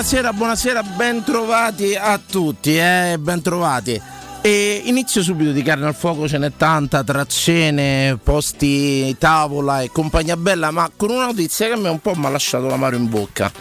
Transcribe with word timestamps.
buonasera, 0.00 0.32
buonasera, 0.32 0.82
bentrovati 0.82 1.94
a 1.94 2.18
tutti, 2.18 2.74
eh, 2.74 3.18
bentrovati. 3.20 4.00
E 4.40 4.80
inizio 4.86 5.22
subito 5.22 5.52
di 5.52 5.60
carne 5.62 5.84
al 5.84 5.94
fuoco, 5.94 6.26
ce 6.26 6.38
n'è 6.38 6.52
tanta 6.56 7.04
tra 7.04 7.26
cene, 7.26 8.18
posti, 8.22 9.14
tavola 9.18 9.82
e 9.82 9.90
compagnia 9.92 10.38
bella, 10.38 10.70
ma 10.70 10.90
con 10.96 11.10
una 11.10 11.26
notizia 11.26 11.66
che 11.66 11.74
a 11.74 11.76
me 11.76 11.90
un 11.90 12.00
po' 12.00 12.14
mi 12.14 12.24
ha 12.24 12.30
lasciato 12.30 12.66
l'amaro 12.66 12.96
in 12.96 13.10
bocca. 13.10 13.52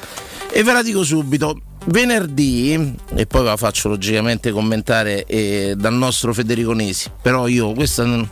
E 0.49 0.63
ve 0.63 0.71
la 0.71 0.81
dico 0.81 1.03
subito, 1.03 1.59
venerdì, 1.87 2.95
e 3.15 3.25
poi 3.25 3.43
la 3.43 3.57
faccio 3.57 3.89
logicamente 3.89 4.51
commentare 4.51 5.25
eh, 5.25 5.73
dal 5.77 5.93
nostro 5.93 6.33
Federico 6.33 6.71
Nesi, 6.71 7.11
però 7.21 7.47
io 7.47 7.73
questa 7.73 8.03
un 8.03 8.25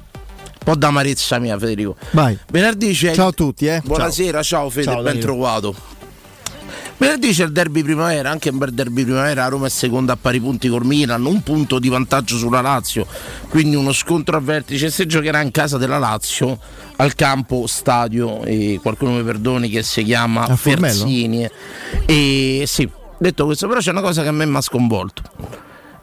po' 0.57 0.75
d'amarezza 0.75 1.39
mia 1.39 1.59
Federico. 1.59 1.97
Vai. 2.11 2.39
Venerdì 2.51 2.93
c'è... 2.93 3.13
Ciao 3.13 3.27
a 3.27 3.33
tutti, 3.33 3.65
eh. 3.65 3.81
Buonasera, 3.83 4.41
ciao, 4.43 4.61
ciao 4.61 4.69
Fede, 4.69 4.91
Ciao, 4.91 5.01
ben 5.01 5.19
trovato. 5.19 5.96
Venerdì 6.99 7.31
c'è 7.31 7.43
il 7.43 7.51
derby 7.51 7.83
primavera, 7.83 8.31
anche 8.31 8.49
un 8.49 8.57
bel 8.57 8.71
derby 8.71 9.03
primavera, 9.03 9.47
Roma 9.47 9.67
è 9.67 9.69
seconda 9.69 10.13
a 10.13 10.17
pari 10.19 10.39
punti 10.39 10.67
col 10.67 10.83
Milan, 10.83 11.23
un 11.25 11.43
punto 11.43 11.77
di 11.77 11.89
vantaggio 11.89 12.37
sulla 12.37 12.59
Lazio, 12.61 13.05
quindi 13.49 13.75
uno 13.75 13.91
scontro 13.91 14.35
a 14.35 14.39
vertice, 14.39 14.89
si 14.89 15.05
giocherà 15.05 15.41
in 15.41 15.51
casa 15.51 15.77
della 15.77 15.99
Lazio 15.99 16.57
al 16.95 17.13
campo 17.13 17.67
stadio, 17.67 18.43
e 18.43 18.79
qualcuno 18.81 19.11
mi 19.11 19.23
perdoni 19.23 19.69
che 19.69 19.83
si 19.83 20.03
chiama? 20.03 20.47
Ferzini. 20.55 21.47
E 22.07 22.63
sì, 22.65 22.89
detto 23.19 23.45
questo, 23.45 23.67
però 23.67 23.79
c'è 23.79 23.91
una 23.91 24.01
cosa 24.01 24.23
che 24.23 24.29
a 24.29 24.31
me 24.31 24.47
mi 24.47 24.55
ha 24.55 24.61
sconvolto 24.61 25.21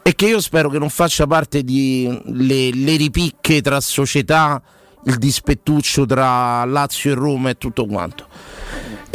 e 0.01 0.15
che 0.15 0.27
io 0.27 0.39
spero 0.39 0.69
che 0.69 0.77
non 0.77 0.89
faccia 0.89 1.27
parte 1.27 1.63
di 1.63 2.07
le, 2.25 2.69
le 2.71 2.95
ripicche 2.95 3.61
tra 3.61 3.81
società, 3.81 4.61
il 5.05 5.17
dispettuccio 5.17 6.05
tra 6.05 6.63
Lazio 6.63 7.11
e 7.11 7.15
Roma 7.15 7.49
e 7.49 7.57
tutto 7.57 7.85
quanto. 7.85 8.27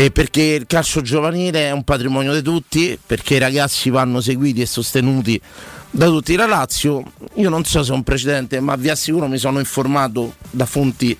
E 0.01 0.11
perché 0.11 0.41
il 0.41 0.65
calcio 0.67 1.03
giovanile 1.03 1.69
è 1.69 1.73
un 1.73 1.85
patrimonio 1.85 2.33
di 2.33 2.41
tutti, 2.41 2.99
perché 3.07 3.35
i 3.35 3.39
ragazzi 3.39 3.91
vanno 3.91 4.23
seguiti 4.23 4.63
e 4.63 4.67
sostenuti 4.67 5.39
da 5.91 6.07
tutti. 6.07 6.37
La 6.37 6.47
Lazio, 6.47 7.03
io 7.35 7.51
non 7.51 7.67
so 7.67 7.83
se 7.83 7.93
è 7.93 7.95
un 7.95 8.03
precedente, 8.03 8.61
ma 8.61 8.77
vi 8.77 8.89
assicuro 8.89 9.29
mi 9.29 9.37
sono 9.37 9.59
informato 9.59 10.37
da 10.49 10.65
fonti 10.65 11.15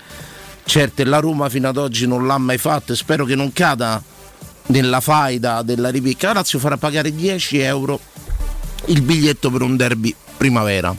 certe, 0.63 1.03
la 1.03 1.19
Roma 1.19 1.47
fino 1.47 1.67
ad 1.67 1.77
oggi 1.77 2.07
non 2.07 2.25
l'ha 2.25 2.39
mai 2.39 2.57
fatto 2.57 2.93
e 2.93 2.95
spero 2.95 3.23
che 3.23 3.35
non 3.35 3.53
cada 3.53 4.01
nella 4.69 4.99
faida 4.99 5.61
della 5.61 5.89
ripicca. 5.89 6.29
La 6.29 6.33
Lazio 6.39 6.57
farà 6.57 6.77
pagare 6.77 7.13
10 7.13 7.59
euro 7.59 7.99
il 8.85 9.03
biglietto 9.03 9.51
per 9.51 9.61
un 9.61 9.77
derby 9.77 10.15
primavera. 10.37 10.91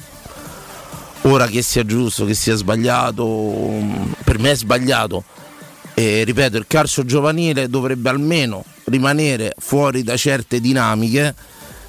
Ora 1.23 1.49
che 1.49 1.63
sia 1.63 1.85
giusto, 1.85 2.27
che 2.27 2.35
sia 2.35 2.55
sbagliato, 2.55 3.25
per 4.23 4.39
me 4.39 4.53
è 4.53 4.55
sbagliato. 4.55 5.25
E 5.95 6.25
ripeto, 6.25 6.57
il 6.57 6.67
calcio 6.67 7.05
giovanile 7.05 7.69
dovrebbe 7.69 8.09
almeno 8.09 8.65
rimanere 8.85 9.55
fuori 9.59 10.03
da 10.03 10.17
certe 10.17 10.61
dinamiche. 10.61 11.35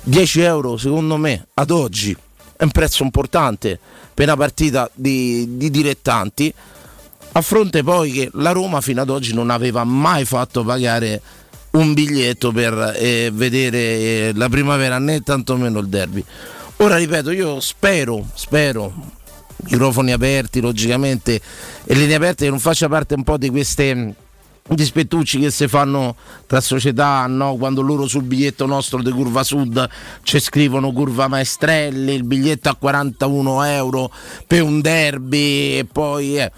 10 0.04 0.42
euro 0.42 0.78
secondo 0.78 1.16
me 1.16 1.48
ad 1.54 1.72
oggi 1.72 2.16
è 2.58 2.64
un 2.64 2.72
prezzo 2.72 3.04
importante 3.04 3.80
per 4.14 4.26
una 4.28 4.36
partita 4.36 4.90
di, 4.94 5.58
di 5.58 5.70
dilettanti. 5.70 6.54
A 7.36 7.42
fronte 7.42 7.84
poi 7.84 8.12
che 8.12 8.30
la 8.34 8.52
Roma 8.52 8.82
fino 8.82 9.02
ad 9.02 9.10
oggi 9.10 9.34
non 9.34 9.50
aveva 9.50 9.84
mai 9.84 10.26
fatto 10.26 10.64
pagare 10.64 11.22
un 11.72 11.94
biglietto 11.94 12.52
per 12.52 12.96
eh, 12.96 13.32
vedere 13.34 13.78
eh, 13.80 14.32
la 14.36 14.50
primavera 14.50 15.00
né 15.00 15.22
tantomeno 15.22 15.80
il 15.80 15.88
derby. 15.88 16.24
Ora 16.78 16.98
ripeto, 16.98 17.32
io 17.32 17.60
spero, 17.60 18.28
spero, 18.36 18.94
microfoni 19.64 20.12
aperti 20.12 20.60
logicamente 20.60 21.40
e 21.84 21.94
linee 21.94 22.16
aperte 22.16 22.46
che 22.46 22.50
non 22.50 22.60
faccia 22.60 22.88
parte 22.88 23.14
un 23.16 23.24
po' 23.24 23.38
di 23.38 23.50
queste 23.50 24.16
dispettucci 24.66 25.40
che 25.40 25.52
si 25.52 25.68
fanno 25.68 26.16
tra 26.48 26.62
società 26.62 27.26
no? 27.28 27.56
quando 27.56 27.82
loro 27.82 28.08
sul 28.08 28.24
biglietto 28.24 28.66
nostro 28.66 29.02
di 29.02 29.12
Curva 29.12 29.44
Sud 29.44 29.90
ci 30.24 30.40
scrivono 30.40 30.94
Curva 30.94 31.28
Maestrelli 31.28 32.14
il 32.14 32.24
biglietto 32.24 32.70
a 32.70 32.76
41 32.76 33.64
euro 33.66 34.10
per 34.48 34.62
un 34.62 34.80
derby 34.80 35.80
e 35.80 35.86
poi 35.92 36.40
eh. 36.40 36.52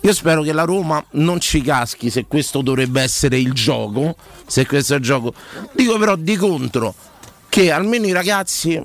io 0.00 0.12
spero 0.12 0.42
che 0.42 0.52
la 0.52 0.62
Roma 0.62 1.04
non 1.12 1.40
ci 1.40 1.60
caschi 1.60 2.10
se 2.10 2.26
questo 2.26 2.62
dovrebbe 2.62 3.02
essere 3.02 3.38
il 3.38 3.52
gioco 3.52 4.14
se 4.46 4.64
questo 4.64 4.94
è 4.94 4.98
il 4.98 5.02
gioco 5.02 5.34
dico 5.72 5.98
però 5.98 6.14
di 6.14 6.36
contro 6.36 6.94
che 7.48 7.72
almeno 7.72 8.06
i 8.06 8.12
ragazzi 8.12 8.80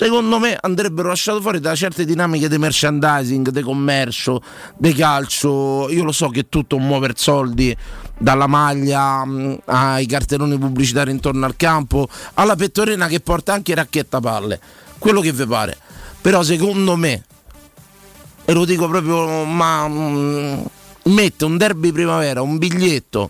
secondo 0.00 0.38
me 0.38 0.56
andrebbero 0.58 1.08
lasciati 1.08 1.42
fuori 1.42 1.60
da 1.60 1.74
certe 1.74 2.06
dinamiche 2.06 2.48
di 2.48 2.56
merchandising, 2.56 3.50
di 3.50 3.60
commercio, 3.60 4.40
di 4.78 4.94
calcio. 4.94 5.90
Io 5.90 6.04
lo 6.04 6.12
so 6.12 6.28
che 6.28 6.40
è 6.40 6.46
tutto 6.48 6.76
un 6.76 6.86
muover 6.86 7.18
soldi 7.18 7.76
dalla 8.16 8.46
maglia 8.46 9.22
mh, 9.26 9.58
ai 9.66 10.06
cartelloni 10.06 10.56
pubblicitari 10.56 11.10
intorno 11.10 11.44
al 11.44 11.54
campo, 11.54 12.08
alla 12.32 12.56
pettorina 12.56 13.08
che 13.08 13.20
porta 13.20 13.52
anche 13.52 13.74
racchetta 13.74 14.20
palle, 14.20 14.58
quello 14.98 15.20
che 15.20 15.32
vi 15.32 15.44
pare. 15.44 15.76
Però 16.22 16.42
secondo 16.42 16.96
me, 16.96 17.22
e 18.46 18.52
lo 18.54 18.64
dico 18.64 18.88
proprio, 18.88 19.44
ma 19.44 19.86
mh, 19.86 20.64
mette 21.02 21.44
un 21.44 21.58
derby 21.58 21.92
primavera, 21.92 22.40
un 22.40 22.56
biglietto 22.56 23.28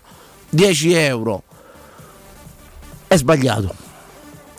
10 0.49 0.93
euro, 0.93 1.43
è 3.07 3.17
sbagliato 3.17 3.90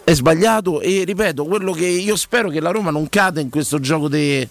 è 0.05 0.13
sbagliato 0.15 0.81
e 0.81 1.05
ripeto 1.05 1.45
quello 1.45 1.73
che 1.73 1.87
io 1.87 2.17
spero 2.17 2.49
che 2.49 2.61
la 2.61 2.71
Roma 2.71 2.91
non 2.91 3.09
cada 3.09 3.41
in 3.41 3.51
questo 3.51 3.79
gioco 3.79 4.09
di 4.09 4.47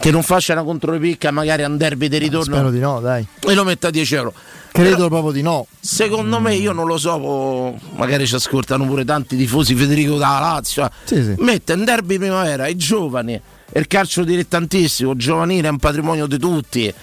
che 0.00 0.10
non 0.12 0.22
faccia 0.22 0.52
una 0.52 0.62
controripicca 0.62 1.30
magari 1.30 1.64
a 1.64 1.66
un 1.68 1.76
derby 1.76 2.08
di 2.08 2.18
ritorno 2.18 2.54
Spero 2.54 2.70
di 2.70 2.78
no, 2.78 3.00
dai. 3.00 3.26
e 3.40 3.54
lo 3.54 3.64
metta 3.64 3.88
a 3.88 3.90
10 3.90 4.14
euro 4.14 4.32
Credo 4.70 4.94
Però, 4.96 5.08
proprio 5.08 5.32
di 5.32 5.42
no. 5.42 5.66
secondo 5.80 6.38
me 6.38 6.54
io 6.54 6.72
non 6.72 6.86
lo 6.86 6.98
so 6.98 7.74
magari 7.96 8.26
ci 8.26 8.34
ascoltano 8.36 8.86
pure 8.86 9.04
tanti 9.04 9.36
tifosi 9.36 9.74
Federico 9.74 10.16
da 10.16 10.38
Lazio 10.38 10.84
eh. 10.84 10.90
Sì, 11.04 11.22
sì. 11.22 11.34
mette 11.38 11.72
un 11.72 11.84
derby 11.84 12.18
primavera 12.18 12.64
ai 12.64 12.76
giovani 12.76 13.40
il 13.72 13.86
calcio 13.86 14.22
dilettantissimo 14.24 15.16
giovanile 15.16 15.66
è 15.66 15.70
un 15.70 15.78
patrimonio 15.78 16.26
di 16.26 16.38
tutti 16.38 16.94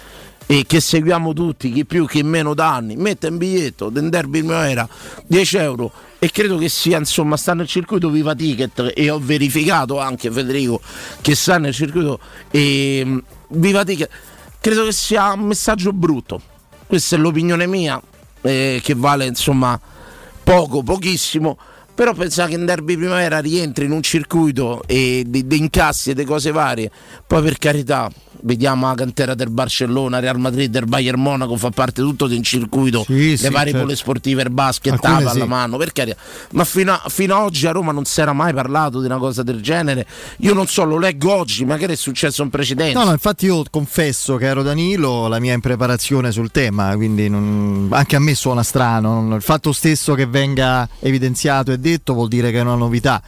e 0.46 0.64
che 0.64 0.80
seguiamo 0.80 1.32
tutti, 1.32 1.72
chi 1.72 1.84
più 1.84 2.06
chi 2.06 2.22
meno 2.22 2.54
da 2.54 2.74
anni, 2.74 2.94
mette 2.94 3.26
un 3.26 3.36
biglietto 3.36 3.88
del 3.88 4.08
derby 4.08 4.38
primavera 4.38 4.88
10 5.26 5.56
euro. 5.56 5.92
E 6.18 6.30
credo 6.30 6.56
che 6.56 6.68
sia 6.68 6.98
insomma 6.98 7.36
sta 7.36 7.52
nel 7.52 7.66
circuito 7.66 8.08
Viva 8.10 8.34
Ticket. 8.34 8.92
E 8.94 9.10
ho 9.10 9.18
verificato 9.18 9.98
anche 9.98 10.30
Federico 10.30 10.80
che 11.20 11.34
sta 11.34 11.58
nel 11.58 11.74
circuito. 11.74 12.20
E, 12.50 13.02
mh, 13.04 13.22
Viva 13.48 13.84
Ticket. 13.84 14.08
Credo 14.60 14.84
che 14.84 14.92
sia 14.92 15.32
un 15.32 15.40
messaggio 15.40 15.92
brutto. 15.92 16.40
Questa 16.86 17.16
è 17.16 17.18
l'opinione 17.18 17.66
mia 17.66 18.00
eh, 18.42 18.80
che 18.82 18.94
vale 18.94 19.26
insomma 19.26 19.78
poco, 20.42 20.82
pochissimo. 20.82 21.58
Però 21.92 22.12
pensare 22.12 22.50
che 22.50 22.56
in 22.56 22.66
derby 22.66 22.96
primavera 22.96 23.38
rientri 23.40 23.86
in 23.86 23.90
un 23.90 24.02
circuito 24.02 24.82
e 24.86 25.24
di, 25.26 25.46
di 25.46 25.58
incassi 25.58 26.10
e 26.10 26.14
di 26.14 26.24
cose 26.24 26.52
varie. 26.52 26.90
Poi 27.26 27.42
per 27.42 27.58
carità 27.58 28.10
vediamo 28.42 28.86
la 28.88 28.94
cantera 28.94 29.34
del 29.34 29.50
Barcellona, 29.50 30.18
Real 30.18 30.38
Madrid, 30.38 30.70
del 30.70 30.86
Bayern 30.86 31.20
Monaco 31.20 31.56
fa 31.56 31.70
parte 31.70 32.02
tutto 32.02 32.26
un 32.26 32.42
circuito 32.42 33.04
Sì, 33.06 33.30
le 33.30 33.36
sì, 33.36 33.48
varie 33.48 33.70
certo. 33.72 33.80
polisportive, 33.86 34.42
il 34.42 34.50
basket, 34.50 34.92
Alcune 34.92 35.22
la 35.24 35.30
sì. 35.30 35.38
pallamano, 35.38 35.76
per 35.76 35.92
carità 35.92 36.16
ma 36.52 36.64
fino 36.64 36.92
a, 36.92 37.02
fino 37.08 37.34
a 37.34 37.42
oggi 37.44 37.66
a 37.66 37.70
Roma 37.72 37.92
non 37.92 38.04
si 38.04 38.20
era 38.20 38.32
mai 38.32 38.52
parlato 38.52 39.00
di 39.00 39.06
una 39.06 39.18
cosa 39.18 39.42
del 39.42 39.60
genere 39.60 40.06
io 40.38 40.54
non 40.54 40.66
so, 40.66 40.84
lo 40.84 40.98
leggo 40.98 41.32
oggi 41.34 41.64
magari 41.64 41.92
è 41.92 41.96
successo 41.96 42.42
in 42.42 42.50
precedenza 42.50 42.98
No, 42.98 43.04
no, 43.06 43.12
infatti 43.12 43.46
io 43.46 43.62
confesso, 43.70 44.36
caro 44.36 44.62
Danilo, 44.62 45.26
la 45.28 45.38
mia 45.38 45.52
impreparazione 45.54 46.30
sul 46.32 46.50
tema, 46.50 46.94
quindi 46.96 47.28
non- 47.28 47.88
anche 47.90 48.16
a 48.16 48.18
me 48.20 48.34
suona 48.34 48.62
strano. 48.62 49.34
Il 49.34 49.42
fatto 49.42 49.72
stesso 49.72 50.14
che 50.14 50.26
venga 50.26 50.88
evidenziato 51.00 51.72
e 51.72 51.78
detto 51.78 52.14
vuol 52.14 52.28
dire 52.28 52.50
che 52.50 52.58
è 52.58 52.60
una 52.62 52.74
novità. 52.74 53.22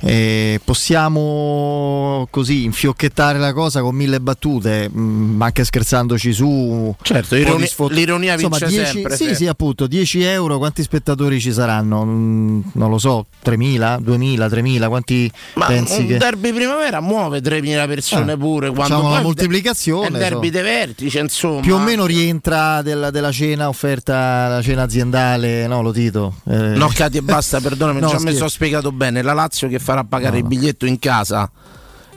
Eh, 0.00 0.60
possiamo 0.64 2.26
così 2.30 2.64
infiocchettare 2.64 3.38
la 3.38 3.52
cosa 3.52 3.80
con 3.80 3.94
mille 3.94 4.20
battute, 4.20 4.88
mh, 4.88 5.40
anche 5.40 5.64
scherzandoci 5.64 6.32
su. 6.32 6.94
certo, 7.02 7.36
ironi- 7.36 7.62
di 7.62 7.66
sfo- 7.66 7.88
l'ironia 7.88 8.34
Insomma, 8.34 8.58
vince 8.58 8.74
10 8.74 8.90
sempre 8.92 9.16
sì, 9.16 9.26
Fe. 9.26 9.34
sì, 9.34 9.46
appunto, 9.46 9.86
10 9.86 10.22
euro, 10.22 10.58
quanti 10.58 10.82
spettatori 10.82 11.40
ci 11.40 11.52
saranno? 11.52 12.04
Mm, 12.04 12.60
non 12.72 12.90
lo 12.90 12.98
so, 12.98 13.26
3.000, 13.44 14.00
2.000, 14.00 14.48
3.000, 14.48 14.88
quanti 14.88 15.30
Ma 15.54 15.66
pensi 15.66 16.00
un 16.00 16.06
che... 16.06 16.16
derby 16.18 16.52
primavera 16.52 17.00
muove 17.00 17.40
3.000 17.40 17.86
persone 17.86 18.32
Ah, 18.32 18.36
pure 18.36 18.70
quando 18.70 19.02
la 19.02 19.14
poi 19.14 19.22
moltiplicazione, 19.22 20.06
è 20.06 20.10
un 20.10 20.18
derby 20.18 20.46
so. 20.46 20.52
dei 20.52 20.62
vertici 20.62 21.18
insomma 21.18 21.60
Più 21.60 21.74
o 21.74 21.78
meno 21.78 22.04
rientra 22.06 22.82
della, 22.82 23.10
della 23.10 23.30
cena 23.32 23.68
offerta, 23.68 24.48
la 24.48 24.62
cena 24.62 24.82
aziendale, 24.82 25.66
no, 25.66 25.82
lo 25.82 25.92
Tito? 25.92 26.34
Eh, 26.48 26.52
No, 26.74 26.88
Cati, 26.92 27.18
e 27.18 27.22
basta, 27.22 27.60
perdonami, 27.60 28.00
No, 28.04 28.08
già 28.08 28.18
mi 28.20 28.34
sono 28.34 28.48
spiegato 28.48 28.92
bene. 28.92 29.22
La 29.22 29.32
Lazio 29.32 29.63
che 29.68 29.78
farà 29.78 30.04
pagare 30.04 30.32
No, 30.32 30.36
il 30.38 30.42
no. 30.44 30.48
biglietto 30.48 30.86
in 30.86 30.98
casa 30.98 31.50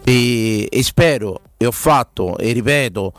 e, 0.03 0.67
e 0.71 0.83
spero, 0.83 1.41
e 1.57 1.65
ho 1.65 1.71
fatto, 1.71 2.37
e 2.37 2.51
ripeto, 2.53 3.13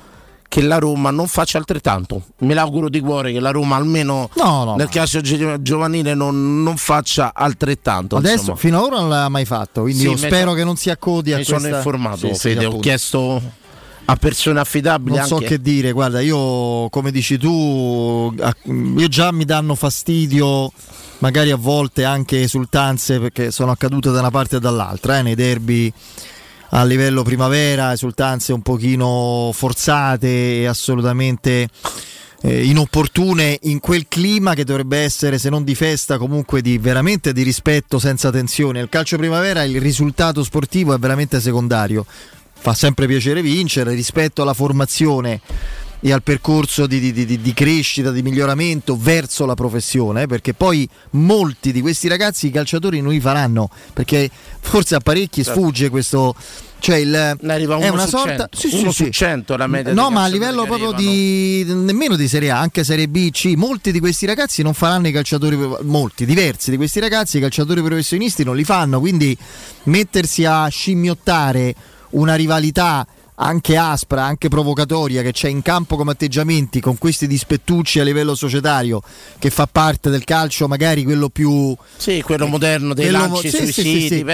che 0.49 0.63
la 0.63 0.79
Roma 0.79 1.11
non 1.11 1.27
faccia 1.27 1.59
altrettanto. 1.59 2.23
Me 2.39 2.55
l'auguro 2.55 2.89
di 2.89 3.01
cuore 3.01 3.33
che 3.33 3.41
la 3.41 3.51
Roma 3.51 3.77
almeno 3.77 4.31
No, 4.37 4.65
no, 4.65 4.75
nel 4.77 4.87
ma- 4.87 4.91
calcio 4.93 5.21
gi- 5.21 5.57
giovanile 5.61 6.15
non, 6.15 6.63
non 6.63 6.77
faccia 6.79 7.33
altrettanto. 7.35 8.17
Adesso, 8.17 8.35
insomma. 8.39 8.57
fino 8.57 8.79
ad 8.79 8.85
ora 8.85 9.01
non 9.01 9.09
l'ha 9.11 9.29
mai 9.29 9.45
fatto, 9.45 9.83
quindi 9.83 10.01
Sì, 10.01 10.07
io 10.07 10.13
mi 10.13 10.19
spero 10.19 10.55
che 10.55 10.65
non 10.65 10.77
si 10.77 10.89
accodi 10.89 11.33
a 11.35 11.37
Mi 11.37 11.45
questa... 11.45 11.61
sono 11.63 11.77
informato, 11.77 12.29
Sì, 12.29 12.35
sì, 12.35 12.39
Fede, 12.41 12.65
ho 12.65 12.69
appunto. 12.69 12.83
chiesto 12.87 13.43
a 14.07 14.17
persone 14.17 14.59
affidabili 14.61 15.17
Non 15.19 15.27
so 15.27 15.35
anche 15.35 15.49
che 15.49 15.61
dire, 15.61 15.93
guarda, 15.93 16.21
io 16.23 16.89
come 16.89 17.11
dici 17.11 17.37
tu, 17.37 18.35
io 18.97 19.09
già 19.09 19.31
mi 19.33 19.45
danno 19.45 19.75
fastidio 19.75 20.73
magari 21.19 21.51
a 21.51 21.57
volte 21.57 22.05
anche 22.05 22.43
esultanze 22.43 23.19
perché 23.19 23.51
sono 23.51 23.71
accadute 23.71 24.11
da 24.11 24.21
una 24.21 24.31
parte 24.31 24.57
e 24.57 24.61
dall'altra, 24.61 25.19
eh, 25.19 25.23
nei 25.23 25.35
derby 25.35 25.93
a 26.71 26.85
livello 26.85 27.23
primavera, 27.23 27.93
esultanze 27.93 28.53
un 28.53 28.61
pochino 28.61 29.51
forzate 29.53 30.61
e 30.61 30.67
assolutamente 30.67 31.69
eh, 32.43 32.65
inopportune 32.65 33.59
in 33.63 33.81
quel 33.81 34.07
clima 34.07 34.55
che 34.55 34.65
dovrebbe 34.65 34.99
essere 34.99 35.39
se 35.39 35.49
non 35.49 35.65
di 35.65 35.75
festa 35.75 36.19
comunque 36.19 36.61
di 36.61 36.79
veramente 36.79 37.33
di 37.33 37.43
rispetto 37.43 37.99
senza 37.99 38.31
tensione. 38.31 38.81
Il 38.81 38.89
calcio 38.89 39.17
primavera 39.17 39.65
il 39.65 39.81
risultato 39.81 40.45
sportivo 40.45 40.95
è 40.95 40.99
veramente 40.99 41.41
secondario. 41.41 42.05
Fa 42.61 42.75
sempre 42.75 43.07
piacere 43.07 43.41
vincere 43.41 43.95
rispetto 43.95 44.43
alla 44.43 44.55
formazione 44.55 45.41
e 46.01 46.13
al 46.13 46.23
percorso 46.23 46.87
di, 46.87 47.01
di, 47.01 47.13
di, 47.13 47.41
di, 47.41 47.53
crescita, 47.53 48.13
di 48.13 48.23
miglioramento 48.23 48.97
verso 48.97 49.47
la 49.47 49.55
professione, 49.55 50.27
perché 50.27 50.55
poi 50.55 50.89
molti 51.11 51.73
di 51.73 51.81
questi 51.81 52.07
ragazzi 52.07 52.47
i 52.47 52.51
calciatori 52.51 53.01
non 53.01 53.13
li 53.13 53.21
faranno, 53.21 53.69
perché 53.93 54.31
forse 54.61 54.95
a 54.95 55.01
parecchi 55.01 55.43
certo. 55.43 55.61
sfugge 55.61 55.89
questo... 55.89 56.35
Cioè 56.81 56.95
il, 56.95 57.37
è 57.41 57.89
una 57.89 58.07
sorta 58.07 58.49
sì, 58.53 58.69
uno 58.75 58.93
sì, 58.93 59.07
su 59.07 59.11
100 59.11 59.57
la 59.57 59.67
media 59.67 59.93
no 59.93 60.11
ma 60.11 60.23
a 60.23 60.29
livello 60.29 60.65
proprio 60.65 60.93
di 60.93 61.65
nemmeno 61.67 62.15
di 62.15 62.29
Serie 62.29 62.53
A 62.53 62.61
anche 62.61 62.85
Serie 62.85 63.09
B 63.09 63.33
C 63.33 63.55
molti 63.57 63.91
di 63.91 63.99
questi 63.99 64.27
ragazzi 64.27 64.63
non 64.63 64.75
faranno 64.75 65.09
i 65.09 65.11
calciatori 65.11 65.59
molti 65.83 66.25
diversi 66.25 66.71
di 66.71 66.77
questi 66.77 67.01
ragazzi 67.01 67.39
i 67.39 67.41
calciatori 67.41 67.83
professionisti 67.83 68.45
non 68.45 68.55
li 68.55 68.63
fanno 68.63 69.01
quindi 69.01 69.37
mettersi 69.85 70.45
a 70.45 70.69
scimmiottare 70.69 71.75
una 72.11 72.37
rivalità 72.37 73.05
anche 73.41 73.77
aspra, 73.77 74.25
anche 74.25 74.49
provocatoria 74.49 75.23
che 75.23 75.33
c'è 75.33 75.49
in 75.49 75.63
campo 75.63 75.97
come 75.97 76.13
atteggiamenti 76.13 76.81
con 76.81 76.99
questi 76.99 77.27
dispettucci 77.27 78.01
a 78.01 78.05
livello 78.05 78.35
societario 78.35 79.01
che 79.39 79.51
fa 79.51 79.69
parte 79.71 80.11
del 80.11 80.25
calcio 80.25 80.69
magari 80.69 81.05
quello 81.05 81.29
più 81.29 81.77
sì, 81.97 82.23
quello 82.23 82.47
moderno 82.47 82.95
dei 82.95 83.11
quello, 83.11 83.27
lanci 83.27 83.51
sì, 83.51 83.73
sì, 83.73 83.83
sì, 83.83 84.09
sì. 84.09 84.27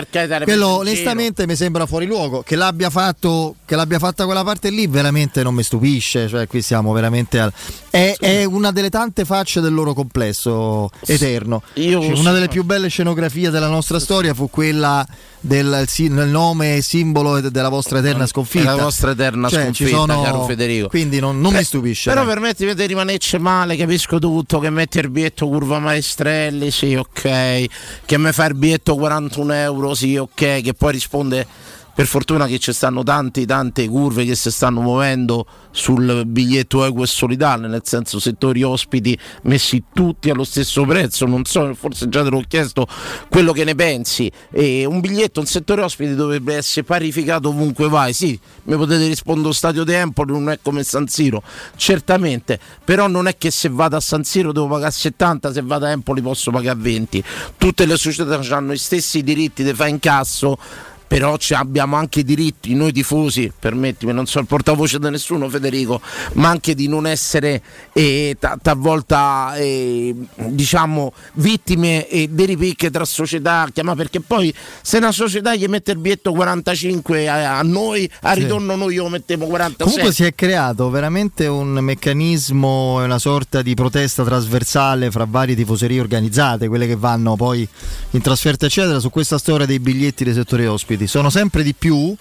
quello 0.45 0.69
onestamente 0.69 1.47
mi 1.47 1.57
sembra 1.57 1.87
fuori 1.87 2.07
luogo 2.07 2.43
che 2.43 2.57
l'abbia 2.57 2.91
fatto 2.91 3.57
che 3.65 3.77
l'abbia 3.77 3.99
fatta 3.99 4.25
quella 4.25 4.45
parte 4.45 4.71
lì 4.71 4.87
veramente 4.87 5.43
non 5.43 5.55
mi 5.55 5.63
stupisce 5.63 6.29
cioè 6.29 6.47
qui 6.47 6.63
siamo 6.63 6.93
veramente 6.93 7.39
al... 7.39 7.53
è, 7.91 8.15
è, 8.19 8.45
una 8.45 8.71
delle 8.73 8.91
tante 8.91 9.25
facce 9.25 9.61
del 9.61 9.73
loro 9.73 9.95
complesso 9.95 10.91
eterno. 11.07 11.63
Io 11.75 12.01
cioè, 12.01 12.19
una 12.19 12.33
delle 12.33 12.49
più 12.49 12.65
belle 12.65 12.89
scenografie 12.89 13.51
della 13.51 13.69
nostra 13.69 13.99
storia 13.99 14.35
fu 14.35 14.51
quella 14.51 15.07
del, 15.41 15.87
del 15.87 16.29
nome 16.29 16.77
e 16.77 16.83
simbolo 16.83 17.41
della 17.41 17.69
vostra 17.69 17.99
eterna 17.99 18.27
sconfitta 18.27 18.75
nostra 18.95 19.11
eterna 19.11 19.49
cioè, 19.49 19.63
sconfitta, 19.63 19.97
sono... 19.97 20.23
caro 20.23 20.45
Federico. 20.45 20.89
Quindi 20.89 21.19
non, 21.19 21.41
non 21.41 21.53
Beh, 21.53 21.59
mi 21.59 21.65
stupisce. 21.65 22.11
Però 22.11 22.23
eh. 22.23 22.27
permettimi 22.27 22.75
di 22.75 22.87
rimanerci 22.87 23.39
male, 23.39 23.77
capisco 23.77 24.19
tutto, 24.19 24.61
che 24.61 24.71
metti 24.71 24.99
il 24.99 25.11
biglietto 25.11 25.49
curva 25.49 25.79
maestrelli, 25.81 26.71
sì, 26.71 26.95
ok. 26.95 27.65
Che 28.05 28.19
mi 28.19 28.33
fa 28.33 28.47
il 28.47 28.55
biglietto 28.55 28.95
41 28.95 29.53
euro, 29.55 29.95
sì, 29.95 30.17
ok. 30.17 30.63
Che 30.63 30.75
poi 30.77 30.93
risponde 30.93 31.47
per 31.95 32.07
fortuna 32.07 32.47
che 32.47 32.59
ci 32.59 32.73
stanno 32.73 33.03
tante 33.03 33.45
tante 33.47 33.89
curve 33.89 34.25
che 34.25 34.35
si 34.35 34.51
stanno 34.51 34.81
muovendo 34.81 35.47
sul 35.71 36.25
biglietto 36.27 36.85
equo 36.85 37.03
e 37.03 37.07
solidale, 37.07 37.69
nel 37.69 37.83
senso 37.85 38.19
settori 38.19 38.63
ospiti 38.63 39.19
messi 39.43 39.85
tutti 39.93 40.31
allo 40.31 40.45
stesso 40.45 40.85
prezzo, 40.85 41.27
non 41.27 41.45
so, 41.45 41.75
forse 41.75 42.09
già 42.09 42.23
te 42.23 42.31
l'ho 42.31 42.43
chiesto 42.47 42.87
quello 43.29 43.53
che 43.53 43.65
ne 43.65 43.75
pensi. 43.75 44.31
E 44.51 44.85
un 44.85 45.01
biglietto, 45.01 45.41
un 45.41 45.47
settore 45.47 45.83
ospiti 45.83 46.15
dovrebbe 46.15 46.55
essere 46.55 46.85
parificato 46.85 47.49
ovunque 47.49 47.89
vai, 47.89 48.13
sì, 48.13 48.39
mi 48.65 48.77
potete 48.77 49.07
rispondere 49.07 49.53
Stadio 49.55 49.85
De 49.85 49.99
Empoli 49.99 50.33
non 50.33 50.51
è 50.51 50.59
come 50.63 50.83
San 50.83 51.09
Siro, 51.09 51.43
certamente, 51.77 52.59
però 52.85 53.07
non 53.07 53.27
è 53.27 53.37
che 53.37 53.51
se 53.51 53.69
vado 53.69 53.97
a 53.97 54.01
San 54.01 54.25
Siro 54.25 54.53
devo 54.53 54.69
pagare 54.69 54.93
70, 54.93 55.53
se 55.53 55.63
vado 55.63 55.87
a 55.87 55.91
Empoli 55.91 56.21
posso 56.21 56.51
pagare 56.51 56.79
20. 56.79 57.25
Tutte 57.57 57.87
le 57.87 57.97
società 57.97 58.41
hanno 58.57 58.73
gli 58.73 58.79
stessi 58.79 59.23
diritti 59.23 59.63
di 59.63 59.73
fare 59.75 59.91
incasso 59.91 60.59
però 61.07 61.37
abbiamo 61.51 61.97
anche 61.97 62.25
diritti, 62.25 62.75
noi 62.75 62.93
tifosi, 62.93 63.53
permettimi, 63.57 64.13
non 64.13 64.27
sono 64.27 64.43
il 64.43 64.49
portavoce 64.49 64.99
di 64.99 65.11
nessuno 65.11 65.49
Federico, 65.49 66.01
ma 66.35 66.49
anche 66.49 66.75
di 66.75 66.89
non 66.89 67.07
essere 67.07 67.63
eh, 67.93 68.37
talvolta 68.63 69.55
eh, 69.57 70.15
diciamo 70.35 71.13
vittime 71.35 72.09
eh, 72.09 72.29
dei 72.29 72.47
ripicche 72.47 72.91
tra 72.91 73.05
società, 73.05 73.69
chiama 73.73 73.95
perché 73.95 74.21
poi 74.21 74.53
se 74.83 74.97
una 74.97 75.13
società 75.13 75.55
gli 75.55 75.67
mette 75.67 75.93
il 75.93 75.99
biglietto 75.99 76.33
45 76.33 77.29
a, 77.29 77.59
a 77.59 77.63
noi, 77.63 78.11
a 78.23 78.33
ritorno 78.33 78.73
sì. 78.73 78.79
noi 78.79 78.95
lo 78.97 79.09
mettiamo 79.09 79.47
46. 79.47 79.87
Comunque 79.87 80.13
si 80.13 80.25
è 80.25 80.35
creato 80.35 80.91
veramente 80.91 81.47
un 81.47 81.73
meccanismo, 81.73 83.03
una 83.03 83.19
sorta 83.19 83.63
di 83.63 83.75
protesta 83.75 84.25
trasversale 84.25 85.11
fra 85.11 85.27
varie 85.29 85.55
tifoserie 85.55 86.01
organizzate, 86.01 86.69
quelle 86.69 86.87
che 86.87 86.97
vanno 86.97 87.37
poi 87.37 87.67
in 88.11 88.21
trasferta 88.21 88.67
eccetera, 88.67 88.99
su 88.99 89.11
questa 89.11 89.39
storia 89.39 89.67
dei 89.67 89.79
biglietti 89.79 90.25
dei 90.25 90.35
settori 90.35 90.67
ospiti 90.67 90.94
ospiti, 90.95 91.07
sono 91.07 91.31
sempre 91.31 91.63
di 91.63 91.75
più. 91.75 92.15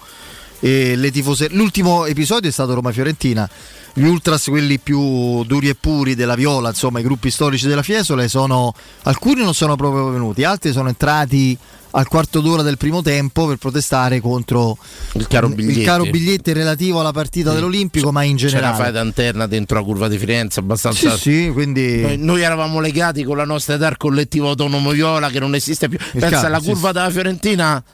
E 0.60 0.96
le 0.96 1.10
tifose... 1.10 1.48
L'ultimo 1.50 2.06
episodio 2.06 2.48
è 2.48 2.52
stato 2.52 2.74
Roma-Fiorentina. 2.74 3.48
Gli 3.92 4.04
ultras, 4.04 4.44
quelli 4.46 4.78
più 4.78 5.44
duri 5.44 5.68
e 5.68 5.74
puri 5.74 6.14
della 6.14 6.34
Viola, 6.34 6.70
insomma, 6.70 7.00
i 7.00 7.02
gruppi 7.02 7.30
storici 7.30 7.66
della 7.66 7.82
Fiesole, 7.82 8.28
sono... 8.28 8.74
alcuni 9.02 9.42
non 9.42 9.54
sono 9.54 9.76
proprio 9.76 10.08
venuti, 10.08 10.42
altri 10.42 10.72
sono 10.72 10.88
entrati 10.88 11.56
al 11.96 12.08
quarto 12.08 12.40
d'ora 12.40 12.62
del 12.62 12.76
primo 12.76 13.02
tempo 13.02 13.46
per 13.46 13.56
protestare 13.56 14.20
contro 14.20 14.76
il 15.12 15.28
caro 15.28 15.48
biglietti, 15.48 15.78
il 15.78 15.84
caro 15.84 16.04
biglietti 16.06 16.52
relativo 16.52 16.98
alla 16.98 17.12
partita 17.12 17.50
sì. 17.50 17.54
dell'Olimpico, 17.54 18.10
ma 18.10 18.24
in 18.24 18.34
generale. 18.34 18.76
C'era 18.76 18.90
fai 18.90 19.06
interna 19.06 19.46
dentro 19.46 19.78
la 19.78 19.84
curva 19.84 20.08
di 20.08 20.18
Firenze 20.18 20.58
abbastanza. 20.58 21.14
Sì, 21.16 21.18
sì, 21.18 21.50
quindi... 21.52 22.00
noi, 22.00 22.16
noi, 22.16 22.42
eravamo 22.42 22.80
legati 22.80 23.22
con 23.22 23.36
la 23.36 23.44
nostra 23.44 23.74
età 23.74 23.86
al 23.86 23.96
collettivo 23.96 24.48
autonomo 24.48 24.90
Viola 24.90 25.28
che 25.28 25.38
non 25.38 25.54
esiste 25.54 25.88
più. 25.88 25.98
Il 26.14 26.20
Pensa 26.20 26.46
alla 26.46 26.58
curva 26.58 26.88
sì, 26.88 26.94
della 26.94 27.10
Fiorentina 27.10 27.84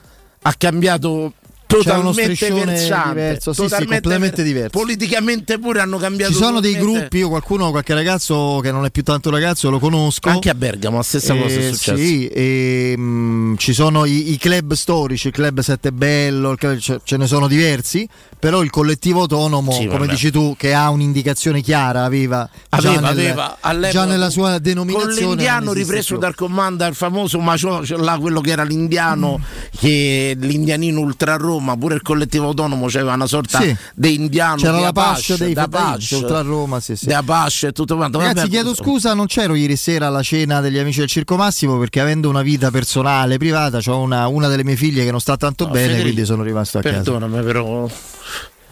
ha 0.43 0.53
cambiato 0.53 1.33
totalmente 1.77 2.51
versante, 2.51 3.09
diverso, 3.09 3.53
sì, 3.53 3.61
totalmente 3.61 3.75
sì, 3.75 4.01
completamente 4.01 4.43
diverso. 4.43 4.69
Politicamente 4.69 5.59
pure 5.59 5.79
hanno 5.79 5.97
cambiato. 5.97 6.31
Ci 6.31 6.37
sono 6.37 6.59
dei 6.59 6.77
gruppi, 6.77 7.17
io 7.17 7.29
qualcuno, 7.29 7.71
qualche 7.71 7.93
ragazzo 7.93 8.59
che 8.61 8.71
non 8.71 8.85
è 8.85 8.91
più 8.91 9.03
tanto 9.03 9.29
ragazzo, 9.29 9.69
lo 9.69 9.79
conosco. 9.79 10.29
Anche 10.29 10.49
a 10.49 10.55
Bergamo, 10.55 10.97
la 10.97 11.03
stessa 11.03 11.33
eh, 11.33 11.41
cosa 11.41 11.59
è 11.59 11.61
successa. 11.71 11.95
Sì, 11.95 12.27
e, 12.27 12.95
mh, 12.97 13.01
mm, 13.01 13.55
ci 13.57 13.73
sono 13.73 14.05
i, 14.05 14.31
i, 14.31 14.37
club 14.37 14.73
storici, 14.73 15.27
il 15.27 15.33
club 15.33 15.59
Sette 15.61 15.91
Bello, 15.91 16.55
club, 16.55 16.77
ce, 16.77 16.99
ce, 17.03 17.17
ne 17.17 17.27
sono 17.27 17.47
diversi, 17.47 18.07
però 18.39 18.61
il 18.63 18.69
collettivo 18.69 19.21
autonomo, 19.21 19.71
sì, 19.71 19.85
come 19.85 20.07
dici 20.07 20.31
tu, 20.31 20.55
che 20.57 20.73
ha 20.73 20.89
un'indicazione 20.89 21.61
chiara, 21.61 22.03
aveva, 22.03 22.49
aveva, 22.69 22.99
già, 22.99 23.07
aveva 23.07 23.57
nel, 23.73 23.89
già 23.91 24.05
nella 24.05 24.29
sua 24.29 24.59
denominazione. 24.59 25.15
Con 25.15 25.27
l'indiano 25.27 25.73
ripreso 25.73 26.13
più. 26.13 26.17
dal 26.17 26.35
comando, 26.35 26.85
il 26.85 26.95
famoso 26.95 27.39
Macio, 27.39 27.83
là, 27.97 28.17
quello 28.19 28.41
che 28.41 28.51
era 28.51 28.63
l'indiano, 28.63 29.37
mm. 29.39 29.77
che 29.77 30.35
l'indianino 30.39 30.99
ultra 30.99 31.35
Roma, 31.35 31.60
pure 31.77 31.95
il 31.95 32.01
collettivo 32.01 32.47
autonomo 32.47 32.87
c'era 32.87 33.13
una 33.13 33.27
sorta 33.27 33.59
sì. 33.61 33.75
di 33.93 34.15
indiano 34.15 34.55
c'era 34.57 34.75
di 34.77 34.81
la 34.81 34.87
Apache, 34.87 35.37
dei 35.37 35.53
Apache, 35.53 36.15
oltre 36.15 36.37
a 36.37 36.41
Roma 36.41 36.79
sì, 36.79 36.95
sì. 36.95 37.05
di 37.05 37.13
Apache 37.13 37.67
e 37.67 37.71
tutto 37.71 37.95
quanto 37.95 38.17
ragazzi 38.17 38.37
Vabbè, 38.37 38.49
chiedo 38.49 38.75
scusa 38.75 39.13
non 39.13 39.27
c'ero 39.27 39.55
ieri 39.55 39.75
sera 39.75 40.07
alla 40.07 40.21
cena 40.21 40.59
degli 40.61 40.77
amici 40.77 40.99
del 40.99 41.07
Circo 41.07 41.35
Massimo 41.35 41.77
perché 41.77 41.99
avendo 41.99 42.29
una 42.29 42.41
vita 42.41 42.71
personale 42.71 43.37
privata 43.37 43.79
ho 43.85 43.99
una, 43.99 44.27
una, 44.27 44.47
delle 44.47 44.63
mie 44.63 44.75
figlie 44.75 45.03
che 45.03 45.11
non 45.11 45.19
sta 45.19 45.37
tanto 45.37 45.65
no, 45.65 45.71
bene 45.71 45.87
Federico, 45.87 46.05
quindi 46.09 46.25
sono 46.25 46.43
rimasto 46.43 46.77
a 46.77 46.81
perdonami, 46.81 47.05
casa 47.05 47.19
perdonami 47.19 47.45
però 47.45 47.89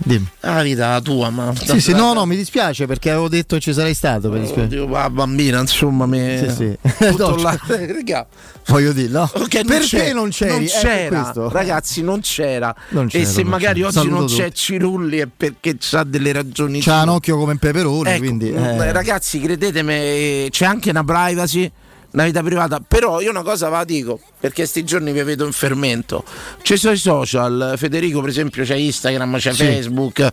Dimmi. 0.01 0.27
La 0.39 0.62
vita 0.62 1.01
tua, 1.01 1.29
ma. 1.29 1.53
Sì, 1.56 1.82
sì, 1.82 1.91
no, 1.94 2.13
no, 2.13 2.25
mi 2.25 2.36
dispiace 2.36 2.86
perché 2.86 3.10
avevo 3.10 3.27
detto 3.27 3.56
che 3.56 3.62
ci 3.62 3.74
sarei 3.74 3.94
stato. 3.94 4.32
Mi 4.32 4.39
dispiace. 4.39 4.79
Oddio, 4.79 4.88
la 4.88 5.10
bambina, 5.10 5.60
insomma, 5.60 6.06
mi. 6.06 6.38
Sì, 6.38 6.50
sì. 6.50 6.77
Tutto 7.10 7.29
no, 7.36 7.41
là. 7.41 7.60
Raga. 7.68 8.25
Voglio 8.68 8.94
dire, 8.94 9.10
no. 9.10 9.29
Okay, 9.34 9.65
perché 9.65 10.13
non 10.13 10.29
c'eri? 10.29 10.51
Non 10.51 10.65
c'era, 10.65 11.34
ragazzi, 11.51 12.01
non 12.01 12.22
c'era. 12.22 12.74
Non 12.89 13.08
c'era 13.08 13.24
e 13.24 13.27
se 13.27 13.44
magari 13.44 13.82
c'era. 13.82 13.88
oggi 13.88 13.98
Saluto 13.98 14.15
non 14.15 14.25
c'è 14.27 14.44
tutti. 14.46 14.56
Cirulli 14.56 15.18
è 15.18 15.27
perché 15.27 15.75
c'ha 15.79 16.03
delle 16.03 16.32
ragioni. 16.32 16.79
C'ha 16.79 17.01
un 17.03 17.10
occhio 17.10 17.38
come 17.38 17.53
un 17.53 17.58
peperone, 17.58 18.12
ecco, 18.12 18.20
quindi. 18.20 18.51
Eh. 18.51 18.91
Ragazzi, 18.91 19.39
credetemi, 19.39 20.48
c'è 20.50 20.65
anche 20.65 20.91
una 20.91 21.03
privacy 21.03 21.72
una 22.12 22.25
vita 22.25 22.41
privata. 22.41 22.82
Però 22.86 23.22
io 23.22 23.29
una 23.29 23.44
cosa 23.44 23.70
la 23.70 23.84
dico, 23.84 24.20
perché 24.39 24.65
sti 24.65 24.84
giorni 24.84 25.12
vi 25.12 25.24
vedo 25.24 25.46
in 25.46 25.51
fermento. 25.51 26.24
Ci 26.62 26.77
sono 26.77 26.93
i 26.93 26.98
social, 26.98 27.74
Federico 27.77 28.22
per 28.22 28.29
esempio 28.29 28.63
c'è 28.63 28.75
Instagram, 28.75 29.38
c'è 29.38 29.53
sì. 29.53 29.63
Facebook, 29.63 30.27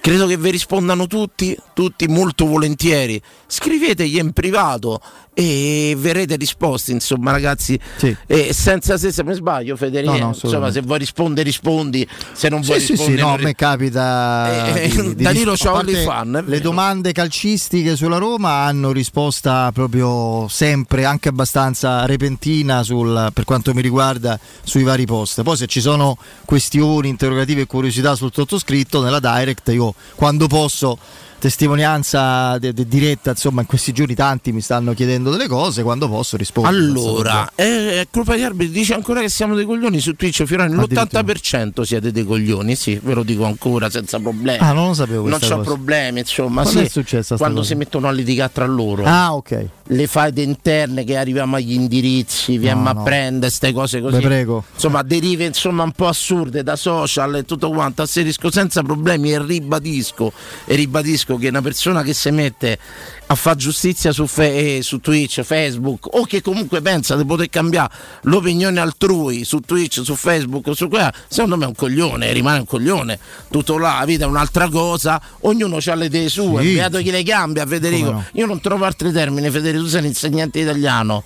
credo 0.00 0.26
che 0.26 0.36
vi 0.36 0.50
rispondano 0.50 1.06
tutti, 1.06 1.56
tutti 1.74 2.06
molto 2.08 2.46
volentieri. 2.46 3.20
Scrivetegli 3.46 4.18
in 4.18 4.32
privato 4.32 5.00
e 5.32 5.94
verrete 5.96 6.36
risposte, 6.36 6.92
insomma, 6.92 7.30
ragazzi. 7.30 7.78
Sì. 7.96 8.14
E 8.26 8.52
senza 8.52 8.98
se, 8.98 9.10
se 9.10 9.24
mi 9.24 9.34
sbaglio, 9.34 9.76
Federico, 9.76 10.12
no, 10.12 10.18
no, 10.18 10.28
insomma, 10.28 10.70
se 10.70 10.82
vuoi 10.82 10.98
rispondere, 10.98 11.46
rispondi, 11.46 12.06
se 12.32 12.48
non 12.48 12.60
vuoi 12.60 12.80
sì, 12.80 12.92
rispondere. 12.92 13.18
Sì, 13.18 13.24
no, 13.24 13.34
a 13.34 13.38
me 13.38 13.54
capita. 13.54 14.74
Eh, 14.74 14.88
di, 14.88 15.14
di 15.14 15.22
Danilo 15.22 15.54
c'ha 15.56 15.74
OnlyFan. 15.74 16.44
Le 16.46 16.60
domande 16.60 17.12
calcistiche 17.12 17.96
sulla 17.96 18.18
Roma 18.18 18.64
hanno 18.64 18.92
risposta 18.92 19.70
proprio 19.72 20.46
sempre, 20.48 21.04
anche 21.04 21.28
abbastanza 21.28 22.06
repentina 22.06 22.82
sul, 22.82 23.30
per 23.32 23.44
quanto 23.50 23.74
mi 23.74 23.82
riguarda, 23.82 24.38
sui 24.62 24.84
vari 24.84 25.06
post. 25.06 25.42
Poi 25.42 25.56
se 25.56 25.66
ci 25.66 25.80
sono 25.80 26.16
questioni, 26.44 27.08
interrogativi 27.08 27.62
e 27.62 27.66
curiosità 27.66 28.14
sul 28.14 28.30
sottoscritto, 28.32 29.02
nella 29.02 29.18
direct 29.18 29.70
io 29.70 29.92
quando 30.14 30.46
posso 30.46 30.96
testimonianza 31.40 32.58
de- 32.58 32.72
de- 32.72 32.86
diretta, 32.86 33.30
insomma, 33.30 33.62
in 33.62 33.66
questi 33.66 33.92
giorni 33.92 34.14
tanti 34.14 34.52
mi 34.52 34.60
stanno 34.60 34.92
chiedendo 34.94 35.30
delle 35.30 35.48
cose, 35.48 35.82
quando 35.82 36.08
posso 36.08 36.36
rispondere. 36.36 36.76
Allora, 36.76 37.50
è, 37.54 37.62
è 38.00 38.06
colpa 38.10 38.34
di 38.36 38.42
arbitri, 38.42 38.70
dice 38.72 38.94
ancora 38.94 39.20
che 39.20 39.28
siamo 39.28 39.54
dei 39.54 39.64
coglioni 39.64 39.98
su 40.00 40.14
Twitch, 40.14 40.44
Fiorani, 40.44 40.74
l'80% 40.74 41.82
siete 41.82 42.12
dei 42.12 42.24
coglioni, 42.24 42.74
sì, 42.76 43.00
ve 43.02 43.14
lo 43.14 43.22
dico 43.22 43.44
ancora 43.44 43.90
senza 43.90 44.18
problemi. 44.20 44.58
Ah, 44.62 44.72
non 44.72 44.88
lo 44.88 44.94
sapevo 44.94 45.28
Non 45.28 45.38
c'ho 45.38 45.48
cosa. 45.56 45.62
problemi, 45.62 46.20
insomma, 46.20 46.62
Quando 46.62 46.80
sì, 46.80 46.86
è 46.86 46.88
successa 46.88 47.22
sta 47.34 47.36
quando 47.36 47.60
cosa? 47.60 47.68
si 47.72 47.74
mettono 47.76 48.08
a 48.08 48.12
litigare 48.12 48.50
tra 48.52 48.66
loro. 48.66 49.04
Ah, 49.04 49.34
ok. 49.34 49.66
Le 49.90 50.06
faide 50.06 50.42
interne 50.42 51.02
che 51.04 51.16
arriviamo 51.16 51.56
agli 51.56 51.72
indirizzi, 51.72 52.58
viamo 52.58 52.82
No, 52.84 52.88
a 52.90 52.92
no. 52.92 53.02
prendere 53.02 53.38
queste 53.48 53.72
cose 53.72 54.00
così. 54.00 54.16
Vi 54.18 54.22
prego. 54.22 54.64
Insomma, 54.74 55.02
derive 55.02 55.44
insomma 55.46 55.82
un 55.82 55.92
po' 55.92 56.06
assurde 56.06 56.62
da 56.62 56.76
social 56.76 57.34
e 57.36 57.44
tutto 57.44 57.70
quanto. 57.70 58.02
Asserisco 58.02 58.50
senza 58.52 58.82
problemi 58.82 59.32
e 59.32 59.42
ribadisco, 59.44 60.32
e 60.64 60.74
ribadisco 60.76 61.29
che 61.36 61.48
una 61.48 61.62
persona 61.62 62.02
che 62.02 62.14
si 62.14 62.30
mette 62.30 62.78
a 63.26 63.34
fare 63.34 63.56
giustizia 63.56 64.12
su, 64.12 64.26
fe- 64.26 64.76
eh, 64.78 64.82
su 64.82 64.98
Twitch, 65.00 65.42
Facebook 65.42 66.06
o 66.16 66.24
che 66.24 66.42
comunque 66.42 66.80
pensa 66.80 67.16
di 67.16 67.24
poter 67.24 67.48
cambiare 67.48 67.92
l'opinione 68.22 68.80
altrui 68.80 69.44
su 69.44 69.60
Twitch, 69.60 70.00
su 70.02 70.14
Facebook, 70.16 70.74
su 70.74 70.88
quella, 70.88 71.12
secondo 71.28 71.56
me 71.56 71.64
è 71.64 71.68
un 71.68 71.74
coglione, 71.74 72.32
rimane 72.32 72.58
un 72.60 72.66
coglione. 72.66 73.18
Tutto 73.50 73.78
là, 73.78 73.98
la 74.00 74.04
vita 74.04 74.24
è 74.24 74.28
un'altra 74.28 74.68
cosa, 74.68 75.20
ognuno 75.40 75.78
ha 75.84 75.94
le 75.94 76.06
idee 76.06 76.28
sue, 76.28 76.62
Sì. 76.62 76.74
beato 76.74 76.98
chi 76.98 77.10
le 77.10 77.22
cambia, 77.22 77.66
Federico. 77.66 78.10
No. 78.10 78.24
Io 78.32 78.46
non 78.46 78.60
trovo 78.60 78.84
altri 78.84 79.12
termini, 79.12 79.50
Federico, 79.50 79.82
tu 79.84 79.88
sei 79.88 80.00
un 80.00 80.06
insegnante 80.06 80.58
italiano. 80.58 81.22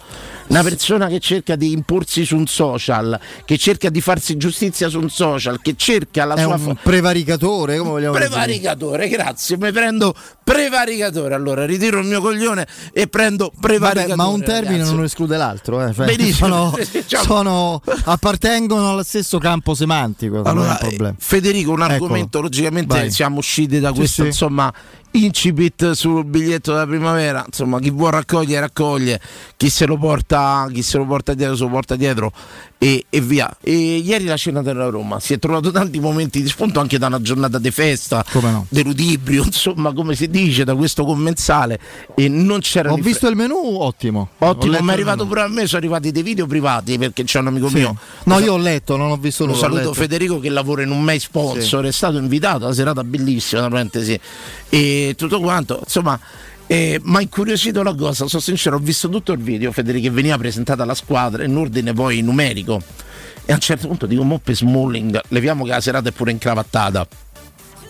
Una 0.46 0.62
persona 0.62 1.08
che 1.08 1.20
cerca 1.20 1.56
di 1.56 1.72
imporsi 1.72 2.24
su 2.24 2.36
un 2.36 2.46
social, 2.46 3.18
che 3.44 3.56
cerca 3.56 3.88
di 3.88 4.00
farsi 4.00 4.36
giustizia 4.36 4.88
su 4.88 4.98
un 5.00 5.08
social, 5.10 5.60
che 5.62 5.74
cerca 5.76 6.24
la 6.24 6.34
È 6.34 6.42
sua 6.42 6.54
un 6.56 6.76
prevaricatore, 6.80 7.78
come 7.78 7.90
vogliamo 7.90 8.14
dire? 8.16 8.26
prevaricatore, 8.28 9.08
grazie, 9.08 9.56
mi 9.56 9.72
prendo 9.72 10.14
prevaricatore. 10.44 11.34
Allora 11.34 11.64
ritiro 11.64 11.98
il 11.98 12.06
mio 12.06 12.20
coglione 12.20 12.66
e 12.92 13.06
prendo 13.08 13.50
prevaricatore. 13.58 14.14
Vabbè, 14.16 14.28
ma 14.28 14.34
un 14.34 14.42
termine 14.42 14.76
ragazzi. 14.78 14.94
non 14.94 15.04
esclude 15.04 15.36
l'altro, 15.36 15.84
eh. 15.86 15.92
Benissimo. 15.92 16.72
sono, 16.72 16.78
sono- 17.24 17.82
appartengono 18.04 18.90
allo 18.90 19.02
stesso 19.02 19.38
campo 19.38 19.74
semantico. 19.74 20.36
non 20.36 20.46
è 20.46 20.50
Allora, 20.50 20.70
un 20.72 20.76
problema. 20.78 21.14
Federico, 21.18 21.70
un 21.72 21.80
Eccolo. 21.80 21.92
argomento, 21.94 22.40
logicamente 22.40 22.94
Vai. 22.94 23.10
siamo 23.10 23.38
usciti 23.38 23.80
da 23.80 23.88
Sì, 23.88 23.94
questo, 23.94 24.22
sì. 24.22 24.28
insomma, 24.28 24.72
incipit 25.14 25.92
sul 25.92 26.24
biglietto 26.24 26.72
della 26.72 26.86
primavera, 26.86 27.44
insomma, 27.46 27.78
chi 27.78 27.90
vuole 27.90 28.16
raccogliere 28.16 28.60
raccoglie, 28.60 29.20
chi 29.56 29.70
se 29.70 29.86
lo 29.86 29.96
porta, 29.96 30.68
chi 30.72 30.82
se 30.82 30.98
lo 30.98 31.06
porta 31.06 31.34
dietro 31.34 31.56
se 31.56 31.62
lo 31.62 31.70
porta 31.70 31.96
dietro 31.96 32.32
e, 32.78 33.06
e 33.08 33.20
via. 33.20 33.54
E 33.60 33.72
ieri 33.72 34.24
la 34.24 34.36
cena 34.36 34.60
della 34.60 34.88
Roma 34.88 35.20
si 35.20 35.32
è 35.32 35.38
trovato 35.38 35.70
tanti 35.70 36.00
momenti 36.00 36.42
di 36.42 36.48
spunto 36.48 36.80
anche 36.80 36.98
da 36.98 37.06
una 37.06 37.20
giornata 37.20 37.58
di 37.58 37.70
festa, 37.70 38.24
no? 38.32 38.66
deludibrio, 38.68 39.44
insomma, 39.46 39.92
come 39.92 40.14
si 40.14 40.28
dice 40.28 40.64
da 40.64 40.74
questo 40.74 41.04
commensale 41.04 41.78
e 42.14 42.28
non 42.28 42.60
c'era 42.60 42.92
Ho 42.92 42.96
visto 42.96 43.28
il 43.28 43.36
menù, 43.36 43.56
ottimo. 43.56 44.30
Ottimo, 44.38 44.80
mi 44.80 44.90
è 44.90 44.92
arrivato 44.92 45.26
pure 45.26 45.42
a 45.42 45.48
me, 45.48 45.66
sono 45.66 45.78
arrivati 45.78 46.10
dei 46.10 46.22
video 46.22 46.46
privati 46.46 46.98
perché 46.98 47.24
c'è 47.24 47.38
un 47.38 47.46
amico 47.46 47.68
Sì. 47.68 47.76
mio. 47.76 47.96
No, 48.24 48.38
io 48.40 48.54
ho 48.54 48.58
letto, 48.58 48.96
non 48.96 49.10
ho 49.10 49.16
visto 49.16 49.46
lo 49.46 49.52
nulla. 49.52 49.66
ho 49.66 49.70
saluto. 49.70 49.94
Federico 49.94 50.40
che 50.40 50.48
lavora 50.48 50.82
in 50.82 50.90
un 50.90 51.02
May 51.02 51.20
sponsor, 51.20 51.84
è 51.84 51.92
stato 51.92 52.18
invitato, 52.18 52.64
una 52.64 52.74
serata 52.74 53.04
bellissima, 53.04 53.60
tra 53.62 53.70
parentesi, 53.70 54.18
e 54.68 55.03
tutto 55.14 55.40
quanto, 55.40 55.80
insomma, 55.82 56.18
eh, 56.66 56.98
mi 57.02 57.16
ha 57.16 57.20
incuriosito 57.20 57.82
la 57.82 57.94
cosa, 57.94 58.26
sono 58.26 58.40
sincero, 58.40 58.76
ho 58.76 58.78
visto 58.80 59.08
tutto 59.08 59.32
il 59.32 59.38
video, 59.38 59.70
Federico, 59.72 60.08
che 60.08 60.14
veniva 60.14 60.38
presentata 60.38 60.84
la 60.84 60.94
squadra 60.94 61.44
in 61.44 61.56
ordine 61.56 61.92
poi 61.92 62.22
numerico, 62.22 62.80
e 63.44 63.52
a 63.52 63.54
un 63.54 63.60
certo 63.60 63.86
punto 63.86 64.06
dico, 64.06 64.22
mo 64.22 64.38
per 64.38 64.54
Smalling, 64.54 65.20
leviamo 65.28 65.64
che 65.64 65.70
la 65.70 65.80
serata 65.80 66.08
è 66.08 66.12
pure 66.12 66.30
incravattata, 66.30 67.06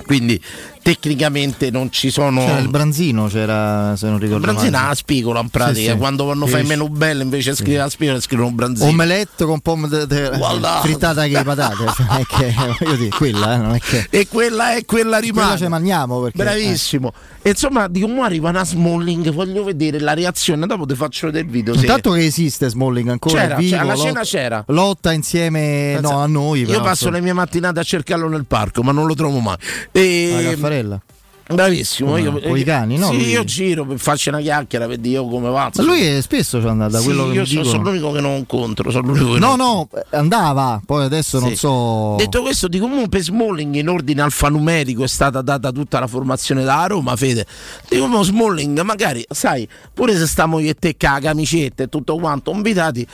quindi 0.04 0.42
tecnicamente 0.84 1.70
non 1.70 1.90
ci 1.90 2.10
sono... 2.10 2.44
C'era 2.44 2.58
il 2.58 2.68
Branzino, 2.68 3.26
c'era, 3.28 3.96
se 3.96 4.06
non 4.06 4.18
ricordo 4.18 4.42
Branzina 4.42 4.76
male. 4.78 4.88
la 4.88 4.94
spigola 4.94 5.40
in 5.40 5.48
pratica, 5.48 5.80
Sì, 5.80 5.88
sì. 5.92 5.96
quando 5.96 6.24
vanno 6.26 6.44
il 6.44 6.54
Sì. 6.54 6.62
menù 6.62 6.88
bello 6.88 7.22
invece 7.22 7.50
di 7.50 7.56
scrivere 7.56 7.78
la 7.84 7.88
spigola 7.88 8.20
scrivono 8.20 8.50
Branzino. 8.50 8.88
Omelette 8.90 9.44
con 9.46 9.60
po' 9.60 9.78
de- 9.88 10.06
de- 10.06 10.30
Voilà. 10.36 10.80
frittata 10.82 11.24
che 11.26 11.42
patate. 11.42 11.74
Cioè, 11.96 12.04
non 12.06 12.16
è 12.18 12.22
che, 12.26 12.54
voglio 12.84 12.96
dire, 12.96 13.08
quella, 13.08 13.54
eh, 13.54 13.56
non 13.56 13.74
è 13.74 13.78
che. 13.80 14.06
E 14.10 14.28
quella 14.28 14.74
è 14.76 14.84
quella 14.84 15.18
rimane. 15.18 15.46
Quella 15.48 15.56
ce 15.62 15.68
mangiamo 15.68 16.20
perché. 16.20 16.36
Bravissimo. 16.42 17.12
E 17.40 17.50
insomma, 17.50 17.88
dico, 17.88 18.06
mo 18.06 18.22
arriva 18.22 18.50
una 18.50 18.64
Smalling, 18.64 19.30
voglio 19.32 19.64
vedere 19.64 19.98
la 20.00 20.12
reazione, 20.14 20.66
dopo 20.66 20.84
ti 20.86 20.94
faccio 20.94 21.26
vedere 21.26 21.44
il 21.46 21.50
video. 21.50 21.72
eh. 21.72 21.76
se- 21.78 21.82
Intanto 21.86 22.10
che 22.12 22.24
esiste 22.24 22.68
Smalling 22.68 23.08
ancora 23.08 23.40
C'era, 23.40 23.56
vivo, 23.56 23.70
c'era, 23.76 23.84
lotta, 23.84 24.02
cena 24.02 24.20
c'era. 24.22 24.64
lotta 24.68 25.12
insieme 25.12 25.98
no, 26.00 26.18
a 26.20 26.26
noi. 26.26 26.60
Io 26.60 26.66
però, 26.66 26.80
passo 26.80 26.90
insomma. 27.04 27.16
le 27.16 27.20
mie 27.22 27.32
mattinate 27.32 27.80
a 27.80 27.82
cercarlo 27.82 28.28
nel 28.28 28.44
parco, 28.46 28.82
ma 28.82 28.92
non 28.92 29.06
lo 29.06 29.14
trovo 29.14 29.40
mai. 29.40 29.56
E... 29.92 30.56
alla 30.78 31.00
Caffarella. 31.00 31.02
Bravissimo. 31.46 32.08
Come 32.08 32.22
io, 32.22 32.30
no? 32.30 32.40
Con 32.40 32.56
i 32.56 32.64
cani, 32.64 32.96
no? 32.96 33.08
Sì, 33.10 33.16
Lui- 33.18 33.28
io 33.28 33.44
giro 33.44 33.84
per 33.84 33.98
farci 33.98 34.30
una 34.30 34.40
chiacchiera 34.40 34.86
per 34.86 34.96
dire 34.96 35.16
io 35.16 35.28
come 35.28 35.50
va. 35.50 35.70
Ma 35.74 35.82
lui 35.82 36.00
è 36.00 36.22
spesso 36.22 36.58
ci 36.58 36.66
andata, 36.66 36.92
da 36.92 36.98
Sì, 37.00 37.04
quello 37.04 37.28
che 37.28 37.34
io 37.34 37.44
sono, 37.44 37.64
sono 37.64 37.82
l'unico 37.82 38.12
che 38.12 38.20
non 38.20 38.36
incontro. 38.38 38.90
Sono 38.90 39.08
l'unico 39.08 39.36
No, 39.38 39.54
non 39.54 39.56
no, 39.58 39.88
andava, 40.10 40.80
poi 40.86 41.04
adesso 41.04 41.38
non 41.40 41.50
Sì. 41.50 41.56
so. 41.56 42.14
Detto 42.16 42.40
questo, 42.40 42.66
dico 42.66 42.88
per 43.08 43.20
Smalling 43.20 43.74
in 43.74 43.88
ordine 43.90 44.22
alfanumerico 44.22 45.04
è 45.04 45.06
stata 45.06 45.42
data 45.42 45.70
tutta 45.70 46.00
la 46.00 46.06
formazione 46.06 46.64
da 46.64 46.86
Roma, 46.86 47.14
Fede. 47.14 47.44
Dico 47.90 48.06
mo 48.06 48.22
Smalling, 48.22 48.80
magari, 48.80 49.22
sai, 49.28 49.68
pure 49.92 50.16
se 50.16 50.26
stiamo 50.26 50.60
io 50.60 50.70
e 50.70 50.74
te 50.74 50.96
la 50.98 51.18
camicetta 51.20 51.82
e 51.82 51.88
tutto 51.90 52.16
quanto, 52.16 52.52
invitati. 52.52 53.06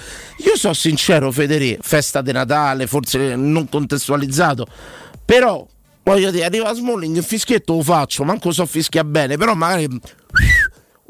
Io 0.45 0.57
sono 0.57 0.75
sincero, 0.75 1.33
Federico, 1.33 1.83
festa 1.83 2.23
di 2.23 2.31
Natale, 2.31 2.87
forse 2.87 3.35
non 3.35 3.69
contestualizzato, 3.69 4.67
però 5.25 5.67
voglio 6.15 6.31
dire, 6.31 6.45
arriva 6.45 6.73
Smalling, 6.73 7.17
il 7.17 7.23
fischietto 7.25 7.75
lo 7.75 7.83
faccio, 7.83 8.25
manco 8.25 8.51
so 8.53 8.67
fischia 8.67 9.05
bene, 9.05 9.37
però 9.37 9.55
magari 9.55 9.89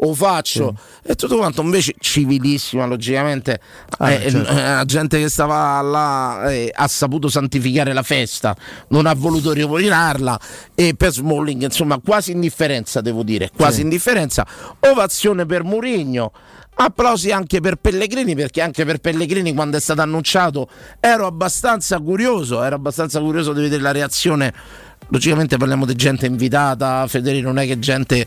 lo 0.02 0.14
faccio. 0.14 0.74
E 1.02 1.14
tutto 1.14 1.36
quanto 1.36 1.60
invece 1.62 1.94
civilissima 1.98 2.86
logicamente. 2.86 3.60
Ah, 3.98 4.12
eh, 4.12 4.30
certo. 4.30 4.50
eh, 4.50 4.54
la 4.54 4.84
gente 4.86 5.18
che 5.20 5.28
stava 5.28 5.80
là 5.82 6.50
eh, 6.50 6.72
ha 6.74 6.88
saputo 6.88 7.28
santificare 7.28 7.92
la 7.92 8.02
festa 8.02 8.56
non 8.88 9.04
ha 9.06 9.14
voluto 9.14 9.52
riovinarla 9.52 10.40
e 10.74 10.94
per 10.96 11.12
Smalling 11.12 11.62
insomma 11.62 11.98
quasi 12.02 12.32
indifferenza 12.32 13.00
devo 13.02 13.22
dire 13.22 13.50
quasi 13.54 13.76
Sì. 13.76 13.82
indifferenza. 13.82 14.46
Ovazione 14.80 15.44
per 15.44 15.64
Murigno 15.64 16.32
applausi 16.76 17.30
anche 17.30 17.60
per 17.60 17.76
Pellegrini 17.76 18.34
perché 18.34 18.62
anche 18.62 18.86
per 18.86 18.98
Pellegrini 19.00 19.52
quando 19.52 19.76
è 19.76 19.80
stato 19.80 20.00
annunciato 20.00 20.66
ero 20.98 21.26
abbastanza 21.26 21.98
curioso 22.00 22.62
ero 22.62 22.76
abbastanza 22.76 23.20
curioso 23.20 23.52
di 23.52 23.60
vedere 23.60 23.82
la 23.82 23.92
reazione 23.92 24.54
logicamente 25.10 25.56
parliamo 25.56 25.86
di 25.86 25.94
gente 25.94 26.26
invitata 26.26 27.06
Federico 27.06 27.46
non 27.46 27.58
è 27.58 27.66
che 27.66 27.78
gente 27.78 28.26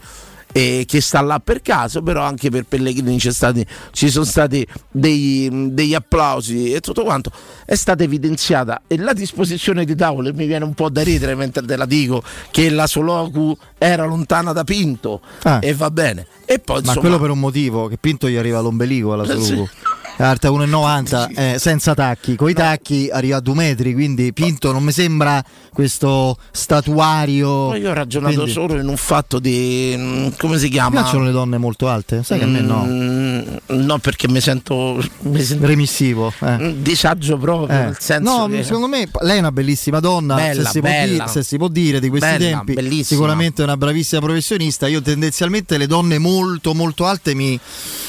eh, 0.55 0.83
che 0.87 1.01
sta 1.01 1.19
là 1.21 1.39
per 1.39 1.63
caso, 1.63 2.03
però 2.03 2.21
anche 2.21 2.51
per 2.51 2.65
Pellegrini 2.65 3.19
stati, 3.19 3.65
ci 3.91 4.11
sono 4.11 4.23
stati 4.23 4.63
dei- 4.91 5.49
degli 5.73 5.95
applausi 5.95 6.71
e 6.71 6.79
tutto 6.79 7.03
quanto. 7.03 7.31
È 7.65 7.73
stata 7.73 8.03
evidenziata 8.03 8.83
e 8.85 8.97
la 8.99 9.13
disposizione 9.13 9.83
di 9.83 9.95
tavolo 9.95 10.31
mi 10.31 10.45
viene 10.45 10.63
un 10.63 10.75
po' 10.75 10.89
da 10.89 11.01
ridere 11.01 11.33
mentre 11.33 11.65
te 11.65 11.75
la 11.75 11.85
dico 11.85 12.21
che 12.51 12.69
la 12.69 12.85
Soloku 12.85 13.57
era 13.79 14.05
lontana 14.05 14.53
da 14.53 14.63
Pinto 14.63 15.21
Ah. 15.41 15.57
e 15.59 15.73
va 15.73 15.89
bene. 15.89 16.27
E 16.45 16.59
poi 16.59 16.75
Ma 16.75 16.81
insomma, 16.81 16.99
quello 16.99 17.19
per 17.19 17.31
un 17.31 17.39
motivo, 17.39 17.87
che 17.87 17.97
Pinto 17.99 18.29
gli 18.29 18.35
arriva 18.35 18.59
all'ombelico 18.59 19.13
alla 19.13 19.23
Eh, 19.23 19.41
sì. 19.41 19.67
Carta 20.15 20.49
1,90 20.51 21.31
eh, 21.35 21.59
senza 21.59 21.93
tacchi, 21.95 22.35
con 22.35 22.49
i 22.49 22.53
tacchi 22.53 23.09
arriva 23.11 23.37
a 23.37 23.39
due 23.39 23.55
metri, 23.55 23.93
quindi 23.93 24.31
Pinto 24.31 24.71
non 24.71 24.83
mi 24.83 24.91
sembra 24.91 25.43
questo 25.73 26.37
statuario. 26.51 27.67
poi 27.69 27.81
io 27.81 27.89
ho 27.89 27.93
ragionato 27.93 28.33
Quindi- 28.33 28.51
solo 28.51 28.79
in 28.79 28.87
un 28.87 28.95
fatto 28.97 29.39
di 29.39 29.95
mm, 29.97 30.27
come 30.37 30.57
si 30.59 30.65
Mi 30.65 30.69
chiama? 30.71 31.01
piacciono 31.01 31.25
le 31.25 31.31
donne 31.31 31.57
molto 31.57 31.89
alte? 31.89 32.21
Sai 32.23 32.37
che 32.37 32.45
a 32.45 32.47
me 32.47 32.61
no. 32.61 32.83
Mm, 32.85 33.41
no, 33.85 33.97
perché 33.97 34.27
mi 34.29 34.39
sento, 34.39 35.03
mi 35.21 35.41
sento 35.41 35.65
Remissivo. 35.65 36.31
eh. 36.41 36.75
disagio 36.77 37.37
proprio, 37.37 37.75
Eh. 37.75 37.83
nel 37.85 37.97
senso 37.99 38.37
no, 38.37 38.47
che- 38.47 38.63
secondo 38.63 38.87
me 38.87 39.09
lei 39.21 39.37
è 39.37 39.39
una 39.39 39.51
bellissima 39.51 39.99
donna, 39.99 40.35
Bella, 40.35 40.63
se, 40.69 40.69
si 40.69 40.81
dire, 40.81 41.27
se 41.27 41.43
si 41.43 41.57
può 41.57 41.67
dire 41.67 41.99
di 41.99 42.09
questi 42.09 42.27
Bella, 42.37 42.57
tempi, 42.57 42.73
bellissima. 42.73 43.03
sicuramente 43.03 43.61
è 43.61 43.65
una 43.65 43.77
bravissima 43.77 44.21
professionista. 44.21 44.87
Io 44.87 45.01
tendenzialmente 45.01 45.77
le 45.77 45.87
donne 45.87 46.17
molto 46.19 46.73
molto 46.73 47.05
alte 47.05 47.33
mi, 47.33 47.59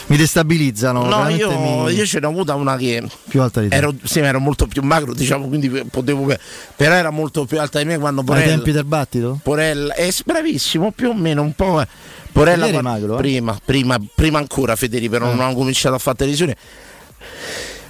mi 0.07 0.17
destabilizzano. 0.17 1.05
No, 1.07 1.29
io, 1.29 1.59
mi- 1.59 1.94
io 1.95 2.07
ce 2.07 2.21
n'ho 2.21 2.29
avuta 2.29 2.55
una 2.55 2.77
che 2.77 3.03
più 3.29 3.41
alta 3.43 3.61
di 3.61 3.69
te. 3.69 3.75
ero, 3.77 3.95
sì, 4.03 4.21
ero 4.21 4.41
molto 4.41 4.67
più 4.67 4.83
magro, 4.83 5.13
diciamo, 5.15 5.49
quindi 5.49 5.69
potevo. 5.91 6.33
Però 6.77 6.95
era 6.95 7.11
molto 7.11 7.45
più 7.45 7.61
alta 7.61 7.79
di 7.79 7.85
me 7.85 7.99
quando 7.99 8.21
ai 8.21 8.27
Porella. 8.27 8.47
tempi 8.47 8.73
del 8.73 8.85
battito? 8.85 9.39
Porella 9.43 9.95
è 9.95 10.09
bravissimo, 10.25 10.91
più 10.93 11.09
o 11.11 11.15
meno 11.15 11.43
un 11.43 11.53
po'. 11.55 11.81
eh. 11.81 11.87
Porella 12.33 12.69
quando- 12.69 12.83
magro, 12.89 13.15
eh? 13.15 13.17
prima, 13.19 13.59
prima, 13.65 13.99
prima 14.15 14.39
ancora 14.39 14.75
Federico, 14.77 15.13
però 15.13 15.33
non 15.35 15.49
ho 15.49 15.55
cominciato 15.55 15.95
a 15.95 15.99
fare 15.99 16.17
televisione. 16.17 16.57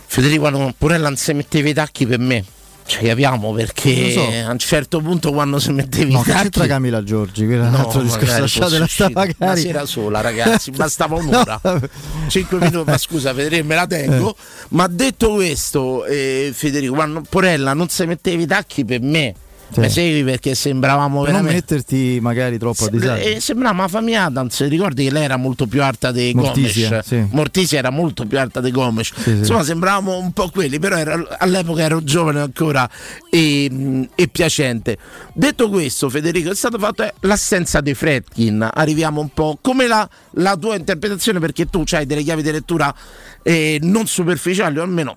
Federico 0.07 0.41
quando 0.43 0.73
Porella 0.77 1.09
non 1.09 1.17
si 1.17 1.33
metteva 1.33 1.69
i 1.69 1.75
tacchi 1.75 2.07
per 2.07 2.19
me. 2.19 2.45
Cioè, 2.87 3.03
capiamo 3.09 3.53
perché 3.53 4.12
so. 4.12 4.21
a 4.47 4.50
un 4.50 4.59
certo 4.59 5.00
punto 5.00 5.33
quando 5.33 5.59
si 5.59 5.73
metteva 5.73 6.12
No, 6.12 6.21
i 6.21 6.23
che 6.23 6.31
tacchi. 6.31 6.43
c'entra 6.43 6.67
Camila 6.67 7.03
Giorgi? 7.03 7.47
Quello 7.47 7.64
è 7.64 7.69
un 7.69 7.75
altro 7.75 8.03
discorso. 8.03 8.25
magari 8.26 8.41
Lasciatela 8.43 8.69
stare 8.69 8.83
uscito. 8.85 9.07
Una 9.07 9.35
magari. 9.38 9.61
sera 9.61 9.87
sola, 9.87 10.21
ragazzi, 10.21 10.71
bastava 10.76 11.14
un'ora. 11.17 11.61
No, 11.62 11.81
5 12.29 12.59
minuti, 12.59 12.91
ma 12.91 12.99
scusa 12.99 13.33
Federico, 13.33 13.67
me 13.67 13.75
la 13.75 13.87
tengo. 13.87 14.37
Ma 14.71 14.87
detto 14.87 15.33
questo, 15.35 16.05
eh, 16.05 16.53
Federico, 16.55 16.95
quando 16.95 17.23
Porella 17.26 17.73
non 17.73 17.88
si 17.88 18.05
metteva 18.05 18.43
i 18.43 18.47
tacchi 18.47 18.85
per 18.85 19.00
me. 19.00 19.35
Sì. 19.75 19.81
Mi 19.81 19.90
segui 19.90 20.25
perché 20.25 20.54
sembravamo 20.54 21.23
per 21.23 21.33
veramente. 21.33 21.52
non 21.52 21.76
metterti 21.78 22.19
magari 22.21 22.59
troppo 22.59 22.85
a 22.85 22.90
disagio. 22.90 23.28
E 23.28 23.40
sembrava 23.40 23.75
una 23.75 23.88
famiglia 23.88 24.25
Adams, 24.25 24.66
ricordi 24.69 25.04
che 25.04 25.11
lei 25.11 25.25
era 25.25 25.37
molto 25.37 25.66
più 25.66 25.83
alta 25.83 26.12
di 26.12 26.33
Gomes. 26.33 27.00
Sì. 27.00 27.26
Mortisia 27.31 27.78
era 27.78 27.90
molto 27.90 28.25
più 28.26 28.38
alta 28.38 28.61
di 28.61 28.71
Gomes. 28.71 29.12
Sì, 29.14 29.31
Insomma, 29.31 29.64
sembravamo 29.64 30.16
un 30.16 30.33
po' 30.33 30.49
quelli, 30.50 30.78
però 30.78 30.97
era, 30.97 31.37
all'epoca 31.38 31.83
ero 31.83 32.02
giovane 32.04 32.40
ancora 32.40 32.88
e, 33.31 34.09
e, 34.14 34.28
piacente. 34.28 34.97
Detto 35.33 35.69
questo, 35.69 36.09
Federico, 36.09 36.50
è 36.50 36.54
stato 36.54 36.78
fatto 36.78 37.09
l'assenza 37.21 37.81
dei 37.81 37.95
Fredkin. 37.95 38.69
Arriviamo 38.73 39.21
un 39.21 39.31
po' 39.31 39.59
come 39.61 39.87
la, 39.87 40.09
la 40.33 40.57
tua 40.57 40.76
interpretazione, 40.76 41.40
perché 41.40 41.66
tu 41.66 41.83
hai 41.90 42.07
delle 42.07 42.23
chiavi 42.23 42.43
di 42.43 42.52
lettura 42.52 42.95
eh, 43.43 43.78
non 43.83 44.07
superficiali, 44.07 44.78
o 44.78 44.83
almeno 44.83 45.16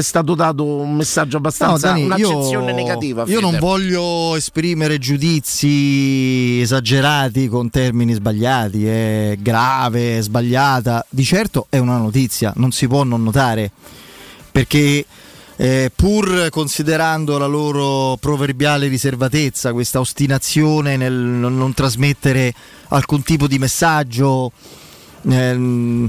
è 0.00 0.02
stato 0.02 0.34
dato 0.34 0.64
un 0.64 0.94
messaggio 0.94 1.36
abbastanza 1.36 1.92
no, 1.92 1.92
Dani, 1.94 2.04
un'accezione 2.04 2.70
io, 2.70 2.76
negativa. 2.76 3.24
Io 3.26 3.40
non 3.40 3.58
voglio 3.58 4.34
esprimere 4.34 4.98
giudizi 4.98 6.60
esagerati 6.60 7.48
con 7.48 7.70
termini 7.70 8.12
sbagliati, 8.14 8.86
è 8.86 9.36
grave, 9.38 10.18
è 10.18 10.20
sbagliata. 10.22 11.06
Di 11.08 11.24
certo 11.24 11.66
è 11.68 11.78
una 11.78 11.96
notizia, 11.96 12.52
non 12.56 12.72
si 12.72 12.88
può 12.88 13.04
non 13.04 13.22
notare. 13.22 13.70
Perché 14.50 15.04
eh, 15.56 15.92
pur 15.94 16.48
considerando 16.50 17.38
la 17.38 17.46
loro 17.46 18.16
proverbiale 18.16 18.88
riservatezza, 18.88 19.72
questa 19.72 20.00
ostinazione 20.00 20.96
nel 20.96 21.12
non 21.12 21.72
trasmettere 21.74 22.52
alcun 22.88 23.22
tipo 23.22 23.46
di 23.46 23.58
messaggio. 23.58 24.50
Eh, 25.22 26.08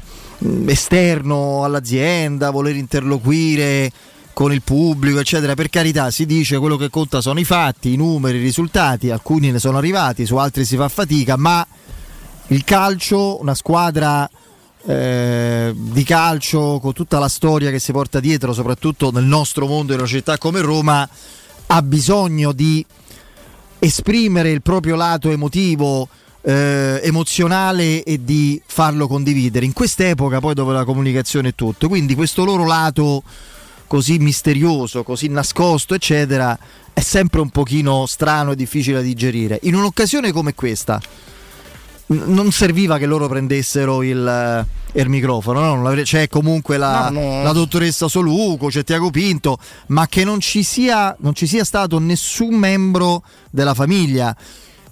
esterno 0.66 1.64
all'azienda, 1.64 2.50
voler 2.50 2.76
interloquire 2.76 3.92
con 4.34 4.54
il 4.54 4.62
pubblico, 4.62 5.20
eccetera. 5.20 5.54
Per 5.54 5.70
carità, 5.70 6.12
si 6.12 6.26
dice 6.26 6.58
quello 6.58 6.78
che 6.78 6.90
conta 6.90 7.22
sono 7.22 7.40
i 7.40 7.46
fatti, 7.46 7.94
i 7.94 7.98
numeri, 7.98 8.38
i 8.38 8.42
risultati, 8.42 9.10
alcuni 9.10 9.52
ne 9.52 9.60
sono 9.60 9.78
arrivati, 9.78 10.26
su 10.26 10.36
altri 10.38 10.66
si 10.66 10.76
fa 10.76 10.90
fatica, 10.90 11.36
ma 11.38 11.66
il 12.48 12.64
calcio, 12.64 13.40
una 13.40 13.56
squadra 13.56 14.30
eh, 14.86 15.74
di 15.76 16.04
calcio 16.04 16.80
con 16.82 16.94
tutta 16.94 17.20
la 17.20 17.30
storia 17.30 17.70
che 17.70 17.80
si 17.80 17.92
porta 17.92 18.20
dietro, 18.20 18.54
soprattutto 18.54 19.12
nel 19.12 19.26
nostro 19.26 19.68
mondo 19.68 19.94
in 19.94 20.00
una 20.00 20.08
città 20.08 20.38
come 20.38 20.62
Roma, 20.62 21.08
ha 21.68 21.82
bisogno 21.82 22.52
di 22.52 22.86
esprimere 23.80 24.52
il 24.52 24.62
proprio 24.62 24.96
lato 24.96 25.30
emotivo 25.30 26.08
eh, 26.42 27.00
emozionale 27.04 28.04
e 28.04 28.24
di 28.24 28.62
farlo 28.66 29.08
condividere. 29.08 29.66
In 29.66 29.74
quest'epoca 29.74 30.40
poi 30.40 30.54
dove 30.54 30.74
la 30.74 30.86
comunicazione 30.86 31.50
è 31.50 31.56
tutto, 31.56 31.88
quindi 31.88 32.16
questo 32.16 32.44
loro 32.44 32.66
lato 32.66 33.24
così 33.88 34.20
misterioso, 34.20 35.04
così 35.04 35.28
nascosto, 35.28 35.94
eccetera, 35.94 36.58
è 36.94 37.02
sempre 37.02 37.42
un 37.42 37.50
pochino 37.50 38.06
strano 38.06 38.52
e 38.52 38.56
difficile 38.56 38.98
da 38.98 39.02
digerire. 39.02 39.60
In 39.64 39.76
un'occasione 39.76 40.32
come 40.32 40.54
questa 40.54 41.02
non 42.08 42.52
serviva 42.52 42.98
che 42.98 43.06
loro 43.06 43.28
prendessero 43.28 44.02
il, 44.04 44.26
eh, 44.26 45.00
il 45.00 45.10
microfono, 45.10 45.76
no? 45.76 46.02
c'è 46.04 46.28
comunque 46.28 46.78
la, 46.78 47.10
no, 47.10 47.20
no. 47.20 47.44
la, 47.44 47.52
dottoressa 47.52 48.08
Soluco, 48.08 48.68
c'è 48.68 48.84
Tiago 48.84 49.10
Pinto, 49.10 49.58
ma 49.88 50.08
che 50.08 50.24
non 50.24 50.40
ci, 50.40 50.64
sia, 50.64 51.16
non 51.20 51.34
ci 51.34 51.48
sia 51.48 51.64
stato 51.64 52.00
nessun 52.00 52.56
membro 52.56 53.24
della 53.50 53.74
famiglia 53.74 54.36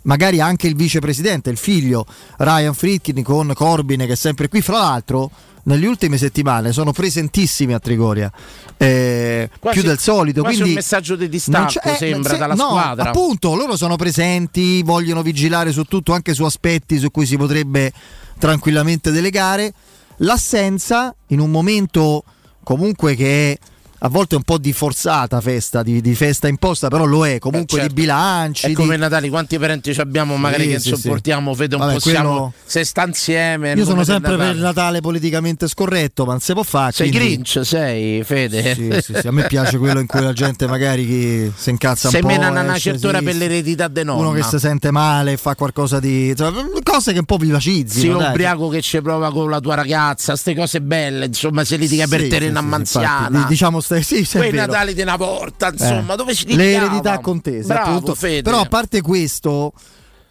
magari 0.04 0.40
anche 0.40 0.68
il 0.68 0.76
vicepresidente, 0.76 1.50
il 1.50 1.58
figlio 1.58 2.06
Ryan 2.38 2.74
Fritkin 2.74 3.22
con 3.24 3.52
Corbin 3.54 4.00
che 4.00 4.14
è 4.14 4.16
sempre 4.16 4.48
qui. 4.48 4.62
Fra 4.62 4.80
l'altro, 4.80 5.32
nelle 5.64 5.88
ultime 5.88 6.18
settimane 6.18 6.72
sono 6.72 6.92
presentissimi 6.92 7.74
a 7.74 7.80
Trigoria 7.80 8.32
eh, 8.78 9.50
quasi, 9.60 9.80
più 9.80 9.88
del 9.88 10.00
solito. 10.00 10.44
Quindi 10.44 10.70
un 10.70 10.74
messaggio 10.74 11.16
di 11.16 11.30
distacco 11.30 11.82
eh, 11.84 11.96
sembra 11.96 12.32
se, 12.32 12.38
dalla 12.38 12.56
no, 12.56 12.70
squadra. 12.70 13.10
Appunto, 13.10 13.56
loro 13.56 13.76
sono 13.76 13.96
presenti, 13.96 14.82
vogliono 14.84 15.22
vigilare 15.22 15.72
su 15.72 15.84
tutto, 15.84 16.14
anche 16.14 16.34
su 16.34 16.44
aspetti 16.44 16.98
su 16.98 17.12
cui 17.12 17.26
si 17.26 17.38
potrebbe 17.38 17.92
tranquillamente 18.38 19.12
delegare. 19.12 19.74
L'assenza 20.18 21.14
in 21.28 21.40
un 21.40 21.50
momento 21.52 22.24
comunque 22.64 23.16
che 23.16 23.52
è 23.52 23.58
a 24.00 24.08
volte 24.08 24.36
un 24.36 24.44
po' 24.44 24.58
di 24.58 24.74
forzata 24.74 25.42
festa, 25.42 25.84
di, 25.84 26.02
di 26.02 26.16
festa 26.16 26.48
imposta, 26.48 26.88
però 26.88 27.06
lo 27.06 27.26
è 27.28 27.40
comunque 27.40 27.78
eh 27.78 27.82
certo. 27.82 27.96
di 27.96 28.02
bilanci. 28.02 28.66
È 28.66 28.70
di... 28.70 28.74
come 28.74 28.98
Natale, 28.98 29.30
quanti 29.30 29.58
parenti 29.58 29.92
abbiamo 29.98 30.38
magari 30.38 30.64
sì, 30.64 30.70
che 30.70 30.80
sì, 30.80 30.90
sopportiamo, 30.90 31.52
sì. 31.52 31.58
Fede, 31.60 31.76
un 31.76 31.82
Vabbè, 31.82 31.94
possiamo, 31.94 32.30
quello... 32.30 32.54
se 32.66 32.86
sta 32.86 33.06
insieme. 33.06 33.74
Io 33.74 33.86
sono 33.86 34.04
sempre 34.04 34.32
Natale. 34.32 34.50
per 34.50 34.56
il 34.58 34.62
Natale 34.62 35.02
politicamente 35.02 35.68
scorretto, 35.68 36.26
ma 36.26 36.32
non 36.32 36.40
si 36.40 36.54
può 36.54 36.64
fare. 36.64 36.92
Sei 36.92 37.10
quindi... 37.10 37.28
Grinch, 37.28 37.66
sei 37.66 38.24
Fede. 38.24 38.74
Sì, 38.74 38.98
sì, 39.02 39.14
sì, 39.20 39.28
a 39.28 39.32
me 39.32 39.48
piace 39.48 39.78
quello 39.78 40.00
in 40.00 40.06
cui 40.06 40.22
la 40.22 40.34
gente 40.34 40.68
magari 40.68 41.52
si 41.56 41.70
incazza 41.70 42.08
un 42.08 42.14
po'. 42.14 42.28
Sei 42.28 42.38
meno 42.38 42.50
una 42.50 42.78
certa 42.78 43.08
ora 43.08 43.22
per 43.22 43.36
l'eredità 43.36 43.88
de 43.88 44.04
nonna. 44.04 44.28
Uno 44.28 44.32
che 44.32 44.44
si 44.44 44.60
sente 44.60 44.92
male, 44.92 45.38
fa 45.38 45.56
qualcosa 45.56 46.00
di... 46.00 46.34
Cioè, 46.36 46.52
cose 46.84 47.14
che 47.14 47.20
un 47.20 47.26
po' 47.26 47.38
vivacizzino. 47.38 48.20
Sì, 48.20 48.26
ubriaco 48.26 48.70
che 48.70 48.82
ci 48.82 49.02
prova 49.02 49.32
con 49.32 49.50
la 49.50 49.60
tua 49.60 49.76
ragazza, 49.76 50.32
queste 50.32 50.56
cose 50.56 50.82
belle, 50.82 51.26
insomma, 51.26 51.64
se 51.64 51.76
litiga 51.76 52.08
per 52.08 52.28
terreno 52.28 52.60
a 52.60 52.64
anziana. 52.70 53.46
Diciamo, 53.48 53.82
sì, 54.02 54.24
sì, 54.24 54.50
Natali 54.52 54.94
di 54.94 55.02
una 55.02 55.16
volta, 55.16 55.70
insomma, 55.72 56.14
eh. 56.14 56.18
dove 56.18 56.36
ci 56.36 56.56
L'eredità 56.56 57.20
contesa, 57.20 57.74
Bravo, 57.74 57.90
appunto. 57.90 58.16
Fede. 58.16 58.44
Però 58.44 58.60
a 58.62 58.66
parte 58.66 59.02
questo, 59.02 59.74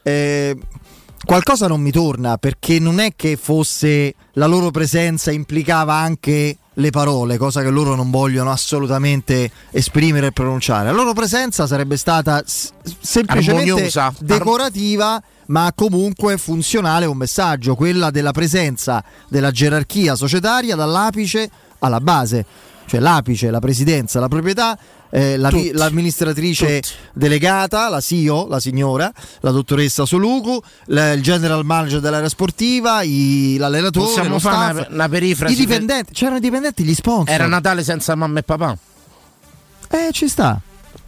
eh, 0.03 0.57
qualcosa 1.25 1.67
non 1.67 1.81
mi 1.81 1.91
torna 1.91 2.37
perché 2.39 2.79
non 2.79 3.01
è 3.01 3.13
che 3.17 3.37
fosse 3.37 4.15
la 4.35 4.47
loro 4.47 4.71
presenza 4.71 5.31
implicava 5.31 5.95
anche 5.95 6.57
le 6.79 6.91
parole, 6.91 7.37
cosa 7.37 7.61
che 7.63 7.71
loro 7.71 7.95
non 7.97 8.11
vogliono 8.11 8.53
assolutamente 8.53 9.51
esprimere 9.71 10.29
e 10.29 10.33
pronunciare. 10.33 10.87
La 10.87 10.93
loro 10.95 11.13
presenza 11.13 11.67
sarebbe 11.67 11.97
stata 11.97 12.43
s- 12.47 12.71
semplicemente 13.01 13.71
Armoniosa. 13.73 14.15
decorativa, 14.21 15.21
ma 15.47 15.73
comunque 15.75 16.39
funzionale 16.39 17.07
un 17.07 17.17
messaggio, 17.17 17.75
quella 17.75 18.11
della 18.11 18.31
presenza 18.31 19.03
della 19.29 19.51
gerarchia 19.51 20.15
societaria 20.15 20.77
dall'apice 20.77 21.51
alla 21.81 22.01
base 22.01 22.45
cioè 22.89 23.01
l'apice, 23.01 23.51
la 23.51 23.61
presidenza, 23.61 24.19
la 24.19 24.29
proprietà, 24.29 24.77
eh, 25.11 25.37
la, 25.37 25.51
l'amministratrice 25.73 26.81
Tutti. 26.81 26.95
delegata, 27.13 27.89
la 27.89 28.01
CEO, 28.01 28.49
la 28.49 28.59
signora, 28.59 29.13
la 29.41 29.51
dottoressa 29.51 30.07
Soluku, 30.07 30.61
la, 30.87 31.13
il 31.13 31.23
general 31.23 31.65
manager 31.65 32.01
dell'area 32.01 32.29
sportiva, 32.29 33.03
i, 33.03 33.57
l'allenatore, 33.59 34.07
Possiamo 34.07 34.39
fare 34.39 34.79
una, 34.79 34.87
una 34.91 35.09
perifrasi. 35.09 35.53
I 35.53 35.57
dipendenti, 35.57 36.05
per... 36.07 36.15
c'erano 36.15 36.39
i 36.39 36.41
dipendenti, 36.41 36.83
gli 36.83 36.95
sponsor. 36.95 37.35
Era 37.35 37.47
Natale 37.47 37.85
senza 37.85 38.15
mamma 38.15 38.39
e 38.39 38.43
papà. 38.43 38.77
Eh, 39.91 40.09
ci 40.13 40.29
sta. 40.29 40.61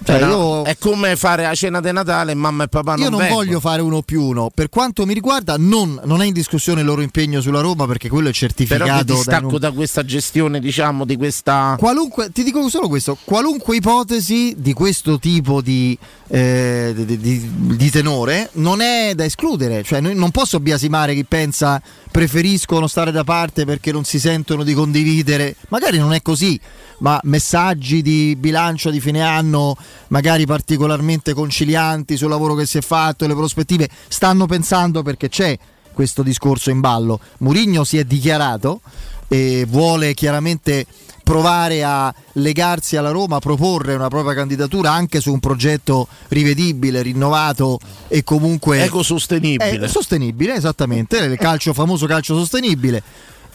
Cioè, 0.02 0.18
io, 0.18 0.62
è 0.62 0.78
come 0.78 1.14
fare 1.16 1.42
la 1.42 1.54
cena 1.54 1.80
di 1.80 1.92
Natale 1.92 2.34
mamma 2.34 2.64
e 2.64 2.68
papà 2.68 2.94
non 2.94 3.02
Io 3.02 3.10
non 3.10 3.18
vengono. 3.18 3.44
voglio 3.44 3.60
fare 3.60 3.82
uno 3.82 4.02
più 4.02 4.22
uno. 4.22 4.50
Per 4.52 4.68
quanto 4.68 5.04
mi 5.04 5.12
riguarda, 5.12 5.56
non, 5.58 6.00
non, 6.04 6.22
è 6.22 6.24
in 6.24 6.32
discussione 6.32 6.80
il 6.80 6.86
loro 6.86 7.02
impegno 7.02 7.40
sulla 7.40 7.60
Roma 7.60 7.86
perché 7.86 8.08
quello 8.08 8.30
è 8.30 8.32
certificato. 8.32 8.84
Però 8.84 8.98
ti 8.98 9.04
distacco 9.12 9.58
da 9.58 9.70
questa 9.72 10.04
gestione, 10.04 10.58
diciamo, 10.58 11.04
di 11.04 11.16
questa. 11.16 11.76
Qualunque, 11.78 12.30
ti 12.32 12.42
dico 12.42 12.66
solo 12.68 12.88
questo: 12.88 13.16
qualunque 13.24 13.76
ipotesi 13.76 14.54
di 14.56 14.72
questo 14.72 15.18
tipo 15.18 15.60
di, 15.60 15.96
eh, 16.28 16.92
di, 16.96 17.18
di, 17.18 17.50
di 17.76 17.90
tenore 17.90 18.48
non 18.54 18.80
è 18.80 19.12
da 19.14 19.24
escludere. 19.24 19.82
Cioè, 19.82 20.00
non 20.00 20.30
posso 20.30 20.60
biasimare 20.60 21.14
chi 21.14 21.24
pensa 21.24 21.80
preferiscono 22.10 22.86
stare 22.86 23.12
da 23.12 23.24
parte 23.24 23.64
perché 23.64 23.92
non 23.92 24.04
si 24.04 24.18
sentono 24.18 24.64
di 24.64 24.72
condividere. 24.72 25.56
Magari 25.68 25.98
non 25.98 26.14
è 26.14 26.22
così 26.22 26.58
ma 27.00 27.20
messaggi 27.24 28.02
di 28.02 28.36
bilancio 28.36 28.90
di 28.90 29.00
fine 29.00 29.22
anno 29.22 29.76
magari 30.08 30.46
particolarmente 30.46 31.34
concilianti 31.34 32.16
sul 32.16 32.30
lavoro 32.30 32.54
che 32.54 32.66
si 32.66 32.78
è 32.78 32.82
fatto 32.82 33.24
e 33.24 33.28
le 33.28 33.34
prospettive 33.34 33.88
stanno 34.08 34.46
pensando 34.46 35.02
perché 35.02 35.28
c'è 35.28 35.58
questo 35.92 36.22
discorso 36.22 36.70
in 36.70 36.80
ballo. 36.80 37.20
Murigno 37.38 37.84
si 37.84 37.98
è 37.98 38.04
dichiarato 38.04 38.80
e 39.28 39.66
vuole 39.68 40.14
chiaramente 40.14 40.86
provare 41.22 41.84
a 41.84 42.12
legarsi 42.32 42.96
alla 42.96 43.10
Roma, 43.10 43.38
proporre 43.38 43.94
una 43.94 44.08
propria 44.08 44.34
candidatura 44.34 44.90
anche 44.90 45.20
su 45.20 45.32
un 45.32 45.38
progetto 45.38 46.08
rivedibile, 46.28 47.02
rinnovato 47.02 47.78
e 48.08 48.24
comunque 48.24 48.82
ecosostenibile. 48.82 49.84
Eh, 49.84 49.88
sostenibile, 49.88 50.54
esattamente, 50.54 51.18
il 51.18 51.38
calcio 51.38 51.72
famoso 51.72 52.06
calcio 52.06 52.36
sostenibile. 52.36 53.02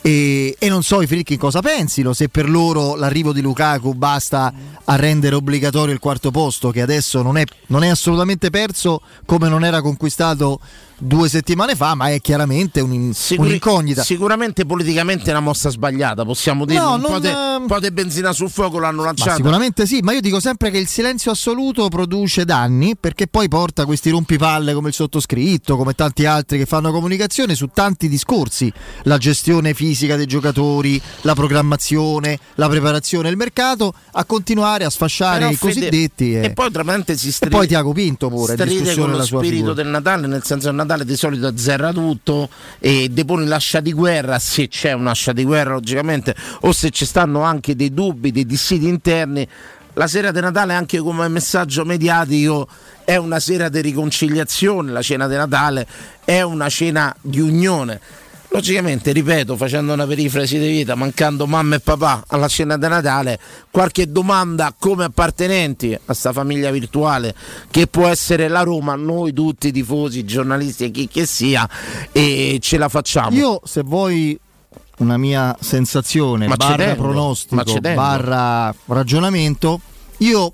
E, 0.05 0.55
e, 0.59 0.69
non 0.69 0.83
so 0.83 1.01
i 1.01 1.07
fricchi 1.07 1.35
cosa 1.35 1.61
pensino, 1.61 2.13
se 2.13 2.29
per 2.29 2.47
loro 2.47 2.93
l'arrivo 2.93 3.33
di 3.33 3.41
Lukaku 3.41 3.95
basta 3.95 4.53
a 4.83 4.95
rendere 4.97 5.33
obbligatorio 5.33 5.91
il 5.91 5.99
quarto 5.99 6.29
posto, 6.29 6.69
che 6.69 6.83
adesso 6.83 7.23
non 7.23 7.37
è, 7.37 7.43
non 7.69 7.83
è 7.83 7.87
assolutamente 7.87 8.51
perso 8.51 9.01
come 9.25 9.49
non 9.49 9.65
era 9.65 9.81
conquistato 9.81 10.59
due 10.97 11.27
settimane 11.27 11.75
fa, 11.75 11.95
ma 11.95 12.11
è 12.11 12.21
chiaramente 12.21 12.81
un, 12.81 13.13
Sicuri- 13.15 13.49
un'incognita. 13.49 14.03
Sicuramente 14.03 14.63
politicamente 14.67 15.25
è 15.25 15.31
una 15.31 15.39
mossa 15.39 15.71
sbagliata, 15.71 16.23
possiamo 16.23 16.65
dire. 16.65 16.79
No, 16.79 16.93
un, 16.93 17.01
non, 17.01 17.11
po 17.11 17.19
de, 17.19 17.31
un, 17.31 17.65
po 17.65 17.79
de, 17.79 17.91
benzina 17.91 18.31
sul 18.31 18.51
fuoco 18.51 18.77
l'hanno 18.77 19.03
lanciata. 19.03 19.37
sicuramente 19.37 19.87
sì, 19.87 20.01
ma 20.03 20.13
io 20.13 20.21
dico 20.21 20.39
sempre 20.39 20.69
che 20.69 20.77
il 20.77 20.87
silenzio 20.87 21.31
assoluto 21.31 21.89
produce 21.89 22.45
danni 22.45 22.95
perché 22.95 23.25
poi 23.25 23.47
porta 23.47 23.85
questi 23.85 24.11
rompipalle 24.11 24.75
come 24.75 24.89
il 24.89 24.93
sottoscritto, 24.93 25.75
come 25.75 25.93
tanti 25.93 26.27
altri 26.27 26.59
che 26.59 26.67
fanno 26.67 26.91
comunicazione 26.91 27.55
su 27.55 27.71
tanti 27.73 28.07
discorsi, 28.07 28.71
la 29.05 29.17
gestione 29.17 29.73
fisica 29.73 29.94
fisica 29.95 30.17
dei 30.17 30.25
giocatori, 30.25 31.01
la 31.21 31.33
programmazione, 31.33 32.37
la 32.55 32.67
preparazione, 32.67 33.29
il 33.29 33.37
mercato, 33.37 33.93
a 34.11 34.25
continuare 34.25 34.83
a 34.83 34.89
sfasciare 34.89 35.39
Però, 35.39 35.51
i 35.51 35.57
cosiddetti. 35.57 36.33
Fede, 36.33 36.41
e, 36.41 36.45
e, 36.47 36.53
poi 36.53 36.69
tra 36.69 36.83
si 37.15 37.31
stri- 37.31 37.47
e 37.47 37.51
poi 37.51 37.65
Tiago 37.65 37.93
Pinto 37.93 38.29
pure. 38.29 38.53
Stride 38.53 38.95
con 38.95 39.11
lo 39.11 39.23
spirito 39.23 39.73
del 39.73 39.87
Natale, 39.87 40.27
nel 40.27 40.43
senso 40.43 40.65
che 40.65 40.71
il 40.71 40.75
Natale 40.75 41.05
di 41.05 41.15
solito 41.15 41.47
azzerra 41.47 41.93
tutto 41.93 42.49
e 42.79 43.07
deponi 43.09 43.45
l'ascia 43.45 43.79
di 43.79 43.93
guerra, 43.93 44.37
se 44.37 44.67
c'è 44.67 44.91
un'ascia 44.91 45.31
di 45.31 45.45
guerra 45.45 45.73
logicamente, 45.73 46.35
o 46.61 46.73
se 46.73 46.89
ci 46.89 47.05
stanno 47.05 47.41
anche 47.41 47.75
dei 47.75 47.93
dubbi, 47.93 48.31
dei 48.31 48.45
dissidi 48.45 48.87
interni 48.87 49.47
la 49.97 50.07
sera 50.07 50.31
di 50.31 50.41
Natale 50.41 50.73
anche 50.73 50.99
come 50.99 51.25
messaggio 51.29 51.85
mediatico 51.85 52.67
è 53.05 53.15
una 53.15 53.39
sera 53.39 53.69
di 53.69 53.79
riconciliazione, 53.79 54.91
la 54.91 55.01
cena 55.01 55.25
di 55.25 55.35
Natale 55.35 55.87
è 56.25 56.41
una 56.41 56.67
cena 56.67 57.15
di 57.21 57.39
unione. 57.39 58.01
Logicamente, 58.55 59.11
ripeto, 59.11 59.57
facendo 59.57 59.91
una 59.91 60.07
perifrasi 60.07 60.57
di 60.57 60.67
vita, 60.67 60.95
mancando 60.95 61.45
mamma 61.45 61.75
e 61.75 61.81
papà 61.81 62.23
alla 62.27 62.47
cena 62.47 62.77
di 62.77 62.87
Natale, 62.87 63.37
qualche 63.69 64.09
domanda 64.09 64.73
come 64.79 65.03
appartenenti 65.03 65.93
a 65.93 65.99
questa 66.05 66.31
famiglia 66.31 66.71
virtuale 66.71 67.35
che 67.69 67.87
può 67.87 68.07
essere 68.07 68.47
la 68.47 68.61
Roma, 68.61 68.95
noi 68.95 69.33
tutti 69.33 69.73
tifosi, 69.73 70.23
giornalisti 70.23 70.85
e 70.85 70.91
chi 70.91 71.09
che 71.09 71.25
sia, 71.25 71.69
e 72.13 72.57
ce 72.61 72.77
la 72.77 72.87
facciamo. 72.87 73.35
Io 73.35 73.59
se 73.65 73.81
vuoi 73.81 74.39
una 74.99 75.17
mia 75.17 75.53
sensazione, 75.59 76.47
ma 76.47 76.55
barra 76.55 76.95
pronostico, 76.95 77.81
barra 77.81 78.73
ragionamento, 78.85 79.81
io 80.19 80.53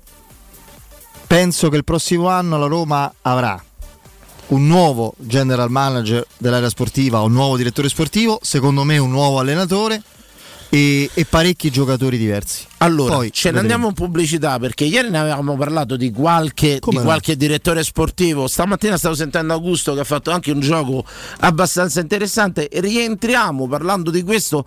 penso 1.28 1.68
che 1.68 1.76
il 1.76 1.84
prossimo 1.84 2.28
anno 2.28 2.58
la 2.58 2.66
Roma 2.66 3.14
avrà 3.22 3.62
un 4.52 4.66
nuovo 4.66 5.14
general 5.16 5.70
manager 5.70 6.24
dell'area 6.38 6.68
sportiva, 6.68 7.20
un 7.20 7.32
nuovo 7.32 7.56
direttore 7.56 7.88
sportivo, 7.88 8.38
secondo 8.42 8.84
me 8.84 8.98
un 8.98 9.10
nuovo 9.10 9.38
allenatore 9.38 10.02
e, 10.68 11.08
e 11.12 11.24
parecchi 11.24 11.70
giocatori 11.70 12.18
diversi. 12.18 12.64
Allora, 12.78 13.16
Poi, 13.16 13.32
ce 13.32 13.50
ne 13.50 13.58
andiamo 13.58 13.88
in 13.88 13.94
pubblicità 13.94 14.58
perché 14.58 14.84
ieri 14.84 15.08
ne 15.08 15.18
avevamo 15.18 15.56
parlato 15.56 15.96
di 15.96 16.10
qualche, 16.10 16.80
di 16.86 16.96
qualche 16.96 17.36
direttore 17.36 17.82
sportivo. 17.82 18.46
Stamattina 18.46 18.96
stavo 18.98 19.14
sentendo 19.14 19.54
Augusto 19.54 19.94
che 19.94 20.00
ha 20.00 20.04
fatto 20.04 20.30
anche 20.30 20.50
un 20.50 20.60
gioco 20.60 21.04
abbastanza 21.40 22.00
interessante. 22.00 22.68
Rientriamo 22.70 23.66
parlando 23.66 24.10
di 24.10 24.22
questo 24.22 24.64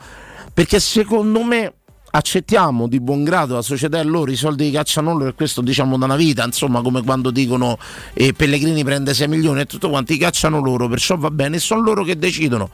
perché 0.51 0.79
secondo 0.79 1.43
me 1.43 1.73
accettiamo 2.15 2.87
di 2.87 3.01
buon 3.01 3.23
grado 3.23 3.55
la 3.55 3.61
società 3.61 3.99
e 3.99 4.03
loro 4.03 4.31
i 4.31 4.37
soldi 4.37 4.65
di 4.65 4.71
cacciano 4.71 5.11
loro 5.11 5.27
e 5.27 5.33
questo 5.33 5.61
diciamo 5.61 5.97
da 5.97 6.05
una 6.05 6.15
vita 6.15 6.45
insomma 6.45 6.81
come 6.81 7.03
quando 7.03 7.29
dicono 7.29 7.77
eh, 8.13 8.31
Pellegrini 8.33 8.83
prende 8.85 9.13
6 9.13 9.27
milioni 9.27 9.61
e 9.61 9.65
tutto 9.65 9.89
quanti 9.89 10.17
cacciano 10.17 10.59
loro 10.61 10.87
perciò 10.87 11.17
va 11.17 11.29
bene 11.29 11.59
sono 11.59 11.81
loro 11.81 12.03
che 12.03 12.17
decidono 12.17 12.69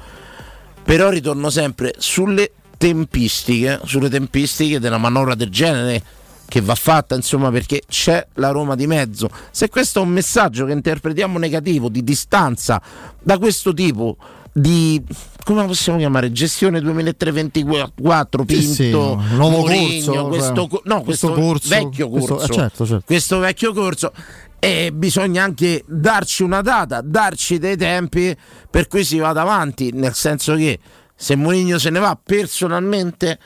però 0.83 1.09
ritorno 1.09 1.49
sempre 1.49 1.95
sulle 1.97 2.51
tempistiche 2.77 3.79
sulle 3.85 4.09
tempistiche 4.09 4.79
della 4.79 4.99
manovra 4.99 5.33
del 5.33 5.49
genere 5.49 6.03
che 6.51 6.59
va 6.59 6.75
fatta, 6.75 7.15
insomma, 7.15 7.49
perché 7.49 7.83
c'è 7.87 8.27
la 8.33 8.49
Roma 8.49 8.75
di 8.75 8.85
mezzo. 8.85 9.29
Se 9.51 9.69
questo 9.69 9.99
è 9.99 10.03
un 10.03 10.09
messaggio 10.09 10.65
che 10.65 10.73
interpretiamo 10.73 11.39
negativo, 11.39 11.87
di 11.87 12.03
distanza 12.03 12.81
da 13.21 13.37
questo 13.37 13.73
tipo 13.73 14.17
di 14.53 15.01
come 15.43 15.65
possiamo 15.65 15.97
chiamare? 15.97 16.31
Gestione 16.31 16.79
2003-24 16.79 18.45
Pinto 18.45 18.45
sì, 18.45 18.73
sì, 18.73 18.89
nuovo 18.91 19.57
Mourinho, 19.59 20.11
corso, 20.11 20.27
questo, 20.27 20.67
cioè, 20.69 20.81
no, 20.83 21.01
questo, 21.01 21.31
questo 21.31 21.33
corso, 21.33 21.69
vecchio 21.69 22.09
corso 22.09 22.35
questo, 22.35 22.53
eh, 22.53 22.55
certo, 22.55 22.85
certo. 22.85 23.03
questo 23.05 23.39
vecchio 23.39 23.73
corso 23.73 24.13
e 24.59 24.91
bisogna 24.93 25.43
anche 25.43 25.83
darci 25.87 26.43
una 26.43 26.61
data 26.61 27.01
darci 27.01 27.57
dei 27.57 27.77
tempi 27.77 28.35
per 28.69 28.87
cui 28.87 29.03
si 29.03 29.17
vada 29.17 29.41
avanti 29.41 29.91
nel 29.93 30.13
senso 30.13 30.55
che 30.55 30.79
se 31.15 31.35
Mourinho 31.35 31.79
se 31.79 31.89
ne 31.89 31.99
va 31.99 32.17
personalmente 32.21 33.39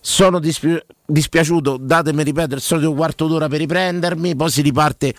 sono 0.00 0.38
dispi- 0.38 0.82
dispiaciuto, 1.04 1.76
datemi 1.78 2.22
ripetere 2.22 2.56
il 2.56 2.62
solito 2.62 2.94
quarto 2.94 3.26
d'ora 3.26 3.48
per 3.48 3.58
riprendermi, 3.58 4.36
poi 4.36 4.50
si 4.50 4.62
riparte 4.62 5.14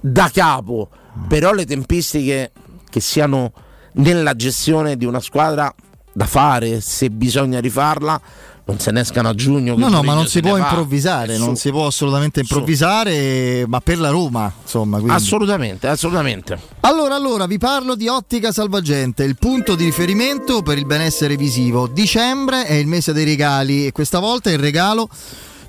da 0.00 0.30
capo, 0.32 0.90
però 1.28 1.52
le 1.52 1.64
tempistiche 1.64 2.52
che 2.90 3.00
siano 3.00 3.52
nella 3.94 4.34
gestione 4.34 4.96
di 4.96 5.04
una 5.04 5.20
squadra 5.20 5.72
da 6.12 6.26
fare, 6.26 6.80
se 6.80 7.10
bisogna 7.10 7.60
rifarla, 7.60 8.20
non 8.66 8.78
se 8.78 8.90
ne 8.92 9.00
escano 9.00 9.28
a 9.28 9.34
giugno. 9.34 9.76
No, 9.76 9.88
no, 9.88 10.02
ma 10.02 10.14
non 10.14 10.26
si 10.26 10.40
può 10.40 10.56
improvvisare, 10.56 11.36
non 11.36 11.56
si 11.56 11.70
può 11.70 11.86
assolutamente 11.86 12.40
improvvisare, 12.40 13.62
su. 13.62 13.68
ma 13.68 13.80
per 13.80 13.98
la 13.98 14.10
Roma, 14.10 14.50
insomma. 14.62 14.98
Quindi. 14.98 15.14
Assolutamente, 15.14 15.88
assolutamente. 15.88 16.58
Allora, 16.80 17.14
allora, 17.14 17.46
vi 17.46 17.58
parlo 17.58 17.94
di 17.94 18.08
Ottica 18.08 18.52
Salvagente, 18.52 19.24
il 19.24 19.36
punto 19.36 19.74
di 19.74 19.84
riferimento 19.84 20.62
per 20.62 20.78
il 20.78 20.86
benessere 20.86 21.36
visivo. 21.36 21.88
Dicembre 21.88 22.64
è 22.64 22.74
il 22.74 22.86
mese 22.86 23.12
dei 23.12 23.24
regali 23.24 23.86
e 23.86 23.92
questa 23.92 24.18
volta 24.18 24.50
il 24.50 24.58
regalo 24.58 25.08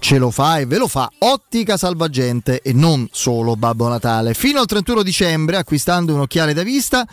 ce 0.05 0.19
lo 0.19 0.29
fa 0.29 0.59
e 0.59 0.67
ve 0.67 0.77
lo 0.77 0.87
fa 0.87 1.09
Ottica 1.17 1.77
Salvagente 1.77 2.61
e 2.61 2.73
non 2.73 3.07
solo 3.11 3.55
Babbo 3.55 3.87
Natale. 3.87 4.35
Fino 4.35 4.59
al 4.59 4.67
31 4.67 5.01
dicembre, 5.01 5.57
acquistando 5.57 6.13
un 6.13 6.19
occhiale 6.19 6.53
da 6.53 6.61
vista, 6.61 7.07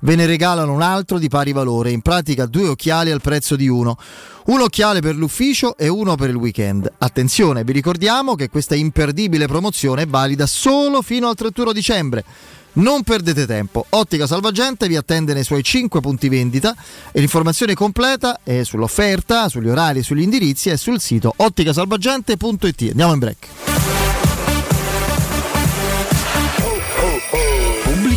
ve 0.00 0.14
ne 0.16 0.24
regalano 0.24 0.72
un 0.72 0.80
altro 0.80 1.18
di 1.18 1.28
pari 1.28 1.52
valore, 1.52 1.90
in 1.90 2.00
pratica 2.00 2.46
due 2.46 2.68
occhiali 2.68 3.10
al 3.10 3.20
prezzo 3.20 3.54
di 3.54 3.68
uno. 3.68 3.98
Un 4.46 4.62
occhiale 4.62 5.00
per 5.00 5.14
l'ufficio 5.14 5.76
e 5.76 5.88
uno 5.88 6.14
per 6.14 6.30
il 6.30 6.36
weekend. 6.36 6.90
Attenzione, 6.96 7.64
vi 7.64 7.72
ricordiamo 7.72 8.34
che 8.34 8.48
questa 8.48 8.74
imperdibile 8.74 9.46
promozione 9.46 10.04
è 10.04 10.06
valida 10.06 10.46
solo 10.46 11.02
fino 11.02 11.28
al 11.28 11.34
31 11.34 11.72
dicembre. 11.72 12.24
Non 12.74 13.02
perdete 13.02 13.46
tempo, 13.46 13.86
Ottica 13.90 14.26
Salvagente 14.26 14.88
vi 14.88 14.96
attende 14.96 15.34
nei 15.34 15.44
suoi 15.44 15.62
5 15.62 16.00
punti 16.00 16.28
vendita 16.28 16.76
e 17.10 17.18
l'informazione 17.18 17.74
completa 17.74 18.40
è 18.42 18.62
sull'offerta, 18.62 19.48
sugli 19.48 19.68
orari 19.68 20.02
sugli 20.02 20.22
indirizzi 20.22 20.70
e 20.70 20.76
sul 20.76 21.00
sito 21.00 21.32
otticasalvagente.it. 21.36 22.90
Andiamo 22.90 23.12
in 23.12 23.18
break. 23.18 23.77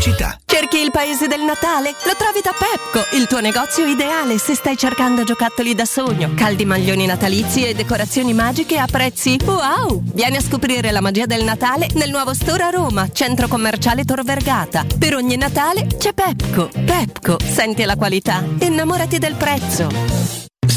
Pubblicità. 0.01 0.35
Cerchi 0.45 0.77
il 0.77 0.89
paese 0.89 1.27
del 1.27 1.41
Natale? 1.41 1.93
Lo 2.05 2.15
trovi 2.17 2.41
da 2.41 2.51
Pepco, 2.57 3.15
il 3.15 3.27
tuo 3.27 3.39
negozio 3.39 3.85
ideale 3.85 4.39
se 4.39 4.55
stai 4.55 4.75
cercando 4.75 5.23
giocattoli 5.23 5.75
da 5.75 5.85
sogno, 5.85 6.31
caldi 6.35 6.65
maglioni 6.65 7.05
natalizi 7.05 7.63
e 7.63 7.75
decorazioni 7.75 8.33
magiche 8.33 8.79
a 8.79 8.87
prezzi 8.87 9.37
wow! 9.45 10.01
Vieni 10.03 10.37
a 10.37 10.41
scoprire 10.41 10.91
la 10.91 11.01
magia 11.01 11.27
del 11.27 11.43
Natale 11.43 11.87
nel 11.93 12.09
nuovo 12.09 12.33
store 12.33 12.63
a 12.63 12.69
Roma, 12.71 13.09
centro 13.11 13.47
commerciale 13.47 14.03
Tor 14.03 14.23
Vergata. 14.23 14.85
Per 14.97 15.13
ogni 15.13 15.37
Natale 15.37 15.85
c'è 15.85 16.13
Pepco. 16.13 16.69
Pepco, 16.73 17.37
senti 17.39 17.83
la 17.83 17.95
qualità, 17.95 18.43
innamorati 18.59 19.19
del 19.19 19.35
prezzo. 19.35 20.50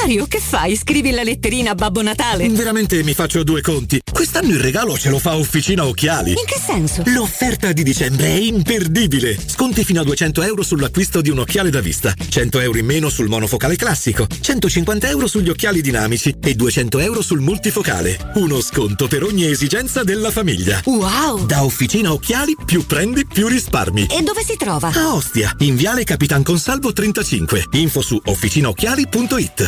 Mario, 0.00 0.26
che 0.26 0.40
fai? 0.40 0.76
Scrivi 0.76 1.10
la 1.10 1.22
letterina 1.22 1.72
a 1.72 1.74
Babbo 1.74 2.02
Natale? 2.02 2.48
Veramente 2.48 3.02
mi 3.02 3.14
faccio 3.14 3.42
due 3.42 3.60
conti. 3.60 4.00
Quest'anno 4.10 4.48
il 4.48 4.60
regalo 4.60 4.96
ce 4.96 5.10
lo 5.10 5.18
fa 5.18 5.36
Officina 5.36 5.86
Occhiali. 5.86 6.30
In 6.30 6.44
che 6.46 6.58
senso? 6.58 7.02
L'offerta 7.06 7.72
di 7.72 7.82
dicembre 7.82 8.26
è 8.26 8.36
imperdibile. 8.36 9.38
Sconti 9.46 9.84
fino 9.84 10.00
a 10.00 10.04
200 10.04 10.42
euro 10.42 10.62
sull'acquisto 10.62 11.20
di 11.20 11.30
un 11.30 11.38
occhiale 11.38 11.70
da 11.70 11.80
vista, 11.80 12.14
100 12.28 12.60
euro 12.60 12.78
in 12.78 12.86
meno 12.86 13.08
sul 13.08 13.28
monofocale 13.28 13.76
classico, 13.76 14.26
150 14.40 15.08
euro 15.08 15.26
sugli 15.26 15.48
occhiali 15.48 15.80
dinamici 15.80 16.34
e 16.40 16.54
200 16.54 16.98
euro 16.98 17.22
sul 17.22 17.40
multifocale. 17.40 18.32
Uno 18.34 18.60
sconto 18.60 19.06
per 19.08 19.22
ogni 19.22 19.46
esigenza 19.46 20.02
della 20.02 20.30
famiglia. 20.30 20.80
Wow! 20.84 21.46
Da 21.46 21.64
Officina 21.64 22.12
Occhiali 22.12 22.56
più 22.64 22.86
prendi 22.86 23.26
più 23.26 23.46
risparmi. 23.46 24.06
E 24.10 24.22
dove 24.22 24.42
si 24.42 24.56
trova? 24.56 24.90
A 24.92 25.14
Ostia, 25.14 25.54
in 25.58 25.76
Viale 25.76 26.04
Capitan 26.04 26.42
Consalvo 26.42 26.92
35. 26.92 27.66
Info 27.72 28.00
su 28.00 28.20
officinaocchiali.it. 28.24 29.67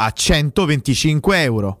a 0.00 0.12
125 0.12 1.20
euro. 1.44 1.80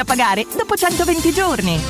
a 0.00 0.04
pagare 0.04 0.46
dopo 0.56 0.74
120 0.74 1.32
giorni. 1.32 1.80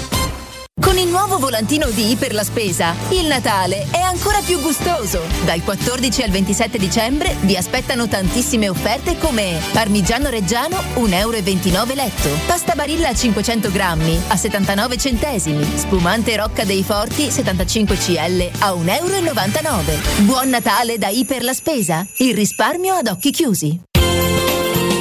Con 0.80 0.96
il 0.96 1.08
nuovo 1.08 1.38
volantino 1.38 1.90
di 1.90 2.16
per 2.18 2.32
la 2.32 2.42
spesa, 2.42 2.94
il 3.10 3.26
Natale 3.26 3.86
è 3.90 4.00
ancora 4.00 4.40
più 4.40 4.60
gustoso. 4.60 5.20
Dal 5.44 5.62
14 5.62 6.22
al 6.22 6.30
27 6.30 6.78
dicembre 6.78 7.36
vi 7.42 7.54
aspettano 7.54 8.08
tantissime 8.08 8.68
offerte 8.68 9.18
come 9.18 9.60
Parmigiano 9.72 10.30
Reggiano 10.30 10.78
1,29 10.94 11.12
euro 11.12 11.94
letto, 11.94 12.30
pasta 12.46 12.74
barilla 12.74 13.12
500 13.12 13.70
grammi 13.70 14.18
a 14.28 14.36
79 14.36 14.96
centesimi, 14.96 15.64
spumante 15.76 16.34
Rocca 16.36 16.64
dei 16.64 16.82
Forti 16.82 17.30
75 17.30 17.96
cl 17.96 18.50
a 18.60 18.72
1,99 18.72 19.64
euro. 19.64 20.00
Buon 20.20 20.48
Natale 20.48 20.96
da 20.96 21.08
Iper 21.08 21.44
la 21.44 21.52
Spesa, 21.52 22.06
il 22.18 22.34
risparmio 22.34 22.94
ad 22.94 23.08
occhi 23.08 23.30
chiusi. 23.30 23.78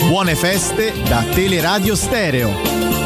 Buone 0.08 0.36
feste 0.36 0.94
da 1.04 1.24
Teleradio 1.24 1.96
Stereo. 1.96 2.99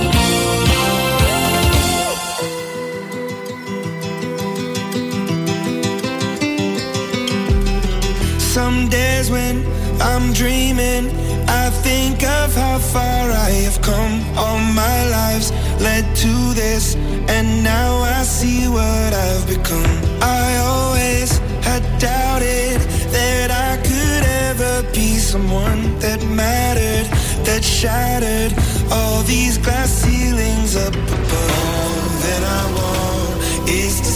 Some 8.74 8.90
days 8.90 9.30
when 9.30 9.56
I'm 10.02 10.34
dreaming, 10.34 11.06
I 11.48 11.70
think 11.86 12.24
of 12.24 12.56
how 12.56 12.80
far 12.80 13.24
I 13.48 13.50
have 13.66 13.80
come. 13.84 14.16
All 14.36 14.58
my 14.58 14.98
lives 15.10 15.52
led 15.80 16.06
to 16.24 16.34
this, 16.56 16.96
and 17.36 17.64
now 17.64 17.92
I 18.18 18.24
see 18.24 18.68
what 18.68 19.12
I've 19.26 19.46
become. 19.48 19.94
I 20.22 20.58
always 20.72 21.38
had 21.68 21.84
doubted 22.00 22.80
that 23.18 23.50
I 23.52 23.78
could 23.90 24.24
ever 24.50 24.92
be 24.92 25.18
someone 25.18 26.00
that 26.00 26.26
mattered, 26.26 27.06
that 27.46 27.64
shattered 27.64 28.54
all 28.92 29.22
these 29.22 29.60
glass 29.60 29.90
ceilings 30.02 30.76
up 30.76 30.96
above. 30.96 31.52
All 31.78 32.06
that 32.26 32.44
I 32.60 32.64
want 32.78 33.70
is 33.70 34.13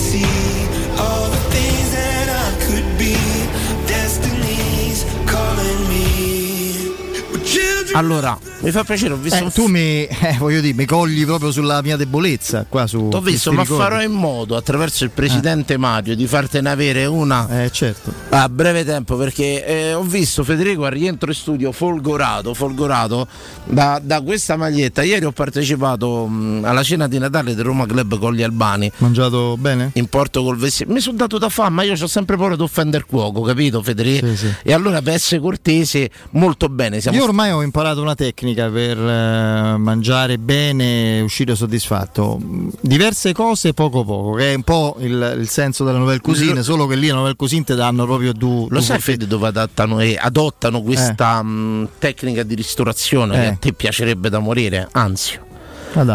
Allora, 7.94 8.38
mi 8.62 8.70
fa 8.72 8.84
piacere, 8.84 9.14
ho 9.14 9.18
visto 9.18 9.40
Eh, 9.40 9.44
un 9.44 9.52
tu 9.52 9.66
mi, 9.68 10.06
eh, 10.06 10.36
voglio 10.38 10.62
dire, 10.62 10.76
mi 10.76 10.86
cogli 10.86 11.26
proprio 11.26 11.52
sulla 11.52 11.82
mia 11.82 11.96
debolezza 11.98 12.66
qua 12.70 12.86
su. 12.86 13.08
T'ho 13.10 13.22
visto, 13.22 13.52
ma 13.52 13.62
ricordi. 13.64 13.82
farò 13.84 14.02
in 14.04 14.12
modo 14.12 14.56
attraverso 14.56 15.04
il 15.04 15.10
presidente 15.10 15.78
Mario 15.78 16.16
di 16.16 16.28
fartene 16.28 16.70
avere 16.70 17.06
una 17.06 17.64
Eh, 17.64 17.72
certo. 17.72 18.14
a 18.30 18.48
breve 18.50 18.84
tempo 18.86 19.16
perché 19.16 19.66
eh, 19.66 19.94
ho 19.94 20.04
visto 20.04 20.44
Federico 20.44 20.86
al 20.86 20.92
rientro 20.92 21.30
in 21.30 21.36
studio 21.36 21.72
folgorato, 21.72 22.54
folgorato 22.54 23.28
da, 23.66 24.00
da 24.04 24.22
questa 24.22 24.58
maglietta. 24.58 25.02
Ieri 25.02 25.26
ho 25.26 25.32
partecipato 25.32 26.28
mh, 26.28 26.66
alla 26.66 26.84
cena 26.84 27.08
di 27.08 27.18
Natale 27.18 27.56
del 27.56 27.66
Roma 27.66 27.86
Club 27.88 28.20
con 28.20 28.34
gli 28.34 28.44
albani. 28.44 28.92
Mangiato 28.98 29.56
bene? 29.58 29.92
In 29.94 30.06
porto 30.08 30.44
col 30.44 30.58
vestito, 30.58 30.92
mi 30.92 31.00
sono 31.00 31.18
dato 31.18 31.38
da 31.40 31.50
fame, 31.50 31.70
ma 31.72 31.84
io 31.84 31.94
ho 31.94 32.08
sempre 32.08 32.36
paura 32.38 32.56
di 32.56 32.62
offendere 32.62 33.04
il 33.08 33.10
cuoco, 33.10 33.42
capito 33.42 33.82
Federico? 33.82 34.28
Sì, 34.28 34.36
sì. 34.38 34.54
E 34.64 34.74
allora 34.74 35.02
per 35.02 35.14
essere 35.14 35.42
cortese, 35.42 36.10
molto 36.32 36.70
bene. 36.70 37.02
Siamo 37.02 37.18
Io 37.18 37.24
ormai 37.24 37.50
ho 37.52 37.62
imparato 37.62 37.76
una 37.82 38.16
tecnica 38.16 38.70
per 38.70 38.98
eh, 38.98 39.78
mangiare 39.78 40.38
bene 40.40 41.18
e 41.18 41.22
uscire 41.22 41.56
soddisfatto. 41.56 42.40
Diverse 42.82 43.34
cose 43.34 43.74
poco 43.74 44.04
poco, 44.04 44.34
che 44.34 44.52
è 44.54 44.56
un 44.56 44.64
po' 44.64 44.96
il, 45.00 45.36
il 45.40 45.48
senso 45.48 45.84
della 45.84 46.00
nouvelle 46.00 46.20
cuisine, 46.20 46.56
Lo- 46.56 46.64
solo 46.64 46.88
che 46.88 46.96
lì 46.96 47.08
la 47.08 47.16
nouvelle 47.16 47.36
cuisine 47.36 47.64
ti 47.64 47.76
danno 47.76 48.06
proprio 48.06 48.34
due. 48.34 48.66
Lo 48.70 48.82
sai 48.82 49.00
Fede 49.00 49.28
dove 49.28 49.48
adattano 49.48 50.00
e 50.00 50.18
adottano 50.20 50.82
questa 50.82 51.42
mh, 51.44 51.90
tecnica 52.00 52.42
di 52.44 52.56
ristorazione 52.56 53.36
che 53.36 53.44
Eh. 53.44 53.48
a 53.48 53.58
te 53.60 53.74
piacerebbe 53.74 54.30
da 54.30 54.40
morire? 54.40 54.88
Anzi. 54.94 55.40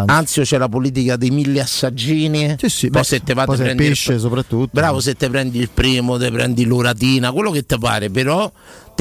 Anzio 0.07 0.43
c'è 0.45 0.59
la 0.59 0.69
politica 0.69 1.17
dei 1.17 1.31
mille 1.31 1.61
assaggini. 1.61 2.55
poi 2.57 2.91
beh, 2.91 3.03
se 3.03 3.21
te 3.23 3.35
va 3.35 3.45
poi 3.47 3.57
te 3.57 3.63
se 3.65 3.71
è 3.71 3.75
prendi 3.75 3.83
il- 3.85 3.89
pesce 3.89 4.19
soprattutto. 4.19 4.69
Bravo 4.73 5.01
se 5.01 5.15
te 5.15 5.29
prendi 5.29 5.59
il 5.59 5.71
primo, 5.73 6.19
te 6.19 6.31
prendi 6.31 6.65
l'uratina, 6.65 7.33
quello 7.33 7.51
che 7.51 7.65
ti 7.67 7.77
pare, 7.79 8.09
però 8.11 8.51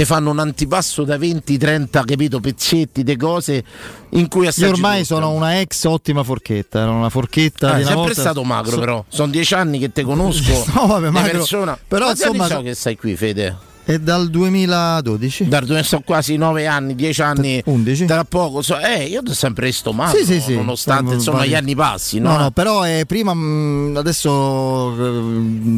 ti 0.01 0.05
fanno 0.07 0.31
un 0.31 0.39
antipasto 0.39 1.03
da 1.03 1.15
20-30, 1.17 2.03
capito, 2.05 2.39
pezzetti 2.39 3.03
di 3.03 3.15
cose 3.17 3.63
in 4.11 4.27
cui 4.27 4.47
assaggi 4.47 4.65
Io 4.65 4.73
ormai 4.73 5.01
tutto. 5.03 5.13
sono 5.15 5.31
una 5.31 5.59
ex 5.59 5.83
ottima 5.83 6.23
forchetta, 6.23 6.79
era 6.81 6.89
una 6.89 7.09
forchetta 7.09 7.67
Ah, 7.69 7.75
di 7.75 7.81
una 7.81 7.85
sempre 7.91 8.05
volta. 8.07 8.21
stato 8.21 8.43
magro 8.43 8.71
So- 8.71 8.79
però, 8.79 9.05
sono 9.07 9.31
dieci 9.31 9.53
anni 9.53 9.77
che 9.77 9.91
te 9.91 10.01
conosco. 10.03 10.65
No, 10.73 10.87
vabbè, 10.87 11.09
magro. 11.11 11.31
persona. 11.31 11.77
Però, 11.87 12.05
anni 12.07 12.15
insomma, 12.19 12.47
so 12.47 12.61
che 12.63 12.73
stai 12.73 12.97
qui, 12.97 13.15
Fede? 13.15 13.55
È 13.83 13.97
dal 13.97 14.29
2012. 14.29 15.47
Dal 15.47 15.83
sono 15.83 16.01
quasi 16.05 16.37
9 16.37 16.67
anni, 16.67 16.95
10 16.95 17.21
anni. 17.21 17.61
11. 17.65 18.05
Tra 18.05 18.23
poco. 18.23 18.61
so- 18.61 18.77
eh, 18.79 19.05
io 19.05 19.21
ho 19.27 19.33
sempre 19.33 19.65
visto 19.67 19.91
magro, 19.91 20.17
Sì, 20.19 20.25
sì, 20.25 20.39
sì. 20.39 20.55
nonostante 20.55 21.01
Siamo 21.03 21.15
insomma 21.17 21.37
vari- 21.39 21.49
gli 21.49 21.55
anni 21.55 21.75
passi. 21.75 22.19
No, 22.19 22.29
No, 22.31 22.37
no, 22.37 22.51
però 22.51 22.85
eh, 22.85 23.05
prima 23.07 23.33
mh, 23.33 23.95
adesso 23.97 24.95
eh, 24.97 25.21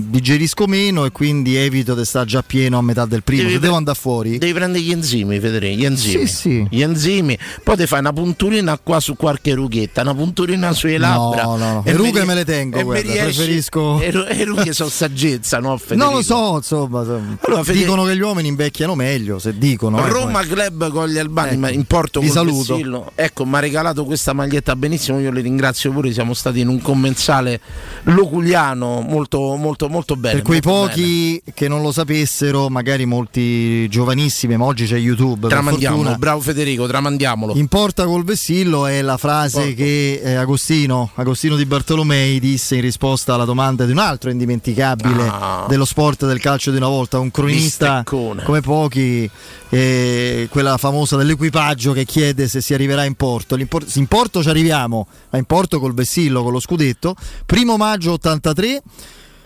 digerisco 0.09 0.65
meno 0.67 1.05
e 1.05 1.11
quindi 1.11 1.55
evito 1.55 1.95
di 1.95 2.03
stare 2.05 2.25
già 2.25 2.43
pieno 2.45 2.77
a 2.77 2.81
metà 2.81 3.05
del 3.05 3.23
primo. 3.23 3.41
Devi 3.43 3.53
Se 3.53 3.59
devo 3.59 3.75
andare 3.75 3.97
fuori. 3.97 4.37
Devi 4.37 4.53
prendere 4.53 4.83
gli 4.83 4.91
enzimi, 4.91 5.39
Federico, 5.39 5.79
gli 5.79 5.85
enzimi. 5.85 6.27
Sì, 6.27 6.33
sì. 6.33 6.67
Gli 6.69 6.81
enzimi, 6.81 7.37
poi 7.63 7.77
ti 7.77 7.87
fai 7.87 7.99
una 7.99 8.13
punturina 8.13 8.77
qua 8.77 8.99
su 8.99 9.15
qualche 9.15 9.53
rughetta, 9.53 10.01
una 10.01 10.13
punturina 10.13 10.71
sulle 10.73 10.97
labbra. 10.97 11.43
No, 11.43 11.55
no, 11.57 11.73
no. 11.73 11.81
E 11.85 11.93
rughe 11.93 12.25
me 12.25 12.35
le 12.35 12.45
tengo, 12.45 12.81
guarda, 12.83 13.01
riesci- 13.11 13.35
preferisco- 13.37 13.99
E 14.01 14.11
ru- 14.11 14.25
rughe 14.43 14.73
sono 14.73 14.89
saggezza, 14.89 15.59
no, 15.59 15.77
Federico? 15.77 16.05
Non 16.05 16.15
lo 16.15 16.21
so, 16.21 16.55
insomma. 16.57 16.99
Allora, 16.99 17.63
Fede- 17.63 17.85
Dicono 17.93 18.07
che 18.09 18.17
gli 18.17 18.21
uomini 18.21 18.47
invecchiano 18.47 18.95
meglio, 18.95 19.37
se 19.37 19.55
dicono. 19.55 20.03
eh, 20.03 20.09
Roma 20.09 20.39
poi. 20.39 20.47
Club 20.47 20.89
con 20.89 21.07
gli 21.07 21.17
albani 21.19 21.49
Ecco, 21.51 21.59
ma 21.59 21.69
in 21.69 21.85
porto 21.85 22.19
vi 22.21 22.27
saluto. 22.29 22.73
vessillo. 22.75 23.11
ecco 23.13 23.45
mi 23.45 23.55
ha 23.55 23.59
regalato 23.59 24.03
questa 24.05 24.33
maglietta 24.33 24.75
benissimo 24.75 25.19
io 25.19 25.29
li 25.31 25.41
ringrazio 25.41 25.91
pure 25.91 26.11
siamo 26.11 26.33
stati 26.33 26.59
in 26.61 26.69
un 26.69 26.81
commensale 26.81 27.59
loculiano 28.03 29.01
molto 29.01 29.55
molto 29.55 29.89
molto 29.89 30.15
bene 30.15 30.35
Per 30.35 30.43
quei 30.43 30.61
pochi 30.61 31.41
che 31.53 31.67
non 31.67 31.81
lo 31.81 31.91
sapessero, 31.91 32.69
magari 32.69 33.05
molti 33.05 33.87
giovanissimi, 33.89 34.57
ma 34.57 34.65
oggi 34.65 34.85
c'è 34.85 34.97
YouTube. 34.97 35.47
tramandiamolo 35.47 36.15
bravo 36.17 36.39
Federico 36.41 36.87
tramandiamolo 36.87 37.53
In 37.55 37.67
porta 37.67 38.05
col 38.05 38.23
vessillo 38.23 38.87
è 38.87 39.01
la 39.01 39.17
frase 39.17 39.73
che 39.73 40.19
eh, 40.23 40.33
Agostino, 40.35 41.11
Agostino 41.15 41.55
di 41.55 41.65
Bartolomei 41.65 42.39
disse 42.39 42.75
in 42.75 42.81
risposta 42.81 43.35
alla 43.35 43.45
domanda 43.45 43.85
di 43.85 43.91
un 43.91 43.99
altro 43.99 44.29
indimenticabile 44.29 45.01
Ah. 45.43 45.65
dello 45.67 45.85
sport 45.85 46.25
del 46.25 46.39
calcio 46.39 46.71
di 46.71 46.77
una 46.77 46.87
volta, 46.87 47.19
un 47.19 47.31
cronista 47.31 47.82
Bisteccone. 47.91 48.43
come 48.43 48.61
pochi, 48.61 49.29
eh, 49.69 50.47
quella 50.49 50.77
famosa 50.77 51.17
dell'equipaggio 51.17 51.93
che 51.93 52.05
chiede 52.05 52.47
se 52.47 52.61
si 52.61 52.73
arriverà 52.73 53.03
in 53.03 53.15
porto. 53.15 53.55
L'impor- 53.55 53.85
in 53.95 54.07
porto 54.07 54.41
ci 54.41 54.49
arriviamo, 54.49 55.07
ma 55.29 55.37
in 55.37 55.45
porto 55.45 55.79
col 55.79 55.93
vessillo, 55.93 56.43
con 56.43 56.51
lo 56.51 56.59
scudetto. 56.59 57.15
Primo 57.45 57.77
maggio 57.77 58.13
83. 58.13 58.81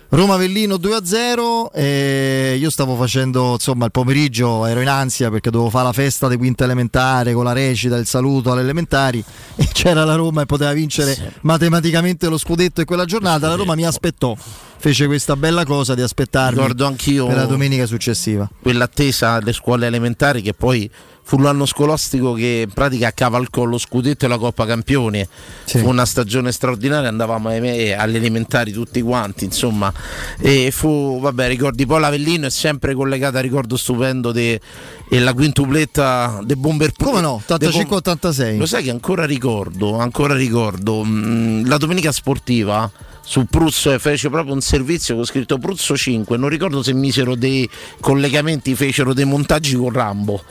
Roma 0.10 0.36
Avellino 0.36 0.76
2-0 0.76 1.74
e 1.74 2.56
io 2.58 2.70
stavo 2.70 2.96
facendo 2.96 3.54
insomma 3.54 3.84
il 3.84 3.92
pomeriggio 3.92 4.66
ero 4.66 4.80
in 4.80 4.88
ansia 4.88 5.30
perché 5.30 5.50
dovevo 5.50 5.70
fare 5.70 5.84
la 5.84 5.92
festa 5.92 6.30
di 6.30 6.38
quinta 6.38 6.64
elementare 6.64 7.34
con 7.34 7.44
la 7.44 7.52
recita, 7.52 7.98
il 7.98 8.06
saluto 8.06 8.54
alle 8.54 8.62
elementari 8.62 9.22
e 9.58 9.68
c'era 9.74 10.06
la 10.06 10.16
Roma 10.16 10.44
e 10.44 10.46
poteva 10.46 10.72
vincere 10.72 11.34
matematicamente 11.42 12.30
lo 12.30 12.38
scudetto 12.38 12.80
in 12.80 12.86
quella 12.86 13.04
giornata. 13.04 13.50
La 13.50 13.56
Roma 13.56 13.76
mi 13.76 13.86
aspettò 13.86 14.34
fece 14.80 15.08
questa 15.08 15.36
bella 15.36 15.66
cosa 15.66 15.94
di 15.94 16.02
aspettarmi 16.02 16.60
Ricordo 16.60 16.86
anch'io 16.86 17.26
per 17.26 17.36
la 17.36 17.46
domenica 17.46 17.86
successiva. 17.86 18.48
quell'attesa 18.62 19.32
alle 19.32 19.52
scuole 19.52 19.88
elementari 19.88 20.42
che 20.42 20.54
poi 20.54 20.90
fu 21.28 21.38
l'anno 21.40 21.66
scolastico 21.66 22.32
che 22.32 22.64
in 22.68 22.74
pratica 22.74 23.12
cavalcò 23.12 23.66
lo 23.66 23.78
scudetto 23.78 24.24
e 24.24 24.28
la 24.30 24.38
Coppa 24.38 24.66
Campioni. 24.66 25.28
Sì. 25.66 25.80
Fu 25.80 25.90
una 25.90 26.06
stagione 26.06 26.54
straordinaria, 26.54 27.10
andavamo 27.10 27.50
alle 27.50 28.18
elementari 28.18 28.72
tutti 28.72 29.02
quanti, 29.02 29.44
insomma. 29.44 29.92
E 30.40 30.72
fu, 30.72 31.20
vabbè, 31.20 31.50
ricordi 31.50 31.86
poi 31.86 32.00
l'Avellino 32.00 32.46
è 32.46 32.50
sempre 32.50 32.94
collegata 32.94 33.40
a 33.40 33.42
ricordo 33.42 33.76
stupendo 33.76 34.32
della 34.32 35.34
quintupletta 35.34 36.40
dei 36.46 36.56
Bomber 36.56 36.94
come 36.96 37.20
no, 37.20 37.44
dei 37.46 37.72
Bom- 37.72 38.00
85-86 38.00 38.58
Lo 38.58 38.66
sai 38.66 38.84
che 38.84 38.92
ancora 38.92 39.26
ricordo, 39.26 39.98
ancora 39.98 40.34
ricordo, 40.34 41.04
mh, 41.04 41.68
la 41.68 41.76
domenica 41.76 42.14
sportiva 42.14 42.90
su 43.22 43.44
Pruzzo 43.48 43.92
e 43.92 44.00
fece 44.00 44.30
proprio 44.30 44.54
un 44.54 44.62
servizio 44.62 45.16
con 45.16 45.26
scritto 45.26 45.58
Pruzzo 45.58 45.98
5, 45.98 46.38
non 46.38 46.48
ricordo 46.48 46.82
se 46.82 46.94
misero 46.94 47.36
dei 47.36 47.70
collegamenti, 48.00 48.74
fecero 48.76 49.14
dei 49.14 49.26
montaggi 49.26 49.76
con 49.76 49.92
Rambo. 49.92 50.42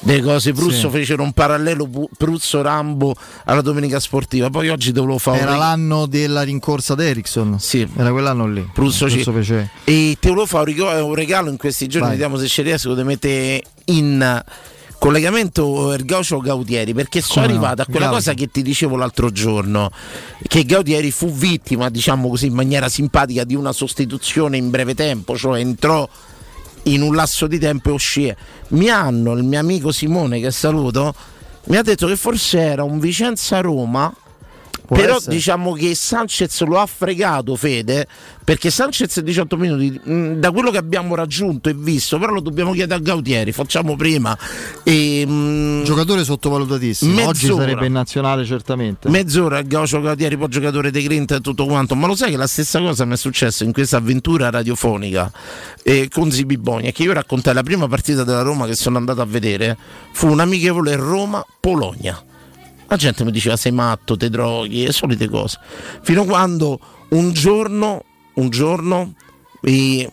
Delle 0.00 0.22
cose, 0.22 0.52
Pruzzo 0.52 0.88
Sì. 0.90 0.98
fecero 0.98 1.22
un 1.22 1.32
parallelo 1.32 1.88
Pruzzo 2.16 2.62
Rambo 2.62 3.14
alla 3.44 3.62
domenica 3.62 3.98
sportiva. 3.98 4.48
Poi 4.48 4.68
oggi 4.68 4.92
te 4.92 5.00
lo 5.00 5.18
fa 5.18 5.36
era 5.36 5.56
l'anno 5.56 6.06
della 6.06 6.42
rincorsa 6.42 6.92
ad 6.92 7.00
Ericsson 7.00 7.58
Sì. 7.58 7.86
era 7.96 8.10
quell'anno 8.12 8.46
lì 8.46 8.68
Pruzzo 8.72 9.10
ci- 9.10 9.22
fece 9.24 9.70
E 9.84 10.16
te 10.20 10.30
lo 10.30 10.46
fa 10.46 10.60
un 10.60 10.74
un 11.08 11.14
regalo 11.14 11.50
in 11.50 11.56
questi 11.56 11.86
giorni, 11.88 12.08
Vai. 12.08 12.16
vediamo 12.16 12.36
se 12.38 12.46
ci 12.46 12.62
riesco, 12.62 12.94
di 12.94 13.02
mettere 13.02 13.62
in 13.86 14.42
collegamento 14.98 15.92
il 15.92 16.04
Gaucio 16.04 16.38
Gautieri, 16.38 16.92
perché 16.92 17.20
sono 17.20 17.42
Come 17.46 17.46
no, 17.46 17.52
arrivato 17.60 17.82
a 17.82 17.84
quella 17.84 18.00
Gaucho. 18.06 18.14
cosa 18.16 18.34
che 18.34 18.48
ti 18.50 18.62
dicevo 18.62 18.96
l'altro 18.96 19.30
giorno, 19.30 19.90
che 20.46 20.64
Gautieri 20.64 21.10
fu 21.10 21.32
vittima, 21.32 21.88
diciamo 21.88 22.28
così, 22.28 22.46
in 22.46 22.54
maniera 22.54 22.88
simpatica 22.88 23.44
di 23.44 23.54
una 23.54 23.72
sostituzione 23.72 24.56
in 24.56 24.70
breve 24.70 24.94
tempo, 24.94 25.36
cioè 25.36 25.60
entrò 25.60 26.08
in 26.84 27.02
un 27.02 27.14
lasso 27.14 27.46
di 27.46 27.58
tempo 27.58 27.90
e 27.90 27.92
uscì. 27.92 28.34
Mi 28.68 28.88
hanno, 28.88 29.32
il 29.32 29.44
mio 29.44 29.58
amico 29.58 29.92
Simone, 29.92 30.40
che 30.40 30.50
saluto, 30.50 31.14
mi 31.64 31.76
ha 31.76 31.82
detto 31.82 32.06
che 32.06 32.16
forse 32.16 32.58
era 32.58 32.82
un 32.82 32.98
Vicenza-Roma. 32.98 34.12
Può 34.88 34.96
però 34.96 35.16
essere. 35.16 35.34
diciamo 35.36 35.74
che 35.74 35.94
Sanchez 35.94 36.62
lo 36.62 36.78
ha 36.78 36.86
fregato 36.86 37.54
Fede 37.56 38.06
perché 38.42 38.70
Sanchez 38.70 39.20
18 39.20 39.56
minuti 39.58 40.00
mh, 40.02 40.32
da 40.36 40.50
quello 40.50 40.70
che 40.70 40.78
abbiamo 40.78 41.14
raggiunto 41.14 41.68
e 41.68 41.74
visto 41.74 42.18
però 42.18 42.32
lo 42.32 42.40
dobbiamo 42.40 42.72
chiedere 42.72 42.98
a 42.98 43.02
Gautieri 43.02 43.52
facciamo 43.52 43.96
prima 43.96 44.34
e, 44.82 45.26
mh, 45.26 45.82
giocatore 45.84 46.24
sottovalutatissimo 46.24 47.12
oggi 47.26 47.44
Mezz'ora. 47.46 47.64
sarebbe 47.64 47.86
in 47.86 47.92
nazionale 47.92 48.46
certamente 48.46 49.10
Mezz'ora 49.10 49.60
Gaucio 49.60 50.00
Gautieri, 50.00 50.38
poi 50.38 50.48
giocatore 50.48 50.90
di 50.90 51.02
Grint 51.02 51.32
e 51.32 51.40
tutto 51.40 51.66
quanto. 51.66 51.94
Ma 51.94 52.06
lo 52.06 52.16
sai 52.16 52.30
che 52.30 52.36
la 52.38 52.46
stessa 52.46 52.80
cosa 52.80 53.04
mi 53.04 53.12
è 53.12 53.16
successa 53.16 53.64
in 53.64 53.72
questa 53.72 53.98
avventura 53.98 54.48
radiofonica 54.48 55.30
eh, 55.82 56.08
con 56.10 56.30
Zibi 56.30 56.56
Bogna? 56.56 56.90
Che 56.90 57.02
io 57.02 57.12
raccontai 57.12 57.52
la 57.52 57.62
prima 57.62 57.86
partita 57.88 58.24
della 58.24 58.40
Roma 58.42 58.64
che 58.66 58.74
sono 58.74 58.96
andato 58.96 59.20
a 59.20 59.26
vedere. 59.26 59.76
Fu 60.12 60.28
un 60.30 60.40
amichevole 60.40 60.96
Roma-Polonia. 60.96 62.22
La 62.88 62.96
gente 62.96 63.24
mi 63.24 63.30
diceva 63.30 63.56
sei 63.56 63.72
matto, 63.72 64.16
te 64.16 64.30
droghi 64.30 64.84
e 64.84 64.92
solite 64.92 65.28
cose. 65.28 65.58
Fino 66.02 66.22
a 66.22 66.26
quando 66.26 66.80
un 67.10 67.32
giorno, 67.32 68.02
un 68.34 68.48
giorno, 68.48 69.14
eh, 69.62 70.08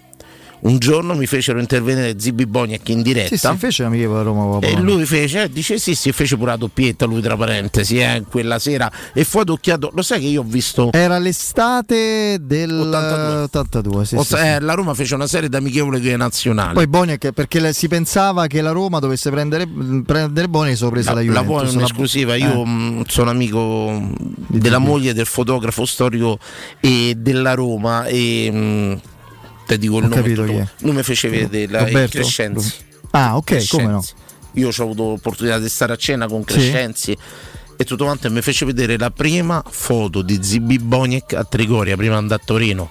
un 0.65 0.79
giorno 0.79 1.13
mi 1.15 1.25
fecero 1.27 1.59
intervenire 1.59 2.15
Zibi 2.19 2.45
Bognac 2.47 2.87
in 2.89 3.01
diretta. 3.03 3.35
sì 3.35 3.47
sì 3.47 3.57
fece 3.57 3.83
amichevole 3.83 4.19
a 4.19 4.23
Roma 4.23 4.59
E 4.65 4.75
lui 4.79 5.05
fece, 5.05 5.43
eh, 5.43 5.49
dice 5.51 5.77
sì, 5.77 5.93
sì, 5.95 6.11
fece 6.11 6.35
pure 6.37 6.51
la 6.51 6.57
doppietta 6.57 7.05
lui 7.05 7.21
tra 7.21 7.35
parentesi, 7.37 7.97
eh, 7.99 8.23
quella 8.29 8.57
sera 8.59 8.91
e 9.13 9.23
fu 9.23 9.39
adocchiato. 9.39 9.91
Lo 9.93 10.01
sai 10.01 10.19
che 10.21 10.25
io 10.27 10.41
ho 10.41 10.45
visto. 10.45 10.89
Era 10.91 11.17
l'estate 11.19 12.37
del 12.41 12.71
82. 12.71 13.41
82, 13.43 14.05
sì, 14.05 14.15
o- 14.15 14.23
sì, 14.23 14.33
eh. 14.35 14.59
La 14.59 14.73
Roma 14.73 14.93
fece 14.93 15.13
una 15.15 15.27
serie 15.27 15.49
di 15.49 15.55
amichevole 15.55 15.99
con 15.99 16.07
i 16.09 16.17
nazionali. 16.17 16.73
Poi 16.73 16.87
Boniek 16.87 17.31
perché 17.31 17.59
le- 17.59 17.73
si 17.73 17.87
pensava 17.87 18.47
che 18.47 18.61
la 18.61 18.71
Roma 18.71 18.99
dovesse 18.99 19.29
prendere, 19.29 19.67
prendere 20.05 20.47
Boniek 20.47 20.75
sopra 20.77 20.93
presa 20.95 21.13
la, 21.13 21.21
la 21.21 21.25
la 21.25 21.41
Juventus. 21.43 21.47
vuoi 21.61 21.65
La- 21.73 21.77
un'esclusiva? 21.79 22.35
Io 22.35 22.61
eh. 22.61 22.65
mh, 22.65 23.03
sono 23.07 23.29
amico 23.29 24.01
della 24.47 24.77
moglie 24.79 25.13
del 25.13 25.25
fotografo 25.27 25.85
storico 25.85 26.39
e 26.79 27.13
della 27.17 27.53
Roma 27.53 28.05
e 28.05 28.49
mh, 28.51 29.01
te 29.65 29.77
dico 29.77 29.97
il 29.97 30.03
nome. 30.03 30.15
capito 30.15 30.45
tutto. 30.45 30.57
è. 30.59 30.67
Lui 30.79 30.93
mi 30.93 31.03
fece 31.03 31.29
vedere 31.29 31.71
la- 31.71 31.79
Roberto? 31.83 32.17
Crescenzi. 32.19 32.73
Ah, 33.11 33.37
ok, 33.37 33.67
come 33.67 33.83
no. 33.83 33.89
Crescenzi. 33.99 34.13
Io 34.53 34.67
ho 34.69 34.83
avuto 34.83 35.03
l'opportunità 35.09 35.59
di 35.59 35.67
stare 35.69 35.93
a 35.93 35.97
cena 35.97 36.27
con 36.27 36.39
Sì. 36.47 36.53
Crescenzi 36.53 37.17
e 37.77 37.83
tutto 37.83 38.05
quanto 38.05 38.27
e 38.27 38.29
mi 38.29 38.41
fece 38.41 38.65
vedere 38.65 38.97
la 38.97 39.11
prima 39.11 39.61
foto 39.67 40.21
di 40.21 40.39
Zibi 40.41 40.79
Boniek 40.79 41.33
a 41.33 41.43
Trigoria 41.43 41.97
prima 41.97 42.15
andare 42.15 42.41
a 42.41 42.45
Torino. 42.45 42.89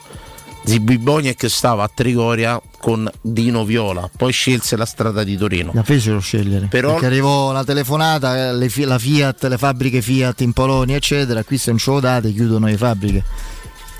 Zibi 0.67 0.97
Boniek 0.99 1.49
stava 1.51 1.85
a 1.85 1.91
Trigoria 1.95 2.59
con 2.81 3.11
Dino 3.21 3.65
Viola, 3.67 4.09
poi 4.17 4.33
scelse 4.33 4.77
la 4.77 4.87
strada 4.87 5.23
di 5.23 5.37
Torino. 5.37 5.71
La 5.75 5.83
fecero 5.83 6.21
scegliere. 6.21 6.67
Però- 6.67 6.93
Perché 6.93 7.07
arrivò 7.07 7.53
la 7.53 7.65
telefonata, 7.65 8.51
le 8.53 8.71
la 8.85 8.99
Fiat, 8.99 9.45
le 9.45 9.59
fabbriche 9.59 10.01
Fiat 10.01 10.41
in 10.41 10.53
Polonia, 10.55 10.97
eccetera. 10.97 11.45
Qui 11.45 11.59
se 11.59 11.69
non 11.71 11.79
ce 11.79 11.91
lo 11.91 12.01
date, 12.01 12.33
chiudono 12.33 12.65
le 12.67 12.77
fabbriche. 12.79 13.25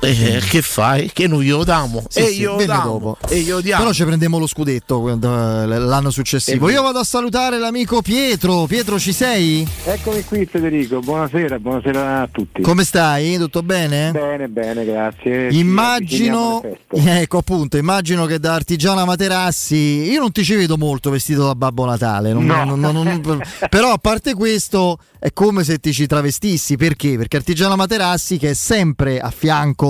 Eh, 0.01 0.39
che 0.49 0.61
fai? 0.61 1.09
Che 1.11 1.27
noi 1.27 1.45
glielo 1.45 1.63
diamo? 1.63 2.03
Sì, 2.09 2.19
e 2.19 2.25
sì, 2.27 2.39
io 2.41 2.55
dopo. 2.65 3.17
E 3.27 3.37
io 3.37 3.59
diamo. 3.61 3.81
Però 3.81 3.93
ci 3.93 4.03
prendiamo 4.05 4.37
lo 4.37 4.45
scudetto 4.45 4.99
quando- 5.01 5.65
l'anno 5.65 6.11
successivo. 6.11 6.69
Eh, 6.69 6.73
Io 6.73 6.83
vado 6.83 6.99
a 6.99 7.03
salutare 7.03 7.57
l'amico 7.57 8.01
Pietro. 8.01 8.65
Pietro, 8.67 8.99
ci 8.99 9.13
sei? 9.13 9.67
Eccomi 9.85 10.23
qui 10.25 10.45
Federico, 10.45 10.99
buonasera, 10.99 11.57
buonasera 11.59 12.21
a 12.21 12.27
tutti. 12.31 12.61
Come 12.61 12.83
stai? 12.83 13.37
Tutto 13.37 13.63
bene? 13.63 14.11
Bene, 14.11 14.47
bene, 14.47 14.85
grazie. 14.85 15.49
Immagino, 15.51 16.61
ecco 16.91 17.37
appunto, 17.39 17.77
immagino 17.77 18.25
che 18.25 18.39
da 18.39 18.53
artigiana 18.53 19.05
Materassi 19.05 19.75
io 20.11 20.19
non 20.19 20.31
ti 20.31 20.43
ci 20.43 20.55
vedo 20.55 20.77
molto 20.77 21.09
vestito 21.09 21.45
da 21.45 21.55
Babbo 21.55 21.85
Natale, 21.85 22.33
non- 22.33 22.45
No. 22.45 22.63
non- 22.63 22.79
non- 22.79 23.21
non- 23.23 23.41
però 23.69 23.91
a 23.91 23.97
parte 23.97 24.33
questo 24.33 24.99
è 25.19 25.31
come 25.33 25.63
se 25.63 25.79
ti 25.79 25.91
ci 25.93 26.05
travestissi, 26.05 26.75
perché? 26.75 27.17
Perché 27.17 27.37
artigiana 27.37 27.75
Materassi 27.75 28.37
che 28.37 28.51
è 28.51 28.53
sempre 28.53 29.19
a 29.19 29.31
fianco 29.35 29.84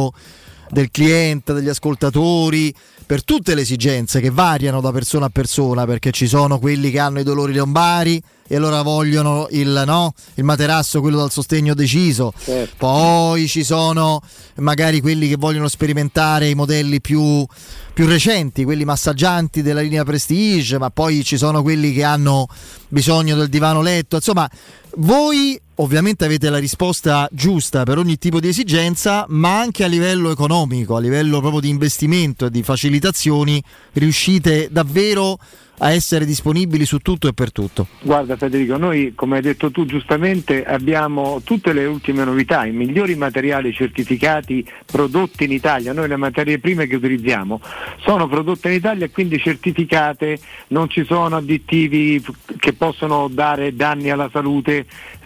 del 0.69 0.91
cliente, 0.91 1.53
degli 1.53 1.69
ascoltatori, 1.69 2.73
per 3.05 3.23
tutte 3.23 3.53
le 3.53 3.61
esigenze 3.61 4.19
che 4.19 4.31
variano 4.31 4.81
da 4.81 4.91
persona 4.91 5.27
a 5.27 5.29
persona, 5.29 5.85
perché 5.85 6.11
ci 6.11 6.27
sono 6.27 6.59
quelli 6.59 6.89
che 6.89 6.99
hanno 6.99 7.19
i 7.19 7.23
dolori 7.23 7.53
lombari 7.53 8.21
e 8.47 8.55
allora 8.55 8.81
vogliono 8.81 9.47
il, 9.51 9.83
no? 9.85 10.13
il 10.35 10.43
materasso, 10.43 11.01
quello 11.01 11.17
dal 11.17 11.31
sostegno 11.31 11.73
deciso. 11.73 12.33
Certo. 12.37 12.75
Poi 12.77 13.47
ci 13.47 13.63
sono 13.63 14.21
magari 14.55 15.01
quelli 15.01 15.27
che 15.27 15.35
vogliono 15.35 15.67
sperimentare 15.67 16.49
i 16.49 16.55
modelli 16.55 17.01
più, 17.01 17.45
più 17.93 18.05
recenti, 18.05 18.63
quelli 18.63 18.85
massaggianti 18.85 19.61
della 19.61 19.81
linea 19.81 20.03
Prestige, 20.03 20.77
ma 20.77 20.89
poi 20.89 21.23
ci 21.23 21.37
sono 21.37 21.61
quelli 21.61 21.93
che 21.93 22.03
hanno 22.03 22.47
bisogno 22.87 23.35
del 23.35 23.49
divano 23.49 23.81
letto. 23.81 24.17
Insomma, 24.17 24.49
voi 24.97 25.59
ovviamente 25.75 26.23
avete 26.23 26.49
la 26.49 26.57
risposta 26.57 27.27
giusta 27.31 27.83
per 27.83 27.97
ogni 27.97 28.17
tipo 28.17 28.39
di 28.39 28.47
esigenza, 28.47 29.25
ma 29.29 29.59
anche 29.59 29.83
a 29.83 29.87
livello 29.87 30.31
economico, 30.31 30.95
a 30.95 30.99
livello 30.99 31.39
proprio 31.39 31.61
di 31.61 31.69
investimento 31.69 32.45
e 32.45 32.51
di 32.51 32.63
facilitazioni, 32.95 33.61
riuscite 33.93 34.67
davvero 34.71 35.37
a 35.79 35.91
essere 35.91 36.25
disponibili 36.25 36.85
su 36.85 36.99
tutto 36.99 37.27
e 37.27 37.33
per 37.33 37.51
tutto. 37.51 37.87
Guarda 38.01 38.37
Federico, 38.37 38.77
noi 38.77 39.11
come 39.13 39.37
hai 39.37 39.41
detto 39.41 39.71
tu 39.71 39.85
giustamente 39.85 40.63
abbiamo 40.63 41.41
tutte 41.43 41.73
le 41.73 41.85
ultime 41.85 42.23
novità, 42.23 42.65
i 42.65 42.71
migliori 42.71 43.15
materiali 43.15 43.73
certificati 43.73 44.65
prodotti 44.85 45.43
in 45.43 45.51
Italia, 45.51 45.91
noi 45.91 46.07
le 46.07 46.15
materie 46.15 46.59
prime 46.59 46.87
che 46.87 46.95
utilizziamo 46.95 47.59
sono 48.05 48.29
prodotte 48.29 48.69
in 48.69 48.75
Italia 48.75 49.05
e 49.05 49.11
quindi 49.11 49.37
certificate, 49.37 50.39
non 50.67 50.89
ci 50.89 51.03
sono 51.03 51.35
additivi 51.35 52.23
che 52.57 52.71
possono 52.71 53.27
dare 53.27 53.75
danni 53.75 54.09
alla 54.09 54.29
salute 54.31 54.85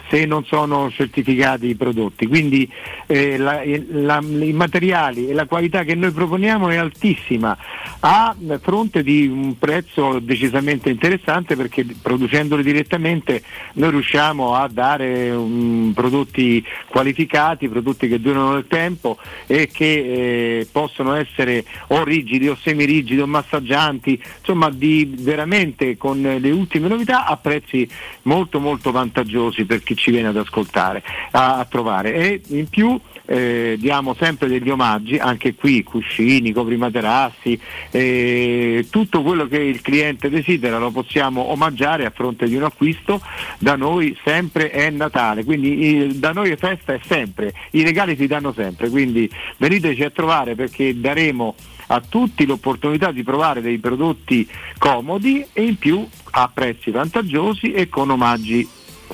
se 0.09 0.25
non 0.25 0.43
sono 0.45 0.89
certificati 0.91 1.67
i 1.67 1.75
prodotti. 1.75 2.27
Quindi 2.27 2.69
eh, 3.05 3.37
la- 3.37 3.61
la- 3.91 4.21
i 4.21 4.53
materiali 4.53 5.27
e 5.27 5.33
la 5.33 5.45
qualità 5.45 5.83
che 5.83 5.95
noi 5.95 6.11
proponiamo 6.11 6.69
è 6.69 6.77
altissima 6.77 7.57
a 8.01 8.35
fronte 8.61 9.03
di 9.03 9.27
un 9.27 9.57
prezzo 9.57 10.19
decisamente 10.19 10.89
interessante 10.89 11.55
perché 11.55 11.85
producendoli 12.01 12.63
direttamente 12.63 13.43
noi 13.73 13.91
riusciamo 13.91 14.55
a 14.55 14.67
dare 14.71 15.31
um, 15.31 15.91
prodotti 15.93 16.63
qualificati, 16.87 17.67
prodotti 17.67 18.07
che 18.07 18.19
durano 18.19 18.53
nel 18.53 18.67
tempo 18.67 19.17
e 19.47 19.69
che 19.71 20.59
eh, 20.59 20.67
possono 20.71 21.13
essere 21.13 21.65
o 21.87 22.03
rigidi 22.03 22.47
o 22.47 22.55
semirigidi 22.55 23.19
o 23.19 23.27
massaggianti, 23.27 24.21
insomma 24.39 24.69
di 24.69 25.13
veramente 25.19 25.97
con 25.97 26.21
le 26.21 26.51
ultime 26.51 26.87
novità 26.87 27.25
a 27.25 27.37
prezzi 27.37 27.87
molto 28.23 28.59
molto 28.59 28.91
vantaggiosi 28.91 29.65
per 29.65 29.83
chi 29.83 29.95
ci 29.99 30.11
viene 30.11 30.29
ad 30.29 30.37
ascoltare, 30.37 31.03
a, 31.31 31.57
a 31.57 31.65
trovare. 31.65 32.13
E 32.13 32.41
in 32.47 32.67
più 32.67 32.99
eh, 33.25 33.75
diamo 33.77 34.15
sempre 34.15 34.47
degli 34.47 34.69
omaggi, 34.69 35.17
anche 35.17 35.53
qui 35.53 35.83
cuscini, 35.83 36.51
coprimaterassi, 36.51 37.59
eh, 37.91 38.87
tutto 38.89 39.21
quello 39.21 39.45
che 39.47 39.57
il 39.57 39.81
cliente 39.81 40.29
desidera 40.29 40.79
lo 40.79 40.89
possiamo 40.89 41.51
omaggiare 41.51 42.05
a 42.05 42.09
fronte 42.09 42.47
di 42.47 42.55
un 42.55 42.63
acquisto, 42.63 43.21
da 43.59 43.75
noi 43.75 44.17
sempre 44.23 44.71
è 44.71 44.89
Natale, 44.89 45.43
quindi 45.43 46.01
eh, 46.01 46.07
da 46.15 46.31
noi 46.31 46.55
festa 46.55 46.93
è 46.93 46.99
sempre, 47.05 47.53
i 47.71 47.83
regali 47.83 48.15
si 48.15 48.25
danno 48.25 48.51
sempre, 48.53 48.89
quindi 48.89 49.29
veniteci 49.57 50.03
a 50.03 50.09
trovare 50.09 50.55
perché 50.55 50.99
daremo 50.99 51.55
a 51.91 52.01
tutti 52.07 52.45
l'opportunità 52.45 53.11
di 53.11 53.23
provare 53.23 53.61
dei 53.61 53.77
prodotti 53.77 54.47
comodi 54.77 55.45
e 55.53 55.63
in 55.63 55.77
più 55.77 56.07
a 56.31 56.49
prezzi 56.53 56.91
vantaggiosi 56.91 57.71
e 57.71 57.89
con 57.89 58.09
omaggi 58.09 58.67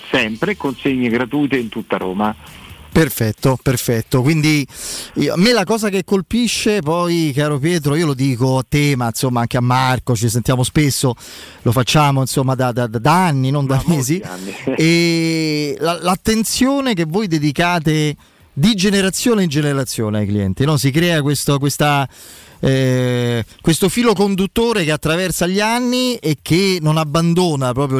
sempre, 0.09 0.55
consegne 0.57 1.09
gratuite 1.09 1.57
in 1.57 1.69
tutta 1.69 1.97
Roma. 1.97 2.35
Perfetto, 2.95 3.59
perfetto. 3.61 4.21
Quindi 4.21 4.65
io- 5.15 5.33
a 5.33 5.37
me 5.37 5.51
la 5.51 5.65
cosa 5.65 5.89
che 5.89 6.05
colpisce 6.05 6.79
poi, 6.79 7.33
caro 7.35 7.59
Pietro, 7.59 7.93
io 7.95 8.05
lo 8.05 8.13
dico 8.13 8.59
a 8.59 8.65
te, 8.67 8.95
ma 8.95 9.07
insomma 9.07 9.41
anche 9.41 9.57
a 9.57 9.61
Marco, 9.61 10.15
ci 10.15 10.29
sentiamo 10.29 10.63
spesso, 10.63 11.13
lo 11.63 11.71
facciamo 11.73 12.21
insomma 12.21 12.55
da, 12.55 12.71
da- 12.71 12.87
da 12.87 13.25
anni, 13.25 13.51
non 13.51 13.65
da 13.65 13.83
mesi. 13.87 14.21
E 14.77 15.75
la- 15.79 15.99
l'attenzione 16.01 16.93
che 16.93 17.03
voi 17.03 17.27
dedicate 17.27 18.15
di 18.53 18.73
generazione 18.75 19.43
in 19.43 19.49
generazione 19.49 20.19
ai 20.19 20.25
clienti, 20.27 20.63
no? 20.63 20.77
si 20.77 20.89
crea 20.89 21.21
questo, 21.21 21.59
questa, 21.59 22.07
eh, 22.65 23.45
questo 23.61 23.89
filo 23.89 24.13
conduttore 24.13 24.83
che 24.83 24.91
attraversa 24.91 25.45
gli 25.45 25.59
anni 25.59 26.15
e 26.15 26.37
che 26.41 26.79
non 26.81 26.97
abbandona 26.97 27.73
proprio, 27.73 27.99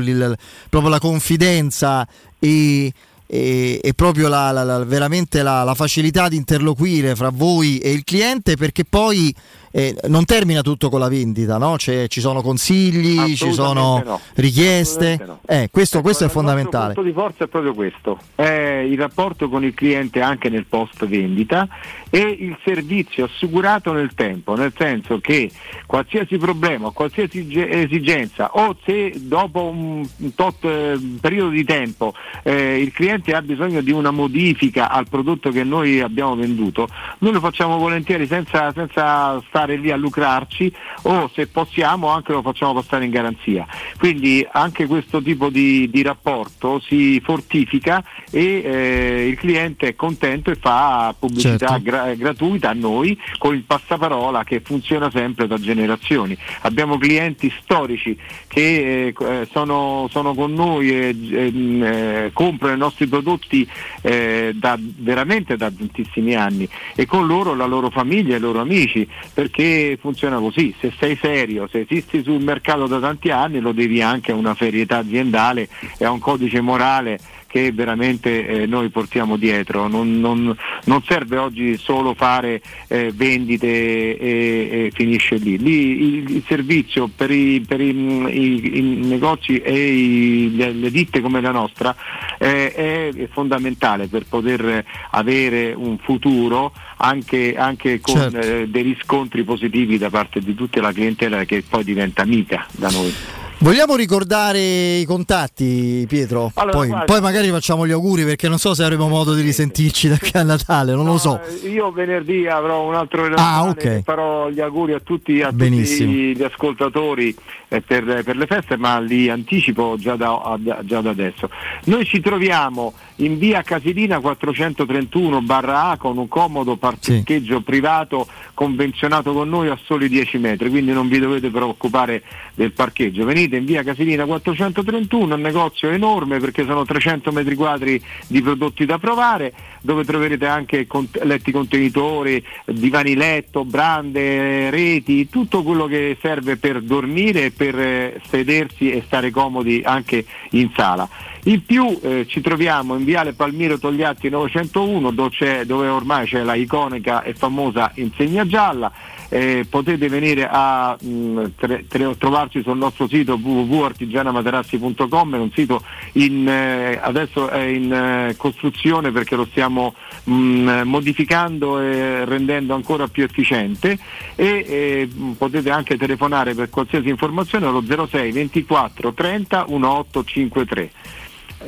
proprio 0.69 0.89
la 0.89 0.97
confidenza 0.97 2.07
e, 2.39 2.91
e- 3.27 3.79
e 3.83 3.93
proprio 3.93 4.27
la, 4.27 4.51
la- 4.51 4.63
la- 4.63 4.83
veramente 4.83 5.41
la, 5.43 5.63
facilità 5.75 6.27
di 6.29 6.35
interloquire 6.35 7.15
fra 7.15 7.29
voi 7.29 7.77
e 7.79 7.91
il 7.91 8.03
cliente 8.03 8.55
perché 8.55 8.83
poi 8.85 9.33
eh, 9.71 9.93
non 10.07 10.23
termina 10.23 10.61
tutto 10.61 10.89
con 10.89 11.01
la 11.01 11.09
vendita, 11.09 11.57
no? 11.57 11.75
C'è- 11.75 12.07
ci 12.07 12.21
sono 12.21 12.41
consigli, 12.41 13.35
ci 13.35 13.51
sono 13.51 14.01
no. 14.05 14.19
richieste. 14.35 15.21
No. 15.25 15.39
Eh, 15.45 15.67
questo, 15.71 16.01
questo 16.01 16.23
è 16.23 16.27
Il 16.27 16.31
fondamentale. 16.31 16.93
nostro 16.93 17.03
punto 17.03 17.17
di 17.19 17.25
forza 17.25 17.43
è 17.43 17.47
proprio 17.47 17.73
questo, 17.73 18.19
è 18.35 18.85
il 18.89 18.97
rapporto 18.97 19.49
con 19.49 19.63
il 19.65 19.73
cliente 19.73 20.21
anche 20.21 20.49
nel 20.49 20.65
post 20.65 21.05
vendita 21.05 21.67
e 22.09 22.19
il 22.21 22.57
servizio 22.63 23.25
assicurato 23.25 23.91
nel 23.91 24.13
tempo, 24.15 24.55
nel 24.55 24.71
senso 24.77 25.19
che 25.19 25.51
qualsiasi 25.85 26.37
problema, 26.37 26.91
qualsiasi 26.91 27.45
ge- 27.47 27.67
esigenza 27.69 28.51
o 28.53 28.77
se 28.85 29.13
dopo 29.17 29.63
un 29.65 29.83
un 30.17 30.35
tot 30.35 30.63
eh, 30.63 30.97
periodo 31.21 31.49
di 31.49 31.63
tempo 31.63 32.13
eh, 32.43 32.79
il 32.81 32.91
cliente 32.91 33.14
ha 33.33 33.41
bisogno 33.41 33.81
di 33.81 33.91
una 33.91 34.11
modifica 34.11 34.89
al 34.89 35.07
prodotto 35.09 35.49
che 35.49 35.63
noi 35.63 36.01
abbiamo 36.01 36.35
venduto, 36.35 36.87
noi 37.19 37.33
lo 37.33 37.39
facciamo 37.39 37.77
volentieri 37.77 38.27
senza, 38.27 38.71
senza 38.73 39.41
stare 39.47 39.77
lì 39.77 39.91
a 39.91 39.95
lucrarci 39.95 40.71
o 41.03 41.29
se 41.33 41.47
possiamo 41.47 42.09
anche 42.09 42.31
lo 42.31 42.41
facciamo 42.41 42.73
passare 42.73 43.05
in 43.05 43.11
garanzia. 43.11 43.65
Quindi 43.97 44.45
anche 44.51 44.85
questo 44.87 45.21
tipo 45.21 45.49
di, 45.49 45.89
di 45.89 46.01
rapporto 46.01 46.79
si 46.79 47.21
fortifica 47.23 48.03
e 48.31 48.61
eh, 48.63 49.27
il 49.27 49.37
cliente 49.37 49.89
è 49.89 49.95
contento 49.95 50.51
e 50.51 50.55
fa 50.55 51.13
pubblicità 51.17 51.67
Certo. 51.67 51.81
gra- 51.83 52.13
gratuita 52.15 52.69
a 52.69 52.73
noi 52.73 53.17
con 53.37 53.55
il 53.55 53.63
passaparola 53.63 54.43
che 54.43 54.61
funziona 54.61 55.09
sempre 55.09 55.47
da 55.47 55.57
generazioni. 55.57 56.37
Abbiamo 56.61 56.97
clienti 56.97 57.51
storici 57.61 58.17
che 58.47 59.07
eh, 59.07 59.13
eh, 59.19 59.47
sono, 59.51 60.07
sono 60.09 60.33
con 60.33 60.53
noi 60.53 60.89
e 60.89 61.07
ehm, 61.09 61.83
eh, 61.83 62.29
comprano 62.33 62.75
i 62.75 62.79
nostri 62.79 63.04
prodotti 63.07 63.67
eh, 64.01 64.51
da, 64.55 64.77
veramente 64.79 65.55
da 65.57 65.71
tantissimi 65.71 66.35
anni 66.35 66.67
e 66.95 67.05
con 67.05 67.27
loro 67.27 67.55
la 67.55 67.65
loro 67.65 67.89
famiglia 67.89 68.35
i 68.35 68.39
loro 68.39 68.59
amici 68.59 69.07
perché 69.33 69.97
funziona 69.99 70.37
così, 70.39 70.73
se 70.79 70.93
sei 70.97 71.17
serio, 71.19 71.67
se 71.67 71.81
esisti 71.81 72.23
sul 72.23 72.41
mercato 72.41 72.87
da 72.87 72.99
tanti 72.99 73.29
anni 73.29 73.59
lo 73.59 73.71
devi 73.71 74.01
anche 74.01 74.31
a 74.31 74.35
una 74.35 74.55
serietà 74.55 74.97
aziendale 74.97 75.67
e 75.97 76.05
a 76.05 76.11
un 76.11 76.19
codice 76.19 76.61
morale 76.61 77.19
che 77.55 77.71
veramente 77.71 78.45
eh, 78.45 78.65
noi 78.65 78.89
portiamo 78.89 79.37
dietro. 79.37 79.87
Non, 79.87 80.19
non- 80.19 80.53
non 80.83 81.01
serve 81.07 81.37
oggi 81.37 81.77
solo 81.77 82.13
fare 82.13 82.61
eh, 82.89 83.13
vendite 83.15 83.67
e, 83.67 84.17
e 84.19 84.91
finisce 84.93 85.37
lì. 85.37 85.57
Lì 85.57 86.03
il, 86.17 86.35
il 86.35 86.43
servizio 86.45 87.07
per, 87.15 87.31
i, 87.31 87.63
per 87.65 87.79
i- 87.79 87.91
i- 87.91 88.77
i 88.77 88.81
negozi 89.07 89.59
e 89.59 90.51
le, 90.53 90.73
le 90.73 90.91
ditte 90.91 91.21
come 91.21 91.39
la 91.39 91.51
nostra 91.51 91.95
eh, 92.37 92.73
è, 92.73 93.09
è 93.13 93.27
fondamentale 93.31 94.07
per 94.07 94.25
poter 94.27 94.83
avere 95.11 95.71
un 95.73 95.97
futuro 95.99 96.73
anche, 96.97 97.55
anche 97.55 98.01
con 98.01 98.15
Certo. 98.15 98.37
eh, 98.37 98.67
dei 98.67 98.83
riscontri 98.83 99.43
positivi 99.45 99.97
da 99.97 100.09
parte 100.09 100.41
di 100.41 100.53
tutta 100.55 100.81
la 100.81 100.91
clientela 100.91 101.45
che 101.45 101.63
poi 101.67 101.85
diventa 101.85 102.21
amica 102.23 102.65
da 102.73 102.89
noi. 102.89 103.13
Vogliamo 103.59 103.95
ricordare 103.95 104.97
i 104.97 105.05
contatti, 105.05 106.05
Pietro? 106.07 106.51
Allora, 106.55 106.77
poi, 106.77 106.93
poi 107.05 107.21
magari 107.21 107.49
facciamo 107.49 107.87
gli 107.87 107.91
auguri 107.91 108.23
perché 108.23 108.47
non 108.47 108.59
so 108.59 108.73
se 108.75 108.83
avremo 108.83 109.07
modo 109.07 109.33
di 109.33 109.41
risentirci 109.41 110.07
da 110.09 110.17
qui 110.19 110.29
a 110.33 110.43
Natale, 110.43 110.93
non 110.93 111.05
lo 111.05 111.17
so. 111.17 111.39
Io 111.63 111.91
venerdì 111.91 112.47
avrò 112.47 112.83
un 112.85 112.93
altro 112.95 113.25
Ah, 113.25 113.29
Natale, 113.29 113.69
ok. 113.69 114.03
farò 114.03 114.49
gli 114.49 114.59
auguri 114.59 114.93
a 114.93 114.99
tutti, 114.99 115.41
a 115.41 115.49
tutti 115.51 116.35
gli 116.35 116.43
ascoltatori 116.43 117.35
eh, 117.69 117.81
per, 117.81 118.21
per 118.23 118.35
le 118.35 118.45
feste, 118.45 118.77
ma 118.77 118.99
li 118.99 119.29
anticipo 119.29 119.95
già 119.97 120.15
da, 120.15 120.33
a- 120.41 120.59
già 120.83 121.01
da 121.01 121.09
adesso. 121.09 121.49
Noi 121.85 122.05
ci 122.05 122.19
troviamo 122.19 122.93
in 123.17 123.37
via 123.37 123.61
Casilina 123.61 124.19
431 124.19 125.41
barra 125.41 125.89
A 125.89 125.97
con 125.97 126.17
un 126.17 126.27
comodo 126.27 126.75
parcheggio 126.75 127.61
privato 127.61 128.27
convenzionato 128.53 129.31
con 129.33 129.47
noi 129.47 129.69
a 129.69 129.79
soli 129.85 130.09
10 130.09 130.37
metri, 130.37 130.69
quindi 130.69 130.91
non 130.91 131.07
vi 131.07 131.19
dovete 131.19 131.49
preoccupare 131.49 132.23
del 132.55 132.71
parcheggio. 132.71 133.23
Venite 133.25 133.57
in 133.57 133.65
via 133.65 133.83
Casilina 133.83 134.25
431, 134.25 135.35
un 135.35 135.41
negozio 135.41 135.89
enorme 135.89 136.39
perché 136.39 136.65
sono 136.65 136.83
300 136.83 137.31
metri 137.31 137.55
quadri 137.55 138.01
di 138.27 138.41
prodotti 138.41 138.85
da 138.85 138.97
provare, 138.97 139.53
dove 139.81 140.03
troverete 140.03 140.45
anche 140.45 140.87
letti 141.23 141.51
contenitori, 141.51 142.43
divani 142.65 143.15
letto, 143.15 143.63
brande, 143.63 144.69
reti, 144.69 145.29
tutto 145.29 145.63
quello 145.63 145.85
che 145.85 146.17
serve 146.21 146.57
per 146.57 146.81
dormire 146.81 147.45
e 147.45 147.51
per 147.51 147.79
eh, 147.79 148.21
sedersi 148.29 148.91
e 148.91 149.03
stare 149.05 149.31
comodi 149.31 149.81
anche 149.85 150.25
in 150.51 150.69
sala. 150.75 151.07
In 151.47 151.63
più 151.63 151.99
eh, 152.01 152.25
ci 152.27 152.41
troviamo 152.41 152.95
in 152.95 153.03
Viale 153.03 153.33
Palmiro 153.33 153.77
Togliatti 153.77 154.29
901 154.29 155.11
dove, 155.11 155.63
dove 155.67 155.87
ormai 155.87 156.25
c'è 156.25 156.41
la 156.41 156.55
iconica 156.55 157.21
e 157.21 157.35
famosa 157.35 157.91
insegna 157.95 158.47
gialla. 158.47 158.91
Eh, 159.29 159.63
potete 159.69 160.07
venire 160.07 160.47
a 160.49 160.97
mh, 160.99 161.51
tre- 161.55 161.85
tre- 161.87 162.17
trovarci 162.17 162.63
sul 162.63 162.77
nostro 162.77 163.07
sito 163.07 163.39
www.artigianamaterassi.com, 163.39 165.35
è 165.35 165.37
un 165.37 165.51
sito 165.51 165.83
in, 166.13 166.47
eh, 166.47 166.99
adesso 166.99 167.49
è 167.49 167.61
in 167.61 167.93
eh, 167.93 168.35
costruzione 168.37 169.11
perché 169.11 169.35
lo 169.35 169.45
stiamo 169.45 169.93
mh, 170.23 170.81
modificando 170.85 171.79
e 171.79 172.25
rendendo 172.25 172.73
ancora 172.73 173.07
più 173.07 173.23
efficiente 173.23 173.99
e 174.35 174.65
eh, 174.67 175.09
potete 175.37 175.69
anche 175.69 175.95
telefonare 175.95 176.55
per 176.55 176.71
qualsiasi 176.71 177.09
informazione 177.09 177.67
allo 177.67 177.83
06 177.83 178.31
24 178.31 179.13
30 179.13 179.65
1853. 179.67 180.91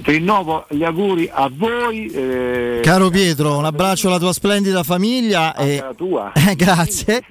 Rinnovo 0.03 0.65
gli 0.69 0.83
auguri 0.83 1.29
a 1.31 1.49
voi. 1.51 2.07
eh, 2.07 2.79
Caro 2.83 3.09
Pietro, 3.09 3.57
un 3.57 3.65
abbraccio 3.65 4.07
alla 4.07 4.19
tua 4.19 4.33
splendida 4.33 4.83
famiglia 4.83 5.55
e 5.55 5.79
alla 5.79 5.93
tua. 5.93 6.31
Eh, 6.47 6.55
grazie 6.55 7.23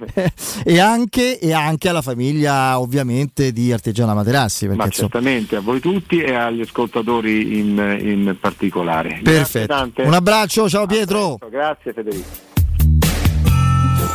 e, 0.63 0.79
anche, 0.79 1.39
e 1.39 1.51
anche 1.53 1.89
alla 1.89 2.03
famiglia 2.03 2.79
ovviamente 2.79 3.51
di 3.51 3.71
Artigiana 3.71 4.13
Materassi 4.13 4.67
perché 4.67 4.81
Ma 4.83 4.89
certamente 4.89 5.55
a 5.55 5.61
voi 5.61 5.79
tutti 5.79 6.21
e 6.21 6.35
agli 6.35 6.61
ascoltatori 6.61 7.57
in, 7.57 7.97
in 7.99 8.37
particolare. 8.39 9.21
Perfetto. 9.23 9.67
tante. 9.73 10.03
Un 10.03 10.13
abbraccio, 10.13 10.69
ciao 10.69 10.85
Pietro. 10.85 11.39
Grazie 11.49 11.93
Federico. 11.93 12.29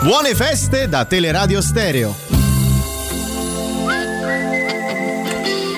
Buone 0.03 0.35
feste 0.35 0.89
da 0.89 1.05
Teleradio 1.05 1.61
Stereo. 1.61 2.42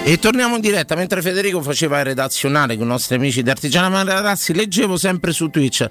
E 0.06 0.18
torniamo 0.18 0.56
in 0.56 0.60
diretta. 0.60 0.94
Mentre 0.94 1.22
Federico 1.22 1.62
faceva 1.62 1.98
il 1.98 2.04
redazionale 2.04 2.76
con 2.76 2.84
i 2.84 2.90
nostri 2.90 3.14
amici 3.14 3.42
di 3.42 3.48
Artigiana 3.48 3.88
Materassi, 3.88 4.52
leggevo 4.52 4.98
sempre 4.98 5.32
su 5.32 5.48
Twitch. 5.48 5.88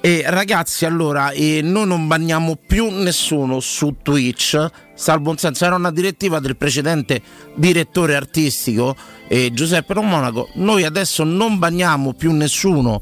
E 0.00 0.24
ragazzi, 0.26 0.84
allora, 0.84 1.30
eh, 1.30 1.60
noi 1.62 1.86
non 1.86 2.08
banniamo 2.08 2.56
più 2.56 2.90
nessuno 2.90 3.60
su 3.60 3.98
Twitch, 4.02 4.68
salvo 4.94 5.30
un 5.30 5.36
senso, 5.36 5.64
era 5.64 5.76
una 5.76 5.92
direttiva 5.92 6.40
del 6.40 6.56
precedente 6.56 7.22
direttore 7.54 8.16
artistico 8.16 8.96
eh, 9.28 9.52
Giuseppe 9.52 9.94
Romonaco. 9.94 10.48
Noi 10.54 10.82
adesso 10.82 11.22
non 11.22 11.60
banniamo 11.60 12.14
più 12.14 12.32
nessuno 12.32 13.00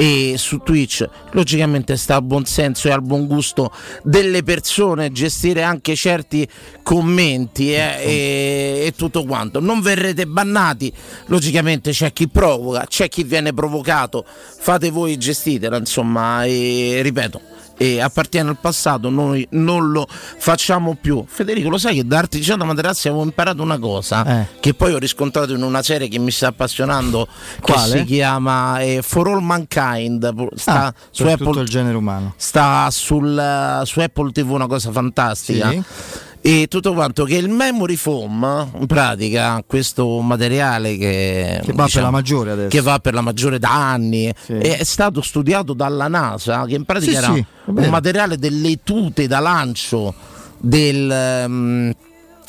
e 0.00 0.34
su 0.36 0.58
Twitch 0.58 1.04
logicamente 1.32 1.96
sta 1.96 2.14
al 2.14 2.22
buon 2.22 2.44
senso 2.44 2.86
e 2.86 2.92
al 2.92 3.02
buon 3.02 3.26
gusto 3.26 3.72
delle 4.04 4.44
persone 4.44 5.10
gestire 5.10 5.64
anche 5.64 5.96
certi 5.96 6.48
commenti 6.84 7.74
eh, 7.74 7.96
e, 8.00 8.82
e 8.86 8.92
tutto 8.96 9.24
quanto. 9.24 9.58
Non 9.58 9.80
verrete 9.80 10.24
bannati 10.24 10.92
logicamente 11.26 11.90
c'è 11.90 12.12
chi 12.12 12.28
provoca 12.28 12.86
c'è 12.86 13.08
chi 13.08 13.24
viene 13.24 13.52
provocato 13.52 14.24
fate 14.24 14.90
voi 14.90 15.16
gestitela 15.16 15.76
insomma 15.78 16.44
e 16.44 17.00
ripeto 17.02 17.40
e 17.78 18.00
appartiene 18.00 18.50
al 18.50 18.58
passato, 18.60 19.08
noi 19.08 19.46
non 19.52 19.90
lo 19.90 20.06
facciamo 20.10 20.96
più. 21.00 21.24
Federico, 21.26 21.68
lo 21.70 21.78
sai 21.78 21.94
che 21.94 22.04
da 22.06 22.18
Artigiano 22.18 22.64
Materassi 22.64 23.08
avevo 23.08 23.22
imparato 23.22 23.62
una 23.62 23.78
cosa 23.78 24.24
Eh. 24.40 24.46
che 24.60 24.74
poi 24.74 24.92
ho 24.92 24.98
riscontrato 24.98 25.54
in 25.54 25.62
una 25.62 25.82
serie 25.82 26.08
che 26.08 26.18
mi 26.18 26.30
sta 26.32 26.48
appassionando 26.48 27.26
Quale? 27.60 27.92
che 27.92 27.98
si 28.00 28.04
chiama 28.04 28.80
eh, 28.80 29.00
For 29.02 29.28
All 29.28 29.40
Mankind. 29.42 30.34
Sta 30.56 30.86
Ah, 30.86 30.94
su 31.10 31.22
Apple 31.24 31.36
tutto 31.46 31.60
il 31.60 31.68
genere 31.68 31.96
umano. 31.96 32.34
sta 32.36 32.88
sul, 32.90 33.80
su 33.84 34.00
Apple 34.00 34.32
TV 34.32 34.50
una 34.50 34.66
cosa 34.66 34.90
fantastica. 34.90 35.70
Sì. 35.70 35.82
E 36.40 36.66
tutto 36.68 36.92
quanto 36.94 37.24
che 37.24 37.34
il 37.36 37.48
memory 37.48 37.96
foam, 37.96 38.70
in 38.78 38.86
pratica, 38.86 39.62
questo 39.66 40.20
materiale 40.20 40.96
che, 40.96 41.60
Che 41.64 41.72
va 41.72 41.88
per 41.92 42.02
la 42.02 42.10
maggiore 42.10 42.52
adesso. 42.52 42.68
che 42.68 42.80
va 42.80 42.98
per 43.00 43.12
la 43.14 43.20
maggiore 43.20 43.58
da 43.58 43.90
anni, 43.90 44.32
è 44.46 44.84
stato 44.84 45.20
studiato 45.20 45.72
dalla 45.74 46.06
NASA, 46.08 46.64
che 46.64 46.74
in 46.76 46.84
pratica 46.84 47.10
Sì, 47.10 47.16
era 47.16 47.34
sì, 47.34 47.44
un 47.66 47.88
materiale 47.90 48.38
delle 48.38 48.78
tute 48.84 49.26
da 49.26 49.40
lancio 49.40 50.14
del, 50.58 51.10
ehm, 51.10 51.92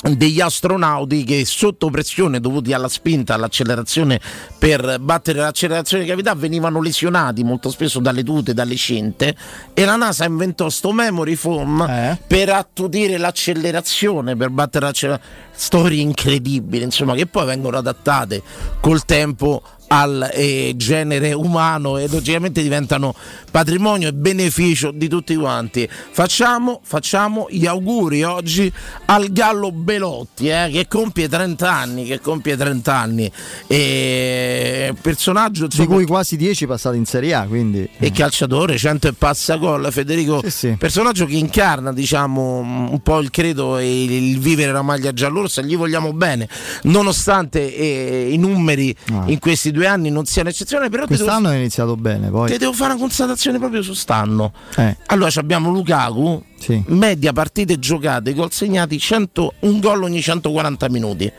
degli 0.02 0.40
astronauti 0.40 1.26
che 1.26 1.44
sotto 1.46 1.90
pressione 1.90 2.40
dovuti 2.40 2.72
alla 2.72 2.88
spinta, 2.88 3.34
all'accelerazione 3.34 4.20
per 4.58 4.98
battere 5.00 5.40
l'accelerazione 5.40 6.04
di 6.04 6.08
gravità 6.10 6.34
venivano 6.36 6.82
lesionati 6.82 7.44
molto 7.44 7.70
spesso 7.70 8.00
dalle 8.00 8.24
tute, 8.24 8.54
dalle 8.54 8.76
cinte 8.76 9.36
e 9.74 9.86
la 9.86 9.98
NASA 9.98 10.24
inventò 10.26 10.70
sto 10.70 10.94
memory 10.94 11.36
foam 11.36 11.82
Eh? 11.82 12.18
per 12.26 12.50
attutire 12.50 13.18
l'accelerazione, 13.18 14.36
per 14.36 14.50
battere 14.50 14.86
l'accelerazione. 14.86 15.48
Storie 15.60 16.02
incredibili, 16.02 16.84
insomma, 16.86 17.16
che 17.16 17.26
poi 17.26 17.46
vengono 17.46 17.78
adattate 17.78 18.42
col 18.80 19.04
tempo 19.04 19.62
al 19.90 20.30
eh, 20.34 20.74
genere 20.76 21.34
umano 21.34 21.98
e 21.98 22.08
logicamente 22.08 22.62
diventano 22.62 23.14
patrimonio 23.50 24.10
e 24.10 24.14
beneficio 24.14 24.92
di 24.92 25.08
tutti 25.08 25.36
quanti. 25.36 25.88
Facciamo, 25.90 26.80
facciamo 26.84 27.48
gli 27.50 27.66
auguri 27.66 28.24
oggi 28.24 28.72
al 29.06 29.32
Gallo 29.32 29.72
Belotti 29.72 30.50
eh, 30.50 30.70
che 30.72 30.88
compie 30.88 31.28
30 31.28 31.72
anni, 31.72 32.06
che 32.06 32.20
compie 32.20 32.56
30 32.56 32.94
anni. 32.94 33.32
E 33.68 34.94
personaggio 35.02 35.68
Di 35.68 35.86
cui 35.86 36.06
quasi 36.06 36.38
10 36.38 36.68
passati 36.68 36.98
in 36.98 37.06
Serie 37.06 37.34
A, 37.34 37.46
quindi 37.46 37.90
e 37.98 38.12
calciatore, 38.12 38.78
100 38.78 39.08
e 39.08 39.14
passa 39.14 39.56
gol, 39.56 39.88
Federico, 39.92 40.44
personaggio 40.78 41.26
che 41.26 41.36
incarna 41.36 41.92
diciamo 41.92 42.60
un 42.60 43.00
po' 43.02 43.20
il 43.20 43.30
credo 43.32 43.78
e 43.78 44.04
il, 44.04 44.40
vivere 44.40 44.72
la 44.72 44.82
maglia 44.82 45.14
giallorossa, 45.14 45.62
gli 45.62 45.76
vogliamo 45.76 46.14
bene, 46.14 46.48
nonostante 46.84 47.76
eh, 47.76 48.30
i 48.32 48.38
numeri 48.38 48.96
in 49.26 49.40
questi 49.40 49.72
due 49.72 49.79
anni 49.88 50.10
non 50.10 50.26
siano 50.26 50.50
eccezione, 50.50 50.90
però 50.90 51.06
ti 51.06 51.14
devo, 51.14 51.24
quest'anno 51.24 51.50
è 51.52 51.58
iniziato 51.58 51.96
bene, 51.96 52.30
poi 52.30 52.52
ti 52.52 52.58
devo 52.58 52.74
fare 52.74 52.92
una 52.92 53.02
constatazione 53.02 53.60
proprio 53.60 53.82
su 53.82 53.94
stanno. 53.94 54.54
Eh. 54.76 54.98
Allora 55.08 55.32
abbiamo 55.36 55.72
Lukaku, 55.72 56.44
media 56.88 57.34
partite 57.34 57.80
giocate, 57.80 58.34
gol 58.34 58.52
segnati 58.52 58.98
100, 59.00 59.54
un 59.62 59.80
gol 59.80 60.04
ogni 60.04 60.22
140 60.22 60.90
minuti. 60.90 61.32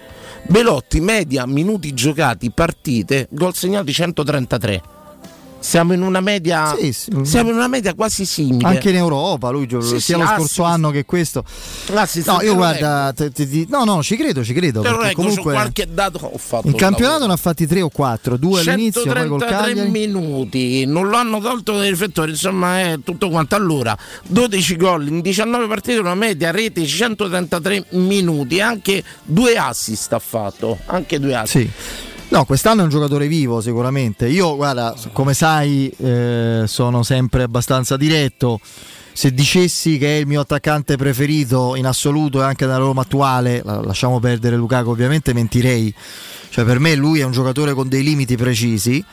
Belotti, 0.47 1.01
media 1.01 1.47
minuti 1.47 1.93
giocati, 1.95 2.51
partite, 2.51 3.29
gol 3.31 3.55
segnati 3.55 3.93
133. 3.93 4.83
Siamo 5.61 5.93
in 5.93 6.01
una 6.01 6.21
media, 6.21 6.75
siamo 7.23 7.51
in 7.51 7.55
una 7.57 7.69
media 7.69 7.93
quasi 7.95 8.25
simile. 8.25 8.67
anche 8.67 8.89
in 8.89 8.97
Europa, 8.97 9.51
lui 9.51 9.69
Sì, 9.69 9.87
sia 9.89 9.99
sì, 10.01 10.13
lo 10.15 10.23
ah, 10.23 10.35
scorso 10.37 10.65
sì, 10.65 10.71
anno 10.71 10.91
che 10.91 11.05
questo. 11.05 11.45
Assist, 11.95 12.29
No, 12.29 12.41
io 12.41 12.55
guarda, 12.55 13.13
te- 13.15 13.31
te- 13.31 13.47
ti- 13.47 13.67
no, 13.69 13.85
no, 13.85 14.03
ci 14.03 14.17
credo, 14.17 14.43
ci 14.43 14.55
credo. 14.55 14.81
Perché 14.81 15.13
comunque 15.13 15.53
qualche 15.53 15.87
dato 15.93 16.19
ho 16.33 16.39
fatto. 16.39 16.67
in 16.67 16.73
il 16.73 16.79
campionato 16.81 17.27
ne 17.27 17.35
ha 17.35 17.37
fatti 17.37 17.67
3 17.67 17.83
o 17.83 17.91
4, 17.91 18.39
2 18.39 18.61
all'inizio, 18.61 19.03
poi 19.03 19.13
col 19.29 19.41
133 19.41 19.57
Cagliari. 19.75 19.91
minuti, 19.91 20.85
non 20.87 21.09
lo 21.09 21.17
hanno 21.17 21.41
tolto 21.41 21.77
dai 21.77 21.91
riflettori, 21.91 22.31
insomma 22.31 22.81
è 22.81 22.99
tutto 23.05 23.29
quanto. 23.29 23.55
Allora, 23.55 23.97
12 24.29 24.77
gol 24.77 25.09
in 25.09 25.21
19 25.21 25.67
partite, 25.67 25.99
una 25.99 26.15
media 26.15 26.51
rete 26.51 26.87
133 26.87 27.85
minuti, 27.91 28.61
anche 28.63 29.05
due 29.25 29.57
assist 29.59 30.11
ha 30.15 30.19
fatto, 30.19 30.79
anche 30.87 31.21
due 31.21 31.35
assist. 31.35 31.51
Sì. 31.67 31.71
No, 32.33 32.45
quest'anno 32.45 32.83
è 32.83 32.85
un 32.85 32.91
giocatore 32.91 33.27
vivo 33.27 33.61
sicuramente. 33.61 34.29
Io, 34.29 34.55
guarda, 34.55 34.95
come 35.13 35.35
sai, 35.35 35.93
eh, 35.99 36.63
sono 36.67 37.03
sempre 37.03 37.43
abbastanza 37.43 37.97
diretto. 37.97 38.61
Se 39.13 39.35
dicessi 39.35 39.99
che 39.99 40.17
è 40.17 40.21
il 40.21 40.29
mio 40.29 40.41
attaccante 40.41 40.97
preferito 40.97 41.75
in 41.75 41.87
assoluto 41.87 42.41
e 42.41 42.45
anche 42.45 42.67
nella 42.67 42.79
Roma 42.79 43.01
attuale, 43.01 43.63
la- 43.65 43.83
lasciamo 43.83 44.21
perdere 44.21 44.55
Lukaku 44.55 44.91
ovviamente, 44.91 45.33
mentirei. 45.33 45.93
Cioè, 46.51 46.65
per 46.65 46.79
me 46.79 46.95
lui 46.95 47.19
è 47.19 47.25
un 47.25 47.33
giocatore 47.33 47.75
con 47.75 47.89
dei 47.89 48.05
limiti 48.05 48.37
precisi 48.37 49.05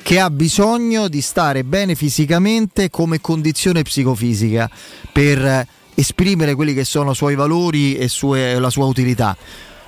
che 0.00 0.20
ha 0.20 0.30
bisogno 0.30 1.08
di 1.08 1.20
stare 1.20 1.64
bene 1.64 1.96
fisicamente 1.96 2.88
come 2.88 3.20
condizione 3.20 3.82
psicofisica 3.82 4.70
per 5.12 5.44
eh, 5.44 5.66
esprimere 5.96 6.54
quelli 6.54 6.72
che 6.72 6.84
sono 6.84 7.10
i 7.10 7.14
suoi 7.16 7.34
valori 7.34 7.96
e 7.96 8.06
sue- 8.06 8.60
la 8.60 8.70
sua 8.70 8.84
utilità. 8.84 9.36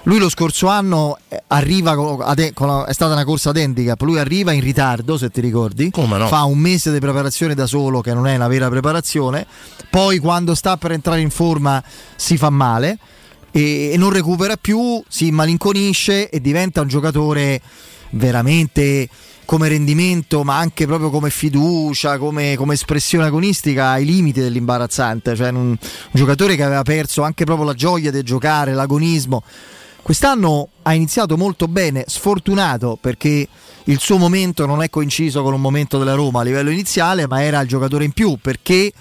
Lui 0.05 0.19
lo 0.19 0.29
scorso 0.29 0.67
anno 0.67 1.17
eh, 1.29 1.43
arriva 1.49 1.93
è 2.35 2.93
stata 2.93 3.13
una 3.13 3.25
corsa 3.25 3.51
ad 3.51 3.57
handicap, 3.57 4.01
lui 4.03 4.19
arriva 4.19 4.51
in 4.51 4.61
ritardo, 4.61 5.17
se 5.17 5.31
ti 5.31 5.41
ricordi. 5.41 5.91
no? 6.19 6.27
Fa 6.27 6.43
un 6.43 6.59
mese 6.59 6.93
di 6.93 6.99
preparazione 6.99 7.55
da 7.55 7.67
solo, 7.67 8.01
che 8.01 8.13
non 8.13 8.27
è 8.27 8.35
una 8.35 8.49
vera 8.49 8.69
preparazione. 8.69 9.47
Poi 9.89 10.19
quando 10.19 10.57
sta 10.57 10.77
per 10.77 10.93
entrare 10.93 11.21
in 11.21 11.31
forma 11.31 11.83
si 12.17 12.37
fa 12.37 12.51
male 12.51 12.99
e, 13.53 13.91
e 13.93 13.97
non 13.97 14.11
recupera 14.11 14.57
più, 14.57 15.01
si 15.07 15.31
malinconisce 15.31 16.31
e 16.31 16.41
diventa 16.41 16.81
un 16.81 16.89
giocatore 16.89 17.61
veramente 18.11 19.09
come 19.45 19.69
rendimento, 19.69 20.43
ma 20.43 20.59
anche 20.59 20.87
proprio 20.87 21.11
come 21.11 21.31
fiducia, 21.31 22.19
come, 22.19 22.57
come 22.57 22.75
espressione 22.75 23.27
agonistica 23.27 23.91
ai 23.91 24.05
limiti 24.05 24.41
dell'imbarazzante. 24.41 25.37
Cioè 25.37 25.51
un, 25.51 25.69
un 25.69 25.77
giocatore 26.11 26.57
che 26.57 26.65
aveva 26.65 26.83
perso 26.83 27.23
anche 27.23 27.45
proprio 27.45 27.67
la 27.67 27.75
gioia 27.75 28.11
di 28.11 28.23
giocare, 28.25 28.73
l'agonismo. 28.73 29.45
Quest'anno 30.03 30.69
ha 30.83 30.95
iniziato 30.95 31.37
molto 31.37 31.69
bene, 31.69 32.05
sfortunato 32.09 32.99
perché 33.01 33.47
il 33.85 33.99
suo 34.01 34.17
momento 34.19 34.67
non 34.67 34.83
è 34.83 34.91
coinciso 34.91 35.43
con 35.43 35.55
un 35.55 35.61
momento 35.61 35.99
della 35.99 36.15
Roma 36.15 36.41
a 36.41 36.43
livello 36.43 36.71
iniziale, 36.71 37.27
ma 37.29 37.43
era 37.43 37.61
il 37.61 37.69
giocatore 37.69 38.05
in 38.05 38.13
più 38.13 38.37
perché 38.41 38.93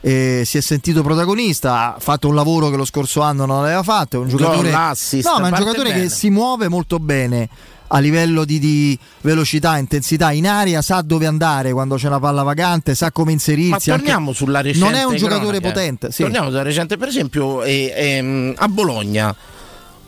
eh, 0.00 0.42
si 0.46 0.56
è 0.56 0.60
sentito 0.60 1.02
protagonista, 1.02 1.94
ha 1.94 1.98
fatto 1.98 2.28
un 2.28 2.34
lavoro 2.34 2.70
che 2.70 2.76
lo 2.76 2.84
scorso 2.84 3.20
anno 3.20 3.44
non 3.46 3.62
aveva 3.64 3.82
fatto, 3.82 4.16
è 4.16 4.20
un 4.20 4.28
giocatore, 4.28 4.70
no, 4.70 4.78
ma 4.78 5.48
è 5.48 5.50
un 5.50 5.54
giocatore 5.54 5.92
che 5.92 6.08
si 6.08 6.30
muove 6.30 6.68
molto 6.68 6.98
bene 6.98 7.48
a 7.88 7.98
livello 8.00 8.44
di, 8.44 8.58
di 8.58 8.98
velocità, 9.22 9.78
intensità 9.78 10.30
in 10.32 10.46
aria, 10.46 10.82
sa 10.82 11.00
dove 11.00 11.26
andare 11.26 11.72
quando 11.72 11.96
c'è 11.96 12.06
una 12.08 12.20
palla 12.20 12.42
vagante, 12.42 12.94
sa 12.94 13.10
come 13.12 13.28
Ma 13.28 13.32
inserirsi. 13.32 13.90
anche- 13.90 14.04
torniamo 14.04 14.32
sulla 14.32 14.60
recente 14.60 14.90
Non 14.90 14.98
è 14.98 15.04
un 15.04 15.16
giocatore 15.16 15.58
cronaca. 15.58 15.68
potente, 15.68 16.12
sì. 16.12 16.22
Torniamo 16.22 16.48
sulla 16.48 16.62
recente, 16.62 16.96
per 16.96 17.08
esempio, 17.08 17.62
eh, 17.62 17.92
ehm, 17.96 18.54
a 18.56 18.68
Bologna. 18.68 19.34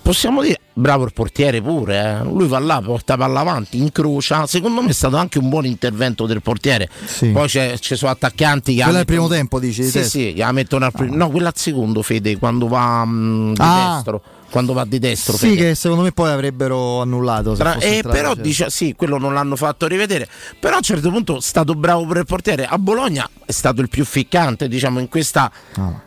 Possiamo 0.02 0.42
dire, 0.42 0.58
bravo 0.72 1.04
il 1.04 1.12
portiere 1.12 1.60
pure, 1.60 2.20
eh. 2.22 2.24
lui 2.24 2.48
va 2.48 2.58
là, 2.58 2.80
porta 2.84 3.16
palla 3.16 3.40
avanti, 3.40 3.78
incrocia. 3.78 4.46
Secondo 4.46 4.82
me 4.82 4.88
è 4.88 4.92
stato 4.92 5.16
anche 5.16 5.38
un 5.38 5.48
buon 5.48 5.66
intervento 5.66 6.26
del 6.26 6.40
portiere. 6.42 6.88
Poi 7.32 7.46
c'è- 7.46 7.78
ci 7.78 7.94
sono 7.96 8.10
attaccanti 8.10 8.74
che. 8.74 8.78
Quello 8.80 8.92
la 8.94 8.98
al 9.00 9.04
primo 9.04 9.28
tempo, 9.28 9.60
dici, 9.60 9.82
di 9.82 9.88
Sì, 9.88 10.04
sì, 10.04 10.34
la 10.36 10.50
mettono 10.52 10.86
al 10.86 10.92
primo. 10.92 11.14
No, 11.14 11.28
quella 11.30 11.48
al 11.48 11.56
secondo, 11.56 12.02
Fede, 12.02 12.38
quando 12.38 12.66
va 12.66 13.04
mm, 13.04 13.52
di 13.52 13.60
Ah. 13.60 13.92
destro. 13.94 14.22
Quando 14.50 14.72
va 14.72 14.84
di 14.84 14.98
destro. 14.98 15.36
Sì, 15.36 15.50
Fede. 15.50 15.56
che 15.68 15.74
secondo 15.74 16.02
me 16.02 16.12
poi 16.12 16.30
avrebbero 16.30 17.00
annullato. 17.00 17.54
Tra- 17.54 17.76
eh, 17.78 18.02
però 18.02 18.34
sì. 18.34 18.40
dice 18.40 18.70
sì, 18.70 18.94
quello 18.96 19.18
non 19.18 19.32
l'hanno 19.34 19.56
fatto 19.56 19.86
rivedere. 19.86 20.28
Però 20.58 20.74
a 20.74 20.78
un 20.78 20.82
certo 20.82 21.10
punto 21.10 21.38
è 21.38 21.40
stato 21.40 21.74
bravo 21.74 22.04
per 22.06 22.18
il 22.18 22.24
portiere. 22.26 22.66
A 22.66 22.76
Bologna 22.78 23.28
è 23.44 23.52
stato 23.52 23.80
il 23.80 23.88
più 23.88 24.04
ficcante, 24.04 24.68
diciamo, 24.68 24.98
in 24.98 25.08
questa 25.08 25.50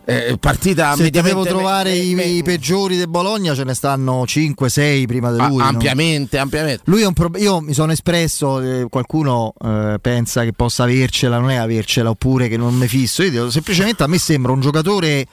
eh, 0.06 0.38
partita. 0.40 0.96
Se 0.96 1.10
devo 1.10 1.44
trovare 1.46 1.92
me- 1.92 1.98
i, 1.98 2.14
me- 2.16 2.24
i 2.24 2.44
peggiori 2.44 2.98
del 2.98 3.08
Bologna, 3.08 3.56
ce 3.56 3.64
ne 3.64 3.74
stanno 3.74 4.24
5-6 4.24 5.06
prima 5.06 5.32
di 5.32 5.40
Ah, 5.40 5.48
lui. 5.48 5.58
no? 5.58 5.64
ampiamente, 5.64 6.38
ampiamente. 6.38 6.82
Lui 6.86 7.02
è 7.02 7.06
un 7.06 7.14
pro- 7.14 7.32
io 7.38 7.62
mi 7.62 7.74
sono 7.74 7.92
espresso, 7.92 8.60
eh, 8.62 8.86
qualcuno 8.90 9.54
eh, 9.64 9.98
pensa 10.02 10.44
che 10.44 10.54
possa 10.54 10.84
avercela, 10.84 11.38
non 11.40 11.50
è 11.52 11.56
avercela, 11.56 12.10
oppure 12.10 12.48
che 12.48 12.58
non 12.58 12.78
ne 12.78 12.88
fisso. 12.88 13.24
Io 13.24 13.30
dico, 13.30 13.50
semplicemente 13.50 14.04
a 14.04 14.08
me 14.08 14.18
sembra 14.18 14.52
un 14.52 14.60
giocatore. 14.60 15.26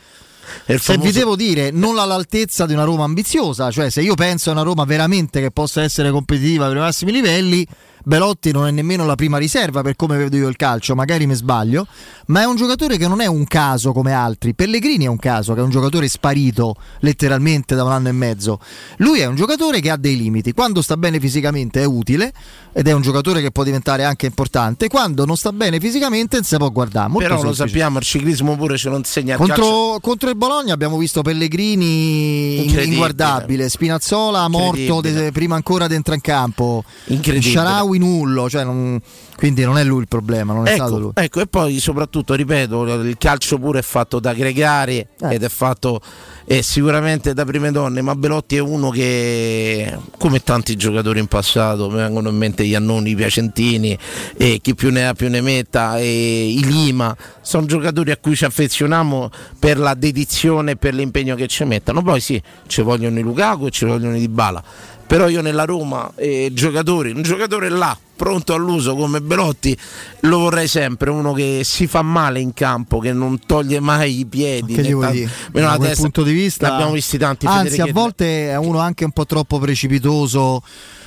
Se 0.67 0.79
famoso- 0.79 1.07
vi 1.07 1.13
devo 1.13 1.37
dire, 1.37 1.71
non 1.71 1.99
all'altezza 1.99 2.67
di 2.67 2.73
una 2.73 2.85
Roma 2.85 3.05
ambiziosa, 3.05 3.71
cioè 3.71 3.91
se 3.91 4.03
io 4.03 4.15
penso 4.15 4.51
a 4.51 4.53
una 4.53 4.63
Roma 4.63 4.85
veramente 4.85 5.41
che 5.41 5.51
possa 5.51 5.83
essere 5.83 6.11
competitiva 6.11 6.67
per 6.69 6.77
i 6.77 6.81
massimi 6.81 7.13
livelli, 7.13 7.67
Belotti 8.05 8.53
non 8.53 8.67
è 8.67 8.71
nemmeno 8.71 9.05
la 9.05 9.15
prima 9.15 9.39
riserva 9.39 9.83
per 9.83 9.97
come 9.97 10.17
vedo 10.17 10.37
io 10.37 10.49
il 10.49 10.57
calcio, 10.57 10.95
magari 10.95 11.27
mi 11.27 11.35
sbaglio, 11.35 11.87
ma 12.27 12.43
è 12.43 12.45
un 12.45 12.57
giocatore 12.57 12.97
che 12.97 13.09
non 13.09 13.21
è 13.21 13.27
un 13.27 13.45
caso 13.45 13.93
come 13.93 14.13
altri. 14.13 14.55
Pellegrini 14.55 15.05
è 15.05 15.09
un 15.09 15.19
caso, 15.19 15.55
che 15.55 15.61
è 15.61 15.63
un 15.63 15.71
giocatore 15.71 16.09
sparito 16.09 16.77
letteralmente 17.01 17.75
da 17.75 17.85
un 17.85 17.93
anno 17.93 18.09
e 18.09 18.13
mezzo. 18.13 18.61
Lui 18.99 19.21
è 19.21 19.27
un 19.27 19.37
giocatore 19.37 19.81
che 19.81 19.91
ha 19.91 19.97
dei 19.97 20.17
limiti, 20.17 20.53
quando 20.53 20.83
sta 20.83 20.97
bene 20.97 21.21
fisicamente 21.21 21.81
è 21.81 21.85
utile 21.85 22.33
ed 22.73 22.87
è 22.87 22.93
un 22.93 23.03
giocatore 23.03 23.41
che 23.41 23.51
può 23.51 23.65
diventare 23.65 24.05
anche 24.05 24.27
importante, 24.27 24.89
quando 24.89 25.25
non 25.25 25.37
sta 25.37 25.53
bene 25.53 25.81
fisicamente 25.81 26.37
non 26.37 26.45
si 26.45 26.57
può 26.57 26.71
guardare. 26.71 27.09
Molto 27.09 27.29
Però 27.29 27.35
lo 27.43 27.53
semplice. 27.53 27.69
sappiamo, 27.69 27.99
il 27.99 28.05
ciclismo 28.05 28.57
pure 28.57 28.77
ce 28.77 28.89
lo 28.89 28.97
insegna. 28.97 29.37
Contro, 29.37 29.99
contro 30.01 30.29
il 30.29 30.37
Bologna 30.37 30.73
abbiamo 30.73 30.97
visto 30.97 31.23
Pellegrini 31.23 32.65
inguardabile, 32.85 33.69
Spinazzola 33.69 34.49
morto 34.49 35.01
de- 35.01 35.33
prima 35.33 35.57
ancora 35.57 35.87
di 35.87 35.95
entrare 35.95 36.17
in 36.17 36.23
campo, 36.23 36.85
Incredibile. 37.07 37.53
Sharawi 37.53 37.90
nullo, 37.99 38.49
cioè 38.49 38.65
non- 38.65 39.01
quindi 39.37 39.65
non 39.65 39.79
è 39.79 39.85
lui 39.85 40.01
il 40.03 40.09
problema, 40.09 40.53
non 40.53 40.67
è 40.67 40.75
stato 40.75 40.99
lui. 40.99 41.11
Ecco, 41.11 41.21
ecco, 41.23 41.41
e 41.41 41.47
poi 41.47 41.79
soprattutto, 41.81 42.35
ripeto, 42.35 42.85
il 43.03 43.17
calcio 43.19 43.59
pure 43.59 43.79
è 43.79 43.83
fatto 43.83 44.21
da 44.21 44.33
gregari 44.35 44.99
Eh. 44.99 45.35
ed 45.35 45.43
è 45.43 45.49
fatto 45.49 46.01
eh, 46.47 46.63
sicuramente 46.63 47.33
da 47.33 47.45
prime 47.45 47.71
donne, 47.71 48.03
ma 48.03 48.15
Belotti 48.17 48.57
è 48.57 48.59
uno 48.59 48.91
che, 48.91 49.97
come 50.19 50.43
tanti 50.43 50.75
giocatori 50.77 51.21
in 51.21 51.27
passato, 51.27 51.89
mi 51.89 51.97
vengono 51.97 52.29
in 52.29 52.37
mente 52.37 52.67
gli 52.67 52.75
Annoni, 52.75 53.11
i 53.11 53.15
Piacentini, 53.15 53.97
e 54.37 54.59
chi 54.61 54.75
più 54.75 54.91
ne 54.91 55.07
ha 55.07 55.15
più 55.15 55.29
ne 55.31 55.41
metta, 55.41 55.97
e 55.99 56.49
i 56.51 56.65
Lima, 56.65 57.17
sono 57.41 57.67
giocatori 57.67 58.11
a 58.11 58.17
cui 58.17 58.35
ci 58.35 58.45
affezioniamo 58.45 59.31
per 59.59 59.79
la 59.79 59.95
dedizione 59.95 60.73
e 60.73 60.77
per 60.77 60.95
l'impegno 60.95 61.37
che 61.37 61.47
ci 61.47 61.63
mettono. 61.65 62.03
Poi 62.03 62.21
sì, 62.21 62.43
ci 62.67 62.83
vogliono 62.83 63.19
i 63.19 63.23
Lukaku 63.23 63.67
e 63.67 63.71
ci 63.71 63.85
vogliono 63.85 64.17
i 64.17 64.21
Dybala. 64.21 64.63
Però 65.11 65.27
io 65.27 65.41
nella 65.43 65.65
Roma, 65.65 66.09
eh, 66.15 66.51
giocatori, 66.53 67.11
un 67.11 67.23
giocatore 67.23 67.69
là, 67.69 67.99
pronto 68.15 68.55
all'uso 68.55 68.95
come 68.95 69.21
Belotti, 69.21 69.77
lo 70.21 70.39
vorrei 70.39 70.69
sempre, 70.69 71.11
uno 71.11 71.33
che 71.33 71.63
si 71.65 71.89
fa 71.89 72.01
male 72.03 72.39
in 72.39 72.55
campo, 72.55 73.01
che 73.01 73.13
non 73.13 73.41
toglie 73.45 73.81
mai 73.81 74.21
i 74.21 74.27
piedi. 74.27 74.73
Che 74.73 74.83
tanto- 74.83 75.09
meno 75.09 75.29
Da 75.51 75.61
la 75.63 75.77
quel 75.79 75.89
testa. 75.89 76.03
punto 76.05 76.23
di 76.23 76.33
vista, 76.33 76.73
abbiamo 76.75 76.93
visti 76.93 77.19
tanti. 77.19 77.47
Anzi, 77.47 77.81
a 77.81 77.89
volte 77.93 78.51
è 78.51 78.57
uno 78.57 78.79
anche 78.79 79.05
un 79.05 79.11
po' 79.11 79.27
troppo 79.27 79.59
precipitoso. 79.59 80.63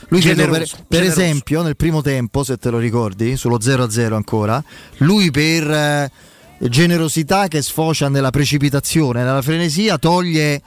Lui 0.09 0.19
credo 0.19 0.35
per, 0.35 0.49
Generoso, 0.51 0.75
per 0.85 0.99
generoso. 0.99 1.21
esempio, 1.21 1.61
nel 1.61 1.75
primo 1.77 2.01
tempo, 2.01 2.43
se 2.43 2.57
te 2.57 2.69
lo 2.69 2.79
ricordi, 2.79 3.37
sullo 3.37 3.61
0-0 3.61 4.15
ancora, 4.15 4.61
lui 4.97 5.31
per 5.31 5.71
eh, 5.71 6.11
generosità 6.59 7.47
che 7.47 7.61
sfocia 7.61 8.09
nella 8.09 8.31
precipitazione, 8.31 9.23
nella 9.23 9.41
frenesia, 9.41 9.97
toglie 9.97 10.61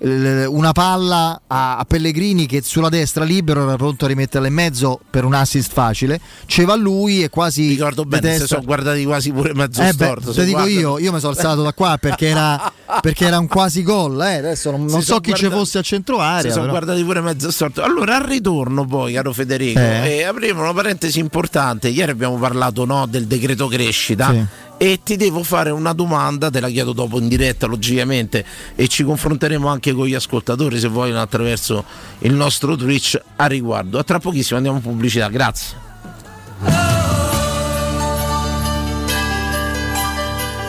una 0.00 0.70
palla 0.72 1.40
a, 1.46 1.84
Pellegrini 1.86 2.46
che 2.46 2.62
sulla 2.62 2.88
destra 2.88 3.24
libero 3.24 3.64
era 3.64 3.76
pronto 3.76 4.04
a 4.04 4.08
rimetterla 4.08 4.46
in 4.46 4.54
mezzo 4.54 5.00
per 5.10 5.24
un 5.24 5.34
assist 5.34 5.72
facile 5.72 6.20
ci 6.46 6.64
va 6.64 6.76
lui 6.76 7.22
e 7.24 7.30
quasi 7.30 7.68
Ricordo 7.68 8.04
bene, 8.04 8.22
se 8.22 8.38
testa- 8.38 8.46
sono 8.46 8.62
guardati 8.62 9.04
quasi 9.04 9.32
pure 9.32 9.54
mezzo 9.54 9.82
eh 9.82 9.86
beh, 9.92 10.04
storto. 10.04 10.28
te 10.32 10.40
se 10.40 10.44
dico 10.44 10.66
io, 10.66 10.98
io 10.98 11.12
mi 11.12 11.18
sono 11.18 11.32
alzato 11.32 11.62
da 11.62 11.72
qua 11.72 11.96
perché 12.00 12.26
era, 12.28 12.72
perché 13.00 13.26
era 13.26 13.38
un 13.40 13.48
quasi 13.48 13.82
gol. 13.82 14.20
eh. 14.22 14.36
Adesso 14.36 14.70
non, 14.70 14.84
non 14.84 15.02
so 15.02 15.18
chi 15.20 15.32
ci 15.34 15.40
guardati- 15.40 15.60
fosse 15.62 15.78
a 15.78 15.82
centro 15.82 16.16
Si 16.16 16.22
area. 16.22 16.52
sono 16.52 16.68
guardati 16.68 17.02
pure 17.02 17.20
mezzo 17.20 17.50
storto. 17.50 17.82
Allora, 17.82 18.16
al 18.16 18.22
ritorno, 18.22 18.84
poi, 18.86 19.14
caro 19.14 19.32
Federico, 19.32 19.80
Eh. 19.80 20.18
eh, 20.18 20.22
apriamo 20.24 20.60
una 20.62 20.72
parentesi 20.72 21.18
importante. 21.18 21.88
Ieri 21.88 22.12
abbiamo 22.12 22.36
parlato 22.36 22.84
no, 22.84 23.06
del 23.06 23.26
decreto 23.26 23.66
crescita. 23.66 24.30
Sì. 24.30 24.44
E 24.80 25.00
ti 25.02 25.16
devo 25.16 25.42
fare 25.42 25.70
una 25.70 25.92
domanda, 25.92 26.50
te 26.50 26.60
la 26.60 26.68
chiedo 26.68 26.92
dopo 26.92 27.18
in 27.18 27.26
diretta, 27.26 27.66
logicamente, 27.66 28.44
e 28.76 28.86
ci 28.86 29.02
confronteremo 29.02 29.66
anche 29.66 29.92
con 29.92 30.06
gli 30.06 30.14
ascoltatori 30.14 30.78
se 30.78 30.86
vogliono 30.86 31.20
attraverso 31.20 31.84
il 32.20 32.32
nostro 32.32 32.76
Twitch 32.76 33.20
a 33.36 33.46
riguardo. 33.46 33.98
A 33.98 34.04
tra 34.04 34.20
pochissimo 34.20 34.56
andiamo 34.56 34.78
in 34.78 34.84
pubblicità, 34.84 35.28
grazie. 35.28 37.27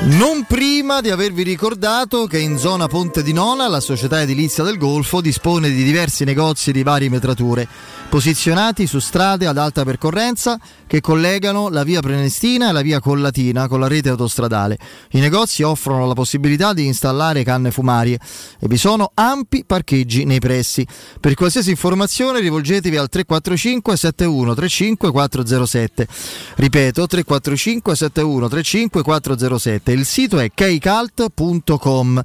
Non 0.09 0.43
prima 0.47 1.01
di 1.01 1.11
avervi 1.11 1.43
ricordato 1.43 2.25
che 2.25 2.39
in 2.39 2.57
zona 2.57 2.87
Ponte 2.87 3.21
di 3.21 3.31
Nona 3.31 3.67
la 3.67 3.79
società 3.79 4.19
edilizia 4.21 4.63
del 4.63 4.79
Golfo 4.79 5.21
dispone 5.21 5.69
di 5.69 5.83
diversi 5.83 6.23
negozi 6.23 6.71
di 6.71 6.81
varie 6.81 7.09
metrature, 7.09 7.67
posizionati 8.09 8.87
su 8.87 8.97
strade 8.97 9.45
ad 9.45 9.59
alta 9.59 9.83
percorrenza 9.83 10.59
che 10.87 10.99
collegano 10.99 11.69
la 11.69 11.83
via 11.83 11.99
Prenestina 12.01 12.69
e 12.69 12.71
la 12.71 12.81
via 12.81 12.99
Collatina 12.99 13.67
con 13.67 13.79
la 13.79 13.87
rete 13.87 14.09
autostradale. 14.09 14.79
I 15.11 15.19
negozi 15.19 15.61
offrono 15.61 16.07
la 16.07 16.15
possibilità 16.15 16.73
di 16.73 16.87
installare 16.87 17.43
canne 17.43 17.69
fumarie 17.69 18.19
e 18.59 18.67
vi 18.67 18.77
sono 18.77 19.11
ampi 19.13 19.63
parcheggi 19.63 20.25
nei 20.25 20.39
pressi. 20.39 20.87
Per 21.19 21.35
qualsiasi 21.35 21.69
informazione 21.69 22.39
rivolgetevi 22.39 22.97
al 22.97 23.09
345 23.09 23.95
71 23.95 24.55
35 24.55 25.11
407. 25.11 26.07
Ripeto 26.55 27.05
345 27.05 27.95
71 27.95 28.47
35 28.49 29.03
407. 29.03 29.97
Il 29.99 30.05
sito 30.05 30.39
è 30.39 30.49
keicalt.com. 30.53 32.21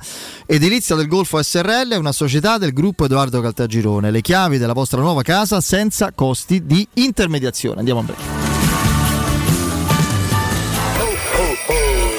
Edilizia 0.46 0.94
del 0.94 1.08
Golfo 1.08 1.42
SRL 1.42 1.90
è 1.90 1.96
una 1.96 2.12
società 2.12 2.56
del 2.56 2.72
gruppo 2.72 3.06
Edoardo 3.06 3.40
Caltagirone. 3.40 4.12
Le 4.12 4.20
chiavi 4.20 4.58
della 4.58 4.74
vostra 4.74 5.00
nuova 5.00 5.22
casa 5.22 5.60
senza 5.60 6.12
costi 6.14 6.64
di 6.64 6.86
intermediazione. 6.94 7.80
Andiamo 7.80 7.98
a 7.98 8.02
breve. 8.04 8.22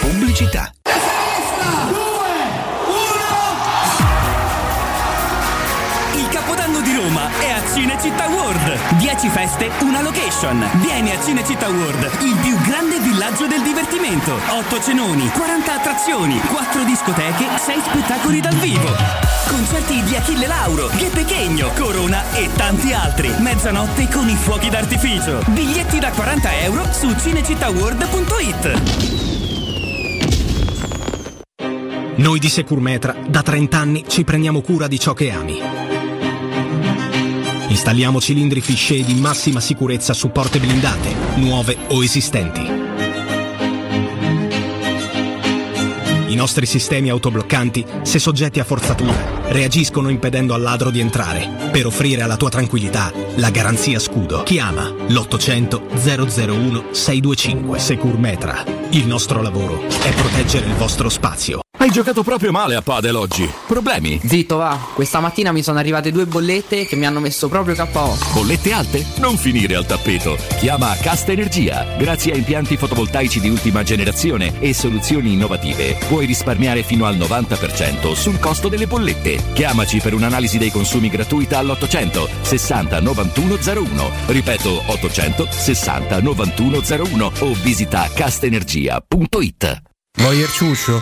Pubblicità. 0.01 0.73
Il 6.15 6.27
capodanno 6.31 6.81
di 6.81 6.95
Roma 6.95 7.29
è 7.39 7.49
a 7.49 7.61
Cinecittà 7.73 8.27
World. 8.27 8.44
10 9.15 9.29
feste, 9.29 9.71
una 9.81 10.01
location. 10.01 10.61
Vieni 10.81 11.11
a 11.11 11.23
Cinecittà 11.23 11.69
World, 11.69 12.03
il 12.21 12.35
più 12.35 12.57
grande 12.67 12.99
villaggio 12.99 13.47
del 13.47 13.61
divertimento. 13.61 14.33
8 14.33 14.81
cenoni, 14.81 15.29
40 15.29 15.73
attrazioni, 15.73 16.37
4 16.41 16.83
discoteche, 16.83 17.45
6 17.57 17.81
spettacoli 17.81 18.41
dal 18.41 18.55
vivo. 18.55 18.93
Concerti 19.47 20.03
di 20.03 20.17
Achille 20.17 20.47
Lauro, 20.47 20.87
Che 20.87 21.09
Pechegno, 21.13 21.69
Corona 21.77 22.23
e 22.33 22.49
tanti 22.57 22.91
altri. 22.91 23.33
Mezzanotte 23.37 24.09
con 24.09 24.27
i 24.27 24.35
fuochi 24.35 24.69
d'artificio. 24.69 25.41
Biglietti 25.47 25.97
da 25.97 26.11
40 26.11 26.59
euro 26.63 26.83
su 26.91 27.15
cinecittàworld.it. 27.15 28.81
Noi 32.17 32.39
di 32.39 32.49
Securmetra 32.49 33.15
da 33.25 33.41
30 33.41 33.77
anni 33.77 34.03
ci 34.07 34.25
prendiamo 34.25 34.59
cura 34.59 34.87
di 34.87 34.99
ciò 34.99 35.13
che 35.13 35.31
ami. 35.31 35.94
Installiamo 37.67 38.21
cilindri 38.21 38.61
fisce 38.61 39.03
di 39.03 39.15
massima 39.15 39.59
sicurezza 39.59 40.13
su 40.13 40.29
porte 40.29 40.59
blindate, 40.59 41.13
nuove 41.35 41.77
o 41.89 42.03
esistenti. 42.03 42.84
I 46.27 46.35
nostri 46.35 46.65
sistemi 46.65 47.09
autobloccanti, 47.09 47.85
se 48.01 48.17
soggetti 48.19 48.59
a 48.59 48.63
forzatura, 48.63 49.13
reagiscono 49.47 50.09
impedendo 50.09 50.53
al 50.53 50.61
ladro 50.61 50.89
di 50.89 50.99
entrare, 50.99 51.69
per 51.71 51.85
offrire 51.85 52.23
alla 52.23 52.37
tua 52.37 52.49
tranquillità 52.49 53.11
la 53.35 53.49
garanzia 53.51 53.99
scudo. 53.99 54.43
Chiama 54.43 54.91
l'800 55.07 56.47
001 56.47 56.85
625 56.91 57.79
Securmetra. 57.79 58.63
Il 58.89 59.05
nostro 59.07 59.41
lavoro 59.41 59.81
è 59.81 60.13
proteggere 60.13 60.65
il 60.65 60.73
vostro 60.75 61.09
spazio. 61.09 61.59
Hai 61.77 61.91
giocato 61.91 62.23
proprio 62.23 62.51
male 62.51 62.73
a 62.73 62.81
padel 62.81 63.15
oggi. 63.15 63.47
Problemi? 63.67 64.19
Zitto, 64.25 64.55
va. 64.57 64.75
Questa 64.93 65.19
mattina 65.19 65.51
mi 65.51 65.61
sono 65.61 65.77
arrivate 65.77 66.11
due 66.11 66.25
bollette 66.25 66.85
che 66.85 66.95
mi 66.95 67.05
hanno 67.05 67.19
messo 67.19 67.47
proprio 67.47 67.75
KO. 67.75 68.17
Bollette 68.33 68.71
alte? 68.71 69.05
Non 69.17 69.37
finire 69.37 69.75
al 69.75 69.85
tappeto. 69.85 70.37
Chiama 70.57 70.95
Casta 70.95 71.33
Energia. 71.33 71.85
Grazie 71.97 72.31
a 72.31 72.37
impianti 72.37 72.77
fotovoltaici 72.77 73.39
di 73.39 73.49
ultima 73.49 73.83
generazione 73.83 74.59
e 74.61 74.73
soluzioni 74.73 75.33
innovative, 75.33 75.97
puoi 76.15 76.27
risparmiare 76.27 76.81
fino 76.81 77.03
al 77.03 77.17
90% 77.17 78.13
sul 78.13 78.39
costo 78.39 78.69
delle 78.69 78.87
bollette. 78.87 79.51
Chiamaci 79.51 79.99
per 79.99 80.13
un'analisi 80.13 80.57
dei 80.57 80.71
consumi 80.71 81.09
gratuita 81.09 81.57
all'800 81.57 82.41
60 82.41 83.01
91 83.01 83.55
01. 83.55 84.11
Ripeto 84.27 84.83
800 84.85 85.47
60 85.51 86.21
91 86.21 86.81
01 86.87 87.31
o 87.39 87.53
visita 87.55 88.09
castenergia.it. 88.13 89.81
Voyer 90.19 90.49
ciuscio? 90.49 91.01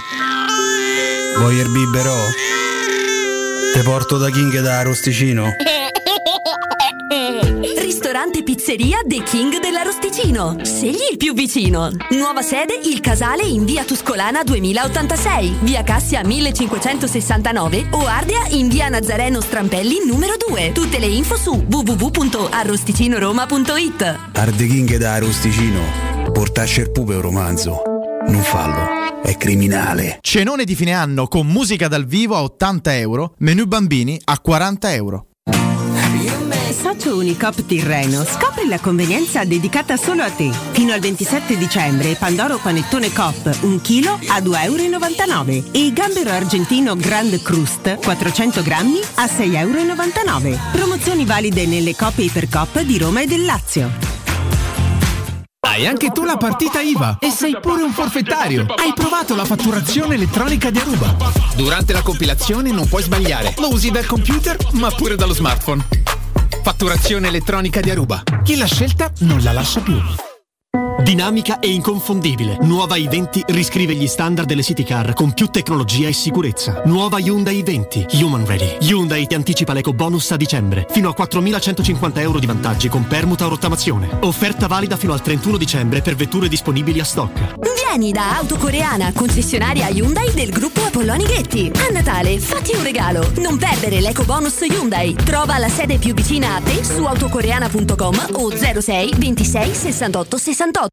Voyer 1.37 1.69
biberò? 1.69 2.17
Te 3.75 3.83
porto 3.83 4.17
da 4.17 4.31
King 4.31 4.61
da 4.61 4.79
Arosticino? 4.79 5.45
Ristorante 8.23 8.43
Pizzeria 8.43 8.99
The 9.05 9.21
King 9.23 9.59
dell'Arosticino. 9.59 10.55
Scegli 10.63 11.09
il 11.11 11.17
più 11.17 11.33
vicino. 11.33 11.91
Nuova 12.11 12.41
sede 12.41 12.79
Il 12.85 13.01
Casale 13.01 13.43
in 13.43 13.65
via 13.65 13.83
Tuscolana 13.83 14.43
2086, 14.43 15.57
via 15.59 15.83
Cassia 15.83 16.23
1569 16.23 17.87
o 17.91 18.05
Ardea 18.05 18.45
in 18.51 18.69
via 18.69 18.87
Nazareno 18.87 19.41
Strampelli 19.41 20.05
numero 20.05 20.35
2. 20.37 20.71
Tutte 20.71 20.99
le 20.99 21.07
info 21.07 21.35
su 21.35 21.65
www.arrosticinoroma.it. 21.69 24.19
Arde 24.31 24.67
King 24.67 24.95
da 24.95 25.15
Arosticino. 25.15 25.81
Portasce 26.31 26.79
il 26.79 26.91
pupe 26.91 27.15
un 27.15 27.21
romanzo. 27.21 27.81
Non 28.25 28.41
fallo. 28.41 29.19
È 29.21 29.35
criminale. 29.35 30.19
Cenone 30.21 30.63
di 30.63 30.75
fine 30.75 30.93
anno 30.93 31.27
con 31.27 31.47
musica 31.47 31.89
dal 31.89 32.05
vivo 32.05 32.37
a 32.37 32.43
80 32.43 32.95
euro, 32.95 33.33
menù 33.39 33.65
bambini 33.65 34.17
a 34.23 34.39
40 34.39 34.93
euro. 34.93 35.25
Socio 36.73 37.15
Unicop 37.15 37.65
Tirreno, 37.65 38.25
scopri 38.25 38.67
la 38.67 38.79
convenienza 38.79 39.45
dedicata 39.45 39.95
solo 39.95 40.23
a 40.23 40.29
te. 40.29 40.49
Fino 40.71 40.91
al 40.91 40.99
27 40.99 41.55
dicembre 41.57 42.15
Pandoro 42.15 42.57
Panettone 42.57 43.13
Cop 43.13 43.57
1 43.61 43.79
kg 43.81 44.05
a 44.27 44.39
2,99 44.39 45.53
euro 45.53 45.67
e 45.71 45.93
Gambero 45.93 46.31
Argentino 46.31 46.95
Grand 46.95 47.41
Crust 47.41 47.99
400 48.03 48.63
grammi 48.63 48.99
a 49.15 49.25
6,99 49.25 50.45
euro. 50.47 50.59
Promozioni 50.71 51.25
valide 51.25 51.65
nelle 51.67 51.95
Cop 51.95 52.17
e 52.17 52.23
Ipercop 52.23 52.81
di 52.81 52.97
Roma 52.97 53.21
e 53.21 53.27
del 53.27 53.45
Lazio. 53.45 53.91
Hai 55.65 55.87
anche 55.87 56.11
tu 56.11 56.23
la 56.23 56.37
partita 56.37 56.81
IVA 56.81 57.17
e 57.19 57.29
sei 57.29 57.57
pure 57.59 57.83
un 57.83 57.93
forfettario. 57.93 58.65
Hai 58.75 58.93
provato 58.93 59.35
la 59.35 59.45
fatturazione 59.45 60.15
elettronica 60.15 60.69
di 60.69 60.79
Aruba. 60.79 61.15
Durante 61.55 61.93
la 61.93 62.01
compilazione 62.01 62.71
non 62.71 62.87
puoi 62.87 63.03
sbagliare. 63.03 63.53
Lo 63.57 63.71
usi 63.71 63.89
dal 63.89 64.05
computer, 64.05 64.57
ma 64.73 64.91
pure 64.91 65.15
dallo 65.15 65.33
smartphone. 65.33 66.22
Fatturazione 66.61 67.27
elettronica 67.27 67.79
di 67.79 67.89
Aruba. 67.89 68.23
Chi 68.43 68.57
l'ha 68.57 68.65
scelta 68.65 69.11
non 69.19 69.41
la 69.41 69.51
lascia 69.51 69.79
più. 69.81 70.32
Dinamica 71.03 71.59
e 71.59 71.69
inconfondibile. 71.69 72.57
Nuova 72.61 72.95
i20 72.95 73.41
riscrive 73.47 73.93
gli 73.93 74.07
standard 74.07 74.47
delle 74.47 74.63
city 74.63 74.83
car 74.83 75.13
con 75.13 75.33
più 75.33 75.47
tecnologia 75.47 76.07
e 76.07 76.13
sicurezza. 76.13 76.81
Nuova 76.85 77.19
Hyundai 77.19 77.61
i20. 77.61 78.23
Human 78.23 78.45
Ready. 78.45 78.77
Hyundai 78.79 79.27
ti 79.27 79.35
anticipa 79.35 79.73
l'eco 79.73 79.91
bonus 79.91 80.31
a 80.31 80.37
dicembre. 80.37 80.87
Fino 80.89 81.09
a 81.09 81.15
4.150 81.15 82.19
euro 82.19 82.39
di 82.39 82.45
vantaggi 82.45 82.87
con 82.87 83.05
permuta 83.05 83.45
o 83.45 83.49
rottamazione. 83.49 84.07
Offerta 84.21 84.67
valida 84.67 84.95
fino 84.95 85.11
al 85.11 85.21
31 85.21 85.57
dicembre 85.57 86.01
per 86.01 86.15
vetture 86.15 86.47
disponibili 86.47 87.01
a 87.01 87.03
stock. 87.03 87.55
Vieni 87.93 88.13
da 88.13 88.37
Autocoreana, 88.37 89.11
concessionaria 89.13 89.89
Hyundai 89.89 90.33
del 90.33 90.51
gruppo 90.51 90.83
Apolloni 90.83 91.25
Ghetti. 91.25 91.69
A 91.75 91.91
Natale 91.91 92.39
fatti 92.39 92.73
un 92.75 92.81
regalo. 92.81 93.29
Non 93.39 93.57
perdere 93.57 93.99
l'eco 93.99 94.23
bonus 94.23 94.61
Hyundai. 94.61 95.13
Trova 95.15 95.57
la 95.57 95.69
sede 95.69 95.97
più 95.97 96.13
vicina 96.13 96.55
a 96.55 96.61
te 96.61 96.81
su 96.81 97.03
autocoreana.com 97.03 98.27
o 98.35 98.49
06 98.49 99.13
26 99.17 99.73
68 99.75 100.37
68. 100.37 100.92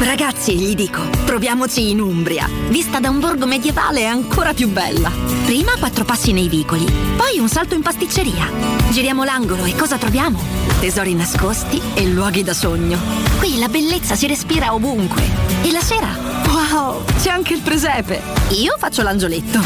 Ragazzi, 0.00 0.56
gli 0.56 0.74
dico, 0.74 1.02
proviamoci 1.24 1.90
in 1.90 2.00
Umbria. 2.00 2.48
Vista 2.68 3.00
da 3.00 3.10
un 3.10 3.18
borgo 3.18 3.46
medievale 3.46 4.00
è 4.00 4.04
ancora 4.04 4.54
più 4.54 4.68
bella. 4.68 5.10
Prima 5.44 5.72
quattro 5.78 6.04
passi 6.04 6.32
nei 6.32 6.48
vicoli, 6.48 6.84
poi 7.16 7.38
un 7.38 7.48
salto 7.48 7.74
in 7.74 7.82
pasticceria. 7.82 8.48
Giriamo 8.90 9.24
l'angolo 9.24 9.64
e 9.64 9.74
cosa 9.74 9.98
troviamo? 9.98 10.40
Tesori 10.80 11.14
nascosti 11.14 11.80
e 11.94 12.06
luoghi 12.06 12.44
da 12.44 12.54
sogno. 12.54 12.98
Qui 13.38 13.58
la 13.58 13.68
bellezza 13.68 14.14
si 14.14 14.26
respira 14.26 14.72
ovunque. 14.72 15.22
E 15.62 15.72
la 15.72 15.80
sera? 15.80 16.16
Wow, 16.46 17.04
c'è 17.20 17.30
anche 17.30 17.54
il 17.54 17.60
presepe. 17.60 18.22
Io 18.50 18.76
faccio 18.78 19.02
l'angioletto. 19.02 19.60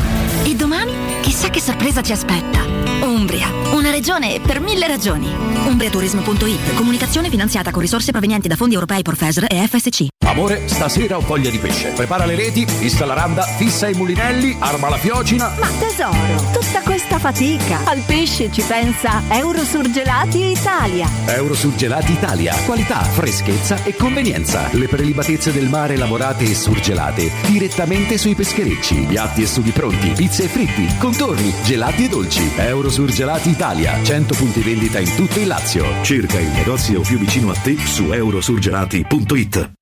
E 0.44 0.54
domani? 0.54 0.92
Chissà 1.20 1.50
che 1.50 1.60
sorpresa 1.60 2.02
ci 2.02 2.12
aspetta. 2.12 2.64
Umbria, 3.02 3.48
una 3.72 3.90
regione 3.90 4.40
per 4.40 4.60
mille 4.60 4.86
ragioni. 4.86 5.51
Umbriaturismo.it, 5.64 6.74
comunicazione 6.74 7.30
finanziata 7.30 7.70
con 7.70 7.80
risorse 7.80 8.10
provenienti 8.10 8.48
da 8.48 8.56
fondi 8.56 8.74
europei 8.74 9.02
Profesor 9.02 9.46
e 9.48 9.66
FSC. 9.66 10.06
Amore, 10.26 10.66
stasera 10.66 11.16
ho 11.16 11.20
voglia 11.20 11.50
di 11.50 11.58
pesce. 11.58 11.90
Prepara 11.90 12.24
le 12.24 12.34
reti, 12.34 12.66
fissa 12.66 13.04
la 13.04 13.14
randa, 13.14 13.42
fissa 13.42 13.88
i 13.88 13.94
mulinelli, 13.94 14.56
arma 14.58 14.88
la 14.88 14.96
fiocina. 14.96 15.52
Ma 15.58 15.68
tesoro, 15.78 16.50
tutta 16.52 16.80
questa 16.80 17.18
fatica. 17.18 17.80
Al 17.84 18.02
pesce 18.06 18.50
ci 18.50 18.62
pensa 18.62 19.22
Eurosurgelati 19.28 20.50
Italia. 20.50 21.08
Eurosurgelati 21.26 22.12
Italia. 22.12 22.54
Qualità, 22.64 23.02
freschezza 23.02 23.82
e 23.84 23.94
convenienza. 23.94 24.68
Le 24.72 24.88
prelibatezze 24.88 25.52
del 25.52 25.68
mare 25.68 25.96
lavorate 25.96 26.44
e 26.44 26.54
surgelate 26.54 27.30
direttamente 27.46 28.18
sui 28.18 28.34
pescherecci. 28.34 29.04
Piatti 29.08 29.42
e 29.42 29.46
sughi 29.46 29.70
pronti, 29.70 30.10
pizze 30.10 30.44
e 30.44 30.48
fritti, 30.48 30.88
contorni, 30.98 31.52
gelati 31.62 32.06
e 32.06 32.08
dolci. 32.08 32.50
Eurosurgelati 32.56 33.50
Italia. 33.50 34.02
100 34.02 34.34
punti 34.34 34.60
vendita 34.60 34.98
in 34.98 35.14
tutto 35.14 35.38
il 35.38 35.51
Lazio. 35.52 35.84
Cerca 36.02 36.40
il 36.40 36.48
negozio 36.48 37.02
più 37.02 37.18
vicino 37.18 37.50
a 37.50 37.54
te 37.54 37.76
su 37.76 38.10
eurosurgelati.it. 38.10 39.81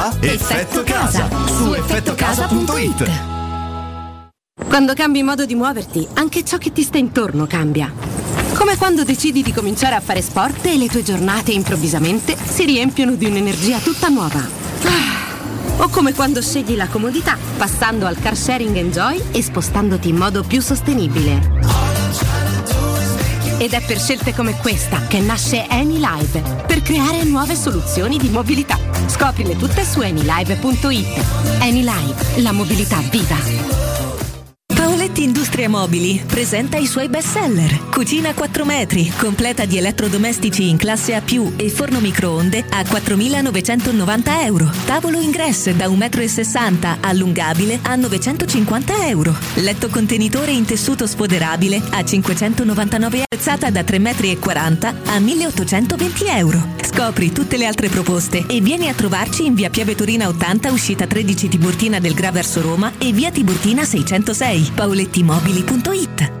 Effetto 0.01 0.81
Casa 0.81 1.29
su 1.45 1.73
effettocasa.it. 1.73 3.11
Quando 4.67 4.93
cambi 4.95 5.21
modo 5.21 5.45
di 5.45 5.53
muoverti, 5.53 6.07
anche 6.13 6.43
ciò 6.43 6.57
che 6.57 6.71
ti 6.71 6.81
sta 6.81 6.97
intorno 6.97 7.45
cambia. 7.45 7.93
Come 8.55 8.77
quando 8.77 9.03
decidi 9.03 9.43
di 9.43 9.53
cominciare 9.53 9.93
a 9.93 9.99
fare 9.99 10.23
sport 10.23 10.65
e 10.65 10.77
le 10.77 10.87
tue 10.87 11.03
giornate 11.03 11.51
improvvisamente 11.51 12.35
si 12.35 12.65
riempiono 12.65 13.13
di 13.13 13.25
un'energia 13.25 13.77
tutta 13.77 14.07
nuova. 14.07 14.39
Ah. 14.39 15.83
O 15.83 15.89
come 15.89 16.15
quando 16.15 16.41
scegli 16.41 16.75
la 16.75 16.87
comodità, 16.87 17.37
passando 17.55 18.07
al 18.07 18.17
car 18.19 18.35
sharing 18.35 18.75
Enjoy 18.75 19.21
e 19.31 19.43
spostandoti 19.43 20.09
in 20.09 20.15
modo 20.15 20.41
più 20.41 20.61
sostenibile. 20.61 22.40
Ed 23.61 23.73
è 23.73 23.81
per 23.85 23.99
scelte 23.99 24.33
come 24.33 24.57
questa 24.57 25.05
che 25.05 25.19
nasce 25.19 25.63
AnyLive, 25.69 26.63
per 26.65 26.81
creare 26.81 27.23
nuove 27.25 27.53
soluzioni 27.53 28.17
di 28.17 28.29
mobilità. 28.29 28.75
Scoprile 29.05 29.55
tutte 29.55 29.85
su 29.85 29.99
anylive.it. 29.99 31.59
AnyLive, 31.59 32.41
la 32.41 32.53
mobilità 32.53 32.97
viva. 33.11 33.90
Paoletti 35.21 35.23
Industria 35.23 35.69
Mobili 35.69 36.23
presenta 36.25 36.77
i 36.77 36.87
suoi 36.87 37.07
best 37.07 37.29
seller. 37.29 37.89
Cucina 37.89 38.33
4 38.33 38.65
metri, 38.65 39.11
completa 39.17 39.65
di 39.65 39.77
elettrodomestici 39.77 40.67
in 40.69 40.77
classe 40.77 41.13
A+, 41.13 41.21
e 41.57 41.69
forno 41.69 41.99
microonde 41.99 42.65
a 42.69 42.81
4.990 42.81 44.43
euro. 44.43 44.71
Tavolo 44.85 45.19
ingresso 45.19 45.71
da 45.73 45.87
1,60 45.87 46.69
m 46.71 46.97
allungabile 47.01 47.79
a 47.83 47.95
950 47.95 49.07
euro. 49.07 49.35
Letto 49.55 49.89
contenitore 49.89 50.51
in 50.51 50.65
tessuto 50.65 51.05
sfoderabile 51.05 51.81
a 51.91 52.03
599 52.03 53.15
euro. 53.15 53.25
Alzata 53.33 53.69
da 53.69 53.81
3,40 53.81 53.99
m 53.99 55.01
a 55.05 55.17
1.820 55.19 56.37
euro. 56.37 56.79
Scopri 56.83 57.31
tutte 57.31 57.57
le 57.57 57.65
altre 57.65 57.87
proposte 57.87 58.45
e 58.47 58.59
vieni 58.59 58.89
a 58.89 58.93
trovarci 58.93 59.45
in 59.45 59.53
via 59.53 59.69
Piave 59.69 59.95
Torina 59.95 60.27
80, 60.27 60.71
uscita 60.71 61.07
13 61.07 61.47
Tiburtina 61.47 61.99
del 61.99 62.13
Gra 62.13 62.31
verso 62.31 62.61
Roma 62.61 62.91
e 62.97 63.13
via 63.13 63.31
Tiburtina 63.31 63.85
606 63.85 64.71
paolettimobili.it 65.11 66.40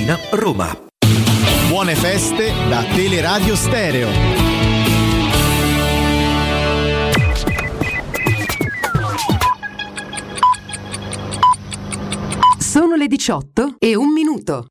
Tiburtina, 0.01 0.19
Roma. 0.31 0.77
Buone 1.67 1.95
feste 1.95 2.51
da 2.67 2.83
Teleradio 2.83 3.55
Stereo. 3.55 4.09
Sono 12.57 12.95
le 12.95 13.07
18 13.07 13.75
e 13.77 13.95
un 13.95 14.11
minuto. 14.11 14.67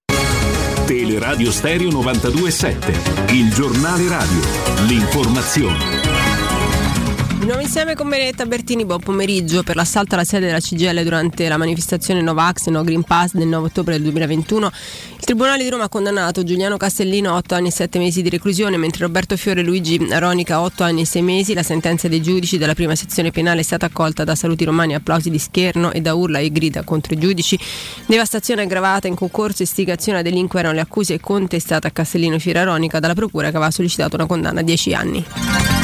Teleradio 0.86 1.52
Stereo 1.52 1.90
92.7, 1.90 3.32
il 3.34 3.52
giornale 3.52 4.08
radio, 4.08 4.40
l'informazione. 4.86 6.09
Di 7.40 7.46
nuovo 7.46 7.62
insieme 7.62 7.94
con 7.94 8.06
Benedetta 8.06 8.44
Bertini, 8.44 8.84
buon 8.84 9.00
pomeriggio. 9.00 9.62
Per 9.62 9.74
l'assalto 9.74 10.12
alla 10.12 10.24
sede 10.24 10.44
della 10.44 10.60
CGL 10.60 11.02
durante 11.02 11.48
la 11.48 11.56
manifestazione 11.56 12.20
Novax 12.20 12.66
No 12.66 12.84
Green 12.84 13.02
Pass 13.02 13.32
del 13.32 13.46
9 13.46 13.68
ottobre 13.68 13.94
del 13.94 14.02
2021, 14.02 14.66
il 14.66 15.24
Tribunale 15.24 15.62
di 15.62 15.70
Roma 15.70 15.84
ha 15.84 15.88
condannato 15.88 16.44
Giuliano 16.44 16.76
Castellino 16.76 17.30
a 17.30 17.36
8 17.36 17.54
anni 17.54 17.68
e 17.68 17.72
7 17.72 17.98
mesi 17.98 18.20
di 18.20 18.28
reclusione, 18.28 18.76
mentre 18.76 19.06
Roberto 19.06 19.38
Fiore 19.38 19.62
Luigi 19.62 20.06
Aronica 20.10 20.56
a 20.56 20.60
8 20.60 20.82
anni 20.82 21.00
e 21.00 21.06
6 21.06 21.22
mesi. 21.22 21.54
La 21.54 21.62
sentenza 21.62 22.08
dei 22.08 22.20
giudici 22.20 22.58
della 22.58 22.74
prima 22.74 22.94
sezione 22.94 23.30
penale 23.30 23.60
è 23.60 23.64
stata 23.64 23.86
accolta 23.86 24.22
da 24.22 24.34
saluti 24.34 24.64
romani, 24.64 24.94
applausi 24.94 25.30
di 25.30 25.38
scherno 25.38 25.92
e 25.92 26.02
da 26.02 26.12
urla 26.12 26.40
e 26.40 26.52
grida 26.52 26.82
contro 26.82 27.14
i 27.14 27.18
giudici. 27.18 27.58
Devastazione 28.04 28.60
aggravata 28.60 29.08
in 29.08 29.14
concorso 29.14 29.62
e 29.62 29.64
istigazione 29.64 30.18
a 30.18 30.22
delinquere 30.22 30.66
erano 30.66 30.74
le 30.74 30.82
accuse 30.82 31.18
contestate 31.18 31.86
a 31.86 31.90
Castellino 31.90 32.38
Fiore 32.38 32.58
Aronica 32.58 33.00
dalla 33.00 33.14
procura 33.14 33.48
che 33.48 33.56
aveva 33.56 33.70
sollecitato 33.70 34.16
una 34.16 34.26
condanna 34.26 34.60
a 34.60 34.62
10 34.62 34.92
anni. 34.92 35.79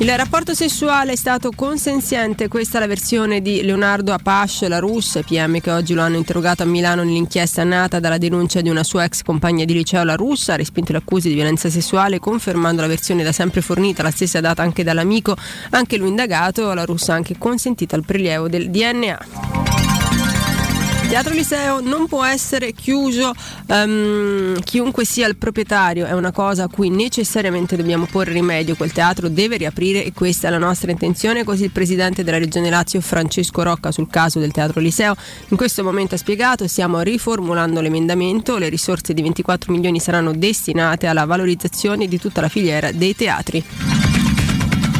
Il 0.00 0.16
rapporto 0.16 0.54
sessuale 0.54 1.12
è 1.12 1.16
stato 1.16 1.50
consenziente, 1.50 2.46
questa 2.46 2.76
è 2.78 2.80
la 2.80 2.86
versione 2.86 3.42
di 3.42 3.62
Leonardo 3.62 4.12
Apache, 4.12 4.68
la 4.68 4.78
russa, 4.78 5.22
PM 5.22 5.58
che 5.58 5.72
oggi 5.72 5.92
lo 5.92 6.02
hanno 6.02 6.16
interrogato 6.16 6.62
a 6.62 6.66
Milano 6.66 7.02
nell'inchiesta 7.02 7.64
nata 7.64 7.98
dalla 7.98 8.16
denuncia 8.16 8.60
di 8.60 8.68
una 8.68 8.84
sua 8.84 9.02
ex 9.02 9.22
compagna 9.22 9.64
di 9.64 9.72
liceo, 9.72 10.04
la 10.04 10.14
russa, 10.14 10.52
ha 10.52 10.56
respinto 10.56 10.92
le 10.92 10.98
accuse 10.98 11.28
di 11.28 11.34
violenza 11.34 11.68
sessuale 11.68 12.20
confermando 12.20 12.80
la 12.80 12.86
versione 12.86 13.24
da 13.24 13.32
sempre 13.32 13.60
fornita, 13.60 14.04
la 14.04 14.12
stessa 14.12 14.40
data 14.40 14.62
anche 14.62 14.84
dall'amico, 14.84 15.36
anche 15.70 15.96
lui 15.96 16.10
indagato, 16.10 16.72
la 16.74 16.84
russa 16.84 17.14
ha 17.14 17.16
anche 17.16 17.36
consentito 17.36 17.96
il 17.96 18.04
prelievo 18.04 18.48
del 18.48 18.70
DNA. 18.70 19.97
Teatro 21.08 21.32
Liceo 21.32 21.80
non 21.80 22.06
può 22.06 22.22
essere 22.22 22.72
chiuso 22.72 23.32
um, 23.68 24.60
chiunque 24.60 25.06
sia 25.06 25.26
il 25.26 25.36
proprietario, 25.38 26.04
è 26.04 26.12
una 26.12 26.32
cosa 26.32 26.64
a 26.64 26.68
cui 26.68 26.90
necessariamente 26.90 27.76
dobbiamo 27.76 28.04
porre 28.04 28.34
rimedio, 28.34 28.76
quel 28.76 28.92
teatro 28.92 29.30
deve 29.30 29.56
riaprire 29.56 30.04
e 30.04 30.12
questa 30.12 30.48
è 30.48 30.50
la 30.50 30.58
nostra 30.58 30.90
intenzione, 30.90 31.44
così 31.44 31.64
il 31.64 31.70
presidente 31.70 32.22
della 32.22 32.36
Regione 32.36 32.68
Lazio 32.68 33.00
Francesco 33.00 33.62
Rocca 33.62 33.90
sul 33.90 34.10
caso 34.10 34.38
del 34.38 34.52
Teatro 34.52 34.80
Liceo 34.80 35.16
in 35.48 35.56
questo 35.56 35.82
momento 35.82 36.14
ha 36.14 36.18
spiegato 36.18 36.68
stiamo 36.68 37.00
riformulando 37.00 37.80
l'emendamento, 37.80 38.58
le 38.58 38.68
risorse 38.68 39.14
di 39.14 39.22
24 39.22 39.72
milioni 39.72 40.00
saranno 40.00 40.34
destinate 40.34 41.06
alla 41.06 41.24
valorizzazione 41.24 42.06
di 42.06 42.20
tutta 42.20 42.42
la 42.42 42.48
filiera 42.48 42.92
dei 42.92 43.16
teatri. 43.16 44.17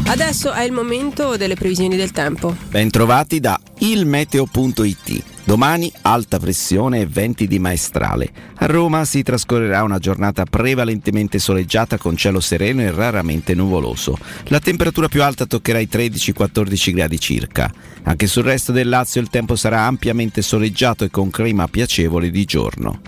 Adesso 0.09 0.52
è 0.52 0.62
il 0.62 0.72
momento 0.72 1.36
delle 1.36 1.54
previsioni 1.54 1.94
del 1.94 2.12
tempo. 2.12 2.56
Bentrovati 2.70 3.40
da 3.40 3.61
ilmeteo.it. 3.76 5.22
Domani 5.44 5.92
alta 6.00 6.38
pressione 6.38 7.00
e 7.00 7.06
venti 7.06 7.46
di 7.46 7.59
maestrale. 7.59 8.30
A 8.54 8.66
Roma 8.66 9.04
si 9.04 9.22
trascorrerà 9.22 9.82
una 9.82 9.98
giornata 9.98 10.46
prevalentemente 10.46 11.38
soleggiata 11.38 11.98
con 11.98 12.16
cielo 12.16 12.40
sereno 12.40 12.80
e 12.80 12.90
raramente 12.90 13.54
nuvoloso. 13.54 14.16
La 14.44 14.61
temperatura 14.61 15.09
più 15.09 15.22
alta 15.22 15.44
toccherà 15.44 15.78
i 15.78 15.88
13-14 15.92 16.94
gradi 16.94 17.20
circa. 17.20 17.70
Anche 18.04 18.26
sul 18.26 18.44
resto 18.44 18.72
del 18.72 18.88
Lazio 18.88 19.20
il 19.20 19.28
tempo 19.28 19.56
sarà 19.56 19.82
ampiamente 19.82 20.40
soleggiato 20.40 21.04
e 21.04 21.11
con 21.11 21.28
clima 21.28 21.68
piacevole 21.68 22.30
di 22.30 22.46
giorno. 22.46 23.00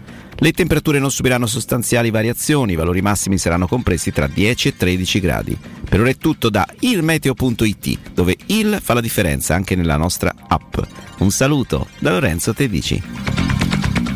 Le 0.42 0.52
temperature 0.52 0.98
non 0.98 1.10
subiranno 1.10 1.46
sostanziali 1.46 2.10
variazioni, 2.10 2.72
i 2.72 2.74
valori 2.74 3.02
massimi 3.02 3.36
saranno 3.36 3.66
compresi 3.66 4.10
tra 4.10 4.26
10 4.26 4.68
e 4.68 4.76
13 4.76 5.20
gradi. 5.20 5.58
Per 5.86 6.00
ora 6.00 6.08
è 6.08 6.16
tutto 6.16 6.48
da 6.48 6.66
ilmeteo.it, 6.78 8.12
dove 8.14 8.36
il 8.46 8.78
fa 8.80 8.94
la 8.94 9.02
differenza 9.02 9.54
anche 9.54 9.76
nella 9.76 9.98
nostra 9.98 10.34
app. 10.48 10.78
Un 11.18 11.30
saluto 11.30 11.88
da 11.98 12.12
Lorenzo 12.12 12.54
Tedici. 12.54 13.02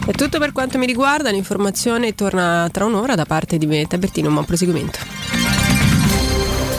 È 0.07 0.13
tutto 0.13 0.39
per 0.39 0.53
quanto 0.53 0.79
mi 0.79 0.87
riguarda, 0.87 1.31
l'informazione 1.31 2.15
torna 2.15 2.71
tra 2.73 2.87
un'ora 2.87 3.15
da 3.15 3.27
parte 3.27 3.59
di 3.59 3.67
Benetta 3.67 3.99
Bertino, 3.99 4.29
un 4.29 4.35
buon 4.35 4.47
proseguimento. 4.47 5.01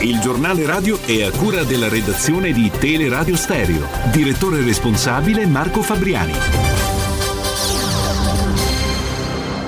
Il 0.00 0.18
giornale 0.18 0.66
radio 0.66 1.00
è 1.02 1.22
a 1.22 1.30
cura 1.30 1.62
della 1.62 1.88
redazione 1.88 2.50
di 2.50 2.68
Teleradio 2.76 3.36
Stereo. 3.36 3.86
Direttore 4.10 4.60
responsabile 4.62 5.46
Marco 5.46 5.82
Fabriani. 5.82 6.85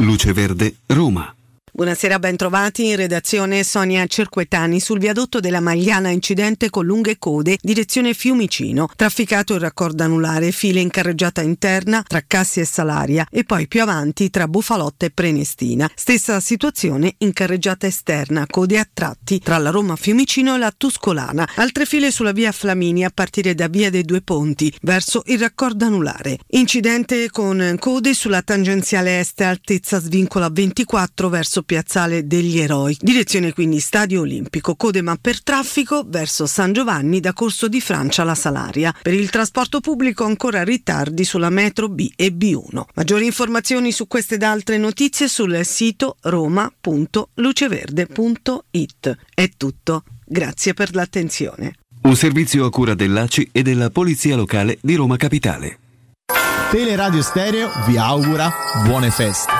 Luce 0.01 0.33
Verde, 0.33 0.77
Roma. 0.89 1.38
Buonasera, 1.79 2.19
ben 2.19 2.35
trovati. 2.35 2.89
In 2.89 2.97
redazione 2.97 3.63
Sonia 3.63 4.05
Cerquetani 4.05 4.81
sul 4.81 4.99
viadotto 4.99 5.39
della 5.39 5.61
Magliana, 5.61 6.09
incidente 6.09 6.71
con 6.71 6.85
lunghe 6.85 7.19
code, 7.21 7.57
direzione 7.61 8.15
Fiumicino. 8.15 8.89
Trafficato 8.97 9.55
il 9.55 9.61
raccordo 9.61 10.03
anulare, 10.03 10.51
file 10.51 10.81
in 10.81 10.91
carreggiata 10.91 11.41
interna 11.41 12.03
tra 12.05 12.25
Cassi 12.27 12.59
e 12.59 12.65
Salaria 12.65 13.29
e 13.31 13.45
poi 13.45 13.69
più 13.69 13.81
avanti 13.81 14.29
tra 14.29 14.49
Bufalotta 14.49 15.07
e 15.07 15.13
Prenestina. 15.13 15.89
Stessa 15.95 16.41
situazione 16.41 17.15
in 17.19 17.33
carreggiata 17.33 17.87
esterna, 17.87 18.45
code 18.51 18.77
a 18.77 18.89
tratti 18.93 19.39
tra 19.39 19.57
la 19.59 19.71
Roma 19.71 19.95
Fiumicino 19.95 20.57
e 20.57 20.59
la 20.59 20.75
Tuscolana. 20.77 21.49
Altre 21.55 21.87
file 21.87 22.11
sulla 22.11 22.33
via 22.33 22.51
Flaminia 22.51 23.07
a 23.07 23.13
partire 23.15 23.55
da 23.55 23.69
via 23.69 23.89
dei 23.89 24.03
Due 24.03 24.23
Ponti 24.23 24.77
verso 24.83 25.23
il 25.27 25.39
raccordo 25.39 25.85
anulare. 25.85 26.41
Incidente 26.49 27.31
con 27.31 27.77
code 27.79 28.15
sulla 28.15 28.43
tangenziale 28.43 29.21
est 29.21 29.41
altezza 29.43 30.01
svincola 30.01 30.49
24 30.51 31.29
verso 31.29 31.63
Piazzale 31.69 32.27
degli 32.27 32.59
Eroi. 32.59 32.97
Direzione 32.99 33.53
quindi 33.53 33.79
Stadio 33.79 34.23
Olimpico, 34.23 34.75
code 34.75 35.03
ma 35.03 35.19
per 35.21 35.43
traffico 35.43 36.03
verso 36.07 36.47
San 36.47 36.73
Giovanni 36.73 37.21
da 37.21 37.35
Corso 37.35 37.69
di 37.69 37.83
Francia 37.83 38.23
alla 38.23 38.35
Salaria. 38.35 38.95
Per 39.03 39.13
il 39.13 39.29
trasporto 39.29 39.81
pubblico 39.81 40.25
ancora 40.25 40.65
ritardi 40.65 41.25
sulla 41.25 41.51
metro 41.51 41.91
B 41.91 42.09
e 42.17 42.29
B1. 42.29 42.85
Maggiori 42.95 43.27
informazioni 43.27 43.93
su 43.93 44.07
queste 44.07 44.37
ed 44.37 44.45
altre 44.45 44.79
notizie 44.79 45.29
sul 45.29 45.61
sito 45.65 46.17
roma.luceverde.it. 46.23 49.17
È 49.35 49.51
tutto. 49.55 50.05
Grazie 50.25 50.73
per 50.73 50.95
l'attenzione. 50.95 51.75
Un 52.05 52.17
servizio 52.17 52.65
a 52.65 52.71
cura 52.71 52.95
dell'ACI 52.95 53.51
e 53.53 53.61
della 53.61 53.91
Polizia 53.91 54.37
Locale 54.37 54.79
di 54.81 54.95
Roma 54.95 55.19
Capitale. 55.19 55.79
Teleradio 56.71 57.21
Stereo 57.21 57.69
vi 57.87 57.99
augura 57.99 58.51
buone 58.85 59.11
feste. 59.11 59.58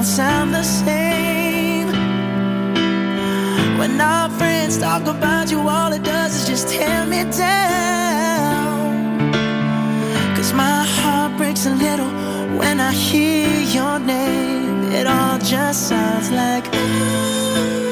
Don't 0.00 0.06
sound 0.06 0.54
the 0.54 0.62
same. 0.62 1.88
When 3.78 4.00
our 4.00 4.30
friends 4.30 4.78
talk 4.78 5.02
about 5.02 5.50
you, 5.50 5.60
all 5.68 5.92
it 5.92 6.02
does 6.02 6.34
is 6.36 6.46
just 6.48 6.68
tear 6.68 7.04
me 7.04 7.24
down. 7.36 9.20
Cause 10.36 10.54
my 10.54 10.84
heart 10.96 11.36
breaks 11.36 11.66
a 11.66 11.74
little 11.74 12.10
when 12.58 12.80
I 12.80 12.92
hear 12.92 13.60
your 13.76 13.98
name. 13.98 14.84
It 14.90 15.06
all 15.06 15.38
just 15.38 15.88
sounds 15.88 16.30
like. 16.30 16.64
Mm, 16.64 17.89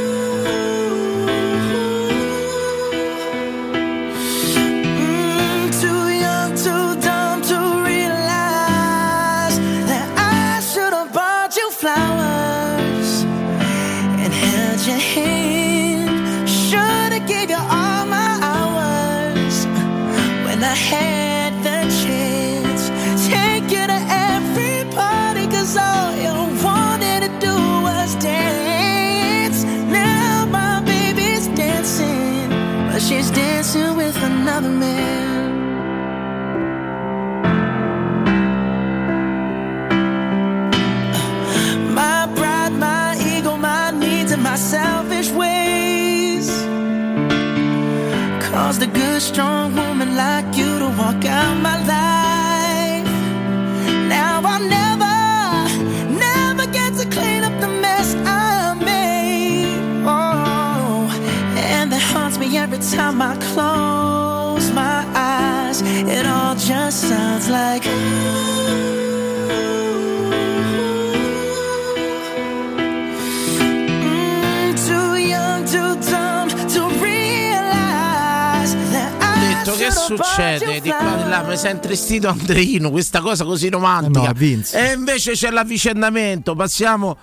she's 33.08 33.30
dancing 33.30 33.96
with 33.96 34.16
another 34.22 34.68
man. 34.68 35.27
Caused 48.68 48.82
a 48.82 48.86
good, 48.86 49.22
strong 49.22 49.74
woman 49.74 50.14
like 50.14 50.54
you 50.54 50.78
to 50.78 50.88
walk 50.98 51.24
out 51.24 51.56
my 51.68 51.76
life. 51.94 53.08
Now 54.16 54.42
I'll 54.44 54.66
never, 54.78 55.16
never 56.26 56.70
get 56.70 56.92
to 57.00 57.06
clean 57.08 57.44
up 57.44 57.58
the 57.62 57.68
mess 57.84 58.14
I 58.26 58.74
made. 58.74 59.80
Oh, 60.04 61.08
and 61.56 61.90
that 61.92 62.02
haunts 62.12 62.36
me 62.36 62.58
every 62.58 62.80
time 62.94 63.22
I 63.22 63.36
close 63.54 64.70
my 64.72 64.98
eyes. 65.14 65.80
It 66.16 66.26
all 66.26 66.54
just 66.54 67.08
sounds 67.08 67.48
like. 67.48 67.84
Mm, 67.84 69.07
succede? 79.98 80.80
di 80.80 80.90
qua 80.90 81.14
di 81.22 81.28
là 81.28 81.42
mi 81.42 81.56
si 81.56 81.66
è 81.66 81.70
intristito 81.70 82.28
Andreino 82.28 82.90
questa 82.90 83.20
cosa 83.20 83.44
così 83.44 83.68
romantica. 83.68 84.32
E 84.72 84.92
invece 84.92 85.32
c'è 85.32 85.50
l'avvicendamento 85.50 86.54
passiamo 86.54 87.16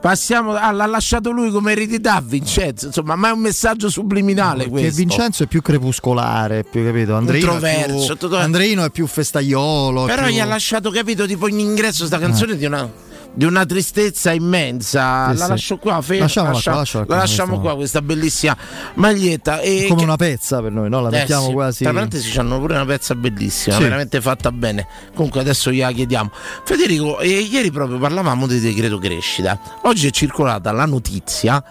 passiamo 0.00 0.52
ah, 0.52 0.70
l'ha 0.70 0.86
lasciato 0.86 1.30
lui 1.30 1.50
come 1.50 1.72
eredità 1.72 2.22
Vincenzo. 2.24 2.86
Insomma 2.86 3.16
ma 3.16 3.28
è 3.28 3.32
un 3.32 3.40
messaggio 3.40 3.88
subliminale 3.88 4.64
Che 4.64 4.70
questo. 4.70 4.96
Vincenzo 4.96 5.42
è 5.42 5.46
più 5.46 5.62
crepuscolare, 5.62 6.64
più 6.64 6.84
capito? 6.84 7.16
Andreino, 7.16 7.58
è 7.58 7.86
più, 7.86 8.36
Andreino 8.36 8.84
è 8.84 8.90
più 8.90 9.06
festaiolo. 9.06 10.04
però 10.04 10.24
più- 10.24 10.32
gli 10.32 10.40
ha 10.40 10.44
lasciato 10.44 10.90
capito 10.90 11.26
tipo 11.26 11.48
in 11.48 11.58
ingresso 11.58 12.06
sta 12.06 12.18
canzone 12.18 12.56
di 12.56 12.64
una 12.64 12.88
di 13.36 13.44
una 13.44 13.66
tristezza 13.66 14.32
immensa. 14.32 15.30
Sì, 15.32 15.36
la 15.38 15.44
sì. 15.44 15.50
lascio 15.50 15.76
qua, 15.76 16.00
Fe- 16.00 16.18
Lasciamola 16.18 16.54
lascia- 16.54 16.70
qua, 16.70 16.78
lasciala 16.80 17.04
qua, 17.04 17.14
la 17.14 17.20
lasciamo 17.20 17.48
questa- 17.50 17.66
qua, 17.68 17.76
questa 17.76 18.02
bellissima 18.02 18.56
maglietta. 18.94 19.60
E 19.60 19.84
come 19.88 19.98
che- 20.00 20.04
una 20.06 20.16
pezza 20.16 20.62
per 20.62 20.72
noi, 20.72 20.88
no? 20.88 21.00
La 21.02 21.08
Eh 21.08 21.18
mettiamo 21.18 21.46
sì, 21.46 21.52
quasi. 21.52 21.82
Tra 21.84 21.92
parentesi 21.92 22.30
c'hanno 22.30 22.58
pure 22.58 22.74
una 22.74 22.86
pezza 22.86 23.14
bellissima, 23.14 23.76
Sì. 23.76 23.82
veramente 23.82 24.20
fatta 24.22 24.50
bene. 24.50 24.86
Comunque 25.14 25.40
adesso 25.40 25.70
gliela 25.70 25.92
chiediamo. 25.92 26.30
Federico, 26.64 27.20
eh, 27.20 27.28
ieri 27.28 27.70
proprio 27.70 27.98
parlavamo 27.98 28.46
di 28.46 28.58
decreto 28.58 28.98
crescita. 28.98 29.60
Oggi 29.82 30.06
è 30.06 30.10
circolata 30.10 30.72
la 30.72 30.86
notizia 30.86 31.62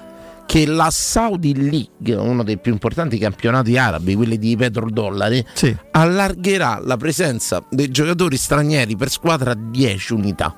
che 0.45 0.67
la 0.67 0.89
Saudi 0.91 1.55
League, 1.55 2.13
uno 2.15 2.43
dei 2.43 2.59
più 2.59 2.71
importanti 2.71 3.17
campionati 3.17 3.75
arabi, 3.79 4.13
quelli 4.13 4.37
di 4.37 4.55
petrodollari, 4.55 5.43
allargherà 5.89 6.79
la 6.83 6.97
presenza 6.97 7.63
dei 7.71 7.89
giocatori 7.89 8.37
stranieri 8.37 8.95
per 8.95 9.09
squadra 9.09 9.51
a 9.51 9.57
10 9.57 10.13
unità. 10.13 10.55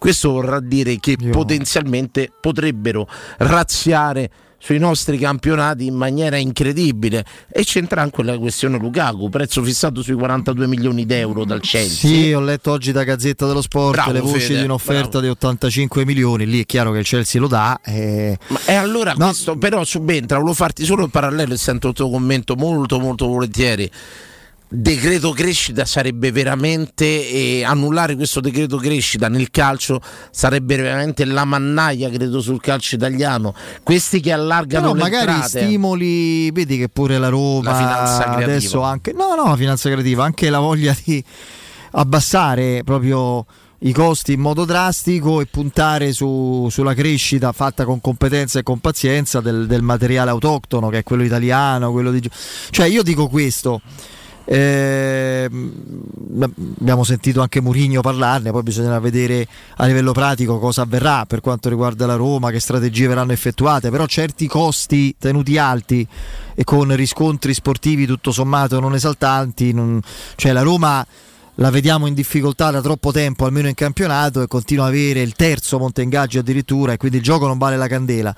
Questo 0.00 0.30
vorrà 0.30 0.60
dire 0.60 0.98
che 0.98 1.18
potenzialmente 1.30 2.32
potrebbero 2.40 3.06
razziare 3.36 4.30
sui 4.56 4.78
nostri 4.78 5.18
campionati 5.18 5.84
in 5.84 5.94
maniera 5.94 6.38
incredibile 6.38 7.22
e 7.52 7.64
c'entra 7.64 8.00
anche 8.00 8.22
la 8.22 8.38
questione 8.38 8.78
Lukaku, 8.78 9.28
prezzo 9.28 9.62
fissato 9.62 10.00
sui 10.00 10.14
42 10.14 10.66
milioni 10.66 11.04
d'euro 11.04 11.44
dal 11.44 11.60
Chelsea. 11.60 12.10
Sì, 12.10 12.32
ho 12.32 12.40
letto 12.40 12.70
oggi 12.70 12.92
da 12.92 13.04
Gazzetta 13.04 13.46
dello 13.46 13.60
Sport 13.60 13.92
Bravo, 13.92 14.12
le 14.12 14.20
voci 14.20 14.40
Fede, 14.40 14.60
di 14.60 14.64
un'offerta 14.64 15.08
bravo. 15.08 15.20
di 15.20 15.28
85 15.28 16.06
milioni. 16.06 16.46
Lì 16.46 16.62
è 16.62 16.64
chiaro 16.64 16.92
che 16.92 17.00
il 17.00 17.04
Chelsea 17.04 17.38
lo 17.38 17.46
dà. 17.46 17.78
E... 17.84 18.38
E 18.64 18.72
allora 18.72 19.12
questo 19.12 19.58
però 19.58 19.84
subentra, 19.84 20.38
volevo 20.38 20.54
farti 20.54 20.82
solo 20.86 21.04
il 21.04 21.10
parallelo 21.10 21.52
e 21.52 21.58
sento 21.58 21.88
il 21.88 21.94
tuo 21.94 22.08
commento 22.08 22.54
molto 22.56 22.98
molto 22.98 23.26
volentieri. 23.26 23.90
Decreto 24.72 25.32
crescita 25.32 25.84
sarebbe 25.84 26.30
veramente 26.30 27.04
eh, 27.04 27.64
annullare 27.64 28.14
questo 28.14 28.38
decreto 28.38 28.76
crescita 28.76 29.28
nel 29.28 29.50
calcio 29.50 30.00
sarebbe 30.30 30.76
veramente 30.76 31.24
la 31.24 31.44
mannaia 31.44 32.08
credo 32.08 32.40
sul 32.40 32.60
calcio 32.60 32.94
italiano. 32.94 33.52
Questi 33.82 34.20
che 34.20 34.30
allargano 34.30 34.92
Però 34.92 35.02
magari 35.02 35.32
entrate. 35.32 35.64
stimoli, 35.64 36.52
vedi 36.52 36.78
che 36.78 36.88
pure 36.88 37.18
la 37.18 37.28
Roma 37.28 37.70
La 37.72 37.76
finanza 37.76 38.22
creativa. 38.22 38.44
adesso 38.44 38.82
anche 38.82 39.12
no, 39.12 39.34
no, 39.34 39.48
la 39.48 39.56
finanza 39.56 39.90
creativa, 39.90 40.22
anche 40.22 40.48
la 40.50 40.60
voglia 40.60 40.96
di 41.04 41.24
abbassare 41.90 42.82
proprio 42.84 43.44
i 43.80 43.92
costi 43.92 44.34
in 44.34 44.40
modo 44.40 44.64
drastico 44.64 45.40
e 45.40 45.46
puntare 45.46 46.12
su- 46.12 46.68
sulla 46.70 46.94
crescita 46.94 47.50
fatta 47.50 47.84
con 47.84 48.00
competenza 48.00 48.60
e 48.60 48.62
con 48.62 48.78
pazienza 48.78 49.40
del, 49.40 49.66
del 49.66 49.82
materiale 49.82 50.30
autoctono 50.30 50.90
che 50.90 50.98
è 50.98 51.02
quello 51.02 51.24
italiano, 51.24 51.90
quello 51.90 52.12
di 52.12 52.22
cioè 52.70 52.86
io 52.86 53.02
dico 53.02 53.26
questo 53.28 53.80
Eh, 54.52 55.48
abbiamo 56.40 57.04
sentito 57.04 57.40
anche 57.40 57.60
Murigno 57.60 58.00
parlarne, 58.00 58.50
poi 58.50 58.64
bisognerà 58.64 58.98
vedere 58.98 59.46
a 59.76 59.86
livello 59.86 60.10
pratico 60.10 60.58
cosa 60.58 60.82
avverrà 60.82 61.24
per 61.24 61.40
quanto 61.40 61.68
riguarda 61.68 62.04
la 62.04 62.16
Roma, 62.16 62.50
che 62.50 62.58
strategie 62.58 63.06
verranno 63.06 63.30
effettuate, 63.30 63.90
però 63.90 64.06
certi 64.06 64.48
costi 64.48 65.14
tenuti 65.16 65.56
alti 65.56 66.04
e 66.52 66.64
con 66.64 66.92
riscontri 66.96 67.54
sportivi 67.54 68.06
tutto 68.06 68.32
sommato 68.32 68.80
non 68.80 68.96
esaltanti, 68.96 69.72
non- 69.72 70.00
cioè 70.34 70.50
la 70.50 70.62
Roma 70.62 71.06
la 71.54 71.70
vediamo 71.70 72.08
in 72.08 72.14
difficoltà 72.14 72.72
da 72.72 72.80
troppo 72.80 73.12
tempo, 73.12 73.44
almeno 73.44 73.68
in 73.68 73.74
campionato, 73.74 74.42
e 74.42 74.48
continua 74.48 74.86
ad 74.86 74.90
avere 74.90 75.20
il 75.20 75.34
terzo 75.34 75.78
monte 75.78 76.02
ingaggi 76.02 76.38
addirittura, 76.38 76.94
e 76.94 76.96
quindi 76.96 77.18
il 77.18 77.22
gioco 77.22 77.46
non 77.46 77.56
vale 77.56 77.76
la 77.76 77.86
candela. 77.86 78.34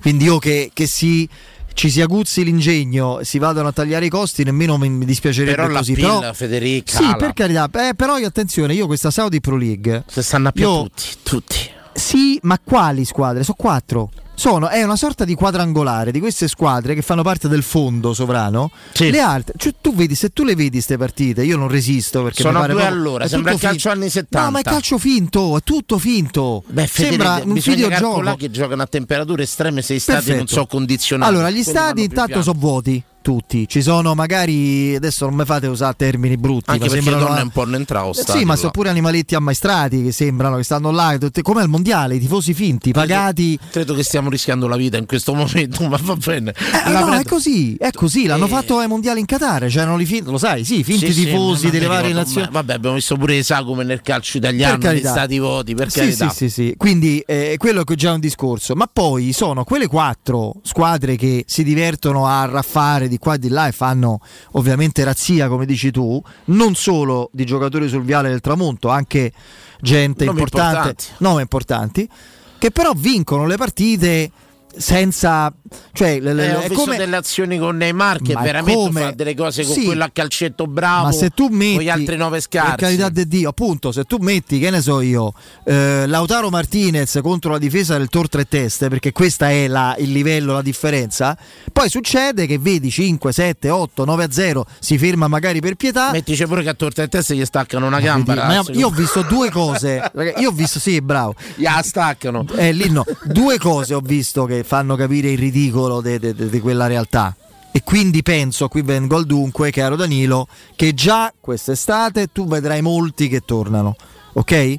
Quindi 0.00 0.24
io 0.24 0.38
che, 0.38 0.70
che 0.72 0.86
si, 0.86 1.28
ci 1.74 1.90
si 1.90 2.00
aguzzi 2.00 2.44
l'ingegno, 2.44 3.20
si 3.22 3.38
vadano 3.38 3.68
a 3.68 3.72
tagliare 3.72 4.06
i 4.06 4.08
costi, 4.08 4.44
nemmeno 4.44 4.76
mi, 4.78 4.88
mi 4.88 5.04
dispiacerebbe 5.04 5.54
Però 5.56 5.68
la 5.68 5.78
così. 5.78 5.92
PIL, 5.94 6.04
Però, 6.04 6.32
Federica. 6.32 6.96
sì, 6.98 7.16
per 7.16 7.32
carità, 7.32 7.68
eh, 7.88 7.94
però 7.94 8.18
io 8.18 8.26
attenzione, 8.26 8.74
io 8.74 8.86
questa 8.86 9.10
Saudi 9.10 9.40
Pro 9.40 9.56
League. 9.56 10.04
Se 10.06 10.22
stanno 10.22 10.48
a 10.48 10.52
più 10.52 10.62
io- 10.68 10.82
tutti, 10.82 11.04
tutti. 11.22 11.56
Sì, 11.94 12.38
ma 12.42 12.58
quali 12.62 13.04
squadre? 13.04 13.42
Sono 13.44 13.56
quattro. 13.58 14.10
Sono, 14.42 14.68
è 14.70 14.82
una 14.82 14.96
sorta 14.96 15.24
di 15.24 15.36
quadrangolare 15.36 16.10
di 16.10 16.18
queste 16.18 16.48
squadre 16.48 16.96
che 16.96 17.02
fanno 17.02 17.22
parte 17.22 17.46
del 17.46 17.62
fondo 17.62 18.12
sovrano. 18.12 18.72
Le 18.98 19.20
altre, 19.20 19.54
cioè, 19.56 19.72
tu 19.80 19.94
vedi, 19.94 20.16
se 20.16 20.30
tu 20.30 20.42
le 20.42 20.56
vedi 20.56 20.70
queste 20.70 20.96
partite, 20.96 21.44
io 21.44 21.56
non 21.56 21.68
resisto 21.68 22.24
perché 22.24 22.42
Sono 22.42 22.54
mi 22.54 22.58
pare 22.62 22.72
due 22.72 22.82
proprio- 22.82 23.00
all'ora, 23.00 23.28
sembra 23.28 23.54
calcio 23.56 23.90
anni 23.90 24.08
70. 24.08 24.44
No, 24.44 24.50
ma 24.50 24.58
è 24.58 24.62
calcio 24.64 24.98
finto, 24.98 25.56
è 25.56 25.60
tutto 25.62 25.96
finto. 25.96 26.64
Beh, 26.66 26.88
Federica, 26.88 27.24
Sembra 27.36 27.52
un 27.52 27.56
videogioco. 27.60 28.34
che 28.34 28.50
giocano 28.50 28.82
a 28.82 28.86
temperature 28.86 29.44
estreme 29.44 29.80
se 29.80 29.94
i 29.94 30.00
stati 30.00 30.18
non 30.30 30.38
Perfetto. 30.38 30.52
sono 30.54 30.66
condizionati. 30.66 31.30
Allora, 31.32 31.48
gli 31.48 31.62
più 31.62 32.02
intanto 32.02 32.42
sono 32.42 32.58
vuoti. 32.58 33.00
Tutti 33.22 33.68
ci 33.68 33.82
sono, 33.82 34.14
magari 34.16 34.96
adesso 34.96 35.26
non 35.26 35.36
mi 35.36 35.44
fate 35.44 35.68
usare 35.68 35.94
termini 35.96 36.36
brutti. 36.36 36.70
Anche 36.70 36.86
ma 36.86 36.90
sembrano 36.90 37.24
donne 37.26 37.40
un 37.42 37.50
po' 37.50 37.64
non 37.64 37.76
entrano 37.76 38.10
Eh 38.10 38.14
Sì, 38.14 38.44
ma 38.44 38.52
là. 38.54 38.58
sono 38.58 38.70
pure 38.72 38.88
animaletti 38.88 39.36
ammaestrati 39.36 40.02
che 40.02 40.10
sembrano 40.12 40.56
che 40.56 40.64
stanno 40.64 40.90
là, 40.90 41.16
come 41.42 41.60
al 41.62 41.68
mondiale, 41.68 42.16
i 42.16 42.18
tifosi 42.18 42.52
finti, 42.52 42.90
pagati. 42.90 43.56
Credo 43.70 43.94
che 43.94 44.02
stiamo 44.02 44.28
rischiando 44.28 44.66
la 44.66 44.74
vita 44.76 44.96
in 44.96 45.06
questo 45.06 45.34
momento, 45.34 45.86
ma 45.88 45.98
va 46.02 46.16
bene. 46.16 46.50
Eh, 46.50 46.90
no, 46.90 47.04
prendo- 47.04 47.12
è 47.20 47.22
così, 47.24 47.76
è 47.76 47.90
così, 47.92 48.26
l'hanno 48.26 48.46
Eh. 48.46 48.48
fatto 48.48 48.78
ai 48.78 48.88
mondiali 48.88 49.20
in 49.20 49.26
Qatar, 49.26 49.66
c'erano 49.68 49.96
li 49.96 50.04
finti, 50.04 50.28
lo 50.30 50.38
sai, 50.38 50.64
sì, 50.64 50.82
finti 50.82 51.06
Sì, 51.06 51.12
sì, 51.12 51.24
tifosi 51.26 51.66
ma 51.66 51.70
delle 51.70 51.86
varie 51.86 52.06
ricordo, 52.08 52.26
nazioni. 52.26 52.46
ma- 52.46 52.52
Vabbè, 52.52 52.72
abbiamo 52.74 52.94
visto 52.96 53.16
pure 53.16 53.36
i 53.36 53.42
Sagume 53.44 53.84
nel 53.84 54.02
calcio 54.02 54.36
italiano, 54.38 54.72
negli 54.74 54.82
carità. 54.82 55.10
stati 55.10 55.38
voti, 55.38 55.74
per 55.74 55.90
Sì, 55.90 55.98
carità. 56.00 56.28
sì, 56.30 56.36
sì, 56.36 56.50
sì. 56.50 56.74
Quindi 56.76 57.22
eh, 57.24 57.54
quello 57.58 57.84
è 57.86 57.94
già 57.94 58.12
un 58.12 58.20
discorso. 58.20 58.74
Ma 58.74 58.88
poi 58.92 59.32
sono 59.32 59.62
quelle 59.64 59.86
quattro 59.86 60.54
squadre 60.62 61.14
che 61.16 61.44
si 61.46 61.62
divertono 61.62 62.26
a 62.26 62.44
raffare 62.46 63.08
di 63.12 63.18
qua 63.18 63.34
e 63.34 63.38
di 63.38 63.48
là 63.48 63.66
e 63.66 63.72
fanno 63.72 64.20
ovviamente 64.52 65.04
razzia, 65.04 65.48
come 65.48 65.66
dici 65.66 65.90
tu, 65.90 66.22
non 66.46 66.74
solo 66.74 67.28
di 67.32 67.44
giocatori 67.44 67.86
sul 67.86 68.04
viale 68.04 68.30
del 68.30 68.40
tramonto, 68.40 68.88
anche 68.88 69.32
gente 69.82 70.24
importante, 70.24 70.76
importanti. 70.76 71.06
nome 71.18 71.42
importanti, 71.42 72.08
che 72.56 72.70
però 72.70 72.92
vincono 72.96 73.44
le 73.44 73.56
partite 73.56 74.30
senza 74.76 75.52
cioè 75.92 76.20
le- 76.20 76.32
le- 76.34 76.46
Eh, 76.48 76.54
ho 76.54 76.60
è 76.60 76.68
visto 76.68 76.84
come 76.84 76.96
delle 76.96 77.16
azioni 77.16 77.58
con 77.58 77.76
Neymar 77.76 78.20
che 78.20 78.34
veramente 78.34 78.72
come? 78.80 79.00
fa 79.00 79.10
delle 79.12 79.34
cose 79.34 79.64
con 79.64 79.74
Sì. 79.74 79.84
quello 79.84 80.04
a 80.04 80.10
calcetto 80.12 80.66
bravo 80.66 81.06
Ma 81.06 81.12
se 81.12 81.30
tu 81.30 81.48
metti 81.48 81.74
con 81.74 81.82
gli 81.84 81.88
altri 81.88 82.16
nove 82.16 82.36
Per 82.38 82.42
scarsi. 82.42 82.76
carità 82.76 83.08
di 83.08 83.26
Dio, 83.28 83.48
appunto, 83.50 83.92
se 83.92 84.04
tu 84.04 84.16
metti, 84.20 84.58
che 84.58 84.70
ne 84.70 84.80
so 84.80 85.00
io, 85.00 85.32
eh, 85.64 86.06
Lautaro 86.06 86.50
Martinez 86.50 87.18
contro 87.22 87.52
la 87.52 87.58
difesa 87.58 87.96
del 87.96 88.08
Tor 88.08 88.28
tre 88.28 88.44
teste, 88.46 88.88
perché 88.88 89.12
questa 89.12 89.50
è 89.50 89.66
la- 89.68 89.94
il 89.98 90.12
livello, 90.12 90.52
la 90.54 90.62
differenza, 90.62 91.36
poi 91.72 91.88
succede 91.88 92.46
che 92.46 92.58
vedi 92.58 92.90
5, 92.90 93.32
7, 93.32 93.70
8, 93.70 94.04
9 94.04 94.24
a 94.24 94.30
0, 94.30 94.66
si 94.78 94.98
ferma 94.98 95.28
magari 95.28 95.60
per 95.60 95.74
pietà. 95.76 96.10
Mettici 96.10 96.46
pure 96.46 96.62
che 96.62 96.68
a 96.70 96.74
torta 96.74 97.02
e 97.02 97.08
testa 97.08 97.34
gli 97.34 97.44
staccano 97.44 97.86
una 97.86 98.00
gamba. 98.00 98.34
Ragazzi. 98.34 98.72
io 98.72 98.88
ho 98.88 98.90
visto 98.90 99.22
due 99.22 99.50
cose, 99.50 100.02
io 100.38 100.48
ho 100.48 100.52
visto, 100.52 100.78
sì, 100.78 101.00
bravo. 101.00 101.34
Ya 101.56 101.80
staccano. 101.82 102.44
Eh, 102.56 102.72
lì 102.72 102.90
no, 102.90 103.04
due 103.24 103.58
cose 103.58 103.94
ho 103.94 104.00
visto 104.00 104.44
che 104.44 104.61
fanno 104.62 104.96
capire 104.96 105.30
il 105.30 105.38
ridicolo 105.38 106.00
di 106.00 106.60
quella 106.60 106.86
realtà. 106.86 107.34
E 107.74 107.82
quindi 107.82 108.22
penso, 108.22 108.68
qui 108.68 108.82
vengo 108.82 109.16
al 109.16 109.24
dunque, 109.24 109.70
caro 109.70 109.96
Danilo, 109.96 110.46
che 110.76 110.92
già 110.92 111.32
quest'estate 111.40 112.28
tu 112.30 112.46
vedrai 112.46 112.82
molti 112.82 113.28
che 113.28 113.40
tornano, 113.40 113.96
ok? 114.34 114.76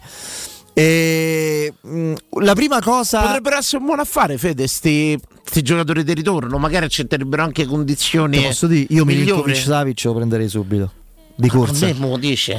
E, 0.73 1.73
mm, 1.87 2.13
la 2.41 2.53
prima 2.53 2.81
cosa... 2.81 3.21
Potrebbero 3.21 3.57
essere 3.57 3.77
un 3.77 3.85
buon 3.85 3.99
affare, 3.99 4.37
Fede, 4.37 4.67
sti, 4.67 5.19
sti 5.43 5.61
giocatori 5.61 6.03
di 6.03 6.13
ritorno. 6.13 6.57
Magari 6.57 6.85
accetterebbero 6.85 7.43
anche 7.43 7.65
condizioni. 7.65 8.37
Te 8.37 8.47
posso 8.47 8.67
dire, 8.67 8.87
io. 8.89 9.05
Milinkovic 9.05 9.55
Savic 9.55 10.03
lo 10.03 10.13
prenderei 10.13 10.49
subito. 10.49 10.91
Di 11.35 11.47
A 11.47 11.51
corsa. 11.51 11.87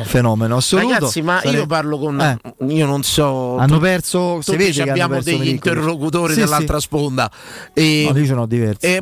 Fenomeno 0.05 0.57
assoluto. 0.57 0.89
Ragazzi, 0.93 1.23
ma 1.23 1.41
Sare- 1.41 1.57
io 1.57 1.67
parlo 1.67 1.97
con. 1.99 2.21
Eh. 2.21 2.39
Io 2.67 2.87
non 2.87 3.03
so. 3.05 3.57
Hanno 3.57 3.75
tu- 3.77 3.81
perso, 3.81 4.41
si 4.43 4.57
che 4.57 4.81
hanno 4.83 4.91
abbiamo 4.91 5.21
degli 5.21 5.49
interlocutori 5.49 6.33
Sì, 6.35 6.41
dell'altra 6.41 6.79
sì. 6.81 6.87
sponda. 6.87 7.31
E, 7.73 8.05
No, 8.09 8.13
lì 8.19 8.27
sono 8.27 8.47
diversi. 8.47 8.85
e 8.87 9.01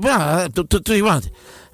tu- 0.52 0.66
tu- 0.66 0.80
tutti 0.80 1.00
quanti. 1.00 1.30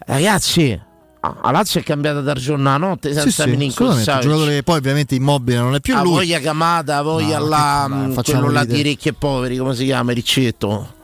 Ragazzi, 0.06 0.80
ah, 1.20 1.36
la 1.42 1.50
Lazio 1.50 1.80
è 1.80 1.82
cambiata 1.82 2.20
dal 2.20 2.36
giorno 2.38 2.68
alla 2.68 2.78
notte 2.78 3.12
senza 3.12 3.42
Sì, 3.42 3.42
sì, 3.42 3.48
Milinkovic. 3.56 3.96
Un 3.96 4.02
Savic. 4.02 4.22
giocatore 4.22 4.62
poi 4.62 4.76
ovviamente 4.78 5.14
immobile 5.16 5.58
non 5.58 5.74
è 5.74 5.80
più 5.80 5.96
Ha 5.96 6.02
lui. 6.02 6.12
voglia 6.12 6.38
Camata, 6.38 7.02
voglia 7.02 7.38
No, 7.38 7.46
là, 7.48 7.84
che- 7.88 7.94
ma 7.94 8.12
facciamo 8.12 8.38
quello 8.42 8.54
là 8.54 8.64
di 8.64 8.80
ricchi 8.80 9.08
e 9.08 9.12
poveri, 9.12 9.56
come 9.56 9.74
si 9.74 9.84
chiama? 9.84 10.12
Riccetto. 10.12 10.94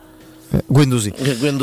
Eh. 0.51 0.63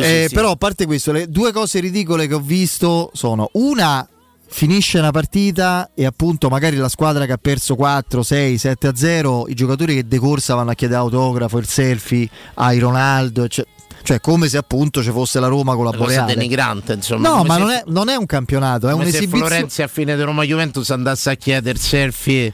Eh, 0.04 0.24
Eh, 0.24 0.26
sì. 0.28 0.34
Però 0.34 0.50
a 0.50 0.56
parte 0.56 0.84
questo, 0.84 1.10
le 1.12 1.28
due 1.30 1.52
cose 1.52 1.80
ridicole 1.80 2.26
che 2.26 2.34
ho 2.34 2.40
visto 2.40 3.10
sono 3.14 3.48
una 3.54 4.06
finisce 4.52 4.98
una 4.98 5.10
partita 5.10 5.90
e 5.94 6.04
appunto 6.04 6.48
magari 6.48 6.76
la 6.76 6.88
squadra 6.88 7.24
che 7.26 7.32
ha 7.32 7.38
perso 7.38 7.74
4, 7.74 8.22
6, 8.22 8.58
7 8.58 8.86
a 8.86 8.94
0, 8.94 9.48
i 9.48 9.54
giocatori 9.54 9.94
che 9.94 10.06
decorsa 10.06 10.54
vanno 10.54 10.70
a 10.70 10.74
chiedere 10.74 11.00
autografo, 11.00 11.58
il 11.58 11.66
selfie 11.66 12.28
ai 12.54 12.78
Ronaldo, 12.78 13.48
cioè, 13.48 13.64
cioè 14.02 14.20
come 14.20 14.48
se 14.48 14.58
appunto 14.58 15.02
ci 15.02 15.10
fosse 15.10 15.40
la 15.40 15.48
Roma 15.48 15.74
con 15.74 15.86
la 15.86 15.90
Boreale. 15.90 16.34
denigrante, 16.34 16.92
insomma. 16.92 17.28
No, 17.28 17.44
ma 17.44 17.54
se- 17.54 17.60
non 17.60 17.70
è, 17.70 17.82
non 17.86 18.08
è 18.10 18.14
un 18.14 18.26
campionato, 18.26 18.88
è 18.88 18.92
come 18.92 19.04
se 19.04 19.10
un'esibizione. 19.10 19.46
Florenzi 19.46 19.82
a 19.82 19.88
fine 19.88 20.14
di 20.14 20.22
Roma 20.22 20.42
Juventus 20.44 20.90
andasse 20.90 21.30
a 21.30 21.34
chiedere 21.34 21.78
selfie. 21.78 22.52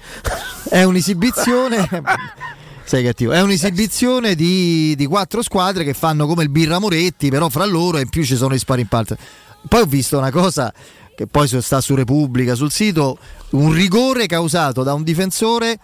È 0.68 0.82
un'esibizione. 0.84 1.88
Sei 2.84 3.04
cattivo. 3.04 3.32
È 3.32 3.42
un'esibizione 3.42 4.34
di, 4.34 4.94
di 4.96 5.04
quattro 5.04 5.42
squadre 5.42 5.84
che 5.84 5.92
fanno 5.92 6.26
come 6.26 6.44
il 6.44 6.48
Birra 6.48 6.78
Moretti, 6.78 7.28
però 7.28 7.50
fra 7.50 7.66
loro 7.66 7.98
e 7.98 8.02
in 8.02 8.08
più 8.08 8.24
ci 8.24 8.36
sono 8.36 8.54
i 8.54 8.58
spari 8.58 8.80
in 8.82 8.86
parte. 8.86 9.18
Poi 9.68 9.82
ho 9.82 9.84
visto 9.84 10.16
una 10.16 10.30
cosa 10.30 10.72
che 11.18 11.26
poi 11.26 11.48
sta 11.48 11.80
su 11.80 11.96
Repubblica, 11.96 12.54
sul 12.54 12.70
sito, 12.70 13.18
un 13.50 13.72
rigore 13.72 14.26
causato 14.26 14.84
da 14.84 14.94
un 14.94 15.02
difensore 15.02 15.76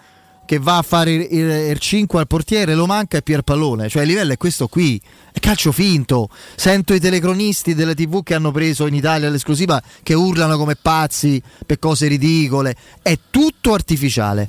che 0.45 0.59
va 0.59 0.77
a 0.77 0.81
fare 0.81 1.11
il, 1.11 1.27
il- 1.29 1.69
il 1.71 1.77
5 1.77 2.19
al 2.21 2.25
portiere, 2.25 2.73
lo 2.73 2.85
manca 2.85 3.17
e 3.17 3.21
Pierpallone. 3.21 3.89
Cioè 3.89 4.03
il 4.03 4.07
livello 4.07 4.31
è 4.31 4.37
questo 4.37 4.69
qui. 4.69 4.97
È 5.33 5.39
calcio 5.39 5.73
finto. 5.73 6.29
Sento 6.55 6.93
i 6.93 7.01
telecronisti 7.01 7.75
delle 7.75 7.95
tv 7.95 8.23
che 8.23 8.33
hanno 8.33 8.51
preso 8.51 8.85
in 8.87 8.93
Italia 8.93 9.27
l'esclusiva 9.29 9.81
che 10.03 10.13
urlano 10.13 10.55
come 10.57 10.77
pazzi 10.81 11.43
per 11.65 11.79
cose 11.79 12.07
ridicole. 12.07 12.73
È 13.01 13.19
tutto 13.29 13.73
artificiale. 13.73 14.47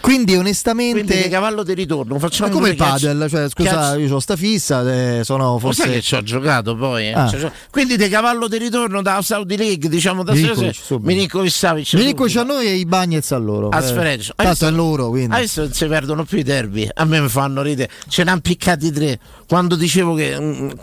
Quindi 0.00 0.36
onestamente... 0.36 1.04
Quindi 1.04 1.22
di 1.24 1.28
cavallo 1.28 1.62
di 1.64 1.74
ritorno 1.74 2.18
facciamo 2.18 2.50
è 2.50 2.52
come 2.52 2.70
il 2.70 2.76
padel, 2.76 3.26
cioè, 3.28 3.48
scusa, 3.48 3.96
io 3.96 4.14
ho 4.14 4.20
sta 4.20 4.36
fissa, 4.36 4.82
eh, 5.18 5.24
sono 5.24 5.52
Lo 5.52 5.58
forse... 5.58 5.82
sai 5.82 5.92
che 5.92 6.00
ci 6.00 6.14
ho 6.14 6.22
giocato 6.22 6.76
poi? 6.76 7.08
eh? 7.08 7.12
Ah. 7.12 7.28
Cioè, 7.28 7.50
quindi 7.70 7.96
di 7.96 8.08
cavallo 8.08 8.46
di 8.48 8.58
ritorno 8.58 9.02
da 9.02 9.20
Saudi 9.22 9.56
League, 9.56 9.88
diciamo 9.88 10.22
da 10.22 10.32
Milinkovic, 10.32 10.74
subito. 10.74 11.08
Milinkovic 11.08 11.50
Savic. 11.50 11.94
Milinkovic 11.94 12.36
a 12.36 12.42
noi 12.44 12.66
e 12.68 12.74
i 12.76 12.84
Bagnets 12.86 13.32
a 13.32 13.38
loro. 13.38 13.68
A 13.70 13.78
Eh, 13.78 13.82
sfregio. 13.82 14.32
Hai 14.36 14.46
Tanto 14.46 14.66
è 14.66 14.70
loro, 14.70 15.08
quindi. 15.08 15.34
Adesso 15.34 15.62
non 15.62 15.72
si 15.72 15.86
perdono 15.86 16.24
più 16.24 16.38
i 16.38 16.42
derby. 16.42 16.88
A 16.94 17.04
me 17.04 17.20
mi 17.20 17.28
fanno 17.28 17.60
ridere. 17.62 17.90
Ce 18.08 18.22
ne 18.24 18.30
hanno 18.30 18.40
piccati 18.40 18.90
tre. 18.92 19.18
Quando 19.48 19.74
dicevo 19.76 20.14
che. 20.14 20.38
mm, 20.40 20.68
Il 20.68 20.78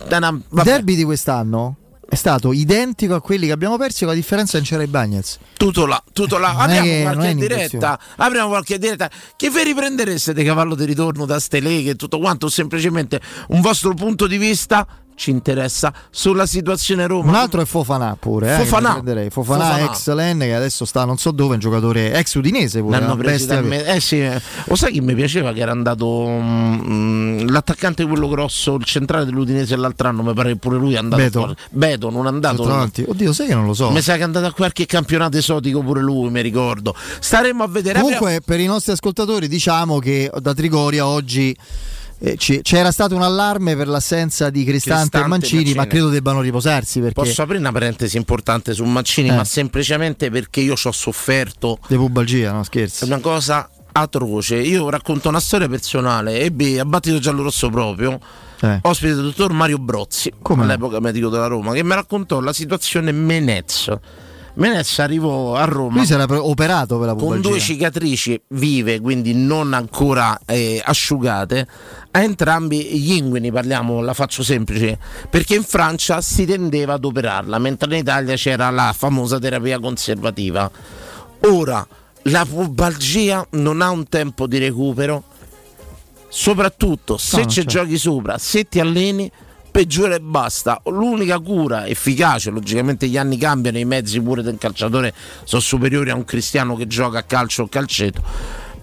vabbè, 0.49 0.63
derby 0.69 0.95
di 0.95 1.03
quest'anno 1.03 1.75
è 2.09 2.15
stato 2.15 2.51
identico 2.51 3.13
a 3.13 3.21
quelli 3.21 3.45
che 3.45 3.51
abbiamo 3.51 3.77
perso, 3.77 3.99
con 3.99 4.07
la 4.09 4.13
differenza 4.15 4.57
non 4.57 4.65
c'era 4.65 4.81
i 4.81 4.87
Bagnets. 4.87 5.37
tutto 5.55 5.85
là, 5.85 6.01
tutto 6.11 6.39
là. 6.39 6.55
Apriamo 6.57 6.83
che- 6.87 7.01
qualche 7.03 7.35
diretta. 7.35 7.99
Apriamo 8.15 8.47
qualche 8.49 8.79
diretta. 8.79 9.09
Che 9.35 9.49
vi 9.51 9.63
riprendereste 9.63 10.33
di 10.33 10.43
cavallo 10.43 10.73
di 10.73 10.85
ritorno 10.85 11.25
da 11.25 11.39
ste 11.39 11.59
leghe 11.59 11.91
e 11.91 11.95
tutto 11.95 12.17
quanto? 12.17 12.49
Semplicemente 12.49 13.21
un 13.49 13.61
vostro 13.61 13.93
punto 13.93 14.25
di 14.25 14.37
vista 14.37 14.87
ci 15.19 15.31
interessa 15.31 15.93
sulla 16.09 16.45
situazione 16.45 17.05
Roma. 17.05 17.27
Un 17.27 17.35
altro 17.35 17.59
è 17.59 17.65
Fofana 17.65 18.15
pure. 18.17 18.55
Eh, 18.55 18.63
che 18.63 18.69
prenderei. 18.69 19.29
Fofana, 19.29 19.65
Fofana. 19.65 19.83
ex 19.91 20.13
Len 20.13 20.39
che 20.39 20.55
adesso 20.55 20.85
sta 20.85 21.03
non 21.03 21.17
so 21.17 21.31
dove, 21.31 21.55
un 21.55 21.59
giocatore 21.59 22.13
ex 22.13 22.35
udinese 22.35 22.79
pure. 22.79 22.97
L'hanno 22.97 23.13
una 23.15 23.21
preso 23.21 23.61
me- 23.61 23.83
Eh 23.85 23.99
sì, 23.99 24.21
eh. 24.21 24.41
lo 24.63 24.75
sai 24.75 24.93
chi 24.93 25.01
mi 25.01 25.13
piaceva 25.15 25.51
che 25.51 25.59
era 25.59 25.71
andato 25.71 26.25
mm, 26.25 27.49
l'attaccante 27.49 28.05
quello 28.05 28.29
grosso, 28.29 28.75
il 28.75 28.85
centrale 28.85 29.25
dell'Udinese 29.25 29.75
l'altro 29.75 30.07
anno, 30.07 30.23
mi 30.23 30.33
pare 30.33 30.53
che 30.53 30.55
pure 30.55 30.77
lui 30.77 30.93
è 30.93 30.97
andato 30.97 31.21
Beto. 31.21 31.39
fuori. 31.39 31.55
Beto 31.69 32.09
non 32.09 32.25
è 32.25 32.29
andato. 32.29 32.55
Centravanti. 32.55 33.05
Oddio, 33.05 33.33
sai 33.33 33.47
che 33.47 33.55
non 33.55 33.65
lo 33.65 33.73
so. 33.73 33.89
Mi 33.91 34.01
sa 34.01 34.13
che 34.13 34.21
è 34.21 34.23
andato 34.23 34.45
a 34.45 34.53
qualche 34.53 34.85
campionato 34.85 35.35
esotico 35.35 35.81
pure 35.81 35.99
lui, 36.01 36.29
mi 36.29 36.41
ricordo. 36.41 36.95
Staremo 37.19 37.61
a 37.61 37.67
vedere. 37.67 37.99
Comunque, 37.99 38.39
per 38.43 38.61
i 38.61 38.65
nostri 38.67 38.93
ascoltatori, 38.93 39.49
diciamo 39.49 39.99
che 39.99 40.31
da 40.39 40.53
Trigoria 40.53 41.05
oggi 41.05 41.49
eh, 41.51 41.98
c'era 42.61 42.91
stato 42.91 43.15
un 43.15 43.21
allarme 43.21 43.75
per 43.75 43.87
l'assenza 43.87 44.49
di 44.49 44.63
Cristante, 44.65 45.01
Cristante 45.09 45.25
e 45.25 45.29
Mancini, 45.29 45.55
Mancini. 45.63 45.77
ma 45.77 45.87
credo 45.87 46.09
debbano 46.09 46.41
riposarsi 46.41 46.99
perché 46.99 47.13
Posso 47.13 47.41
aprire 47.41 47.59
una 47.59 47.71
parentesi 47.71 48.17
importante 48.17 48.73
su 48.73 48.83
Mancini, 48.83 49.29
Eh. 49.29 49.35
ma 49.35 49.43
semplicemente 49.45 50.29
perché 50.29 50.59
io 50.59 50.75
ci 50.75 50.87
ho 50.87 50.91
sofferto 50.91 51.79
di 51.87 51.95
pubalgia, 51.95 52.51
no 52.51 52.63
scherzi. 52.63 53.03
È 53.03 53.07
una 53.07 53.19
cosa 53.19 53.69
atroce. 53.91 54.55
Io 54.57 54.89
racconto 54.89 55.29
una 55.29 55.39
storia 55.39 55.67
personale. 55.67 56.41
Ebbi 56.41 56.77
a 56.77 56.85
battito 56.85 57.19
giallorosso 57.19 57.69
proprio. 57.69 58.19
Eh. 58.61 58.79
Ospite 58.81 59.15
del 59.15 59.23
dottor 59.23 59.53
Mario 59.53 59.77
Brozzi, 59.77 60.33
Come 60.41 60.63
all'epoca 60.63 60.99
medico 60.99 61.29
della 61.29 61.47
Roma, 61.47 61.73
che 61.73 61.83
mi 61.83 61.93
raccontò 61.93 62.41
la 62.41 62.51
situazione 62.53 63.11
Menez. 63.13 63.91
Menez 64.55 64.99
arrivò 64.99 65.55
a 65.55 65.63
Roma 65.65 65.97
Lui 65.97 66.05
si 66.05 66.13
era 66.13 66.25
operato 66.29 66.97
per 66.97 67.07
la 67.07 67.13
con 67.13 67.21
pubalgia. 67.21 67.49
due 67.49 67.59
cicatrici 67.59 68.41
vive, 68.49 68.99
quindi 68.99 69.33
non 69.33 69.73
ancora 69.73 70.37
eh, 70.45 70.81
asciugate, 70.83 71.67
a 72.11 72.21
entrambi 72.21 72.83
gli 72.99 73.13
inguini, 73.13 73.51
parliamo, 73.51 74.01
la 74.01 74.13
faccio 74.13 74.43
semplice, 74.43 74.97
perché 75.29 75.55
in 75.55 75.63
Francia 75.63 76.19
si 76.21 76.45
tendeva 76.45 76.93
ad 76.93 77.05
operarla, 77.05 77.57
mentre 77.59 77.93
in 77.93 78.01
Italia 78.01 78.35
c'era 78.35 78.69
la 78.69 78.93
famosa 78.97 79.39
terapia 79.39 79.79
conservativa. 79.79 80.69
Ora, 81.41 81.87
la 82.23 82.45
pubalgia 82.45 83.45
non 83.51 83.81
ha 83.81 83.89
un 83.91 84.09
tempo 84.09 84.45
di 84.45 84.57
recupero, 84.57 85.23
soprattutto 86.27 87.17
se 87.17 87.37
No, 87.41 87.45
ci 87.45 87.61
certo. 87.61 87.69
giochi 87.69 87.97
sopra, 87.97 88.37
se 88.37 88.67
ti 88.67 88.79
alleni, 88.79 89.31
peggiore 89.79 90.15
e 90.15 90.19
basta. 90.19 90.81
L'unica 90.87 91.39
cura 91.39 91.87
efficace, 91.87 92.49
logicamente 92.49 93.07
gli 93.07 93.17
anni 93.17 93.37
cambiano, 93.37 93.77
i 93.77 93.85
mezzi 93.85 94.19
pure 94.19 94.41
del 94.41 94.57
calciatore 94.57 95.13
sono 95.45 95.61
superiori 95.61 96.09
a 96.09 96.15
un 96.15 96.25
cristiano 96.25 96.75
che 96.75 96.85
gioca 96.85 97.19
a 97.19 97.23
calcio 97.23 97.63
o 97.63 97.67
calcetto. 97.69 98.21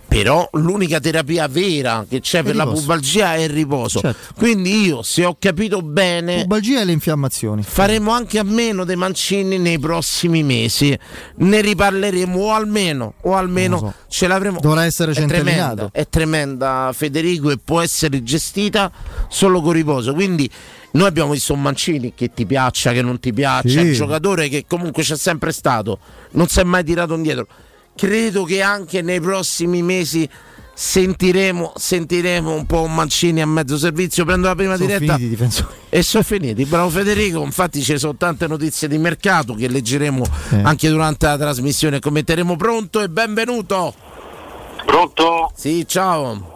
Però 0.09 0.49
l'unica 0.53 1.01
terapia 1.01 1.49
vera 1.49 2.07
che 2.09 2.21
c'è 2.21 2.39
È 2.39 2.43
per 2.45 2.55
la 2.55 2.63
riposo. 2.63 2.81
pubalgia 2.81 3.35
è 3.35 3.41
il 3.41 3.49
riposo. 3.51 4.01
Certo. 4.01 4.35
Quindi 4.37 4.87
io, 4.87 5.03
se 5.03 5.25
ho 5.27 5.37
capito 5.39 5.83
bene, 5.83 6.43
Pubalgia 6.43 6.81
e 6.81 6.85
le 6.85 6.93
infiammazioni. 6.93 7.63
faremo 7.63 8.13
anche 8.13 8.39
a 8.39 8.45
meno 8.45 8.85
dei 8.85 8.95
mancini 8.97 9.59
nei 9.59 9.79
prossimi 9.81 10.43
mesi. 10.45 10.97
Ne 11.39 11.61
riparleremo 11.61 12.39
o 12.41 12.53
almeno, 12.55 13.15
o 13.23 13.35
almeno 13.35 13.81
lo 13.81 13.95
ce 14.09 14.29
l'avremo. 14.29 14.61
Dovrà 14.61 14.85
essere 14.85 15.11
È 15.11 15.15
centellinato. 15.17 15.75
tremenda, 15.75 15.89
è 15.93 16.09
tremenda 16.09 16.91
Federico 16.95 17.51
e 17.51 17.59
può 17.63 17.81
essere 17.83 18.23
gestita 18.23 18.91
solo 19.29 19.61
con 19.61 19.73
riposo. 19.73 20.15
Quindi 20.15 20.49
noi 20.93 21.07
abbiamo 21.09 21.33
visto 21.33 21.53
un 21.53 21.63
Mancini 21.63 22.13
che 22.15 22.33
ti 22.33 22.47
piaccia, 22.47 22.93
che 22.93 23.03
non 23.03 23.19
ti 23.21 23.33
piaccia, 23.33 23.69
Sì. 23.69 23.79
un 23.79 23.93
giocatore 23.93 24.49
che 24.49 24.65
comunque 24.67 25.03
c'è 25.03 25.17
sempre 25.17 25.53
stato, 25.53 25.99
non 26.33 26.49
si 26.49 26.61
è 26.61 26.65
mai 26.65 26.85
tirato 26.85 27.15
indietro. 27.15 27.47
Credo 27.95 28.45
che 28.45 28.61
anche 28.63 29.03
nei 29.03 29.21
prossimi 29.21 29.83
mesi 29.83 30.29
sentiremo, 30.75 31.73
sentiremo 31.75 32.53
un 32.53 32.67
po' 32.67 32.83
un 32.83 32.95
Mancini 32.95 33.41
a 33.41 33.47
mezzo 33.47 33.79
servizio. 33.79 34.27
Prendo 34.27 34.47
la 34.49 34.55
prima 34.55 34.77
Sono 34.77 34.87
diretta 34.89 35.17
finiti 35.17 35.65
e 35.89 36.03
sono 36.03 36.23
finiti. 36.23 36.65
Bravo 36.67 36.91
Federico, 36.91 37.43
infatti 37.43 37.83
ci 37.83 37.97
sono 37.99 38.15
tante 38.17 38.47
notizie 38.47 38.87
di 38.87 38.99
mercato 38.99 39.55
che 39.55 39.69
leggeremo 39.69 40.25
Eh. 40.51 40.61
anche 40.63 40.89
durante 40.91 41.25
la 41.27 41.39
trasmissione 41.39 41.99
commenteremo. 42.01 42.57
Pronto 42.57 43.01
e 43.01 43.09
benvenuto. 43.09 43.95
Pronto? 44.85 45.51
Sì, 45.55 45.85
ciao. 45.89 46.56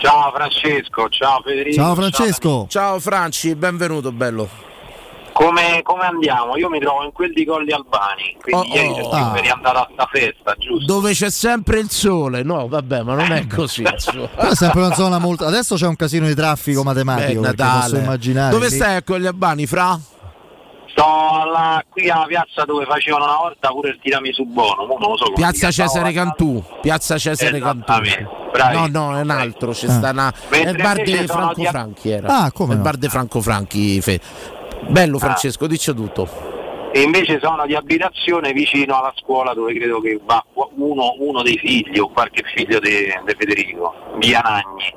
Ciao 0.00 0.32
Francesco, 0.32 1.08
ciao 1.10 1.40
Federico. 1.42 2.66
Ciao 2.68 2.98
Franci, 3.00 3.54
benvenuto, 3.54 4.10
bello. 4.12 4.48
Come, 5.32 5.80
come 5.82 6.02
andiamo? 6.04 6.56
Io 6.56 6.68
mi 6.68 6.80
trovo 6.80 7.04
in 7.04 7.12
quel 7.12 7.32
di 7.32 7.44
Colli 7.44 7.72
Albani, 7.72 8.36
quindi 8.42 8.70
Oh, 8.70 8.74
ieri 8.74 8.88
oh. 9.00 9.06
oh, 9.06 9.10
Ah. 9.10 9.38
eri 9.38 9.48
andato 9.48 9.78
a 9.78 9.88
sta 9.92 10.06
festa, 10.10 10.54
giusto? 10.58 10.84
Dove 10.86 11.12
c'è 11.12 11.30
sempre 11.30 11.78
il 11.80 11.90
sole. 11.90 12.42
No, 12.42 12.66
vabbè, 12.68 13.02
ma 13.02 13.14
non 13.14 13.30
è 13.32 13.46
così. 13.46 13.82
insomma. 13.82 14.26
Però 14.34 14.50
è 14.50 14.54
sempre 14.56 14.80
una 14.80 14.94
zona 14.94 15.18
molto. 15.18 15.44
Adesso 15.46 15.76
c'è 15.76 15.86
un 15.86 15.96
casino 15.96 16.26
di 16.26 16.34
traffico 16.34 16.80
Beh, 16.82 16.88
matematico. 16.88 17.40
posso 17.40 17.54
Natale. 17.56 17.98
immaginare. 17.98 18.50
Dove 18.52 18.68
lì. 18.68 18.74
stai 18.74 19.04
con 19.04 19.18
gli 19.20 19.26
albani, 19.26 19.66
Fra? 19.66 19.98
Sto 20.92 21.04
alla- 21.04 21.82
qui 21.88 22.08
alla 22.10 22.24
piazza 22.26 22.64
dove 22.64 22.84
facevano 22.84 23.24
una 23.24 23.36
volta 23.36 23.68
pure 23.68 23.90
il 23.90 23.98
tiramisù 24.00 24.44
buono, 24.44 24.86
mo 24.86 24.96
non 24.98 25.10
lo 25.10 25.16
so 25.16 25.24
come 25.24 25.36
Piazza. 25.36 25.70
Cesare 25.70 26.12
Cantù. 26.12 26.62
Piazza 26.80 27.16
Cesare 27.18 27.58
Cantù. 27.60 27.92
No, 28.72 28.86
no, 28.88 29.16
è 29.16 29.20
un 29.22 29.30
altro. 29.30 29.70
C'è 29.72 29.86
Ah. 29.86 29.90
sta 29.90 30.10
una... 30.10 30.32
È 30.48 30.56
il 30.56 30.76
bar 30.76 31.02
di 31.02 31.12
Franco 31.26 31.54
di- 31.60 31.66
Franchi. 31.66 32.10
Era. 32.10 32.42
Ah, 32.44 32.52
come 32.52 32.70
È 32.70 32.72
il 32.72 32.78
no. 32.78 32.84
bar 32.84 32.96
di 32.96 33.08
Franco 33.08 33.40
Franchi. 33.40 34.00
Fe. 34.00 34.20
Bello, 34.88 35.16
Ah. 35.16 35.20
Francesco, 35.20 35.66
dice 35.66 35.94
tutto. 35.94 36.28
E 36.92 37.02
invece 37.02 37.38
sono 37.40 37.64
di 37.66 37.74
abitazione 37.76 38.52
vicino 38.52 38.98
alla 38.98 39.12
scuola 39.16 39.54
dove 39.54 39.72
credo 39.74 40.00
che 40.00 40.18
va 40.24 40.44
uno, 40.74 41.14
uno 41.20 41.42
dei 41.42 41.56
figli 41.56 41.98
o 42.00 42.08
qualche 42.10 42.42
figlio 42.52 42.80
di 42.80 43.06
Federico, 43.38 43.94
via 44.16 44.40
Nagni. 44.40 44.92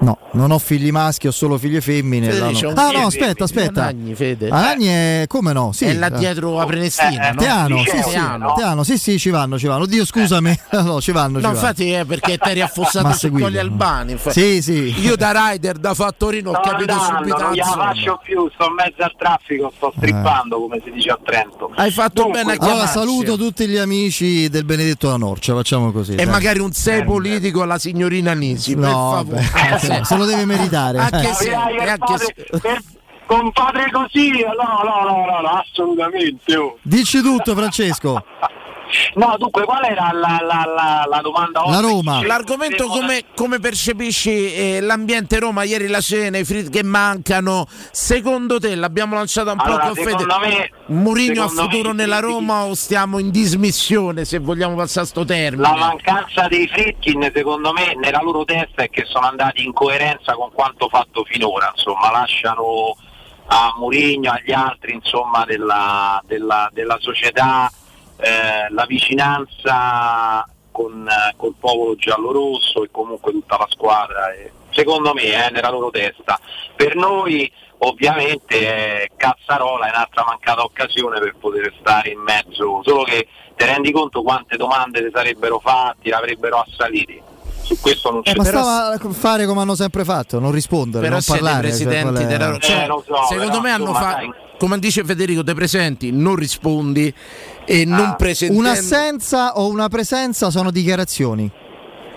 No, 0.00 0.16
non 0.32 0.52
ho 0.52 0.58
figli 0.60 0.92
maschi, 0.92 1.26
ho 1.26 1.32
solo 1.32 1.58
figlie 1.58 1.80
femmine. 1.80 2.30
Fede 2.30 2.60
no. 2.60 2.72
Ah, 2.80 2.90
no, 2.92 3.06
aspetta, 3.06 3.42
aspetta. 3.44 3.82
Anagni, 3.82 4.14
Fede. 4.14 4.48
Anagni 4.48 4.86
è 4.86 5.24
come 5.26 5.52
no? 5.52 5.72
Sì. 5.72 5.86
è 5.86 5.92
là 5.94 6.06
eh. 6.06 6.16
dietro 6.18 6.60
a 6.60 6.66
Prenestina, 6.66 7.30
Eh, 7.30 7.32
no? 7.32 7.40
Teano, 7.40 7.78
sì, 7.78 7.82
Liceo, 7.84 8.02
sì, 8.04 8.10
Teano. 8.10 8.52
Teano, 8.54 8.84
sì, 8.84 8.96
sì, 8.98 9.18
ci 9.18 9.30
vanno, 9.30 9.58
ci 9.58 9.66
vanno. 9.66 9.82
Oddio, 9.82 10.04
scusami. 10.04 10.56
no, 10.70 11.00
ci 11.00 11.10
vanno, 11.10 11.38
ci 11.38 11.42
No, 11.44 11.48
vanno. 11.48 11.54
infatti 11.54 11.90
è 11.90 12.04
perché 12.04 12.38
ti 12.38 12.48
eri 12.48 12.60
affossato 12.60 13.10
su 13.10 13.18
seguito, 13.18 13.46
Colli 13.46 13.58
Albani. 13.58 14.12
infa- 14.12 14.30
Sì, 14.30 14.62
sì. 14.62 14.94
Io 15.00 15.16
da 15.16 15.32
rider 15.50 15.78
da 15.78 15.94
Fattorino 15.94 16.50
ho 16.50 16.60
capito 16.60 16.92
andando, 16.92 17.16
subito 17.16 17.36
non 17.36 17.48
la 17.48 17.54
gliela 17.54 17.66
faccio 17.72 18.20
più, 18.22 18.50
sto 18.54 18.66
in 18.66 18.74
mezzo 18.74 19.02
al 19.02 19.14
traffico, 19.18 19.72
sto 19.74 19.92
strippando 19.96 20.60
come 20.60 20.80
si 20.84 20.92
dice 20.92 21.10
a 21.10 21.18
Trento. 21.24 21.72
Hai 21.74 21.90
fatto 21.90 22.22
Dunque, 22.22 22.42
bene 22.44 22.52
a 22.52 22.54
Allora 22.60 22.84
chiamarci. 22.86 22.98
saluto 22.98 23.36
tutti 23.36 23.66
gli 23.66 23.76
amici 23.76 24.48
del 24.48 24.64
Benedetto 24.64 25.08
la 25.08 25.16
Norcia, 25.16 25.54
facciamo 25.54 25.90
così. 25.90 26.12
E 26.12 26.16
dai. 26.16 26.26
magari 26.26 26.60
un 26.60 26.70
sei 26.72 27.02
politico 27.02 27.62
alla 27.62 27.78
signorina 27.78 28.32
Nisi, 28.34 28.74
per 28.76 28.88
No, 28.90 29.12
favore. 29.16 29.86
Eh, 29.92 29.98
sì. 29.98 30.04
se 30.04 30.16
lo 30.16 30.24
deve 30.24 30.44
meritare. 30.44 30.98
Anche 30.98 31.28
eh. 31.30 31.34
se, 31.34 31.54
anche 31.54 32.18
se- 32.18 32.34
per- 32.60 32.82
con 33.26 33.52
padre 33.52 33.90
così, 33.90 34.30
no, 34.40 34.82
no, 34.82 35.02
no, 35.04 35.26
no, 35.26 35.40
no, 35.40 35.48
assolutamente. 35.48 36.56
oh. 36.56 36.78
Dici 36.82 37.20
tutto, 37.20 37.54
Francesco. 37.54 38.24
No, 39.14 39.36
dunque, 39.38 39.64
qual 39.64 39.84
era 39.84 40.10
la, 40.12 40.38
la, 40.42 40.64
la, 40.64 41.06
la 41.08 41.20
domanda? 41.20 41.60
La 41.66 41.78
oggi? 41.78 41.86
Roma. 41.86 42.24
L'argomento 42.26 42.86
come, 42.86 43.24
come 43.34 43.58
percepisci 43.58 44.54
eh, 44.54 44.80
l'ambiente 44.80 45.38
Roma, 45.38 45.62
ieri 45.64 45.88
la 45.88 46.00
cena, 46.00 46.38
i 46.38 46.44
fritti 46.44 46.70
che 46.70 46.82
mancano, 46.82 47.66
secondo 47.90 48.58
te 48.58 48.74
l'abbiamo 48.74 49.14
lanciata 49.14 49.52
un 49.52 49.60
Allora, 49.60 49.88
po' 49.88 49.94
con 49.94 50.04
Fede? 50.04 50.10
secondo 50.10 50.38
me- 50.40 50.70
Mourinho 50.86 51.44
ha 51.44 51.48
futuro 51.48 51.90
me- 51.90 51.94
nella 51.96 52.20
Roma 52.20 52.62
o 52.64 52.74
stiamo 52.74 53.18
in 53.18 53.30
dismissione 53.30 54.24
se 54.24 54.38
vogliamo 54.38 54.74
passare 54.74 55.06
sto 55.06 55.24
termine? 55.24 55.62
La 55.68 55.76
mancanza 55.76 56.48
dei 56.48 56.66
Fritkin, 56.68 57.30
secondo 57.34 57.72
me, 57.72 57.94
nella 57.96 58.20
loro 58.22 58.44
testa 58.44 58.82
è 58.84 58.88
che 58.88 59.04
sono 59.06 59.26
andati 59.26 59.64
in 59.64 59.72
coerenza 59.72 60.32
con 60.34 60.50
quanto 60.52 60.88
fatto 60.88 61.24
finora. 61.24 61.72
Insomma, 61.74 62.10
lasciano 62.10 62.96
a 63.50 63.74
Mourinho, 63.78 64.30
agli 64.30 64.52
altri, 64.52 64.94
insomma, 64.94 65.44
della, 65.44 66.22
della- 66.26 66.70
della 66.72 66.96
società 67.00 67.70
eh, 68.18 68.66
la 68.70 68.84
vicinanza 68.86 70.46
con 70.70 71.06
eh, 71.08 71.34
col 71.36 71.54
popolo 71.58 71.96
giallo-rosso 71.96 72.84
e 72.84 72.88
comunque 72.90 73.32
tutta 73.32 73.56
la 73.58 73.66
squadra. 73.70 74.32
e 74.32 74.52
secondo 74.70 75.12
me, 75.14 75.22
è 75.22 75.50
nella 75.50 75.70
loro 75.70 75.90
testa. 75.90 76.38
Per 76.76 76.94
noi, 76.94 77.50
ovviamente, 77.78 79.02
eh, 79.02 79.10
Cazzarola 79.16 79.86
è 79.86 79.90
un'altra 79.90 80.24
mancata 80.24 80.62
occasione 80.62 81.18
per 81.18 81.34
poter 81.38 81.72
stare 81.80 82.10
in 82.10 82.20
mezzo, 82.20 82.80
solo 82.84 83.02
che 83.02 83.26
ti 83.56 83.64
rendi 83.64 83.90
conto 83.90 84.22
quante 84.22 84.56
domande 84.56 85.02
ti 85.02 85.10
sarebbero 85.12 85.58
fatti, 85.58 86.10
l'avrebbero 86.10 86.58
assaliti. 86.68 87.20
Su 87.60 87.78
questo 87.80 88.10
non 88.12 88.22
c'è 88.22 88.30
Eh, 88.30 88.34
bastava 88.34 88.96
fare 89.10 89.44
come 89.46 89.60
hanno 89.62 89.74
sempre 89.74 90.04
fatto, 90.04 90.38
non 90.38 90.52
rispondere, 90.52 91.02
Però 91.02 91.16
non 91.16 91.24
parlare. 91.26 91.54
cioè, 91.54 91.68
presidenti 91.68 92.02
qual 92.12 92.22
è- 92.22 92.26
della. 92.26 92.58
Cioè, 92.58 92.76
Eh, 92.84 92.86
so, 92.86 93.02
secondo 93.28 93.50
però, 93.50 93.60
me 93.62 93.70
hanno 93.72 93.92
fatto, 93.92 94.34
come 94.58 94.78
dice 94.78 95.04
Federico, 95.04 95.42
te 95.42 95.54
presenti, 95.54 96.10
non 96.12 96.36
rispondi 96.36 97.12
e 97.68 97.84
non 97.84 98.14
presentando. 98.16 98.62
Un'assenza 98.68 99.58
o 99.58 99.68
una 99.68 99.88
presenza 99.88 100.50
sono 100.50 100.70
dichiarazioni. 100.70 101.50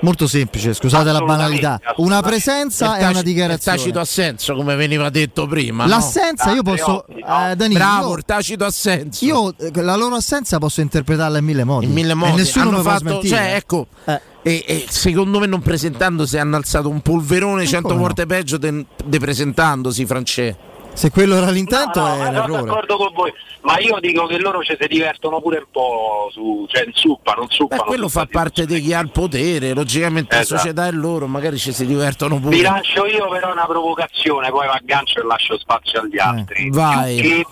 Molto 0.04 0.26
semplice, 0.26 0.74
scusate 0.74 1.12
la 1.12 1.20
banalità. 1.22 1.80
Una 1.98 2.24
presenza 2.24 2.96
Il 2.98 3.04
è 3.04 3.08
una 3.08 3.20
il 3.20 3.24
dichiarazione. 3.24 3.78
tacito 3.78 4.00
assenso, 4.00 4.56
come 4.56 4.74
veniva 4.76 5.12
detto 5.12 5.46
prima. 5.46 5.84
no? 5.84 5.90
L'assenza 5.92 6.52
io 6.54 6.64
posso. 6.64 7.06
eh, 7.08 7.56
Danilo, 7.56 7.78
Bravo, 7.80 8.18
il 8.18 8.24
tacito 8.26 8.66
assenso. 8.66 9.24
Io 9.24 9.54
eh, 9.60 9.70
la 9.84 9.96
loro 9.96 10.16
assenza 10.16 10.58
posso 10.58 10.82
interpretarla 10.82 11.38
in 11.38 11.46
mille 11.46 11.64
modi. 11.64 11.86
in 11.86 11.92
mille 11.92 12.14
E 12.14 12.16
modi 12.16 12.36
nessuno 12.38 12.70
hanno 12.70 12.82
fatto, 12.82 13.22
cioè, 13.24 13.54
ecco, 13.56 13.86
Eh. 14.06 14.20
e, 14.42 14.64
e 14.66 14.86
secondo 14.90 15.38
me 15.40 15.46
non 15.46 15.62
presentandosi 15.62 16.36
hanno 16.40 16.56
alzato 16.56 16.90
un 16.90 17.02
polverone 17.02 17.68
cento 17.68 17.90
come 17.90 18.00
no? 18.00 18.06
volte 18.06 18.26
peggio 18.26 18.58
de 18.58 19.20
presentandosi, 19.20 20.04
Francesco. 20.08 20.70
Se 20.94 21.10
quello 21.10 21.36
era 21.36 21.50
l'intento 21.50 22.00
No, 22.02 22.08
no, 22.16 22.24
è 22.24 22.28
un 22.28 22.36
sono 22.46 22.64
d'accordo 22.64 22.98
con 22.98 23.12
voi, 23.14 23.34
ma 23.62 23.80
io 23.80 23.98
dico 24.00 24.26
che 24.28 24.38
loro 24.38 24.62
ci 24.62 24.76
si 24.80 24.88
divertono 24.88 25.42
pure 25.42 25.58
un 25.60 25.66
po' 25.72 26.30
su, 26.32 26.66
cioè 26.70 26.86
zuppano, 26.94 27.46
Beh, 27.46 27.54
zuppano. 27.54 27.84
quello 27.84 28.08
su 28.08 28.18
fa 28.20 28.28
parte 28.30 28.66
di 28.66 28.80
chi 28.82 28.94
ha 28.94 29.00
il 29.00 29.10
potere, 29.10 29.74
logicamente 29.74 30.36
la 30.36 30.42
Esatto. 30.42 30.60
società 30.60 30.88
è 30.88 30.92
loro, 30.92 31.28
magari 31.28 31.58
ci 31.58 31.72
si 31.72 31.86
divertono 31.86 32.40
pure. 32.40 32.56
Vi 32.56 32.62
lancio 32.62 33.06
io 33.06 33.28
però 33.30 33.52
una 33.52 33.66
provocazione, 33.66 34.50
poi 34.50 34.68
mi 34.68 34.74
aggancio 34.76 35.22
e 35.22 35.26
lascio 35.26 35.58
spazio 35.58 36.02
agli 36.02 36.20
altri. 36.20 36.70
vai. 36.70 37.20
Più 37.22 37.30
che, 37.30 37.46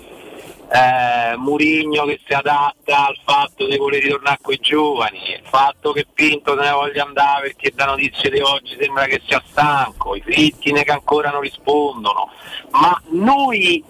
eh, 0.72 1.36
Murigno 1.38 2.06
che 2.06 2.20
si 2.26 2.34
adatta 2.34 3.08
al 3.08 3.18
fatto 3.26 3.66
di 3.66 3.78
voler 3.78 4.04
ritornare 4.04 4.38
con 4.42 4.54
i 4.54 4.60
giovani, 4.60 5.32
il 5.32 5.42
fatto 5.44 5.92
che 5.92 6.06
Pinto 6.14 6.56
se 6.56 6.62
ne 6.62 6.72
voglia 6.72 7.04
andare 7.04 7.48
perché 7.48 7.72
da 7.74 7.86
notizie 7.86 8.30
di 8.30 8.40
oggi 8.40 8.78
sembra 8.80 9.06
che 9.06 9.22
sia 9.26 9.42
stanco, 9.48 10.16
i 10.16 10.22
Frittine 10.22 10.84
che 10.84 10.92
ancora 10.92 11.32
non 11.32 11.42
rispondono, 11.42 12.30
ma 12.72 13.00
noi 13.10 13.84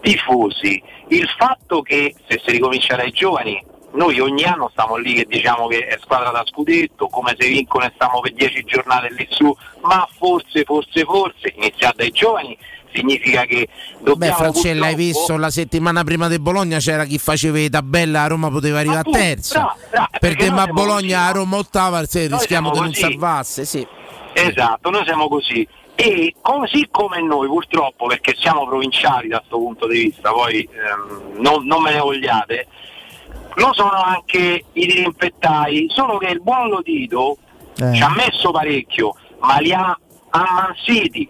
tifosi, 0.00 0.82
il 1.08 1.28
fatto 1.38 1.82
che 1.82 2.14
se 2.26 2.40
si 2.44 2.50
ricomincia 2.50 2.96
dai 2.96 3.12
giovani, 3.12 3.72
noi 3.92 4.18
ogni 4.18 4.42
anno 4.42 4.68
stiamo 4.70 4.96
lì 4.96 5.14
che 5.14 5.24
diciamo 5.24 5.68
che 5.68 5.86
è 5.86 5.98
squadra 6.00 6.30
da 6.30 6.44
scudetto, 6.44 7.06
come 7.06 7.36
se 7.38 7.46
vincono 7.48 7.84
e 7.84 7.92
stiamo 7.94 8.20
per 8.20 8.32
10 8.32 8.64
giornate 8.64 9.12
lì 9.12 9.26
su, 9.30 9.54
ma 9.82 10.06
forse, 10.10 10.64
forse, 10.64 11.04
forse, 11.04 11.52
iniziare 11.56 11.94
dai 11.96 12.10
giovani 12.10 12.58
significa 12.94 13.44
che 13.44 13.68
Beh, 13.98 14.02
dobbiamo 14.04 14.36
Francella, 14.36 14.86
hai 14.86 14.94
purtroppo- 14.94 15.18
visto 15.18 15.36
la 15.36 15.50
settimana 15.50 16.04
prima 16.04 16.28
di 16.28 16.38
Bologna 16.38 16.78
c'era 16.78 17.04
chi 17.04 17.18
faceva 17.18 17.56
le 17.58 17.68
tabelle, 17.70 18.18
a 18.18 18.26
Roma 18.26 18.50
poteva 18.50 18.78
arrivare 18.78 19.00
a 19.00 19.10
terza. 19.10 19.76
perché 20.20 20.46
noi 20.46 20.54
ma 20.56 20.66
Bologna 20.68 21.26
a 21.26 21.32
Roma 21.32 21.56
ottava, 21.58 22.04
se 22.06 22.26
rischiamo 22.28 22.70
di 22.70 22.78
non 22.78 22.88
così. 22.88 23.00
salvasse. 23.00 23.64
Sì. 23.64 23.86
Esatto, 24.32 24.90
noi 24.90 25.04
siamo 25.04 25.28
così. 25.28 25.66
E 25.96 26.34
così 26.40 26.88
come 26.90 27.22
noi 27.22 27.46
purtroppo, 27.46 28.06
perché 28.06 28.34
siamo 28.36 28.66
provinciali 28.66 29.28
da 29.28 29.38
questo 29.38 29.58
punto 29.58 29.86
di 29.86 30.02
vista, 30.04 30.30
poi 30.32 30.68
ehm, 30.72 31.40
non, 31.40 31.64
non 31.66 31.82
me 31.82 31.92
ne 31.92 32.00
vogliate, 32.00 32.66
lo 33.54 33.72
sono 33.72 33.90
anche 33.92 34.64
i 34.72 34.86
dirimpettai, 34.86 35.86
solo 35.90 36.18
che 36.18 36.26
il 36.32 36.40
buon 36.42 36.68
Lodito 36.68 37.36
Eh. 37.78 37.94
ci 37.94 38.02
ha 38.02 38.08
messo 38.10 38.50
parecchio, 38.50 39.14
ma 39.40 39.58
li 39.58 39.72
ha 39.72 39.96
ammansiti. 40.30 41.28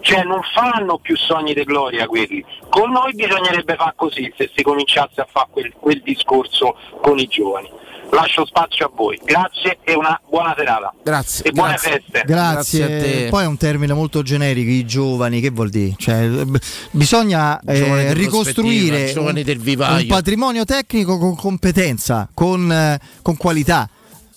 Cioè 0.00 0.22
non 0.22 0.40
fanno 0.54 0.98
più 0.98 1.16
sogni 1.16 1.52
di 1.52 1.64
gloria 1.64 2.06
quelli. 2.06 2.44
Con 2.68 2.90
noi 2.90 3.12
bisognerebbe 3.14 3.74
fare 3.76 3.94
così 3.96 4.32
se 4.36 4.50
si 4.54 4.62
cominciasse 4.62 5.20
a 5.20 5.26
fare 5.30 5.48
quel, 5.50 5.72
quel 5.78 6.02
discorso 6.02 6.76
con 7.00 7.18
i 7.18 7.26
giovani. 7.26 7.70
Lascio 8.10 8.46
spazio 8.46 8.86
a 8.86 8.90
voi. 8.94 9.20
Grazie 9.24 9.78
e 9.82 9.94
una 9.94 10.20
buona 10.28 10.54
serata. 10.56 10.94
Grazie. 11.02 11.44
E 11.44 11.50
buone 11.50 11.70
grazie. 11.70 11.90
feste. 11.90 12.22
Grazie. 12.24 12.84
a 12.84 12.86
te. 12.86 13.26
Poi 13.30 13.42
è 13.42 13.46
un 13.46 13.56
termine 13.56 13.92
molto 13.94 14.22
generico, 14.22 14.70
i 14.70 14.84
giovani, 14.84 15.40
che 15.40 15.50
vuol 15.50 15.70
dire? 15.70 15.94
Cioè, 15.96 16.28
b- 16.28 16.58
bisogna 16.92 17.58
eh, 17.60 18.14
ricostruire 18.14 19.12
un, 19.16 19.34
un 19.36 20.06
patrimonio 20.06 20.64
tecnico 20.64 21.18
con 21.18 21.34
competenza, 21.34 22.28
con, 22.32 22.70
eh, 22.70 23.00
con 23.22 23.36
qualità. 23.36 23.88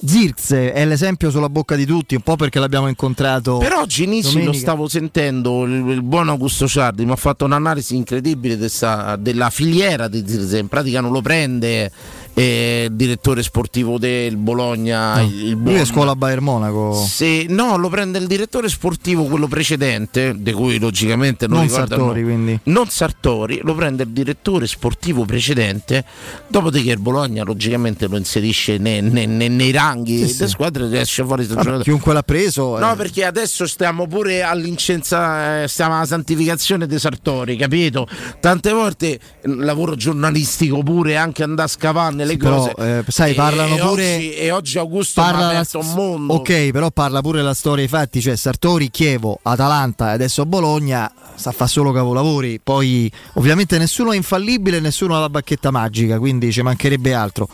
Zirks 0.02 0.54
è 0.54 0.86
l'esempio 0.86 1.30
sulla 1.30 1.50
bocca 1.50 1.76
di 1.76 1.86
tutti, 1.86 2.16
un 2.16 2.22
po' 2.22 2.38
perché 2.38 2.58
l'abbiamo 2.58 2.88
incontrato. 2.88 3.58
Per 3.58 3.74
oggi 3.74 4.06
Nissi 4.06 4.42
lo 4.44 4.54
stavo 4.54 4.88
sentendo, 4.88 5.66
il, 5.66 5.90
il 5.90 6.02
buon 6.02 6.30
Augusto 6.30 6.70
Ciardi 6.70 7.04
mi 7.04 7.12
ha 7.12 7.18
fatto 7.18 7.44
un'analisi 7.44 7.98
incredibile 7.98 8.56
de 8.56 8.70
sta- 8.70 9.18
della 9.18 9.50
filiera 9.50 10.08
di 10.08 10.24
Zirze, 10.26 10.58
in 10.58 10.70
pratica 10.70 11.02
non 11.02 11.12
lo 11.12 11.22
prende 11.22 11.92
eh, 12.40 12.88
direttore 12.92 13.44
sportivo 13.44 13.98
del 13.98 14.38
Bologna, 14.38 15.16
No. 15.16 15.22
il, 15.24 15.34
il 15.44 15.52
Lui 15.52 15.62
buon- 15.62 15.76
è 15.78 15.86
scuola 15.86 16.16
Bayern 16.16 16.44
Monaco. 16.44 16.94
Se, 16.94 17.46
no, 17.50 17.76
lo 17.78 17.90
prende 17.90 18.18
il 18.18 18.28
direttore 18.28 18.70
sportivo, 18.70 19.26
quello 19.26 19.48
precedente, 19.48 20.34
di 20.38 20.52
cui 20.54 20.80
logicamente 20.80 21.48
non, 21.48 21.60
Non 21.60 21.70
Sartori, 21.70 22.24
quindi. 22.24 22.60
Non 22.64 22.88
Sartori, 22.88 23.60
lo 23.64 23.76
prende 23.76 24.04
il 24.04 24.10
direttore 24.10 24.68
sportivo 24.68 25.26
precedente, 25.26 26.06
dopodiché 26.48 26.92
il 26.92 27.00
Bologna 27.00 27.44
logicamente 27.44 28.08
lo 28.08 28.16
inserisce 28.18 28.78
ne- 28.78 29.02
ne- 29.02 29.26
ne- 29.26 29.48
nei 29.50 29.72
ranghi 29.72 30.18
Sì, 30.20 30.34
delle 30.34 30.34
sì. 30.34 30.48
squadre 30.48 30.90
e 30.90 30.98
esce 31.00 31.24
fuori 31.26 31.46
giornata. 31.46 31.84
chiunque 31.84 32.14
l'ha 32.14 32.24
preso. 32.24 32.78
eh, 32.78 32.80
No, 32.80 32.96
perché 32.96 33.26
adesso 33.26 33.68
stiamo 33.68 34.08
pure 34.08 34.44
all'incensa, 34.44 35.64
eh, 35.64 35.68
stiamo 35.68 35.96
alla 35.96 36.06
santificazione 36.06 36.88
dei 36.88 37.00
Sartori, 37.00 37.58
capito? 37.58 38.08
Tante 38.40 38.72
volte 38.72 39.20
lavoro 39.42 39.96
giornalistico 39.96 40.82
pure 40.84 41.18
anche 41.18 41.44
andare 41.44 41.68
a 41.68 41.72
scavare 41.72 41.98
nelle 42.30 42.34
Sì, 42.34 42.38
però, 42.38 42.72
cose. 42.74 43.00
eh, 43.08 43.12
sai, 43.12 43.34
parlano 43.34 43.76
e 43.76 43.80
pure- 43.80 44.16
Oggi, 44.16 44.34
e 44.34 44.52
oggi 44.52 44.78
Augusto 44.78 45.22
ha 45.22 45.24
parla 45.26 45.40
la- 45.40 45.48
aperto 45.50 45.80
un 45.80 45.92
mondo. 45.94 46.34
Ok, 46.36 46.72
però 46.72 46.92
parla 46.92 47.22
pure 47.22 47.42
la 47.42 47.54
storia 47.54 47.86
dei 47.86 47.88
fatti, 47.88 48.22
cioè 48.22 48.36
Sartori, 48.36 48.90
Chievo, 48.90 49.40
Atalanta 49.42 50.12
e 50.12 50.14
adesso 50.14 50.46
Bologna 50.46 51.12
sa 51.36 51.52
fa 51.52 51.68
solo 51.68 51.92
capolavori. 51.92 52.60
Poi 52.62 53.12
ovviamente 53.34 53.78
nessuno 53.78 54.12
è 54.12 54.16
infallibile, 54.16 54.80
nessuno 54.80 55.16
ha 55.16 55.20
la 55.20 55.30
bacchetta 55.30 55.72
magica, 55.72 56.20
quindi 56.20 56.52
ci 56.52 56.62
mancherebbe 56.62 57.14
altro. 57.14 57.48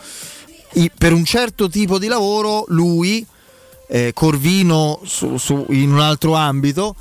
I- 0.74 0.90
per 0.96 1.12
un 1.12 1.24
certo 1.24 1.68
tipo 1.68 1.98
di 1.98 2.06
lavoro 2.08 2.64
lui 2.68 3.24
eh, 3.88 4.10
Corvino 4.12 5.00
su- 5.04 5.36
su- 5.36 5.64
in 5.70 5.92
un 5.92 6.00
altro 6.00 6.34
ambito 6.34 6.96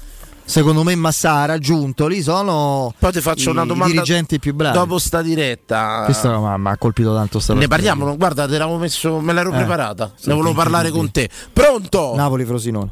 secondo 0.46 0.84
me 0.84 0.96
Massara, 0.96 1.58
Giuntoli 1.58 2.22
sono 2.22 2.94
Poi 2.98 3.12
ti 3.12 3.22
faccio 3.22 3.50
i, 3.50 3.52
una 3.52 3.66
domanda 3.66 3.94
dirigenti 3.94 4.40
più 4.40 4.54
bravi. 4.54 4.78
Dopo 4.78 4.98
sta 5.00 5.22
diretta, 5.22 6.04
Questo 6.06 6.30
mi 6.58 6.68
ha 6.70 6.78
colpito 6.78 7.14
tanto 7.14 7.40
sta 7.40 7.54
ne 7.54 7.68
parliamo. 7.68 8.16
Guarda, 8.16 8.48
te 8.48 8.58
l'avevo 8.58 8.78
messo, 8.78 9.20
me 9.20 9.34
l'ero 9.34 9.52
Eh, 9.52 9.56
preparata. 9.56 10.12
ne 10.24 10.34
volevo 10.34 10.54
parlare 10.54 10.90
con 10.92 11.12
te. 11.12 11.30
Pronto? 11.52 12.14
Napoli 12.16 12.46
Frosinone. 12.46 12.90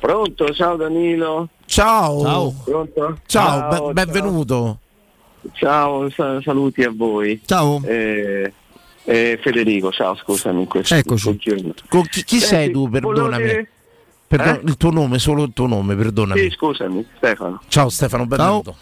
Pronto, 0.00 0.52
ciao 0.52 0.76
Danilo. 0.76 1.48
Ciao. 1.66 2.20
Ciao. 2.22 2.54
Pronto? 2.64 3.18
Ciao, 3.26 3.68
be- 3.68 3.76
ciao. 3.76 3.92
benvenuto. 3.92 4.78
Ciao, 5.52 6.10
sa- 6.10 6.40
saluti 6.42 6.82
a 6.82 6.92
voi. 6.94 7.40
Ciao. 7.44 7.80
Eh, 7.84 8.52
eh, 9.04 9.38
Federico, 9.42 9.90
ciao, 9.92 10.14
scusami. 10.16 10.66
questo- 10.66 10.94
Eccoci. 10.94 11.38
Con 11.88 12.02
chi, 12.02 12.24
chi 12.24 12.38
Senti, 12.38 12.44
sei 12.46 12.70
tu? 12.72 12.88
Perdonami. 12.90 13.42
dire- 13.42 13.68
Perdon- 14.36 14.60
Eh? 14.64 14.68
Il 14.70 14.76
tuo 14.78 14.90
nome, 14.90 15.18
solo 15.18 15.42
il 15.42 15.52
tuo 15.52 15.66
nome, 15.66 15.94
perdonami. 15.94 16.40
Sì, 16.40 16.50
scusami, 16.50 17.04
Stefano. 17.18 17.60
Ciao 17.68 17.90
Stefano, 17.90 18.24
benvenuto. 18.24 18.76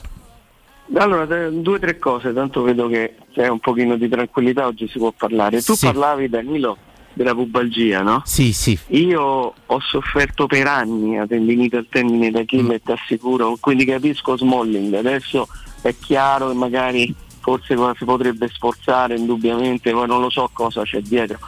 Allora, 0.95 1.27
te- 1.27 1.51
due 1.61 1.75
o 1.77 1.79
tre 1.81 1.99
cose, 1.99 2.33
tanto 2.33 2.63
vedo 2.63 2.87
che 2.87 3.17
c'è 3.33 3.49
un 3.49 3.59
pochino 3.59 3.97
di 3.97 4.09
tranquillità, 4.09 4.67
oggi 4.67 4.89
si 4.89 4.99
può 4.99 5.11
parlare. 5.17 5.61
Tu 5.61 5.75
Sì. 5.75 5.87
parlavi, 5.87 6.29
Danilo, 6.29 6.77
della 7.15 7.35
pubalgia, 7.35 8.03
no? 8.03 8.23
Sì, 8.25 8.53
sì. 8.53 8.79
Io 8.89 9.21
ho 9.67 9.81
sofferto 9.81 10.47
per 10.47 10.69
anni 10.69 11.19
a 11.19 11.27
tendinite 11.27 11.79
al 11.79 11.87
tendine 11.91 12.31
d'Achille 12.31 12.75
e 12.77 12.83
ti 12.85 12.93
assicuro, 12.93 13.57
quindi 13.59 13.85
capisco 13.85 14.37
Smalling, 14.37 14.95
adesso 14.95 15.49
è 15.83 15.93
chiaro 15.99 16.49
che 16.51 16.55
magari 16.55 17.13
forse 17.41 17.75
si 17.97 18.05
potrebbe 18.05 18.49
sforzare 18.53 19.17
indubbiamente, 19.17 19.91
poi 19.91 20.07
non 20.07 20.21
lo 20.21 20.31
so 20.31 20.49
cosa 20.53 20.83
c'è 20.83 21.01
dietro, 21.01 21.39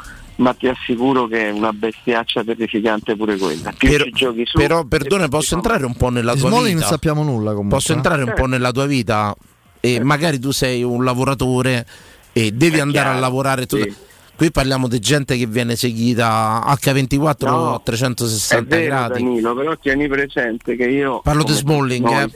ma 0.42 0.52
ti 0.54 0.66
assicuro 0.66 1.26
che 1.28 1.48
è 1.48 1.50
una 1.50 1.72
bestiaccia 1.72 2.42
terrificante 2.42 3.16
pure 3.16 3.36
quella. 3.36 3.72
Più 3.76 3.88
Però, 3.88 4.04
ci 4.04 4.10
giochi 4.10 4.42
su, 4.44 4.58
però, 4.58 4.84
perdona, 4.84 5.28
posso 5.28 5.54
entrare 5.54 5.86
un 5.86 5.94
po' 5.94 6.08
nella 6.08 6.34
tua 6.34 6.48
Smalling 6.48 6.74
vita? 6.74 6.80
non 6.80 6.88
sappiamo 6.88 7.22
nulla 7.22 7.52
comunque. 7.52 7.78
Posso 7.78 7.92
eh. 7.92 7.96
entrare 7.96 8.22
un 8.24 8.32
po' 8.34 8.46
nella 8.46 8.72
tua 8.72 8.86
vita? 8.86 9.34
E 9.80 10.02
magari 10.02 10.38
tu 10.38 10.50
sei 10.50 10.82
un 10.82 11.04
lavoratore 11.04 11.86
e 12.32 12.50
devi 12.52 12.78
È 12.78 12.80
andare 12.80 12.98
a 13.06 13.10
chiaro, 13.10 13.20
lavorare. 13.20 13.66
tu- 13.66 13.78
sì. 13.78 13.94
Qui 14.34 14.50
parliamo 14.50 14.88
di 14.88 14.98
gente 14.98 15.36
che 15.36 15.46
viene 15.46 15.76
seguita 15.76 16.64
H24 16.66 17.44
No, 17.46 17.74
a 17.74 17.80
360 17.84 18.74
è 18.74 18.78
vero, 18.80 18.94
gradi. 18.96 19.22
Danilo, 19.22 19.54
però 19.54 19.76
tieni 19.76 20.08
presente 20.08 20.74
che 20.74 20.84
io... 20.88 21.20
Parlo 21.22 21.44
di 21.44 21.52
Smalling, 21.52 22.08
eh. 22.08 22.30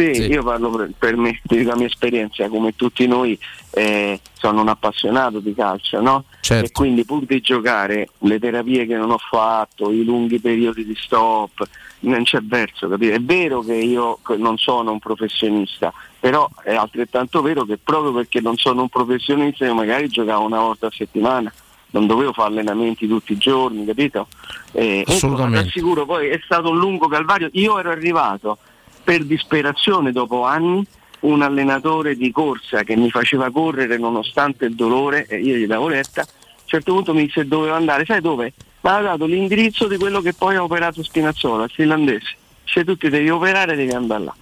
Sì, 0.00 0.14
Sì. 0.14 0.22
io 0.30 0.42
parlo 0.42 0.70
per, 0.70 0.90
per 0.98 1.16
me, 1.16 1.40
della 1.42 1.76
mia 1.76 1.86
esperienza, 1.86 2.48
come 2.48 2.74
tutti 2.74 3.06
noi 3.06 3.38
eh, 3.72 4.20
sono 4.32 4.62
un 4.62 4.68
appassionato 4.68 5.40
di 5.40 5.54
calcio, 5.54 6.00
no? 6.00 6.24
Certo. 6.40 6.64
E 6.66 6.72
quindi 6.72 7.04
pur 7.04 7.24
di 7.24 7.40
giocare 7.40 8.08
le 8.18 8.38
terapie 8.38 8.86
che 8.86 8.96
non 8.96 9.10
ho 9.10 9.18
fatto, 9.18 9.90
i 9.90 10.04
lunghi 10.04 10.40
periodi 10.40 10.84
di 10.84 10.96
stop, 10.98 11.62
non 12.00 12.22
c'è 12.22 12.40
verso, 12.40 12.88
capito? 12.88 13.14
È 13.14 13.20
vero 13.20 13.60
che 13.60 13.74
io 13.74 14.18
non 14.38 14.56
sono 14.56 14.92
un 14.92 14.98
professionista, 14.98 15.92
però 16.18 16.48
è 16.62 16.74
altrettanto 16.74 17.42
vero 17.42 17.64
che 17.64 17.76
proprio 17.76 18.12
perché 18.12 18.40
non 18.40 18.56
sono 18.56 18.82
un 18.82 18.88
professionista 18.88 19.66
io 19.66 19.74
magari 19.74 20.08
giocavo 20.08 20.44
una 20.46 20.60
volta 20.60 20.86
a 20.86 20.90
settimana, 20.90 21.52
non 21.90 22.06
dovevo 22.06 22.32
fare 22.32 22.48
allenamenti 22.50 23.06
tutti 23.06 23.32
i 23.32 23.36
giorni, 23.38 23.84
capito? 23.84 24.28
Eh, 24.72 25.04
Assolutamente. 25.06 25.62
Ti 25.62 25.68
assicuro, 25.68 26.06
poi 26.06 26.28
è 26.28 26.40
stato 26.44 26.70
un 26.70 26.78
lungo 26.78 27.08
calvario, 27.08 27.50
io 27.52 27.78
ero 27.78 27.90
arrivato 27.90 28.58
per 29.02 29.24
disperazione 29.24 30.12
dopo 30.12 30.44
anni 30.44 30.84
un 31.20 31.42
allenatore 31.42 32.16
di 32.16 32.30
corsa 32.30 32.82
che 32.82 32.96
mi 32.96 33.10
faceva 33.10 33.50
correre 33.50 33.98
nonostante 33.98 34.64
il 34.64 34.74
dolore 34.74 35.26
e 35.26 35.38
io 35.40 35.56
gli 35.56 35.66
davo 35.66 35.88
retta, 35.88 36.22
a 36.22 36.26
un 36.26 36.62
certo 36.64 36.94
punto 36.94 37.12
mi 37.12 37.26
disse 37.26 37.46
dove 37.46 37.70
andare, 37.70 38.04
sai 38.06 38.20
dove? 38.20 38.52
Mi 38.82 38.90
ha 38.90 39.00
dato 39.00 39.26
l'indirizzo 39.26 39.86
di 39.86 39.98
quello 39.98 40.22
che 40.22 40.32
poi 40.32 40.56
ha 40.56 40.62
operato 40.62 41.02
Spinazzola, 41.02 41.64
il 41.64 41.70
finlandese. 41.70 42.36
Se 42.64 42.84
tu 42.84 42.96
ti 42.96 43.08
devi 43.10 43.28
operare 43.28 43.76
devi 43.76 43.92
andare 43.92 44.24
là. 44.24 44.34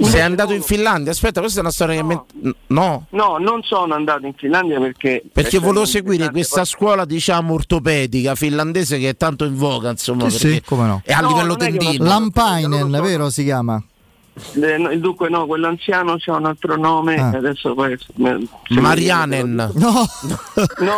Sei 0.00 0.20
andato 0.20 0.52
in 0.52 0.62
Finlandia? 0.62 1.10
Aspetta, 1.10 1.40
questa 1.40 1.58
è 1.58 1.62
una 1.62 1.72
storia 1.72 1.96
che 1.96 2.02
mi... 2.04 2.20
No, 2.68 3.06
No, 3.10 3.38
non 3.38 3.62
sono 3.64 3.94
andato 3.94 4.26
in 4.26 4.34
Finlandia 4.34 4.78
perché... 4.78 5.22
perché 5.32 5.58
volevo 5.58 5.86
seguire 5.86 6.30
questa 6.30 6.64
scuola, 6.64 7.04
diciamo, 7.04 7.54
ortopedica 7.54 8.36
finlandese 8.36 8.98
che 8.98 9.08
è 9.08 9.16
tanto 9.16 9.44
in 9.44 9.56
voga, 9.56 9.90
insomma, 9.90 10.28
Sì, 10.30 10.52
sì, 10.52 10.62
come 10.64 10.86
no. 10.86 11.02
è 11.04 11.12
a 11.12 11.20
No, 11.20 11.28
livello 11.28 11.56
tendino. 11.56 12.04
Lampainen, 12.04 12.90
vero 12.90 13.28
si 13.30 13.42
chiama? 13.42 13.82
Eh, 14.60 14.78
no, 14.78 14.90
il 14.90 15.00
dunque 15.00 15.28
no, 15.28 15.46
quell'anziano 15.46 16.16
c'ha 16.18 16.36
un 16.36 16.46
altro 16.46 16.76
nome, 16.76 17.16
Ah. 17.16 17.28
adesso 17.36 17.74
poi... 17.74 17.96
mi- 18.16 18.48
Marianen. 18.70 19.54
No, 19.54 19.72
No, 19.74 20.06
no, 20.78 20.96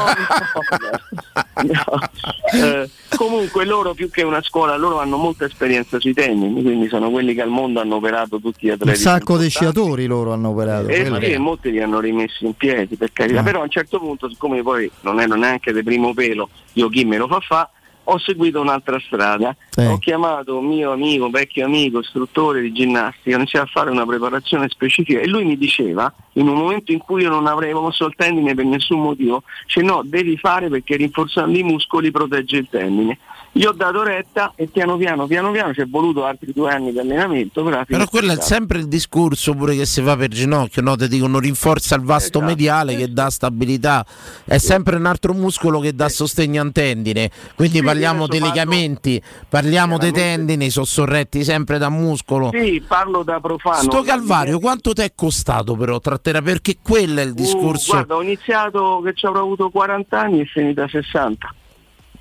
no. 1.62 1.98
Eh, 2.52 2.90
comunque 3.16 3.64
loro 3.64 3.94
più 3.94 4.10
che 4.10 4.22
una 4.22 4.42
scuola, 4.42 4.76
loro 4.76 4.98
hanno 4.98 5.16
molta 5.16 5.44
esperienza 5.44 6.00
sui 6.00 6.12
tennini, 6.12 6.62
quindi 6.62 6.88
sono 6.88 7.10
quelli 7.10 7.32
che 7.34 7.42
al 7.42 7.48
mondo 7.48 7.80
hanno 7.80 7.94
operato 7.96 8.40
tutti 8.40 8.66
gli 8.66 8.70
un 8.70 8.76
atleti. 8.80 8.98
sacco 8.98 9.36
di 9.38 9.48
sciatori 9.48 10.06
loro 10.06 10.32
hanno 10.32 10.48
operato. 10.48 10.88
E 10.88 11.02
quello- 11.02 11.20
sì, 11.20 11.30
e 11.30 11.38
molti 11.38 11.70
li 11.70 11.80
hanno 11.80 12.00
rimessi 12.00 12.44
in 12.44 12.54
piedi, 12.54 12.96
per 12.96 13.12
carità. 13.12 13.40
Ah. 13.40 13.42
Però 13.44 13.60
a 13.60 13.64
un 13.64 13.70
certo 13.70 13.98
punto, 14.00 14.28
siccome 14.28 14.62
poi 14.62 14.90
non 15.02 15.20
ero 15.20 15.36
neanche 15.36 15.72
di 15.72 15.82
primo 15.84 16.12
pelo, 16.12 16.48
io 16.72 16.88
chi 16.88 17.04
me 17.04 17.18
lo 17.18 17.28
fa 17.28 17.38
fa, 17.40 17.70
ho 18.12 18.18
seguito 18.18 18.60
un'altra 18.60 18.98
strada. 19.00 19.54
Sì. 19.68 19.82
Ho 19.82 19.98
chiamato 19.98 20.58
un 20.58 20.66
mio 20.66 20.92
amico, 20.92 21.30
vecchio 21.30 21.64
amico, 21.64 22.00
istruttore 22.00 22.60
di 22.60 22.72
ginnastica, 22.72 23.36
ho 23.36 23.38
iniziato 23.38 23.66
a 23.66 23.70
fare 23.70 23.90
una 23.90 24.04
preparazione 24.04 24.68
specifica 24.68 25.20
e 25.20 25.26
lui 25.26 25.44
mi 25.44 25.56
diceva, 25.56 26.12
in 26.34 26.48
un 26.48 26.56
momento 26.56 26.92
in 26.92 26.98
cui 26.98 27.22
io 27.22 27.30
non 27.30 27.46
avrei 27.46 27.72
mosso 27.72 28.06
il 28.06 28.14
tendine 28.16 28.54
per 28.54 28.64
nessun 28.64 29.00
motivo, 29.00 29.42
cioè 29.66 29.84
no, 29.84 30.02
devi 30.04 30.36
fare 30.36 30.68
perché 30.68 30.96
rinforzando 30.96 31.56
i 31.56 31.62
muscoli 31.62 32.10
protegge 32.10 32.56
il 32.58 32.68
tendine. 32.68 33.18
Io 33.54 33.70
ho 33.70 33.72
dato 33.72 34.02
retta 34.04 34.52
e 34.54 34.68
piano 34.68 34.96
piano, 34.96 35.26
piano 35.26 35.50
piano 35.50 35.74
ci 35.74 35.80
è 35.80 35.86
voluto 35.86 36.24
altri 36.24 36.52
due 36.54 36.70
anni 36.70 36.92
di 36.92 37.00
allenamento. 37.00 37.64
Però, 37.64 37.82
Però 37.84 38.06
quello 38.06 38.32
è 38.32 38.40
sempre 38.40 38.78
il 38.78 38.86
discorso 38.86 39.54
pure 39.54 39.74
che 39.74 39.86
si 39.86 40.00
fa 40.02 40.16
per 40.16 40.28
ginocchio, 40.28 40.80
no? 40.82 40.94
Ti 40.94 41.08
dicono 41.08 41.40
rinforza 41.40 41.96
il 41.96 42.02
vasto 42.02 42.38
Esatto. 42.38 42.44
mediale 42.44 42.94
che 42.94 43.12
dà 43.12 43.28
stabilità, 43.28 44.06
è 44.44 44.56
sempre 44.58 44.96
un 44.96 45.04
altro 45.06 45.32
muscolo 45.34 45.80
che 45.80 45.92
dà 45.94 46.08
sostegno 46.08 46.62
al 46.62 46.70
tendine. 46.70 47.28
Quindi 47.56 47.78
Sì, 47.78 47.82
parliamo 47.84 48.28
dei 48.28 48.38
legamenti, 48.40 49.20
parliamo 49.48 49.98
dei 49.98 50.12
tendini, 50.12 50.70
sono 50.70 50.86
sorretti 50.86 51.42
sempre 51.42 51.78
da 51.78 51.88
muscolo. 51.90 52.50
Sì, 52.52 52.82
parlo 52.86 53.24
da 53.24 53.40
profano. 53.40 53.82
Sto 53.82 54.02
Calvario, 54.02 54.60
quanto 54.60 54.92
ti 54.92 55.02
è 55.02 55.12
costato 55.14 55.74
però 55.74 55.98
tra 55.98 56.18
terapia? 56.18 56.52
Perché 56.52 56.76
quello 56.80 57.18
è 57.20 57.24
il 57.24 57.30
Uh, 57.30 57.34
discorso. 57.34 57.92
guarda, 57.92 58.14
ho 58.14 58.22
iniziato 58.22 59.02
che 59.04 59.12
ci 59.14 59.26
avrò 59.26 59.40
avuto 59.40 59.70
40 59.70 60.20
anni 60.20 60.40
e 60.40 60.44
finito 60.44 60.82
a 60.82 60.88
60. 60.88 61.54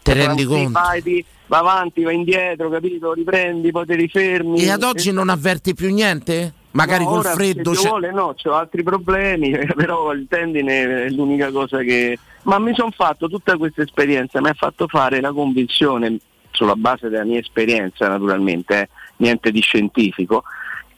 Te 0.02 0.14
rendi 0.14 0.46
conto? 0.46 0.80
vai, 0.80 1.02
ti- 1.02 1.24
va 1.48 1.58
avanti, 1.60 2.04
va 2.04 2.12
indietro, 2.12 2.70
capito? 2.70 3.14
Riprendi, 3.14 3.72
poi 3.72 3.86
ti 3.86 3.96
rifermi. 3.96 4.60
E 4.62 4.70
ad 4.72 4.84
oggi 4.84 5.12
non 5.12 5.30
avverti 5.30 5.74
più 5.74 5.94
niente? 5.94 6.54
Magari 6.72 7.04
No, 7.04 7.10
col 7.10 7.20
ora, 7.20 7.32
freddo. 7.34 7.74
Se 7.74 7.82
c'è- 7.82 7.88
vuole, 7.90 8.12
no, 8.12 8.36
ho 8.42 8.54
altri 8.54 8.84
problemi, 8.84 9.52
però 9.76 10.12
il 10.14 10.28
tendine 10.30 11.06
è 11.06 11.10
l'unica 11.10 11.52
cosa 11.52 11.80
che. 11.80 12.18
Ma 12.44 12.60
mi 12.60 12.74
sono 12.76 12.92
fatto 12.92 13.28
tutta 13.28 13.58
questa 13.58 13.82
esperienza, 13.82 14.40
mi 14.42 14.50
ha 14.50 14.54
fatto 14.54 14.88
fare 14.88 15.20
la 15.20 15.32
convinzione, 15.32 16.18
sulla 16.52 16.76
base 16.76 17.10
della 17.10 17.24
mia 17.26 17.40
esperienza 17.40 18.08
naturalmente, 18.08 18.82
eh, 18.82 18.90
niente 19.18 19.52
di 19.52 19.62
scientifico, 19.62 20.44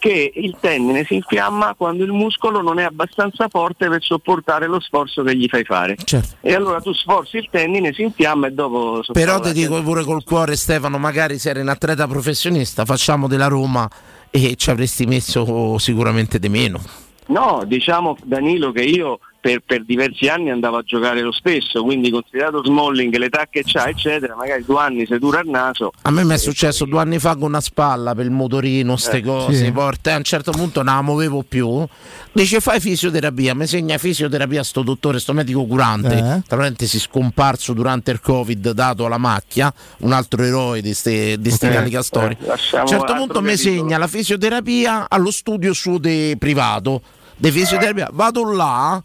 che 0.02 0.32
il 0.34 0.56
tendine 0.60 1.04
si 1.06 1.14
infiamma 1.14 1.76
quando 1.76 2.04
il 2.04 2.12
muscolo 2.12 2.64
non 2.64 2.80
è 2.80 2.84
abbastanza 2.84 3.48
forte 3.50 3.88
per 3.88 4.02
sopportare 4.02 4.66
lo 4.66 4.80
sforzo 4.80 5.22
che 5.22 5.36
gli 5.36 5.48
fai 5.48 5.64
fare. 5.64 5.96
Certo. 6.04 6.38
E 6.42 6.56
allora 6.56 6.82
tu 6.82 6.92
sforzi 6.92 7.38
il 7.38 7.50
tendine, 7.52 7.94
si 7.94 8.02
infiamma 8.02 8.48
e 8.48 8.52
dopo... 8.52 9.04
Però 9.14 9.40
ti 9.40 9.54
dico 9.54 9.80
pure 9.84 10.04
col 10.04 10.24
cuore, 10.24 10.56
Stefano, 10.56 10.98
magari 10.98 11.38
se 11.38 11.52
eri 11.52 11.60
un 11.60 11.70
atleta 11.70 12.08
professionista, 12.08 12.84
facciamo 12.84 13.28
della 13.28 13.46
Roma 13.46 13.88
e 14.32 14.56
ci 14.56 14.72
avresti 14.72 15.06
messo 15.06 15.78
sicuramente 15.78 16.40
di 16.40 16.50
meno. 16.50 16.82
No, 17.28 17.62
diciamo 17.68 18.18
Danilo 18.24 18.72
che 18.72 18.82
io 18.82 19.20
per, 19.42 19.62
per 19.66 19.84
diversi 19.84 20.28
anni 20.28 20.52
andavo 20.52 20.78
a 20.78 20.84
giocare 20.84 21.20
lo 21.22 21.32
stesso, 21.32 21.84
quindi 21.84 22.12
considerato 22.12 22.64
Smalling, 22.64 23.14
l'età 23.18 23.48
che 23.50 23.64
c'ha, 23.66 23.88
eccetera, 23.88 24.36
magari 24.36 24.64
due 24.64 24.80
anni 24.80 25.06
se 25.08 25.18
dura 25.18 25.40
il 25.42 25.50
naso. 25.50 25.92
A 26.04 26.12
me 26.12 26.24
mi 26.24 26.36
è 26.36 26.38
successo 26.38 26.86
due 26.86 27.00
anni 27.02 27.18
fa 27.18 27.34
con 27.36 27.50
una 27.50 27.60
spalla 27.60 28.14
per 28.14 28.26
il 28.26 28.32
motorino, 28.32 28.96
ste 28.98 29.18
Eh, 29.18 29.22
cose, 29.24 29.66
sì. 29.66 29.72
porte. 29.72 30.12
A 30.12 30.18
un 30.18 30.24
certo 30.24 30.52
punto 30.52 30.84
non 30.84 30.96
la 30.96 31.02
muovevo 31.02 31.44
più. 31.46 31.84
Dice 32.32 32.60
fai 32.60 32.80
fisioterapia, 32.80 33.56
mi 33.56 33.66
segna 33.66 33.98
fisioterapia 33.98 34.64
sto 34.64 34.84
dottore, 34.84 35.20
sto 35.20 35.34
medico 35.34 35.66
curante, 35.66 36.16
Eh. 36.18 36.42
tra 36.48 36.58
parentesi 36.58 37.00
scomparso 37.00 37.74
durante 37.74 38.12
il 38.12 38.22
covid 38.22 38.72
dato 38.72 39.06
alla 39.06 39.18
macchia, 39.18 39.74
un 40.02 40.12
altro 40.14 40.44
eroe 40.44 40.82
di 40.82 40.94
ste, 40.94 41.40
di 41.40 41.50
ste 41.50 41.68
Ok. 41.68 41.74
calicastori. 41.74 42.38
Eh, 42.40 42.50
a 42.78 42.82
un 42.82 42.88
certo 42.88 43.14
punto 43.16 43.42
mi 43.42 43.58
segna 43.58 43.98
la 43.98 44.08
fisioterapia 44.08 45.08
allo 45.10 45.32
studio 45.32 45.74
suo 45.74 45.98
de 45.98 46.36
privato, 46.38 47.02
di 47.36 47.50
fisioterapia. 47.52 48.10
Vado 48.14 48.54
là, 48.54 49.02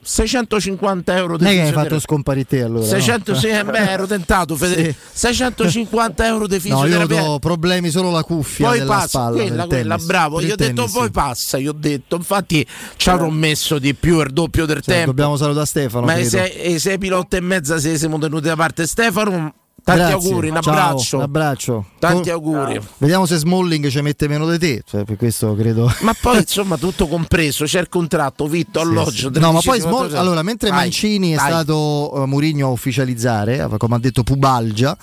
650 0.00 1.16
euro 1.16 1.36
di 1.36 1.42
Non 1.44 1.52
è 1.52 1.54
che 1.54 1.60
hai 1.60 1.66
fisioterapia. 1.66 1.90
fatto 1.90 2.00
scomparire 2.00 2.46
te 2.46 2.62
allora. 2.62 2.80
no? 2.84 2.86
600, 2.90 3.34
sì, 3.34 3.46
eh, 3.48 3.64
beh, 3.64 3.90
ero 3.90 4.06
tentato, 4.06 4.56
Federico. 4.56 4.90
Sì. 4.90 4.96
650 5.12 6.26
euro 6.26 6.46
di 6.46 6.54
No, 6.64 6.76
io 6.78 6.82
fisioterapia. 6.84 7.30
ho 7.30 7.38
problemi 7.38 7.90
solo 7.90 8.10
la 8.10 8.22
cuffia 8.22 8.68
poi 8.68 8.78
della 8.78 8.94
passa 8.94 9.06
spalla. 9.08 9.36
quella, 9.42 9.66
quella, 9.66 9.96
bravo. 9.98 10.40
Io 10.40 10.52
ho 10.52 10.56
detto 10.56 10.74
tennis, 10.74 10.92
poi 10.92 11.10
passa. 11.10 11.58
Io 11.58 11.70
ho 11.70 11.76
detto, 11.76 12.16
infatti, 12.16 12.66
ci 12.96 13.10
avrò 13.10 13.28
messo 13.28 13.78
di 13.78 13.94
più 13.94 14.20
il 14.20 14.32
doppio 14.32 14.64
del 14.66 14.80
Cioè, 14.80 14.94
tempo. 14.94 15.10
Dobbiamo 15.10 15.36
salutare 15.36 15.66
Stefano. 15.66 16.06
Ma 16.06 16.14
credo. 16.14 16.28
sei, 16.30 16.60
ai 16.72 16.78
sei 16.78 16.98
pilota 16.98 17.36
e 17.36 17.40
mezza 17.40 17.78
se 17.78 17.98
siamo 17.98 18.18
tenuti 18.18 18.46
da 18.46 18.56
parte 18.56 18.86
Stefano. 18.86 19.54
Tanti 19.86 20.00
Grazie. 20.00 20.14
auguri, 20.28 20.48
un 20.48 20.58
Ciao, 20.60 20.72
abbraccio. 20.72 21.16
un 21.18 21.22
abbraccio. 21.22 21.84
Tanti 22.00 22.30
auguri. 22.30 22.80
Vediamo 22.98 23.24
se 23.24 23.36
Smalling 23.36 23.86
ci 23.86 24.00
mette 24.00 24.26
meno 24.26 24.50
di 24.50 24.58
te. 24.58 24.82
Cioè, 24.84 25.04
per 25.04 25.16
questo 25.16 25.54
credo. 25.54 25.88
Ma 26.00 26.12
poi 26.20 26.38
insomma 26.38 26.76
tutto 26.76 27.06
compreso, 27.06 27.66
c'è 27.66 27.78
il 27.82 27.88
contratto, 27.88 28.48
vitto, 28.48 28.80
alloggio. 28.80 29.30
No, 29.34 29.52
ma 29.52 29.60
poi 29.60 29.78
13, 29.78 29.82
Small- 29.82 30.14
allora, 30.16 30.42
mentre 30.42 30.70
Vai, 30.70 30.78
Mancini 30.80 31.34
è 31.34 31.36
vai. 31.36 31.50
stato 31.50 32.10
uh, 32.16 32.24
Murigno 32.24 32.66
a 32.66 32.70
ufficializzare, 32.70 33.58
eh, 33.62 33.76
come 33.76 33.94
ha 33.94 33.98
detto 34.00 34.24
Pubalgia, 34.24 34.98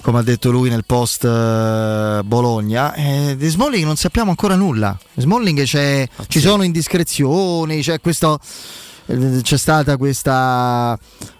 come 0.00 0.20
ha 0.20 0.22
detto 0.22 0.52
lui 0.52 0.70
nel 0.70 0.84
post 0.86 1.24
eh, 1.24 2.20
Bologna, 2.24 2.94
eh, 2.94 3.34
di 3.36 3.48
Smalling 3.48 3.84
non 3.84 3.96
sappiamo 3.96 4.30
ancora 4.30 4.54
nulla. 4.54 4.96
Smalling 5.16 5.64
c'è, 5.64 6.08
ci 6.28 6.38
sono 6.38 6.62
indiscrezioni, 6.62 7.82
c'è 7.82 8.00
questo 8.00 8.38
eh, 8.38 8.93
c'è 9.06 9.58
stata 9.58 9.96
questa 9.96 10.98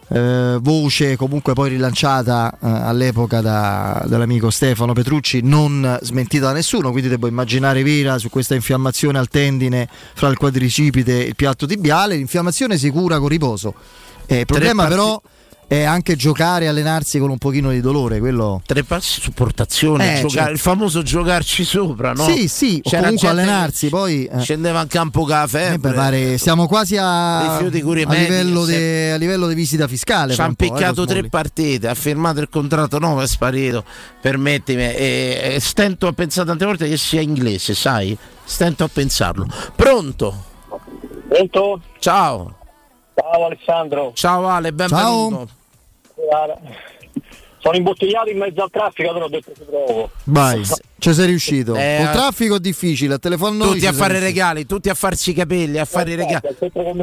eh, 0.08 0.58
voce 0.60 1.16
comunque 1.16 1.54
poi 1.54 1.70
rilanciata 1.70 2.52
eh, 2.52 2.56
all'epoca 2.60 3.40
da- 3.40 4.04
dall'amico 4.06 4.50
Stefano 4.50 4.92
Petrucci 4.92 5.40
non 5.42 5.98
smentita 6.02 6.46
da 6.46 6.52
nessuno 6.52 6.90
quindi 6.90 7.08
devo 7.08 7.26
immaginare 7.26 7.82
vera 7.82 8.18
su 8.18 8.28
questa 8.28 8.54
infiammazione 8.54 9.18
al 9.18 9.28
tendine 9.28 9.88
fra 10.14 10.28
il 10.28 10.36
quadricipite 10.36 11.24
e 11.24 11.28
il 11.28 11.36
piatto 11.36 11.66
tibiale. 11.66 12.16
L'infiammazione 12.16 12.76
si 12.76 12.90
cura 12.90 13.18
con 13.18 13.28
riposo. 13.28 13.74
Eh, 14.26 14.40
il 14.40 14.46
problema 14.46 14.82
parti- 14.82 14.90
però 14.90 15.22
è 15.66 15.82
anche 15.82 16.14
giocare 16.16 16.66
e 16.66 16.68
allenarsi 16.68 17.18
con 17.18 17.30
un 17.30 17.38
pochino 17.38 17.70
di 17.70 17.80
dolore 17.80 18.18
quello 18.18 18.62
Tre 18.66 18.84
passi 18.84 19.20
su 19.20 19.32
portazione, 19.32 20.04
Eh, 20.18 20.20
giocare- 20.20 20.30
certo. 20.30 20.50
il 20.52 20.58
famoso 20.58 21.02
giocarci 21.02 21.64
sopra, 21.64 22.12
no? 22.12 22.24
sì 22.24 22.48
sì 22.48 22.80
o 22.82 22.88
C'era 22.90 23.02
comunque 23.04 23.28
gente 23.28 23.42
allenarsi 23.42 23.88
poi 23.88 24.24
eh, 24.26 24.40
Scendeva 24.40 24.82
in 24.82 24.88
campo 24.88 25.20
con 25.20 25.28
la 25.30 25.44
eh, 25.44 25.48
febbre. 25.48 25.92
pare- 25.92 26.38
siamo 26.38 26.66
quasi 26.66 26.96
a, 26.96 27.56
a 27.56 27.60
livello 27.60 28.64
de- 28.64 29.12
a 29.12 29.16
livello 29.16 29.46
di 29.48 29.54
visita 29.54 29.88
fiscale 29.88 30.30
Ci 30.30 30.34
fra 30.36 30.44
ha 30.44 30.48
un 30.48 30.54
po', 30.54 30.76
eh, 30.76 30.92
con 30.94 31.06
tre 31.06 31.28
partite, 31.28 31.88
ha 31.88 31.94
firmato 31.94 32.40
il 32.40 32.48
contratto 32.50 32.98
nuovo, 32.98 33.20
è 33.22 33.26
sparito. 33.26 33.84
Permettimi, 34.20 34.82
e, 34.82 35.52
e 35.54 35.60
stento 35.60 36.06
a 36.06 36.12
pensare 36.12 36.46
tante 36.46 36.64
volte 36.64 36.88
che 36.88 36.96
sia 36.96 37.20
inglese, 37.20 37.74
sai? 37.74 38.16
Stento 38.44 38.84
a 38.84 38.88
pensarlo. 38.92 39.46
Pronto? 39.74 40.44
Pronto? 41.28 41.80
Ciao. 41.98 42.56
Ciao 43.14 43.44
Alessandro. 43.46 44.12
Ciao 44.14 44.46
Ale, 44.48 44.72
benvenuto. 44.72 45.48
Guarda, 46.14 46.58
Sono 47.58 47.76
imbottigliato 47.76 48.28
in 48.28 48.38
mezzo 48.38 48.62
al 48.62 48.70
traffico, 48.70 49.08
allora 49.08 49.24
ho 49.24 49.28
detto 49.28 49.52
ci 49.54 49.62
provo. 49.64 50.10
Vai, 50.24 50.62
ci 50.98 51.14
sei 51.14 51.26
riuscito. 51.26 51.74
Eh, 51.76 52.00
Col 52.02 52.12
traffico 52.12 52.56
è 52.56 52.60
difficile, 52.60 53.14
a 53.14 53.18
telefono 53.18 53.64
Tutti 53.64 53.86
a 53.86 53.92
fare 53.92 54.18
riuscito. 54.18 54.24
regali, 54.40 54.66
tutti 54.66 54.88
a 54.90 54.94
farsi 54.94 55.30
i 55.30 55.32
capelli, 55.34 55.78
a 55.78 55.84
fare 55.84 56.10
i 56.12 56.14
regali. 56.16 56.48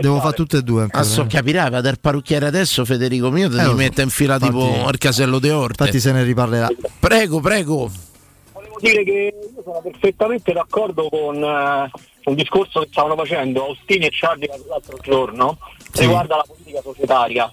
Devo 0.01 0.19
fare 0.19 0.35
tutte 0.35 0.57
e 0.57 0.61
due 0.61 0.83
ancora. 0.83 1.01
Adesso 1.03 1.25
capirai, 1.27 1.69
va 1.69 1.81
dal 1.81 1.99
parrucchiere 1.99 2.45
adesso 2.45 2.85
Federico 2.85 3.31
mio, 3.31 3.49
ti 3.49 3.57
Eh, 3.57 3.63
so. 3.63 3.73
mette 3.73 4.01
in 4.03 4.09
fila 4.09 4.37
tipo 4.37 4.85
al 4.85 4.97
casello 4.97 5.39
de 5.39 5.51
Orte. 5.51 5.81
Infatti 5.83 5.99
se 5.99 6.11
ne 6.11 6.23
riparlerà. 6.23 6.67
Prego, 6.99 7.39
prego. 7.39 7.89
Volevo 8.53 8.77
dire 8.79 9.03
che 9.03 9.33
io 9.55 9.61
sono 9.63 9.81
perfettamente 9.81 10.53
d'accordo 10.53 11.09
con 11.09 11.37
eh, 11.43 11.89
un 12.25 12.35
discorso 12.35 12.81
che 12.81 12.87
stavano 12.91 13.15
facendo 13.15 13.65
Austini 13.65 14.05
e 14.05 14.09
Ciardi 14.11 14.47
l'altro 14.69 14.97
giorno 15.01 15.57
Sì. 15.91 16.01
riguardo 16.01 16.33
alla 16.33 16.45
politica 16.47 16.81
societaria. 16.81 17.51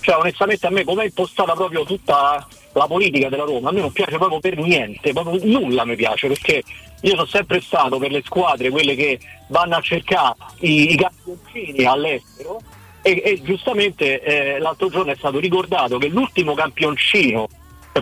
Cioè 0.00 0.16
onestamente 0.16 0.66
a 0.66 0.70
me 0.70 0.84
come 0.84 1.02
è 1.02 1.06
impostata 1.06 1.52
proprio 1.52 1.84
tutta 1.84 2.46
la 2.72 2.86
politica 2.86 3.28
della 3.28 3.44
Roma, 3.44 3.68
a 3.68 3.72
me 3.72 3.80
non 3.80 3.92
piace 3.92 4.16
proprio 4.16 4.40
per 4.40 4.56
niente, 4.56 5.12
proprio 5.12 5.38
nulla 5.44 5.84
mi 5.84 5.94
piace 5.94 6.26
perché 6.26 6.62
io 7.02 7.10
sono 7.10 7.26
sempre 7.26 7.60
stato 7.60 7.98
per 7.98 8.10
le 8.10 8.22
squadre, 8.24 8.70
quelle 8.70 8.94
che 8.94 9.20
vanno 9.48 9.76
a 9.76 9.80
cercare 9.80 10.34
i, 10.60 10.92
i 10.92 10.96
campioncini 10.96 11.84
all'estero 11.84 12.60
e, 13.02 13.20
e 13.24 13.42
giustamente 13.42 14.22
eh, 14.22 14.58
l'altro 14.58 14.88
giorno 14.88 15.12
è 15.12 15.16
stato 15.16 15.38
ricordato 15.38 15.98
che 15.98 16.08
l'ultimo 16.08 16.54
campioncino 16.54 17.48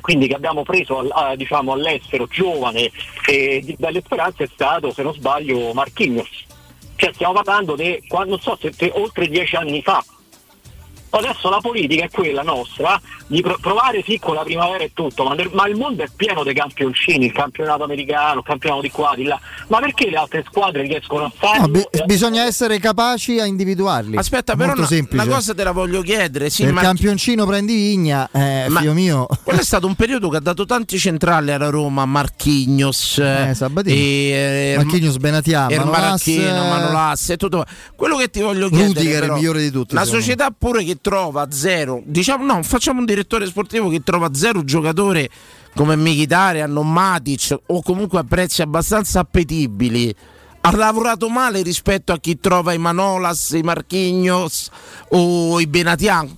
quindi 0.01 0.28
che 0.28 0.35
abbiamo 0.35 0.62
preso 0.62 0.98
a- 0.98 1.35
diciamo, 1.35 1.72
all'estero 1.72 2.27
giovane 2.27 2.90
e 3.27 3.60
di 3.64 3.74
belle 3.77 4.02
speranze 4.05 4.44
è 4.44 4.48
stato, 4.52 4.93
se 4.93 5.02
non 5.02 5.14
sbaglio, 5.14 5.72
Marquinhos. 5.72 6.47
Cioè 7.01 7.14
stiamo 7.14 7.32
parlando 7.32 7.77
di, 7.77 7.98
non 8.10 8.39
so, 8.40 8.59
se 8.60 8.93
oltre 8.94 9.27
dieci 9.27 9.56
anni 9.56 9.81
fa. 9.81 10.05
Adesso 11.11 11.49
la 11.51 11.59
politica 11.61 12.05
è 12.05 12.11
quella 12.11 12.43
nostra 12.43 13.01
di 13.27 13.41
pro- 13.43 13.59
provare 13.61 14.03
sì 14.07 14.19
con 14.20 14.35
la 14.35 14.43
primavera 14.43 14.85
e 14.85 14.93
tutto, 14.95 15.24
ma, 15.24 15.35
ma 15.53 15.66
il 15.66 15.77
mondo 15.77 16.03
è 16.03 16.09
pieno 16.15 16.45
di 16.45 16.53
campioncini, 16.53 17.27
il 17.27 17.32
campionato 17.32 17.82
americano, 17.85 18.39
il 18.39 18.45
campionato 18.45 18.82
di 18.82 18.91
qua, 18.91 19.12
di 19.16 19.24
là. 19.24 19.39
Ma 19.69 19.81
perché 19.81 20.09
le 20.09 20.16
altre 20.16 20.45
squadre 20.49 20.82
riescono 20.82 21.24
a 21.24 21.32
farlo? 21.35 21.62
No, 21.62 21.69
bi- 21.69 21.87
bisogna 22.07 22.45
essere 22.45 22.78
capaci 22.78 23.39
a 23.41 23.45
individuarli. 23.45 24.16
Aspetta, 24.16 24.55
però 24.55 24.73
una, 24.73 24.87
una 25.11 25.27
cosa 25.27 25.55
te 25.55 25.65
la 25.65 25.73
voglio 25.73 26.01
chiedere. 26.03 26.49
Sì, 26.49 26.62
il 26.62 26.73
ma 26.73 26.81
campioncino 26.82 27.45
prendi 27.45 27.74
vigna, 27.74 28.28
eh, 28.32 28.66
Ma- 28.69 28.78
figlio 28.81 28.93
mio. 28.93 29.27
quello 29.43 29.61
è 29.61 29.65
stato 29.65 29.87
un 29.87 29.95
periodo 29.97 30.28
che 30.28 30.37
ha 30.37 30.41
dato 30.41 30.65
tanti 30.65 30.99
centrali 30.99 31.51
alla 31.51 31.70
Roma, 31.70 32.05
Marchignos, 32.07 33.19
eh, 33.19 33.53
Sabatini. 33.55 33.97
e, 33.97 34.73
eh, 34.73 34.77
Marchignos 34.77 35.16
Benatia, 35.19 35.69
Er 35.69 35.78
Manolas, 35.78 36.01
Maracchino, 36.01 36.65
eh, 36.65 36.69
Manolas 36.69 37.31
e 37.31 37.37
tutto. 37.37 37.65
Quello 37.97 38.16
che 38.16 38.31
ti 38.31 38.41
voglio 38.41 38.69
chiedere 38.69 38.87
Rudiger, 38.93 39.15
il 39.15 39.20
però, 39.20 39.35
migliore 39.35 39.61
di 39.61 39.70
tutti, 39.70 39.95
La 39.95 40.05
società 40.05 40.53
pure 40.57 40.85
che 40.85 40.99
trova 41.01 41.51
zero, 41.51 42.02
diciamo 42.05 42.44
no, 42.44 42.62
facciamo 42.62 43.01
un 43.01 43.06
direttore 43.06 43.47
sportivo 43.47 43.89
che 43.89 44.02
trova 44.02 44.35
zero 44.35 44.64
giocatori 44.64 45.28
come 45.74 45.97
Mkhitaryan 45.97 46.77
o 46.77 46.82
Matic 46.82 47.56
o 47.66 47.82
comunque 47.82 48.18
a 48.18 48.24
prezzi 48.24 48.62
abbastanza 48.62 49.20
appetibili. 49.20 50.14
Ha 50.62 50.77
lavorato 50.77 51.28
male 51.31 51.62
rispetto 51.62 52.12
a 52.12 52.18
chi 52.18 52.39
trova 52.39 52.74
i 52.74 52.78
Manolas, 52.78 53.51
i 53.51 53.62
Marchignos 53.62 54.70
o 55.09 55.59
i 55.59 55.66
Benatian. 55.66 56.36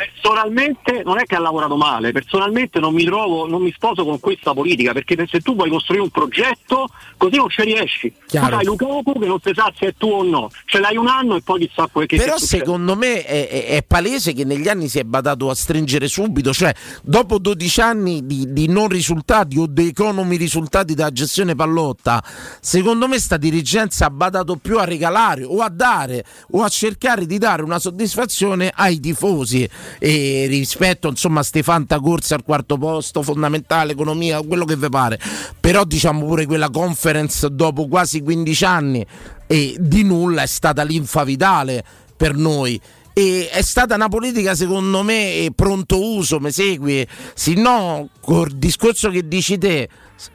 Personalmente 0.00 1.02
non 1.04 1.18
è 1.18 1.24
che 1.24 1.36
ha 1.36 1.40
lavorato 1.40 1.76
male, 1.76 2.10
personalmente 2.10 2.80
non 2.80 2.94
mi 2.94 3.04
trovo, 3.04 3.46
non 3.46 3.60
mi 3.60 3.70
sposo 3.70 4.02
con 4.02 4.18
questa 4.18 4.54
politica, 4.54 4.94
perché 4.94 5.26
se 5.28 5.40
tu 5.40 5.54
vuoi 5.54 5.68
costruire 5.68 6.02
un 6.02 6.08
progetto, 6.08 6.88
così 7.18 7.36
non 7.36 7.50
ci 7.50 7.62
riesci. 7.64 8.10
Chiaro. 8.26 8.48
Tu 8.48 8.54
hai 8.54 8.64
Lukaku 8.64 9.18
che 9.20 9.26
non 9.26 9.38
si 9.44 9.52
sa 9.54 9.70
se 9.78 9.88
è 9.88 9.94
tuo 9.98 10.16
o 10.16 10.22
no, 10.22 10.50
ce 10.64 10.80
l'hai 10.80 10.96
un 10.96 11.06
anno 11.06 11.36
e 11.36 11.42
poi 11.42 11.66
chissà 11.66 11.86
quel 11.92 12.06
che 12.06 12.16
Però 12.16 12.38
secondo 12.38 12.96
me 12.96 13.22
è, 13.24 13.48
è- 13.48 13.66
è 13.66 13.82
palese 13.82 14.32
che 14.32 14.44
negli 14.44 14.68
anni 14.68 14.88
si 14.88 14.98
è 14.98 15.04
badato 15.04 15.50
a 15.50 15.54
stringere 15.54 16.08
subito, 16.08 16.54
cioè 16.54 16.72
dopo 17.02 17.38
12 17.38 17.80
anni 17.82 18.24
di, 18.24 18.54
di 18.54 18.68
non 18.68 18.88
risultati 18.88 19.58
o 19.58 19.66
di 19.66 19.88
economi 19.88 20.36
risultati 20.36 20.94
da 20.94 21.10
gestione 21.10 21.54
pallotta, 21.54 22.24
secondo 22.60 23.06
me 23.06 23.18
sta 23.18 23.36
dirigenza 23.36 24.06
ha 24.06 24.10
badato 24.10 24.56
più 24.56 24.78
a 24.78 24.84
regalare 24.84 25.44
o 25.44 25.60
a 25.60 25.68
dare 25.68 26.24
o 26.52 26.62
a 26.62 26.68
cercare 26.68 27.26
di 27.26 27.36
dare 27.36 27.62
una 27.62 27.78
soddisfazione 27.78 28.72
ai 28.74 28.98
tifosi 28.98 29.68
e 29.98 30.46
rispetto 30.48 31.08
insomma 31.08 31.40
a 31.40 31.42
ste 31.42 31.62
corse 32.00 32.34
al 32.34 32.44
quarto 32.44 32.76
posto, 32.76 33.22
fondamentale, 33.22 33.92
economia, 33.92 34.40
quello 34.42 34.64
che 34.64 34.76
vi 34.76 34.88
pare. 34.88 35.18
Però 35.58 35.84
diciamo 35.84 36.26
pure 36.26 36.46
quella 36.46 36.70
conference 36.70 37.48
dopo 37.50 37.88
quasi 37.88 38.22
15 38.22 38.64
anni 38.64 39.06
e 39.46 39.76
di 39.78 40.02
nulla 40.04 40.42
è 40.42 40.46
stata 40.46 40.82
linfa 40.82 41.24
vitale 41.24 41.84
per 42.16 42.34
noi. 42.36 42.80
E 43.12 43.48
è 43.50 43.62
stata 43.62 43.96
una 43.96 44.08
politica 44.08 44.54
secondo 44.54 45.02
me 45.02 45.50
pronto 45.54 46.00
uso, 46.00 46.38
mi 46.38 46.52
segui? 46.52 47.06
Se 47.34 47.54
no, 47.54 48.08
col 48.20 48.52
discorso 48.52 49.10
che 49.10 49.26
dici 49.26 49.58
te, 49.58 49.88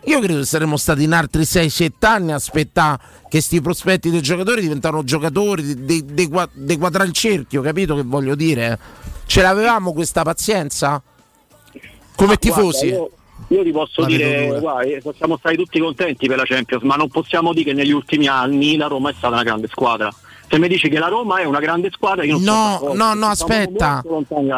io 0.06 0.20
credo 0.20 0.40
che 0.40 0.46
saremmo 0.46 0.78
stati 0.78 1.04
in 1.04 1.14
altri 1.14 1.44
6-7 1.44 1.92
anni 2.02 2.32
a 2.32 2.36
aspettare 2.36 3.00
che 3.30 3.40
sti 3.40 3.62
prospetti 3.62 4.10
dei 4.10 4.22
giocatori 4.22 4.62
diventano 4.62 5.04
giocatori 5.04 5.86
di, 5.86 6.28
qua- 6.28 6.50
di 6.54 6.78
quadrare 6.78 7.08
il 7.08 7.14
cerchio, 7.14 7.62
capito 7.62 7.96
che 7.96 8.04
voglio 8.04 8.36
dire? 8.36 8.80
Ce 9.26 9.42
l'avevamo 9.42 9.92
questa 9.94 10.24
pazienza? 10.24 11.02
Come 12.16 12.34
Ah, 12.34 12.38
guarda, 12.38 12.38
tifosi? 12.38 12.86
io, 12.88 13.10
io 13.50 13.64
ti 13.64 13.72
posso 13.72 14.02
La 14.02 14.08
dire, 14.08 14.58
guarda, 14.60 14.82
eh, 14.90 15.02
possiamo 15.02 15.38
stare 15.38 15.56
tutti 15.56 15.80
contenti 15.80 16.28
per 16.28 16.38
la 16.38 16.44
Champions, 16.46 16.84
ma 16.84 16.96
non 16.96 17.10
possiamo 17.10 17.52
dire 17.54 17.66
che 17.66 17.74
negli 17.74 17.92
ultimi 17.92 18.28
anni 18.28 18.78
la 18.78 18.88
Roma 18.88 19.10
è 19.10 19.14
stata 19.18 19.34
una 19.34 19.44
grande 19.44 19.68
squadra. 19.68 20.14
Se 20.48 20.60
mi 20.60 20.68
dici 20.68 20.88
che 20.90 21.00
la 21.00 21.08
Roma 21.08 21.40
è 21.40 21.44
una 21.46 21.60
grande 21.60 21.90
squadra, 21.92 22.24
io 22.24 22.34
non 22.34 22.42
sono 22.44 22.56
No, 22.56 22.70
d'accordo, 22.72 22.94
no, 22.96 23.14
no, 23.14 23.36
siamo 23.36 23.52
aspetta. 23.54 24.04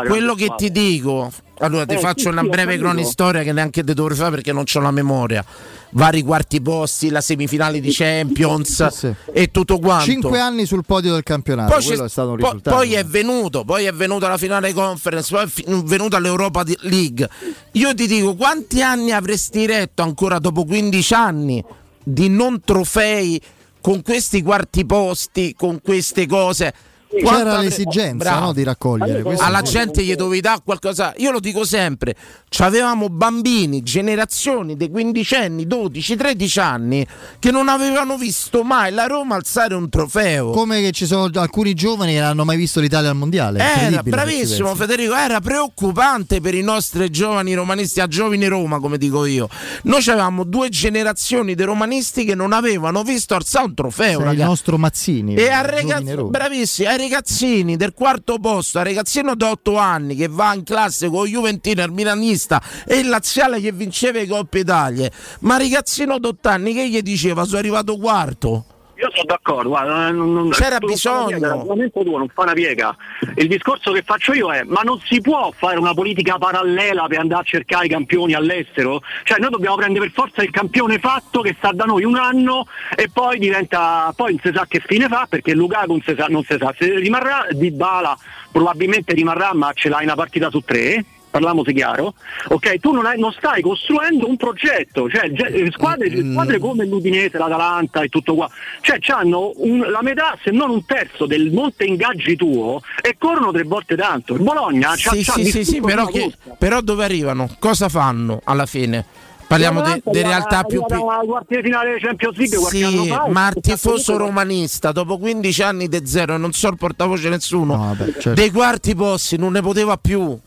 Quello 0.06 0.34
che 0.36 0.46
ti 0.58 0.66
squadra. 0.68 0.70
dico, 0.70 1.32
allora 1.60 1.86
ti 1.86 1.96
Eh, 1.96 2.00
faccio 2.00 2.22
sì, 2.22 2.28
una 2.28 2.42
sì, 2.42 2.50
breve 2.50 2.78
cronistoria 2.78 3.44
che 3.44 3.52
neanche 3.52 3.84
te 3.84 3.94
dovrei 3.94 4.16
fare 4.18 4.32
perché 4.32 4.52
non 4.54 4.66
ho 4.72 4.80
la 4.80 4.92
memoria. 4.92 5.44
Vari 5.92 6.22
quarti 6.22 6.62
posti, 6.62 7.10
la 7.10 7.22
semifinale 7.22 7.80
di 7.80 7.92
Champions 7.94 9.14
e 9.34 9.52
tutto 9.52 9.80
quanto. 9.80 10.06
Cinque 10.06 10.40
anni 10.40 10.66
sul 10.66 10.84
podio 10.86 11.14
del 11.14 11.24
campionato, 11.24 11.74
Poi, 11.74 11.88
è 11.94 11.98
un 11.98 12.62
poi- 12.62 12.94
è 12.94 13.06
venuto, 13.06 13.64
poi 13.64 13.86
è 13.86 13.94
venuta 13.94 14.28
la 14.28 14.38
finale 14.38 14.74
conference, 14.74 15.34
poi 15.34 15.46
è 15.46 15.48
fi- 15.48 15.66
venuta 15.86 16.20
l'Europa 16.20 16.64
League. 16.82 17.30
Io 17.74 17.94
ti 17.94 18.06
dico, 18.06 18.36
quanti 18.36 18.82
anni 18.82 19.12
avresti 19.12 19.66
retto 19.66 20.02
ancora 20.02 20.40
dopo 20.40 20.66
15 20.66 21.14
anni 21.14 21.64
di 22.04 22.28
non 22.30 22.60
trofei 22.62 23.42
con 23.82 24.02
questi 24.02 24.42
quarti 24.42 24.86
posti, 24.86 25.54
con 25.58 25.80
queste 25.82 26.26
cose? 26.28 26.74
C'era 27.10 27.60
l'esigenza 27.60 28.40
no, 28.40 28.54
di 28.54 28.64
raccogliere. 28.64 29.22
questo 29.22 29.44
Alla 29.44 29.62
gente 29.62 30.04
gli 30.04 30.14
dovevi 30.16 30.42
dare 30.42 30.62
qualcosa. 30.64 31.14
Io 31.18 31.32
lo 31.32 31.40
dico 31.40 31.64
sempre: 31.64 32.16
avevamo 32.60 33.10
bambini, 33.10 33.82
generazioni 33.82 34.76
dei 34.76 34.90
quindicenni, 34.90 35.66
12, 35.66 36.16
13 36.16 36.60
anni 36.60 37.08
che 37.40 37.52
non 37.52 37.70
avevano 37.70 38.18
visto 38.18 38.64
mai 38.64 38.92
la 38.92 39.06
Roma 39.06 39.36
alzare 39.36 39.74
un 39.74 39.90
trofeo. 39.90 40.50
Come 40.52 40.82
che 40.82 40.92
ci 40.92 41.06
sono 41.06 41.30
alcuni 41.36 41.74
giovani 41.74 42.14
che 42.14 42.20
non 42.20 42.30
hanno 42.30 42.46
mai 42.46 42.58
visto 42.58 42.80
l'Italia 42.82 43.10
al 43.10 43.16
mondiale. 43.16 43.60
Era 43.60 44.04
bravissimo. 44.04 44.76
Federico, 44.76 45.16
era 45.16 45.40
preoccupante 45.40 46.42
per 46.42 46.56
i 46.56 46.62
nostri 46.62 47.10
giovani 47.10 47.54
romanisti, 47.54 48.02
a 48.02 48.08
giovani 48.08 48.48
Roma 48.48 48.80
come 48.80 48.98
dico 48.98 49.26
io. 49.26 49.48
Noi 49.84 50.02
avevamo 50.08 50.44
due 50.44 50.70
generazioni 50.70 51.56
di 51.56 51.64
romanisti 51.64 52.26
che 52.26 52.36
non 52.36 52.52
avevano 52.52 53.04
visto 53.04 53.34
alzare 53.34 53.66
un 53.66 53.74
trofeo. 53.74 54.22
Sei 54.22 54.34
il 54.34 54.44
nostro 54.44 54.78
Mazzini. 54.78 55.36
E 55.36 55.50
a 55.50 55.62
ragazzi, 55.62 56.86
ai 56.86 56.98
ragazzini 57.08 57.78
del 57.78 57.94
quarto 57.94 58.38
posto, 58.38 58.80
al 58.80 58.86
ragazzino 58.86 59.34
di 59.36 59.44
8 59.44 59.78
anni 59.78 60.16
che 60.16 60.28
va 60.28 60.54
in 60.54 60.64
classe 60.64 61.10
con 61.10 61.26
Juventino, 61.26 61.84
il 61.84 61.92
Milanista 61.92 62.62
e 62.86 62.98
il 62.98 63.08
Laziale 63.08 63.62
che 63.62 63.72
vinceva 63.72 64.20
i 64.20 64.28
Coppe 64.28 64.60
Italia, 64.60 65.10
ma 65.42 65.58
ragazzino 65.58 66.20
di 66.20 66.28
8 66.28 66.50
anni 66.50 66.74
che 66.74 66.90
gli 66.90 67.02
diceva 67.02 67.46
sono 67.46 67.60
arrivato 67.60 67.98
quarto. 67.98 68.66
Io 69.00 69.10
sono 69.12 69.26
d'accordo, 69.26 69.70
guarda, 69.70 70.10
non- 70.10 70.34
non- 70.34 70.50
C'era 70.50 70.80
bisogno. 70.80 71.28
piega, 71.28 71.48
L'argomento 71.50 72.02
tuo 72.04 72.18
non 72.18 72.28
fa 72.30 72.42
una 72.42 72.54
piega. 72.54 72.96
Il 73.36 73.48
discorso 73.48 73.92
che 73.92 74.02
faccio 74.02 74.34
io 74.34 74.52
è: 74.52 74.64
ma 74.64 74.82
non 74.84 75.00
si 75.06 75.22
può 75.22 75.54
fare 75.56 75.78
una 75.78 75.94
politica 75.94 76.38
parallela 76.40 77.06
per 77.08 77.20
andare 77.20 77.42
a 77.42 77.46
cercare 77.46 77.86
i 77.86 77.90
campioni 77.90 78.34
all'estero? 78.34 79.02
Cioè, 79.24 79.38
noi 79.40 79.52
dobbiamo 79.52 79.76
prendere 79.76 80.06
per 80.06 80.14
forza 80.14 80.42
il 80.42 80.50
campione 80.50 80.98
fatto 80.98 81.42
che 81.42 81.54
sta 81.58 81.72
da 81.74 81.84
noi 81.86 82.04
un 82.06 82.16
anno 82.16 82.66
e 82.96 83.08
poi 83.12 83.38
diventa. 83.38 84.12
poi 84.16 84.32
non 84.32 84.40
si 84.44 84.52
sa 84.52 84.66
che 84.68 84.80
fine 84.84 85.08
fa 85.08 85.28
perché 85.30 85.54
Lukaku 85.54 85.92
non 85.92 86.02
si 86.02 86.16
sa, 86.18 86.26
non 86.28 86.44
si 86.44 86.56
sa. 86.58 86.74
se 86.78 86.96
rimarrà 86.96 87.46
di 87.52 87.70
Bala 87.72 88.18
probabilmente 88.52 89.14
rimarrà, 89.14 89.54
ma 89.54 89.72
ce 89.74 89.90
l'hai 89.90 90.06
una 90.06 90.16
partita 90.16 90.50
su 90.50 90.62
tre. 90.62 91.04
Parliamoci 91.30 91.74
chiaro, 91.74 92.14
ok? 92.48 92.80
Tu 92.80 92.92
non, 92.94 93.06
hai- 93.06 93.20
non 93.20 93.32
stai 93.32 93.62
costruendo 93.62 94.28
un 94.28 94.38
progetto, 94.38 95.10
cioè 95.10 95.30
eh, 95.30 95.70
squadre, 95.72 96.10
Mm. 96.10 96.32
squadre 96.32 96.58
come 96.58 96.86
l'Udinese, 96.86 97.38
l'Atalanta 97.38 98.02
e 98.02 98.08
tutto 98.10 98.34
qua, 98.34 98.50
cioè 98.82 98.98
hanno 99.10 99.52
la 99.90 100.00
metà 100.02 100.38
se 100.44 100.52
non 100.52 100.70
un 100.70 100.86
terzo 100.86 101.26
del 101.26 101.52
monte 101.52 101.84
ingaggi 101.86 102.36
tuo 102.36 102.82
e 103.02 103.16
corrono 103.20 103.52
tre 103.52 103.64
volte 103.64 103.96
tanto. 103.96 104.34
Il 104.36 104.42
Bologna 104.42 104.94
c'ha, 104.96 105.12
Sì, 105.12 105.24
c'ha 105.24 105.34
sì, 105.34 105.46
sì, 105.46 105.64
sì, 105.66 105.82
però, 105.82 106.06
che- 106.06 106.34
però 106.58 106.82
dove 106.82 107.04
arrivano? 107.04 107.50
Cosa 107.60 107.90
fanno 107.90 108.42
alla 108.46 108.66
fine? 108.66 109.06
Parliamo 109.48 109.82
di 109.82 109.90
arriva- 109.90 110.12
realtà 110.28 110.64
più 110.64 110.82
quarta 110.82 111.56
di 111.56 111.62
finale 111.62 111.94
di 111.94 112.00
Champions 112.02 112.36
League 112.38 112.58
qualche 112.58 112.84
anno 112.84 113.04
Sì, 113.04 113.08
fa. 113.10 113.28
ma 113.30 113.52
tifoso 113.62 114.18
romanista 114.18 114.92
dopo 114.92 115.18
15 115.18 115.62
anni 115.62 115.88
di 115.88 116.02
zero 116.06 116.34
e 116.36 116.38
non 116.38 116.52
so 116.52 116.68
il 116.68 116.76
portavoce 116.78 117.30
nessuno 117.30 117.96
certo. 117.98 118.34
dei 118.34 118.52
quarti 118.52 118.94
posti 118.94 119.38
non 119.38 119.54
ne 119.54 119.62
poteva 119.62 119.96
più 119.96 120.38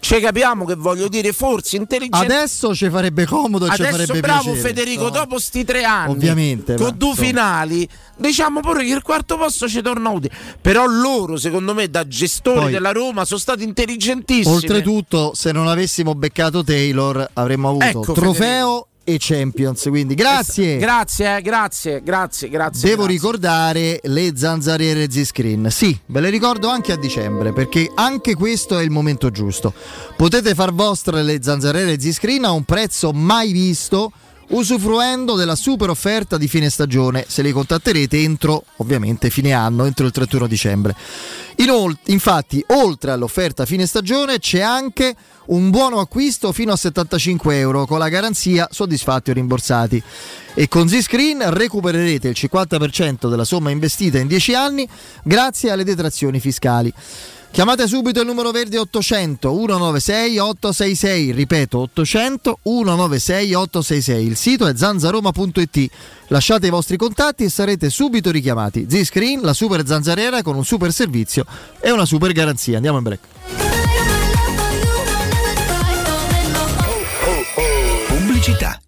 ci 0.00 0.20
capiamo 0.20 0.64
che 0.64 0.74
voglio 0.74 1.08
dire 1.08 1.32
forse 1.32 1.76
intelligente 1.76 2.32
Adesso 2.34 2.74
ci 2.74 2.88
farebbe 2.90 3.26
comodo 3.26 3.66
e 3.66 3.70
ci 3.74 3.82
farebbe 3.82 4.20
bravo 4.20 4.52
piacere. 4.52 4.68
Federico, 4.68 5.02
No. 5.04 5.10
dopo 5.10 5.38
sti 5.38 5.64
tre 5.64 5.84
anni, 5.84 6.12
Ovviamente, 6.12 6.74
con 6.74 6.86
ma, 6.86 6.90
due 6.92 7.08
insomma. 7.10 7.26
finali, 7.28 7.88
diciamo 8.16 8.60
pure 8.60 8.84
che 8.84 8.92
il 8.92 9.02
quarto 9.02 9.36
posto 9.36 9.68
ci 9.68 9.80
torna 9.82 10.08
utile. 10.10 10.34
Però 10.60 10.86
loro, 10.86 11.36
secondo 11.36 11.74
me, 11.74 11.88
da 11.88 12.06
gestori 12.06 12.60
Poi- 12.60 12.72
della 12.72 12.92
Roma, 12.92 13.24
sono 13.24 13.38
stati 13.40 13.62
intelligentissimi. 13.62 14.54
Oltretutto, 14.54 15.32
se 15.34 15.52
non 15.52 15.68
avessimo 15.68 16.14
beccato 16.14 16.64
Taylor, 16.64 17.28
avremmo 17.34 17.68
avuto 17.68 17.84
Ecco, 17.84 18.12
trofeo 18.12 18.87
e 19.08 19.16
Champions. 19.18 19.86
Quindi 19.88 20.14
grazie. 20.14 20.76
Grazie, 20.76 21.36
eh, 21.36 21.40
grazie, 21.40 22.02
grazie, 22.02 22.50
grazie. 22.50 22.88
Devo 22.90 23.04
grazie. 23.04 23.16
ricordare 23.16 24.00
le 24.02 24.32
zanzariere 24.36 25.10
Z-Screen. 25.10 25.70
Sì, 25.70 25.98
ve 26.06 26.20
le 26.20 26.28
ricordo 26.28 26.68
anche 26.68 26.92
a 26.92 26.98
dicembre 26.98 27.54
perché 27.54 27.90
anche 27.94 28.34
questo 28.34 28.78
è 28.78 28.82
il 28.82 28.90
momento 28.90 29.30
giusto. 29.30 29.72
Potete 30.14 30.54
far 30.54 30.74
vostre 30.74 31.22
le 31.22 31.38
zanzariere 31.42 31.98
Z-Screen 31.98 32.44
a 32.44 32.50
un 32.50 32.64
prezzo 32.64 33.12
mai 33.12 33.52
visto 33.52 34.12
usufruendo 34.50 35.36
della 35.36 35.56
super 35.56 35.90
offerta 35.90 36.38
di 36.38 36.48
fine 36.48 36.70
stagione 36.70 37.24
se 37.28 37.42
li 37.42 37.52
contatterete 37.52 38.18
entro 38.18 38.64
ovviamente 38.76 39.30
fine 39.30 39.52
anno, 39.52 39.84
entro 39.86 40.04
il 40.04 40.12
31 40.12 40.46
dicembre. 40.46 40.94
Inol- 41.56 41.96
infatti, 42.06 42.62
oltre 42.68 43.10
all'offerta 43.10 43.64
fine 43.64 43.86
stagione 43.86 44.38
c'è 44.38 44.60
anche 44.60 45.14
un 45.48 45.70
buono 45.70 46.00
acquisto 46.00 46.52
fino 46.52 46.72
a 46.72 46.76
75 46.76 47.58
euro 47.58 47.86
con 47.86 47.98
la 47.98 48.08
garanzia 48.08 48.68
soddisfatti 48.70 49.30
o 49.30 49.34
rimborsati. 49.34 50.02
E 50.54 50.68
con 50.68 50.88
Z-Screen 50.88 51.54
recupererete 51.54 52.28
il 52.28 52.36
50% 52.36 53.28
della 53.28 53.44
somma 53.44 53.70
investita 53.70 54.18
in 54.18 54.26
10 54.26 54.54
anni 54.54 54.88
grazie 55.22 55.70
alle 55.70 55.84
detrazioni 55.84 56.40
fiscali. 56.40 56.92
Chiamate 57.50 57.88
subito 57.88 58.20
il 58.20 58.26
numero 58.26 58.50
verde 58.50 58.78
800 58.78 59.48
196 59.48 60.38
866, 60.38 61.32
ripeto 61.32 61.78
800 61.78 62.58
196 62.62 63.54
866. 63.54 64.26
Il 64.26 64.36
sito 64.36 64.66
è 64.66 64.76
zanzaroma.it. 64.76 65.90
Lasciate 66.28 66.66
i 66.66 66.70
vostri 66.70 66.96
contatti 66.96 67.44
e 67.44 67.48
sarete 67.48 67.88
subito 67.90 68.30
richiamati. 68.30 68.86
Z-Screen, 68.88 69.40
la 69.40 69.54
super 69.54 69.84
zanzariera 69.86 70.42
con 70.42 70.56
un 70.56 70.64
super 70.64 70.92
servizio 70.92 71.46
e 71.80 71.90
una 71.90 72.04
super 72.04 72.32
garanzia. 72.32 72.76
Andiamo 72.76 72.98
in 72.98 73.04
break. 73.04 73.67
Pubblicità. 78.48 78.87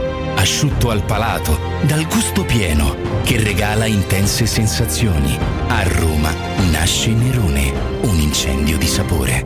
Asciutto 0.41 0.89
al 0.89 1.03
palato, 1.03 1.55
dal 1.83 2.07
gusto 2.07 2.43
pieno, 2.43 2.95
che 3.21 3.37
regala 3.37 3.85
intense 3.85 4.47
sensazioni. 4.47 5.37
A 5.67 5.83
Roma 5.83 6.33
nasce 6.71 7.11
Nerone, 7.11 7.71
un 8.01 8.19
incendio 8.19 8.75
di 8.79 8.87
sapore. 8.87 9.45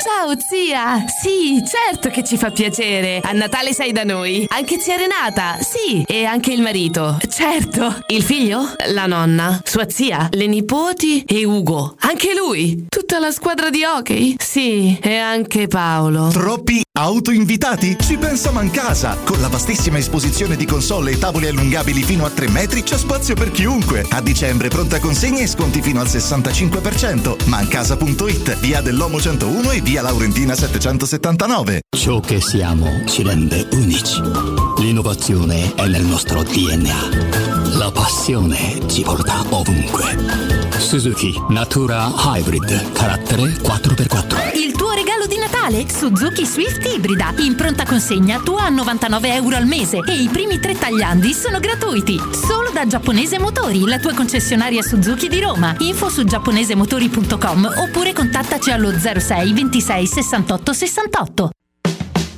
Ciao 0.00 0.38
zia! 0.38 1.04
Sì, 1.08 1.60
certo 1.66 2.08
che 2.08 2.22
ci 2.22 2.36
fa 2.36 2.50
piacere. 2.50 3.18
A 3.24 3.32
Natale 3.32 3.74
sei 3.74 3.90
da 3.90 4.04
noi. 4.04 4.46
Anche 4.48 4.78
zia 4.78 4.94
Renata. 4.94 5.56
Sì, 5.60 6.04
e 6.06 6.24
anche 6.24 6.52
il 6.52 6.62
marito. 6.62 7.18
Certo. 7.28 8.04
Il 8.06 8.22
figlio? 8.22 8.74
La 8.92 9.06
nonna. 9.06 9.60
Sua 9.64 9.90
zia? 9.90 10.28
Le 10.30 10.46
nipoti? 10.46 11.24
E 11.26 11.44
Ugo. 11.44 11.96
Anche 11.98 12.32
lui. 12.32 12.86
Tutta 12.88 13.18
la 13.18 13.32
squadra 13.32 13.70
di 13.70 13.82
hockey? 13.82 14.36
Sì, 14.38 14.96
e 15.02 15.16
anche 15.18 15.66
Paolo. 15.66 16.28
Troppi 16.28 16.82
autoinvitati? 16.96 17.96
Ci 17.98 18.16
pensa 18.18 18.52
Mancasa! 18.52 19.16
Con 19.24 19.40
la 19.40 19.48
vastissima 19.48 19.98
esposizione 19.98 20.54
di 20.54 20.64
console 20.64 21.10
e 21.10 21.18
tavoli 21.18 21.48
allungabili 21.48 22.04
fino 22.04 22.24
a 22.24 22.30
3 22.30 22.48
metri 22.50 22.84
c'è 22.84 22.96
spazio 22.96 23.34
per 23.34 23.50
chiunque. 23.50 24.06
A 24.10 24.20
dicembre 24.20 24.68
pronta 24.68 25.00
consegna 25.00 25.40
e 25.40 25.48
sconti 25.48 25.82
fino 25.82 26.00
al 26.00 26.06
65%. 26.06 27.48
Mancasa.it, 27.48 28.58
via 28.60 28.80
dell'Omo 28.80 29.20
101 29.20 29.72
e 29.72 29.80
via 29.80 30.02
Laurentina 30.02 30.54
779. 30.54 31.80
Ciò 31.96 32.20
che 32.20 32.40
siamo 32.40 33.02
ci 33.06 33.24
rende 33.24 33.66
unici. 33.72 34.20
L'innovazione 34.78 35.74
è 35.74 35.86
nel 35.86 36.04
nostro 36.04 36.44
DNA. 36.44 37.74
La 37.76 37.90
passione 37.90 38.80
ci 38.86 39.02
porta 39.02 39.44
ovunque. 39.50 40.62
Suzuki 40.78 41.34
Natura 41.48 42.12
Hybrid, 42.16 42.92
carattere 42.92 43.42
4x4. 43.42 44.56
Il 44.56 44.72
tuo 44.72 44.83
Natale? 45.64 45.86
Suzuki 45.90 46.44
Swift 46.44 46.84
Ibrida. 46.86 47.32
In 47.38 47.54
pronta 47.54 47.84
consegna 47.84 48.40
tua 48.40 48.64
a 48.64 48.68
99 48.68 49.34
euro 49.34 49.56
al 49.56 49.66
mese 49.66 49.98
e 49.98 50.12
i 50.12 50.28
primi 50.28 50.58
tre 50.58 50.74
tagliandi 50.76 51.32
sono 51.32 51.58
gratuiti. 51.58 52.20
Solo 52.32 52.70
da 52.70 52.86
Giapponese 52.86 53.38
Motori, 53.38 53.86
la 53.86 53.98
tua 53.98 54.12
concessionaria 54.12 54.82
Suzuki 54.82 55.28
di 55.28 55.40
Roma. 55.40 55.74
Info 55.78 56.08
su 56.10 56.24
giapponesemotori.com 56.24 57.72
oppure 57.76 58.12
contattaci 58.12 58.70
allo 58.70 58.92
06 58.98 59.52
26 59.52 60.06
68 60.06 60.72
68. 60.72 61.50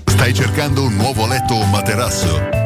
Stai 0.05 0.32
cercando 0.32 0.85
un 0.85 0.94
nuovo 0.94 1.27
letto 1.27 1.55
o 1.55 1.65
materasso? 1.66 2.65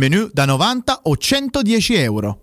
menu 0.01 0.29
da 0.33 0.45
90 0.45 1.01
o 1.03 1.15
110 1.15 1.93
euro. 1.93 2.37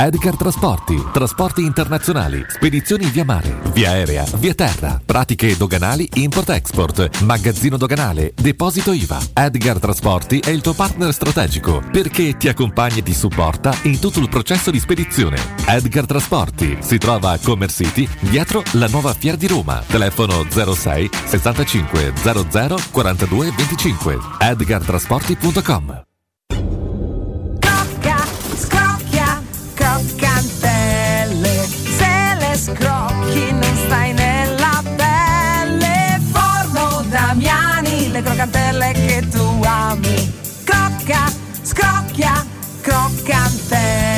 Edgar 0.00 0.36
Trasporti, 0.36 0.94
trasporti 1.12 1.62
internazionali, 1.62 2.44
spedizioni 2.46 3.06
via 3.06 3.24
mare, 3.24 3.58
via 3.72 3.90
aerea, 3.90 4.24
via 4.36 4.54
terra, 4.54 5.00
pratiche 5.04 5.56
doganali, 5.56 6.08
import-export, 6.14 7.22
magazzino 7.22 7.76
doganale, 7.76 8.32
deposito 8.32 8.92
IVA. 8.92 9.18
Edgar 9.32 9.80
Trasporti 9.80 10.38
è 10.38 10.50
il 10.50 10.60
tuo 10.60 10.72
partner 10.72 11.12
strategico 11.12 11.82
perché 11.90 12.36
ti 12.36 12.46
accompagna 12.46 12.98
e 12.98 13.02
ti 13.02 13.12
supporta 13.12 13.76
in 13.84 13.98
tutto 13.98 14.20
il 14.20 14.28
processo 14.28 14.70
di 14.70 14.78
spedizione. 14.78 15.36
Edgar 15.66 16.06
Trasporti 16.06 16.78
si 16.80 16.98
trova 16.98 17.32
a 17.32 17.38
Commerce 17.42 17.82
City, 17.82 18.08
dietro 18.20 18.62
la 18.74 18.86
nuova 18.86 19.12
Fiera 19.14 19.36
di 19.36 19.48
Roma. 19.48 19.82
Telefono 19.84 20.46
06 20.48 21.10
65 21.24 22.12
00 22.14 22.78
42 22.92 23.52
25. 23.56 24.18
edgartrasporti.com 24.38 26.06
scrocchi 32.74 33.52
non 33.52 33.76
stai 33.86 34.12
nella 34.12 34.82
pelle. 34.96 36.20
Forno 36.30 37.02
Damiani, 37.08 38.10
le 38.10 38.22
croccantelle 38.22 38.92
che 38.92 39.26
tu 39.30 39.60
ami. 39.64 40.32
Crocca, 40.64 41.32
scrocchia, 41.62 42.44
croccantelle. 42.80 44.17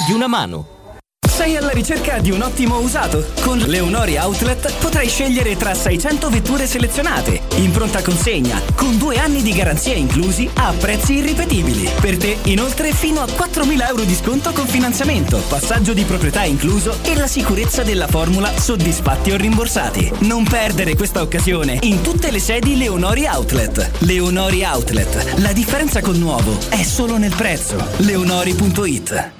di 0.05 0.13
una 0.13 0.27
mano. 0.27 0.79
Sei 1.27 1.55
alla 1.55 1.71
ricerca 1.71 2.19
di 2.19 2.29
un 2.29 2.41
ottimo 2.41 2.77
usato? 2.79 3.25
Con 3.41 3.57
Leonori 3.57 4.17
Outlet 4.17 4.73
potrai 4.79 5.07
scegliere 5.07 5.57
tra 5.57 5.73
600 5.73 6.29
vetture 6.29 6.67
selezionate, 6.67 7.41
in 7.55 7.71
pronta 7.71 8.01
consegna, 8.03 8.61
con 8.75 8.97
due 8.97 9.17
anni 9.17 9.41
di 9.41 9.51
garanzia 9.51 9.95
inclusi 9.95 10.47
a 10.53 10.71
prezzi 10.73 11.13
irripetibili. 11.15 11.89
Per 11.99 12.17
te, 12.17 12.37
inoltre, 12.43 12.93
fino 12.93 13.21
a 13.21 13.25
4.000 13.25 13.87
euro 13.87 14.03
di 14.03 14.13
sconto 14.13 14.51
con 14.51 14.67
finanziamento, 14.67 15.41
passaggio 15.47 15.93
di 15.93 16.03
proprietà 16.03 16.43
incluso 16.43 16.97
e 17.01 17.15
la 17.15 17.27
sicurezza 17.27 17.81
della 17.81 18.07
formula 18.07 18.55
soddisfatti 18.55 19.31
o 19.31 19.37
rimborsati. 19.37 20.11
Non 20.19 20.43
perdere 20.43 20.95
questa 20.95 21.21
occasione 21.21 21.79
in 21.81 22.01
tutte 22.01 22.29
le 22.29 22.39
sedi 22.39 22.77
Leonori 22.77 23.25
Outlet. 23.25 23.91
Leonori 23.99 24.63
Outlet. 24.63 25.39
La 25.39 25.53
differenza 25.53 26.01
col 26.01 26.17
nuovo 26.17 26.55
è 26.69 26.83
solo 26.83 27.17
nel 27.17 27.33
prezzo. 27.35 27.83
Leonori.it 27.97 29.39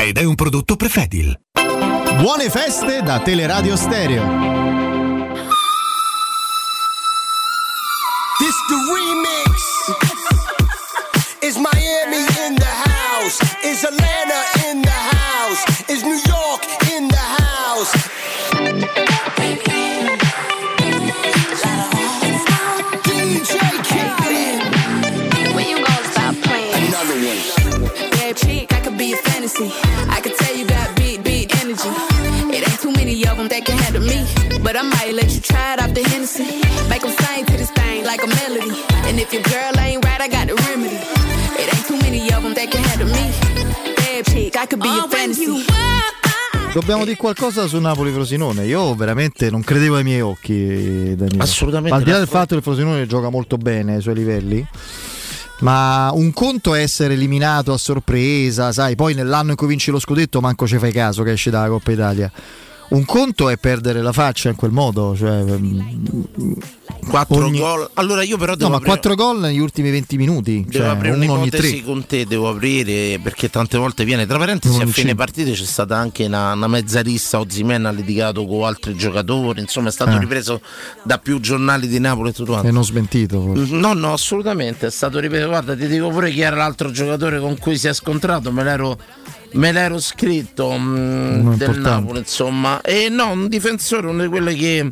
ed 0.00 0.16
è 0.16 0.22
un 0.22 0.36
prodotto 0.36 0.76
Prefedil. 0.76 1.36
Buone 2.20 2.48
feste 2.50 3.02
da 3.02 3.18
Teleradio 3.18 3.74
Stereo. 3.74 4.22
This 8.38 8.54
the 8.68 8.76
remix. 8.94 9.56
Is 11.42 11.56
Miami 11.56 12.24
in 12.46 12.54
the 12.54 12.64
house? 12.64 13.40
Is 13.64 13.82
Atlanta 13.82 14.08
in 14.12 14.17
fantasy. 29.48 29.72
I 30.10 30.20
could 30.20 30.36
tell 30.36 30.54
you 30.56 30.66
got 30.66 30.94
big, 30.96 31.22
big 31.22 31.54
energy. 31.56 31.88
It 32.54 32.68
ain't 32.68 32.80
too 32.80 32.92
many 32.92 33.26
of 33.26 33.36
them 33.36 33.48
that 33.48 33.64
can 33.64 33.78
handle 33.78 34.02
me. 34.02 34.26
But 34.62 34.76
I 34.76 34.82
might 34.82 35.14
let 35.14 35.30
you 35.34 35.40
try 35.40 35.74
it 35.74 35.80
off 35.80 35.94
the 35.94 36.02
Hennessy. 36.02 36.60
Make 36.88 37.02
them 37.02 37.12
sing 37.12 37.44
to 37.46 37.56
this 37.56 37.70
thing 37.70 38.04
like 38.04 38.22
a 38.22 38.26
melody. 38.26 38.84
And 39.06 39.18
if 39.18 39.32
your 39.32 39.42
girl 39.42 39.72
ain't 39.78 40.04
right, 40.04 40.20
I 40.20 40.28
got 40.28 40.46
the 40.48 40.54
remedy. 40.54 40.96
It 41.56 41.72
ain't 41.74 41.86
too 41.86 41.98
many 41.98 42.30
of 42.32 42.42
them 42.42 42.54
that 42.54 42.70
can 42.70 42.82
handle 42.82 43.08
me. 43.08 43.32
Babe 43.96 44.24
chick, 44.24 44.56
I 44.56 44.66
could 44.66 44.80
be 44.80 44.88
a 44.88 45.08
fantasy. 45.08 45.64
Dobbiamo 46.72 47.04
dire 47.04 47.16
qualcosa 47.16 47.66
su 47.66 47.78
Napoli-Frosinone. 47.78 48.66
Io 48.66 48.94
veramente 48.94 49.50
non 49.50 49.62
credevo 49.62 49.96
ai 49.96 50.04
miei 50.04 50.20
occhi, 50.20 51.14
Danilo. 51.16 51.42
Assolutamente. 51.42 51.96
Al 51.96 52.02
di 52.02 52.10
là 52.10 52.18
del 52.18 52.28
fatto 52.28 52.48
che 52.48 52.56
il 52.56 52.62
Frosinone 52.62 53.06
gioca 53.06 53.30
molto 53.30 53.56
bene 53.56 53.94
ai 53.94 54.02
suoi 54.02 54.14
livelli. 54.14 54.66
Ma 55.60 56.10
un 56.12 56.32
conto 56.32 56.74
è 56.74 56.82
essere 56.82 57.14
eliminato 57.14 57.72
a 57.72 57.78
sorpresa, 57.78 58.70
sai, 58.70 58.94
poi 58.94 59.14
nell'anno 59.14 59.50
in 59.50 59.56
cui 59.56 59.66
vinci 59.66 59.90
lo 59.90 59.98
scudetto 59.98 60.40
manco 60.40 60.66
ci 60.66 60.78
fai 60.78 60.92
caso 60.92 61.24
che 61.24 61.32
esci 61.32 61.50
dalla 61.50 61.68
Coppa 61.68 61.90
Italia. 61.90 62.30
Un 62.90 63.04
conto 63.04 63.50
è 63.50 63.58
perdere 63.58 64.00
la 64.00 64.12
faccia 64.12 64.48
in 64.48 64.56
quel 64.56 64.70
modo, 64.70 65.14
cioè, 65.14 65.42
mm, 65.42 66.52
4 67.08 67.44
ogni- 67.44 67.58
gol. 67.58 67.88
Allora 67.94 68.22
io 68.22 68.38
però 68.38 68.52
No, 68.52 68.56
devo 68.56 68.70
ma 68.70 68.76
aprire- 68.76 68.92
4 68.94 69.14
gol 69.14 69.40
negli 69.40 69.58
ultimi 69.58 69.90
20 69.90 70.16
minuti, 70.16 70.64
Devo 70.66 70.84
cioè 70.84 70.94
aprire 70.94 71.14
uno 71.14 71.24
ogni 71.32 71.40
un'ipotesi 71.42 71.76
3. 71.76 71.82
con 71.84 72.06
te, 72.06 72.24
devo 72.26 72.48
aprire 72.48 73.18
perché 73.22 73.50
tante 73.50 73.76
volte 73.76 74.04
viene 74.06 74.24
tra 74.26 74.38
parentesi 74.38 74.74
Uno 74.74 74.84
a 74.84 74.86
fine 74.86 75.08
cinque. 75.08 75.14
partita 75.16 75.50
c'è 75.50 75.64
stata 75.64 75.96
anche 75.96 76.24
una, 76.24 76.52
una 76.54 76.66
mezza 76.66 77.00
rissa 77.02 77.38
Ozimen 77.38 77.84
ha 77.84 77.90
litigato 77.90 78.46
con 78.46 78.64
altri 78.64 78.94
giocatori 78.96 79.60
insomma 79.60 79.88
è 79.88 79.92
stato 79.92 80.16
Eh. 80.16 80.18
ripreso 80.18 80.60
da 81.02 81.18
più 81.18 81.40
giornali 81.40 81.88
di 81.88 81.98
Napoli 82.00 82.30
e 82.30 82.32
tutto 82.32 82.52
quanto 82.52 82.68
E 82.68 82.70
non 82.72 82.84
smentito. 82.84 83.40
forse. 83.40 83.74
no 83.74 83.92
no 83.92 84.12
assolutamente 84.14 84.86
è 84.86 84.90
stato 84.90 85.18
ripreso 85.18 85.48
guarda 85.48 85.76
ti 85.76 85.86
dico 85.86 86.08
pure 86.08 86.30
chi 86.30 86.40
era 86.40 86.56
l'altro 86.56 86.90
giocatore 86.90 87.38
con 87.38 87.58
cui 87.58 87.76
si 87.76 87.86
è 87.86 87.92
scontrato 87.92 88.50
me 88.50 88.64
l'ero, 88.64 88.98
me 89.52 89.72
l'ero 89.72 89.98
scritto 90.00 90.70
mm, 90.76 91.42
Non 91.42 91.56
del. 91.56 91.78
Napoli 91.78 92.18
insomma 92.18 92.80
e 92.82 93.08
no 93.08 93.30
un 93.30 93.48
difensore 93.48 94.06
uno 94.08 94.22
di 94.22 94.28
quelli 94.28 94.54
che, 94.56 94.88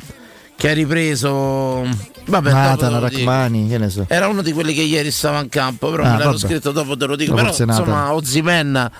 che 0.55 0.69
ha 0.69 0.73
ripreso 0.73 1.83
vabbè 2.25 2.49
dopo 2.49 2.55
Nathan. 2.61 2.99
Rachmani, 2.99 3.67
che 3.67 3.77
ne 3.77 3.89
so. 3.89 4.05
Era 4.07 4.27
uno 4.27 4.41
di 4.41 4.51
quelli 4.53 4.73
che 4.73 4.81
ieri 4.81 5.11
stava 5.11 5.39
in 5.41 5.49
campo, 5.49 5.89
però 5.91 6.03
Ah, 6.03 6.11
me 6.11 6.17
l'ero 6.17 6.31
vabbè. 6.31 6.39
scritto 6.39 6.71
dopo 6.71 6.97
te 6.97 7.05
lo 7.05 7.15
dico. 7.15 7.33
Però 7.35 7.47
Nathan. 7.47 7.67
insomma 7.69 8.13
Ozimen, 8.13 8.91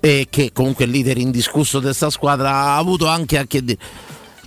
eh, 0.00 0.26
che 0.28 0.50
comunque 0.52 0.84
è 0.84 0.88
leader 0.88 1.18
indiscusso 1.18 1.78
di 1.78 1.84
questa 1.86 2.10
squadra, 2.10 2.50
ha 2.50 2.76
avuto 2.76 3.06
anche 3.06 3.38
a 3.38 3.46
che 3.46 3.62
dire. 3.64 3.78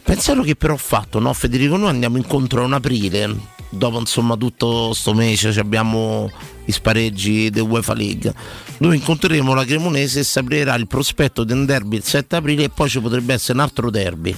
Pensiamo 0.03 0.44
che 0.44 0.56
però 0.56 0.73
ho 0.73 0.77
fatto, 0.77 1.19
no 1.19 1.31
Federico? 1.34 1.77
Noi 1.77 1.90
andiamo 1.90 2.18
incontro 2.18 2.61
a 2.61 2.65
un 2.65 2.73
aprile, 2.73 3.36
dopo 3.70 4.00
insomma 4.00 4.36
tutto 4.36 4.94
sto 4.94 5.14
mese, 5.14 5.52
ci 5.52 5.60
abbiamo 5.60 6.32
i 6.66 6.72
spareggi 6.72 7.50
del 7.50 7.64
UEFA 7.64 7.94
League. 7.94 8.34
Noi 8.80 8.98
incontreremo 8.98 9.54
la 9.54 9.66
Cremonese 9.66 10.20
e 10.20 10.24
si 10.24 10.40
aprirà 10.40 10.76
il 10.76 10.88
prospetto 10.88 11.44
di 11.44 11.54
un 11.54 11.66
derby 11.66 11.98
il 11.98 12.04
7 12.04 12.36
aprile 12.36 12.66
e 12.66 12.70
poi 12.70 12.90
ci 12.90 13.00
potrebbe 13.00 13.34
essere 13.34 13.54
un 13.54 13.64
altro 13.64 13.90
derby. 13.90 14.36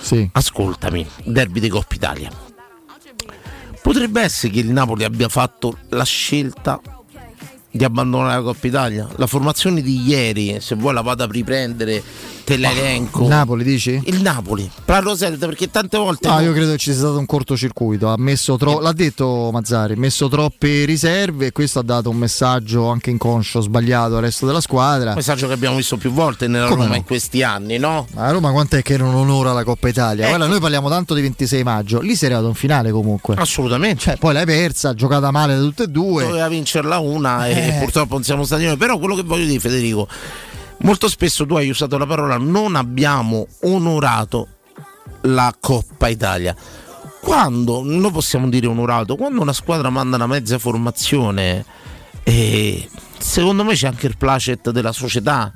Sì. 0.00 0.28
Ascoltami, 0.32 1.06
derby 1.24 1.60
di 1.60 1.68
Coppa 1.68 1.94
Italia. 1.94 2.30
Potrebbe 3.82 4.22
essere 4.22 4.52
che 4.52 4.60
il 4.60 4.70
Napoli 4.70 5.04
abbia 5.04 5.28
fatto 5.28 5.78
la 5.90 6.04
scelta 6.04 6.80
di 7.74 7.82
abbandonare 7.82 8.36
la 8.36 8.42
Coppa 8.42 8.66
Italia. 8.68 9.08
La 9.16 9.26
formazione 9.26 9.82
di 9.82 10.00
ieri, 10.06 10.58
se 10.60 10.76
vuoi 10.76 10.94
la 10.94 11.00
vado 11.00 11.24
a 11.24 11.28
riprendere, 11.28 12.00
te 12.44 12.56
la 12.56 12.70
elenco. 12.70 13.26
Napoli 13.26 13.64
dici? 13.64 14.00
Il 14.04 14.22
Napoli, 14.22 14.70
parlo 14.84 15.16
serio 15.16 15.38
perché 15.38 15.68
tante 15.68 15.98
volte 15.98 16.28
No, 16.28 16.38
io 16.38 16.52
credo 16.52 16.70
che 16.70 16.78
ci 16.78 16.90
sia 16.92 17.00
stato 17.00 17.18
un 17.18 17.26
cortocircuito. 17.26 18.08
Ha 18.10 18.14
messo 18.16 18.56
tro- 18.56 18.78
l'ha 18.78 18.92
detto 18.92 19.50
Mazzari, 19.52 19.94
ha 19.94 19.96
messo 19.96 20.28
troppe 20.28 20.84
riserve 20.84 21.46
e 21.46 21.52
questo 21.52 21.80
ha 21.80 21.82
dato 21.82 22.10
un 22.10 22.16
messaggio 22.16 22.86
anche 22.90 23.10
inconscio, 23.10 23.60
sbagliato 23.60 24.14
al 24.16 24.22
resto 24.22 24.46
della 24.46 24.60
squadra. 24.60 25.10
un 25.10 25.16
messaggio 25.16 25.48
che 25.48 25.54
abbiamo 25.54 25.74
visto 25.74 25.96
più 25.96 26.12
volte 26.12 26.46
nella 26.46 26.66
Come 26.66 26.82
Roma 26.82 26.90
no? 26.90 26.96
in 26.98 27.04
questi 27.04 27.42
anni, 27.42 27.78
no? 27.78 28.06
Ma 28.14 28.26
a 28.26 28.30
Roma 28.30 28.52
quant'è 28.52 28.82
che 28.82 28.96
non 28.96 29.16
onora 29.16 29.52
la 29.52 29.64
Coppa 29.64 29.88
Italia? 29.88 30.26
Ecco. 30.26 30.36
Guarda, 30.36 30.46
noi 30.46 30.60
parliamo 30.60 30.88
tanto 30.88 31.12
di 31.14 31.22
26 31.22 31.62
maggio, 31.64 32.00
lì 32.00 32.14
sei 32.14 32.28
arrivato 32.28 32.48
in 32.50 32.54
finale 32.54 32.92
comunque. 32.92 33.34
Assolutamente. 33.36 34.00
Cioè, 34.00 34.16
poi 34.16 34.32
l'hai 34.32 34.46
persa, 34.46 34.94
giocata 34.94 35.32
male 35.32 35.56
da 35.56 35.60
tutte 35.60 35.82
e 35.82 35.88
due. 35.88 36.24
Doveva 36.24 36.46
vincerla 36.46 36.98
una 36.98 37.48
e 37.48 37.63
Eh. 37.68 37.78
purtroppo 37.78 38.14
non 38.14 38.24
siamo 38.24 38.44
stati 38.44 38.64
noi. 38.64 38.76
Però 38.76 38.98
quello 38.98 39.14
che 39.14 39.22
voglio 39.22 39.46
dire, 39.46 39.60
Federico, 39.60 40.08
molto 40.78 41.08
spesso 41.08 41.46
tu 41.46 41.54
hai 41.54 41.68
usato 41.68 41.98
la 41.98 42.06
parola 42.06 42.36
non 42.36 42.76
abbiamo 42.76 43.46
onorato 43.62 44.48
la 45.22 45.54
Coppa 45.58 46.08
Italia. 46.08 46.54
Quando, 47.20 47.82
noi 47.82 48.10
possiamo 48.10 48.48
dire 48.48 48.66
onorato, 48.66 49.16
quando 49.16 49.40
una 49.40 49.54
squadra 49.54 49.88
manda 49.88 50.16
una 50.16 50.26
mezza 50.26 50.58
formazione, 50.58 51.64
eh, 52.22 52.88
secondo 53.18 53.64
me 53.64 53.74
c'è 53.74 53.86
anche 53.86 54.06
il 54.06 54.16
placet 54.18 54.70
della 54.70 54.92
società, 54.92 55.52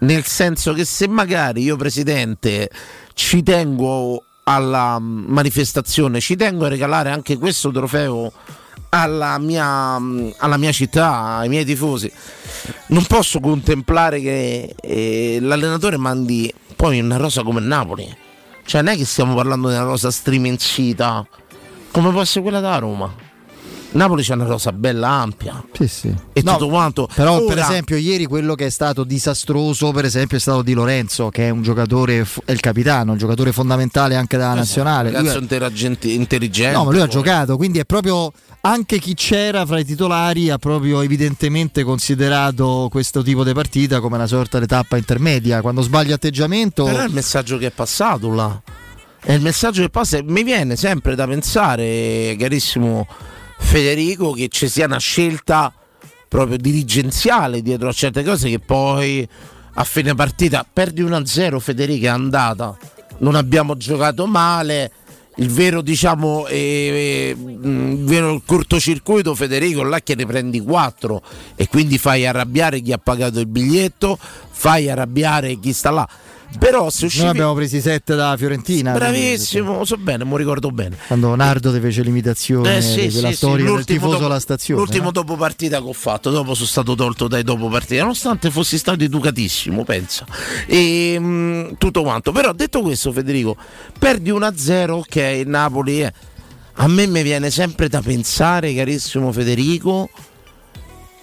nel 0.00 0.24
senso 0.24 0.74
che 0.74 0.84
se 0.84 1.08
magari 1.08 1.62
io 1.62 1.76
presidente 1.76 2.70
ci 3.14 3.42
tengo 3.42 4.22
alla 4.44 4.98
manifestazione, 4.98 6.20
ci 6.20 6.36
tengo 6.36 6.66
a 6.66 6.68
regalare 6.68 7.10
anche 7.10 7.38
questo 7.38 7.70
trofeo 7.70 8.32
alla 9.02 9.38
mia, 9.38 9.94
alla 10.36 10.56
mia 10.56 10.72
città, 10.72 11.36
ai 11.38 11.48
miei 11.48 11.64
tifosi, 11.64 12.10
non 12.88 13.04
posso 13.06 13.40
contemplare 13.40 14.20
che 14.20 14.74
eh, 14.80 15.38
l'allenatore 15.40 15.96
mandi 15.96 16.52
poi 16.74 17.00
una 17.00 17.16
rosa 17.16 17.42
come 17.42 17.60
Napoli. 17.60 18.24
Cioè, 18.64 18.82
non 18.82 18.94
è 18.94 18.96
che 18.96 19.04
stiamo 19.04 19.34
parlando 19.34 19.68
di 19.68 19.74
una 19.74 19.84
rosa 19.84 20.10
striminzita 20.10 21.26
come 21.90 22.10
può 22.10 22.20
essere 22.20 22.42
quella 22.42 22.60
da 22.60 22.76
Roma. 22.78 23.25
Napoli 23.92 24.22
c'è 24.22 24.34
una 24.34 24.44
rosa 24.44 24.72
bella 24.72 25.08
ampia. 25.08 25.64
Sì, 25.72 25.88
sì. 25.88 26.14
E 26.32 26.42
No, 26.44 26.52
tutto 26.52 26.68
quanto. 26.68 27.08
Però, 27.14 27.44
per 27.44 27.56
Ora- 27.58 27.68
esempio, 27.68 27.96
ieri 27.96 28.26
quello 28.26 28.54
che 28.54 28.66
è 28.66 28.70
stato 28.70 29.04
disastroso, 29.04 29.90
per 29.92 30.04
esempio, 30.04 30.36
è 30.36 30.40
stato 30.40 30.62
Di 30.62 30.74
Lorenzo, 30.74 31.30
che 31.30 31.46
è 31.46 31.50
un 31.50 31.62
giocatore, 31.62 32.26
è 32.44 32.52
il 32.52 32.60
capitano, 32.60 33.12
un 33.12 33.18
giocatore 33.18 33.52
fondamentale 33.52 34.16
anche 34.16 34.36
dalla 34.36 34.54
nazionale. 34.54 35.08
Lui 35.10 35.18
Ragazzo 35.18 35.38
è- 35.38 36.08
intelligente. 36.12 36.76
No, 36.76 36.84
ma 36.84 36.90
lui 36.90 37.00
ha 37.00 37.04
poi. 37.04 37.12
giocato, 37.12 37.56
quindi 37.56 37.78
è 37.78 37.84
proprio 37.84 38.32
anche 38.62 38.98
chi 38.98 39.14
c'era 39.14 39.64
fra 39.64 39.78
i 39.78 39.84
titolari 39.84 40.50
ha 40.50 40.58
proprio 40.58 41.00
evidentemente 41.00 41.84
considerato 41.84 42.88
questo 42.90 43.22
tipo 43.22 43.44
di 43.44 43.52
partita 43.52 44.00
come 44.00 44.16
una 44.16 44.26
sorta 44.26 44.58
di 44.58 44.66
tappa 44.66 44.96
intermedia. 44.96 45.60
Quando 45.62 45.80
sbaglia 45.82 46.16
atteggiamento, 46.16 46.84
Però 46.84 46.98
è 47.00 47.04
il 47.06 47.12
messaggio 47.12 47.56
che 47.58 47.66
è 47.66 47.70
passato 47.70 48.32
là. 48.34 48.60
È 49.20 49.32
il 49.32 49.40
messaggio 49.40 49.82
che 49.82 49.88
passa. 49.90 50.18
Mi 50.22 50.42
viene 50.42 50.76
sempre 50.76 51.14
da 51.14 51.26
pensare, 51.26 52.36
carissimo 52.38 53.06
Federico, 53.58 54.32
che 54.32 54.48
ci 54.48 54.68
sia 54.68 54.86
una 54.86 54.98
scelta 54.98 55.72
proprio 56.28 56.56
dirigenziale 56.56 57.62
dietro 57.62 57.88
a 57.88 57.92
certe 57.92 58.24
cose 58.24 58.48
che 58.48 58.58
poi 58.58 59.26
a 59.74 59.84
fine 59.84 60.14
partita 60.14 60.66
perdi 60.70 61.02
1-0 61.02 61.58
Federico 61.58 62.06
è 62.06 62.08
andata. 62.08 62.76
Non 63.18 63.34
abbiamo 63.34 63.76
giocato 63.76 64.26
male. 64.26 64.90
Il 65.38 65.50
vero, 65.50 65.82
diciamo, 65.82 66.46
eh, 66.46 66.56
eh, 66.56 67.36
il 67.36 68.04
vero 68.04 68.40
cortocircuito 68.44 69.34
Federico 69.34 69.82
là 69.82 70.00
che 70.00 70.14
ne 70.14 70.24
prendi 70.24 70.60
4 70.60 71.22
e 71.56 71.68
quindi 71.68 71.98
fai 71.98 72.26
arrabbiare 72.26 72.80
chi 72.80 72.92
ha 72.92 72.98
pagato 72.98 73.38
il 73.38 73.46
biglietto, 73.46 74.18
fai 74.50 74.88
arrabbiare 74.88 75.58
chi 75.60 75.74
sta 75.74 75.90
là. 75.90 76.08
Però 76.58 76.88
se 76.90 77.06
uscivi 77.06 77.24
noi 77.24 77.32
abbiamo 77.32 77.54
presi 77.54 77.80
7 77.80 78.14
da 78.14 78.34
Fiorentina. 78.36 78.92
Bravissimo, 78.92 79.84
so 79.84 79.96
bene, 79.96 80.24
mi 80.24 80.36
ricordo 80.36 80.70
bene. 80.70 80.96
Quando 81.06 81.34
Nardo 81.34 81.72
ti 81.72 81.80
fece 81.80 82.02
l'imitazione 82.02 82.76
Eh, 82.78 82.82
sì, 82.82 83.08
della 83.08 83.28
sì, 83.28 83.34
storia 83.36 83.66
sì, 83.66 83.74
del 83.74 83.84
tifoso 83.84 84.24
alla 84.24 84.40
stazione. 84.40 84.80
L'ultimo 84.80 85.04
no? 85.06 85.10
dopo 85.10 85.36
partita 85.36 85.78
che 85.82 85.88
ho 85.88 85.92
fatto, 85.92 86.30
dopo 86.30 86.54
sono 86.54 86.66
stato 86.66 86.94
tolto 86.94 87.28
dai 87.28 87.42
dopo 87.42 87.68
partita, 87.68 88.02
nonostante 88.02 88.50
fossi 88.50 88.78
stato 88.78 89.04
educatissimo, 89.04 89.84
pensa. 89.84 90.24
E 90.66 91.18
mh, 91.18 91.76
tutto 91.78 92.02
quanto. 92.02 92.32
Però 92.32 92.52
detto 92.52 92.80
questo, 92.80 93.12
Federico, 93.12 93.56
perdi 93.98 94.30
1-0, 94.30 94.90
ok, 94.90 95.42
Napoli 95.46 96.00
è. 96.00 96.12
A 96.78 96.88
me 96.88 97.06
mi 97.06 97.22
viene 97.22 97.50
sempre 97.50 97.88
da 97.88 98.00
pensare, 98.00 98.74
carissimo 98.74 99.32
Federico, 99.32 100.08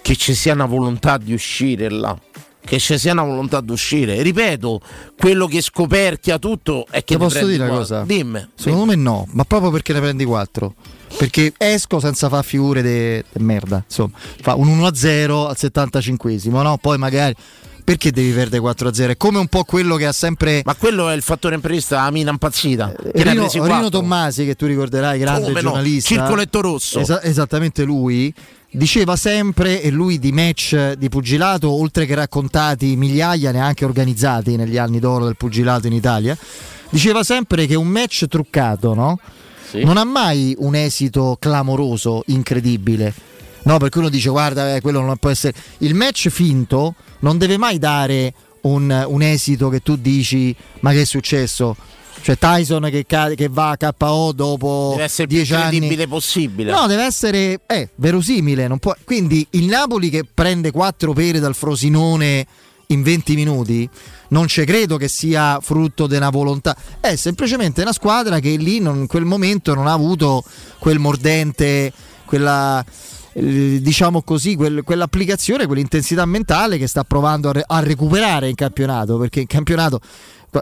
che 0.02 0.16
ci 0.16 0.34
sia 0.34 0.52
una 0.52 0.66
volontà 0.66 1.16
di 1.16 1.32
uscire 1.32 1.88
là. 1.88 2.16
Che 2.64 2.78
ci 2.78 2.98
sia 2.98 3.12
una 3.12 3.24
volontà 3.24 3.60
di 3.60 3.72
uscire. 3.72 4.22
Ripeto, 4.22 4.80
quello 5.18 5.46
che 5.46 5.60
scoperchia 5.60 6.38
tutto 6.38 6.86
è 6.90 7.04
che 7.04 7.14
Ti 7.14 7.18
posso 7.18 7.46
dire 7.46 7.64
una 7.64 7.74
cosa? 7.74 8.04
Dimmi. 8.04 8.48
Secondo 8.54 8.86
me 8.86 8.94
no, 8.94 9.26
ma 9.32 9.44
proprio 9.44 9.70
perché 9.70 9.92
ne 9.92 10.00
prendi 10.00 10.24
4. 10.24 10.74
Perché 11.16 11.52
esco 11.58 12.00
senza 12.00 12.28
far 12.28 12.42
figure 12.42 12.82
di 12.82 13.22
merda. 13.44 13.84
Insomma, 13.86 14.12
fa 14.40 14.54
un 14.54 14.68
1-0 14.80 15.46
al 15.46 15.56
75esimo, 15.58 16.62
no? 16.62 16.78
Poi 16.78 16.96
magari. 16.96 17.34
Perché 17.84 18.10
devi 18.10 18.30
perdere 18.32 18.62
4-0? 18.62 19.10
È 19.10 19.16
come 19.18 19.38
un 19.38 19.46
po' 19.46 19.64
quello 19.64 19.96
che 19.96 20.06
ha 20.06 20.12
sempre. 20.12 20.62
Ma 20.64 20.74
quello 20.74 21.10
è 21.10 21.14
il 21.14 21.20
fattore 21.20 21.54
imprevista, 21.54 22.02
la 22.02 22.10
mina 22.10 22.30
impazzita. 22.30 22.86
ne 22.86 23.20
ha 23.20 23.30
Rino, 23.30 23.46
Rino. 23.52 23.88
Tommasi, 23.90 24.46
che 24.46 24.54
tu 24.54 24.64
ricorderai, 24.64 25.18
grande 25.18 25.48
Come 25.48 25.60
no? 25.60 25.68
giornalista. 25.68 26.14
Circoletto 26.14 26.60
rosso. 26.62 27.00
Esa- 27.00 27.22
esattamente 27.22 27.84
lui. 27.84 28.32
Diceva 28.70 29.14
sempre, 29.16 29.82
e 29.82 29.90
lui 29.90 30.18
di 30.18 30.32
match 30.32 30.94
di 30.94 31.08
pugilato, 31.10 31.70
oltre 31.70 32.06
che 32.06 32.14
raccontati 32.14 32.96
migliaia, 32.96 33.52
neanche 33.52 33.84
organizzati 33.84 34.56
negli 34.56 34.78
anni 34.78 34.98
d'oro 34.98 35.26
del 35.26 35.36
pugilato 35.36 35.86
in 35.86 35.92
Italia, 35.92 36.36
diceva 36.88 37.22
sempre 37.22 37.66
che 37.66 37.76
un 37.76 37.86
match 37.86 38.26
truccato, 38.26 38.94
no? 38.94 39.20
Non 39.74 39.96
ha 39.96 40.04
mai 40.04 40.54
un 40.58 40.74
esito 40.74 41.36
clamoroso, 41.38 42.22
incredibile. 42.26 43.12
No, 43.64 43.78
perché 43.78 43.98
uno 43.98 44.08
dice, 44.08 44.28
guarda, 44.28 44.74
eh, 44.74 44.80
quello 44.80 45.00
non 45.00 45.16
può 45.16 45.30
essere. 45.30 45.54
Il 45.78 45.94
match 45.94 46.28
finto 46.28 46.94
non 47.20 47.38
deve 47.38 47.56
mai 47.56 47.78
dare 47.78 48.32
un, 48.62 49.04
un 49.08 49.22
esito 49.22 49.68
che 49.68 49.80
tu 49.80 49.96
dici, 49.96 50.54
ma 50.80 50.92
che 50.92 51.02
è 51.02 51.04
successo? 51.04 51.76
Cioè 52.22 52.38
Tyson 52.38 52.88
che, 52.90 53.04
cade- 53.06 53.34
che 53.34 53.48
va 53.50 53.76
a 53.78 53.92
KO 53.92 54.32
dopo 54.32 54.90
Deve 54.92 55.04
essere 55.04 55.22
il 55.24 55.28
più 55.28 55.36
10 55.38 55.54
anni. 55.54 55.68
credibile 55.76 56.08
possibile. 56.08 56.70
No, 56.72 56.86
deve 56.86 57.04
essere 57.04 57.60
eh, 57.66 57.90
verosimile. 57.96 58.66
non 58.66 58.78
può- 58.78 58.94
Quindi 59.04 59.46
il 59.50 59.66
Napoli 59.66 60.08
che 60.08 60.24
prende 60.32 60.70
4 60.70 61.12
pere 61.12 61.38
dal 61.38 61.54
Frosinone 61.54 62.46
in 62.88 63.02
20 63.02 63.34
minuti, 63.34 63.86
non 64.28 64.46
ci 64.46 64.64
credo 64.64 64.96
che 64.96 65.08
sia 65.08 65.58
frutto 65.60 66.06
di 66.06 66.16
una 66.16 66.30
volontà. 66.30 66.74
È 66.98 67.14
semplicemente 67.16 67.82
una 67.82 67.92
squadra 67.92 68.38
che 68.38 68.56
lì 68.56 68.78
non- 68.78 69.00
in 69.00 69.06
quel 69.06 69.24
momento 69.26 69.74
non 69.74 69.86
ha 69.86 69.92
avuto 69.92 70.42
quel 70.78 70.98
mordente, 70.98 71.92
quella. 72.24 72.82
Eh, 73.34 73.80
Diciamo 73.82 74.22
così, 74.22 74.54
quel- 74.56 74.82
quell'applicazione, 74.82 75.66
quell'intensità 75.66 76.24
mentale 76.24 76.78
che 76.78 76.86
sta 76.86 77.04
provando 77.04 77.50
a, 77.50 77.52
re- 77.52 77.64
a 77.66 77.80
recuperare 77.80 78.48
in 78.48 78.54
campionato. 78.54 79.18
Perché 79.18 79.40
in 79.40 79.46
campionato 79.46 80.00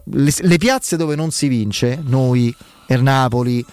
le, 0.04 0.32
le 0.36 0.56
piazze 0.58 0.96
dove 0.96 1.14
non 1.14 1.30
si 1.30 1.48
vince, 1.48 2.00
noi, 2.02 2.54
Napoli, 2.88 3.64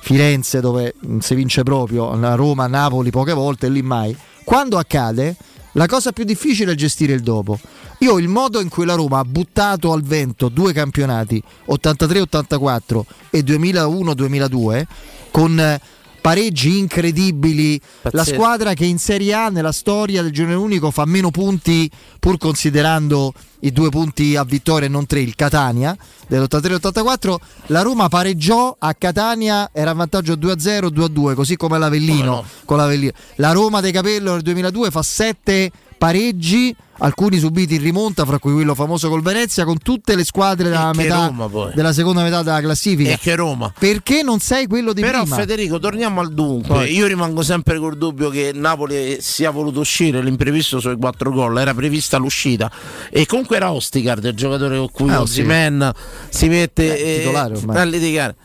Firenze 0.00 0.60
dove 0.60 0.94
non 1.00 1.22
si 1.22 1.34
vince 1.34 1.62
proprio, 1.62 2.14
Roma, 2.36 2.66
Napoli 2.66 3.10
poche 3.10 3.32
volte, 3.32 3.68
lì 3.70 3.80
mai. 3.80 4.14
Quando 4.44 4.76
accade, 4.76 5.34
la 5.72 5.86
cosa 5.86 6.12
più 6.12 6.24
difficile 6.24 6.72
è 6.72 6.74
gestire 6.74 7.14
il 7.14 7.22
dopo. 7.22 7.58
Io 8.00 8.18
il 8.18 8.28
modo 8.28 8.60
in 8.60 8.68
cui 8.68 8.84
la 8.84 8.94
Roma 8.94 9.20
ha 9.20 9.24
buttato 9.24 9.92
al 9.92 10.02
vento 10.02 10.50
due 10.50 10.74
campionati, 10.74 11.42
83-84 11.68 13.00
e 13.30 13.40
2001-2002, 13.40 14.84
con 15.30 15.80
pareggi 16.24 16.78
incredibili, 16.78 17.78
la 18.00 18.10
Pazzesco. 18.10 18.34
squadra 18.34 18.72
che 18.72 18.86
in 18.86 18.98
Serie 18.98 19.34
A 19.34 19.50
nella 19.50 19.72
storia 19.72 20.22
del 20.22 20.32
girone 20.32 20.54
unico 20.54 20.90
fa 20.90 21.04
meno 21.04 21.30
punti 21.30 21.90
pur 22.18 22.38
considerando 22.38 23.34
i 23.60 23.72
due 23.72 23.90
punti 23.90 24.34
a 24.34 24.42
vittoria 24.42 24.88
e 24.88 24.90
non 24.90 25.04
tre, 25.04 25.20
il 25.20 25.34
Catania 25.34 25.94
dell'83-84, 26.26 27.34
la 27.66 27.82
Roma 27.82 28.08
pareggiò 28.08 28.74
a 28.78 28.94
Catania, 28.94 29.68
era 29.70 29.90
in 29.90 29.98
vantaggio 29.98 30.32
2-0, 30.32 30.86
2-2, 30.86 31.34
così 31.34 31.56
come 31.56 31.78
l'Avellino, 31.78 32.42
con 32.64 32.78
l'Avellino. 32.78 33.12
La 33.36 33.52
Roma 33.52 33.82
dei 33.82 33.92
Capello 33.92 34.32
nel 34.32 34.40
2002 34.40 34.90
fa 34.90 35.02
7 35.02 35.70
pareggi, 36.04 36.76
alcuni 36.98 37.38
subiti 37.38 37.76
in 37.76 37.82
rimonta, 37.82 38.26
fra 38.26 38.38
cui 38.38 38.52
quello 38.52 38.74
famoso 38.74 39.08
col 39.08 39.22
Venezia, 39.22 39.64
con 39.64 39.78
tutte 39.78 40.14
le 40.14 40.24
squadre 40.24 40.68
della, 40.68 40.92
metà, 40.92 41.32
Roma, 41.34 41.70
della 41.74 41.94
seconda 41.94 42.22
metà 42.22 42.42
della 42.42 42.60
classifica. 42.60 43.12
E 43.12 43.18
che 43.18 43.34
Roma. 43.34 43.72
Perché 43.76 44.22
non 44.22 44.38
sei 44.38 44.66
quello 44.66 44.92
di 44.92 45.00
Però 45.00 45.22
prima? 45.22 45.36
Federico, 45.36 45.78
torniamo 45.78 46.20
al 46.20 46.34
dunque. 46.34 46.68
Poi. 46.68 46.94
Io 46.94 47.06
rimango 47.06 47.40
sempre 47.42 47.78
col 47.78 47.96
dubbio 47.96 48.28
che 48.28 48.50
Napoli 48.52 49.16
sia 49.20 49.50
voluto 49.50 49.80
uscire 49.80 50.22
l'imprevisto 50.22 50.78
sui 50.78 50.96
quattro 50.96 51.30
gol, 51.30 51.56
era 51.58 51.72
prevista 51.72 52.18
l'uscita. 52.18 52.70
E 53.08 53.24
comunque 53.24 53.56
era 53.56 53.72
Osticard, 53.72 54.24
il 54.24 54.34
giocatore 54.34 54.76
con 54.76 54.90
cui 54.90 55.10
Ah, 55.10 55.22
Osimhen 55.22 55.90
si 56.28 56.48
mette 56.48 56.98
Eh, 56.98 57.30
eh, 57.30 57.78
a 57.78 57.84
litigare. 57.84 58.36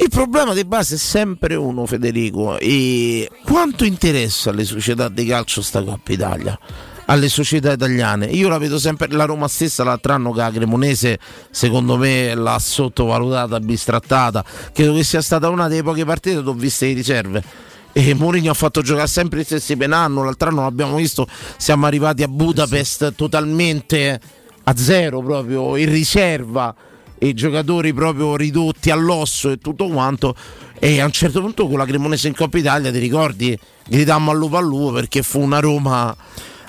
Il 0.00 0.10
problema 0.10 0.54
di 0.54 0.64
base 0.64 0.94
è 0.94 0.98
sempre 0.98 1.56
uno, 1.56 1.84
Federico. 1.84 2.56
E 2.58 3.28
quanto 3.44 3.84
interessa 3.84 4.50
alle 4.50 4.64
società 4.64 5.08
di 5.08 5.26
calcio 5.26 5.60
sta 5.60 5.82
Coppa 5.82 6.12
Italia? 6.12 6.58
Alle 7.06 7.28
società 7.28 7.72
italiane, 7.72 8.26
io 8.26 8.48
la 8.48 8.58
vedo 8.58 8.78
sempre. 8.78 9.08
La 9.08 9.24
Roma 9.24 9.48
stessa 9.48 9.82
l'altro 9.82 10.12
anno 10.12 10.30
che 10.30 10.40
la 10.40 10.52
Cremonese, 10.52 11.18
secondo 11.50 11.96
me, 11.96 12.32
l'ha 12.34 12.58
sottovalutata, 12.60 13.58
bistrattata. 13.58 14.44
Credo 14.72 14.94
che 14.94 15.02
sia 15.02 15.20
stata 15.20 15.48
una 15.48 15.66
delle 15.66 15.82
poche 15.82 16.04
partite 16.04 16.36
dove 16.36 16.50
ho 16.50 16.54
viste 16.54 16.86
di 16.86 16.92
riserve. 16.92 17.42
E 17.92 18.14
Mourinho 18.14 18.52
ha 18.52 18.54
fatto 18.54 18.82
giocare 18.82 19.08
sempre 19.08 19.40
gli 19.40 19.44
stessi 19.44 19.76
penanno. 19.76 20.22
L'altro 20.22 20.50
anno 20.50 20.62
l'abbiamo 20.62 20.96
visto, 20.96 21.26
siamo 21.56 21.86
arrivati 21.86 22.22
a 22.22 22.28
Budapest 22.28 23.14
totalmente 23.16 24.20
a 24.62 24.76
zero, 24.76 25.22
proprio 25.22 25.76
in 25.76 25.90
riserva 25.90 26.74
e 27.18 27.28
i 27.28 27.34
giocatori 27.34 27.92
proprio 27.92 28.36
ridotti 28.36 28.90
all'osso 28.90 29.50
e 29.50 29.58
tutto 29.58 29.88
quanto. 29.88 30.34
E 30.78 31.00
a 31.00 31.04
un 31.04 31.12
certo 31.12 31.40
punto 31.40 31.66
con 31.66 31.78
la 31.78 31.84
Cremonese 31.84 32.28
in 32.28 32.34
Coppa 32.34 32.58
Italia, 32.58 32.90
ti 32.92 32.98
ricordi? 32.98 33.58
Gridammo 33.86 34.30
al 34.30 34.38
lupo 34.38 34.56
al 34.56 34.64
lupo 34.64 34.92
perché 34.92 35.22
fu 35.22 35.40
una 35.40 35.60
Roma. 35.60 36.14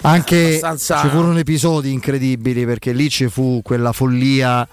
Anche 0.01 0.47
abbastanza- 0.47 1.01
ci 1.01 1.09
furono 1.09 1.37
episodi 1.37 1.91
incredibili 1.91 2.65
perché 2.65 2.93
lì 2.93 3.09
ci 3.09 3.27
fu 3.27 3.61
quella 3.61 3.91
follia 3.91 4.67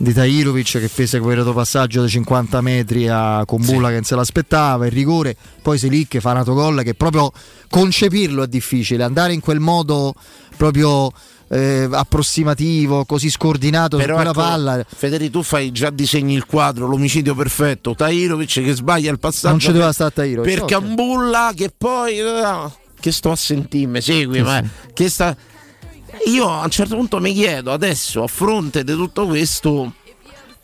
di 0.00 0.12
Tahirovic 0.12 0.78
che 0.78 0.86
fece 0.88 1.18
quel 1.18 1.42
passaggio 1.52 2.02
di 2.04 2.08
50 2.08 2.60
metri 2.60 3.08
a 3.08 3.42
Combulla 3.44 3.88
che 3.88 3.94
non 3.94 4.04
se 4.04 4.14
l'aspettava, 4.14 4.86
il 4.86 4.92
rigore, 4.92 5.36
poi 5.60 5.76
Selic 5.76 6.18
fa 6.18 6.30
un 6.30 6.36
autogol 6.38 6.82
che 6.82 6.94
proprio 6.94 7.32
concepirlo 7.68 8.44
è 8.44 8.46
difficile, 8.46 9.02
andare 9.02 9.32
in 9.32 9.40
quel 9.40 9.58
modo 9.58 10.14
proprio 10.56 11.10
eh, 11.50 11.88
approssimativo, 11.90 13.04
così 13.06 13.28
scordinato 13.30 13.96
Però 13.96 14.14
quella 14.14 14.30
ecco, 14.30 14.40
palla. 14.40 14.84
Federico, 14.86 15.38
tu 15.38 15.42
fai 15.42 15.72
già 15.72 15.90
disegni 15.90 16.34
il 16.34 16.44
quadro, 16.46 16.86
l'omicidio 16.86 17.34
perfetto. 17.34 17.94
Tahirovic 17.94 18.62
che 18.62 18.74
sbaglia 18.74 19.10
il 19.10 19.18
passaggio. 19.18 19.48
Non 19.48 19.58
ci 19.58 19.66
doveva 19.68 19.86
per- 19.86 19.94
stare 19.94 20.12
Tahirovic, 20.14 20.52
Per 20.54 20.62
ok. 20.62 20.68
Cambulla 20.70 21.52
che 21.56 21.72
poi. 21.76 22.18
eh, 22.18 22.70
che 23.00 23.12
sto 23.12 23.30
a 23.32 23.36
sentirmi, 23.36 24.00
segui, 24.00 24.36
Sì, 24.36 24.42
ma 24.42 24.60
sì. 24.62 24.68
che 24.92 25.08
sta. 25.08 25.36
Io 26.26 26.48
a 26.48 26.64
un 26.64 26.70
certo 26.70 26.96
punto 26.96 27.20
mi 27.20 27.32
chiedo 27.32 27.72
adesso, 27.72 28.22
a 28.22 28.26
fronte 28.26 28.84
di 28.84 28.92
tutto 28.92 29.26
questo, 29.26 29.92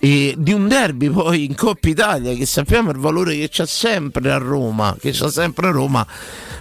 e 0.05 0.35
di 0.37 0.53
un 0.53 0.69
derby 0.69 1.09
poi 1.09 1.45
in 1.47 1.55
Coppa 1.55 1.89
Italia 1.89 2.35
che 2.35 2.45
sappiamo 2.45 2.91
il 2.91 2.99
valore 2.99 3.37
che 3.37 3.49
c'ha 3.51 3.65
sempre 3.65 4.31
a 4.31 4.37
Roma, 4.37 4.95
che 5.01 5.13
c'ha 5.13 5.31
sempre 5.31 5.69
a 5.69 5.71
Roma. 5.71 6.07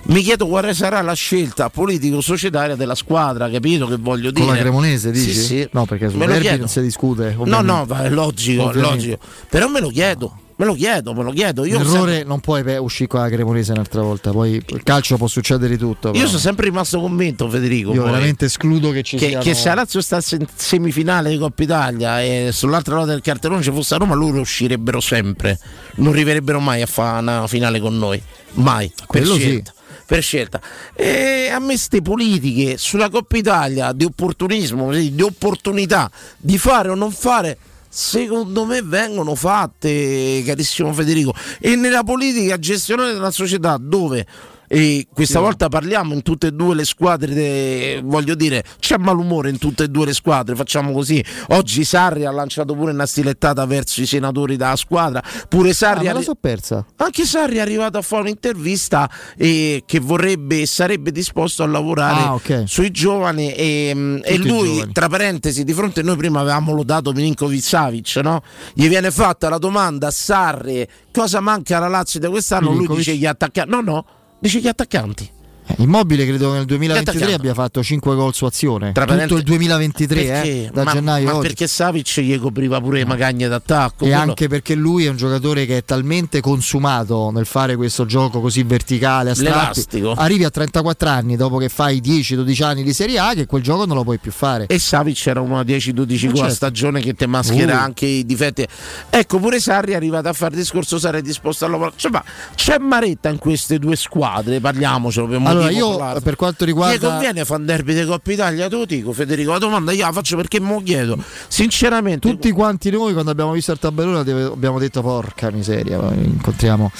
Mi 0.05 0.21
chiedo 0.21 0.47
quale 0.47 0.73
sarà 0.73 1.01
la 1.01 1.13
scelta 1.13 1.69
politico-societaria 1.69 2.75
della 2.75 2.95
squadra, 2.95 3.49
capito 3.49 3.87
che 3.87 3.97
voglio 3.97 4.31
dire? 4.31 4.45
Con 4.45 4.55
la 4.55 4.61
Cremonese 4.61 5.11
dici? 5.11 5.33
Sì, 5.33 5.41
sì. 5.41 5.67
No, 5.71 5.85
perché 5.85 6.09
sul 6.09 6.19
derby 6.19 6.39
chiedo. 6.39 6.57
non 6.59 6.67
si 6.69 6.81
discute. 6.81 7.33
No, 7.35 7.41
ovviamente. 7.41 7.71
no, 7.71 7.85
va, 7.85 8.03
è 8.03 8.09
logico, 8.09 8.71
logico. 8.71 9.17
Però 9.49 9.67
me 9.67 9.81
lo 9.81 9.89
chiedo, 9.89 10.37
me 10.57 10.65
lo 10.65 10.73
chiedo, 10.73 11.13
me 11.13 11.23
lo 11.23 11.31
chiedo. 11.31 11.65
Io 11.65 11.77
L'errore 11.77 11.97
sempre- 11.97 12.23
non 12.23 12.39
puoi 12.39 12.63
pe- 12.63 12.77
uscire 12.77 13.07
con 13.07 13.21
la 13.21 13.29
Cremonese 13.29 13.71
un'altra 13.71 14.01
volta, 14.01 14.31
poi 14.31 14.61
il 14.65 14.83
calcio 14.83 15.17
può 15.17 15.27
succedere 15.27 15.77
tutto. 15.77 16.07
Io 16.09 16.13
però. 16.13 16.27
sono 16.27 16.39
sempre 16.39 16.65
rimasto 16.65 16.99
convinto, 16.99 17.49
Federico. 17.49 17.93
Io 17.93 18.01
poi, 18.01 18.11
veramente 18.11 18.45
escludo 18.45 18.91
che 18.91 19.03
ci 19.03 19.17
che, 19.17 19.27
siano- 19.29 19.43
che 19.43 19.53
se 19.53 19.67
la 19.69 19.73
Lazio 19.75 20.01
sta 20.01 20.19
in 20.31 20.45
semifinale 20.55 21.29
di 21.29 21.37
Coppa 21.37 21.63
Italia 21.63 22.21
e 22.21 22.49
sull'altra 22.51 22.95
nota 22.95 23.11
del 23.11 23.21
cartellone 23.21 23.61
ci 23.61 23.71
fosse 23.71 23.95
a 23.95 23.97
Roma, 23.97 24.15
loro 24.15 24.39
uscirebbero 24.39 24.99
sempre. 24.99 25.59
Non 25.95 26.13
arriverebbero 26.13 26.59
mai 26.59 26.81
a 26.81 26.85
fare 26.85 27.19
una 27.21 27.47
finale 27.47 27.79
con 27.79 27.97
noi. 27.97 28.21
Mai. 28.53 28.91
Per 28.95 29.05
Quello 29.07 29.33
sì. 29.33 29.39
scelta. 29.39 29.73
Per 30.05 30.21
scelta. 30.21 30.61
E 30.93 31.49
a 31.51 31.59
me 31.59 31.77
ste 31.77 32.01
politiche 32.01 32.77
sulla 32.77 33.09
Coppa 33.09 33.37
Italia 33.37 33.93
di 33.93 34.03
opportunismo, 34.03 34.91
di 34.91 35.21
opportunità 35.21 36.11
di 36.37 36.57
fare 36.57 36.89
o 36.89 36.95
non 36.95 37.11
fare. 37.11 37.57
Secondo 37.95 38.65
me 38.65 38.81
vengono 38.81 39.35
fatte, 39.35 40.41
carissimo 40.43 40.91
Federico, 40.93 41.31
e 41.59 41.75
nella 41.75 42.01
politica 42.01 42.57
gestionale 42.57 43.13
della 43.13 43.29
società 43.29 43.77
dove 43.79 44.25
e 44.73 45.05
questa 45.13 45.37
Sì. 45.37 45.43
volta 45.43 45.69
parliamo 45.69 46.13
in 46.15 46.23
tutte 46.23 46.47
e 46.47 46.51
due 46.51 46.73
le 46.73 46.83
squadre, 46.83 47.31
de- 47.31 48.01
voglio 48.03 48.33
dire, 48.33 48.63
c'è 48.79 48.97
malumore 48.97 49.51
in 49.51 49.59
tutte 49.59 49.83
e 49.83 49.87
due 49.87 50.07
le 50.07 50.13
squadre, 50.13 50.55
facciamo 50.55 50.91
così. 50.91 51.23
Oggi 51.49 51.83
Sarri 51.83 52.25
ha 52.25 52.31
lanciato 52.31 52.73
pure 52.73 52.91
una 52.91 53.05
stilettata 53.05 53.63
verso 53.67 54.01
i 54.01 54.07
senatori 54.07 54.55
della 54.57 54.75
squadra, 54.75 55.21
pure 55.47 55.69
Ah, 55.69 55.73
Sarri 55.73 56.07
ha 56.07 56.13
la 56.13 56.21
so 56.23 56.33
persa. 56.33 56.83
anche 56.97 57.23
Sarri 57.25 57.57
è 57.57 57.59
arrivato 57.59 57.99
a 57.99 58.01
fare 58.01 58.23
un'intervista 58.23 59.07
e 59.37 59.83
che 59.85 59.99
vorrebbe 59.99 60.61
e 60.61 60.65
sarebbe 60.65 61.11
disposto 61.11 61.61
a 61.61 61.67
lavorare 61.67 62.21
Ah, 62.21 62.33
ok. 62.33 62.63
sui 62.65 62.89
giovani 62.89 63.51
e, 63.53 63.91
mm, 63.93 64.17
e 64.23 64.37
lui, 64.37 64.73
giovani. 64.73 64.91
tra 64.91 65.07
parentesi, 65.07 65.63
di 65.63 65.73
fronte 65.73 65.99
a 65.99 66.03
noi 66.03 66.17
prima 66.17 66.39
avevamo 66.39 66.73
lodato 66.73 67.11
Milinkovic 67.11 67.61
Savic, 67.61 68.15
no? 68.23 68.41
Gli 68.73 68.87
viene 68.87 69.11
fatta 69.11 69.49
la 69.49 69.59
domanda 69.59 70.07
a 70.07 70.11
Sarri 70.11 70.87
cosa 71.11 71.39
manca 71.41 71.77
alla 71.77 71.87
Lazio 71.89 72.19
da 72.19 72.29
quest'anno, 72.31 72.65
lui 72.69 72.73
Milinkovic? 72.87 73.05
dice 73.05 73.17
gli 73.17 73.25
attaccanti. 73.27 73.69
No, 73.69 73.81
no, 73.81 74.05
dice 74.43 74.59
gli 74.59 74.67
attaccanti. 74.67 75.31
Eh, 75.65 75.75
Immobile 75.77 76.25
credo 76.25 76.49
che 76.51 76.57
nel 76.57 76.65
2023 76.65 77.11
Attaccante. 77.11 77.35
abbia 77.35 77.53
fatto 77.53 77.81
5 77.83 78.15
gol 78.15 78.33
su 78.33 78.45
azione. 78.45 78.91
Tra 78.91 79.05
Tutto 79.05 79.35
il 79.37 79.43
2023, 79.43 80.23
Perché? 80.23 80.49
eh, 80.65 80.69
da 80.73 80.83
ma, 80.83 80.91
gennaio 80.91 81.25
ma 81.25 81.35
oggi. 81.35 81.47
perché 81.47 81.67
Savic 81.67 82.19
gli 82.19 82.37
copriva 82.39 82.81
pure 82.81 82.97
le 82.99 83.05
magagne 83.05 83.47
d'attacco. 83.47 84.03
E 84.05 84.07
quello- 84.09 84.15
anche 84.17 84.47
perché 84.49 84.75
lui 84.75 85.05
è 85.05 85.09
un 85.09 85.15
giocatore 85.15 85.65
che 85.65 85.77
è 85.77 85.83
talmente 85.85 86.41
consumato 86.41 87.31
nel 87.31 87.45
fare 87.45 87.75
questo 87.75 88.05
gioco 88.05 88.41
così 88.41 88.63
verticale 88.63 89.29
a 89.31 89.35
strappi. 89.35 90.03
Arrivi 90.15 90.43
a 90.43 90.49
34 90.49 91.07
anni 91.09 91.35
dopo 91.37 91.57
che 91.57 91.69
fai 91.69 92.01
10-12 92.01 92.63
anni 92.63 92.83
di 92.83 92.93
Serie 92.93 93.19
A 93.19 93.33
che 93.33 93.45
quel 93.45 93.61
gioco 93.63 93.85
non 93.85 93.95
lo 93.95 94.03
puoi 94.03 94.17
più 94.19 94.31
fare. 94.31 94.65
E 94.67 94.79
Savic 94.79 95.25
era 95.27 95.39
uno 95.39 95.59
a 95.59 95.63
10-12 95.63 96.25
Eh, 96.25 96.27
gol 96.29 96.37
certo. 96.37 96.53
stagione 96.55 97.01
che 97.01 97.13
te 97.13 97.25
maschera 97.25 97.75
Uh. 97.75 97.83
anche 97.83 98.05
i 98.05 98.25
difetti. 98.25 98.65
Ecco, 99.09 99.39
pure 99.39 99.59
Sarri 99.59 99.93
è 99.93 99.95
arrivato 99.95 100.27
a 100.27 100.33
fare 100.33 100.55
discorso, 100.55 100.99
sarei 100.99 101.21
disposto 101.21 101.65
a 101.65 101.69
lavorare. 101.69 101.93
Cioè, 101.95 102.11
ma 102.11 102.23
c'è 102.55 102.77
Maretta 102.79 103.29
in 103.29 103.37
queste 103.37 103.79
due 103.79 103.95
squadre, 103.95 104.59
parliamocelo 104.59 105.27
per 105.27 105.35
Allora 105.37 105.52
motivo 105.53 105.79
io 105.79 105.87
popolare. 105.91 106.21
per 106.21 106.35
quanto 106.35 106.65
riguarda 106.65 107.09
conviene 107.09 107.45
fare 107.45 107.59
un 107.59 107.65
derby 107.65 107.93
di 107.93 108.05
Coppa 108.05 108.31
Italia, 108.31 108.67
lo 108.69 108.85
dico 108.85 109.13
Federico, 109.13 109.51
la 109.51 109.57
domanda 109.57 109.91
io 109.91 110.05
la 110.05 110.11
faccio 110.11 110.35
perché 110.35 110.59
mo 110.59 110.81
chiedo. 110.81 111.17
Sinceramente, 111.47 112.29
tutti 112.29 112.51
quanti 112.51 112.89
noi 112.89 113.13
quando 113.13 113.31
abbiamo 113.31 113.51
visto 113.51 113.71
il 113.71 113.79
tabellone 113.79 114.19
abbiamo 114.19 114.79
detto 114.79 115.01
porca 115.01 115.51
miseria, 115.51 115.97
incontriamo 116.13 116.91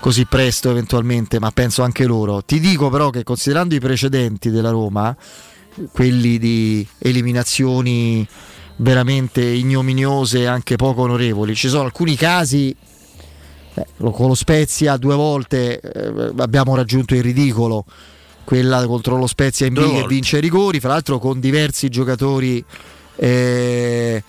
così 0.00 0.24
presto 0.26 0.70
eventualmente, 0.70 1.38
ma 1.38 1.50
penso 1.50 1.82
anche 1.82 2.04
loro. 2.04 2.42
Ti 2.42 2.60
dico 2.60 2.88
però 2.90 3.10
che 3.10 3.24
considerando 3.24 3.74
i 3.74 3.80
precedenti 3.80 4.50
della 4.50 4.70
Roma, 4.70 5.16
quelli 5.92 6.38
di 6.38 6.86
eliminazioni 6.98 8.26
veramente 8.76 9.42
ignominiose 9.42 10.40
e 10.40 10.46
anche 10.46 10.76
poco 10.76 11.02
onorevoli, 11.02 11.54
ci 11.54 11.68
sono 11.68 11.84
alcuni 11.84 12.16
casi 12.16 12.74
eh, 13.80 14.10
con 14.10 14.28
lo 14.28 14.34
Spezia 14.34 14.96
due 14.96 15.14
volte 15.14 15.80
eh, 15.80 16.32
abbiamo 16.38 16.74
raggiunto 16.74 17.14
il 17.14 17.22
ridicolo. 17.22 17.84
Quella 18.44 18.86
contro 18.86 19.16
lo 19.16 19.26
Spezia 19.26 19.66
in 19.66 19.74
B 19.74 19.92
che 19.92 20.06
vince 20.06 20.36
ai 20.36 20.42
rigori 20.42 20.80
fra 20.80 20.88
l'altro 20.88 21.18
con 21.18 21.38
diversi 21.38 21.90
giocatori 21.90 22.64
eh, 23.16 24.22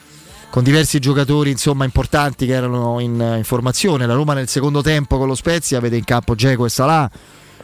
con 0.50 0.64
diversi 0.64 1.00
giocatori 1.00 1.52
insomma 1.52 1.86
importanti 1.86 2.46
che 2.46 2.54
erano 2.54 3.00
in, 3.00 3.36
in 3.38 3.44
formazione. 3.44 4.06
La 4.06 4.16
Roma 4.16 4.34
nel 4.34 4.48
secondo 4.50 4.82
tempo 4.82 5.18
con 5.18 5.28
lo 5.28 5.36
Spezia 5.36 5.80
vede 5.80 5.98
in 5.98 6.04
campo 6.04 6.36
Geco 6.36 6.66
e 6.66 6.70
Salà 6.70 7.10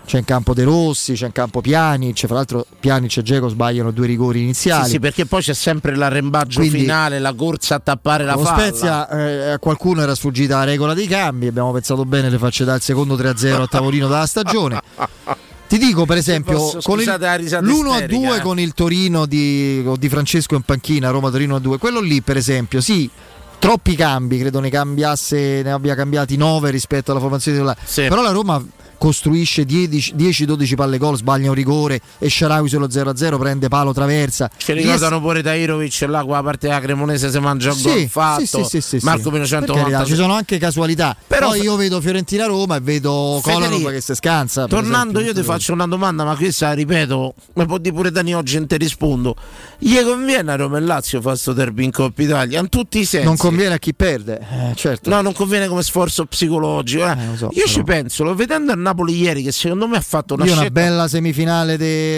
c'è 0.05 0.19
in 0.19 0.25
campo 0.25 0.53
De 0.53 0.63
Rossi, 0.63 1.13
c'è 1.13 1.25
in 1.25 1.31
campo 1.31 1.61
Pjanic, 1.61 2.25
fra 2.25 2.35
l'altro 2.35 2.65
Pjanic 2.79 3.17
e 3.17 3.23
Geco 3.23 3.47
sbagliano 3.47 3.91
due 3.91 4.05
rigori 4.05 4.41
iniziali. 4.41 4.83
Sì, 4.85 4.89
sì, 4.91 4.99
perché 4.99 5.25
poi 5.25 5.41
c'è 5.41 5.53
sempre 5.53 5.95
l'arrembaggio 5.95 6.59
Quindi- 6.59 6.79
finale, 6.79 7.19
la 7.19 7.33
corsa 7.33 7.75
a 7.75 7.79
tappare 7.79 8.23
la 8.23 8.37
falla. 8.37 8.59
Spezia 8.59 9.09
eh, 9.09 9.49
a 9.51 9.59
qualcuno 9.59 10.01
era 10.01 10.13
sfuggita 10.15 10.57
la 10.59 10.63
regola 10.63 10.93
dei 10.93 11.07
cambi, 11.07 11.47
abbiamo 11.47 11.71
pensato 11.71 12.05
bene 12.05 12.29
le 12.29 12.37
facce 12.37 12.63
dare 12.63 12.77
il 12.77 12.83
secondo 12.83 13.15
3-0 13.15 13.61
a 13.61 13.67
tavolino 13.67 14.07
dalla 14.07 14.25
stagione. 14.27 14.79
Ti 15.67 15.79
dico 15.79 16.05
per 16.05 16.17
esempio 16.17 16.57
posso- 16.57 16.79
con 16.83 16.99
il- 16.99 17.05
scusate 17.05 17.25
la 17.25 17.35
risata 17.35 17.65
l'1 17.65 17.87
isterica, 17.89 18.27
2 18.27 18.37
eh. 18.37 18.41
con 18.41 18.59
il 18.59 18.73
Torino 18.73 19.25
di, 19.25 19.83
di 19.97 20.09
Francesco 20.09 20.53
in 20.53 20.61
panchina, 20.61 21.09
Roma 21.09 21.31
Torino 21.31 21.57
2, 21.57 21.79
quello 21.79 21.99
lì 21.99 22.21
per 22.21 22.37
esempio, 22.37 22.81
sì, 22.81 23.09
troppi 23.57 23.95
cambi, 23.95 24.37
credo 24.37 24.59
ne 24.59 24.69
cambiasse 24.69 25.63
ne 25.63 25.71
abbia 25.71 25.95
cambiati 25.95 26.37
9 26.37 26.69
rispetto 26.69 27.09
alla 27.09 27.19
formazione 27.19 27.57
titolare. 27.57 27.79
Però 28.07 28.21
la 28.21 28.29
Roma 28.29 28.63
costruisce 28.97 29.63
10-12 29.63 30.75
palle 30.75 30.97
gol, 30.97 31.17
sbaglia 31.17 31.49
un 31.49 31.55
rigore 31.55 31.99
e 32.19 32.29
Sharawi 32.29 32.69
sullo 32.69 32.87
0-0 32.87 33.37
prende 33.39 33.67
palo 33.67 33.93
traversa. 33.93 34.49
Ci 34.55 34.73
ricordano 34.73 35.19
pure 35.21 35.41
Tairovic 35.41 36.05
là 36.07 36.23
qua 36.23 36.37
a 36.39 36.43
parte 36.43 36.67
della 36.67 36.79
Cremonese 36.79 37.29
se 37.29 37.39
mangia 37.39 37.71
un 37.71 37.77
Sì, 37.77 37.87
gol 37.89 38.07
fatto 38.07 38.45
sì, 38.45 38.63
sì, 38.63 38.81
sì, 38.81 38.99
Marco 39.03 39.23
sì. 39.23 39.29
1990 39.29 39.73
Per 39.73 39.91
carità, 39.91 40.05
ci 40.05 40.15
sono 40.15 40.33
anche 40.33 40.57
casualità. 40.57 41.15
Però 41.27 41.49
Poi 41.49 41.61
io 41.61 41.75
vedo 41.75 42.01
Fiorentina 42.01 42.45
Roma 42.45 42.75
e 42.77 42.79
vedo 42.81 43.39
Kolarov 43.41 43.89
che 43.91 44.01
si 44.01 44.15
scansa. 44.15 44.67
Tornando, 44.67 45.19
esempio. 45.19 45.33
io 45.33 45.33
ti 45.33 45.43
faccio 45.43 45.73
una 45.73 45.87
domanda, 45.87 46.23
ma 46.23 46.35
questa 46.35 46.73
ripeto, 46.73 47.33
mi 47.53 47.65
può 47.65 47.77
dire 47.77 47.93
pure 47.95 48.11
Dani 48.11 48.35
oggi 48.35 48.57
e 48.57 48.65
te 48.65 48.77
rispondo. 48.77 49.35
Gli 49.77 49.97
conviene 50.01 50.51
a 50.51 50.55
Roma 50.55 50.77
e 50.77 50.81
Lazio 50.81 51.21
fare 51.21 51.35
sto 51.37 51.53
derby 51.53 51.83
in 51.83 51.91
Coppa 51.91 52.21
Italia? 52.21 52.59
In 52.59 52.69
tutti 52.69 52.99
i 52.99 53.05
sensi. 53.05 53.25
Non 53.25 53.37
conviene 53.37 53.75
a 53.75 53.77
chi 53.77 53.93
perde, 53.93 54.39
eh, 54.39 54.75
certo. 54.75 55.09
No, 55.09 55.21
non 55.21 55.33
conviene 55.33 55.67
come 55.67 55.83
sforzo 55.83 56.25
psicologico. 56.25 57.05
eh. 57.05 57.17
so, 57.35 57.45
io 57.45 57.49
però. 57.51 57.67
ci 57.67 57.83
penso, 57.83 58.23
lo 58.23 58.35
vedendo 58.35 58.71
a 58.71 58.75
Napoli 58.85 59.15
ieri, 59.19 59.41
che 59.43 59.51
secondo 59.51 59.87
me 59.87 59.97
ha 59.97 60.01
fatto 60.01 60.35
una 60.35 60.45
Io 60.45 60.51
una 60.53 60.61
scelta. 60.61 60.79
bella 60.81 61.07
semifinale 61.07 61.77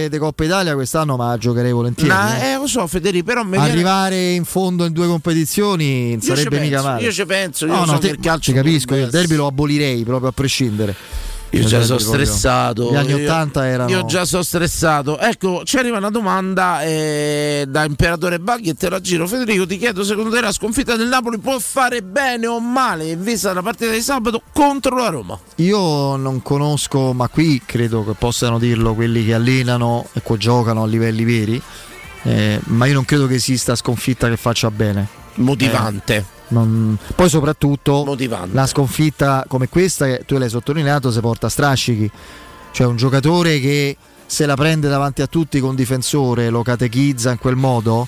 di 0.10 0.18
Coppa 0.18 0.44
Italia 0.44 0.73
quest'anno, 0.73 1.15
ma 1.15 1.30
la 1.30 1.38
giocherei 1.38 1.72
volentieri. 1.72 2.10
Nah, 2.10 2.38
eh. 2.41 2.52
eh, 2.52 2.56
lo 2.57 2.68
so, 2.68 2.85
Federico, 2.88 3.26
però 3.26 3.44
mi 3.44 3.52
viene- 3.52 3.69
Arrivare 3.69 4.31
in 4.34 4.44
fondo 4.45 4.85
in 4.85 4.91
due 4.94 5.07
competizioni 5.07 6.11
Io 6.14 6.19
sarebbe 6.22 6.60
mica 6.60 6.76
penso, 6.76 6.88
male. 6.89 7.03
Io 7.03 7.11
ci 7.11 7.26
penso, 7.26 7.65
io 7.65 7.73
No, 7.73 7.85
so 7.85 7.91
no, 7.94 7.98
che 7.99 8.07
te- 8.07 8.14
il 8.14 8.19
calcio 8.19 8.52
capisco, 8.53 8.95
io 8.95 9.06
il 9.06 9.10
derby 9.11 9.35
lo 9.35 9.48
abolirei 9.48 10.03
proprio 10.03 10.30
a 10.30 10.31
prescindere. 10.34 10.95
Io 11.52 11.61
già 11.64 11.80
derby 11.80 11.86
sono 11.86 11.99
stressato. 11.99 12.91
Gli 12.91 12.95
anni 12.95 13.10
Io- 13.10 13.18
80 13.24 13.68
erano. 13.68 13.90
Io 13.90 14.06
già 14.06 14.26
sono 14.26 14.44
stressato. 14.44 15.18
Ecco, 15.19 15.64
ci 15.64 15.78
arriva 15.78 15.98
una 15.98 16.10
domanda 16.10 16.82
eh, 16.84 17.65
da 17.68 17.86
Imperatore 17.86 18.40
Baghi 18.40 18.69
e 18.69 18.74
te 18.76 18.90
la 18.90 18.99
giro. 18.99 19.28
Federico, 19.28 19.65
ti 19.65 19.78
chiedo, 19.78 20.03
secondo 20.03 20.30
te 20.30 20.41
la 20.41 20.52
sconfitta 20.52 20.95
del 20.95 21.07
Napoli 21.07 21.38
può 21.40 21.57
fare 21.60 22.02
bene 22.02 22.48
o 22.48 22.60
male 22.60 23.06
in 23.10 23.24
vista 23.24 23.49
della 23.49 23.61
partita 23.61 23.91
di 23.91 24.02
sabato 24.02 24.41
contro 24.52 24.98
la 24.98 25.10
Roma? 25.10 25.40
Io 25.56 26.15
non 26.18 26.41
conosco, 26.41 27.14
ma 27.14 27.28
qui 27.30 27.61
credo 27.65 28.03
che 28.06 28.14
possano 28.14 28.60
dirlo 28.60 28.94
quelli 28.94 29.26
che 29.26 29.34
allenano 29.34 30.07
e 30.14 30.22
che 30.22 30.38
giocano 30.38 30.84
a 30.84 30.88
livelli 30.88 31.24
veri, 31.24 31.61
eh, 32.24 32.60
ma 32.65 32.86
io 32.86 32.94
non 32.94 33.06
credo 33.06 33.26
che 33.28 33.36
esista 33.36 33.76
sconfitta 33.76 34.28
che 34.28 34.38
faccia 34.38 34.69
bene. 34.69 35.07
Motivante. 35.36 36.15
Eh, 36.15 36.26
non- 36.49 36.98
Poi 37.15 37.30
soprattutto 37.30 38.03
Motivante. 38.06 38.53
la 38.53 38.65
sconfitta 38.68 39.45
come 39.48 39.68
questa, 39.69 40.06
che 40.06 40.24
tu 40.26 40.38
l'hai 40.38 40.49
sottolineato, 40.49 41.11
si 41.11 41.19
porta 41.19 41.48
a 41.48 41.49
strascichi. 41.49 42.10
Cioè 42.72 42.88
un 42.88 42.95
giocatore 42.95 43.60
che 43.60 43.95
se 44.26 44.45
la 44.45 44.56
prende 44.56 44.88
davanti 44.90 45.22
a 45.22 45.28
tutti 45.28 45.60
con 45.60 45.76
difensore, 45.76 46.49
lo 46.49 46.61
catechizza 46.61 47.32
in 47.32 47.38
quel 47.40 47.56
modo, 47.56 48.07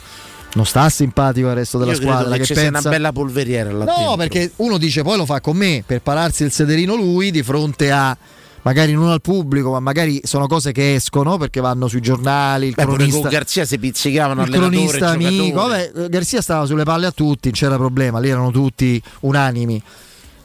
non 0.54 0.66
sta 0.66 0.90
simpatico 0.90 1.48
al 1.50 1.56
resto 1.56 1.78
della 1.78 1.92
Io 1.92 1.98
squadra. 2.02 2.36
che, 2.38 2.44
Che 2.44 2.54
pensa... 2.54 2.80
una 2.80 2.90
bella 2.90 3.12
polveriera 3.12 3.72
là 3.72 3.86
No, 3.86 3.94
dentro. 3.96 4.16
perché 4.18 4.52
uno 4.58 4.78
dice 4.78 5.02
poi 5.04 5.16
lo 5.18 5.26
fa 5.26 5.42
con 5.42 5.56
me 5.58 5.84
per 5.86 6.02
pararsi 6.02 6.44
il 6.44 6.52
sederino 6.52 6.96
lui 6.96 7.32
di 7.32 7.42
fronte 7.44 7.92
a 7.92 8.16
magari 8.64 8.94
non 8.94 9.10
al 9.10 9.22
pubblico, 9.22 9.72
ma 9.72 9.80
magari 9.80 10.22
sono 10.24 10.48
cose 10.48 10.72
che 10.72 10.96
escono 10.96 11.38
perché 11.38 11.60
vanno 11.60 11.88
sui 11.88 12.02
giornali, 12.02 12.68
il 12.68 12.74
Beh, 12.76 12.84
cronista 12.84 13.22
con 13.22 13.30
Garzia 13.30 13.66
si 13.66 13.78
pizzicavano 13.78 14.44
il 14.44 14.50
cronista 14.50 15.10
amico, 15.10 15.68
vabbè, 15.68 16.10
Garzia 16.10 16.42
stava 16.42 16.66
sulle 16.66 16.84
palle 16.84 17.08
a 17.08 17.12
tutti, 17.12 17.50
non 17.50 17.58
c'era 17.58 17.76
problema, 17.78 18.20
lì 18.20 18.30
erano 18.30 18.52
tutti 18.52 19.02
unanimi. 19.22 19.82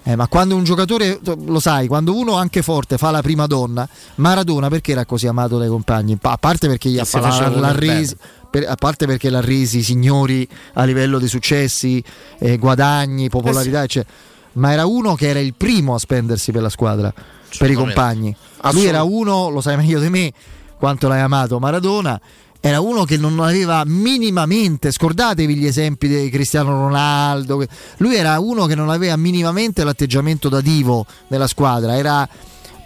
Eh, 0.06 0.16
ma 0.16 0.28
quando 0.28 0.54
un 0.54 0.64
giocatore, 0.64 1.18
lo 1.46 1.60
sai, 1.60 1.86
quando 1.86 2.14
uno 2.14 2.34
anche 2.34 2.60
forte 2.60 2.98
fa 2.98 3.10
la 3.10 3.22
prima 3.22 3.46
donna, 3.46 3.88
Maradona 4.16 4.68
perché 4.68 4.92
era 4.92 5.06
così 5.06 5.26
amato 5.26 5.56
dai 5.56 5.68
compagni? 5.68 6.18
A 6.20 6.36
parte 6.36 6.68
perché 6.68 6.90
gli 6.90 6.98
ha 6.98 7.04
si 7.04 7.12
fa- 7.18 7.22
faceva 7.22 7.48
l'ha, 7.48 7.72
voler 7.72 7.76
resi, 7.76 8.14
per- 8.50 8.68
a 8.68 8.74
parte 8.74 9.06
perché 9.06 9.30
l'ha 9.30 9.40
resi 9.40 9.82
signori 9.82 10.46
a 10.74 10.84
livello 10.84 11.18
di 11.18 11.26
successi, 11.26 12.04
eh, 12.38 12.58
guadagni, 12.58 13.30
popolarità, 13.30 13.82
eccetera, 13.82 14.12
ma 14.52 14.72
era 14.72 14.84
uno 14.84 15.14
che 15.14 15.28
era 15.28 15.38
il 15.38 15.54
primo 15.54 15.94
a 15.94 15.98
spendersi 15.98 16.52
per 16.52 16.60
la 16.60 16.68
squadra, 16.68 17.10
per 17.58 17.70
i 17.70 17.74
compagni. 17.74 18.34
Lui 18.72 18.86
era 18.86 19.02
uno, 19.02 19.48
lo 19.48 19.60
sai 19.60 19.76
meglio 19.76 20.00
di 20.00 20.08
me, 20.08 20.32
quanto 20.78 21.08
l'hai 21.08 21.20
amato 21.20 21.58
Maradona. 21.58 22.20
Era 22.60 22.80
uno 22.80 23.04
che 23.04 23.18
non 23.18 23.38
aveva 23.40 23.82
minimamente, 23.84 24.90
scordatevi 24.90 25.54
gli 25.54 25.66
esempi 25.66 26.08
di 26.08 26.30
Cristiano 26.30 26.70
Ronaldo. 26.70 27.62
Lui 27.98 28.16
era 28.16 28.38
uno 28.40 28.64
che 28.64 28.74
non 28.74 28.88
aveva 28.88 29.16
minimamente 29.16 29.84
l'atteggiamento 29.84 30.48
da 30.48 30.62
divo 30.62 31.04
nella 31.28 31.46
squadra, 31.46 31.94
era 31.94 32.26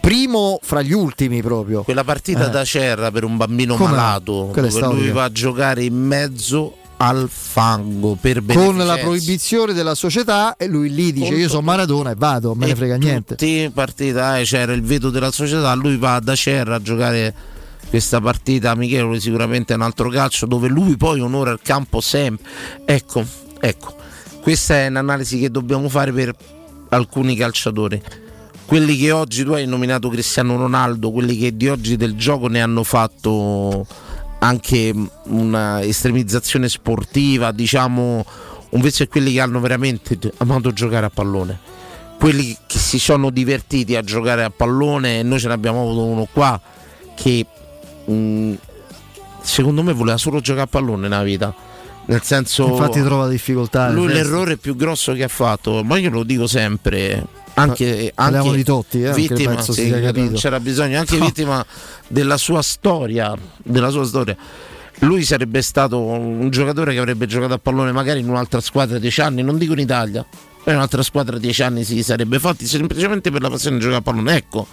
primo 0.01 0.59
fra 0.61 0.81
gli 0.81 0.91
ultimi 0.91 1.41
proprio. 1.41 1.83
Quella 1.83 2.03
partita 2.03 2.47
Eh. 2.47 2.49
da 2.49 2.65
Cerra 2.65 3.09
per 3.09 3.23
un 3.23 3.37
bambino 3.37 3.75
Come 3.75 3.91
malato, 3.91 4.51
dove 4.53 4.85
lui 4.95 5.11
va 5.11 5.23
a 5.25 5.31
giocare 5.31 5.83
in 5.83 5.95
mezzo 5.95 6.75
al 7.01 7.29
fango 7.31 8.17
per 8.19 8.43
con 8.45 8.77
la 8.77 8.97
proibizione 8.97 9.71
della 9.71 9.95
società 9.95 10.57
e 10.57 10.67
lui 10.67 10.93
lì 10.93 11.13
dice 11.13 11.29
Con 11.29 11.39
io 11.39 11.47
sono 11.47 11.61
Maradona 11.61 12.11
e 12.11 12.15
vado, 12.15 12.55
me 12.55 12.65
ne 12.65 12.71
E 12.73 12.75
frega 12.75 12.97
niente. 12.97 13.35
tutti 13.35 13.71
partita 13.73 14.37
eh, 14.37 14.43
c'era 14.43 14.73
il 14.73 14.81
veto 14.81 15.09
della 15.09 15.31
società, 15.31 15.73
lui 15.75 15.95
va 15.97 16.19
da 16.19 16.35
Cerra 16.35 16.75
a 16.75 16.81
giocare 16.81 17.33
questa 17.89 18.19
partita 18.19 18.71
amichevole, 18.71 19.19
sicuramente 19.19 19.73
è 19.73 19.75
un 19.77 19.81
altro 19.81 20.09
calcio 20.09 20.45
dove 20.45 20.67
lui 20.67 20.97
poi 20.97 21.21
onora 21.21 21.51
il 21.51 21.59
campo 21.63 22.01
sempre. 22.01 22.45
Ecco, 22.85 23.23
ecco, 23.59 23.95
questa 24.41 24.75
è 24.75 24.87
un'analisi 24.87 25.39
che 25.39 25.49
dobbiamo 25.49 25.87
fare 25.87 26.11
per 26.11 26.35
alcuni 26.89 27.35
calciatori. 27.35 28.01
Quelli 28.65 28.97
che 28.97 29.11
oggi 29.11 29.43
tu 29.43 29.53
hai 29.53 29.65
nominato 29.65 30.09
Cristiano 30.09 30.55
Ronaldo, 30.57 31.11
quelli 31.11 31.37
che 31.37 31.55
di 31.55 31.69
oggi 31.69 31.95
del 31.95 32.15
gioco 32.15 32.47
ne 32.47 32.61
hanno 32.61 32.83
fatto 32.83 33.87
anche 34.39 34.93
una 35.25 35.81
estremizzazione 35.81 36.69
sportiva, 36.69 37.51
diciamo, 37.51 38.25
invece 38.71 39.07
quelli 39.07 39.33
che 39.33 39.41
hanno 39.41 39.59
veramente 39.59 40.17
amato 40.37 40.71
giocare 40.71 41.05
a 41.05 41.09
pallone 41.09 41.59
quelli 42.19 42.55
che 42.67 42.77
si 42.77 42.99
sono 42.99 43.29
divertiti 43.29 43.95
a 43.95 44.01
giocare 44.01 44.43
a 44.43 44.49
pallone 44.49 45.23
noi 45.23 45.39
ce 45.39 45.47
ne 45.47 45.53
abbiamo 45.53 45.81
avuto 45.81 46.03
uno 46.03 46.27
qua 46.31 46.59
che 47.15 47.45
mh, 48.05 48.53
secondo 49.41 49.81
me 49.83 49.93
voleva 49.93 50.17
solo 50.17 50.41
giocare 50.41 50.65
a 50.65 50.67
pallone 50.67 51.07
nella 51.07 51.23
vita 51.23 51.55
nel 52.05 52.21
senso 52.21 52.67
Infatti 52.67 53.01
trova 53.01 53.27
difficoltà. 53.29 53.89
lui 53.89 54.07
l'errore 54.07 54.57
più 54.57 54.75
grosso 54.75 55.13
che 55.13 55.23
ha 55.23 55.29
fatto 55.29 55.81
ma 55.83 55.97
io 55.97 56.09
lo 56.09 56.23
dico 56.23 56.45
sempre 56.45 57.25
anche, 57.61 58.11
Parliamo 58.15 58.45
anche 58.45 58.57
di 58.57 58.63
Totti, 58.63 59.01
eh, 59.01 59.07
anche 59.07 59.21
vittima 59.21 59.61
si 59.61 59.73
sì, 59.73 59.89
non 59.89 60.31
c'era 60.33 60.59
bisogno 60.59 60.99
anche 60.99 61.17
No. 61.17 61.25
vittima 61.25 61.65
della 62.07 62.37
sua 62.37 62.61
storia 62.61 63.35
della 63.63 63.89
sua 63.89 64.05
storia. 64.05 64.35
Lui 64.99 65.23
sarebbe 65.23 65.61
stato 65.61 65.99
un 65.99 66.49
giocatore 66.49 66.93
che 66.93 66.99
avrebbe 66.99 67.25
giocato 67.25 67.53
a 67.53 67.57
pallone 67.57 67.91
magari 67.91 68.19
in 68.19 68.29
un'altra 68.29 68.59
squadra 68.59 68.99
dieci 68.99 69.21
anni 69.21 69.41
non 69.43 69.57
dico 69.57 69.71
in 69.73 69.79
Italia 69.79 70.25
ma 70.65 70.71
in 70.71 70.77
un'altra 70.77 71.03
squadra 71.03 71.37
dieci 71.37 71.61
anni 71.63 71.85
si 71.85 72.03
sarebbe 72.03 72.37
fatti 72.37 72.65
semplicemente 72.65 73.31
per 73.31 73.41
la 73.41 73.49
passione 73.49 73.77
di 73.77 73.81
giocare 73.81 73.99
a 73.99 74.03
pallone 74.03 74.35
ecco. 74.35 74.67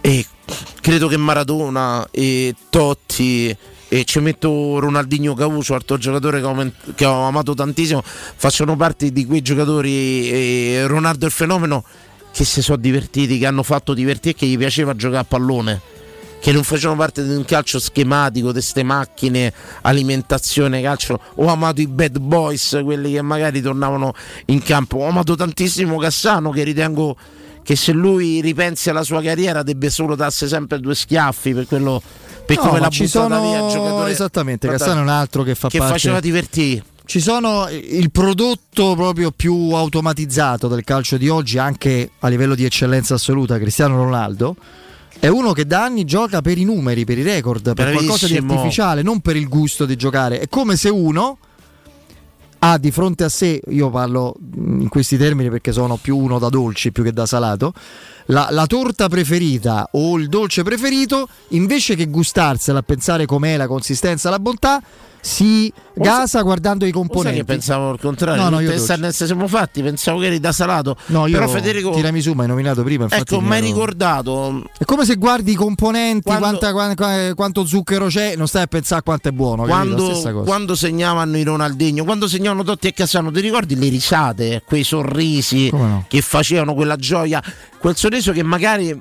E 0.00 0.24
credo 0.80 1.08
che 1.08 1.16
Maradona 1.16 2.06
e 2.10 2.54
Totti 2.70 3.56
e 3.88 4.04
ci 4.04 4.18
metto 4.20 4.78
Ronaldinho 4.78 5.34
Caucio, 5.34 5.74
altro 5.74 5.96
giocatore 5.96 6.40
che 6.40 6.46
ho, 6.46 6.72
che 6.94 7.04
ho 7.04 7.22
amato 7.22 7.54
tantissimo, 7.54 8.02
facciano 8.04 8.76
parte 8.76 9.12
di 9.12 9.24
quei 9.24 9.42
giocatori, 9.42 10.30
e 10.30 10.84
Ronaldo 10.86 11.26
il 11.26 11.32
fenomeno, 11.32 11.84
che 12.32 12.44
si 12.44 12.62
sono 12.62 12.78
divertiti, 12.78 13.38
che 13.38 13.46
hanno 13.46 13.62
fatto 13.62 13.94
divertire 13.94 14.34
che 14.34 14.46
gli 14.46 14.58
piaceva 14.58 14.94
giocare 14.94 15.22
a 15.22 15.24
pallone. 15.24 15.80
Che 16.38 16.52
non 16.52 16.64
facevano 16.64 16.98
parte 16.98 17.26
di 17.26 17.34
un 17.34 17.44
calcio 17.46 17.80
schematico, 17.80 18.48
di 18.48 18.52
queste 18.52 18.82
macchine, 18.82 19.52
alimentazione, 19.80 20.82
calcio. 20.82 21.18
Ho 21.36 21.46
amato 21.46 21.80
i 21.80 21.86
bad 21.86 22.18
boys, 22.18 22.78
quelli 22.84 23.12
che 23.12 23.22
magari 23.22 23.62
tornavano 23.62 24.12
in 24.46 24.62
campo. 24.62 24.98
Ho 24.98 25.08
amato 25.08 25.34
tantissimo 25.34 25.96
Cassano, 25.96 26.50
che 26.50 26.62
ritengo 26.62 27.16
che 27.62 27.74
se 27.74 27.90
lui 27.90 28.40
ripensi 28.42 28.90
alla 28.90 29.02
sua 29.02 29.20
carriera 29.22 29.62
debba 29.62 29.88
solo 29.88 30.14
darsi 30.14 30.46
sempre 30.46 30.78
due 30.78 30.94
schiaffi 30.94 31.52
per 31.52 31.66
quello 31.66 32.00
per 32.46 32.56
No, 32.56 32.62
come 32.62 32.80
l'ha 32.80 32.88
buttata 32.88 33.08
sono 33.08 33.40
via 33.42 33.58
giocatore 33.68 34.10
esattamente, 34.10 34.66
Guarda, 34.66 34.84
Cassano 34.84 35.00
è 35.00 35.04
un 35.04 35.10
altro 35.10 35.42
che 35.42 35.54
fa 35.54 35.68
che 35.68 35.78
parte 35.78 35.92
faceva 35.92 36.20
divertire 36.20 36.84
Ci 37.04 37.20
sono 37.20 37.68
il 37.68 38.10
prodotto 38.10 38.94
proprio 38.94 39.30
più 39.32 39.72
automatizzato 39.72 40.68
del 40.68 40.84
calcio 40.84 41.16
di 41.16 41.28
oggi, 41.28 41.58
anche 41.58 42.10
a 42.20 42.28
livello 42.28 42.54
di 42.54 42.64
eccellenza 42.64 43.14
assoluta, 43.14 43.58
Cristiano 43.58 43.96
Ronaldo. 43.96 44.56
È 45.18 45.28
uno 45.28 45.52
che 45.52 45.66
da 45.66 45.84
anni 45.84 46.04
gioca 46.04 46.42
per 46.42 46.58
i 46.58 46.64
numeri, 46.64 47.04
per 47.04 47.16
i 47.18 47.22
record, 47.22 47.74
per 47.74 47.92
qualcosa 47.92 48.26
di 48.26 48.32
Bravissimo. 48.32 48.52
artificiale, 48.52 49.02
non 49.02 49.20
per 49.20 49.36
il 49.36 49.48
gusto 49.48 49.86
di 49.86 49.96
giocare. 49.96 50.40
È 50.40 50.48
come 50.48 50.76
se 50.76 50.88
uno 50.90 51.38
ha 52.58 52.78
di 52.78 52.90
fronte 52.90 53.24
a 53.24 53.28
sé, 53.28 53.60
io 53.68 53.90
parlo 53.90 54.34
mh, 54.38 54.80
in 54.82 54.88
questi 54.88 55.16
termini 55.16 55.48
perché 55.48 55.72
sono 55.72 55.96
più 55.96 56.16
uno 56.16 56.38
da 56.38 56.48
dolci 56.48 56.90
più 56.92 57.02
che 57.02 57.12
da 57.12 57.24
salato, 57.24 57.72
la, 58.26 58.48
la 58.50 58.66
torta 58.66 59.08
preferita 59.08 59.88
o 59.92 60.18
il 60.18 60.28
dolce 60.28 60.62
preferito, 60.62 61.28
invece 61.48 61.94
che 61.94 62.06
gustarsela, 62.06 62.82
pensare 62.82 63.26
com'è 63.26 63.56
la 63.56 63.66
consistenza, 63.66 64.30
la 64.30 64.38
bontà, 64.38 64.82
si 65.26 65.72
gasa 65.92 66.40
guardando 66.42 66.84
i 66.84 66.92
Lo 66.92 66.98
sai 66.98 67.06
componenti. 67.08 67.38
che 67.38 67.44
pensavo 67.44 67.90
al 67.90 67.98
contrario 67.98 68.42
No, 68.42 68.48
no, 68.48 68.60
io 68.60 68.66
Tutte 68.70 68.76
dolce. 68.86 68.98
queste 69.00 69.22
ne 69.24 69.26
siamo 69.26 69.48
fatti 69.48 69.82
pensavo 69.82 70.20
che 70.20 70.26
eri 70.26 70.38
da 70.38 70.52
salato 70.52 70.96
No, 71.06 71.26
io 71.26 71.36
però 71.38 71.48
Federico 71.48 71.90
tiramisù 71.90 72.32
mi 72.34 72.42
hai 72.42 72.46
nominato 72.46 72.84
prima, 72.84 73.06
ecco 73.10 73.40
mi 73.40 73.52
hai 73.54 73.60
ricordato 73.60 74.62
È 74.78 74.84
come 74.84 75.04
se 75.04 75.16
guardi 75.16 75.50
i 75.50 75.54
componenti, 75.56 76.22
Quando- 76.22 76.58
quanta- 76.58 76.72
qua- 76.72 76.94
qua- 76.94 77.34
quanto 77.34 77.64
zucchero 77.66 78.06
c'è, 78.06 78.36
non 78.36 78.46
stai 78.46 78.62
a 78.62 78.66
pensare 78.68 79.00
a 79.00 79.02
quanto 79.02 79.28
è 79.28 79.32
buono. 79.32 79.64
quando, 79.64 80.42
quando 80.44 80.74
segnavano 80.76 81.36
i 81.36 81.42
Ronaldinho, 81.42 82.04
quando 82.04 82.28
segnavano 82.28 82.62
Totti 82.62 82.86
e 82.88 82.92
Cassano, 82.92 83.30
ti 83.32 83.40
ricordi 83.40 83.74
le 83.76 83.88
risate, 83.88 84.62
quei 84.64 84.84
sorrisi 84.84 85.70
no? 85.72 86.04
che 86.08 86.20
facevano 86.20 86.74
quella 86.74 86.96
gioia, 86.96 87.42
quel 87.78 87.96
sorriso 87.96 88.30
che 88.32 88.42
magari 88.44 89.00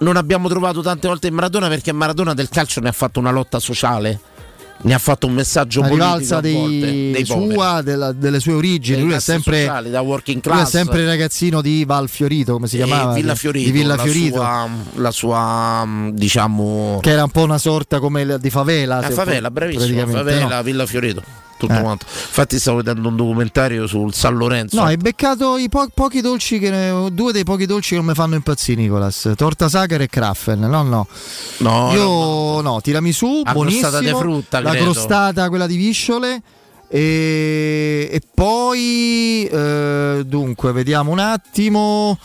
non 0.00 0.16
abbiamo 0.16 0.48
trovato 0.48 0.80
tante 0.80 1.06
volte 1.08 1.26
in 1.26 1.34
Maradona 1.34 1.68
perché 1.68 1.92
Maradona 1.92 2.32
del 2.32 2.48
calcio 2.48 2.80
ne 2.80 2.88
ha 2.88 2.92
fatto 2.92 3.20
una 3.20 3.30
lotta 3.30 3.58
sociale, 3.58 4.18
ne 4.82 4.94
ha 4.94 4.98
fatto 4.98 5.26
un 5.26 5.34
messaggio 5.34 5.80
politico 5.82 6.04
rivalsa 6.04 6.40
volte, 6.40 6.50
dei, 6.80 7.10
dei 7.12 7.24
sua, 7.26 7.82
della- 7.82 8.12
delle 8.12 8.40
sue 8.40 8.54
origini. 8.54 9.02
Lui 9.02 9.12
è 9.12 9.20
sempre, 9.20 9.60
sociali, 9.60 9.90
da 9.90 10.00
working 10.00 10.40
lui 10.46 10.60
è 10.60 10.64
sempre 10.64 11.00
il 11.00 11.06
ragazzino 11.06 11.60
di 11.60 11.84
Val 11.84 12.08
Fiorito, 12.08 12.52
come 12.54 12.66
si 12.66 12.78
E 12.78 12.84
chiamava? 12.84 13.12
Villa 13.12 13.34
Fiorito, 13.34 13.66
Di 13.66 13.72
Villa 13.72 13.94
la 13.96 14.02
Fiorito. 14.02 14.36
sua, 14.36 14.68
la 14.94 15.10
sua, 15.10 15.86
diciamo 16.12 16.98
Che 17.02 17.10
era 17.10 17.24
un 17.24 17.30
po' 17.30 17.42
una 17.42 17.58
sorta 17.58 17.98
come 18.00 18.38
di 18.38 18.50
favela. 18.50 19.00
La 19.00 19.06
se- 19.08 19.12
favela, 19.12 19.50
bravissimo, 19.50 20.06
favela, 20.06 20.56
no? 20.56 20.62
Villa 20.62 20.86
Fiorito, 20.86 21.22
tutto 21.66 21.74
Eh. 21.78 21.80
quanto. 21.80 22.06
Infatti 22.08 22.58
stavo 22.58 22.78
vedendo 22.78 23.08
un 23.08 23.16
documentario 23.16 23.86
sul 23.86 24.12
San 24.14 24.36
Lorenzo. 24.36 24.76
No, 24.76 24.84
hai 24.84 24.96
beccato 24.96 25.56
i 25.56 25.68
po- 25.68 25.88
pochi 25.94 26.20
dolci 26.20 26.58
che 26.58 26.92
due 27.12 27.32
dei 27.32 27.44
pochi 27.44 27.66
dolci 27.66 27.90
che 27.90 27.96
non 27.96 28.06
mi 28.06 28.14
fanno 28.14 28.34
impazzire, 28.34 28.80
Nicolas. 28.80 29.32
Torta 29.36 29.68
Sacher 29.68 30.00
e 30.00 30.08
Kraffen. 30.08 30.58
No, 30.60 30.82
no. 30.82 31.06
No, 31.58 31.92
Io 31.94 32.60
no, 32.62 32.80
tiramisù, 32.80 33.42
La 33.44 33.52
buonissimo. 33.52 33.88
crostata 33.88 34.04
di 34.04 34.16
frutta, 34.18 34.60
la 34.60 34.70
credo. 34.70 34.84
crostata, 34.92 35.48
quella 35.48 35.66
di 35.66 35.76
visciole. 35.76 36.42
E, 36.92 38.08
e 38.10 38.20
poi 38.34 39.44
eh, 39.50 40.22
dunque, 40.26 40.72
vediamo 40.72 41.12
un 41.12 41.18
attimo. 41.20 42.18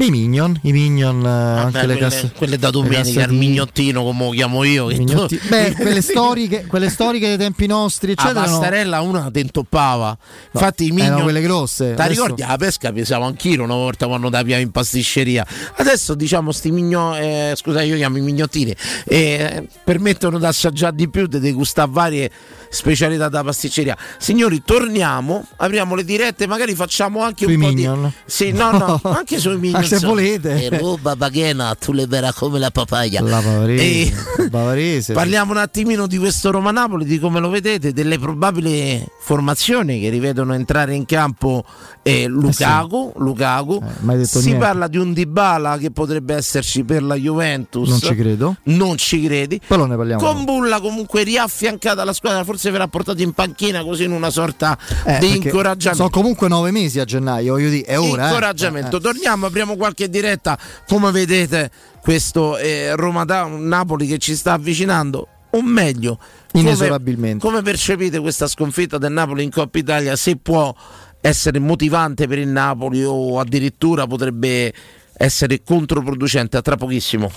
I 0.00 0.10
Minion, 0.10 0.58
i 0.62 0.70
Minion, 0.70 1.24
eh, 1.24 1.28
anche 1.28 1.72
Vabbè, 1.72 1.86
le 1.86 1.94
quelle, 1.94 1.98
casse- 1.98 2.32
quelle 2.36 2.56
da 2.56 2.66
le 2.68 2.72
domenica, 2.72 3.24
il 3.24 3.32
mignottino 3.32 4.04
come 4.04 4.24
lo 4.26 4.30
chiamo 4.30 4.62
io. 4.62 4.86
Mignotti- 4.86 5.38
tu- 5.38 5.48
Beh, 5.48 5.74
quelle 5.74 6.02
storiche, 6.02 6.66
quelle 6.66 6.88
storiche 6.88 7.26
dei 7.26 7.36
tempi 7.36 7.66
nostri, 7.66 8.10
a 8.10 8.12
eccetera. 8.12 8.46
no. 8.46 8.46
pastarella 8.46 9.00
una 9.00 9.28
ti 9.32 9.40
intoppava. 9.40 10.16
Infatti 10.52 10.84
i 10.84 10.86
erano 10.88 11.02
mignon... 11.04 11.22
quelle 11.22 11.40
grosse. 11.40 11.94
Ti 11.94 12.08
ricordi 12.08 12.42
la 12.42 12.56
pesca 12.56 12.92
pesavo 12.92 13.24
anch'io 13.24 13.64
una 13.64 13.74
volta 13.74 14.06
quando 14.06 14.28
da 14.28 14.40
in 14.40 14.70
pasticceria. 14.70 15.44
Adesso 15.76 16.14
diciamo 16.14 16.52
sti 16.52 16.70
migno, 16.70 17.16
eh, 17.16 17.54
scusa 17.56 17.82
io 17.82 17.96
chiamo 17.96 18.18
i 18.18 18.20
mignottini 18.20 18.74
eh, 19.04 19.66
permettono 19.82 20.38
di 20.38 20.44
assaggiare 20.44 20.94
di 20.94 21.08
più, 21.08 21.26
di 21.26 21.40
degustare 21.40 21.90
varie 21.90 22.30
specialità 22.68 23.28
da 23.28 23.42
pasticceria. 23.42 23.96
Signori, 24.18 24.62
torniamo, 24.64 25.44
apriamo 25.56 25.94
le 25.94 26.04
dirette, 26.04 26.46
magari 26.46 26.74
facciamo 26.74 27.22
anche 27.22 27.44
Sui 27.44 27.54
un 27.54 27.60
po' 27.60 27.66
Minion. 27.68 28.02
di 28.02 28.12
Sì, 28.26 28.50
no, 28.52 28.70
no, 28.70 29.00
anche 29.10 29.38
sui 29.38 29.56
mignon. 29.58 29.82
Ah, 29.82 29.86
se 29.86 29.98
volete. 29.98 30.64
E 30.64 30.78
roba 30.78 31.16
baghena, 31.16 31.74
tu 31.74 31.92
le 31.92 32.06
verrà 32.06 32.32
come 32.32 32.58
la 32.58 32.70
papaya. 32.70 33.20
La 33.22 33.40
Bavarese, 33.40 33.82
E- 33.82 34.12
la 34.38 34.48
Bavarese. 34.48 35.12
Parliamo 35.12 35.52
un 35.52 35.58
attimino 35.58 36.06
di 36.06 36.18
questo 36.18 36.50
Roma 36.50 36.70
Napoli, 36.70 37.04
di 37.04 37.18
come 37.18 37.40
lo 37.40 37.48
vedete, 37.48 37.92
delle 37.92 38.18
probabili 38.18 39.04
formazioni 39.20 40.00
che 40.00 40.08
rivedono 40.08 40.54
entrare 40.54 40.94
in 40.94 41.04
campo 41.04 41.64
eh, 42.02 42.26
Lukaku. 42.26 43.12
Lukaku. 43.16 43.82
mai 44.00 44.16
detto 44.16 44.40
si 44.40 44.46
niente. 44.48 44.64
parla 44.64 44.88
di 44.88 44.96
un 44.96 45.12
Dybala 45.12 45.78
che 45.78 45.90
potrebbe 45.90 46.34
esserci 46.34 46.82
per 46.84 47.02
la 47.02 47.14
Juventus. 47.14 47.88
Non 47.88 48.00
ci 48.00 48.14
credo. 48.14 48.56
Non 48.64 48.96
ci 48.96 49.22
credi. 49.24 49.60
Però 49.66 49.84
ne 49.86 49.96
parliamo. 49.96 50.22
Con 50.22 50.44
Bulla 50.44 50.80
comunque 50.80 51.22
riaffiancata 51.22 52.02
alla 52.02 52.12
squadra, 52.12 52.44
forse 52.44 52.57
verrà 52.70 52.88
portato 52.88 53.22
in 53.22 53.32
panchina 53.32 53.82
così 53.84 54.04
in 54.04 54.12
una 54.12 54.30
sorta 54.30 54.76
Eh, 55.04 55.18
di 55.18 55.36
incoraggiamento. 55.36 56.04
Sono 56.04 56.10
comunque 56.10 56.48
nove 56.48 56.70
mesi 56.70 56.98
a 57.00 57.04
gennaio, 57.04 57.52
voglio 57.54 57.70
dire, 57.70 57.86
è 57.86 57.98
ora. 57.98 58.24
eh. 58.24 58.28
Incoraggiamento. 58.28 58.96
Eh, 58.96 58.98
eh. 58.98 59.02
Torniamo, 59.02 59.46
apriamo 59.46 59.76
qualche 59.76 60.08
diretta. 60.08 60.58
Come 60.86 61.10
vedete, 61.10 61.70
questo 62.00 62.56
eh, 62.58 62.94
Roma 62.96 63.24
da 63.24 63.44
Napoli 63.46 64.06
che 64.06 64.18
ci 64.18 64.34
sta 64.34 64.52
avvicinando. 64.54 65.28
o 65.50 65.62
meglio, 65.62 66.18
come- 66.52 66.64
Inesorabilmente. 66.64 67.46
Come, 67.46 67.62
percepite 67.62 68.18
questa 68.20 68.46
sconfitta 68.46 68.98
del 68.98 69.12
Napoli 69.12 69.44
in 69.44 69.50
Coppa 69.50 69.78
Italia? 69.78 70.14
Se 70.16 70.36
può 70.36 70.74
essere 71.20 71.58
motivante 71.58 72.26
per 72.28 72.38
il 72.38 72.48
Napoli 72.48 73.02
o 73.02 73.40
addirittura 73.40 74.06
potrebbe 74.06 74.72
essere 75.16 75.62
controproducente 75.64 76.56
a 76.58 76.62
tra 76.62 76.76
pochissimo. 76.76 77.30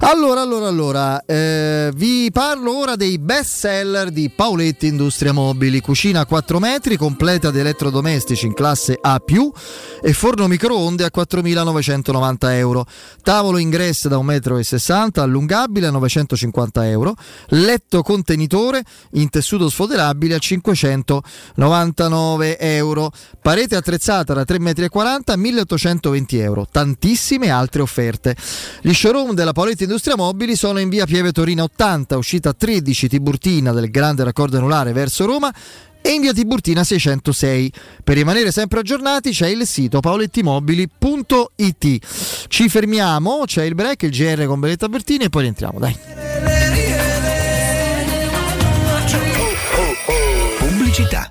Allora, 0.00 0.40
allora, 0.40 0.66
allora, 0.66 1.24
eh, 1.24 1.92
vi 1.94 2.28
parlo 2.32 2.76
ora 2.76 2.96
dei 2.96 3.16
best 3.18 3.58
seller 3.58 4.10
di 4.10 4.28
Paoletti 4.28 4.88
Industria 4.88 5.32
Mobili, 5.32 5.80
cucina 5.80 6.18
a 6.20 6.26
4 6.26 6.58
metri, 6.58 6.96
completa 6.96 7.52
di 7.52 7.60
elettrodomestici 7.60 8.46
in 8.46 8.54
classe 8.54 8.98
A+, 9.00 9.22
e 10.02 10.12
forno 10.12 10.48
microonde 10.48 11.04
a 11.04 11.12
4.990 11.14 12.52
euro, 12.54 12.86
tavolo 13.22 13.58
ingresso 13.58 14.08
da 14.08 14.16
1,60 14.16 15.06
m, 15.06 15.10
allungabile 15.20 15.86
a 15.86 15.90
950 15.90 16.88
euro, 16.88 17.14
letto 17.50 18.02
contenitore 18.02 18.82
in 19.12 19.30
tessuto 19.30 19.68
sfoderabile 19.68 20.34
a 20.34 20.38
599 20.38 22.58
euro, 22.58 23.12
parete 23.40 23.76
attrezzata 23.76 24.34
da 24.34 24.42
3,40 24.42 24.60
m 24.60 24.66
a 24.66 24.72
1.820 25.36 26.40
euro, 26.40 26.66
tantissime 26.68 27.50
altre 27.50 27.80
offerte. 27.80 28.34
Gli 28.80 28.92
showroom 28.92 29.34
della 29.34 29.52
Paoletti 29.52 29.82
Industria 29.84 30.16
Mobili 30.16 30.56
sono 30.56 30.78
in 30.80 30.88
via 30.88 31.06
Pieve 31.06 31.30
Torina 31.30 31.62
80, 31.62 32.16
uscita 32.16 32.52
13 32.52 33.08
Tiburtina 33.08 33.72
del 33.72 33.90
grande 33.90 34.24
raccordo 34.24 34.56
anulare 34.56 34.92
verso 34.92 35.24
Roma 35.26 35.52
e 36.00 36.10
in 36.10 36.20
via 36.20 36.32
Tiburtina 36.32 36.82
606. 36.84 37.72
Per 38.02 38.16
rimanere 38.16 38.50
sempre 38.50 38.80
aggiornati 38.80 39.30
c'è 39.30 39.48
il 39.48 39.66
sito 39.66 40.00
paolettimobili.it. 40.00 41.98
Ci 42.48 42.68
fermiamo, 42.68 43.42
c'è 43.46 43.64
il 43.64 43.74
break, 43.74 44.02
il 44.02 44.10
GR 44.10 44.44
con 44.46 44.60
Benetta 44.60 44.88
Bertini 44.88 45.24
e 45.24 45.28
poi 45.28 45.42
rientriamo, 45.42 45.78
dai. 45.78 45.96
Pubblicità. 50.58 51.30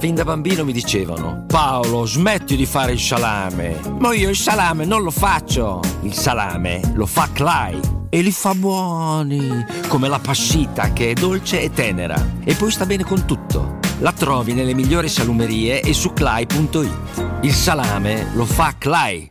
Fin 0.00 0.14
da 0.14 0.24
bambino 0.24 0.64
mi 0.64 0.72
dicevano: 0.72 1.44
Paolo, 1.46 2.06
smetti 2.06 2.56
di 2.56 2.64
fare 2.64 2.92
il 2.92 2.98
salame. 2.98 3.78
Ma 3.98 4.14
io 4.14 4.30
il 4.30 4.36
salame 4.36 4.86
non 4.86 5.02
lo 5.02 5.10
faccio. 5.10 5.80
Il 6.00 6.14
salame 6.14 6.80
lo 6.94 7.04
fa 7.04 7.28
Clay. 7.30 7.78
E 8.08 8.22
li 8.22 8.32
fa 8.32 8.54
buoni, 8.54 9.64
come 9.88 10.08
la 10.08 10.18
passita 10.18 10.92
che 10.94 11.10
è 11.10 11.12
dolce 11.12 11.60
e 11.60 11.70
tenera. 11.70 12.16
E 12.42 12.54
poi 12.54 12.70
sta 12.70 12.86
bene 12.86 13.04
con 13.04 13.26
tutto. 13.26 13.78
La 13.98 14.12
trovi 14.12 14.54
nelle 14.54 14.72
migliori 14.72 15.10
salumerie 15.10 15.82
e 15.82 15.92
su 15.92 16.14
clay.it. 16.14 16.88
Il 17.42 17.52
salame 17.52 18.30
lo 18.32 18.46
fa 18.46 18.74
Clay. 18.78 19.30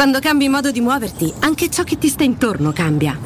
Quando 0.00 0.18
cambi 0.18 0.48
modo 0.48 0.70
di 0.70 0.80
muoverti, 0.80 1.32
anche 1.40 1.70
ciò 1.70 1.84
che 1.84 1.96
ti 1.96 2.08
sta 2.08 2.22
intorno 2.22 2.70
cambia. 2.70 3.18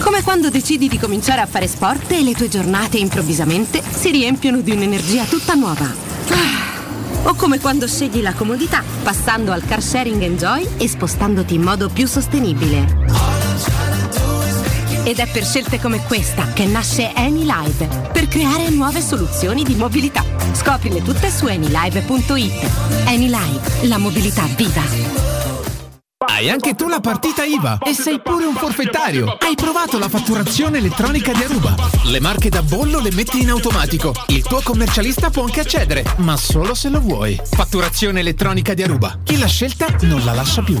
Come 0.00 0.22
quando 0.22 0.48
decidi 0.48 0.88
di 0.88 0.98
cominciare 0.98 1.42
a 1.42 1.46
fare 1.46 1.66
sport 1.66 2.10
e 2.12 2.22
le 2.22 2.32
tue 2.32 2.48
giornate 2.48 2.96
improvvisamente 2.96 3.82
si 3.82 4.10
riempiono 4.10 4.62
di 4.62 4.70
un'energia 4.70 5.24
tutta 5.24 5.52
nuova. 5.52 5.84
Ah. 5.84 7.28
O 7.28 7.34
come 7.34 7.60
quando 7.60 7.86
scegli 7.86 8.22
la 8.22 8.32
comodità, 8.32 8.82
passando 9.02 9.52
al 9.52 9.62
car 9.64 9.82
sharing 9.82 10.22
Enjoy 10.22 10.66
e 10.78 10.88
spostandoti 10.88 11.54
in 11.54 11.62
modo 11.62 11.90
più 11.90 12.06
sostenibile. 12.06 13.08
Ed 15.04 15.18
è 15.18 15.26
per 15.26 15.44
scelte 15.44 15.80
come 15.80 16.02
questa 16.04 16.52
che 16.52 16.64
nasce 16.64 17.12
AnyLive, 17.14 18.08
per 18.12 18.26
creare 18.26 18.70
nuove 18.70 19.02
soluzioni 19.02 19.64
di 19.64 19.74
mobilità. 19.74 20.24
Scoprile 20.52 21.02
tutte 21.02 21.30
su 21.30 21.46
anylive.it. 21.46 22.70
AnyLive, 23.06 23.86
la 23.86 23.98
mobilità 23.98 24.44
viva. 24.56 25.39
Hai 26.32 26.48
anche 26.48 26.74
tu 26.74 26.86
la 26.86 27.00
partita 27.00 27.42
IVA 27.42 27.78
e 27.78 27.92
sei 27.92 28.20
pure 28.22 28.46
un 28.46 28.54
forfettario. 28.54 29.36
Hai 29.40 29.56
provato 29.56 29.98
la 29.98 30.08
fatturazione 30.08 30.78
elettronica 30.78 31.32
di 31.32 31.42
Aruba. 31.42 31.74
Le 32.04 32.20
marche 32.20 32.48
da 32.48 32.62
bollo 32.62 33.00
le 33.00 33.12
metti 33.12 33.42
in 33.42 33.50
automatico. 33.50 34.14
Il 34.28 34.42
tuo 34.42 34.60
commercialista 34.62 35.28
può 35.28 35.42
anche 35.42 35.60
accedere, 35.60 36.04
ma 36.18 36.36
solo 36.36 36.72
se 36.74 36.88
lo 36.88 37.00
vuoi. 37.00 37.38
Fatturazione 37.42 38.20
elettronica 38.20 38.74
di 38.74 38.82
Aruba. 38.84 39.18
Chi 39.24 39.38
l'ha 39.38 39.48
scelta 39.48 39.86
non 40.02 40.24
la 40.24 40.32
lascia 40.32 40.62
più. 40.62 40.80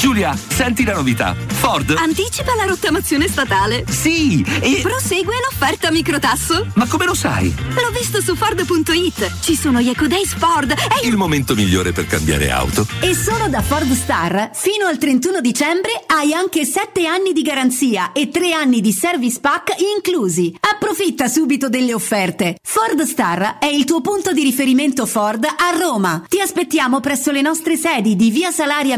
Giulia, 0.00 0.34
senti 0.34 0.82
la 0.84 0.94
novità. 0.94 1.36
Ford. 1.46 1.94
Anticipa 1.98 2.54
la 2.54 2.64
rottamazione 2.64 3.28
statale. 3.28 3.84
Sì, 3.86 4.42
e... 4.62 4.80
Prosegue 4.80 5.34
l'offerta 5.44 5.90
microtasso. 5.90 6.68
Ma 6.76 6.86
come 6.86 7.04
lo 7.04 7.12
sai? 7.12 7.54
L'ho 7.74 7.90
visto 7.90 8.22
su 8.22 8.34
Ford.it. 8.34 9.40
Ci 9.40 9.54
sono 9.54 9.78
gli 9.82 9.90
Eco 9.90 10.06
Days 10.06 10.32
Ford. 10.38 10.70
E... 10.70 11.06
Il 11.06 11.18
momento 11.18 11.54
migliore 11.54 11.92
per 11.92 12.06
cambiare 12.06 12.50
auto. 12.50 12.86
E 13.00 13.14
solo 13.14 13.48
da 13.48 13.60
Ford 13.60 13.92
Star, 13.92 14.48
fino 14.54 14.86
al 14.86 14.96
31 14.96 15.42
dicembre, 15.42 16.02
hai 16.06 16.32
anche 16.32 16.64
7 16.64 17.06
anni 17.06 17.34
di 17.34 17.42
garanzia 17.42 18.12
e 18.12 18.30
3 18.30 18.54
anni 18.54 18.80
di 18.80 18.92
service 18.92 19.38
pack 19.38 19.74
inclusi. 19.94 20.56
Approfitta 20.60 21.28
subito 21.28 21.68
delle 21.68 21.92
offerte. 21.92 22.56
Ford 22.62 23.02
Star 23.02 23.58
è 23.58 23.66
il 23.66 23.84
tuo 23.84 24.00
punto 24.00 24.32
di 24.32 24.44
riferimento 24.44 25.04
Ford 25.04 25.44
a 25.44 25.78
Roma. 25.78 26.24
Ti 26.26 26.40
aspettiamo 26.40 27.00
presso 27.00 27.30
le 27.30 27.42
nostre 27.42 27.76
sedi 27.76 28.16
di 28.16 28.30
Via 28.30 28.50
Salaria 28.50 28.96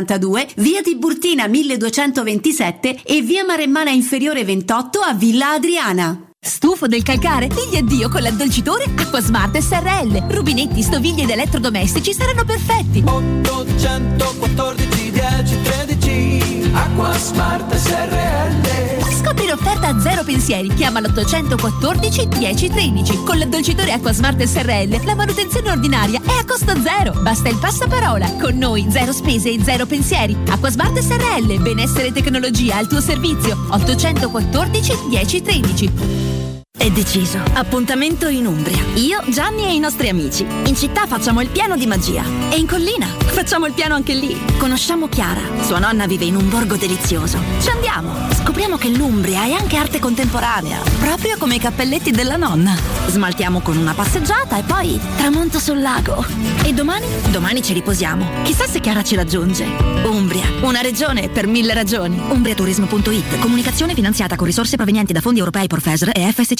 1282, 0.00 0.48
Via 0.56 0.82
Tiburtina 0.82 1.46
1227 1.46 3.02
e 3.04 3.22
Via 3.22 3.44
Maremmana 3.44 3.90
Inferiore 3.90 4.44
28 4.44 5.00
a 5.00 5.14
Villa 5.14 5.52
Adriana. 5.52 6.24
Stufo 6.42 6.86
del 6.86 7.02
calcare? 7.02 7.48
Digli 7.48 7.76
addio 7.76 8.08
con 8.08 8.22
l'addolcitore 8.22 8.84
Acquasmart 8.96 9.58
SRL. 9.58 10.28
Rubinetti, 10.30 10.82
stoviglie 10.82 11.24
ed 11.24 11.30
elettrodomestici 11.30 12.14
saranno 12.14 12.44
perfetti. 12.44 13.02
814 13.04 15.10
10 15.10 15.62
13 15.62 16.70
Acqua 16.72 17.12
Smart 17.18 17.74
SRL 17.74 18.89
Scopri 19.30 19.46
l'offerta 19.46 19.86
a 19.86 20.00
zero 20.00 20.24
pensieri. 20.24 20.74
Chiama 20.74 20.98
l'814 20.98 22.36
1013. 22.36 23.22
Con 23.22 23.38
l'addolcitore 23.38 23.92
Acquasmart 23.92 24.42
SRL 24.42 25.04
la 25.04 25.14
manutenzione 25.14 25.70
ordinaria 25.70 26.20
è 26.20 26.32
a 26.32 26.44
costo 26.44 26.74
zero. 26.82 27.12
Basta 27.20 27.48
il 27.48 27.56
passaparola. 27.56 28.28
Con 28.40 28.58
noi 28.58 28.86
zero 28.90 29.12
spese 29.12 29.52
e 29.52 29.62
zero 29.62 29.86
pensieri. 29.86 30.36
Acquasmart 30.48 30.98
SRL. 30.98 31.62
Benessere 31.62 32.08
e 32.08 32.12
tecnologia 32.12 32.76
al 32.76 32.88
tuo 32.88 33.00
servizio. 33.00 33.56
814 33.70 34.94
1013. 35.08 36.39
È 36.80 36.88
deciso. 36.88 37.38
Appuntamento 37.52 38.28
in 38.28 38.46
Umbria. 38.46 38.82
Io, 38.94 39.20
Gianni 39.28 39.64
e 39.64 39.74
i 39.74 39.78
nostri 39.78 40.08
amici. 40.08 40.46
In 40.64 40.74
città 40.74 41.06
facciamo 41.06 41.42
il 41.42 41.50
piano 41.50 41.76
di 41.76 41.84
magia. 41.84 42.24
E 42.48 42.56
in 42.56 42.66
collina 42.66 43.06
facciamo 43.06 43.66
il 43.66 43.74
piano 43.74 43.94
anche 43.96 44.14
lì. 44.14 44.34
Conosciamo 44.56 45.06
Chiara. 45.08 45.42
Sua 45.60 45.78
nonna 45.78 46.06
vive 46.06 46.24
in 46.24 46.36
un 46.36 46.48
borgo 46.48 46.76
delizioso. 46.76 47.38
Ci 47.60 47.68
andiamo. 47.68 48.14
Scopriamo 48.32 48.78
che 48.78 48.88
l'Umbria 48.88 49.44
è 49.44 49.52
anche 49.52 49.76
arte 49.76 49.98
contemporanea. 49.98 50.80
Proprio 51.00 51.36
come 51.36 51.56
i 51.56 51.58
cappelletti 51.58 52.12
della 52.12 52.36
nonna. 52.36 52.74
Smaltiamo 53.08 53.60
con 53.60 53.76
una 53.76 53.92
passeggiata 53.92 54.56
e 54.56 54.62
poi 54.62 54.98
tramonto 55.18 55.58
sul 55.58 55.82
lago. 55.82 56.24
E 56.64 56.72
domani? 56.72 57.06
Domani 57.30 57.62
ci 57.62 57.74
riposiamo. 57.74 58.42
Chissà 58.44 58.66
se 58.66 58.80
Chiara 58.80 59.02
ci 59.02 59.16
raggiunge. 59.16 59.66
Umbria. 60.04 60.46
Una 60.62 60.80
regione 60.80 61.28
per 61.28 61.46
mille 61.46 61.74
ragioni. 61.74 62.18
Umbriaturismo.it. 62.30 63.38
Comunicazione 63.38 63.92
finanziata 63.92 64.36
con 64.36 64.46
risorse 64.46 64.76
provenienti 64.76 65.12
da 65.12 65.20
fondi 65.20 65.40
europei 65.40 65.66
Porfesr 65.66 66.08
e 66.14 66.32
FSC. 66.32 66.59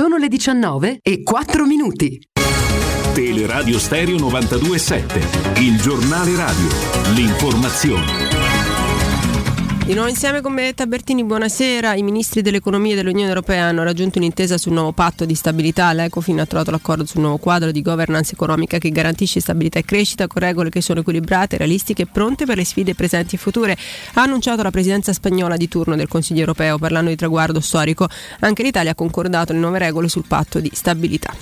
Sono 0.00 0.16
le 0.16 0.28
19 0.28 1.00
e 1.02 1.22
4 1.22 1.66
minuti. 1.66 2.18
Teleradio 3.12 3.78
Stereo 3.78 4.16
927, 4.16 5.60
il 5.60 5.78
giornale 5.78 6.34
radio, 6.36 6.68
l'informazione. 7.12 8.29
Di 9.84 9.96
nuovo 9.96 10.08
insieme 10.08 10.40
con 10.40 10.54
Benedetta 10.54 10.86
Bertini, 10.86 11.24
buonasera. 11.24 11.94
I 11.94 12.02
ministri 12.02 12.42
dell'economia 12.42 12.94
dell'Unione 12.94 13.28
Europea 13.28 13.64
hanno 13.64 13.82
raggiunto 13.82 14.18
un'intesa 14.18 14.56
sul 14.56 14.72
nuovo 14.72 14.92
patto 14.92 15.24
di 15.24 15.34
stabilità. 15.34 15.92
L'Ecofin 15.92 16.38
ha 16.38 16.46
trovato 16.46 16.70
l'accordo 16.70 17.04
sul 17.04 17.22
nuovo 17.22 17.38
quadro 17.38 17.72
di 17.72 17.82
governance 17.82 18.34
economica 18.34 18.78
che 18.78 18.90
garantisce 18.90 19.40
stabilità 19.40 19.80
e 19.80 19.84
crescita 19.84 20.28
con 20.28 20.42
regole 20.42 20.70
che 20.70 20.80
sono 20.80 21.00
equilibrate, 21.00 21.56
realistiche 21.56 22.02
e 22.02 22.06
pronte 22.06 22.46
per 22.46 22.56
le 22.56 22.64
sfide 22.64 22.94
presenti 22.94 23.34
e 23.34 23.38
future. 23.38 23.76
Ha 24.14 24.22
annunciato 24.22 24.62
la 24.62 24.70
presidenza 24.70 25.12
spagnola 25.12 25.56
di 25.56 25.66
turno 25.66 25.96
del 25.96 26.06
Consiglio 26.06 26.40
Europeo 26.40 26.78
parlando 26.78 27.10
di 27.10 27.16
traguardo 27.16 27.58
storico. 27.58 28.08
Anche 28.40 28.62
l'Italia 28.62 28.92
ha 28.92 28.94
concordato 28.94 29.52
le 29.52 29.58
nuove 29.58 29.78
regole 29.78 30.08
sul 30.08 30.24
patto 30.26 30.60
di 30.60 30.70
stabilità. 30.72 31.34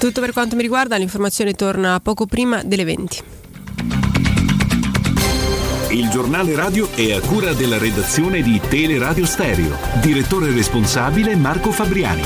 Tutto 0.00 0.22
per 0.22 0.32
quanto 0.32 0.56
mi 0.56 0.62
riguarda, 0.62 0.96
l'informazione 0.96 1.52
torna 1.52 2.00
poco 2.00 2.24
prima 2.24 2.62
delle 2.62 2.84
20. 2.84 3.22
Il 5.90 6.08
giornale 6.08 6.54
radio 6.56 6.90
è 6.94 7.12
a 7.12 7.20
cura 7.20 7.52
della 7.52 7.76
redazione 7.76 8.40
di 8.40 8.58
Teleradio 8.66 9.26
Stereo. 9.26 9.76
Direttore 10.00 10.52
responsabile 10.52 11.36
Marco 11.36 11.70
Fabriani. 11.70 12.22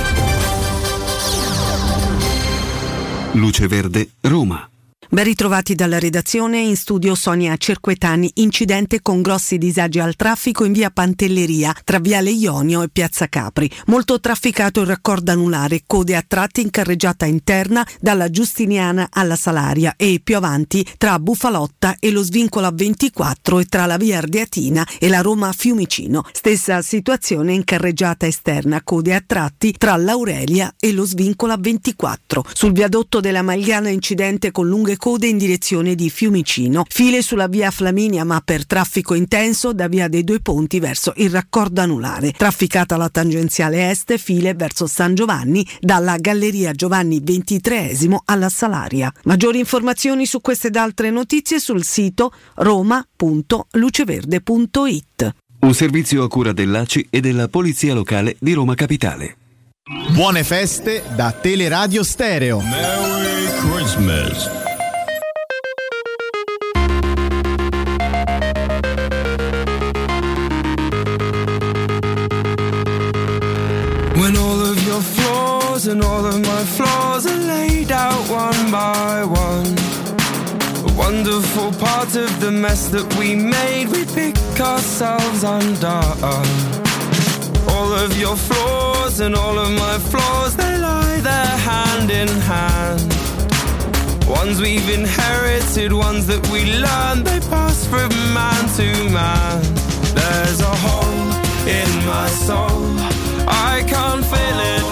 Luce 3.33 3.67
Verde, 3.67 4.09
Roma. 4.21 4.69
Ben 5.15 5.23
ritrovati 5.23 5.77
dalla 5.77 6.01
redazione 6.01 6.59
in 6.59 6.75
studio 6.75 7.15
Sonia 7.15 7.57
Cerquetani. 7.57 8.33
Incidente 8.35 9.01
con 9.01 9.23
grossi 9.23 9.59
disagi 9.59 10.01
al 10.01 10.17
traffico 10.17 10.65
in 10.65 10.73
via 10.73 10.91
Pantelleria 10.91 11.73
tra 11.85 12.01
viale 12.01 12.31
Ionio 12.31 12.83
e 12.83 12.89
piazza 12.89 13.29
Capri. 13.29 13.71
Molto 13.87 14.19
trafficato 14.19 14.81
il 14.81 14.89
raccordo 14.89 15.31
anulare, 15.31 15.83
code 15.87 16.17
a 16.17 16.25
tratti 16.27 16.63
in 16.63 16.71
carreggiata 16.71 17.27
interna 17.27 17.87
dalla 18.01 18.29
Giustiniana 18.29 19.07
alla 19.13 19.37
Salaria 19.37 19.95
e 19.97 20.21
più 20.21 20.35
avanti 20.35 20.85
tra 20.99 21.17
Bufalotta 21.21 21.95
e 22.01 22.11
lo 22.11 22.25
svincolo 22.25 22.67
a 22.67 22.73
24 22.75 23.61
e 23.61 23.67
tra 23.67 23.87
la 23.87 23.97
via 23.97 24.19
Ardeatina 24.19 24.85
e 24.99 25.09
la 25.09 25.21
Roma 25.21 25.53
Fiumicino. 25.53 26.25
Stessa 26.33 26.83
situazione 26.83 27.53
in 27.53 27.63
carreggiata 27.63 28.27
esterna, 28.27 28.83
code 28.83 29.15
a 29.15 29.23
tratti 29.25 29.71
tra 29.79 29.95
l'Aurelia 29.95 30.75
e 30.77 30.93
lo 30.93 31.05
svincolo 31.05 31.53
a 31.53 31.57
24. 31.57 32.45
Sul 32.53 32.73
viadotto 32.73 33.21
della 33.21 33.43
Magliana 33.43 33.91
incidente 33.91 34.51
con 34.51 34.67
lunghe 34.67 35.03
code 35.05 35.27
in 35.27 35.37
direzione 35.37 35.95
di 35.95 36.09
Fiumicino. 36.09 36.87
File 36.89 37.21
sulla 37.21 37.47
via 37.47 37.71
Flaminia 37.71 38.25
ma 38.25 38.41
per 38.43 38.65
traffico 38.65 39.13
intenso 39.13 39.75
da 39.75 39.87
via 39.87 40.09
dei 40.09 40.25
Due 40.25 40.41
Ponti 40.41 40.81
verso 40.81 41.13
il 41.17 41.29
raccordo 41.29 41.83
anulare. 41.83 42.33
Trafficata 42.33 42.97
la 42.97 43.11
tangenziale 43.11 43.91
est, 43.91 44.17
file 44.17 44.55
verso 44.55 44.87
San 44.87 45.15
Giovanni 45.15 45.69
dalla 45.79 46.17
Galleria 46.17 46.73
Giovanni 46.73 47.23
XXIII 47.23 48.17
alla 48.25 48.49
Salaria. 48.49 49.13
Maggiori 49.25 49.59
informazioni 49.59 50.25
su 50.25 50.41
queste 50.41 50.69
ed 50.69 50.77
altre 50.77 51.11
notizie 51.11 51.59
sul 51.59 51.85
sito 51.85 52.33
roma.luceverde.it. 52.55 55.35
Un 55.61 55.75
servizio 55.75 56.23
a 56.23 56.29
cura 56.29 56.55
dell'ACI 56.55 57.09
e 57.11 57.21
della 57.21 57.49
Polizia 57.49 57.93
Locale 57.93 58.37
di 58.39 58.55
Roma 58.55 58.75
Capitale. 58.75 59.37
Buone 60.15 60.45
feste 60.45 61.03
da 61.15 61.31
Teleradio 61.31 62.03
Stereo. 62.03 62.63
Merry 62.63 63.51
Christmas. 63.61 64.73
A 78.85 79.27
wonderful 80.95 81.73
part 81.73 82.15
of 82.17 82.41
the 82.41 82.51
mess 82.51 82.89
that 82.89 83.17
we 83.19 83.35
made, 83.35 83.89
we 83.89 84.05
pick 84.05 84.37
ourselves 84.61 85.43
undone. 85.43 86.47
All 87.69 87.95
of 87.95 88.15
your 88.19 88.37
flaws 88.37 89.21
and 89.21 89.35
all 89.35 89.59
of 89.59 89.71
my 89.71 89.99
flaws, 90.11 90.55
they 90.57 90.77
lie 90.77 91.19
there 91.21 91.57
hand 91.71 92.11
in 92.11 92.29
hand. 92.53 93.09
Ones 94.29 94.61
we've 94.61 94.91
inherited, 94.91 95.95
ones 95.95 96.27
that 96.27 96.47
we 96.53 96.67
learned, 96.87 97.27
they 97.27 97.41
pass 97.49 97.87
from 97.87 98.11
man 98.35 98.69
to 98.77 99.09
man. 99.09 99.63
There's 100.19 100.61
a 100.61 100.75
hole 100.85 101.33
in 101.81 101.91
my 102.05 102.29
soul. 102.29 102.85
I 103.49 103.83
can't 103.89 104.25
feel 104.33 104.59
it, 104.75 104.84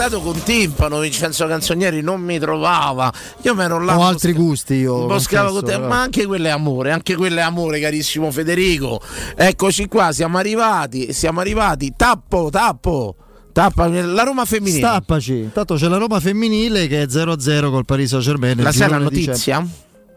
appartato 0.00 0.20
con 0.20 0.42
timpano, 0.42 1.00
Vincenzo 1.00 1.46
Canzonieri 1.46 2.00
non 2.00 2.22
mi 2.22 2.38
trovava. 2.38 3.12
Io 3.42 3.54
mi 3.54 3.62
ero 3.62 3.78
là. 3.82 3.98
Ho 3.98 4.04
altri 4.04 4.32
gusti 4.32 4.74
io. 4.74 5.06
Boscavo 5.06 5.52
con 5.52 5.64
te, 5.64 5.72
però. 5.72 5.88
ma 5.88 6.00
anche 6.00 6.24
quello 6.26 6.46
è 6.46 6.50
amore, 6.50 6.90
anche 6.92 7.14
quello 7.16 7.38
è 7.38 7.42
amore, 7.42 7.80
carissimo 7.80 8.30
Federico. 8.30 9.00
Eccoci 9.36 9.86
qua, 9.88 10.12
siamo 10.12 10.38
arrivati, 10.38 11.12
siamo 11.12 11.40
arrivati. 11.40 11.92
Tappo, 11.94 12.48
tappo, 12.50 13.14
tappa 13.52 13.88
la 13.88 14.22
Roma 14.22 14.46
femminile. 14.46 14.78
Stappaci. 14.78 15.36
Intanto 15.38 15.74
c'è 15.74 15.88
la 15.88 15.98
Roma 15.98 16.18
femminile 16.18 16.86
che 16.86 17.02
è 17.02 17.06
0-0 17.06 17.70
col 17.70 17.84
Paris 17.84 18.08
Saint-Germain. 18.08 18.62
La 18.62 18.70
di 18.70 19.02
notizia? 19.02 19.58
A 19.58 19.66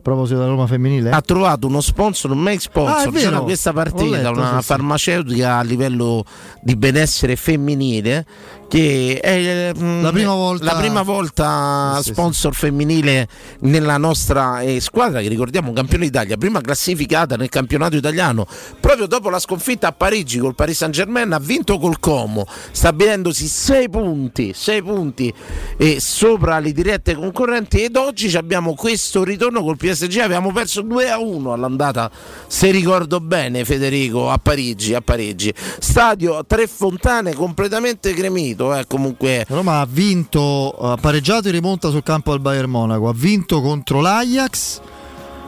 proposito 0.02 0.40
della 0.40 0.50
Roma 0.52 0.68
femminile? 0.68 1.12
Ha 1.12 1.22
trovato 1.22 1.66
uno 1.68 1.80
sponsor, 1.80 2.32
un 2.32 2.40
make 2.40 2.58
Ah, 2.58 2.60
sponsor. 2.60 3.10
vero. 3.10 3.30
C'era 3.30 3.40
questa 3.40 3.72
partita, 3.72 4.18
letto, 4.18 4.32
una 4.32 4.50
sì, 4.50 4.58
sì. 4.58 4.64
farmaceutica 4.64 5.58
a 5.58 5.62
livello 5.64 6.26
di 6.62 6.76
benessere 6.76 7.38
femminile. 7.38 8.26
Che 8.74 9.20
è 9.22 9.72
mm, 9.78 10.02
La 10.02 10.12
prima 10.12 10.34
volta- 10.34 10.66
la 10.66 10.76
prima 10.80 11.04
volta 11.04 11.98
Sì, 11.98 12.06
sì, 12.06 12.12
sponsor 12.14 12.56
femminile 12.56 13.28
nella 13.60 13.98
nostra 13.98 14.62
eh, 14.62 14.80
squadra, 14.80 15.22
che 15.22 15.28
ricordiamo 15.28 15.74
campione 15.74 16.06
d'Italia, 16.06 16.38
prima 16.38 16.60
classificata 16.60 17.36
nel 17.36 17.50
campionato 17.50 17.95
italiano, 17.98 18.48
proprio 18.80 19.06
dopo 19.06 19.30
la 19.30 19.38
sconfitta 19.38 19.90
a 19.90 19.91
Parigi 19.91 20.40
col 20.40 20.56
Paris 20.56 20.78
Saint 20.78 20.91
Germain, 20.91 21.32
ha 21.34 21.38
vinto 21.38 21.78
col 21.78 22.00
Como, 22.00 22.48
stabilendosi 22.72 23.45
6 23.45 23.90
punti, 23.90 24.54
6 24.56 24.82
punti 24.82 25.32
e 25.78 26.00
sopra 26.00 26.58
le 26.58 26.72
dirette 26.72 27.14
concorrenti. 27.14 27.84
Ed 27.84 27.95
oggi 27.95 28.36
abbiamo 28.36 28.74
questo 28.74 29.24
ritorno 29.24 29.62
col 29.62 29.78
PSG. 29.78 30.18
Abbiamo 30.18 30.52
perso 30.52 30.82
2 30.82 31.12
a 31.12 31.20
1 31.20 31.54
all'andata, 31.54 32.10
se 32.48 32.72
ricordo 32.72 33.20
bene, 33.20 33.66
Federico, 33.66 34.32
a 34.32 34.40
Parigi. 34.40 34.95
A 34.95 35.02
Parigi. 35.02 35.54
Stadio 35.78 36.44
Tre 36.48 36.66
Fontane 36.66 37.36
completamente 37.36 38.16
gremito. 38.16 38.62
Eh, 38.72 38.85
comunque, 38.88 39.45
Roma 39.49 39.80
ha 39.81 39.88
vinto, 39.90 40.69
ha 40.72 40.95
pareggiato 40.98 41.48
in 41.48 41.53
rimonta 41.53 41.90
sul 41.90 42.03
campo 42.03 42.31
del 42.31 42.40
Bayern 42.40 42.69
Monaco, 42.69 43.10
ha 43.10 43.14
vinto 43.14 43.61
contro 43.61 43.99
l'Ajax, 43.99 44.80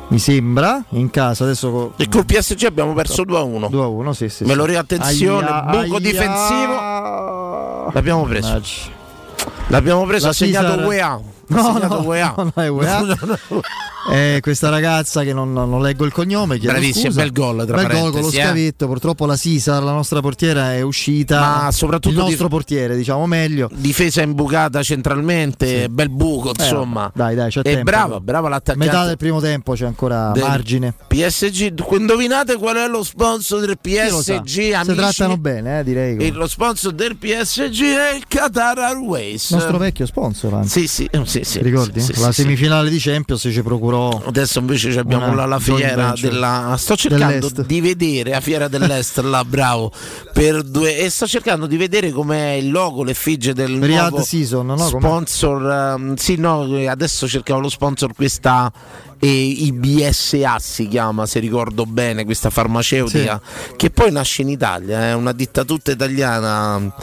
mi 0.07 0.19
sembra, 0.19 0.83
in 0.89 1.09
casa. 1.09 1.43
Adesso 1.43 1.93
e 1.97 2.09
col 2.09 2.25
PSG 2.25 2.63
abbiamo 2.65 2.93
perso 2.93 3.23
2 3.23 3.37
a 3.37 3.43
1. 3.43 3.69
2 3.69 3.83
a 3.83 3.87
1, 3.87 4.13
sì, 4.13 4.29
sì. 4.29 4.43
Me 4.43 4.55
lo 4.55 4.65
riattenzione, 4.65 5.47
Aia, 5.47 5.61
buco 5.61 5.95
aia. 5.97 5.99
difensivo. 5.99 7.91
L'abbiamo 7.93 8.23
preso. 8.23 8.61
L'abbiamo 9.67 10.05
preso, 10.05 10.29
ha 10.29 10.33
segnato 10.33 10.73
Fisar- 10.73 10.87
UEA. 10.87 11.21
No, 11.47 11.77
no, 11.77 12.01
UEA. 12.05 12.33
no, 12.37 12.51
no, 12.55 12.63
è 12.63 12.69
UEA. 12.69 13.03
Eh, 14.07 14.37
questa 14.39 14.69
ragazza 14.69 15.23
che 15.23 15.33
non, 15.33 15.51
non 15.51 15.81
leggo 15.81 16.05
il 16.05 16.11
cognome, 16.11 16.59
Bravissima, 16.59 17.11
bel 17.11 17.31
gol, 17.31 17.65
tra 17.65 17.75
bel 17.77 17.87
gol 17.87 17.91
con 17.91 18.03
lo 18.03 18.11
parentesi, 18.11 18.37
eh. 18.37 18.43
scavetto. 18.43 18.85
Purtroppo 18.85 19.25
la 19.25 19.35
Sisar, 19.35 19.81
la 19.81 19.93
nostra 19.93 20.21
portiera, 20.21 20.73
è 20.73 20.81
uscita. 20.81 21.39
Ma 21.63 21.71
soprattutto 21.71 22.13
il 22.13 22.23
nostro 22.23 22.47
portiere, 22.47 22.95
diciamo 22.95 23.25
meglio. 23.25 23.67
Difesa 23.73 24.21
imbucata 24.21 24.83
centralmente, 24.83 25.89
bel 25.89 26.09
buco, 26.09 26.49
Eh, 26.49 26.63
insomma. 26.63 27.11
dai, 27.15 27.33
dai, 27.33 27.49
c'è 27.49 27.61
e 27.61 27.63
tempo. 27.63 27.83
brava, 27.83 28.19
brava 28.19 28.47
l'attaccante. 28.49 28.85
Metà 28.85 29.05
del 29.05 29.17
primo 29.17 29.41
tempo 29.41 29.73
c'è 29.73 29.85
ancora 29.85 30.31
del 30.33 30.43
margine. 30.43 30.93
PSG, 31.07 31.73
indovinate 31.93 32.57
qual 32.57 32.75
è 32.75 32.87
lo 32.87 33.03
sponsor 33.03 33.59
del? 33.61 33.79
PSG? 33.81 34.19
Si 34.45 34.71
amici? 34.73 34.93
trattano 34.93 35.37
bene, 35.37 35.79
eh, 35.79 35.83
direi. 35.83 36.17
E 36.17 36.29
lo 36.31 36.47
sponsor 36.47 36.91
del 36.91 37.17
PSG 37.17 37.81
è 37.81 38.13
il 38.15 38.27
Qatar 38.27 38.77
Airways. 38.77 39.49
Il 39.49 39.55
nostro 39.55 39.79
vecchio 39.79 40.05
sponsor, 40.05 40.53
anzi. 40.53 40.87
Sì, 40.87 41.09
sì, 41.09 41.34
sì, 41.43 41.43
sì, 41.43 41.61
ricordi? 41.61 41.99
sì, 41.99 42.13
sì, 42.13 42.21
la 42.21 42.31
sì, 42.31 42.41
semifinale 42.41 42.89
di 42.89 42.99
Champions 42.99 43.47
ci 43.51 43.61
procurò. 43.61 44.21
Adesso 44.25 44.59
invece 44.59 44.97
abbiamo 44.97 45.27
Una 45.27 45.35
la, 45.35 45.45
la 45.45 45.59
fiera 45.59 46.13
della. 46.19 46.75
Sto 46.77 46.95
cercando 46.95 47.49
di 47.65 47.81
vedere 47.81 48.31
la 48.31 48.41
fiera 48.41 48.67
dell'Est, 48.67 49.19
là, 49.19 49.43
bravo. 49.43 49.91
Per 50.33 50.63
due, 50.63 50.97
e 50.97 51.09
sto 51.09 51.27
cercando 51.27 51.65
di 51.65 51.77
vedere 51.77 52.11
com'è 52.11 52.51
il 52.51 52.71
logo, 52.71 53.03
l'effigie 53.03 53.53
del 53.53 53.81
Riyadh 53.81 54.09
nuovo 54.09 54.23
Season, 54.23 54.65
no? 54.65 54.77
Sponsor. 54.77 55.95
ehm, 55.97 56.15
sì, 56.15 56.35
no, 56.35 56.61
adesso 56.87 57.27
cercavo 57.27 57.61
lo 57.61 57.69
sponsor 57.69 58.13
questa. 58.13 58.71
E 59.17 59.27
IBSA 59.27 60.57
si 60.59 60.87
chiama, 60.87 61.25
se 61.25 61.39
ricordo 61.39 61.85
bene, 61.85 62.25
questa 62.25 62.49
farmaceutica 62.49 63.41
che 63.75 63.89
poi 63.89 64.11
nasce 64.11 64.41
in 64.41 64.49
Italia, 64.49 65.07
è 65.07 65.13
una 65.13 65.31
ditta 65.31 65.63
tutta 65.63 65.91
italiana 65.91 66.93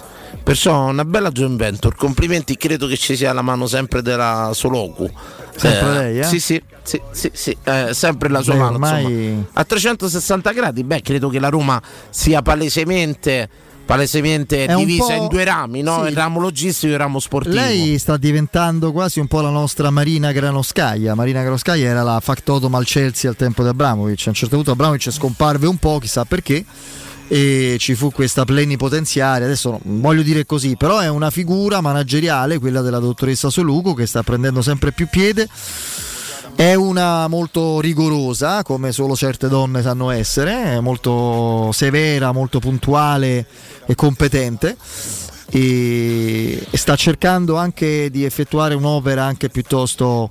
Perciò 0.42 0.88
una 0.88 1.04
bella 1.04 1.30
joint 1.30 1.56
venture, 1.56 1.94
complimenti, 1.96 2.56
credo 2.56 2.86
che 2.86 2.96
ci 2.96 3.16
sia 3.16 3.32
la 3.32 3.42
mano 3.42 3.66
sempre 3.66 4.02
della 4.02 4.50
Soloku. 4.52 5.10
Sempre 5.54 5.92
lei, 5.92 6.18
eh? 6.20 6.24
Sì, 6.24 6.40
sì, 6.40 6.60
sì, 6.82 7.00
sì, 7.12 7.30
sì, 7.32 7.56
eh, 7.64 7.90
sempre 7.92 8.28
la 8.28 8.42
sua 8.42 8.54
Beh, 8.54 8.58
mano. 8.58 8.72
ormai-. 8.72 9.44
A 9.52 9.64
360 9.64 10.52
gradi, 10.52 10.82
beh, 10.82 11.02
credo 11.02 11.28
che 11.28 11.38
la 11.38 11.48
Roma 11.48 11.80
sia 12.10 12.42
palesemente, 12.42 13.48
palesemente 13.84 14.64
È 14.64 14.74
divisa 14.74 15.12
in 15.14 15.28
due 15.28 15.44
rami, 15.44 15.82
no? 15.82 16.02
sì. 16.02 16.10
il 16.10 16.16
ramo 16.16 16.40
logistico 16.40 16.90
e 16.90 16.94
il 16.94 16.98
ramo 16.98 17.20
sportivo. 17.20 17.54
Lei 17.54 17.98
sta 17.98 18.16
diventando 18.16 18.90
quasi 18.92 19.20
un 19.20 19.28
po' 19.28 19.40
la 19.42 19.50
nostra 19.50 19.90
Marina 19.90 20.32
Granoscaia. 20.32 21.14
Marina 21.14 21.42
Granoscaia 21.42 21.88
era 21.88 22.02
la 22.02 22.18
factotum 22.20 22.74
al 22.74 22.84
Chelsea 22.86 23.30
al 23.30 23.36
tempo 23.36 23.62
di 23.62 23.68
Abramovic. 23.68 24.22
A 24.26 24.30
un 24.30 24.34
certo 24.34 24.56
punto 24.56 24.72
Abramovic 24.72 25.12
scomparve 25.12 25.66
un 25.66 25.76
po', 25.76 25.98
chissà 25.98 26.24
perché. 26.24 26.64
E 27.34 27.76
ci 27.78 27.94
fu 27.94 28.10
questa 28.10 28.44
plenipotenziaria, 28.44 29.46
adesso 29.46 29.80
non 29.84 30.02
voglio 30.02 30.20
dire 30.20 30.44
così, 30.44 30.76
però 30.76 30.98
è 30.98 31.08
una 31.08 31.30
figura 31.30 31.80
manageriale, 31.80 32.58
quella 32.58 32.82
della 32.82 32.98
dottoressa 32.98 33.48
Soluco, 33.48 33.94
che 33.94 34.04
sta 34.04 34.22
prendendo 34.22 34.60
sempre 34.60 34.92
più 34.92 35.08
piede. 35.08 35.48
È 36.54 36.74
una 36.74 37.28
molto 37.28 37.80
rigorosa, 37.80 38.62
come 38.62 38.92
solo 38.92 39.16
certe 39.16 39.48
donne 39.48 39.80
sanno 39.80 40.10
essere, 40.10 40.74
è 40.74 40.80
molto 40.80 41.70
severa, 41.72 42.32
molto 42.32 42.58
puntuale 42.58 43.46
e 43.86 43.94
competente 43.94 44.76
e 45.48 46.66
sta 46.72 46.96
cercando 46.96 47.56
anche 47.56 48.10
di 48.10 48.24
effettuare 48.24 48.74
un'opera 48.74 49.24
anche 49.24 49.48
piuttosto, 49.48 50.28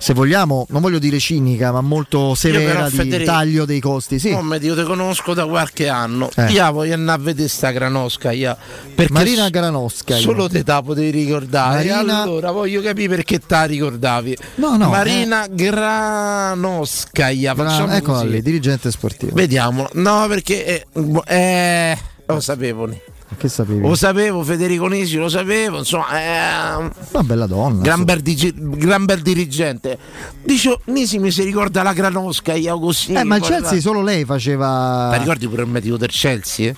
se 0.00 0.14
vogliamo, 0.14 0.64
non 0.70 0.80
voglio 0.80 0.98
dire 0.98 1.18
cinica, 1.18 1.72
ma 1.72 1.82
molto 1.82 2.34
severa 2.34 2.88
di 2.88 2.96
Federico, 2.96 3.30
taglio 3.30 3.66
dei 3.66 3.80
costi. 3.80 4.18
Sì. 4.18 4.30
Oh, 4.30 4.42
io 4.54 4.74
ti 4.74 4.82
conosco 4.82 5.34
da 5.34 5.44
qualche 5.44 5.88
anno. 5.88 6.30
Eh. 6.36 6.52
Io 6.52 6.72
voglio 6.72 6.94
andare 6.94 7.20
a 7.20 7.22
vedere 7.22 7.48
sta 7.48 7.70
Granoscaia. 7.70 8.56
Perché 8.94 9.12
Marina 9.12 9.50
Granoscaia. 9.50 10.22
Solo 10.22 10.48
te 10.48 10.62
la 10.64 10.80
potevi 10.80 11.10
ricordare. 11.10 11.84
Marina- 11.84 12.22
Allora 12.22 12.50
voglio 12.50 12.80
capire 12.80 13.16
perché 13.16 13.40
te 13.40 13.54
la 13.54 13.64
ricordavi. 13.66 14.36
No, 14.54 14.78
no, 14.78 14.88
Marina 14.88 15.46
Granoscaia. 15.50 17.54
Bra- 17.54 17.68
Facciamo 17.68 17.92
eccola 17.92 18.22
lì, 18.22 18.40
dirigente 18.40 18.90
sportivo. 18.90 19.34
Vediamo. 19.34 19.86
No, 19.92 20.24
perché 20.28 20.64
eh, 20.64 20.86
eh, 21.26 21.98
lo 22.24 22.40
sapevo. 22.40 22.88
Che 23.36 23.48
sapevi? 23.48 23.80
Lo 23.80 23.94
sapevo, 23.94 24.42
Federico 24.42 24.86
Nisi, 24.86 25.16
lo 25.16 25.28
sapevo, 25.28 25.78
insomma, 25.78 26.08
è 26.10 26.74
Una 27.12 27.22
bella 27.22 27.46
donna. 27.46 27.80
gran 27.82 28.04
bel, 28.04 28.20
digi- 28.20 28.52
gran 28.56 29.04
bel 29.04 29.22
dirigente. 29.22 29.96
Dice, 30.42 30.78
Nisi 30.86 31.18
mi 31.18 31.30
si 31.30 31.42
ricorda 31.44 31.82
la 31.82 31.92
Granoscaia 31.92 32.74
così. 32.74 33.12
Eh, 33.12 33.24
ma 33.24 33.36
il. 33.36 33.42
Chelsea 33.42 33.80
solo 33.80 34.02
lei 34.02 34.24
faceva. 34.24 35.08
Ma 35.10 35.16
ricordi 35.16 35.46
pure 35.48 35.62
il 35.62 35.68
medico 35.68 35.96
del 35.96 36.10
Chelsea? 36.10 36.68
eh? 36.70 36.76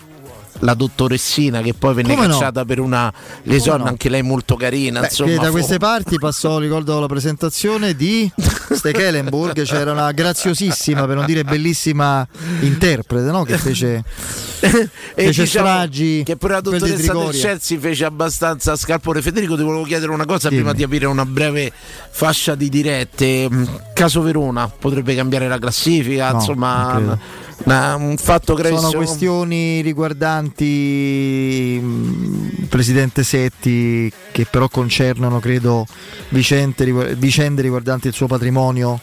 La 0.61 0.75
dottoressina 0.75 1.61
che 1.61 1.75
poi 1.75 1.95
venne 1.95 2.15
Come 2.15 2.27
no? 2.29 2.35
cacciata 2.35 2.65
per 2.65 2.79
una 2.79 3.13
lesione, 3.45 3.83
no? 3.83 3.89
anche 3.89 4.09
lei 4.09 4.23
molto 4.23 4.55
carina. 4.55 5.01
Beh, 5.01 5.07
insomma, 5.07 5.35
da 5.37 5.47
fu- 5.47 5.51
queste 5.53 5.79
parti 5.79 6.17
passò, 6.19 6.59
ricordo 6.59 7.01
la 7.01 7.07
presentazione 7.07 7.97
di 7.97 8.31
Stekelenburg, 8.71 9.63
c'era 9.63 9.93
una 9.93 10.13
graziosissima, 10.13 11.07
per 11.07 11.17
non 11.17 11.27
dire 11.27 11.43
bellissima 11.45 12.27
interprete, 12.61 13.31
no? 13.31 13.43
Che 13.45 13.59
fece, 13.59 14.05
e 14.61 14.91
fece 15.15 15.43
diciamo 15.43 15.67
stragi. 15.67 16.23
che 16.25 16.37
pure 16.37 16.53
la 16.55 16.61
dottoressa 16.61 17.13
del. 17.13 17.31
Chelsea 17.31 17.79
fece 17.81 18.05
abbastanza 18.05 18.77
scalpore. 18.77 19.21
Federico, 19.23 19.57
ti 19.57 19.63
volevo 19.63 19.83
chiedere 19.85 20.13
una 20.13 20.27
cosa 20.27 20.49
Dimmi. 20.49 20.61
prima 20.61 20.77
di 20.77 20.83
aprire 20.85 21.07
una 21.07 21.27
breve 21.27 21.73
fascia 22.11 22.55
di 22.55 22.69
dirette. 22.69 23.49
Caso 23.95 24.23
Verona 24.23 24.69
potrebbe 24.69 25.15
cambiare 25.15 25.49
la 25.49 25.59
classifica, 25.59 26.31
No, 26.31 26.39
insomma, 26.39 27.19
una- 27.65 27.95
un 27.97 28.17
fatto 28.17 28.57
Sono 28.57 28.69
gravissimo. 28.69 28.93
questioni 28.93 29.81
riguardanti 29.83 31.79
mh, 31.83 32.61
il 32.61 32.67
presidente 32.69 33.23
Setti 33.25 34.13
che 34.33 34.47
però 34.51 34.69
concernono 34.69 35.39
credo 35.41 35.87
vicende, 36.31 36.85
rigu- 36.85 37.15
vicende 37.15 37.63
riguardanti 37.63 38.09
il 38.09 38.15
suo 38.15 38.27
patrimonio 38.27 39.01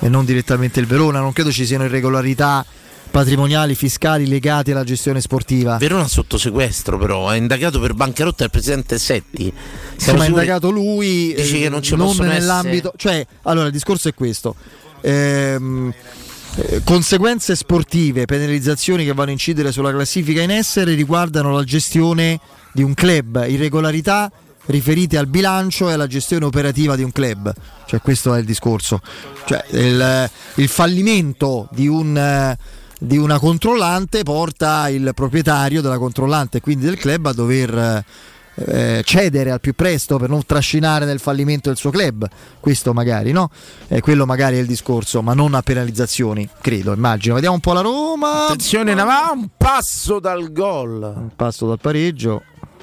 e 0.00 0.08
non 0.08 0.24
direttamente 0.24 0.80
il 0.80 0.86
Verona. 0.86 1.20
Non 1.20 1.32
credo 1.32 1.52
ci 1.52 1.66
siano 1.66 1.84
irregolarità 1.84 2.64
patrimoniali, 3.10 3.74
fiscali 3.74 4.26
legate 4.28 4.70
alla 4.70 4.84
gestione 4.84 5.20
sportiva. 5.20 5.76
Verona 5.78 6.06
sotto 6.06 6.38
sequestro, 6.38 6.96
però 6.96 7.28
è 7.28 7.36
indagato 7.36 7.80
per 7.80 7.92
bancarotta 7.94 8.44
il 8.44 8.50
presidente 8.50 8.98
Setti. 8.98 9.52
Siamo 9.52 9.52
Insomma, 9.94 10.18
ha 10.18 10.24
sicuri- 10.26 10.28
indagato 10.42 10.70
lui, 10.70 11.34
Dici 11.34 11.56
eh, 11.58 11.62
che 11.62 11.68
non 11.68 11.82
ci 11.82 11.96
non 11.96 12.16
nell'ambito. 12.18 12.92
Cioè, 12.96 13.26
allora 13.42 13.66
il 13.66 13.72
discorso 13.72 14.08
è 14.08 14.14
questo. 14.14 14.54
Ehm, 15.02 15.92
eh, 16.56 16.82
conseguenze 16.84 17.54
sportive, 17.54 18.24
penalizzazioni 18.24 19.04
che 19.04 19.12
vanno 19.12 19.30
a 19.30 19.32
incidere 19.32 19.72
sulla 19.72 19.92
classifica 19.92 20.42
in 20.42 20.50
essere 20.50 20.94
riguardano 20.94 21.52
la 21.52 21.64
gestione 21.64 22.40
di 22.72 22.82
un 22.82 22.94
club, 22.94 23.44
irregolarità 23.48 24.30
riferite 24.66 25.16
al 25.16 25.26
bilancio 25.26 25.88
e 25.88 25.94
alla 25.94 26.06
gestione 26.06 26.44
operativa 26.44 26.96
di 26.96 27.02
un 27.02 27.12
club. 27.12 27.52
Cioè, 27.86 28.00
questo 28.00 28.34
è 28.34 28.38
il 28.38 28.44
discorso. 28.44 29.00
Cioè, 29.46 29.64
il, 29.70 30.30
il 30.56 30.68
fallimento 30.68 31.68
di 31.72 31.86
un 31.88 32.56
di 33.02 33.16
una 33.16 33.38
controllante 33.38 34.22
porta 34.24 34.90
il 34.90 35.12
proprietario 35.14 35.80
della 35.80 35.96
controllante 35.96 36.60
quindi 36.60 36.84
del 36.84 36.98
club 36.98 37.24
a 37.24 37.32
dover 37.32 38.04
eh, 38.66 39.02
cedere 39.04 39.50
al 39.50 39.60
più 39.60 39.74
presto 39.74 40.18
per 40.18 40.28
non 40.28 40.44
trascinare 40.44 41.04
nel 41.04 41.20
fallimento 41.20 41.68
del 41.68 41.78
suo 41.78 41.90
club. 41.90 42.28
Questo 42.58 42.92
magari, 42.92 43.32
no? 43.32 43.50
Eh, 43.88 44.00
quello 44.00 44.26
magari 44.26 44.56
è 44.56 44.60
il 44.60 44.66
discorso, 44.66 45.22
ma 45.22 45.34
non 45.34 45.54
a 45.54 45.62
penalizzazioni, 45.62 46.48
credo, 46.60 46.92
immagino. 46.92 47.34
Vediamo 47.34 47.54
un 47.54 47.60
po' 47.60 47.72
la 47.72 47.80
Roma. 47.80 48.44
Attenzione, 48.46 48.94
ne 48.94 49.02
va 49.04 49.30
un 49.32 49.48
passo 49.56 50.18
dal 50.20 50.52
gol. 50.52 51.12
Un 51.16 51.30
passo 51.34 51.66
dal 51.66 51.78
pareggio. 51.80 52.42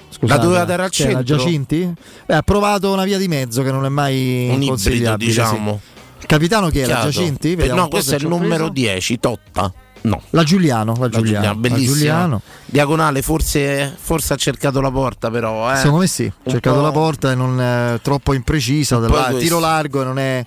Scusate, 0.09 0.39
La 0.39 0.43
doveva 0.45 0.63
dare 0.63 0.83
al 0.83 0.89
centro? 0.89 1.21
Giacinti? 1.21 1.93
Beh, 2.25 2.35
ha 2.35 2.41
provato 2.41 2.91
una 2.91 3.03
via 3.03 3.17
di 3.17 3.27
mezzo 3.27 3.61
che 3.61 3.71
non 3.71 3.85
è 3.85 3.89
mai 3.89 4.49
Un 4.51 4.61
ibrido, 4.61 4.77
sì. 5.11 5.17
diciamo. 5.17 5.79
Il 6.19 6.25
capitano 6.25 6.69
chi 6.69 6.79
era? 6.79 6.95
Chiaro. 6.95 7.09
Giacinti? 7.09 7.55
Vediamo 7.55 7.81
no, 7.81 7.87
questo 7.89 8.13
è 8.13 8.17
il 8.17 8.27
numero 8.27 8.69
preso. 8.69 8.69
10, 8.69 9.19
Totta. 9.19 9.73
No. 10.01 10.21
La 10.31 10.43
Giuliano, 10.43 10.93
la 10.93 10.99
La 11.01 11.09
Giuliano, 11.09 11.21
Giuliano, 11.23 11.45
la 11.47 11.55
bellissima. 11.55 11.93
Giuliano. 11.95 12.41
Diagonale, 12.65 13.21
forse, 13.21 13.95
forse 13.99 14.33
ha 14.33 14.37
cercato 14.37 14.79
la 14.81 14.91
porta, 14.91 15.29
però. 15.29 15.71
Eh. 15.73 15.77
Secondo 15.77 15.97
me 15.99 16.07
sì, 16.07 16.25
ha 16.25 16.49
cercato 16.49 16.77
po'- 16.77 16.81
la 16.83 16.91
porta 16.91 17.31
e 17.31 17.35
non 17.35 17.59
è 17.61 17.99
troppo 18.01 18.33
imprecisa, 18.33 18.99
della- 18.99 19.33
tiro 19.37 19.59
largo 19.59 20.01
e 20.01 20.05
non 20.05 20.19
è, 20.19 20.45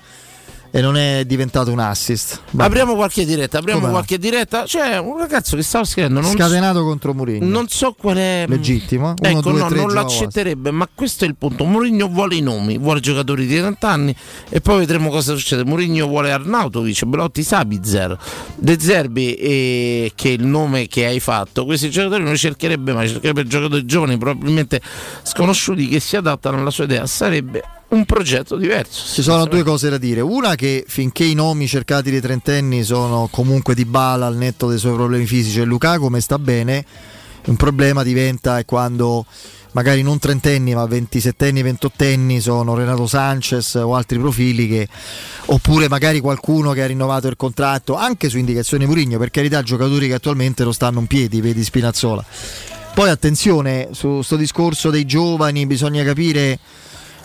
e 0.70 0.80
non 0.80 0.96
è 0.96 1.24
diventato 1.24 1.72
un 1.72 1.80
assist. 1.80 2.40
Vabbè. 2.50 2.68
Apriamo 2.68 2.94
qualche 2.94 3.24
diretta, 3.24 3.58
apriamo 3.58 3.80
Come 3.80 3.92
no? 3.92 3.98
qualche 3.98 4.18
diretta. 4.18 4.62
C'è 4.64 4.98
un 4.98 5.18
ragazzo 5.18 5.56
che 5.56 5.62
stava 5.62 5.84
scrivendo. 5.84 6.20
Non 6.20 6.32
Scatenato 6.32 6.84
contro 6.84 7.12
Mourinho. 7.12 7.44
Non 7.44 7.68
so 7.68 7.94
qual 7.98 8.16
è. 8.16 8.44
Legittimo. 8.46 9.14
Uno, 9.18 9.28
ecco, 9.28 9.50
due, 9.50 9.58
no, 9.58 9.68
non 9.68 9.92
l'accetterebbe, 9.92 10.70
ma 10.70 10.88
questo 10.92 11.24
è 11.24 11.28
il 11.28 11.34
punto. 11.36 11.64
Mourinho 11.64 12.08
vuole 12.08 12.36
i 12.36 12.40
nomi, 12.40 12.78
vuole 12.78 13.00
giocatori 13.00 13.46
di 13.46 13.56
30 13.56 13.88
anni 13.88 14.14
e 14.48 14.60
poi 14.60 14.78
vedremo 14.78 15.10
cosa 15.10 15.34
succede. 15.34 15.64
Mourinho 15.64 16.06
vuole 16.06 16.30
Arnautovic, 16.30 17.04
Belotti, 17.04 17.42
Sabitzer, 17.42 18.16
De 18.54 18.78
Zerbi, 18.78 19.34
e 19.34 20.12
che 20.14 20.28
è 20.30 20.32
il 20.32 20.46
nome 20.46 20.86
che 20.86 21.06
hai 21.06 21.20
fatto. 21.20 21.64
Questi 21.64 21.90
giocatori 21.90 22.22
non 22.22 22.32
li 22.32 22.38
cercherebbe 22.38 22.92
mai, 22.92 23.08
cercherebbe 23.08 23.44
giocatori 23.46 23.84
giovani, 23.84 24.16
probabilmente 24.18 24.80
sconosciuti 25.22 25.88
che 25.88 25.98
si 25.98 26.16
adattano 26.16 26.58
alla 26.58 26.70
sua 26.70 26.84
idea. 26.84 27.06
Sarebbe 27.06 27.62
un 27.90 28.04
progetto 28.04 28.56
diverso. 28.56 29.14
Ci 29.14 29.22
sono 29.22 29.46
due 29.46 29.62
cose 29.62 29.88
da 29.90 29.98
dire. 29.98 30.20
Una 30.20 30.54
che 30.54 30.84
finché 30.86 31.24
i 31.24 31.34
nomi 31.34 31.66
cercati 31.66 32.10
dei 32.10 32.20
trentenni 32.20 32.82
sono 32.84 33.28
comunque 33.30 33.74
di 33.74 33.84
bala 33.84 34.26
al 34.26 34.36
netto 34.36 34.68
dei 34.68 34.78
suoi 34.78 34.94
problemi 34.94 35.26
fisici 35.26 35.60
e 35.60 35.64
Lukaku 35.64 36.02
come 36.02 36.20
sta 36.20 36.38
bene, 36.38 36.84
un 37.46 37.56
problema 37.56 38.02
diventa 38.02 38.62
quando 38.64 39.24
magari 39.72 40.02
non 40.02 40.18
trentenni 40.18 40.74
ma 40.74 40.84
27enni, 40.84 41.62
28enni 41.62 42.38
sono 42.38 42.74
Renato 42.74 43.06
Sanchez 43.06 43.74
o 43.74 43.94
altri 43.94 44.18
profili 44.18 44.68
che 44.68 44.88
oppure 45.46 45.88
magari 45.88 46.20
qualcuno 46.20 46.72
che 46.72 46.82
ha 46.82 46.86
rinnovato 46.86 47.28
il 47.28 47.36
contratto 47.36 47.96
anche 47.96 48.28
su 48.28 48.38
indicazione 48.38 48.86
Murigno, 48.86 49.18
per 49.18 49.30
carità 49.30 49.62
giocatori 49.62 50.08
che 50.08 50.14
attualmente 50.14 50.64
non 50.64 50.72
stanno 50.72 51.00
in 51.00 51.06
piedi, 51.06 51.40
vedi 51.40 51.62
Spinazzola. 51.62 52.24
Poi 52.92 53.08
attenzione 53.08 53.88
su 53.92 54.14
questo 54.14 54.36
discorso 54.36 54.90
dei 54.90 55.06
giovani, 55.06 55.66
bisogna 55.66 56.02
capire 56.02 56.58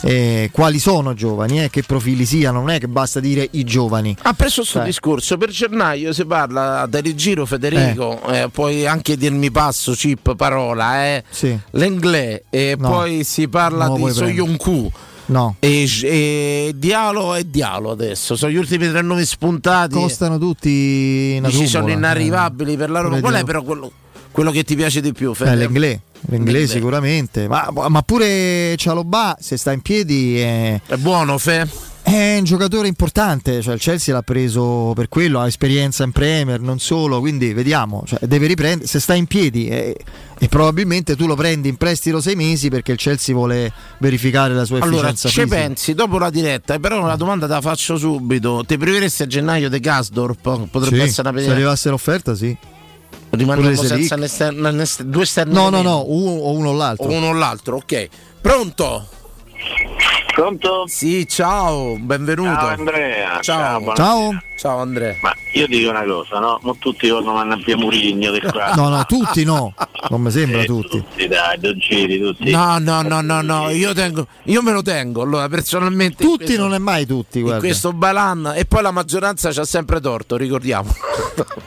eh, 0.07 0.49
quali 0.51 0.77
sono 0.77 1.15
giovani, 1.15 1.63
eh, 1.63 1.69
che 1.71 1.81
profili 1.81 2.25
siano, 2.25 2.59
non 2.59 2.69
è 2.69 2.79
che 2.79 2.87
basta 2.87 3.19
dire 3.19 3.47
i 3.51 3.63
giovani. 3.63 4.15
Ha 4.21 4.33
preso 4.33 4.57
questo 4.61 4.77
Cioè. 4.77 4.85
discorso 4.87 5.37
per 5.37 5.49
gennaio 5.49 6.13
si 6.13 6.25
parla 6.25 6.85
del 6.87 7.15
giro 7.15 7.45
Federico, 7.47 8.21
eh, 8.27 8.47
puoi 8.51 8.85
anche 8.85 9.17
dirmi 9.17 9.49
passo, 9.49 9.93
chip, 9.93 10.35
parola, 10.35 11.05
eh. 11.05 11.23
Sì. 11.29 11.57
l'inglese 11.71 12.43
e 12.51 12.75
No, 12.77 12.89
poi 12.89 13.23
si 13.23 13.47
parla 13.47 13.87
lo 13.87 13.95
di 13.95 14.11
Soyuncu 14.11 14.91
No. 15.27 15.55
e, 15.59 15.89
e 16.03 16.73
Dialo 16.75 17.33
e 17.33 17.49
Dialo 17.49 17.89
adesso, 17.89 18.35
sono 18.35 18.51
gli 18.51 18.57
ultimi 18.57 18.87
tre 18.87 19.01
nomi 19.01 19.25
spuntati. 19.25 19.95
Costano 19.95 20.37
tutti 20.37 21.35
una 21.39 21.47
Dici 21.47 21.65
sono 21.65 21.85
trumbola, 21.85 21.93
inarrivabili 22.11 22.77
per 22.77 22.89
la 22.91 22.99
Roma. 22.99 23.19
Qual 23.21 23.33
è 23.33 23.43
però 23.43 23.63
quello, 23.63 23.91
quello 24.29 24.51
che 24.51 24.63
ti 24.63 24.75
piace 24.75 25.01
di 25.01 25.13
più? 25.13 25.31
Eh, 25.31 25.35
Fede? 25.35 25.55
l'inglese, 25.55 25.69
l'inglese 25.69 26.01
L'inglese. 26.27 26.73
sicuramente, 26.73 27.47
ma, 27.47 27.69
ma 27.89 28.01
pure 28.01 28.75
Cialobà 28.77 29.37
se 29.39 29.57
sta 29.57 29.71
in 29.71 29.81
piedi 29.81 30.39
è, 30.39 30.79
È 30.85 30.95
buono, 30.95 31.37
Fe? 31.37 31.67
Eh, 32.07 32.35
È 32.35 32.37
un 32.37 32.43
giocatore 32.43 32.87
importante, 32.87 33.63
cioè 33.63 33.73
il 33.73 33.79
Chelsea 33.79 34.13
l'ha 34.13 34.21
preso 34.21 34.91
per 34.93 35.09
quello, 35.09 35.39
ha 35.39 35.47
esperienza 35.47 36.03
in 36.03 36.11
Premier, 36.11 36.59
non 36.59 36.77
solo, 36.77 37.19
quindi 37.19 37.51
vediamo, 37.53 38.03
cioè, 38.05 38.19
deve 38.27 38.45
riprendere, 38.45 38.87
se 38.87 38.99
sta 38.99 39.15
in 39.15 39.25
piedi 39.25 39.67
e, 39.69 39.97
e 40.37 40.47
probabilmente 40.47 41.15
tu 41.15 41.25
lo 41.25 41.33
prendi 41.33 41.67
in 41.67 41.77
prestito 41.77 42.21
sei 42.21 42.35
mesi 42.35 42.69
perché 42.69 42.91
il 42.91 42.99
Chelsea 42.99 43.33
vuole 43.33 43.71
verificare 43.97 44.53
la 44.53 44.65
sua 44.65 44.81
Allora, 44.81 45.09
efficienza 45.09 45.29
ci 45.29 45.39
fisica. 45.41 45.55
pensi 45.55 45.93
dopo 45.95 46.19
la 46.19 46.29
diretta, 46.29 46.77
però 46.77 47.01
una 47.01 47.15
domanda 47.15 47.47
te 47.47 47.53
la 47.53 47.61
faccio 47.61 47.97
subito. 47.97 48.63
Ti 48.67 48.77
priveresti 48.77 49.23
a 49.23 49.25
gennaio 49.27 49.67
De 49.67 49.79
Gasdorp? 49.79 50.67
Potrebbe 50.69 50.97
Sì, 50.97 51.01
essere 51.09 51.29
una 51.29 51.39
se 51.41 51.49
arrivasse 51.49 51.89
l'offerta 51.89 52.35
sì. 52.35 52.55
Se 53.75 53.87
senza 53.87 54.15
esterno- 54.23 54.83
due 55.03 55.23
esterni 55.23 55.53
No, 55.53 55.69
no, 55.69 55.81
no, 55.81 56.03
uno 56.07 56.31
o 56.31 56.51
uno 56.51 56.69
o 56.69 56.73
l'altro. 56.73 57.07
Uno 57.11 57.27
o 57.29 57.33
l'altro, 57.33 57.77
ok. 57.77 58.07
Pronto? 58.41 59.07
Pronto? 60.33 60.83
Sì, 60.87 61.25
ciao, 61.27 61.95
benvenuto. 61.97 62.49
Ciao 62.53 62.67
Andrea. 62.67 63.39
Ciao. 63.41 63.79
buonasera. 63.79 64.43
Ciao 64.57 64.79
Andrea. 64.79 65.15
Ma 65.21 65.33
io 65.53 65.67
dico 65.67 65.89
una 65.89 66.03
cosa, 66.03 66.39
no? 66.39 66.59
Mo 66.63 66.75
tutti 66.79 67.09
vanno 67.09 67.39
a 67.39 67.55
via 67.57 67.75
Murigno 67.75 68.31
di 68.31 68.39
qua. 68.39 68.73
No, 68.73 68.87
no, 68.87 69.03
tutti 69.05 69.43
no, 69.43 69.73
non 70.09 70.21
mi 70.21 70.31
sembra 70.31 70.63
tutti. 70.63 71.03
Sì, 71.15 71.27
dai, 71.27 71.57
non 71.61 71.77
giri 71.77 72.19
tutti. 72.19 72.51
No, 72.51 72.77
no, 72.79 73.01
no, 73.01 73.19
no, 73.21 73.41
no, 73.41 73.69
io, 73.69 73.93
tengo, 73.93 74.27
io 74.43 74.61
me 74.61 74.71
lo 74.71 74.81
tengo, 74.81 75.21
allora 75.21 75.49
personalmente. 75.49 76.23
Tutti 76.23 76.45
questo- 76.45 76.61
non 76.61 76.73
è 76.73 76.77
mai 76.77 77.05
tutti, 77.05 77.41
guarda. 77.41 77.59
questo 77.59 77.91
balan 77.91 78.53
e 78.55 78.65
poi 78.65 78.81
la 78.81 78.91
maggioranza 78.91 79.51
c'ha 79.51 79.65
sempre 79.65 79.99
torto, 79.99 80.37
ricordiamo. 80.37 80.89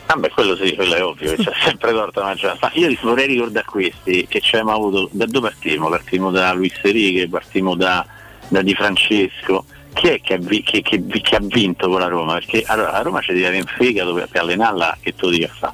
Vabbè, 0.06 0.30
quello 0.30 0.56
sì, 0.56 0.74
quello 0.74 0.94
è 0.94 1.04
ovvio, 1.04 1.34
che 1.34 1.42
c'è 1.44 1.52
sempre 1.62 1.92
torta 1.92 2.20
la 2.20 2.26
maggioranza. 2.28 2.70
Ma 2.74 2.80
io 2.80 2.96
vorrei 3.02 3.26
ricordare 3.26 3.66
a 3.66 3.70
questi 3.70 4.26
che 4.28 4.40
ci 4.40 4.56
abbiamo 4.56 4.72
avuto. 4.76 5.08
Da 5.12 5.26
dove 5.26 5.50
partimmo? 5.50 5.88
Partimmo 5.90 6.30
da 6.30 6.52
Luis 6.54 6.72
Enrique, 6.82 7.28
partimmo 7.28 7.74
da, 7.76 8.04
da 8.48 8.62
Di 8.62 8.74
Francesco. 8.74 9.66
Chi 9.94 10.08
è 10.08 10.20
che 10.20 10.34
ha, 10.34 10.38
vi- 10.38 10.62
che- 10.62 10.82
che 10.82 11.02
che 11.06 11.36
ha 11.36 11.40
vinto 11.42 11.88
con 11.88 12.00
la 12.00 12.08
Roma? 12.08 12.34
Perché 12.34 12.62
allora, 12.66 12.92
a 12.92 13.02
Roma 13.02 13.20
ci 13.20 13.32
deve 13.32 13.46
avere 13.48 13.62
un 13.62 13.72
fegato 13.76 14.14
per, 14.14 14.28
per 14.28 14.42
allenarla 14.42 14.98
che 15.00 15.14
tu 15.14 15.28
dica 15.30 15.48
fa. 15.48 15.72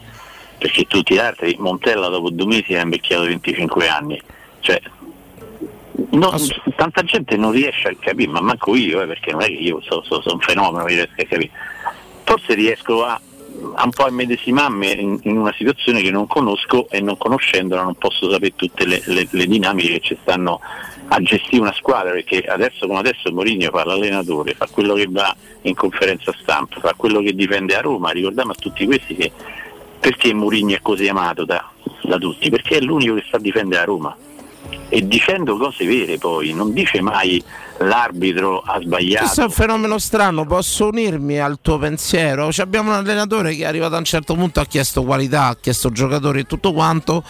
Perché 0.59 0.85
tutti 0.85 1.15
gli 1.15 1.19
altri, 1.19 1.57
Montella 1.59 2.09
dopo 2.09 2.31
due 2.31 2.47
mesi 2.47 2.73
è 2.75 2.81
invecchiato 2.81 3.25
25 3.25 3.89
anni. 3.89 4.21
Cioè, 4.61 4.81
no- 6.11 6.35
tanta 6.77 7.03
gente 7.03 7.37
non 7.37 7.51
riesce 7.53 7.89
a 7.89 7.97
capire, 7.99 8.31
ma 8.31 8.41
manco 8.41 8.75
io, 8.75 9.03
eh, 9.03 9.07
perché 9.07 9.33
non 9.33 9.43
è 9.43 9.47
che 9.47 9.53
io 9.53 9.81
sono 9.83 10.03
un 10.25 10.41
fenomeno, 10.41 10.85
mi 10.85 10.95
riesco 10.95 11.21
a 11.21 11.25
capire. 11.25 11.51
Forse 12.25 12.55
riesco 12.55 13.05
a, 13.05 13.21
a 13.75 13.85
un 13.85 13.91
po' 13.91 14.09
immedesimarmi 14.09 15.01
in, 15.01 15.19
in 15.25 15.37
una 15.37 15.53
situazione 15.57 16.01
che 16.01 16.11
non 16.11 16.27
conosco 16.27 16.89
e 16.89 17.01
non 17.01 17.19
conoscendola 17.19 17.83
non 17.83 17.95
posso 17.97 18.31
sapere 18.31 18.55
tutte 18.57 18.87
le, 18.87 19.03
le- 19.05 19.29
le 19.31 19.47
dinamiche 19.47 19.89
che 19.95 20.01
ci 20.01 20.19
stanno 20.23 20.61
a 21.15 21.21
gestire 21.21 21.63
una 21.63 21.73
squadra 21.73 22.11
perché 22.11 22.43
adesso 22.43 22.87
come 22.87 22.99
adesso 22.99 23.31
Mourinho 23.33 23.71
fa 23.71 23.85
l'allenatore, 23.85 24.55
fa 24.55 24.67
quello 24.67 24.95
che 24.95 25.07
va 25.09 25.35
in 25.63 25.75
conferenza 25.75 26.35
stampa, 26.41 26.81
fa 26.81 26.95
quello 26.97 27.21
che 27.21 27.35
difende 27.35 27.77
a 27.77 27.81
Roma, 27.81 28.11
ricordiamo 28.11 28.51
a 28.51 28.57
tutti 28.59 28.85
questi 28.85 29.15
che 29.15 29.31
perché 30.01 30.35
Mourinho 30.35 30.75
è 30.75 30.81
così 30.83 31.07
amato 31.07 31.45
da, 31.45 31.71
da 32.03 32.19
tutti? 32.19 32.51
Perché 32.51 32.79
è 32.79 32.81
l'unico 32.81 33.15
che 33.15 33.25
sa 33.31 33.39
difendere 33.39 33.83
a 33.83 33.85
Roma 33.85 34.17
e 34.89 35.07
dicendo 35.07 35.57
cose 35.57 35.85
vere 35.87 36.19
poi, 36.19 36.53
non 36.53 36.73
dice 36.73 37.01
mai 37.01 37.43
l'arbitro 37.79 38.61
ha 38.61 38.81
sbagliato. 38.81 39.25
Questo 39.25 39.41
è 39.41 39.45
un 39.45 39.51
fenomeno 39.51 39.99
strano, 39.99 40.47
posso 40.47 40.89
unirmi 40.89 41.41
al 41.41 41.59
tuo 41.61 41.79
pensiero? 41.79 42.53
Ci 42.53 42.61
abbiamo 42.61 42.91
un 42.91 42.97
allenatore 42.97 43.55
che 43.55 43.65
è 43.65 43.67
arrivato 43.67 43.95
a 43.97 43.99
un 43.99 44.05
certo 44.05 44.35
punto, 44.35 44.61
ha 44.61 44.67
chiesto 44.67 45.03
qualità, 45.03 45.47
ha 45.47 45.57
chiesto 45.61 45.91
giocatori 45.91 46.41
e 46.41 46.45
tutto 46.45 46.73
quanto, 46.73 47.25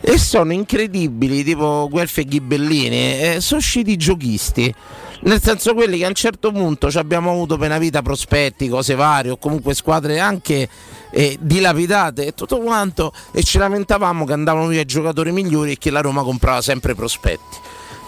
e 0.00 0.18
sono 0.18 0.52
incredibili, 0.52 1.44
tipo 1.44 1.88
Guelfi 1.90 2.20
e 2.20 2.24
Ghibellini, 2.24 3.20
e 3.20 3.36
sono 3.40 3.60
usciti 3.60 3.96
giochisti. 3.96 4.74
Nel 5.22 5.42
senso 5.42 5.74
quelli 5.74 5.98
che 5.98 6.06
a 6.06 6.08
un 6.08 6.14
certo 6.14 6.50
punto 6.50 6.90
ci 6.90 6.96
abbiamo 6.96 7.30
avuto 7.30 7.58
per 7.58 7.68
una 7.68 7.78
vita 7.78 8.00
prospetti, 8.00 8.68
cose 8.68 8.94
varie, 8.94 9.30
o 9.30 9.36
comunque 9.36 9.74
squadre 9.74 10.18
anche 10.18 10.66
eh, 11.10 11.36
dilapidate 11.38 12.26
e 12.26 12.34
tutto 12.34 12.58
quanto, 12.60 13.12
e 13.30 13.42
ci 13.42 13.58
lamentavamo 13.58 14.24
che 14.24 14.32
andavano 14.32 14.68
via 14.68 14.84
giocatori 14.84 15.30
migliori 15.30 15.72
e 15.72 15.78
che 15.78 15.90
la 15.90 16.00
Roma 16.00 16.22
comprava 16.22 16.62
sempre 16.62 16.94
prospetti. 16.94 17.59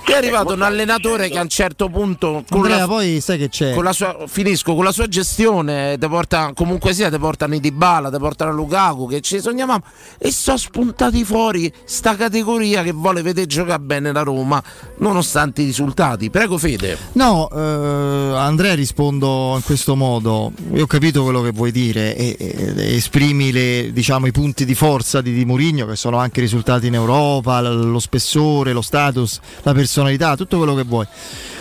È 0.04 0.12
arrivato 0.14 0.52
un 0.52 0.62
allenatore 0.62 1.28
che 1.28 1.38
a 1.38 1.42
un 1.42 1.48
certo 1.48 1.88
punto 1.88 2.44
con 2.48 2.58
Andrea, 2.60 2.78
la- 2.80 2.86
poi 2.86 3.20
sai 3.20 3.38
che 3.38 3.48
c'è? 3.48 3.72
con 3.72 3.84
la 3.84 3.92
sua, 3.92 4.24
finisco 4.26 4.74
con 4.74 4.84
la 4.84 4.92
sua 4.92 5.06
gestione 5.08 5.96
te 5.98 6.08
porta 6.08 6.52
comunque 6.54 6.92
sia 6.92 7.08
te 7.08 7.18
portano 7.18 7.54
i 7.54 7.60
Dybala 7.60 8.10
te 8.10 8.18
portano 8.18 8.52
Lukaku 8.52 9.08
che 9.08 9.20
ci 9.20 9.40
sognavamo 9.40 9.82
e 10.18 10.30
sono 10.30 10.56
spuntati 10.58 11.24
fuori 11.24 11.72
sta 11.84 12.14
categoria 12.16 12.82
che 12.82 12.92
vuole 12.92 13.22
vedere 13.22 13.46
giocare 13.46 13.80
bene 13.80 14.12
la 14.12 14.22
Roma 14.22 14.62
nonostante 14.98 15.62
i 15.62 15.66
risultati 15.66 16.28
prego 16.30 16.58
Fede 16.58 16.98
No, 17.12 17.48
eh, 17.50 18.36
Andrea 18.36 18.74
rispondo 18.74 19.54
in 19.56 19.62
questo 19.62 19.96
modo. 19.96 20.52
Io 20.74 20.84
ho 20.84 20.86
capito 20.86 21.22
quello 21.22 21.40
che 21.42 21.50
vuoi 21.50 21.70
dire 21.72 22.16
e, 22.16 22.36
e- 22.38 22.72
e 22.76 22.94
esprimi 22.96 23.52
le, 23.52 23.90
diciamo, 23.92 24.26
i 24.26 24.30
punti 24.32 24.64
di 24.64 24.74
forza 24.74 25.20
di, 25.20 25.32
di 25.32 25.44
Mourinho 25.44 25.86
che 25.86 25.96
sono 25.96 26.16
anche 26.18 26.40
risultati 26.40 26.86
in 26.88 26.94
Europa, 26.94 27.60
lo 27.60 27.98
spessore, 27.98 28.72
lo 28.72 28.82
status, 28.82 29.38
la 29.62 29.72
personalità, 29.92 30.34
tutto 30.36 30.56
quello 30.56 30.74
che 30.74 30.84
vuoi. 30.84 31.06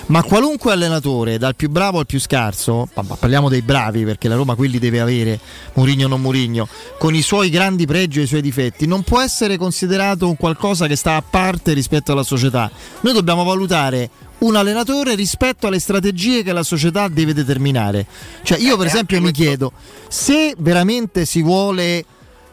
Ma 0.07 0.23
qualunque 0.23 0.71
allenatore, 0.71 1.37
dal 1.37 1.55
più 1.55 1.69
bravo 1.69 1.99
al 1.99 2.05
più 2.05 2.19
scarso, 2.19 2.87
pa- 2.91 3.03
pa- 3.03 3.15
parliamo 3.15 3.49
dei 3.49 3.61
bravi 3.61 4.03
perché 4.03 4.27
la 4.27 4.35
Roma 4.35 4.55
quelli 4.55 4.79
deve 4.79 4.99
avere, 4.99 5.39
Mourinho 5.73 6.05
o 6.05 6.07
non 6.07 6.21
Mourinho, 6.21 6.67
con 6.97 7.13
i 7.13 7.21
suoi 7.21 7.49
grandi 7.49 7.85
pregi 7.85 8.19
e 8.19 8.23
i 8.23 8.27
suoi 8.27 8.41
difetti, 8.41 8.87
non 8.87 9.03
può 9.03 9.21
essere 9.21 9.57
considerato 9.57 10.27
un 10.27 10.37
qualcosa 10.37 10.87
che 10.87 10.95
sta 10.95 11.15
a 11.15 11.21
parte 11.21 11.73
rispetto 11.73 12.13
alla 12.13 12.23
società. 12.23 12.71
Noi 13.01 13.13
dobbiamo 13.13 13.43
valutare 13.43 14.09
un 14.39 14.55
allenatore 14.55 15.13
rispetto 15.13 15.67
alle 15.67 15.79
strategie 15.79 16.41
che 16.41 16.51
la 16.51 16.63
società 16.63 17.07
deve 17.07 17.33
determinare. 17.33 18.05
Cioè 18.43 18.57
io 18.57 18.75
per 18.75 18.87
esempio 18.87 19.21
mi 19.21 19.31
chiedo 19.31 19.71
se 20.07 20.55
veramente 20.57 21.25
si 21.25 21.41
vuole 21.41 22.03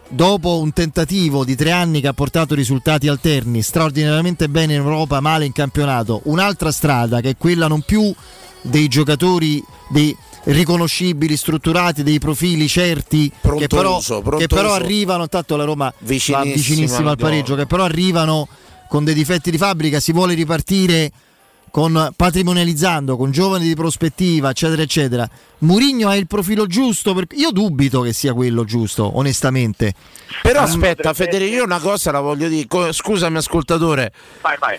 dopo 0.09 0.59
un 0.59 0.73
tentativo 0.73 1.45
di 1.45 1.55
tre 1.55 1.71
anni 1.71 2.01
che 2.01 2.09
ha 2.09 2.13
portato 2.13 2.55
risultati 2.55 3.09
alterni, 3.09 3.63
straordinariamente 3.63 4.49
bene 4.49 4.75
in 4.75 4.81
Europa, 4.81 5.21
male 5.21 5.45
in 5.45 5.53
campionato, 5.53 6.21
un'altra 6.25 6.73
strada 6.73 7.21
che 7.21 7.31
è 7.31 7.37
quella 7.37 7.69
non 7.69 7.83
più 7.83 8.13
dei 8.63 8.89
giocatori 8.89 9.63
dei 9.91 10.17
riconoscibili, 10.45 11.37
strutturati, 11.37 12.03
dei 12.03 12.19
profili 12.19 12.69
certi 12.69 13.31
che 13.59 13.67
però, 13.67 13.97
uso, 13.97 14.21
pronto 14.21 14.39
che 14.39 14.47
però 14.47 14.73
arrivano, 14.73 15.25
intanto 15.25 15.57
la 15.57 15.65
Roma 15.65 15.93
Vicinissima 15.99 16.39
va 16.39 16.45
vicinissima 16.45 17.11
al 17.11 17.17
pareggio, 17.17 17.55
che 17.55 17.67
però 17.67 17.85
arrivano 17.85 18.49
con 18.89 19.05
dei 19.05 19.15
difetti 19.15 19.51
di 19.51 19.59
fabbrica, 19.59 20.01
si 20.01 20.13
vuole 20.13 20.35
ripartire 20.35 21.11
con 21.71 22.13
patrimonializzando, 22.15 23.17
con 23.17 23.31
giovani 23.31 23.67
di 23.67 23.75
prospettiva, 23.75 24.51
eccetera, 24.51 24.83
eccetera. 24.83 25.29
Murigno 25.59 26.09
ha 26.09 26.17
il 26.17 26.27
profilo 26.27 26.67
giusto? 26.67 27.15
Per... 27.15 27.27
Io 27.33 27.51
dubito 27.51 28.01
che 28.01 28.13
sia 28.13 28.33
quello 28.33 28.65
giusto, 28.65 29.17
onestamente. 29.17 29.95
però 30.43 30.61
aspetta 30.63 31.13
Federico 31.15 31.55
io 31.55 31.65
una 31.65 31.81
cosa 31.81 32.11
la 32.11 32.21
voglio 32.21 32.49
dire 32.49 32.93
scusami 32.93 33.37
ascoltatore 33.37 34.13
Vai, 34.41 34.57
vai. 34.59 34.79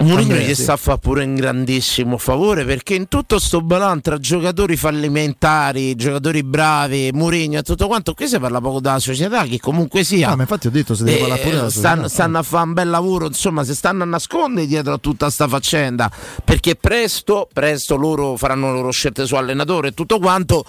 Mourinho 0.00 0.34
gli 0.36 0.54
sta 0.54 0.74
a 0.74 0.76
fare 0.76 0.98
pure 0.98 1.24
un 1.24 1.34
grandissimo 1.34 2.18
favore 2.18 2.64
perché 2.64 2.94
in 2.94 3.08
tutto 3.08 3.38
sto 3.38 3.60
balan 3.62 4.00
tra 4.02 4.18
giocatori 4.18 4.76
fallimentari, 4.76 5.94
giocatori 5.94 6.42
bravi, 6.42 7.10
Mourinho 7.12 7.58
e 7.58 7.62
tutto 7.62 7.86
quanto, 7.86 8.12
qui 8.12 8.28
si 8.28 8.38
parla 8.38 8.60
poco 8.60 8.80
della 8.80 8.98
società 8.98 9.44
che 9.44 9.58
comunque 9.58 10.04
sia. 10.04 10.30
Ah, 10.30 10.36
ma 10.36 10.42
infatti 10.42 10.66
ho 10.66 10.70
detto 10.70 10.94
se 10.94 11.04
deve 11.04 11.16
Eh, 11.16 11.20
parlare 11.20 11.40
pure 11.40 11.54
della 11.54 11.68
società. 11.70 11.88
stanno, 11.88 12.08
stanno 12.08 12.38
a 12.38 12.42
fare 12.42 12.64
un 12.66 12.72
bel 12.74 12.90
lavoro, 12.90 13.26
insomma, 13.28 13.64
si 13.64 13.74
stanno 13.74 14.02
a 14.02 14.06
nascondere 14.06 14.66
dietro 14.66 14.92
a 14.94 14.98
tutta 14.98 15.30
sta 15.30 15.48
faccenda 15.48 16.10
perché 16.44 16.74
presto, 16.74 17.48
presto 17.52 17.96
loro 17.96 18.36
faranno 18.36 18.66
le 18.66 18.72
loro 18.78 18.90
scelte 18.90 19.26
su 19.26 19.36
allenatore 19.36 19.88
e 19.88 19.94
tutto 19.94 20.18
quanto. 20.18 20.64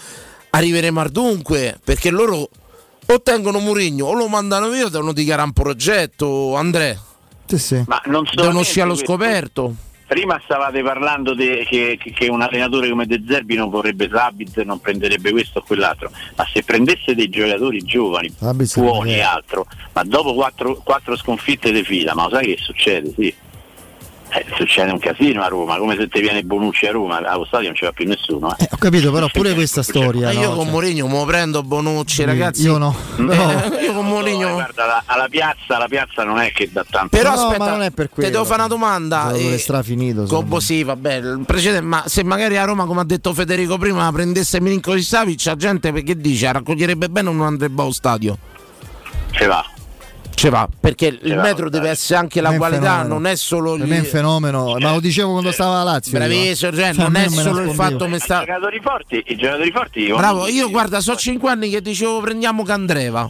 Arriveremo 0.52 1.00
al 1.00 1.10
dunque 1.12 1.80
perché 1.84 2.10
loro 2.10 2.50
o 3.06 3.22
tengono 3.22 3.60
Mourinho 3.60 4.06
o 4.06 4.14
lo 4.14 4.28
mandano 4.28 4.70
via 4.70 4.86
o 4.86 4.90
devono 4.90 5.14
dichiarare 5.14 5.48
un 5.48 5.54
progetto, 5.54 6.56
Andrea. 6.56 7.00
Sì, 7.58 7.58
sì. 7.58 7.84
Ma 7.88 8.02
non 8.06 8.26
solamente 8.26 8.60
uscire 8.62 8.82
allo 8.84 8.94
questo. 8.94 9.12
scoperto. 9.12 9.76
Prima 10.10 10.42
stavate 10.44 10.82
parlando 10.82 11.36
de- 11.36 11.66
che, 11.70 12.00
che- 12.02 12.30
un 12.30 12.42
allenatore 12.42 12.90
come 12.90 13.06
De 13.06 13.22
Zerbi 13.28 13.56
non 13.56 13.70
vorrebbe 13.70 14.10
Sabitzer, 14.12 14.66
non 14.66 14.80
prenderebbe 14.80 15.30
questo 15.30 15.60
o 15.60 15.64
quell'altro, 15.64 16.10
ma 16.36 16.48
se 16.52 16.64
prendesse 16.64 17.14
dei 17.14 17.30
giocatori 17.30 17.84
giovani, 17.84 18.34
buoni 18.76 19.14
e 19.14 19.22
altro, 19.22 19.68
ma 19.94 20.04
dopo 20.04 20.34
quattro, 20.34 20.76
quattro 20.84 21.16
sconfitte 21.16 21.72
di 21.72 21.84
fila, 21.84 22.16
ma 22.16 22.24
lo 22.24 22.30
sai 22.32 22.56
che 22.56 22.58
succede? 22.60 23.14
Sì. 23.16 23.34
Eh, 24.32 24.46
succede 24.56 24.92
un 24.92 25.00
casino 25.00 25.42
a 25.42 25.48
Roma, 25.48 25.78
come 25.78 25.96
se 25.98 26.08
ti 26.08 26.20
viene 26.22 26.44
Bonucci 26.44 26.86
a 26.86 26.92
Roma, 26.92 27.18
allo 27.18 27.46
stadio 27.46 27.68
non 27.70 27.76
ci 27.76 27.84
va 27.86 27.92
più 27.92 28.08
nessuno. 28.08 28.56
eh. 28.56 28.68
Ho 28.72 28.78
capito, 28.78 29.12
però 29.12 29.28
pure 29.28 29.56
questa 29.56 29.82
storia. 29.82 30.28
Ma 30.28 30.32
io 30.34 30.50
no? 30.50 30.56
con 30.56 30.64
Cioè, 30.66 30.72
Mourinho 30.72 31.08
me 31.08 31.14
lo 31.18 31.26
prendo 31.26 31.64
Bonucci, 31.64 32.24
ragazzi. 32.26 32.62
Io 32.62 32.78
no. 32.78 32.96
Eh, 33.18 33.24
Però- 33.24 33.80
io 33.82 33.94
con 33.94 34.06
Mourinho. 34.06 34.54
Guarda, 34.54 34.86
la- 34.86 35.04
alla 35.08 35.28
piazza, 35.28 35.80
la 35.80 35.88
piazza 35.88 36.24
non 36.24 36.38
è 36.40 36.52
che 36.52 36.70
da 36.72 36.86
tanto. 36.88 37.18
Però 37.18 37.34
No, 37.34 37.42
aspetta, 37.48 37.64
ma 37.64 37.70
non 37.72 37.82
è 37.82 37.90
per 37.92 38.08
ti 38.08 38.14
quello. 38.14 38.30
devo 38.30 38.44
fare 38.46 38.60
una 38.60 38.68
domanda. 38.68 39.18
Giocatore 39.32 39.54
eh, 39.54 39.58
strafinito. 39.58 40.24
Gobbo 40.26 40.60
sì, 40.60 40.84
vabbè, 40.84 41.14
il 41.16 41.44
precedente, 41.48 41.82
ma 41.86 42.04
se 42.06 42.24
magari 42.24 42.56
a 42.58 42.66
Roma, 42.66 42.86
come 42.86 43.02
ha 43.02 43.06
detto 43.06 43.34
Federico 43.34 43.80
prima, 43.80 44.12
prendesse 44.12 44.62
Milinkovic 44.62 45.04
Savic, 45.04 45.44
la 45.46 45.56
gente 45.56 45.92
perché 45.92 46.16
dice 46.16 46.52
raccoglierebbe 46.52 47.10
bene 47.10 47.30
o 47.30 47.32
non 47.32 47.48
andrebbe 47.48 47.82
allo 47.82 47.92
stadio? 47.92 48.38
Ce 49.32 49.46
va. 49.48 49.66
Ce 50.40 50.50
va, 50.50 50.70
perché 50.80 51.20
il 51.22 51.36
metro 51.36 51.70
deve 51.70 51.90
essere 51.90 52.18
anche 52.18 52.40
la 52.40 52.56
qualità, 52.56 53.04
non 53.04 53.28
è 53.28 53.36
solo 53.36 53.76
Per 53.76 53.86
me 53.86 53.98
è 53.98 54.00
un 54.00 54.06
fenomeno, 54.06 54.78
ma 54.80 54.94
lo 54.94 55.02
dicevo 55.02 55.32
quando 55.32 55.52
stava 55.52 55.82
a 55.82 55.84
Lazio. 55.84 56.14
io. 56.18 56.18
Bravissimo, 56.18 56.72
cioè, 56.72 56.94
Cioè, 56.94 57.04
non 57.04 57.18
è 57.18 57.28
solo 57.28 57.60
il 57.64 57.72
fatto 57.72 58.06
che 58.06 58.20
sta... 58.20 58.44
I 58.44 58.46
giocatori 58.46 58.80
forti, 58.82 59.24
i 59.28 59.36
giocatori 59.36 59.72
forti. 59.72 60.08
Bravo, 60.08 60.48
io 60.48 60.70
guarda, 60.70 61.02
so 61.02 61.18
5 61.18 61.52
anni 61.52 61.70
che 61.70 61.82
dicevo 61.82 62.22
prendiamo 62.22 62.64
Candreva. 62.64 63.30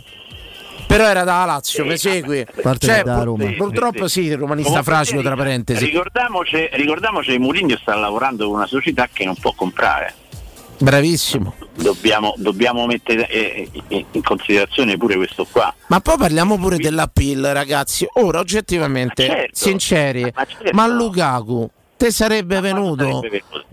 Però 0.86 1.04
era 1.04 1.24
da 1.24 1.46
Lazio, 1.46 1.84
mi 1.84 1.98
segui? 1.98 2.46
parte 2.62 2.86
Cioè, 2.86 3.02
da 3.02 3.24
Roma. 3.24 3.54
purtroppo 3.58 4.08
sì, 4.08 4.26
il 4.26 4.38
romanista 4.38 4.84
fragico 4.84 5.24
tra 5.24 5.36
parentesi. 5.36 5.84
Ricordiamoci, 5.84 6.70
ricordiamoci 6.74 7.32
che 7.32 7.40
Mourinho 7.40 7.76
sta 7.78 7.96
lavorando 7.96 8.46
con 8.46 8.58
una 8.58 8.68
società 8.68 9.10
che 9.12 9.26
non 9.26 9.34
può 9.34 9.52
comprare. 9.54 10.14
Bravissimo. 10.78 11.56
Dobbiamo, 11.82 12.34
dobbiamo 12.38 12.86
mettere 12.86 13.28
eh, 13.30 13.70
eh, 13.88 14.06
in 14.12 14.22
considerazione 14.22 14.98
pure 14.98 15.16
questo 15.16 15.46
qua. 15.50 15.74
Ma 15.88 16.00
poi 16.02 16.18
parliamo 16.18 16.58
pure 16.58 16.78
dell'appeal, 16.78 17.42
ragazzi. 17.54 18.08
Ora, 18.14 18.40
oggettivamente, 18.40 19.26
certo. 19.26 19.50
sinceri, 19.54 20.32
ma, 20.74 20.88
Lukaku 20.88 21.70
te 21.96 22.12
sarebbe 22.12 22.62
venuto 22.62 23.22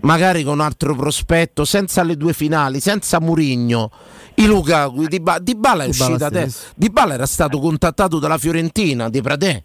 magari 0.01 0.43
con 0.43 0.53
un 0.53 0.59
altro 0.61 0.95
prospetto, 0.95 1.63
senza 1.65 2.03
le 2.03 2.17
due 2.17 2.33
finali, 2.33 2.79
senza 2.79 3.19
Murigno. 3.19 3.89
I 4.35 4.45
Lukaku, 4.45 5.05
Di 5.07 5.07
Dybala 5.07 5.37
è 5.37 5.41
Dybala 5.41 5.85
uscito 5.85 6.25
a 6.25 6.29
te. 6.29 6.49
stesso. 6.49 6.71
Di 6.75 6.89
Bala 6.89 7.13
era 7.13 7.25
stato 7.25 7.59
contattato 7.59 8.19
dalla 8.19 8.37
Fiorentina 8.37 9.09
di 9.09 9.21
Pradè. 9.21 9.63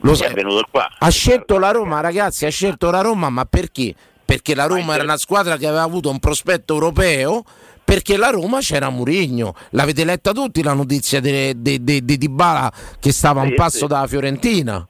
Lo 0.00 0.12
È 0.12 0.14
sai. 0.16 0.34
venuto 0.34 0.64
qua. 0.70 0.88
Ha 0.98 1.08
scelto 1.08 1.58
la 1.58 1.70
Roma, 1.70 2.00
ragazzi, 2.00 2.46
ha 2.46 2.50
scelto 2.50 2.90
la 2.90 3.00
Roma, 3.00 3.28
ma 3.28 3.44
perché? 3.44 3.94
Perché 4.24 4.54
la 4.54 4.66
Roma 4.66 4.94
era 4.94 5.02
una 5.02 5.16
squadra 5.18 5.56
che 5.56 5.66
aveva 5.66 5.82
avuto 5.82 6.08
un 6.10 6.18
prospetto 6.18 6.72
europeo, 6.74 7.44
perché 7.84 8.16
la 8.16 8.30
Roma 8.30 8.60
c'era 8.60 8.88
Murigno. 8.88 9.54
L'avete 9.70 10.04
letta 10.04 10.32
tutti 10.32 10.62
la 10.62 10.72
notizia 10.72 11.20
di 11.20 11.52
di- 11.60 11.84
di- 11.84 12.04
di 12.04 12.16
Dybala 12.18 12.72
che 12.98 13.12
stava 13.12 13.42
a 13.42 13.44
un 13.44 13.54
passo 13.54 13.86
dalla 13.86 14.06
Fiorentina. 14.06 14.86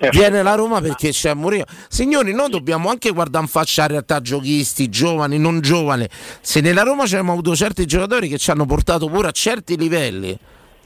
Certo. 0.00 0.16
Viene 0.16 0.42
la 0.44 0.54
Roma 0.54 0.80
perché 0.80 1.10
c'è 1.10 1.34
Mourinho. 1.34 1.64
Signori, 1.88 2.32
noi 2.32 2.48
dobbiamo 2.50 2.88
anche 2.88 3.10
guardare 3.10 3.44
in 3.44 3.50
faccia 3.50 3.82
la 3.82 3.88
realtà 3.88 4.20
giochisti, 4.20 4.88
giovani, 4.88 5.38
non 5.38 5.60
giovani. 5.60 6.08
Se 6.40 6.60
nella 6.60 6.82
Roma 6.82 7.02
c'abbiamo 7.02 7.32
avuto 7.32 7.56
certi 7.56 7.84
giocatori 7.84 8.28
che 8.28 8.38
ci 8.38 8.50
hanno 8.52 8.64
portato 8.64 9.08
pure 9.08 9.26
a 9.26 9.32
certi 9.32 9.76
livelli, 9.76 10.38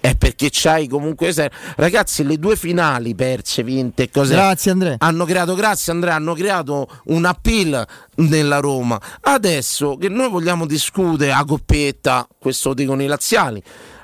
è 0.03 0.17
perché 0.17 0.49
c'hai 0.51 0.89
comunque. 0.89 1.33
Ragazzi, 1.77 2.25
le 2.25 2.37
due 2.37 2.57
finali 2.57 3.15
perse, 3.15 3.63
vinte, 3.63 4.11
cose. 4.11 4.35
Grazie 4.35 4.73
Andrea. 4.73 4.97
Hanno 4.99 5.25
creato, 5.25 5.55
grazie 5.55 5.93
Andrea, 5.93 6.17
hanno 6.17 6.35
creato 6.35 6.89
un 7.05 7.25
appeal 7.25 7.87
nella 8.17 8.59
Roma. 8.59 9.01
Adesso 9.21 9.97
che 9.97 10.09
noi 10.09 10.29
vogliamo 10.29 10.67
discutere 10.67 11.31
a 11.31 11.45
coppetta, 11.45 12.27
questo 12.37 12.75
dicono 12.75 13.01
i 13.01 13.07
laziali. 13.07 13.63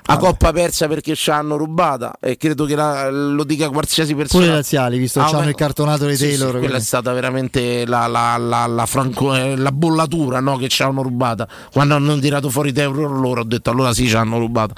La 0.09 0.17
coppa 0.17 0.51
persa 0.51 0.87
perché 0.87 1.15
ci 1.15 1.29
hanno 1.29 1.55
rubata 1.55 2.15
e 2.19 2.35
credo 2.35 2.65
che 2.65 2.75
la- 2.75 3.09
lo 3.11 3.43
dica 3.43 3.69
qualsiasi 3.69 4.15
persona. 4.15 4.41
Pure 4.43 4.53
i 4.53 4.57
laziali, 4.57 4.97
visto 4.97 5.19
che 5.19 5.25
Ah, 5.27 5.29
c'hanno 5.29 5.43
beh, 5.43 5.49
il 5.49 5.55
cartonato 5.55 6.05
di 6.07 6.15
sì, 6.15 6.23
sì, 6.23 6.29
Taylor. 6.31 6.45
quella 6.51 6.59
quindi- 6.59 6.77
è 6.77 6.85
stata 6.85 7.13
veramente 7.13 7.85
la, 7.85 8.07
la- 8.07 8.37
la- 8.37 8.65
la 8.65 8.85
franco- 8.87 9.35
eh, 9.35 9.55
la 9.55 9.71
bollatura 9.71 10.39
no, 10.39 10.57
che 10.57 10.67
ci 10.67 10.81
hanno 10.81 11.03
rubata. 11.03 11.47
Quando 11.71 11.93
hanno 11.95 12.17
tirato 12.17 12.49
fuori 12.49 12.73
Taylor 12.73 13.11
loro 13.11 13.41
ho 13.41 13.45
detto 13.45 13.69
allora 13.69 13.93
sì 13.93 14.07
ci 14.07 14.15
hanno 14.15 14.39
rubata. 14.39 14.73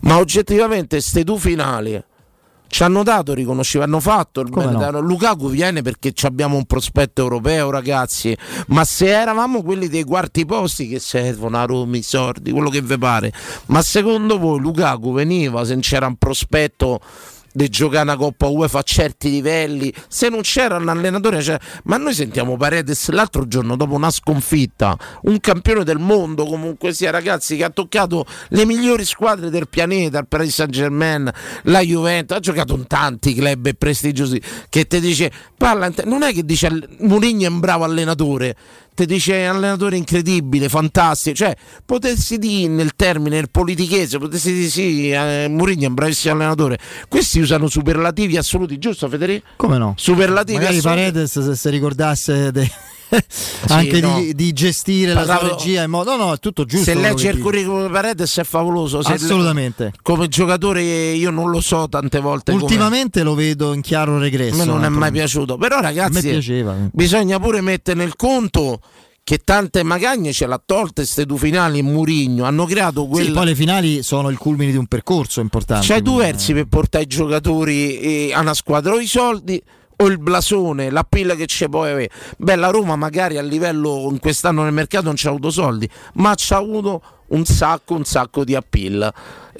Ma 0.00 0.16
oggettivamente 0.16 1.00
ste 1.02 1.24
due 1.24 1.38
finali 1.38 2.02
ci 2.70 2.84
hanno 2.84 3.02
dato 3.02 3.34
riconoscimento, 3.34 3.90
hanno 3.92 4.00
fatto 4.00 4.40
il 4.40 4.48
no? 4.48 5.00
Lukaku 5.00 5.50
viene 5.50 5.82
perché 5.82 6.12
abbiamo 6.22 6.56
un 6.56 6.64
prospetto 6.66 7.20
europeo, 7.20 7.68
ragazzi. 7.68 8.36
Ma 8.68 8.84
se 8.84 9.08
eravamo 9.08 9.62
quelli 9.62 9.88
dei 9.88 10.04
quarti 10.04 10.46
posti 10.46 10.86
che 10.86 11.00
servono 11.00 11.58
a 11.58 11.64
Roma, 11.64 11.96
i 11.96 12.02
sordi, 12.02 12.52
quello 12.52 12.70
che 12.70 12.80
vi 12.80 12.96
pare. 12.96 13.32
Ma 13.66 13.82
secondo 13.82 14.38
voi 14.38 14.60
Lukaku 14.60 15.12
veniva 15.12 15.64
se 15.64 15.76
c'era 15.80 16.06
un 16.06 16.14
prospetto 16.16 17.00
di 17.52 17.68
giocare 17.68 18.02
una 18.02 18.16
Coppa 18.16 18.46
UEFA 18.46 18.78
a 18.78 18.82
certi 18.82 19.30
livelli, 19.30 19.92
se 20.08 20.28
non 20.28 20.40
c'era 20.42 20.76
un 20.76 20.88
allenatore, 20.88 21.42
cioè- 21.42 21.58
ma 21.84 21.96
noi 21.96 22.14
sentiamo 22.14 22.56
Paredes 22.56 23.08
l'altro 23.10 23.46
giorno 23.46 23.76
dopo 23.76 23.94
una 23.94 24.10
sconfitta, 24.10 24.96
un 25.22 25.40
campione 25.40 25.84
del 25.84 25.98
mondo 25.98 26.44
comunque 26.44 26.92
sia 26.92 27.10
ragazzi 27.10 27.56
che 27.56 27.64
ha 27.64 27.70
toccato 27.70 28.24
le 28.48 28.64
migliori 28.64 29.04
squadre 29.04 29.50
del 29.50 29.68
pianeta, 29.68 30.18
il 30.18 30.26
Paris 30.28 30.54
Saint 30.54 30.72
Germain, 30.72 31.30
la 31.64 31.80
Juventus, 31.80 32.36
ha 32.36 32.40
giocato 32.40 32.74
in 32.74 32.86
tanti 32.86 33.34
club 33.34 33.74
prestigiosi 33.74 34.40
che 34.68 34.86
ti 34.86 35.00
dice, 35.00 35.32
parla, 35.56 35.90
non 36.04 36.22
è 36.22 36.32
che 36.32 36.44
dice 36.44 36.68
Mourinho 36.98 37.44
è 37.44 37.48
un 37.48 37.60
bravo 37.60 37.84
allenatore, 37.84 38.56
ti 38.94 39.06
dice 39.06 39.44
allenatore 39.46 39.96
incredibile, 39.96 40.68
fantastico, 40.68 41.36
cioè 41.36 41.56
potessi 41.84 42.38
dire 42.38 42.68
nel 42.68 42.92
termine, 42.96 43.36
nel 43.36 43.50
politichese, 43.50 44.18
potessi 44.18 44.52
dire 44.52 44.68
sì, 44.68 45.10
eh, 45.10 45.46
Mourinho 45.48 45.84
è 45.84 45.88
un 45.88 45.94
bravissimo 45.94 46.34
allenatore, 46.34 46.78
questi 47.08 47.40
usano 47.40 47.68
superlativi 47.68 48.36
assoluti, 48.36 48.78
giusto 48.78 49.08
Federico? 49.08 49.46
Come 49.56 49.78
no? 49.78 49.94
Superlativi 49.96 50.58
Magari 50.58 50.78
assoluti. 50.78 51.00
Paredes 51.00 51.40
se 51.40 51.56
si 51.56 51.70
ricordasse 51.70 52.52
de- 52.52 52.70
anche 53.68 54.00
no. 54.00 54.18
di, 54.18 54.34
di 54.34 54.52
gestire 54.52 55.12
la 55.12 55.24
Parlavo- 55.24 55.56
regia 55.56 55.82
in 55.82 55.90
modo... 55.90 56.16
No, 56.16 56.24
no, 56.24 56.32
è 56.32 56.38
tutto 56.38 56.64
giusto. 56.64 56.84
Se 56.90 56.94
legge 56.94 57.30
che 57.30 57.36
il 57.36 57.42
curriculum 57.42 57.86
di 57.86 57.92
Paredes 57.92 58.38
è 58.38 58.44
favoloso. 58.44 59.02
Se 59.02 59.12
Assolutamente. 59.12 59.92
come 60.02 60.28
giocatore 60.28 60.82
io 60.82 61.30
non 61.30 61.50
lo 61.50 61.60
so 61.60 61.88
tante 61.88 62.20
volte. 62.20 62.52
come- 62.52 62.64
Ultimamente 62.64 63.22
lo 63.22 63.34
vedo 63.34 63.72
in 63.72 63.80
chiaro 63.80 64.18
regresso. 64.18 64.54
A 64.54 64.58
me 64.58 64.64
non 64.64 64.82
è 64.84 64.86
eh, 64.86 64.90
mai 64.90 65.10
piaciuto. 65.12 65.56
Però 65.56 65.80
ragazzi, 65.80 66.20
piaceva. 66.20 66.74
bisogna 66.92 67.38
pure 67.38 67.60
mettere 67.60 67.98
nel 67.98 68.16
conto 68.16 68.80
che 69.22 69.38
tante 69.44 69.82
magagne 69.82 70.32
ce 70.32 70.46
l'ha 70.46 70.60
tolte 70.64 71.02
queste 71.02 71.24
due 71.26 71.38
finali 71.38 71.78
in 71.78 71.86
Murigno. 71.86 72.44
Hanno 72.44 72.64
creato 72.64 73.02
Sì, 73.02 73.08
quel... 73.08 73.32
poi 73.32 73.44
le 73.46 73.54
finali 73.54 74.02
sono 74.02 74.28
il 74.28 74.38
culmine 74.38 74.72
di 74.72 74.76
un 74.76 74.86
percorso 74.86 75.40
importante. 75.40 75.86
C'hai 75.86 76.02
due 76.02 76.24
versi 76.24 76.52
per 76.52 76.64
portare 76.66 77.04
i 77.04 77.06
giocatori 77.06 77.98
eh, 77.98 78.32
a 78.32 78.40
una 78.40 78.54
squadra, 78.54 78.92
o 78.92 78.98
i 78.98 79.06
soldi 79.06 79.62
o 80.00 80.06
il 80.06 80.18
blasone, 80.18 80.90
la 80.90 81.04
pilla 81.04 81.34
che 81.34 81.46
c'è 81.46 81.68
poi 81.68 81.90
avere. 81.90 82.10
Beh, 82.38 82.56
la 82.56 82.68
Roma 82.68 82.96
magari 82.96 83.38
a 83.38 83.42
livello 83.42 84.08
in 84.10 84.18
quest'anno 84.18 84.62
nel 84.62 84.72
mercato 84.72 85.04
non 85.06 85.14
c'ha 85.16 85.28
avuto 85.28 85.50
soldi, 85.50 85.88
ma 86.14 86.34
c'ha 86.36 86.56
avuto 86.56 87.02
un 87.28 87.44
sacco, 87.44 87.94
un 87.94 88.04
sacco 88.04 88.44
di 88.44 88.54
appeal. 88.54 89.12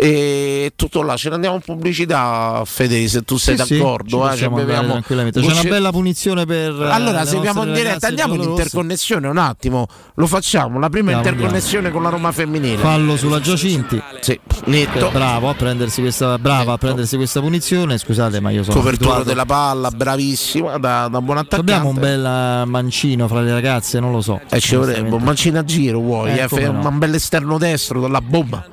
E 0.02 0.72
tutto 0.76 1.02
là, 1.02 1.14
ce 1.14 1.28
ne 1.28 1.34
andiamo 1.34 1.56
in 1.56 1.60
pubblicità, 1.60 2.62
Fede, 2.64 3.06
se 3.06 3.22
tu 3.22 3.36
sei 3.36 3.58
Sì, 3.58 3.64
sì, 3.64 3.76
d'accordo. 3.76 4.30
ci 4.34 4.44
eh, 4.44 4.48
beviamo-. 4.48 5.02
C'è 5.02 5.14
una 5.40 5.62
bella 5.62 5.90
punizione 5.90 6.46
per. 6.46 6.72
eh, 6.72 6.90
allora, 6.90 7.26
seguiamo 7.26 7.64
in 7.64 7.74
diretta, 7.74 8.06
andiamo 8.06 8.32
in 8.32 8.40
interconnessione 8.40 9.28
un 9.28 9.36
attimo. 9.36 9.88
Lo 10.14 10.26
facciamo, 10.26 10.78
la 10.78 10.88
prima 10.88 11.12
Andiamo, 11.12 11.36
interconnessione 11.36 11.90
con 11.90 12.02
la 12.02 12.08
Roma 12.08 12.32
femminile. 12.32 12.78
Fallo 12.78 13.18
sulla 13.18 13.40
Giacinti. 13.40 14.02
Sì, 14.20 14.40
netto. 14.64 15.08
Eh, 15.08 15.12
Bravo 15.12 15.50
a 15.50 15.54
prendersi 15.54 16.00
questa, 16.00 16.38
brava 16.38 16.72
a 16.72 16.78
prendersi 16.78 17.16
questa 17.16 17.40
punizione. 17.40 17.98
Scusate, 17.98 18.40
ma 18.40 18.48
io 18.48 18.62
sono. 18.62 18.76
Copertura 18.76 19.16
abituato- 19.16 19.28
della 19.28 19.44
palla, 19.44 19.90
bravissima, 19.90 20.78
da, 20.78 21.08
da 21.08 21.20
buon 21.20 21.36
attaccante. 21.36 21.72
Abbiamo 21.72 21.90
un 21.90 21.98
bel 21.98 22.24
eh, 22.24 22.64
mancino 22.64 23.28
fra 23.28 23.42
le 23.42 23.52
ragazze, 23.52 24.00
non 24.00 24.12
lo 24.12 24.22
so. 24.22 24.40
E 24.48 24.60
ci 24.60 24.76
vorrebbe 24.76 25.14
un 25.14 25.22
mancino 25.22 25.58
a 25.58 25.64
giro, 25.64 25.98
vuoi? 26.00 26.38
Eh, 26.38 26.48
eh, 26.50 26.68
un 26.68 26.96
bel 26.98 27.12
esterno 27.12 27.58
destro 27.58 28.00
dalla 28.00 28.22
bomba. 28.22 28.64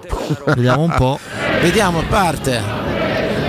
Vediamo 0.46 0.84
un 0.84 0.94
po'. 0.96 1.17
Vediamo, 1.62 2.02
parte. 2.10 2.86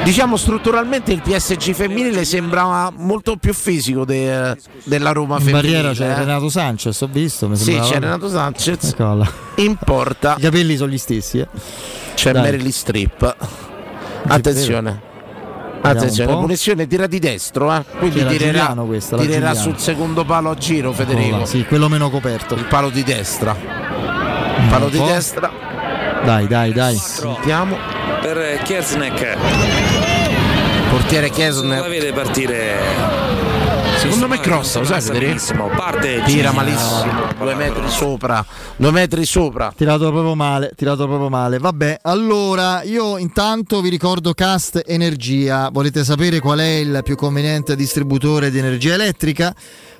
Diciamo 0.05 0.37
strutturalmente 0.37 1.13
il 1.13 1.21
PSG 1.21 1.73
femminile 1.75 2.25
sembrava 2.25 2.91
molto 2.97 3.37
più 3.37 3.53
fisico 3.53 4.05
de- 4.07 4.57
della 4.85 5.13
Roma 5.13 5.37
In 5.37 5.43
femminile. 5.43 5.63
barriera 5.83 5.93
c'è 5.93 6.09
eh. 6.11 6.19
Renato 6.25 6.49
Sanchez, 6.49 6.99
ho 7.03 7.09
visto. 7.13 7.49
Mi 7.49 7.57
Sì, 7.57 7.79
c'è 7.79 7.99
Renato 8.01 8.29
Sanchez. 8.29 8.85
Eccola. 8.93 9.31
In 9.57 9.77
porta 9.77 10.37
I 10.39 10.41
capelli 10.43 10.77
sono 10.77 10.91
gli 10.91 10.99
stessi. 10.99 11.39
eh. 11.41 11.49
c'è 12.15 12.33
Dai. 12.33 12.43
Meryl 12.43 12.73
Streep. 12.73 13.37
Attenzione. 14.29 15.07
Attenzione, 15.81 16.33
punizione 16.33 16.87
tira 16.89 17.07
di 17.07 17.19
destro, 17.21 17.73
eh. 17.73 17.85
quindi 17.99 18.19
tirerà, 18.27 18.37
Giuliano 18.59 18.85
questa, 18.87 19.17
tirerà 19.17 19.55
sul 19.55 19.79
secondo 19.79 20.25
palo 20.25 20.51
a 20.51 20.55
giro 20.57 20.93
Federico. 20.93 21.27
Eccola 21.27 21.39
là, 21.41 21.47
Sì, 21.47 21.65
quello 21.65 21.89
meno 21.89 22.11
coperto. 22.11 22.55
Il 22.57 22.65
palo 22.65 22.91
di 22.91 23.05
destra. 23.05 23.53
Un 23.53 24.67
Palo 24.69 24.89
di 24.89 24.99
destra. 24.99 25.51
Dai, 26.25 26.47
dai, 26.47 26.73
dai. 26.73 26.97
Sentiamo. 26.97 27.77
per 28.21 28.63
Kersnek 28.65 29.37
Portiere 30.91 31.29
la 31.29 31.35
Kesner. 31.35 31.89
vede 31.89 32.13
partire 32.13 33.18
Secondo 34.09 34.28
me 34.35 34.41
crossa, 34.41 34.78
lo 34.78 34.87
sai 34.87 35.03
benissimo 35.03 35.69
parte 35.69 36.23
Tira 36.25 36.51
malissimo, 36.51 37.28
due 37.39 37.55
metri 37.55 37.91
sopra, 37.91 38.45
due 38.77 38.91
metri 38.91 39.27
sopra. 39.27 39.70
Tirato 39.77 40.11
proprio 40.11 40.35
male, 40.35 40.73
tirato 40.75 41.07
proprio 41.07 41.28
male. 41.28 41.59
Vabbè, 41.59 41.99
allora 42.05 42.83
io 42.85 43.19
intanto 43.19 43.83
vi 43.83 43.91
ricordo 43.91 44.33
Cast 44.33 44.83
Energia. 44.87 45.69
Volete 45.70 46.05
sapere 46.05 46.41
qual 46.41 46.61
è 46.61 46.77
il 46.77 47.03
più 47.05 47.17
conveniente 47.17 47.77
distributore 47.77 48.51
di 48.51 48.57
energia 48.57 48.95
elettrica? 48.95 49.55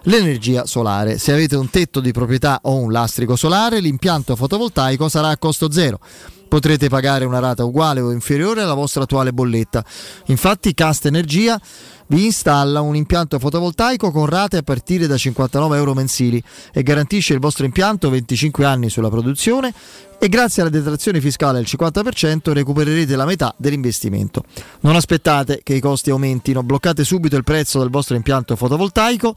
L'energia 0.05 0.65
solare. 0.65 1.19
Se 1.19 1.31
avete 1.33 1.57
un 1.57 1.69
tetto 1.69 2.01
di 2.01 2.11
proprietà 2.11 2.61
o 2.63 2.77
un 2.77 2.91
lastrico 2.91 3.37
solare, 3.37 3.79
l'impianto 3.79 4.37
fotovoltaico 4.37 5.11
sarà 5.11 5.29
a 5.29 5.37
costo 5.37 5.71
zero. 5.71 6.01
Potrete 6.49 6.89
pagare 6.89 7.27
una 7.27 7.41
rata 7.41 7.63
uguale 7.63 8.01
o 8.01 8.11
inferiore 8.11 8.63
alla 8.63 8.73
vostra 8.73 9.03
attuale 9.03 9.35
bolletta. 9.35 9.85
Infatti 10.29 10.73
Cast 10.73 11.05
Energia 11.05 11.61
vi 12.09 12.25
installa 12.25 12.81
un 12.81 12.97
impianto 12.97 13.39
fotovoltaico 13.39 14.11
con 14.11 14.27
rate 14.27 14.59
a 14.59 14.63
partire 14.63 15.07
da 15.07 15.17
59 15.17 15.77
euro 15.77 15.95
mensili 15.95 16.43
e 16.73 16.83
garantisce 16.83 17.35
il 17.35 17.41
vostro 17.41 17.65
impianto 17.65 18.11
25 18.11 18.65
anni 18.65 18.89
sulla 18.89 19.11
produzione 19.11 19.73
e 20.19 20.29
grazie 20.29 20.63
alla 20.63 20.71
detrazione 20.71 21.21
fiscale 21.21 21.59
del 21.59 21.69
50% 21.69 22.53
recupererete 22.53 23.15
la 23.15 23.25
metà 23.25 23.55
dell'investimento. 23.57 24.43
Non 24.81 24.97
aspettate 24.97 25.61
che 25.63 25.75
i 25.75 25.81
costi 25.81 26.11
aumentino, 26.11 26.63
bloccate 26.63 27.05
subito 27.05 27.37
il 27.37 27.45
prezzo 27.45 27.79
del 27.79 27.91
vostro 27.91 28.17
impianto 28.17 28.57
fotovoltaico 28.57 29.35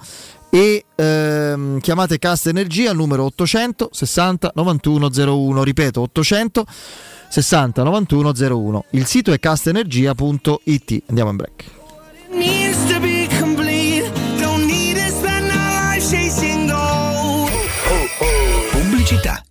e 0.49 0.85
ehm, 0.95 1.79
chiamate 1.79 2.19
Casta 2.19 2.49
Energia 2.49 2.89
al 2.91 2.95
numero 2.95 3.25
800 3.25 3.89
60 3.91 4.51
91 4.55 5.09
01, 5.13 5.63
ripeto 5.63 6.01
800 6.01 6.65
60 7.29 7.83
91 7.83 8.31
01. 8.31 8.85
Il 8.91 9.05
sito 9.05 9.31
è 9.31 9.39
castenergia.it. 9.39 11.03
Andiamo 11.07 11.29
in 11.29 11.35
break. 11.37 11.80
Pubblicità. 19.11 19.50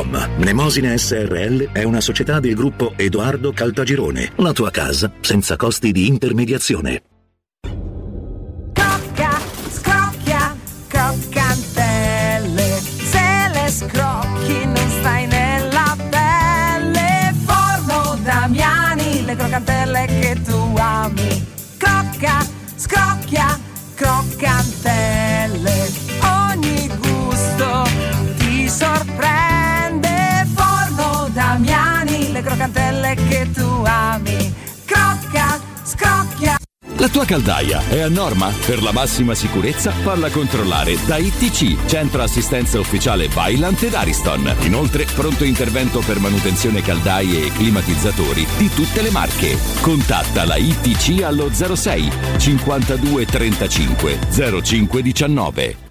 www.kcalt.com. 0.01 0.29
Mnemosine 0.37 0.97
SRL 0.97 1.71
è 1.71 1.83
una 1.83 2.01
società 2.01 2.39
del 2.39 2.55
gruppo 2.55 2.93
Edoardo 2.95 3.51
Caltagirone. 3.51 4.31
La 4.37 4.51
tua 4.53 4.71
casa 4.71 5.11
senza 5.21 5.55
costi 5.55 5.91
di 5.91 6.07
intermediazione. 6.07 7.03
Crocca, 8.73 9.39
scrocchia, 9.69 10.55
croccantelle. 10.87 12.79
Se 12.81 13.49
le 13.53 13.69
scrocchi 13.69 14.65
non 14.65 14.89
stai 14.99 15.27
nella 15.27 15.95
pelle. 16.09 17.33
Forno 17.45 18.17
Damiani, 18.23 19.25
le 19.25 19.35
croccantelle 19.35 20.05
che 20.05 20.41
tu 20.43 20.75
ami. 20.77 21.45
Crocca, 21.77 22.45
scrocchia, 22.75 23.59
croccantelle. 23.95 25.89
Ogni 26.21 26.89
gusto 26.99 27.83
ti 28.37 28.67
sorprende. 28.67 29.20
Damiani, 32.71 33.15
le 33.15 33.15
croccantelle 33.15 33.15
che 33.27 33.49
tu 33.53 33.83
ami. 33.85 34.53
Crocca, 34.85 35.59
scrocchia. 35.83 36.57
La 36.97 37.09
tua 37.09 37.25
caldaia 37.25 37.81
è 37.87 37.99
a 38.01 38.09
norma? 38.09 38.51
Per 38.65 38.83
la 38.83 38.91
massima 38.91 39.33
sicurezza 39.33 39.91
falla 39.91 40.29
controllare 40.29 40.97
da 41.05 41.17
ITC, 41.17 41.85
Centro 41.87 42.21
Assistenza 42.21 42.79
Ufficiale 42.79 43.27
Vailant 43.27 43.81
ed 43.83 43.95
Ariston. 43.95 44.55
Inoltre 44.61 45.05
pronto 45.05 45.43
intervento 45.43 46.01
per 46.01 46.19
manutenzione 46.19 46.81
caldaie 46.81 47.47
e 47.47 47.51
climatizzatori 47.51 48.45
di 48.57 48.69
tutte 48.69 49.01
le 49.01 49.09
marche. 49.09 49.57
Contatta 49.81 50.45
la 50.45 50.57
ITC 50.57 51.23
allo 51.23 51.49
06 51.51 52.11
52 52.37 53.25
35 53.25 54.19
05 54.61 55.01
19. 55.01 55.90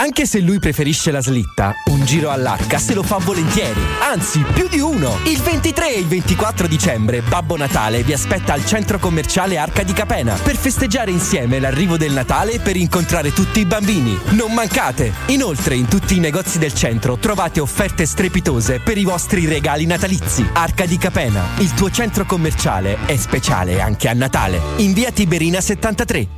Anche 0.00 0.26
se 0.26 0.38
lui 0.38 0.60
preferisce 0.60 1.10
la 1.10 1.20
slitta, 1.20 1.74
un 1.86 2.04
giro 2.04 2.30
all'arca 2.30 2.78
se 2.78 2.94
lo 2.94 3.02
fa 3.02 3.16
volentieri. 3.16 3.80
Anzi, 4.00 4.44
più 4.54 4.68
di 4.68 4.78
uno. 4.78 5.18
Il 5.24 5.40
23 5.40 5.92
e 5.92 5.98
il 5.98 6.06
24 6.06 6.68
dicembre 6.68 7.20
Babbo 7.20 7.56
Natale 7.56 8.04
vi 8.04 8.12
aspetta 8.12 8.52
al 8.52 8.64
centro 8.64 9.00
commerciale 9.00 9.58
Arca 9.58 9.82
di 9.82 9.92
Capena 9.92 10.34
per 10.34 10.56
festeggiare 10.56 11.10
insieme 11.10 11.58
l'arrivo 11.58 11.96
del 11.96 12.12
Natale 12.12 12.52
e 12.52 12.60
per 12.60 12.76
incontrare 12.76 13.32
tutti 13.32 13.58
i 13.58 13.66
bambini. 13.66 14.16
Non 14.30 14.54
mancate! 14.54 15.12
Inoltre, 15.26 15.74
in 15.74 15.88
tutti 15.88 16.16
i 16.16 16.20
negozi 16.20 16.60
del 16.60 16.74
centro 16.74 17.16
trovate 17.18 17.58
offerte 17.58 18.06
strepitose 18.06 18.78
per 18.78 18.98
i 18.98 19.04
vostri 19.04 19.46
regali 19.46 19.84
natalizi. 19.84 20.48
Arca 20.52 20.86
di 20.86 20.96
Capena, 20.96 21.42
il 21.58 21.74
tuo 21.74 21.90
centro 21.90 22.24
commerciale 22.24 22.98
è 23.04 23.16
speciale 23.16 23.80
anche 23.80 24.08
a 24.08 24.12
Natale. 24.12 24.60
In 24.76 24.92
via 24.92 25.10
Tiberina 25.10 25.60
73. 25.60 26.37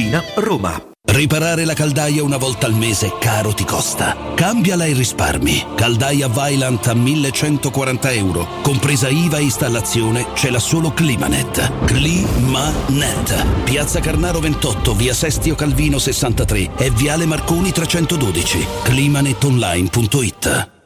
Tiburtina, 0.00 0.24
Roma. 0.36 0.82
Riparare 1.02 1.64
la 1.64 1.74
caldaia 1.74 2.22
una 2.22 2.36
volta 2.36 2.66
al 2.66 2.74
mese 2.74 3.12
caro 3.18 3.52
ti 3.52 3.64
costa. 3.64 4.16
Cambiala 4.34 4.86
e 4.86 4.94
risparmi. 4.94 5.66
Caldaia 5.74 6.28
Vylant 6.28 6.86
a 6.86 6.94
1140 6.94 8.12
euro. 8.12 8.46
Compresa 8.62 9.08
IVA 9.08 9.38
e 9.38 9.42
installazione 9.42 10.32
c'è 10.32 10.50
la 10.50 10.58
solo 10.58 10.92
Climanet. 10.92 11.84
Climanet. 11.84 13.62
Piazza 13.64 14.00
Carnaro 14.00 14.40
28, 14.40 14.94
via 14.94 15.12
Sestio 15.12 15.54
Calvino 15.54 15.98
63 15.98 16.70
e 16.76 16.90
viale 16.90 17.26
Marconi 17.26 17.70
312. 17.72 18.66
Climanetonline.it 18.84 20.79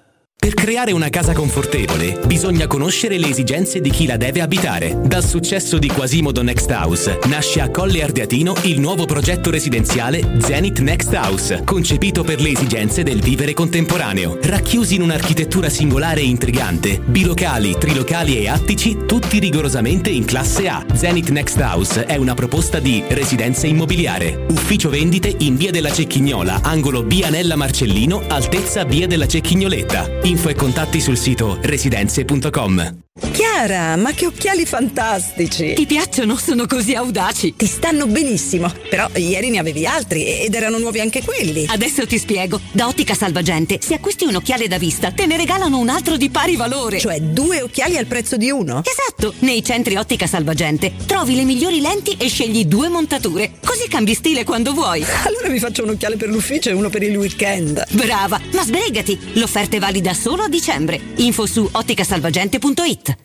Per 0.44 0.52
creare 0.52 0.92
una 0.92 1.08
casa 1.08 1.32
confortevole 1.32 2.20
bisogna 2.26 2.66
conoscere 2.66 3.16
le 3.16 3.30
esigenze 3.30 3.80
di 3.80 3.88
chi 3.88 4.04
la 4.04 4.18
deve 4.18 4.42
abitare. 4.42 4.94
Dal 5.02 5.24
successo 5.24 5.78
di 5.78 5.88
Quasimodo 5.88 6.42
Next 6.42 6.70
House 6.70 7.18
nasce 7.28 7.62
a 7.62 7.70
Colle 7.70 8.02
Ardeatino 8.02 8.54
il 8.64 8.78
nuovo 8.78 9.06
progetto 9.06 9.48
residenziale 9.48 10.36
Zenith 10.40 10.80
Next 10.80 11.14
House, 11.14 11.62
concepito 11.64 12.24
per 12.24 12.42
le 12.42 12.50
esigenze 12.50 13.02
del 13.02 13.22
vivere 13.22 13.54
contemporaneo. 13.54 14.38
Racchiusi 14.42 14.96
in 14.96 15.00
un'architettura 15.00 15.70
singolare 15.70 16.20
e 16.20 16.24
intrigante, 16.24 17.00
bilocali, 17.02 17.78
trilocali 17.78 18.36
e 18.36 18.46
attici, 18.46 18.98
tutti 19.06 19.38
rigorosamente 19.38 20.10
in 20.10 20.26
classe 20.26 20.68
A. 20.68 20.84
Zenith 20.92 21.30
Next 21.30 21.58
House 21.58 22.04
è 22.04 22.16
una 22.16 22.34
proposta 22.34 22.80
di 22.80 23.02
residenza 23.08 23.66
immobiliare. 23.66 24.44
Ufficio 24.50 24.90
vendite 24.90 25.34
in 25.38 25.56
via 25.56 25.70
della 25.70 25.90
Cecchignola, 25.90 26.60
angolo 26.62 27.02
Bianella 27.02 27.56
Marcellino, 27.56 28.24
altezza 28.28 28.84
via 28.84 29.06
della 29.06 29.26
Cecchignoletta. 29.26 30.32
Info 30.34 30.48
e 30.48 30.56
contatti 30.56 31.00
sul 31.00 31.16
sito 31.16 31.58
residenze.com. 31.62 33.02
Chiara, 33.30 33.94
ma 33.94 34.10
che 34.10 34.26
occhiali 34.26 34.66
fantastici! 34.66 35.74
Ti 35.74 35.86
piacciono? 35.86 36.36
Sono 36.36 36.66
così 36.66 36.94
audaci. 36.94 37.54
Ti 37.54 37.66
stanno 37.66 38.08
benissimo, 38.08 38.68
però 38.90 39.08
ieri 39.14 39.50
ne 39.50 39.60
avevi 39.60 39.86
altri 39.86 40.40
ed 40.40 40.52
erano 40.52 40.78
nuovi 40.78 40.98
anche 40.98 41.22
quelli. 41.22 41.64
Adesso 41.68 42.08
ti 42.08 42.18
spiego. 42.18 42.60
Da 42.72 42.88
Ottica 42.88 43.14
Salvagente, 43.14 43.78
se 43.80 43.94
acquisti 43.94 44.24
un 44.24 44.34
occhiale 44.34 44.66
da 44.66 44.78
vista, 44.78 45.12
te 45.12 45.26
ne 45.26 45.36
regalano 45.36 45.78
un 45.78 45.88
altro 45.88 46.16
di 46.16 46.28
pari 46.28 46.56
valore. 46.56 46.98
Cioè 46.98 47.20
due 47.20 47.62
occhiali 47.62 47.96
al 47.96 48.06
prezzo 48.06 48.36
di 48.36 48.50
uno? 48.50 48.82
Esatto! 48.84 49.32
Nei 49.40 49.62
centri 49.62 49.94
Ottica 49.94 50.26
Salvagente 50.26 50.94
trovi 51.06 51.36
le 51.36 51.44
migliori 51.44 51.80
lenti 51.80 52.16
e 52.18 52.28
scegli 52.28 52.64
due 52.64 52.88
montature. 52.88 53.52
Così 53.64 53.86
cambi 53.86 54.14
stile 54.14 54.42
quando 54.42 54.72
vuoi. 54.72 55.04
Allora 55.24 55.48
mi 55.48 55.60
faccio 55.60 55.84
un 55.84 55.90
occhiale 55.90 56.16
per 56.16 56.28
l'ufficio 56.28 56.70
e 56.70 56.72
uno 56.72 56.90
per 56.90 57.04
il 57.04 57.16
weekend. 57.16 57.84
Brava! 57.92 58.40
Ma 58.52 58.64
sbrigati! 58.64 59.16
L'offerta 59.34 59.76
è 59.76 59.78
valida 59.78 60.12
solo 60.24 60.44
a 60.44 60.48
dicembre. 60.48 60.98
Info 61.16 61.44
su 61.44 61.68
otticasalvagente.it 61.70 63.16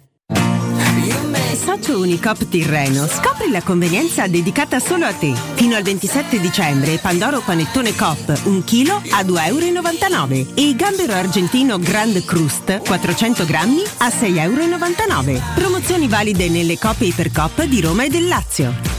Socio 1.63 1.99
Unicop 1.99 2.49
Tirreno, 2.49 3.07
scopri 3.07 3.49
la 3.49 3.61
convenienza 3.61 4.27
dedicata 4.27 4.81
solo 4.81 5.05
a 5.05 5.13
te. 5.13 5.33
Fino 5.53 5.77
al 5.77 5.83
27 5.83 6.41
dicembre 6.41 6.97
Pandoro 6.97 7.39
Panettone 7.39 7.95
Cop 7.95 8.41
1 8.43 8.63
kg 8.65 8.89
a 9.11 9.21
2,99 9.21 10.33
euro 10.33 10.53
e 10.55 10.75
Gambero 10.75 11.13
Argentino 11.13 11.79
Grand 11.79 12.21
Crust 12.25 12.81
400 12.85 13.45
grammi 13.45 13.83
a 13.99 14.09
6,99 14.09 15.29
euro. 15.29 15.41
Promozioni 15.55 16.09
valide 16.09 16.49
nelle 16.49 16.77
Cop 16.77 16.99
e 16.99 17.05
Ipercop 17.05 17.63
di 17.63 17.79
Roma 17.79 18.03
e 18.03 18.09
del 18.09 18.27
Lazio. 18.27 18.98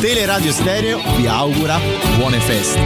Teleradio 0.00 0.52
Stereo 0.52 1.00
vi 1.16 1.26
augura 1.26 1.80
buone 2.16 2.40
feste. 2.40 2.78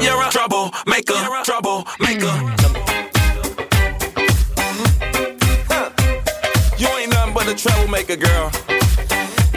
You're 0.00 0.22
a 0.22 0.30
troublemaker, 0.30 1.14
troublemaker. 1.44 2.26
Mm-hmm. 2.26 2.62
You 6.78 6.88
ain't 6.98 7.10
nothing 7.12 7.34
but 7.34 7.48
a 7.48 7.54
troublemaker, 7.54 8.16
girl. 8.16 8.50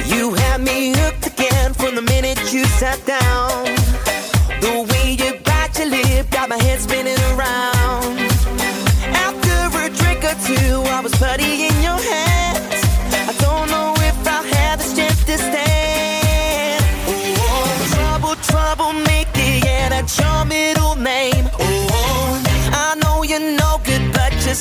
You 0.06 0.34
had 0.36 0.62
me 0.62 0.94
hooked 0.96 1.26
again 1.28 1.74
from 1.74 1.96
the 1.96 2.02
minute 2.02 2.38
you 2.54 2.66
sat 2.66 3.04
down. 3.06 3.66
The 4.62 4.86
way 4.92 5.14
you 5.14 5.34
bite 5.44 5.78
your 5.80 5.90
lip 5.90 6.30
got 6.30 6.50
my 6.50 6.58
head 6.58 6.80
spinning 6.80 7.20
around. 7.34 8.20
After 9.26 9.78
a 9.80 9.90
drink 9.90 10.24
or 10.24 10.36
two, 10.46 10.84
I 10.92 11.02
was 11.02 11.14
putty 11.16 11.66
in 11.68 11.82
your 20.08 20.46
middle 20.46 20.96
name. 20.96 21.50
Oh, 21.60 22.44
I 22.72 22.96
know 23.02 23.24
you're 23.24 23.40
no 23.40 23.80
good, 23.84 24.14
but 24.14 24.34
you're 24.46 24.54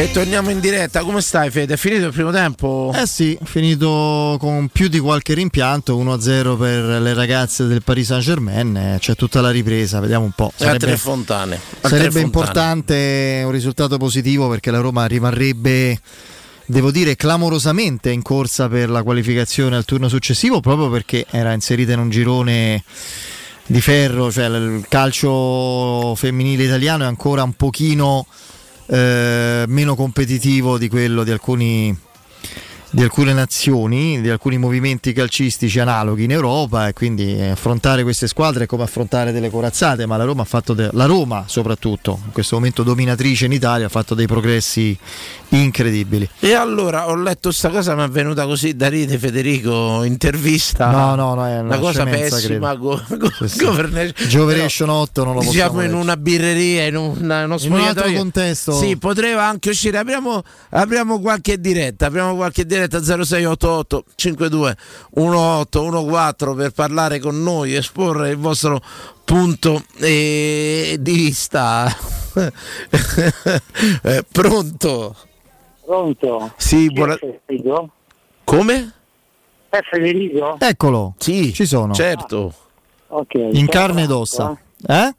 E 0.00 0.10
torniamo 0.12 0.48
in 0.48 0.60
diretta, 0.60 1.02
come 1.02 1.20
stai 1.20 1.50
Fede? 1.50 1.74
È 1.74 1.76
finito 1.76 2.06
il 2.06 2.12
primo 2.12 2.30
tempo? 2.30 2.90
Eh 2.96 3.06
sì, 3.06 3.38
finito 3.44 4.38
con 4.40 4.70
più 4.72 4.88
di 4.88 4.98
qualche 4.98 5.34
rimpianto, 5.34 5.94
1-0 5.94 6.56
per 6.56 7.02
le 7.02 7.12
ragazze 7.12 7.66
del 7.66 7.82
Paris 7.82 8.06
Saint 8.06 8.22
Germain, 8.24 8.96
c'è 8.98 9.14
tutta 9.14 9.42
la 9.42 9.50
ripresa, 9.50 10.00
vediamo 10.00 10.24
un 10.24 10.30
po'. 10.30 10.54
E 10.56 10.66
a 10.66 10.76
tre 10.76 10.96
fontane. 10.96 11.60
Sarebbe 11.82 12.20
importante 12.20 13.42
un 13.44 13.50
risultato 13.50 13.98
positivo 13.98 14.48
perché 14.48 14.70
la 14.70 14.80
Roma 14.80 15.04
rimarrebbe, 15.04 16.00
devo 16.64 16.90
dire, 16.90 17.14
clamorosamente 17.14 18.10
in 18.10 18.22
corsa 18.22 18.68
per 18.68 18.88
la 18.88 19.02
qualificazione 19.02 19.76
al 19.76 19.84
turno 19.84 20.08
successivo, 20.08 20.60
proprio 20.60 20.88
perché 20.88 21.26
era 21.28 21.52
inserita 21.52 21.92
in 21.92 21.98
un 21.98 22.08
girone 22.08 22.82
di 23.66 23.82
ferro, 23.82 24.32
cioè 24.32 24.46
il 24.46 24.82
calcio 24.88 26.14
femminile 26.14 26.64
italiano 26.64 27.04
è 27.04 27.06
ancora 27.06 27.42
un 27.42 27.52
pochino 27.52 28.26
eh, 28.90 29.64
meno 29.68 29.94
competitivo 29.94 30.76
di 30.76 30.88
quello 30.88 31.22
di 31.22 31.30
alcuni 31.30 31.96
di 32.92 33.02
alcune 33.02 33.32
nazioni, 33.32 34.20
di 34.20 34.28
alcuni 34.30 34.58
movimenti 34.58 35.12
calcistici 35.12 35.78
analoghi 35.78 36.24
in 36.24 36.32
Europa 36.32 36.88
e 36.88 36.92
quindi 36.92 37.36
eh, 37.36 37.50
affrontare 37.50 38.02
queste 38.02 38.26
squadre 38.26 38.64
è 38.64 38.66
come 38.66 38.82
affrontare 38.82 39.30
delle 39.30 39.48
corazzate, 39.48 40.06
ma 40.06 40.16
la 40.16 40.24
Roma 40.24 40.42
ha 40.42 40.46
fatto 40.46 40.74
de- 40.74 40.90
la 40.92 41.04
Roma 41.04 41.44
soprattutto, 41.46 42.18
in 42.24 42.32
questo 42.32 42.56
momento 42.56 42.82
dominatrice 42.82 43.44
in 43.44 43.52
Italia, 43.52 43.86
ha 43.86 43.88
fatto 43.90 44.14
dei 44.14 44.26
progressi 44.26 44.98
incredibili. 45.50 46.28
E 46.40 46.54
allora 46.54 47.08
ho 47.08 47.14
letto 47.14 47.52
sta 47.52 47.70
cosa, 47.70 47.94
mi 47.94 48.02
è 48.02 48.08
venuta 48.08 48.44
così 48.44 48.74
da 48.74 48.88
ride 48.88 49.18
Federico, 49.18 50.02
intervista. 50.02 50.90
No, 50.90 51.14
no, 51.14 51.34
no, 51.34 51.46
è 51.46 51.58
una 51.58 51.62
una 51.62 51.78
cosa 51.78 52.04
scemenza, 52.04 52.36
pessima. 52.36 52.74
Go, 52.74 53.00
go, 53.08 53.30
Sì, 53.38 53.48
sì. 53.48 53.64
governation. 53.64 54.28
Generation 54.28 54.88
8 54.88 55.24
non 55.24 55.34
lo 55.34 55.40
possiamo 55.42 55.78
Siamo 55.78 55.82
in 55.84 55.94
una 55.94 56.16
birreria, 56.16 56.86
in, 56.86 56.96
una, 56.96 57.44
uno 57.44 57.56
In 57.60 57.72
un 57.72 57.80
altro 57.80 58.10
contesto. 58.12 58.72
Sì, 58.72 58.96
poteva 58.96 59.44
anche 59.44 59.70
uscire. 59.70 59.98
Apriamo, 59.98 60.42
apriamo 60.70 61.20
qualche 61.20 61.60
diretta. 61.60 62.06
Apriamo 62.06 62.34
qualche 62.34 62.66
diretta 62.66 62.78
0688 62.88 64.04
52 64.14 64.76
18 65.12 66.04
14 66.04 66.56
per 66.56 66.70
parlare 66.72 67.18
con 67.18 67.42
noi, 67.42 67.74
esporre 67.74 68.30
il 68.30 68.36
vostro 68.36 68.80
punto 69.24 69.82
eh, 69.98 70.96
di 70.98 71.12
vista. 71.12 71.88
Eh, 74.02 74.24
pronto? 74.30 75.16
Pronto? 75.84 76.52
Sì, 76.56 76.88
buona... 76.92 77.18
Come? 78.44 78.92
È 79.68 79.80
Federico? 79.82 80.56
Eccolo. 80.58 81.14
Sì, 81.18 81.52
ci 81.52 81.66
sono. 81.66 81.92
Certo. 81.92 82.54
Ok. 83.08 83.34
In 83.34 83.52
sono 83.52 83.66
carne 83.66 84.02
ed 84.04 84.10
ossa. 84.10 84.56
eh. 84.86 84.94
Eh? 84.94 85.14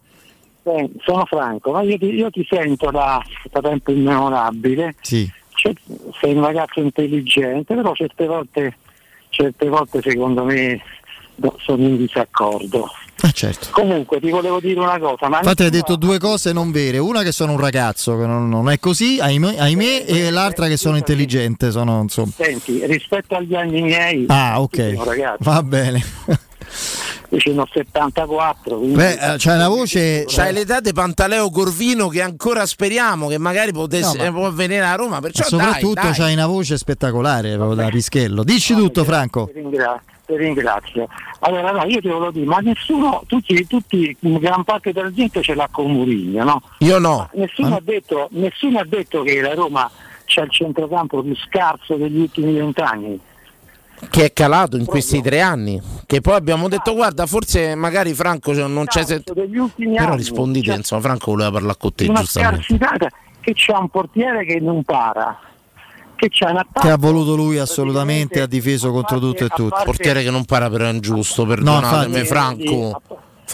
Eh, 0.64 0.92
sono 1.04 1.26
Franco, 1.26 1.72
ma 1.72 1.82
io 1.82 1.98
ti, 1.98 2.06
io 2.06 2.30
ti 2.30 2.46
sento 2.50 2.92
da, 2.92 3.22
da 3.52 3.62
tempo 3.62 3.92
immemorabile. 3.92 4.96
Sì. 5.02 5.30
Cioè, 5.62 5.74
sei 6.20 6.34
un 6.34 6.42
ragazzo 6.44 6.80
intelligente, 6.80 7.76
però 7.76 7.94
certe 7.94 8.26
volte, 8.26 8.78
certe 9.30 9.68
volte 9.70 10.02
secondo 10.02 10.44
me 10.44 10.82
no, 11.36 11.56
sono 11.60 11.84
in 11.84 11.98
disaccordo. 11.98 12.90
Eh, 13.24 13.32
certo. 13.32 13.68
Comunque 13.70 14.20
ti 14.20 14.32
volevo 14.32 14.60
dire 14.60 14.80
una 14.80 14.98
cosa, 14.98 15.30
ma 15.30 15.38
Infatti 15.38 15.62
hai 15.62 15.70
detto 15.70 15.96
due 15.98 16.18
cose 16.18 16.52
non 16.52 16.72
vere, 16.72 16.98
una 16.98 17.22
che 17.22 17.32
sono 17.32 17.52
un 17.52 17.60
ragazzo, 17.60 18.18
che 18.18 18.26
non, 18.26 18.50
non 18.50 18.72
è 18.72 18.80
così, 18.80 19.20
ahimè, 19.22 19.58
ahimè, 19.60 20.06
e 20.08 20.32
l'altra 20.32 20.68
che 20.68 20.78
sono 20.78 20.98
intelligente, 20.98 21.70
sono 21.70 22.02
insomma. 22.02 22.32
Senti, 22.36 22.84
rispetto 22.88 23.36
agli 23.36 23.54
anni 23.54 23.84
miei, 23.84 24.26
Ah, 24.30 24.60
ok. 24.60 24.94
sono 24.96 25.04
ragazzo, 25.04 25.38
Va 25.44 25.62
bene. 25.62 26.04
Io 27.30 27.40
sono 27.40 27.68
74, 27.72 28.78
quindi 28.78 28.96
Beh, 28.96 29.12
eh, 29.14 29.36
c'hai 29.38 29.56
una 29.56 29.70
voce. 29.70 30.26
C'hai 30.28 30.52
l'età 30.54 30.80
di 30.80 30.92
Pantaleo 30.94 31.50
Corvino 31.50 32.08
che 32.10 32.22
ancora 32.22 32.66
speriamo 32.66 33.28
che 33.28 33.38
magari 33.38 33.72
potesse, 33.72 34.18
No, 34.18 34.24
ma- 34.24 34.32
può 34.32 34.52
venire 34.52 34.86
a 34.86 34.96
Roma. 34.96 35.16
Ma 35.16 35.22
Perciò 35.22 35.44
soprattutto 35.44 35.94
dai, 35.94 36.04
dai. 36.06 36.14
c'hai 36.14 36.34
una 36.34 36.48
voce 36.48 36.78
spettacolare 36.78 37.56
proprio 37.56 37.76
da 37.76 37.90
Pischello. 37.90 38.44
Dici 38.44 38.74
tutto, 38.74 39.04
Franco. 39.04 39.50
Ti 39.52 39.60
ringrazio, 39.60 40.02
ti 40.26 40.36
ringrazio. 40.36 41.08
Allora, 41.40 41.72
no, 41.72 41.86
io 41.86 42.02
ti 42.02 42.08
volevo 42.08 42.32
dire, 42.32 42.46
ma 42.46 42.58
nessuno, 42.60 43.24
tutti, 43.28 43.66
tutti, 43.68 44.16
gran 44.20 44.64
parte 44.64 44.92
della 44.92 45.12
gente 45.12 45.42
ce 45.42 45.54
l'ha 45.56 45.68
con 45.72 45.92
Murigno, 45.92 46.44
no? 46.44 46.62
Io 46.80 47.00
no. 47.00 47.30
Nessuno, 47.34 47.76
ha 47.76 47.82
detto, 47.84 48.28
nessuno 48.32 48.80
ha 48.80 48.86
detto 48.86 49.22
che 49.24 49.42
la 49.42 49.54
Roma 49.54 49.90
c'ha 50.26 50.44
il 50.44 50.52
centrocampo 50.52 51.22
più 51.22 51.36
scarso 51.36 51.96
degli 51.96 52.20
ultimi 52.20 52.54
vent'anni. 52.54 53.20
Che 54.10 54.26
è 54.26 54.34
calato 54.34 54.78
in 54.78 54.86
questi 54.86 55.22
tre 55.22 55.42
anni. 55.42 55.82
Che 56.06 56.22
poi 56.22 56.34
abbiamo 56.36 56.68
detto, 56.68 56.94
guarda, 56.94 57.26
forse 57.26 57.76
magari 57.76 58.14
Franco 58.14 58.54
cioè, 58.54 58.68
non 58.68 58.86
c'è. 58.86 59.04
sent- 59.06 59.32
degli 59.34 59.58
ultimi 59.58 59.96
Però 59.96 60.16
rispondite, 60.16 60.66
Cioè, 60.68 60.76
insomma, 60.78 61.02
Franco 61.02 61.32
voleva 61.32 61.52
parlare 61.52 61.78
con 61.80 61.94
te, 61.94 62.08
una 62.08 62.20
giustamente. 62.20 62.64
scarsità 62.64 63.08
che 63.40 63.54
c'ha 63.56 63.80
un 63.80 63.90
portiere 63.90 64.46
che 64.46 64.60
non 64.60 64.84
para. 64.84 65.40
Che 66.16 66.28
c'ha 66.30 66.50
un 66.52 66.58
attacco. 66.58 66.80
Che 66.82 66.90
ha 66.92 66.98
voluto 66.98 67.36
lui 67.36 67.58
assolutamente, 67.58 68.42
ha 68.42 68.48
difeso 68.48 68.92
contro 68.92 69.20
tutto 69.20 69.46
e 69.46 69.50
tutti. 69.50 69.82
Portiere 69.86 70.24
che 70.24 70.30
non 70.30 70.46
para 70.46 70.70
però 70.70 70.86
è 70.86 70.92
ingiusto, 70.92 71.46
perdonatemi, 71.46 72.20
infatti- 72.20 72.26
Franco. 72.28 73.02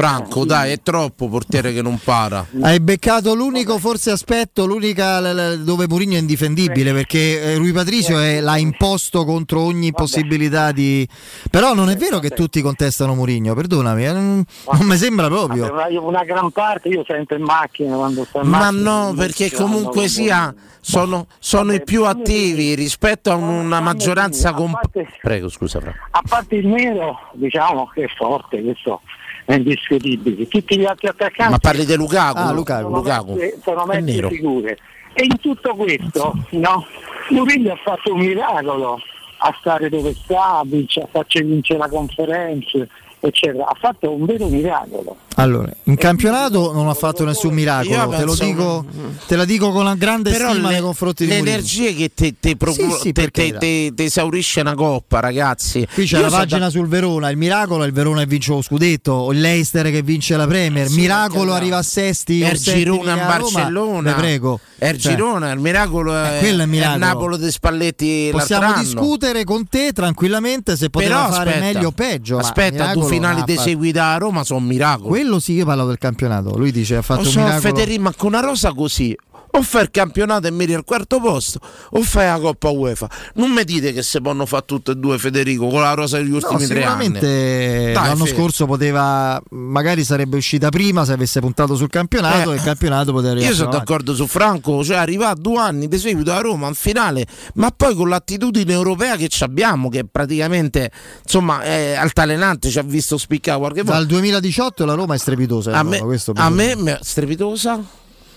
Franco, 0.02 0.46
dai, 0.46 0.74
è 0.74 0.82
troppo 0.84 1.28
portiere 1.28 1.74
che 1.74 1.82
non 1.82 1.98
para. 2.04 2.46
Hai 2.62 2.80
beccato 2.80 3.34
l'unico 3.34 3.80
forse 3.80 4.12
aspetto, 4.12 4.68
l'unica 4.68 5.20
l- 5.20 5.34
l- 5.56 5.64
dove 5.64 5.88
Mourinho 5.88 6.14
è 6.14 6.20
indifendibile 6.20 6.94
perché 6.94 7.42
eh, 7.42 7.56
Rui 7.58 7.72
Patricio 7.72 8.20
è- 8.20 8.40
l'ha 8.40 8.58
imposto 8.58 9.26
contro 9.26 9.62
ogni 9.62 9.92
possibilità 9.94 10.72
di... 10.72 11.08
Però 11.50 11.74
non 11.74 11.90
è 11.90 11.96
vero 11.96 12.20
che 12.20 12.30
tutti 12.30 12.62
contestano 12.62 13.16
Mourinho, 13.16 13.56
perdonami, 13.56 14.06
eh, 14.06 14.12
non, 14.12 14.44
non 14.72 14.86
mi 14.86 14.98
sembra 14.98 15.30
proprio. 15.30 15.74
Vabbè, 15.74 15.98
Una, 15.98 16.24
gran 16.24 16.52
parte 16.52 16.90
io 16.90 17.04
sento 17.08 17.34
in 17.34 17.42
macchina 17.42 17.96
quando 17.96 18.24
sto 18.26 18.42
in 18.42 18.50
Ma 18.50 18.70
macchina. 18.72 18.92
no, 19.08 19.14
perché 19.16 19.52
comunque 19.52 20.08
sia 20.08 20.54
sono, 20.80 21.26
sono 21.40 21.74
i 21.74 21.82
più 21.84 22.06
attivi 22.06 22.76
rispetto 22.76 23.32
a 23.32 23.36
una 23.36 23.80
maggioranza 23.82 24.54
comp- 24.54 24.92
Prego, 25.24 25.50
scusa 25.50 25.80
Franco. 25.80 25.98
A 26.12 26.22
parte 26.30 26.54
il 26.58 26.68
nero, 26.68 27.18
diciamo 27.34 27.90
che 27.96 28.04
è 28.04 28.08
forte, 28.16 28.62
questo 28.62 29.02
è 29.48 29.56
indiscutibile. 29.56 30.46
Tutti 30.48 30.78
gli 30.78 30.84
altri 30.84 31.08
attaccanti 31.08 31.52
Ma 31.52 31.58
parli 31.58 31.86
di 31.86 31.96
Lukaku? 31.96 32.38
Ah, 32.38 32.52
Lukaku, 32.52 32.82
sono 32.82 32.96
Lukaku. 32.98 33.34
mezze- 33.34 33.60
sono 33.64 33.86
mezze 33.86 34.28
figure. 34.28 34.78
E 35.14 35.24
in 35.24 35.40
tutto 35.40 35.74
questo, 35.74 36.34
no, 36.52 36.86
Mourinho 37.30 37.72
ha 37.72 37.80
fatto 37.82 38.14
un 38.14 38.20
miracolo 38.20 39.00
a 39.38 39.56
stare 39.60 39.88
dove 39.90 40.14
sta, 40.14 40.60
a 40.60 40.66
farci 41.10 41.42
vincere 41.44 41.80
la 41.80 41.88
conferenza, 41.88 42.86
eccetera. 43.20 43.66
Ha 43.68 43.76
fatto 43.80 44.12
un 44.14 44.26
vero 44.26 44.48
miracolo. 44.48 45.16
Allora, 45.36 45.72
in 45.84 45.96
campionato 45.98 46.74
non 46.74 46.88
ha 46.88 46.94
fatto 46.96 47.24
nessun 47.24 47.54
miracolo, 47.54 48.10
te, 48.36 48.46
dico, 48.46 48.86
te 49.28 49.36
la 49.36 49.46
dico 49.46 49.72
con 49.72 49.82
una 49.82 49.94
grande 49.96 50.32
Però 50.32 50.50
stima 50.52 50.68
le- 50.70 50.74
nei 50.74 50.82
confronti 50.82 51.24
di 51.26 51.30
le 51.30 51.36
Mourinho. 51.38 51.58
energie 51.58 51.94
che 51.94 52.12
ti 52.16 52.36
te 52.40 52.56
procura- 52.56 52.94
Sì, 52.96 53.00
sì, 53.02 53.12
te- 53.12 53.30
te- 53.30 53.54
te- 53.58 53.92
te 53.96 54.04
esaurisce 54.06 54.62
una 54.62 54.74
coppa, 54.74 55.20
ragazzi. 55.20 55.88
Qui 55.94 56.06
c'è 56.06 56.18
Io 56.18 56.24
la 56.24 56.30
pagina 56.30 56.60
da- 56.62 56.70
sul 56.72 56.88
Verona, 56.88 57.30
il 57.30 57.38
miracolo 57.38 57.84
è 57.84 57.86
il 57.88 57.94
Verona 57.94 58.22
che 58.22 58.26
vince 58.28 58.52
lo 58.52 58.62
scudetto, 58.64 59.32
il 59.32 59.40
Leicester 59.40 59.92
che 59.92 60.02
vince 60.02 60.36
la 60.36 60.48
Premier, 60.48 60.90
miracolo 60.90 61.54
arriva 61.54 61.78
a 61.78 61.84
sesti 61.84 62.42
È 62.42 62.48
o 62.48 62.52
il 62.54 62.58
settimi 62.58 62.84
Girona 62.86 63.02
in 63.14 63.20
a 63.20 63.26
Roma, 63.26 63.28
Barcellona. 63.38 64.14
te 64.14 64.20
prego. 64.20 64.60
È 64.80 64.88
il 64.90 65.00
Cioè, 65.00 65.12
Girona, 65.12 65.52
il 65.52 65.60
miracolo 65.60 66.16
è, 66.16 66.38
quello 66.40 66.62
è 66.62 66.64
il 66.64 66.70
miracolo. 66.70 66.94
il 66.96 67.00
Napoli 67.02 67.38
di 67.40 67.52
Spalletti 67.52 68.30
Possiamo 68.32 68.74
discutere 68.80 69.44
con 69.44 69.68
te 69.68 69.92
tranquillamente 69.92 70.76
se 70.76 70.90
poteva 70.90 71.16
Però 71.26 71.32
fare 71.34 71.50
aspetta, 71.52 71.66
meglio 71.74 71.88
o 71.88 71.92
peggio. 71.92 72.38
Aspetta, 72.38 72.84
miracolo 72.84 73.07
finali 73.08 73.44
di 73.44 73.58
seguita 73.58 74.14
a 74.14 74.18
Roma 74.18 74.44
sono 74.44 74.60
miracoli. 74.60 75.10
Quello 75.10 75.40
sì, 75.40 75.54
io 75.54 75.66
parlo 75.66 75.86
del 75.88 75.98
campionato. 75.98 76.58
Lui 76.58 76.72
dice 76.72 76.98
ha 76.98 77.02
fatto 77.02 77.22
Lo 77.22 77.28
un 77.28 77.34
so, 77.34 77.40
miracolo. 77.40 77.62
Federico, 77.62 78.02
ma 78.02 78.14
con 78.16 78.28
una 78.28 78.40
rosa 78.42 78.74
così 78.74 79.16
o 79.58 79.62
fai 79.62 79.84
il 79.84 79.92
campionato 79.92 80.48
e 80.48 80.52
miri 80.52 80.74
al 80.74 80.84
quarto 80.84 81.20
posto 81.20 81.60
o 81.92 82.02
fai 82.02 82.28
la 82.28 82.40
Coppa 82.40 82.70
UEFA. 82.70 83.10
Non 83.36 83.52
mi 83.52 83.64
dite 83.64 83.92
che 83.94 84.04
si 84.04 84.22
possono 84.22 84.46
fare 84.46 84.64
tutte 84.66 84.92
e 84.92 84.96
due, 84.96 85.18
Federico, 85.18 85.68
con 85.68 85.82
la 85.82 85.94
rosa 85.94 86.18
degli 86.18 86.30
No, 86.30 86.36
ultimi 86.36 86.66
tre 86.68 86.84
anni. 86.84 87.12
Dai, 87.12 87.94
l'anno 87.94 88.26
Fe. 88.26 88.34
scorso 88.36 88.66
poteva, 88.66 89.42
magari 89.52 90.04
sarebbe 90.04 90.38
uscita 90.38 90.70
prima 90.70 91.06
se 91.06 91.14
avesse 91.14 91.40
puntato 91.40 91.76
sul 91.76 91.90
campionato 91.90 92.52
Eh, 92.52 92.54
e 92.54 92.58
il 92.58 92.62
campionato 92.64 93.12
poteva 93.12 93.32
arrivare. 93.32 93.50
Io 93.52 93.56
sono 93.58 93.70
avanti. 93.70 93.86
d'accordo 93.86 94.14
su 94.16 94.28
Franco, 94.28 94.84
cioè 94.84 94.98
arriva 94.98 95.30
a 95.30 95.36
due 95.36 95.60
anni 95.60 95.88
di 95.88 95.98
seguito 95.98 96.32
a 96.32 96.40
Roma 96.40 96.68
in 96.68 96.76
finale, 96.76 97.26
ma 97.56 97.72
poi 97.72 97.96
con 97.96 98.10
l'attitudine 98.10 98.72
europea 98.74 99.16
che 99.16 99.28
ci 99.28 99.44
abbiamo, 99.44 99.90
che 99.90 100.06
praticamente 100.06 100.92
insomma 101.24 101.62
è 101.62 101.94
altalenante, 101.96 102.70
ci 102.70 102.80
ha 102.80 102.84
visto 102.84 103.18
spiccare 103.18 103.58
qualche 103.58 103.82
volta. 103.82 103.98
Dal 103.98 104.06
2018 104.08 104.86
la 104.86 104.94
Roma 104.94 105.16
è 105.16 105.18
strepitosa. 105.18 105.72
A 105.74 105.84
me, 105.84 106.00
a 106.36 106.50
me- 106.50 107.00
strepitosa 107.02 107.82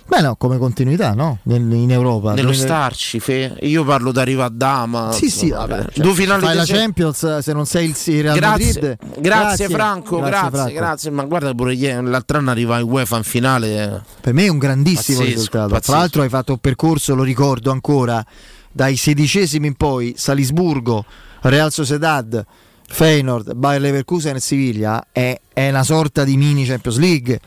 Beh, 0.07 0.21
no, 0.23 0.35
come 0.37 0.59
continuità, 0.59 1.13
no? 1.15 1.39
In 1.45 1.91
Europa. 1.91 2.35
nello 2.35 2.51
Dove- 2.51 2.63
starci, 2.63 3.21
Fe. 3.21 3.57
io 3.61 3.85
parlo 3.85 4.11
da 4.11 4.23
Riva 4.25 4.47
a 4.47 4.49
Dama. 4.53 5.13
Sì, 5.13 5.31
sì, 5.31 5.51
vabbè, 5.51 5.87
cioè, 5.93 6.03
due 6.05 6.15
finali 6.15 6.43
fai 6.45 6.57
la 6.57 6.65
se- 6.65 6.73
Champions 6.75 7.39
se 7.39 7.53
non 7.53 7.65
sei 7.67 7.95
il 8.07 8.23
Real 8.23 8.37
Grazie, 8.37 8.65
Madrid. 8.67 8.97
grazie, 9.21 9.69
Franco, 9.69 10.19
grazie, 10.21 10.51
Franco. 10.51 10.73
grazie, 10.73 11.11
Ma 11.11 11.25
guarda 11.25 11.55
pure 11.55 11.75
ieri, 11.75 12.05
l'altro 12.09 12.39
anno 12.39 12.51
arriva 12.51 12.79
in 12.81 12.89
UEFA 12.91 13.19
in 13.19 13.23
finale. 13.23 13.83
eh. 13.85 14.01
Per 14.21 14.33
me 14.35 14.47
è 14.47 14.49
un 14.49 14.59
grandissimo 14.59 15.19
Pazzesco, 15.19 15.37
risultato. 15.37 15.69
pazzesco. 15.69 15.91
Tra 15.91 16.01
l'altro 16.01 16.23
hai 16.23 16.29
fatto 16.29 16.53
un 16.53 16.59
percorso, 16.59 17.15
lo 17.15 17.23
ricordo 17.23 17.71
ancora, 17.71 18.25
dai 18.73 18.97
sedicesimi 18.97 19.69
in 19.69 19.75
poi, 19.75 20.15
Salisburgo, 20.17 21.05
Real 21.43 21.71
Sociedad, 21.71 22.45
Feyenoord, 22.89 23.55
Bayer 23.55 23.81
Leverkusen 23.81 24.35
e 24.35 24.41
Siviglia, 24.41 25.07
è, 25.13 25.39
è 25.53 25.69
una 25.69 25.85
sorta 25.85 26.25
di 26.25 26.37
mini 26.37 26.65
Champions 26.65 26.99
League. 26.99 27.39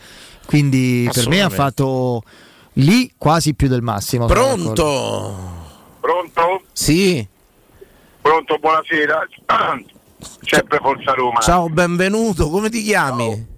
Quindi 0.46 1.10
per 1.12 1.28
me 1.28 1.42
ha 1.42 1.50
fatto 1.50 2.24
lì 2.74 3.12
quasi 3.18 3.54
più 3.54 3.68
del 3.68 3.82
massimo. 3.82 4.26
Pronto? 4.26 5.52
Pronto? 6.00 6.62
Sì. 6.72 7.26
Pronto, 8.22 8.58
buonasera. 8.58 9.28
Sempre 10.42 10.78
Forza 10.80 11.14
Roma. 11.14 11.40
Ciao, 11.42 11.68
benvenuto, 11.70 12.50
come 12.50 12.70
ti 12.70 12.82
chiami? 12.84 13.52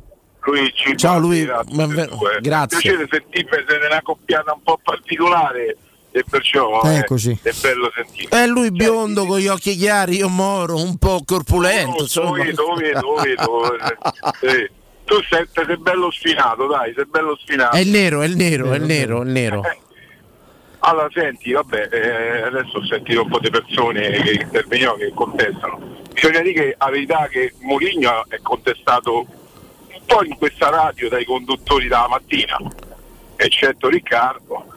Luigi. 0.46 0.96
Ciao 0.96 1.18
Luigi, 1.20 1.52
benven- 1.72 2.08
tutti 2.10 2.24
e 2.24 2.30
due. 2.30 2.40
grazie. 2.42 2.80
Piacere 2.80 3.08
sentirmi, 3.10 3.50
siete 3.68 3.86
una 3.86 4.02
coppiata 4.04 4.54
un 4.54 4.62
po' 4.64 4.80
particolare 4.84 5.78
e 6.12 6.24
perciò 6.30 6.82
eh, 6.84 6.98
Eccoci. 6.98 7.40
è 7.42 7.52
bello 7.62 7.92
sentire. 7.96 8.30
È 8.30 8.46
lui 8.48 8.72
biondo 8.72 9.26
con 9.26 9.40
gli 9.40 9.48
occhi 9.48 9.76
chiari, 9.76 10.18
io 10.18 10.30
moro, 10.30 10.76
un 10.78 10.98
po' 10.98 11.22
corpulento. 11.26 11.98
Lo 11.98 12.02
insomma. 12.04 12.44
vedo, 12.44 12.64
lo 12.68 12.76
vedo, 12.76 13.02
lo 13.02 13.22
vedo. 13.22 13.78
eh, 13.78 13.98
sì. 14.50 14.70
Tu 15.06 15.22
sei, 15.30 15.48
sei 15.52 15.78
bello 15.78 16.10
sfinato, 16.12 16.68
dai, 16.68 16.94
sei 16.96 17.06
bello 17.06 17.38
sfinato. 17.38 17.76
È 17.76 17.80
il 17.80 17.90
nero, 17.90 18.22
è 18.22 18.26
il 18.26 18.36
nero, 18.36 18.74
è 18.74 18.78
il 18.78 18.84
nero, 18.84 19.22
è 19.22 19.26
il 19.26 19.32
nero. 19.32 19.62
Allora, 20.80 21.08
senti, 21.12 21.52
vabbè, 21.52 21.90
eh, 21.92 22.42
adesso 22.42 22.78
ho 22.78 22.86
sentito 22.86 23.22
un 23.22 23.30
po' 23.30 23.40
di 23.40 23.50
persone 23.50 24.10
che 24.10 24.34
intervenivano, 24.42 24.98
che 24.98 25.12
contestano. 25.14 25.80
Bisogna 26.12 26.42
dire 26.42 26.54
che 26.54 26.76
la 26.78 26.90
verità 26.90 27.26
è 27.26 27.30
che 27.30 27.54
Mourinho 27.62 28.26
è 28.28 28.40
contestato 28.42 29.20
un 29.20 30.02
po' 30.06 30.24
in 30.24 30.38
questa 30.38 30.70
radio 30.70 31.10
dai 31.10 31.26
conduttori 31.26 31.88
dalla 31.88 32.08
mattina, 32.08 32.58
eccetto 33.36 33.90
Riccardo. 33.90 34.74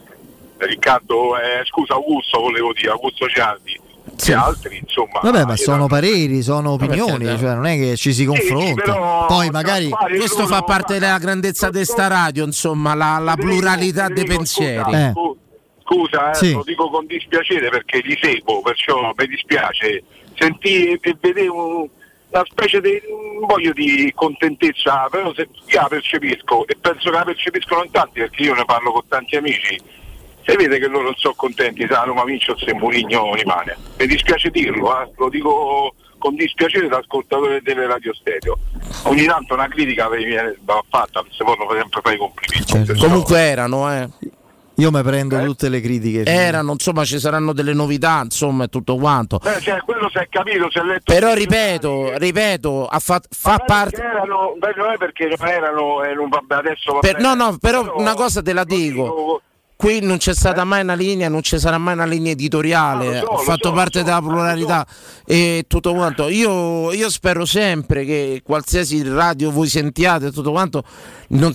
Riccardo, 0.57 1.39
eh, 1.39 1.65
scusa 1.65 1.95
Augusto 1.95 2.41
volevo 2.41 2.73
dire, 2.73 2.91
Augusto 2.91 3.27
Gianni 3.27 3.78
e 4.27 4.33
altri, 4.35 4.79
insomma. 4.83 5.21
Vabbè, 5.23 5.45
ma 5.45 5.53
eh, 5.55 5.57
sono 5.57 5.87
pareri, 5.87 6.43
sono 6.43 6.71
opinioni, 6.73 7.25
certo. 7.25 7.41
cioè 7.41 7.55
non 7.55 7.67
è 7.67 7.77
che 7.77 7.97
ci 7.97 8.13
si 8.13 8.25
confronta. 8.25 8.83
però- 8.83 9.27
Poi 9.27 9.51
magari 9.51 9.89
Questo 10.17 10.47
fa 10.47 10.63
parte 10.63 10.99
della 10.99 11.19
grandezza 11.19 11.71
di 11.71 11.85
sta 11.85 12.07
radio, 12.09 12.45
insomma, 12.45 12.95
la, 12.95 13.19
la 13.19 13.37
pluralità 13.37 14.09
dei 14.09 14.25
pensieri. 14.25 14.93
Eh. 14.93 15.13
Scusa, 15.85 16.31
eh, 16.31 16.35
Sì. 16.35 16.53
lo 16.53 16.63
dico 16.65 16.91
con 16.91 17.07
dispiacere 17.07 17.69
perché 17.71 18.01
li 18.05 18.17
seguo, 18.21 18.61
perciò 18.61 19.13
mi 19.17 19.27
dispiace. 19.27 20.03
Sentì 20.37 20.93
e 20.93 21.01
vedere 21.21 21.49
un- 21.49 21.89
una 22.31 22.45
specie 22.47 22.81
di 22.83 23.01
non 23.09 23.47
voglio 23.47 23.73
di 23.73 24.13
contentezza, 24.15 25.09
però 25.11 25.33
se 25.33 25.49
io 25.67 25.81
la 25.81 25.87
percepisco 25.89 26.67
e 26.67 26.77
penso 26.79 27.11
che 27.11 27.17
la 27.17 27.25
percepiscono 27.25 27.85
in 27.85 27.91
tanti 27.91 28.21
perché 28.21 28.43
io 28.43 28.55
ne 28.55 28.65
parlo 28.67 28.93
con 28.93 29.03
tanti 29.09 29.37
amici. 29.37 29.81
Si 30.49 30.57
vede 30.57 30.79
che 30.79 30.87
loro 30.87 31.05
non 31.05 31.15
sono 31.17 31.35
contenti 31.37 31.83
se 31.83 31.89
la 31.89 32.05
Roma 32.05 32.25
vince 32.25 32.53
o 32.53 32.57
se 32.57 32.73
Mourinho 32.73 33.35
rimane. 33.35 33.77
Mi 33.99 34.07
dispiace 34.07 34.49
dirlo, 34.49 34.99
eh, 34.99 35.11
lo 35.19 35.29
dico 35.29 35.95
con 36.17 36.35
dispiacere 36.35 36.89
da 36.89 36.97
ascoltatore 36.97 37.61
delle 37.63 37.87
radio 37.87 38.15
stereo. 38.15 38.59
Ogni 39.05 39.27
tanto 39.27 39.53
una 39.53 39.69
critica 39.69 40.09
va 40.09 40.83
fatta, 40.89 41.23
se 41.29 41.45
poi 41.45 41.55
non 41.59 41.69
sempre 41.71 42.01
fare 42.03 42.15
i 42.15 42.19
complimenti. 42.19 42.99
Comunque 42.99 43.39
erano, 43.39 43.93
eh. 43.93 44.09
Io 44.77 44.91
mi 44.93 45.03
prendo 45.03 45.39
tutte 45.45 45.69
le 45.69 45.81
critiche. 45.81 46.23
Erano, 46.23 46.73
insomma, 46.73 47.05
ci 47.05 47.19
saranno 47.19 47.53
delle 47.53 47.75
novità, 47.75 48.21
insomma, 48.23 48.65
e 48.65 48.69
tutto 48.69 48.97
quanto. 48.97 49.41
Eh, 49.45 49.61
cioè, 49.61 49.81
quello 49.83 50.09
si 50.09 50.19
è 50.19 50.29
capito, 50.31 50.71
si 50.71 50.79
è 50.79 50.83
letto. 50.83 51.13
Però 51.13 51.35
ripeto, 51.35 52.17
ripeto, 52.17 52.87
ha 52.87 52.99
fa, 53.01 53.21
fa 53.29 53.59
parte. 53.59 54.01
Erano, 54.01 54.55
beh, 54.57 54.75
non 54.77 54.93
è 54.93 54.97
perché 54.97 55.27
non 55.37 55.49
erano, 55.49 56.05
eh, 56.05 56.15
non 56.15 56.29
vabbè, 56.29 56.55
adesso 56.55 56.93
va 56.93 56.99
Per- 57.01 57.17
bene. 57.17 57.27
no, 57.27 57.35
no, 57.35 57.59
però 57.59 57.93
una 57.97 58.15
cosa 58.15 58.41
te 58.41 58.53
la 58.53 58.65
dico. 58.65 59.43
Qui 59.81 60.01
non 60.01 60.17
c'è 60.17 60.35
stata 60.35 60.65
mai 60.65 60.83
una 60.83 60.95
linea, 60.95 61.29
non 61.29 61.41
ci 61.41 61.57
sarà 61.57 61.79
mai 61.79 61.95
una 61.95 62.05
linea 62.05 62.33
editoriale. 62.33 63.19
Ah, 63.19 63.21
so, 63.21 63.27
Ho 63.27 63.37
fatto 63.39 63.69
so, 63.69 63.75
parte 63.75 63.99
so, 64.01 64.05
della 64.05 64.21
pluralità 64.21 64.85
e 65.25 65.67
tutto 65.69 65.95
quanto. 65.95 66.29
Io, 66.29 66.93
io 66.93 67.09
spero 67.09 67.45
sempre 67.45 68.05
che 68.05 68.43
qualsiasi 68.45 69.09
radio 69.09 69.53
voi 69.53 69.69
sentiate 69.69 70.27
e 70.27 70.31
tutto 70.33 70.51
quanto, 70.51 70.83
non 71.29 71.55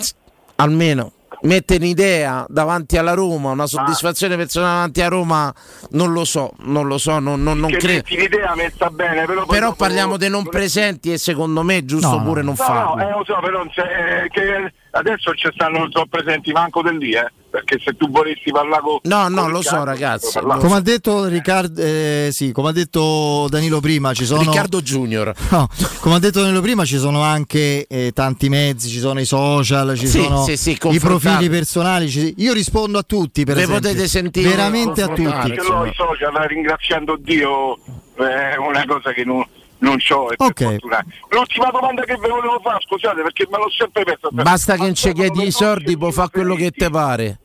almeno 0.55 1.11
mette 1.41 1.75
un'idea 1.75 2.45
davanti 2.47 2.95
alla 2.97 3.11
Roma, 3.13 3.51
una 3.51 3.67
soddisfazione 3.67 4.37
personale 4.37 4.73
davanti 4.75 5.01
a 5.01 5.07
Roma, 5.09 5.53
non 5.89 6.13
lo 6.13 6.23
so, 6.23 6.53
non 6.59 6.87
lo 6.87 6.97
so, 6.97 7.19
non, 7.19 7.43
non, 7.43 7.59
non 7.59 7.71
credo. 7.71 8.03
l'idea 8.07 8.55
messa 8.55 8.89
bene, 8.89 9.25
però, 9.25 9.45
Però 9.45 9.73
parliamo 9.73 10.15
dei 10.15 10.29
non 10.29 10.47
presenti 10.47 11.11
e 11.11 11.17
secondo 11.17 11.61
me 11.61 11.79
è 11.79 11.83
giusto 11.83 12.07
No, 12.07 12.17
no. 12.19 12.23
pure 12.23 12.41
non 12.41 12.55
No, 12.57 12.63
farlo. 12.63 12.95
no, 12.95 13.01
eh, 13.05 13.11
lo 13.11 13.23
so, 13.25 13.37
però 13.41 13.57
non 13.57 13.67
c'è- 13.69 14.23
eh, 14.23 14.29
che 14.29 14.73
adesso 14.95 15.33
ci 15.35 15.49
stanno, 15.53 15.79
non 15.79 15.91
sono 15.91 16.05
presenti 16.07 16.51
manco 16.51 16.81
del 16.81 16.97
lì, 16.97 17.13
eh, 17.13 17.31
perché 17.49 17.79
se 17.83 17.95
tu 17.95 18.09
volessi 18.09 18.51
parlare 18.51 18.81
con... 18.81 18.99
No, 19.03 19.27
no, 19.27 19.41
con 19.43 19.51
lo 19.51 19.61
so, 19.61 19.69
Riccardo, 19.69 19.85
ragazzi. 19.91 20.29
puoi 20.31 20.33
parlare. 20.43 20.61
Come 20.61 20.75
ha 20.75 20.79
detto 20.81 21.25
Riccardo, 21.25 21.81
eh, 21.81 22.29
sì, 22.31 22.51
come 22.51 22.69
ha 22.69 22.71
detto 22.71 23.47
Danilo 23.49 23.79
prima, 23.79 24.13
ci 24.13 24.25
sono. 24.25 24.41
Riccardo 24.41 24.81
Junior. 24.81 25.33
No, 25.49 25.67
come 25.99 26.15
ha 26.15 26.19
detto 26.19 26.41
Danilo 26.41 26.61
prima, 26.61 26.85
ci 26.85 26.97
sono 26.97 27.21
anche 27.21 27.85
eh, 27.87 28.11
tanti 28.13 28.49
mezzi, 28.49 28.89
ci 28.89 28.99
sono 28.99 29.19
i 29.19 29.25
social, 29.25 29.95
ci 29.97 30.07
Sì, 30.07 30.21
sono 30.21 30.43
sì, 30.43 30.57
sì, 30.57 30.77
i 30.89 30.99
profili 30.99 31.49
personali. 31.49 32.09
ci- 32.09 32.33
Io 32.37 32.53
rispondo 32.53 32.97
a 32.97 33.03
tutti, 33.03 33.43
per 33.45 33.55
Le 33.55 33.63
esempio. 33.63 33.81
potete 33.89 34.07
sentire, 34.07 34.49
veramente 34.49 35.01
a 35.01 35.07
tutti. 35.07 35.23
L'ho 35.23 35.85
i 35.85 35.93
social, 35.93 36.33
ringraziando 36.47 37.17
Dio, 37.19 37.77
è 38.15 38.55
una 38.57 38.83
cosa 38.87 39.11
che 39.11 39.23
non, 39.25 39.43
non 39.83 39.97
c'ho. 39.97 40.31
e 40.31 40.35
per 40.35 40.47
Ok. 40.47 40.63
fortuna. 40.63 41.05
L'ultima 41.29 41.69
domanda 41.71 42.03
che 42.03 42.13
vi 42.15 42.27
volevo 42.29 42.59
fare, 42.63 42.77
scusate, 42.81 43.21
perché 43.21 43.47
me 43.49 43.57
l'ho 43.57 43.69
sempre 43.69 44.03
persa. 44.03 44.27
Basta 44.31 44.75
che 44.75 44.81
non 44.81 44.95
ci 44.95 45.11
chiedi 45.13 45.45
i 45.45 45.51
soldi, 45.51 45.97
può 45.97 46.11
fare 46.11 46.29
quello 46.31 46.55
che 46.55 46.71
te 46.71 46.89
pare. 46.89 47.39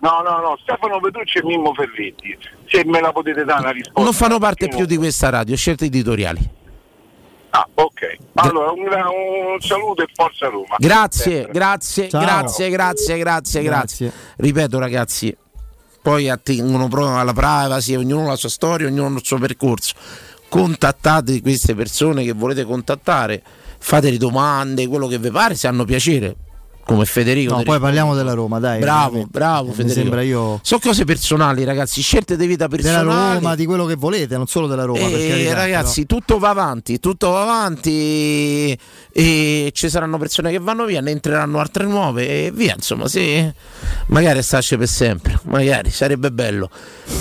No, 0.00 0.20
no, 0.24 0.38
no, 0.40 0.58
Stefano 0.62 0.98
Petrucci 0.98 1.38
e 1.38 1.44
Mimmo 1.44 1.72
Ferretti, 1.74 2.36
se 2.66 2.82
me 2.84 3.00
la 3.00 3.12
potete 3.12 3.44
dare 3.44 3.60
una 3.60 3.70
risposta. 3.70 4.02
Non 4.02 4.12
fanno 4.12 4.38
parte 4.40 4.66
più 4.68 4.84
di 4.84 4.96
questa 4.96 5.28
radio, 5.28 5.54
scelte 5.56 5.84
editoriali. 5.84 6.60
Ah, 7.50 7.68
ok. 7.74 8.16
Allora, 8.34 8.70
un, 8.72 8.80
un 8.80 9.60
saluto 9.60 10.02
e 10.02 10.06
forza 10.12 10.48
Roma. 10.48 10.74
Grazie, 10.78 11.46
grazie, 11.52 12.08
Ciao. 12.08 12.20
grazie, 12.20 12.70
grazie, 12.70 13.18
grazie, 13.18 13.62
grazie. 13.62 14.12
Ripeto 14.38 14.78
ragazzi, 14.78 15.36
poi 16.00 16.28
attengono 16.30 16.88
proprio 16.88 17.18
alla 17.18 17.34
privacy, 17.34 17.94
ognuno 17.94 18.26
la 18.26 18.36
sua 18.36 18.48
storia, 18.48 18.88
ognuno 18.88 19.16
il 19.18 19.24
suo 19.24 19.38
percorso. 19.38 19.94
Contattate 20.52 21.40
queste 21.40 21.74
persone 21.74 22.24
che 22.24 22.32
volete 22.32 22.64
contattare, 22.64 23.42
fateli 23.78 24.18
domande, 24.18 24.86
quello 24.86 25.06
che 25.06 25.16
vi 25.18 25.30
pare, 25.30 25.54
se 25.54 25.66
hanno 25.66 25.86
piacere. 25.86 26.36
Come 26.84 27.06
Federico. 27.06 27.56
No, 27.56 27.62
poi 27.62 27.78
parliamo 27.78 28.14
della 28.14 28.34
Roma, 28.34 28.58
dai. 28.58 28.80
Bravo, 28.80 29.04
veramente. 29.04 29.30
bravo 29.30 29.68
Mi 29.68 29.74
Federico. 29.74 30.00
sembra 30.00 30.22
io 30.22 30.58
Sono 30.62 30.80
cose 30.82 31.04
personali, 31.04 31.64
ragazzi, 31.64 32.02
scelte 32.02 32.36
di 32.36 32.46
vita 32.46 32.66
della 32.66 32.82
personali. 32.82 33.34
Roma, 33.38 33.54
di 33.54 33.64
quello 33.64 33.86
che 33.86 33.94
volete, 33.94 34.36
non 34.36 34.46
solo 34.46 34.66
della 34.66 34.84
Roma. 34.84 34.98
E 34.98 35.28
carità, 35.28 35.54
ragazzi, 35.54 36.04
tutto 36.04 36.38
va 36.38 36.50
avanti, 36.50 36.98
tutto 36.98 37.30
va 37.30 37.42
avanti 37.44 38.78
e 39.10 39.70
ci 39.72 39.88
saranno 39.88 40.18
persone 40.18 40.50
che 40.50 40.58
vanno 40.58 40.84
via, 40.84 41.00
ne 41.00 41.12
entreranno 41.12 41.60
altre 41.60 41.86
nuove 41.86 42.28
e 42.28 42.50
via, 42.52 42.74
insomma, 42.74 43.08
sì, 43.08 43.50
magari 44.08 44.42
starci 44.42 44.76
per 44.76 44.88
sempre, 44.88 45.38
magari 45.44 45.90
sarebbe 45.90 46.30
bello. 46.30 46.68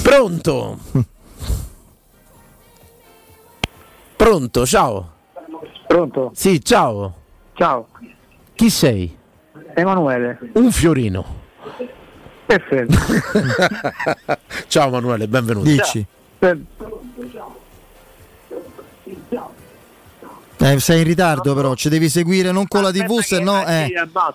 Pronto? 0.02 0.80
Pronto, 4.22 4.68
ciao. 4.68 5.14
Pronto? 5.88 6.30
Sì, 6.36 6.64
ciao. 6.64 7.12
Ciao, 7.54 7.88
Chi 8.54 8.70
sei? 8.70 9.18
Emanuele. 9.74 10.38
Un 10.54 10.72
fiorino. 10.72 11.26
Perfetto. 12.46 12.94
ciao 14.70 14.90
Emanuele, 14.90 15.28
benvenuto. 15.28 15.68
Dici. 15.68 16.06
Per- 16.38 16.60
Eh, 20.64 20.80
sei 20.80 21.00
in 21.00 21.06
ritardo 21.06 21.56
però, 21.56 21.74
ci 21.74 21.90
devi 21.90 22.08
seguire 22.08 22.52
non 22.52 22.68
con 22.68 22.84
la 22.84 22.92
TV, 22.92 23.20
se 23.22 23.40
no, 23.40 23.66
eh, 23.66 23.92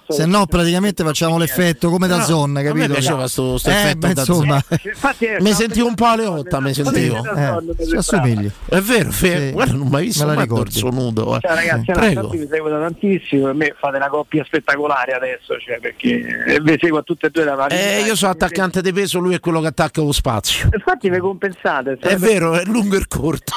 se 0.09 0.27
no 0.27 0.47
praticamente 0.47 1.05
facciamo 1.05 1.39
l'effetto 1.39 1.89
come 1.89 2.09
da 2.09 2.17
No, 2.27 2.43
a 2.43 2.63
capito? 2.63 2.93
piaceva 2.95 3.29
sto, 3.29 3.57
sto 3.59 3.71
Eh, 3.71 3.73
effetto 3.73 3.99
beh, 4.09 4.13
da 4.15 4.21
insomma, 4.23 4.65
Infatti, 4.83 5.29
Mi 5.39 5.53
sentivo 5.53 5.87
un 5.87 5.95
po' 5.95 6.07
alle 6.07 6.27
8, 6.27 6.61
mi 6.61 6.75
sentivo. 6.75 7.23
eh, 7.33 7.85
si 7.87 7.95
assomigli. 7.95 8.51
È 8.69 8.81
vero, 8.81 9.11
fe- 9.13 9.47
Sì. 9.49 9.53
guarda, 9.53 9.73
non 9.75 9.87
ho 9.87 9.91
mai 9.91 10.05
visto 10.07 10.27
Me 10.27 10.35
la 10.35 10.41
ricordi. 10.41 10.83
nudo. 10.91 11.37
eh. 11.37 11.41
Cioè, 11.41 11.55
ragazzi, 11.55 11.91
allora, 11.93 12.07
Prego. 12.07 12.29
vi 12.29 12.47
seguo 12.51 12.69
da 12.71 12.79
tantissimo, 12.81 13.45
per 13.45 13.55
me 13.55 13.75
fate 13.79 13.97
una 13.97 14.09
coppia 14.09 14.45
spettacolare 14.45 15.13
adesso, 15.13 15.59
cioè, 15.65 15.79
perché 15.79 16.45
eh, 16.47 16.61
vi 16.61 16.77
seguo 16.81 16.99
a 16.99 17.03
tutte 17.03 17.27
e 17.27 17.31
due 17.31 17.45
da 17.45 17.55
vari 17.55 17.77
Eh, 17.77 18.01
io 18.05 18.17
sono 18.17 18.33
attaccante 18.33 18.83
di 18.83 18.93
peso, 18.93 19.21
lui 19.21 19.35
è 19.35 19.41
quello 19.41 19.61
che 19.61 19.69
attacca 19.69 20.01
lo 20.01 20.11
spazio. 20.13 20.69
Infatti 20.73 21.09
vi 21.09 21.19
compensate. 21.19 21.99
È 22.01 22.17
vero, 22.17 22.55
è 22.55 22.65
lungo 22.65 22.97
e 22.97 23.05
corto. 23.07 23.53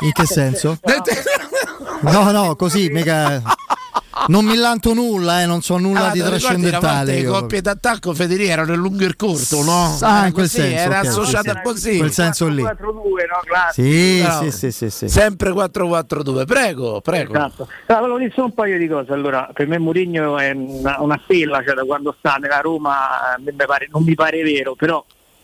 In 0.00 0.12
che 0.12 0.24
senso? 0.24 0.78
No, 2.02 2.30
no, 2.30 2.56
così, 2.56 2.88
mica... 2.90 3.42
Non 4.26 4.44
mi 4.44 4.56
lanto 4.56 4.92
nulla, 4.94 5.42
eh, 5.42 5.46
non 5.46 5.62
so 5.62 5.78
nulla 5.78 6.10
Allora, 6.10 6.12
di 6.12 6.20
trascendentale. 6.20 7.12
Le 7.14 7.20
io. 7.20 7.32
coppie 7.32 7.60
d'attacco 7.60 8.12
Federico 8.12 8.50
erano 8.50 8.72
il 8.72 8.78
lungo 8.78 9.04
e 9.04 9.06
il 9.06 9.16
corto, 9.16 9.62
no? 9.62 9.96
Ah, 10.00 10.18
Era 10.18 10.26
in 10.26 10.32
quel 10.32 10.44
così, 10.46 10.60
senso. 10.60 10.76
Era 10.76 10.98
ok, 10.98 11.02
sì, 11.02 11.08
associata 11.08 11.52
sì. 11.54 11.60
così. 11.62 11.96
Quel 11.98 12.12
senso 12.12 12.48
lì. 12.48 12.62
4-2, 12.62 12.72
no? 12.82 13.70
Sì, 13.72 14.20
Bravo. 14.22 14.42
sì, 14.42 14.50
sì, 14.50 14.72
sì, 14.72 14.90
sì. 14.90 15.08
Sempre 15.08 15.50
4-4-2. 15.52 16.44
Prego, 16.46 17.00
prego. 17.00 17.32
Esatto. 17.32 17.68
Allora, 17.86 18.00
volevo 18.00 18.18
dire 18.18 18.32
solo 18.34 18.46
un 18.48 18.54
paio 18.54 18.76
di 18.78 18.88
cose. 18.88 19.12
Allora, 19.12 19.48
per 19.54 19.66
me 19.66 19.78
Mourinho 19.78 20.36
è 20.38 20.50
una, 20.50 20.96
una 21.00 21.20
stella, 21.24 21.62
cioè 21.64 21.74
da 21.74 21.84
quando 21.84 22.14
sta 22.18 22.34
nella 22.34 22.60
Roma 22.60 23.34
eh, 23.36 23.88
non 23.90 24.02
mi 24.02 24.14
pare 24.14 24.42
vero, 24.42 24.74
però 24.74 25.02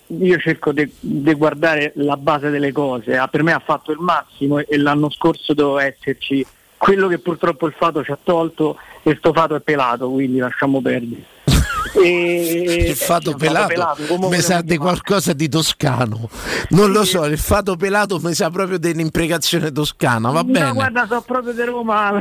io 0.09 0.39
cerco 0.39 0.73
di 0.73 1.35
guardare 1.35 1.93
la 1.97 2.17
base 2.17 2.51
delle 2.51 2.73
cose. 2.73 3.17
Ah, 3.17 3.29
Per 3.29 3.43
me 3.43 3.53
ha 3.53 3.63
fatto 3.65 3.91
il 3.93 3.99
massimo 3.99 4.59
e, 4.59 4.67
e 4.69 4.77
l'anno 4.79 5.11
scorso 5.11 5.55
doveva 5.55 5.85
esserci 5.87 6.45
quello 6.77 7.09
che 7.09 7.19
purtroppo 7.19 7.67
il 7.67 7.75
Fato 7.77 8.05
ci 8.05 8.11
ha 8.11 8.19
tolto 8.23 8.77
e 9.03 9.15
sto 9.19 9.33
Fato 9.33 9.55
è 9.55 9.61
pelato, 9.61 10.11
quindi 10.11 10.39
lasciamo 10.39 10.81
perdere. 10.83 11.23
E- 11.97 12.87
Il 12.89 12.97
fato 12.97 13.31
sì, 13.31 13.37
pelato, 13.37 14.03
come 14.09 14.29
mi 14.29 14.41
sa 14.41 14.63
di 14.63 14.77
qualcosa 14.77 15.33
di 15.33 15.49
toscano. 15.49 16.29
Non 16.71 16.91
lo 16.91 17.05
so, 17.05 17.25
il 17.25 17.39
fato 17.39 17.77
pelato 17.77 18.19
mi 18.21 18.35
sa 18.35 18.51
proprio 18.51 18.79
dell'imprecazione 18.81 19.71
toscana, 19.71 20.31
va 20.33 20.41
No, 20.41 20.51
bene. 20.51 20.73
guarda, 20.73 21.07
so 21.09 21.21
proprio 21.21 21.53
di 21.53 21.63
Roma. 21.63 22.21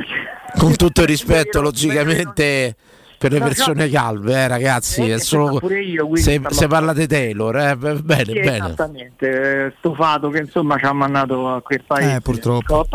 Con 0.59 0.75
tutto 0.75 1.01
il 1.01 1.07
rispetto, 1.07 1.59
logicamente, 1.59 2.75
per 3.23 3.31
le 3.31 3.39
persone 3.39 3.89
calve, 3.89 4.33
eh, 4.33 4.47
ragazzi. 4.47 5.09
Eh, 5.09 5.15
È 5.15 5.19
solo... 5.19 5.59
pure 5.59 5.79
io, 5.79 6.09
se, 6.15 6.41
se 6.49 6.67
parla 6.67 6.91
di 6.91 7.07
Taylor, 7.07 7.55
eh, 7.57 7.75
bene, 7.77 8.25
Sì, 8.25 8.33
bene. 8.33 8.57
Esattamente, 8.57 9.65
eh, 9.65 9.73
stufato 9.77 10.29
che 10.29 10.39
insomma 10.39 10.77
ci 10.77 10.85
ha 10.85 10.91
mandato 10.91 11.47
a 11.47 11.61
quel 11.61 11.83
paese. 11.87 12.15
Eh, 12.15 12.21
purtroppo. 12.21 12.85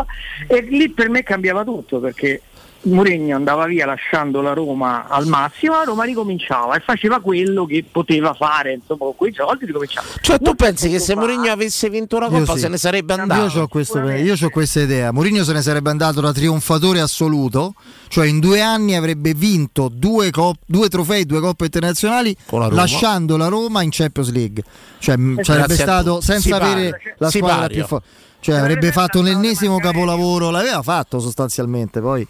E 0.45 0.61
lì 0.61 0.89
per 0.91 1.09
me 1.09 1.23
cambiava 1.23 1.63
tutto 1.63 1.99
perché 1.99 2.41
Mourinho 2.81 3.35
andava 3.35 3.65
via 3.65 3.85
lasciando 3.85 4.41
la 4.41 4.53
Roma 4.53 5.07
al 5.07 5.25
massimo, 5.27 5.73
la 5.75 5.83
Roma 5.83 6.05
ricominciava 6.05 6.75
e 6.75 6.79
faceva 6.79 7.19
quello 7.19 7.65
che 7.65 7.83
poteva 7.89 8.33
fare, 8.33 8.73
insomma, 8.73 8.99
con 8.99 9.15
quei 9.17 9.33
soldi 9.33 9.65
ricominciava. 9.65 10.07
Cioè, 10.21 10.39
tu 10.39 10.55
pensi 10.55 10.89
che 10.89 10.99
se 10.99 11.15
Mourinho 11.15 11.51
avesse 11.51 11.89
vinto 11.89 12.15
una 12.15 12.27
Io 12.27 12.39
coppa 12.39 12.53
sì. 12.53 12.59
se 12.59 12.67
ne 12.69 12.77
sarebbe 12.77 13.13
andato? 13.13 13.57
Io 13.57 13.63
ho 13.63 14.49
questa 14.49 14.79
idea. 14.81 15.11
Mourinho 15.11 15.43
se 15.43 15.51
ne 15.51 15.61
sarebbe 15.61 15.89
andato 15.89 16.21
da 16.21 16.31
trionfatore 16.31 17.01
assoluto, 17.01 17.73
cioè 18.07 18.27
in 18.27 18.39
due 18.39 18.61
anni 18.61 18.95
avrebbe 18.95 19.33
vinto 19.33 19.89
due, 19.91 20.31
cop- 20.31 20.61
due 20.65 20.87
trofei, 20.87 21.25
due 21.25 21.41
coppe 21.41 21.65
internazionali, 21.65 22.35
la 22.51 22.69
lasciando 22.69 23.35
la 23.35 23.49
Roma 23.49 23.81
in 23.81 23.89
Champions 23.91 24.31
League. 24.31 24.63
Cioè 24.99 25.17
Grazie 25.17 25.43
sarebbe 25.43 25.75
stato 25.75 26.21
senza 26.21 26.41
Sipario. 26.41 26.71
avere 26.71 27.01
la 27.17 27.29
Sipario. 27.29 27.55
squadra 27.55 27.67
più 27.67 27.85
forte. 27.85 28.07
Cioè 28.41 28.55
avrebbe 28.55 28.93
fatto 28.93 29.21
l'ennesimo 29.21 29.79
capolavoro, 29.79 30.49
l'aveva 30.49 30.81
fatto 30.81 31.19
sostanzialmente 31.19 31.99
poi. 31.99 32.25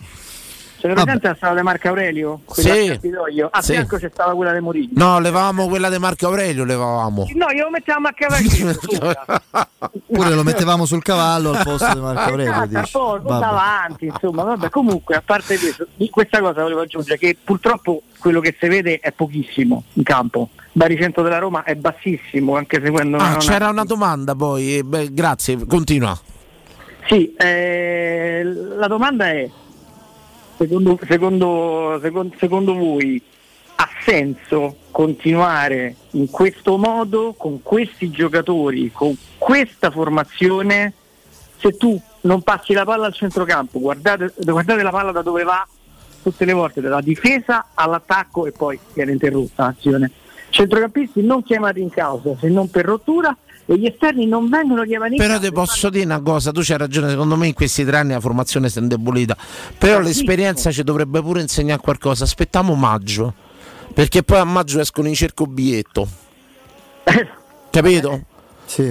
Ce 0.80 0.88
l'hai 0.88 0.95
presente 0.95 1.27
la 1.27 1.35
strada 1.35 1.56
di 1.56 1.61
Marco 1.61 1.88
Aurelio? 1.90 2.40
Quella 2.45 2.74
Sì. 2.74 2.80
a 2.80 2.91
Campidoglio? 2.91 3.49
A 3.51 3.61
Sì. 3.61 3.74
fianco 3.74 3.98
c'è 3.98 4.09
stata 4.14 4.32
quella 4.33 4.53
di 4.53 4.59
Mourinho. 4.61 4.90
No, 4.93 5.19
levavamo 5.19 5.67
quella 5.67 5.90
di 5.90 5.98
Marco 5.98 6.27
Aurelio, 6.27 6.64
levavamo. 6.64 7.27
No, 7.35 7.49
io 7.51 7.69
mettevamo 7.69 8.08
a 8.08 8.14
cavallo. 8.14 8.48
Pure 10.08 10.30
lo 10.35 10.43
mettevamo 10.43 10.85
sul 10.85 11.01
cavallo 11.03 11.51
al 11.51 11.64
posto 11.64 11.93
di 11.93 11.99
Marco 11.99 12.22
Aurelio. 12.22 12.64
Esatto, 12.64 12.99
poi 12.99 13.19
Vabbè. 13.24 13.40
davanti, 13.45 14.06
insomma, 14.06 14.43
vabbè, 14.43 14.69
comunque 14.69 15.16
a 15.16 15.22
parte 15.25 15.58
questo, 15.58 15.88
questa 16.09 16.40
cosa 16.40 16.61
volevo 16.61 16.82
aggiungere 16.82 17.17
che 17.17 17.35
purtroppo 17.43 18.03
quello 18.17 18.40
che 18.40 18.56
si 18.58 18.67
vede 18.69 18.99
è 18.99 19.11
pochissimo 19.11 19.83
in 19.93 20.03
campo. 20.03 20.49
Baricentro 20.72 21.24
della 21.24 21.40
Roma 21.40 21.64
è 21.64 21.75
bassissimo, 21.75 22.56
anche 22.56 22.82
seguendo 22.82 23.17
Ah, 23.17 23.27
una- 23.32 23.38
c'era 23.38 23.67
una 23.69 23.83
domanda 23.83 24.33
poi, 24.35 24.77
eh, 24.77 24.83
beh, 24.83 25.14
grazie, 25.14 25.66
continua. 25.66 26.17
Sì, 27.08 27.33
eh, 27.35 28.43
la 28.77 28.88
domanda 28.88 29.30
è, 29.30 29.49
secondo, 30.60 31.00
secondo, 31.08 32.00
secon- 32.02 32.34
secondo 32.38 32.74
voi 32.76 33.22
ha 33.76 33.90
senso 34.04 34.76
continuare 34.92 35.96
in 36.12 36.30
questo 36.30 36.78
modo, 36.78 37.34
con 37.38 37.64
questi 37.64 38.10
giocatori, 38.10 38.92
con 38.92 39.16
questa 39.38 39.90
formazione, 39.90 40.94
se 41.58 41.78
tu 41.78 42.00
non 42.22 42.42
passi 42.42 42.74
la 42.74 42.84
palla 42.84 43.06
al 43.06 43.14
centrocampo, 43.14 43.80
guardate, 43.80 44.34
guardate 44.38 44.84
la 44.84 44.90
palla 44.90 45.14
da 45.14 45.22
dove 45.22 45.44
va 45.44 45.66
tutte 46.22 46.44
le 46.44 46.52
volte, 46.52 46.82
dalla 46.82 47.00
difesa 47.00 47.68
all'attacco 47.74 48.46
e 48.46 48.52
poi 48.52 48.78
viene 48.94 49.14
interrotta 49.14 49.68
l'azione. 49.68 50.12
Centrocampisti 50.50 51.22
non 51.22 51.42
chiamati 51.44 51.80
in 51.80 51.90
causa 51.90 52.36
se 52.38 52.50
non 52.50 52.70
per 52.70 52.84
rottura 52.84 53.36
e 53.69 53.77
gli 53.77 53.85
esterni 53.85 54.25
non 54.25 54.49
vengono 54.49 54.83
in 54.83 55.14
Però 55.15 55.38
ti 55.38 55.51
posso 55.51 55.91
dire 55.91 56.03
una 56.03 56.19
cosa, 56.22 56.51
tu 56.51 56.61
c'hai 56.64 56.80
ragione, 56.80 57.07
secondo 57.07 57.35
me 57.35 57.45
in 57.45 57.53
questi 57.53 57.85
tre 57.85 57.98
anni 57.98 58.14
la 58.14 58.19
formazione 58.19 58.67
si 58.67 58.80
è 58.80 58.81
indebolita, 58.81 59.38
però 59.77 59.99
l'esperienza 59.99 60.72
ci 60.72 60.81
dovrebbe 60.81 61.22
pure 61.22 61.41
insegnare 61.41 61.80
qualcosa, 61.80 62.23
aspettiamo 62.23 62.73
maggio, 62.73 63.31
perché 63.93 64.23
poi 64.23 64.39
a 64.39 64.43
maggio 64.43 64.80
escono 64.80 65.07
in 65.07 65.14
cerco 65.14 65.45
biglietto, 65.45 66.07
capito? 67.69 68.22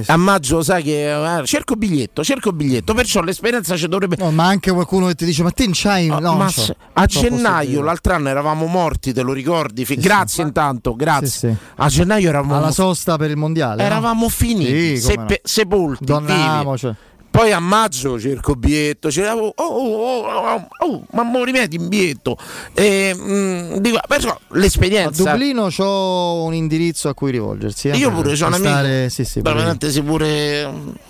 A 0.07 0.17
maggio 0.17 0.63
sai 0.63 0.83
che 0.83 1.39
eh, 1.39 1.45
cerco 1.47 1.75
biglietto, 1.77 2.25
cerco 2.25 2.53
biglietto, 2.53 2.95
perciò 2.95 3.21
l'esperienza 3.21 3.77
ci 3.77 3.87
dovrebbe... 3.89 4.17
No, 4.19 4.31
ma 4.31 4.47
anche 4.47 4.73
qualcuno 4.73 5.07
che 5.07 5.15
ti 5.15 5.25
dice: 5.25 5.43
Ma 5.43 5.51
te 5.51 5.65
non 5.65 5.73
c'hai. 5.75 6.07
No, 6.09 6.35
ma 6.35 6.47
c'ho. 6.47 6.75
a 6.95 7.01
No, 7.03 7.07
gennaio 7.07 7.81
l'altro 7.83 8.13
anno 8.15 8.29
eravamo 8.29 8.67
morti, 8.67 9.13
te 9.13 9.23
lo 9.23 9.33
ricordi? 9.33 9.85
Fi- 9.85 9.97
grazie 9.97 10.43
intanto, 10.43 10.97
grazie. 10.97 11.29
Sì, 11.29 11.39
sì. 11.39 11.55
A 11.77 11.89
gennaio 11.89 12.29
eravamo 12.29 12.57
Alla 12.57 12.71
sosta 12.73 13.17
per 13.17 13.31
il 13.31 13.37
mondiale. 13.37 13.77
no? 13.83 13.83
Eravamo 13.89 14.29
finiti, 14.29 14.97
Sì, 14.99 15.03
come 15.03 15.15
no. 15.15 15.21
seppe- 15.29 15.41
sepolti. 15.45 16.05
Donnamo, 16.05 16.75
vivi. 16.75 16.95
Cioè. 17.31 17.43
Poi 17.43 17.53
a 17.53 17.61
maggio 17.61 18.19
cerco 18.19 18.55
biglietto, 18.55 19.09
c'era 19.11 19.37
oh, 19.37 19.53
oh, 19.55 19.65
oh, 19.65 20.27
oh, 20.27 20.69
oh, 20.81 21.03
ma 21.13 21.23
mo 21.23 21.45
rimetti 21.45 21.77
in 21.77 21.89
biglietto. 21.89 22.37
E, 22.75 23.15
mm, 23.15 23.77
dico, 23.77 23.99
perciò 24.07 24.31
A 24.31 24.39
l'esperienza. 24.59 25.31
Dublino 25.31 25.69
c'ho 25.69 26.43
un 26.45 26.55
indirizzo 26.55 27.09
a 27.09 27.15
cui 27.15 27.31
rivolgersi. 27.31 27.89
eh, 27.89 27.97
Io 27.97 28.11
pure 28.11 28.35
c'ho 28.35 28.47
un 28.47 28.55
amico. 28.55 28.69
stare- 28.71 29.11
Sì, 29.11 29.25
sì, 29.25 29.41
veramente 29.41 29.91
si 29.91 30.03
pure. 30.03 31.07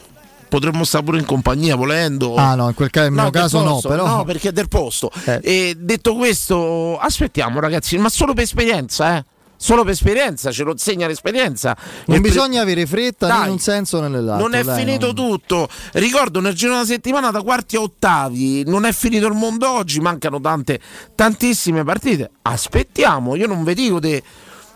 Potremmo 0.48 0.84
stare 0.84 1.05
pure 1.05 1.18
in 1.18 1.26
compagnia 1.26 1.76
volendo. 1.76 2.34
Ah, 2.34 2.55
no, 2.55 2.68
in 2.68 2.74
quel 2.74 2.88
caso 2.88 3.10
no, 3.10 3.30
posto, 3.72 3.88
però- 3.88 4.06
No, 4.06 4.24
perché 4.24 4.48
è 4.48 4.52
del 4.52 4.68
posto. 4.68 5.10
Eh. 5.26 5.40
E 5.42 5.74
detto 5.78 6.14
questo, 6.14 6.97
aspettiamo, 6.98 7.60
ragazzi, 7.60 7.98
ma 7.98 8.08
solo 8.08 8.32
per 8.32 8.44
esperienza, 8.44 9.16
eh. 9.18 9.24
Solo 9.61 9.83
per 9.83 9.93
esperienza, 9.93 10.53
ce 10.53 10.62
lo 10.62 10.70
insegna 10.70 11.09
l'esperienza. 11.09 11.77
Non 12.07 12.20
pre- 12.20 12.31
bisogna 12.31 12.62
avere 12.62 12.87
fretta 12.87 13.27
né 13.27 13.33
Dai, 13.33 13.47
in 13.47 13.51
un 13.53 13.59
senso 13.59 14.01
né 14.01 14.07
nell'altro. 14.07 14.47
non 14.47 14.55
è 14.55 14.62
dai, 14.62 14.78
finito 14.78 15.07
non- 15.07 15.15
tutto. 15.17 15.69
Ricordo 15.95 16.41
nel 16.41 16.55
giro 16.55 16.70
di 16.70 16.77
una 16.77 16.87
settimana 16.87 17.33
da 17.33 17.43
quarti 17.43 17.75
a 17.75 17.81
ottavi. 17.81 18.62
Non 18.65 18.85
è 18.85 18.93
finito 18.93 19.27
il 19.27 19.35
mondo 19.35 19.69
oggi. 19.69 19.99
Mancano 20.01 20.41
tante, 20.41 20.78
tantissime 21.15 21.83
partite. 21.83 22.31
Aspettiamo. 22.43 23.35
Io 23.35 23.49
non 23.49 23.65
vi 23.65 23.75
dico 23.75 23.99
de, 23.99 24.11
de- 24.11 24.23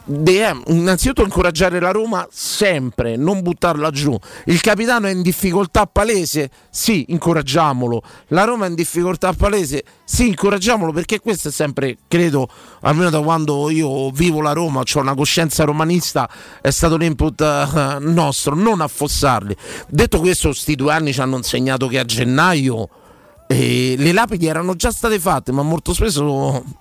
eh, 0.07 0.63
innanzitutto 0.67 1.23
incoraggiare 1.23 1.81
la 1.81 1.91
Roma 1.91 2.27
sempre, 2.31 3.17
non 3.17 3.43
buttarla 3.43 3.91
giù. 3.91 4.17
Il 4.47 4.61
capitano 4.61 5.07
è 5.07 5.11
in 5.11 5.23
difficoltà 5.23 5.87
palese. 5.87 6.51
Sì, 6.71 7.07
incoraggiamolo. 7.09 8.03
La 8.29 8.45
Roma 8.45 8.67
è 8.67 8.69
in 8.69 8.75
difficoltà 8.75 9.33
palese. 9.33 9.85
Sì, 10.05 10.29
incoraggiamolo 10.29 10.93
perché 10.93 11.21
questo 11.21 11.49
è 11.49 11.51
sempre, 11.51 11.99
credo, 12.09 12.49
almeno 12.81 13.11
da 13.11 13.21
quando 13.21 13.71
io 13.71 14.11
vivo 14.11 14.41
la 14.41 14.53
Roma, 14.53 14.81
ho 14.81 14.99
una 15.01 15.15
coscienza 15.15 15.65
romanista, 15.65 16.29
è 16.61 16.71
stato 16.71 16.97
l'input 16.97 17.41
eh, 17.41 17.97
nostro, 18.01 18.55
non 18.55 18.81
affossarli. 18.81 19.57
Detto 19.89 20.21
questo, 20.21 20.53
sti 20.53 20.75
due 20.75 20.93
anni 20.93 21.13
ci 21.13 21.21
hanno 21.21 21.37
insegnato 21.37 21.87
che 21.87 21.99
a 21.99 22.05
gennaio 22.05 22.89
eh, 23.47 23.95
le 23.99 24.13
lapidi 24.13 24.47
erano 24.47 24.75
già 24.75 24.91
state 24.91 25.19
fatte, 25.19 25.53
ma 25.53 25.63
molto 25.63 25.93
spesso 25.93 26.81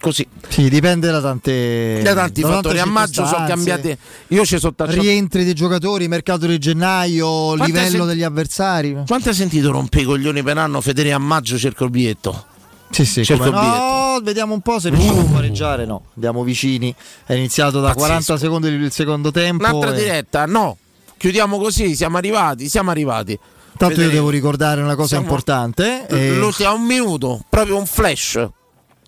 così. 0.00 0.26
Sì, 0.48 0.68
dipende 0.68 1.10
da 1.10 1.20
tante. 1.20 2.00
Da 2.02 2.14
tanti 2.14 2.40
da 2.42 2.48
fattori. 2.48 2.78
A 2.78 2.86
maggio 2.86 3.26
sono 3.26 3.46
cambiate. 3.46 3.98
Io 4.28 4.44
ci 4.44 4.58
sono 4.58 4.74
taciato- 4.74 5.00
Rientri 5.00 5.44
dei 5.44 5.54
giocatori, 5.54 6.08
mercato 6.08 6.46
di 6.46 6.58
gennaio, 6.58 7.26
Quante 7.54 7.64
livello 7.66 7.98
sen- 7.98 8.06
degli 8.06 8.22
avversari. 8.22 8.96
Quanto 9.06 9.28
hai 9.30 9.34
sentito 9.34 9.70
rompe 9.70 10.00
i 10.00 10.04
coglioni 10.04 10.42
per 10.42 10.58
anno 10.58 10.80
Federico 10.80 11.14
a 11.16 11.18
maggio 11.18 11.58
cerco 11.58 11.84
il 11.84 11.90
biglietto? 11.90 12.44
Sì, 12.90 13.04
sì, 13.04 13.24
cerco 13.24 13.44
il 13.46 13.50
biglietto. 13.50 13.76
no, 13.76 14.20
vediamo 14.22 14.54
un 14.54 14.60
po' 14.60 14.78
se 14.78 14.90
riusciamo 14.90 15.20
a 15.20 15.24
pareggiare. 15.24 15.84
No, 15.86 16.02
andiamo 16.14 16.42
vicini. 16.44 16.94
È 17.24 17.32
iniziato 17.34 17.80
da 17.80 17.88
Pazzesco. 17.88 18.06
40 18.06 18.36
secondi 18.38 18.68
il 18.68 18.92
secondo 18.92 19.30
tempo. 19.30 19.64
Un'altra 19.66 19.92
e- 19.92 19.98
diretta, 19.98 20.46
no. 20.46 20.76
Chiudiamo 21.18 21.58
così, 21.58 21.96
siamo 21.96 22.16
arrivati, 22.18 22.68
siamo 22.68 22.90
arrivati. 22.90 23.36
Tanto 23.76 23.86
io 23.86 23.90
Federico, 23.90 24.12
devo 24.14 24.30
ricordare 24.30 24.80
una 24.82 24.94
cosa 24.94 25.08
siamo- 25.08 25.24
importante. 25.24 26.06
eh, 26.08 26.36
L'ultimo 26.36 26.74
un 26.74 26.82
minuto, 26.84 27.42
proprio 27.48 27.76
un 27.76 27.84
flash, 27.86 28.46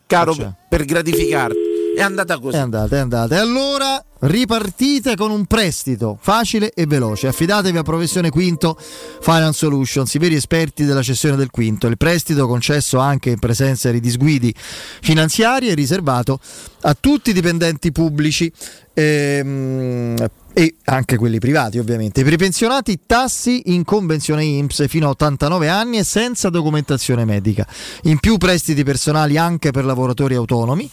caro, 0.08 0.32
C'è. 0.32 0.50
per 0.68 0.84
gratificarti. 0.84 1.76
È 1.96 2.02
andata 2.02 2.38
così. 2.38 2.56
È 2.56 2.60
andata, 2.60 2.96
è 2.96 2.98
andata. 3.00 3.34
E 3.36 3.38
allora 3.38 4.02
ripartite 4.20 5.16
con 5.16 5.30
un 5.30 5.46
prestito 5.46 6.16
facile 6.20 6.72
e 6.72 6.86
veloce. 6.86 7.26
Affidatevi 7.26 7.76
a 7.76 7.82
Professione 7.82 8.30
Quinto 8.30 8.76
Finance 9.20 9.58
Solutions, 9.58 10.12
i 10.14 10.18
veri 10.18 10.34
esperti 10.34 10.84
della 10.84 11.02
cessione 11.02 11.36
del 11.36 11.50
quinto. 11.50 11.86
Il 11.86 11.96
prestito 11.96 12.46
concesso 12.46 12.98
anche 12.98 13.30
in 13.30 13.38
presenza 13.38 13.90
di 13.90 14.00
disguidi 14.00 14.54
finanziari 14.56 15.68
è 15.68 15.74
riservato 15.74 16.38
a 16.82 16.96
tutti 16.98 17.30
i 17.30 17.32
dipendenti 17.32 17.90
pubblici 17.90 18.50
ehm, 18.94 20.16
e 20.58 20.74
anche 20.86 21.16
quelli 21.16 21.38
privati 21.38 21.78
ovviamente. 21.78 22.24
Per 22.24 22.32
i 22.32 22.36
pensionati 22.36 22.98
tassi 23.06 23.62
in 23.66 23.84
convenzione 23.84 24.42
INPS 24.42 24.88
fino 24.88 25.06
a 25.06 25.10
89 25.10 25.68
anni 25.68 25.98
e 25.98 26.02
senza 26.02 26.50
documentazione 26.50 27.24
medica. 27.24 27.64
In 28.02 28.18
più 28.18 28.38
prestiti 28.38 28.82
personali 28.82 29.38
anche 29.38 29.70
per 29.70 29.84
lavoratori 29.84 30.34
autonomi. 30.34 30.90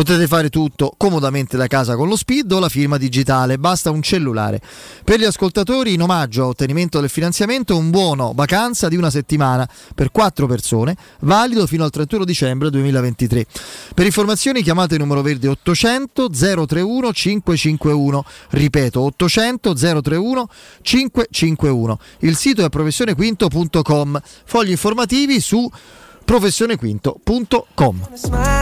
Potete 0.00 0.26
fare 0.26 0.48
tutto 0.48 0.94
comodamente 0.96 1.58
da 1.58 1.66
casa 1.66 1.94
con 1.94 2.08
lo 2.08 2.16
SPID 2.16 2.52
o 2.52 2.58
la 2.58 2.70
firma 2.70 2.96
digitale, 2.96 3.58
basta 3.58 3.90
un 3.90 4.00
cellulare. 4.00 4.58
Per 5.04 5.20
gli 5.20 5.24
ascoltatori, 5.24 5.92
in 5.92 6.00
omaggio 6.00 6.44
a 6.44 6.46
ottenimento 6.46 7.00
del 7.00 7.10
finanziamento, 7.10 7.76
un 7.76 7.90
buono 7.90 8.32
vacanza 8.34 8.88
di 8.88 8.96
una 8.96 9.10
settimana 9.10 9.68
per 9.94 10.10
quattro 10.10 10.46
persone, 10.46 10.96
valido 11.20 11.66
fino 11.66 11.84
al 11.84 11.90
31 11.90 12.24
dicembre 12.24 12.70
2023. 12.70 13.44
Per 13.94 14.06
informazioni 14.06 14.62
chiamate 14.62 14.94
il 14.94 15.00
numero 15.00 15.20
verde 15.20 15.48
800 15.48 16.30
031 16.30 17.12
551, 17.12 18.24
ripeto 18.52 19.00
800 19.02 19.74
031 19.74 20.48
551. 20.80 21.98
Il 22.20 22.36
sito 22.36 22.64
è 22.64 22.70
professionequinto.com, 22.70 24.18
fogli 24.46 24.70
informativi 24.70 25.40
su 25.40 25.70
professionequinto.com. 26.30 28.08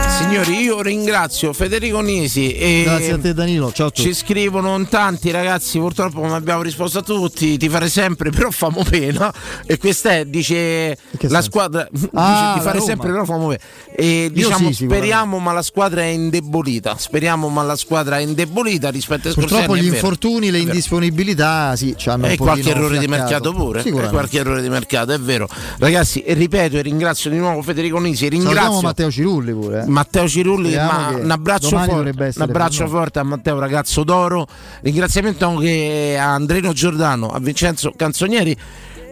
Signori, 0.09 0.63
io 0.63 0.81
ringrazio 0.81 1.53
Federico 1.53 2.01
Nisi 2.01 2.55
e 2.55 2.83
Grazie 2.85 3.13
a 3.13 3.19
te 3.19 3.35
Danilo, 3.35 3.71
ciao 3.73 3.89
a 3.89 3.91
tutti. 3.91 4.09
ci 4.09 4.15
scrivono 4.15 4.75
in 4.79 4.89
tanti 4.89 5.31
ragazzi, 5.31 5.79
purtroppo 5.79 6.21
non 6.23 6.33
abbiamo 6.33 6.63
risposto 6.63 7.01
a 7.01 7.03
tutti, 7.03 7.59
ti 7.59 7.69
fare 7.69 7.91
sempre 7.91 8.31
però 8.31 8.51
famo 8.51 8.83
pena 8.89 9.31
e 9.67 9.77
questa 9.77 10.13
è, 10.13 10.25
dice 10.25 10.97
la 11.21 11.43
squadra, 11.43 11.87
dice, 11.93 12.09
Ah, 12.15 12.55
ti 12.59 12.65
la 12.65 12.71
fare 12.71 12.81
sempre 12.81 13.11
però 13.11 13.27
famo 13.27 13.49
pena 13.49 13.61
e 13.95 14.31
diciamo 14.33 14.73
sì, 14.73 14.87
speriamo 14.87 15.39
ma 15.39 15.53
la 15.53 15.63
squadra 15.63 16.01
è 16.01 16.07
indebolita, 16.07 16.97
speriamo 16.97 17.49
ma 17.51 17.63
la 17.63 17.77
squadra 17.77 18.17
è 18.17 18.23
indebolita 18.23 18.89
rispetto 18.89 19.29
ai 19.29 19.35
scorsi 19.35 19.51
Purtroppo 19.51 19.77
gli 19.77 19.85
infortuni, 19.85 20.51
le 20.51 20.61
indisponibilità, 20.61 21.77
sì, 21.77 21.95
ci 21.99 22.09
hanno 22.09 22.29
E 22.29 22.39
qualche 22.39 22.71
errore 22.71 22.99
di 22.99 23.07
fiaccato. 23.07 23.53
mercato 23.53 23.53
pure. 23.53 23.83
E 23.83 24.09
qualche 24.09 24.39
errore 24.39 24.63
di 24.63 24.71
mercato, 24.71 25.13
è 25.13 25.21
vero. 25.21 25.47
Ragazzi, 25.79 26.25
ripeto 26.27 26.79
e 26.79 26.83
ringrazio 26.83 27.29
di 27.31 27.37
nuovo 27.37 27.58
Federico 27.63 27.99
Nisi. 27.99 28.25
Salutiamo 28.27 28.51
Ringrazio 28.53 28.81
Matteo 28.83 29.11
Cirulli 29.11 29.53
pure. 29.53 29.83
eh. 29.83 29.87
Matteo 29.87 30.29
Cirulli, 30.29 30.75
ma 30.75 31.17
un 31.21 31.31
abbraccio, 31.31 31.69
forte, 31.79 31.93
un 32.37 32.43
abbraccio 32.43 32.87
forte 32.89 33.19
a 33.19 33.23
Matteo, 33.23 33.59
ragazzo 33.59 34.05
d'oro. 34.05 34.47
Ringraziamento 34.83 35.47
anche 35.47 36.17
a 36.19 36.33
Andrino 36.35 36.73
Giordano, 36.73 37.31
a 37.31 37.39
Vincenzo 37.39 37.93
Canzonieri. 37.97 38.57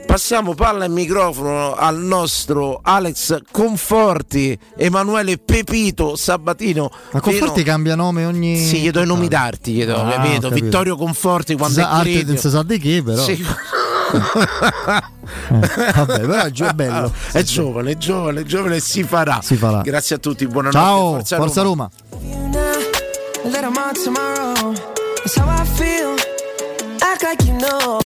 Passiamo 0.07 0.55
palla 0.55 0.85
e 0.85 0.89
microfono 0.89 1.75
al 1.75 1.99
nostro 1.99 2.79
Alex 2.81 3.39
Conforti, 3.51 4.57
Emanuele 4.77 5.37
Pepito 5.37 6.15
Sabatino. 6.15 6.89
Ma 7.11 7.21
Conforti 7.21 7.61
Fino- 7.61 7.65
cambia 7.65 7.97
nome 7.97 8.25
ogni. 8.25 8.57
Sì, 8.57 8.81
chiedo 8.83 9.03
i 9.03 9.07
nomi 9.07 9.27
d'arti, 9.27 9.73
chiedo, 9.73 9.97
Ah, 9.97 10.07
ho 10.07 10.11
capito? 10.11 10.49
capito. 10.49 10.65
Vittorio 10.65 10.97
Conforti 10.97 11.57
quando 11.57 11.81
Sa- 11.81 11.91
è 11.91 11.93
arte 11.93 12.23
non 12.25 12.37
si 12.37 12.49
sa 12.51 12.63
di 12.63 12.79
che, 12.79 13.03
però. 13.03 13.21
Sì. 13.25 13.45
vabbè, 15.95 16.21
però 16.21 16.45
è 16.45 16.73
bello. 16.73 17.13
È 17.33 17.43
giovane, 17.43 17.91
è 17.93 17.97
giovane, 17.97 18.41
è 18.41 18.45
giovane 18.45 18.77
e 18.77 18.81
si 18.81 19.03
farà. 19.03 19.41
Si 19.43 19.57
farà. 19.57 19.81
Grazie 19.83 20.17
a 20.17 20.19
tutti, 20.19 20.47
buonanotte. 20.47 21.25
Ciao, 21.25 21.41
Forza, 21.41 21.63
Roma. 21.63 21.89
Let 23.45 23.65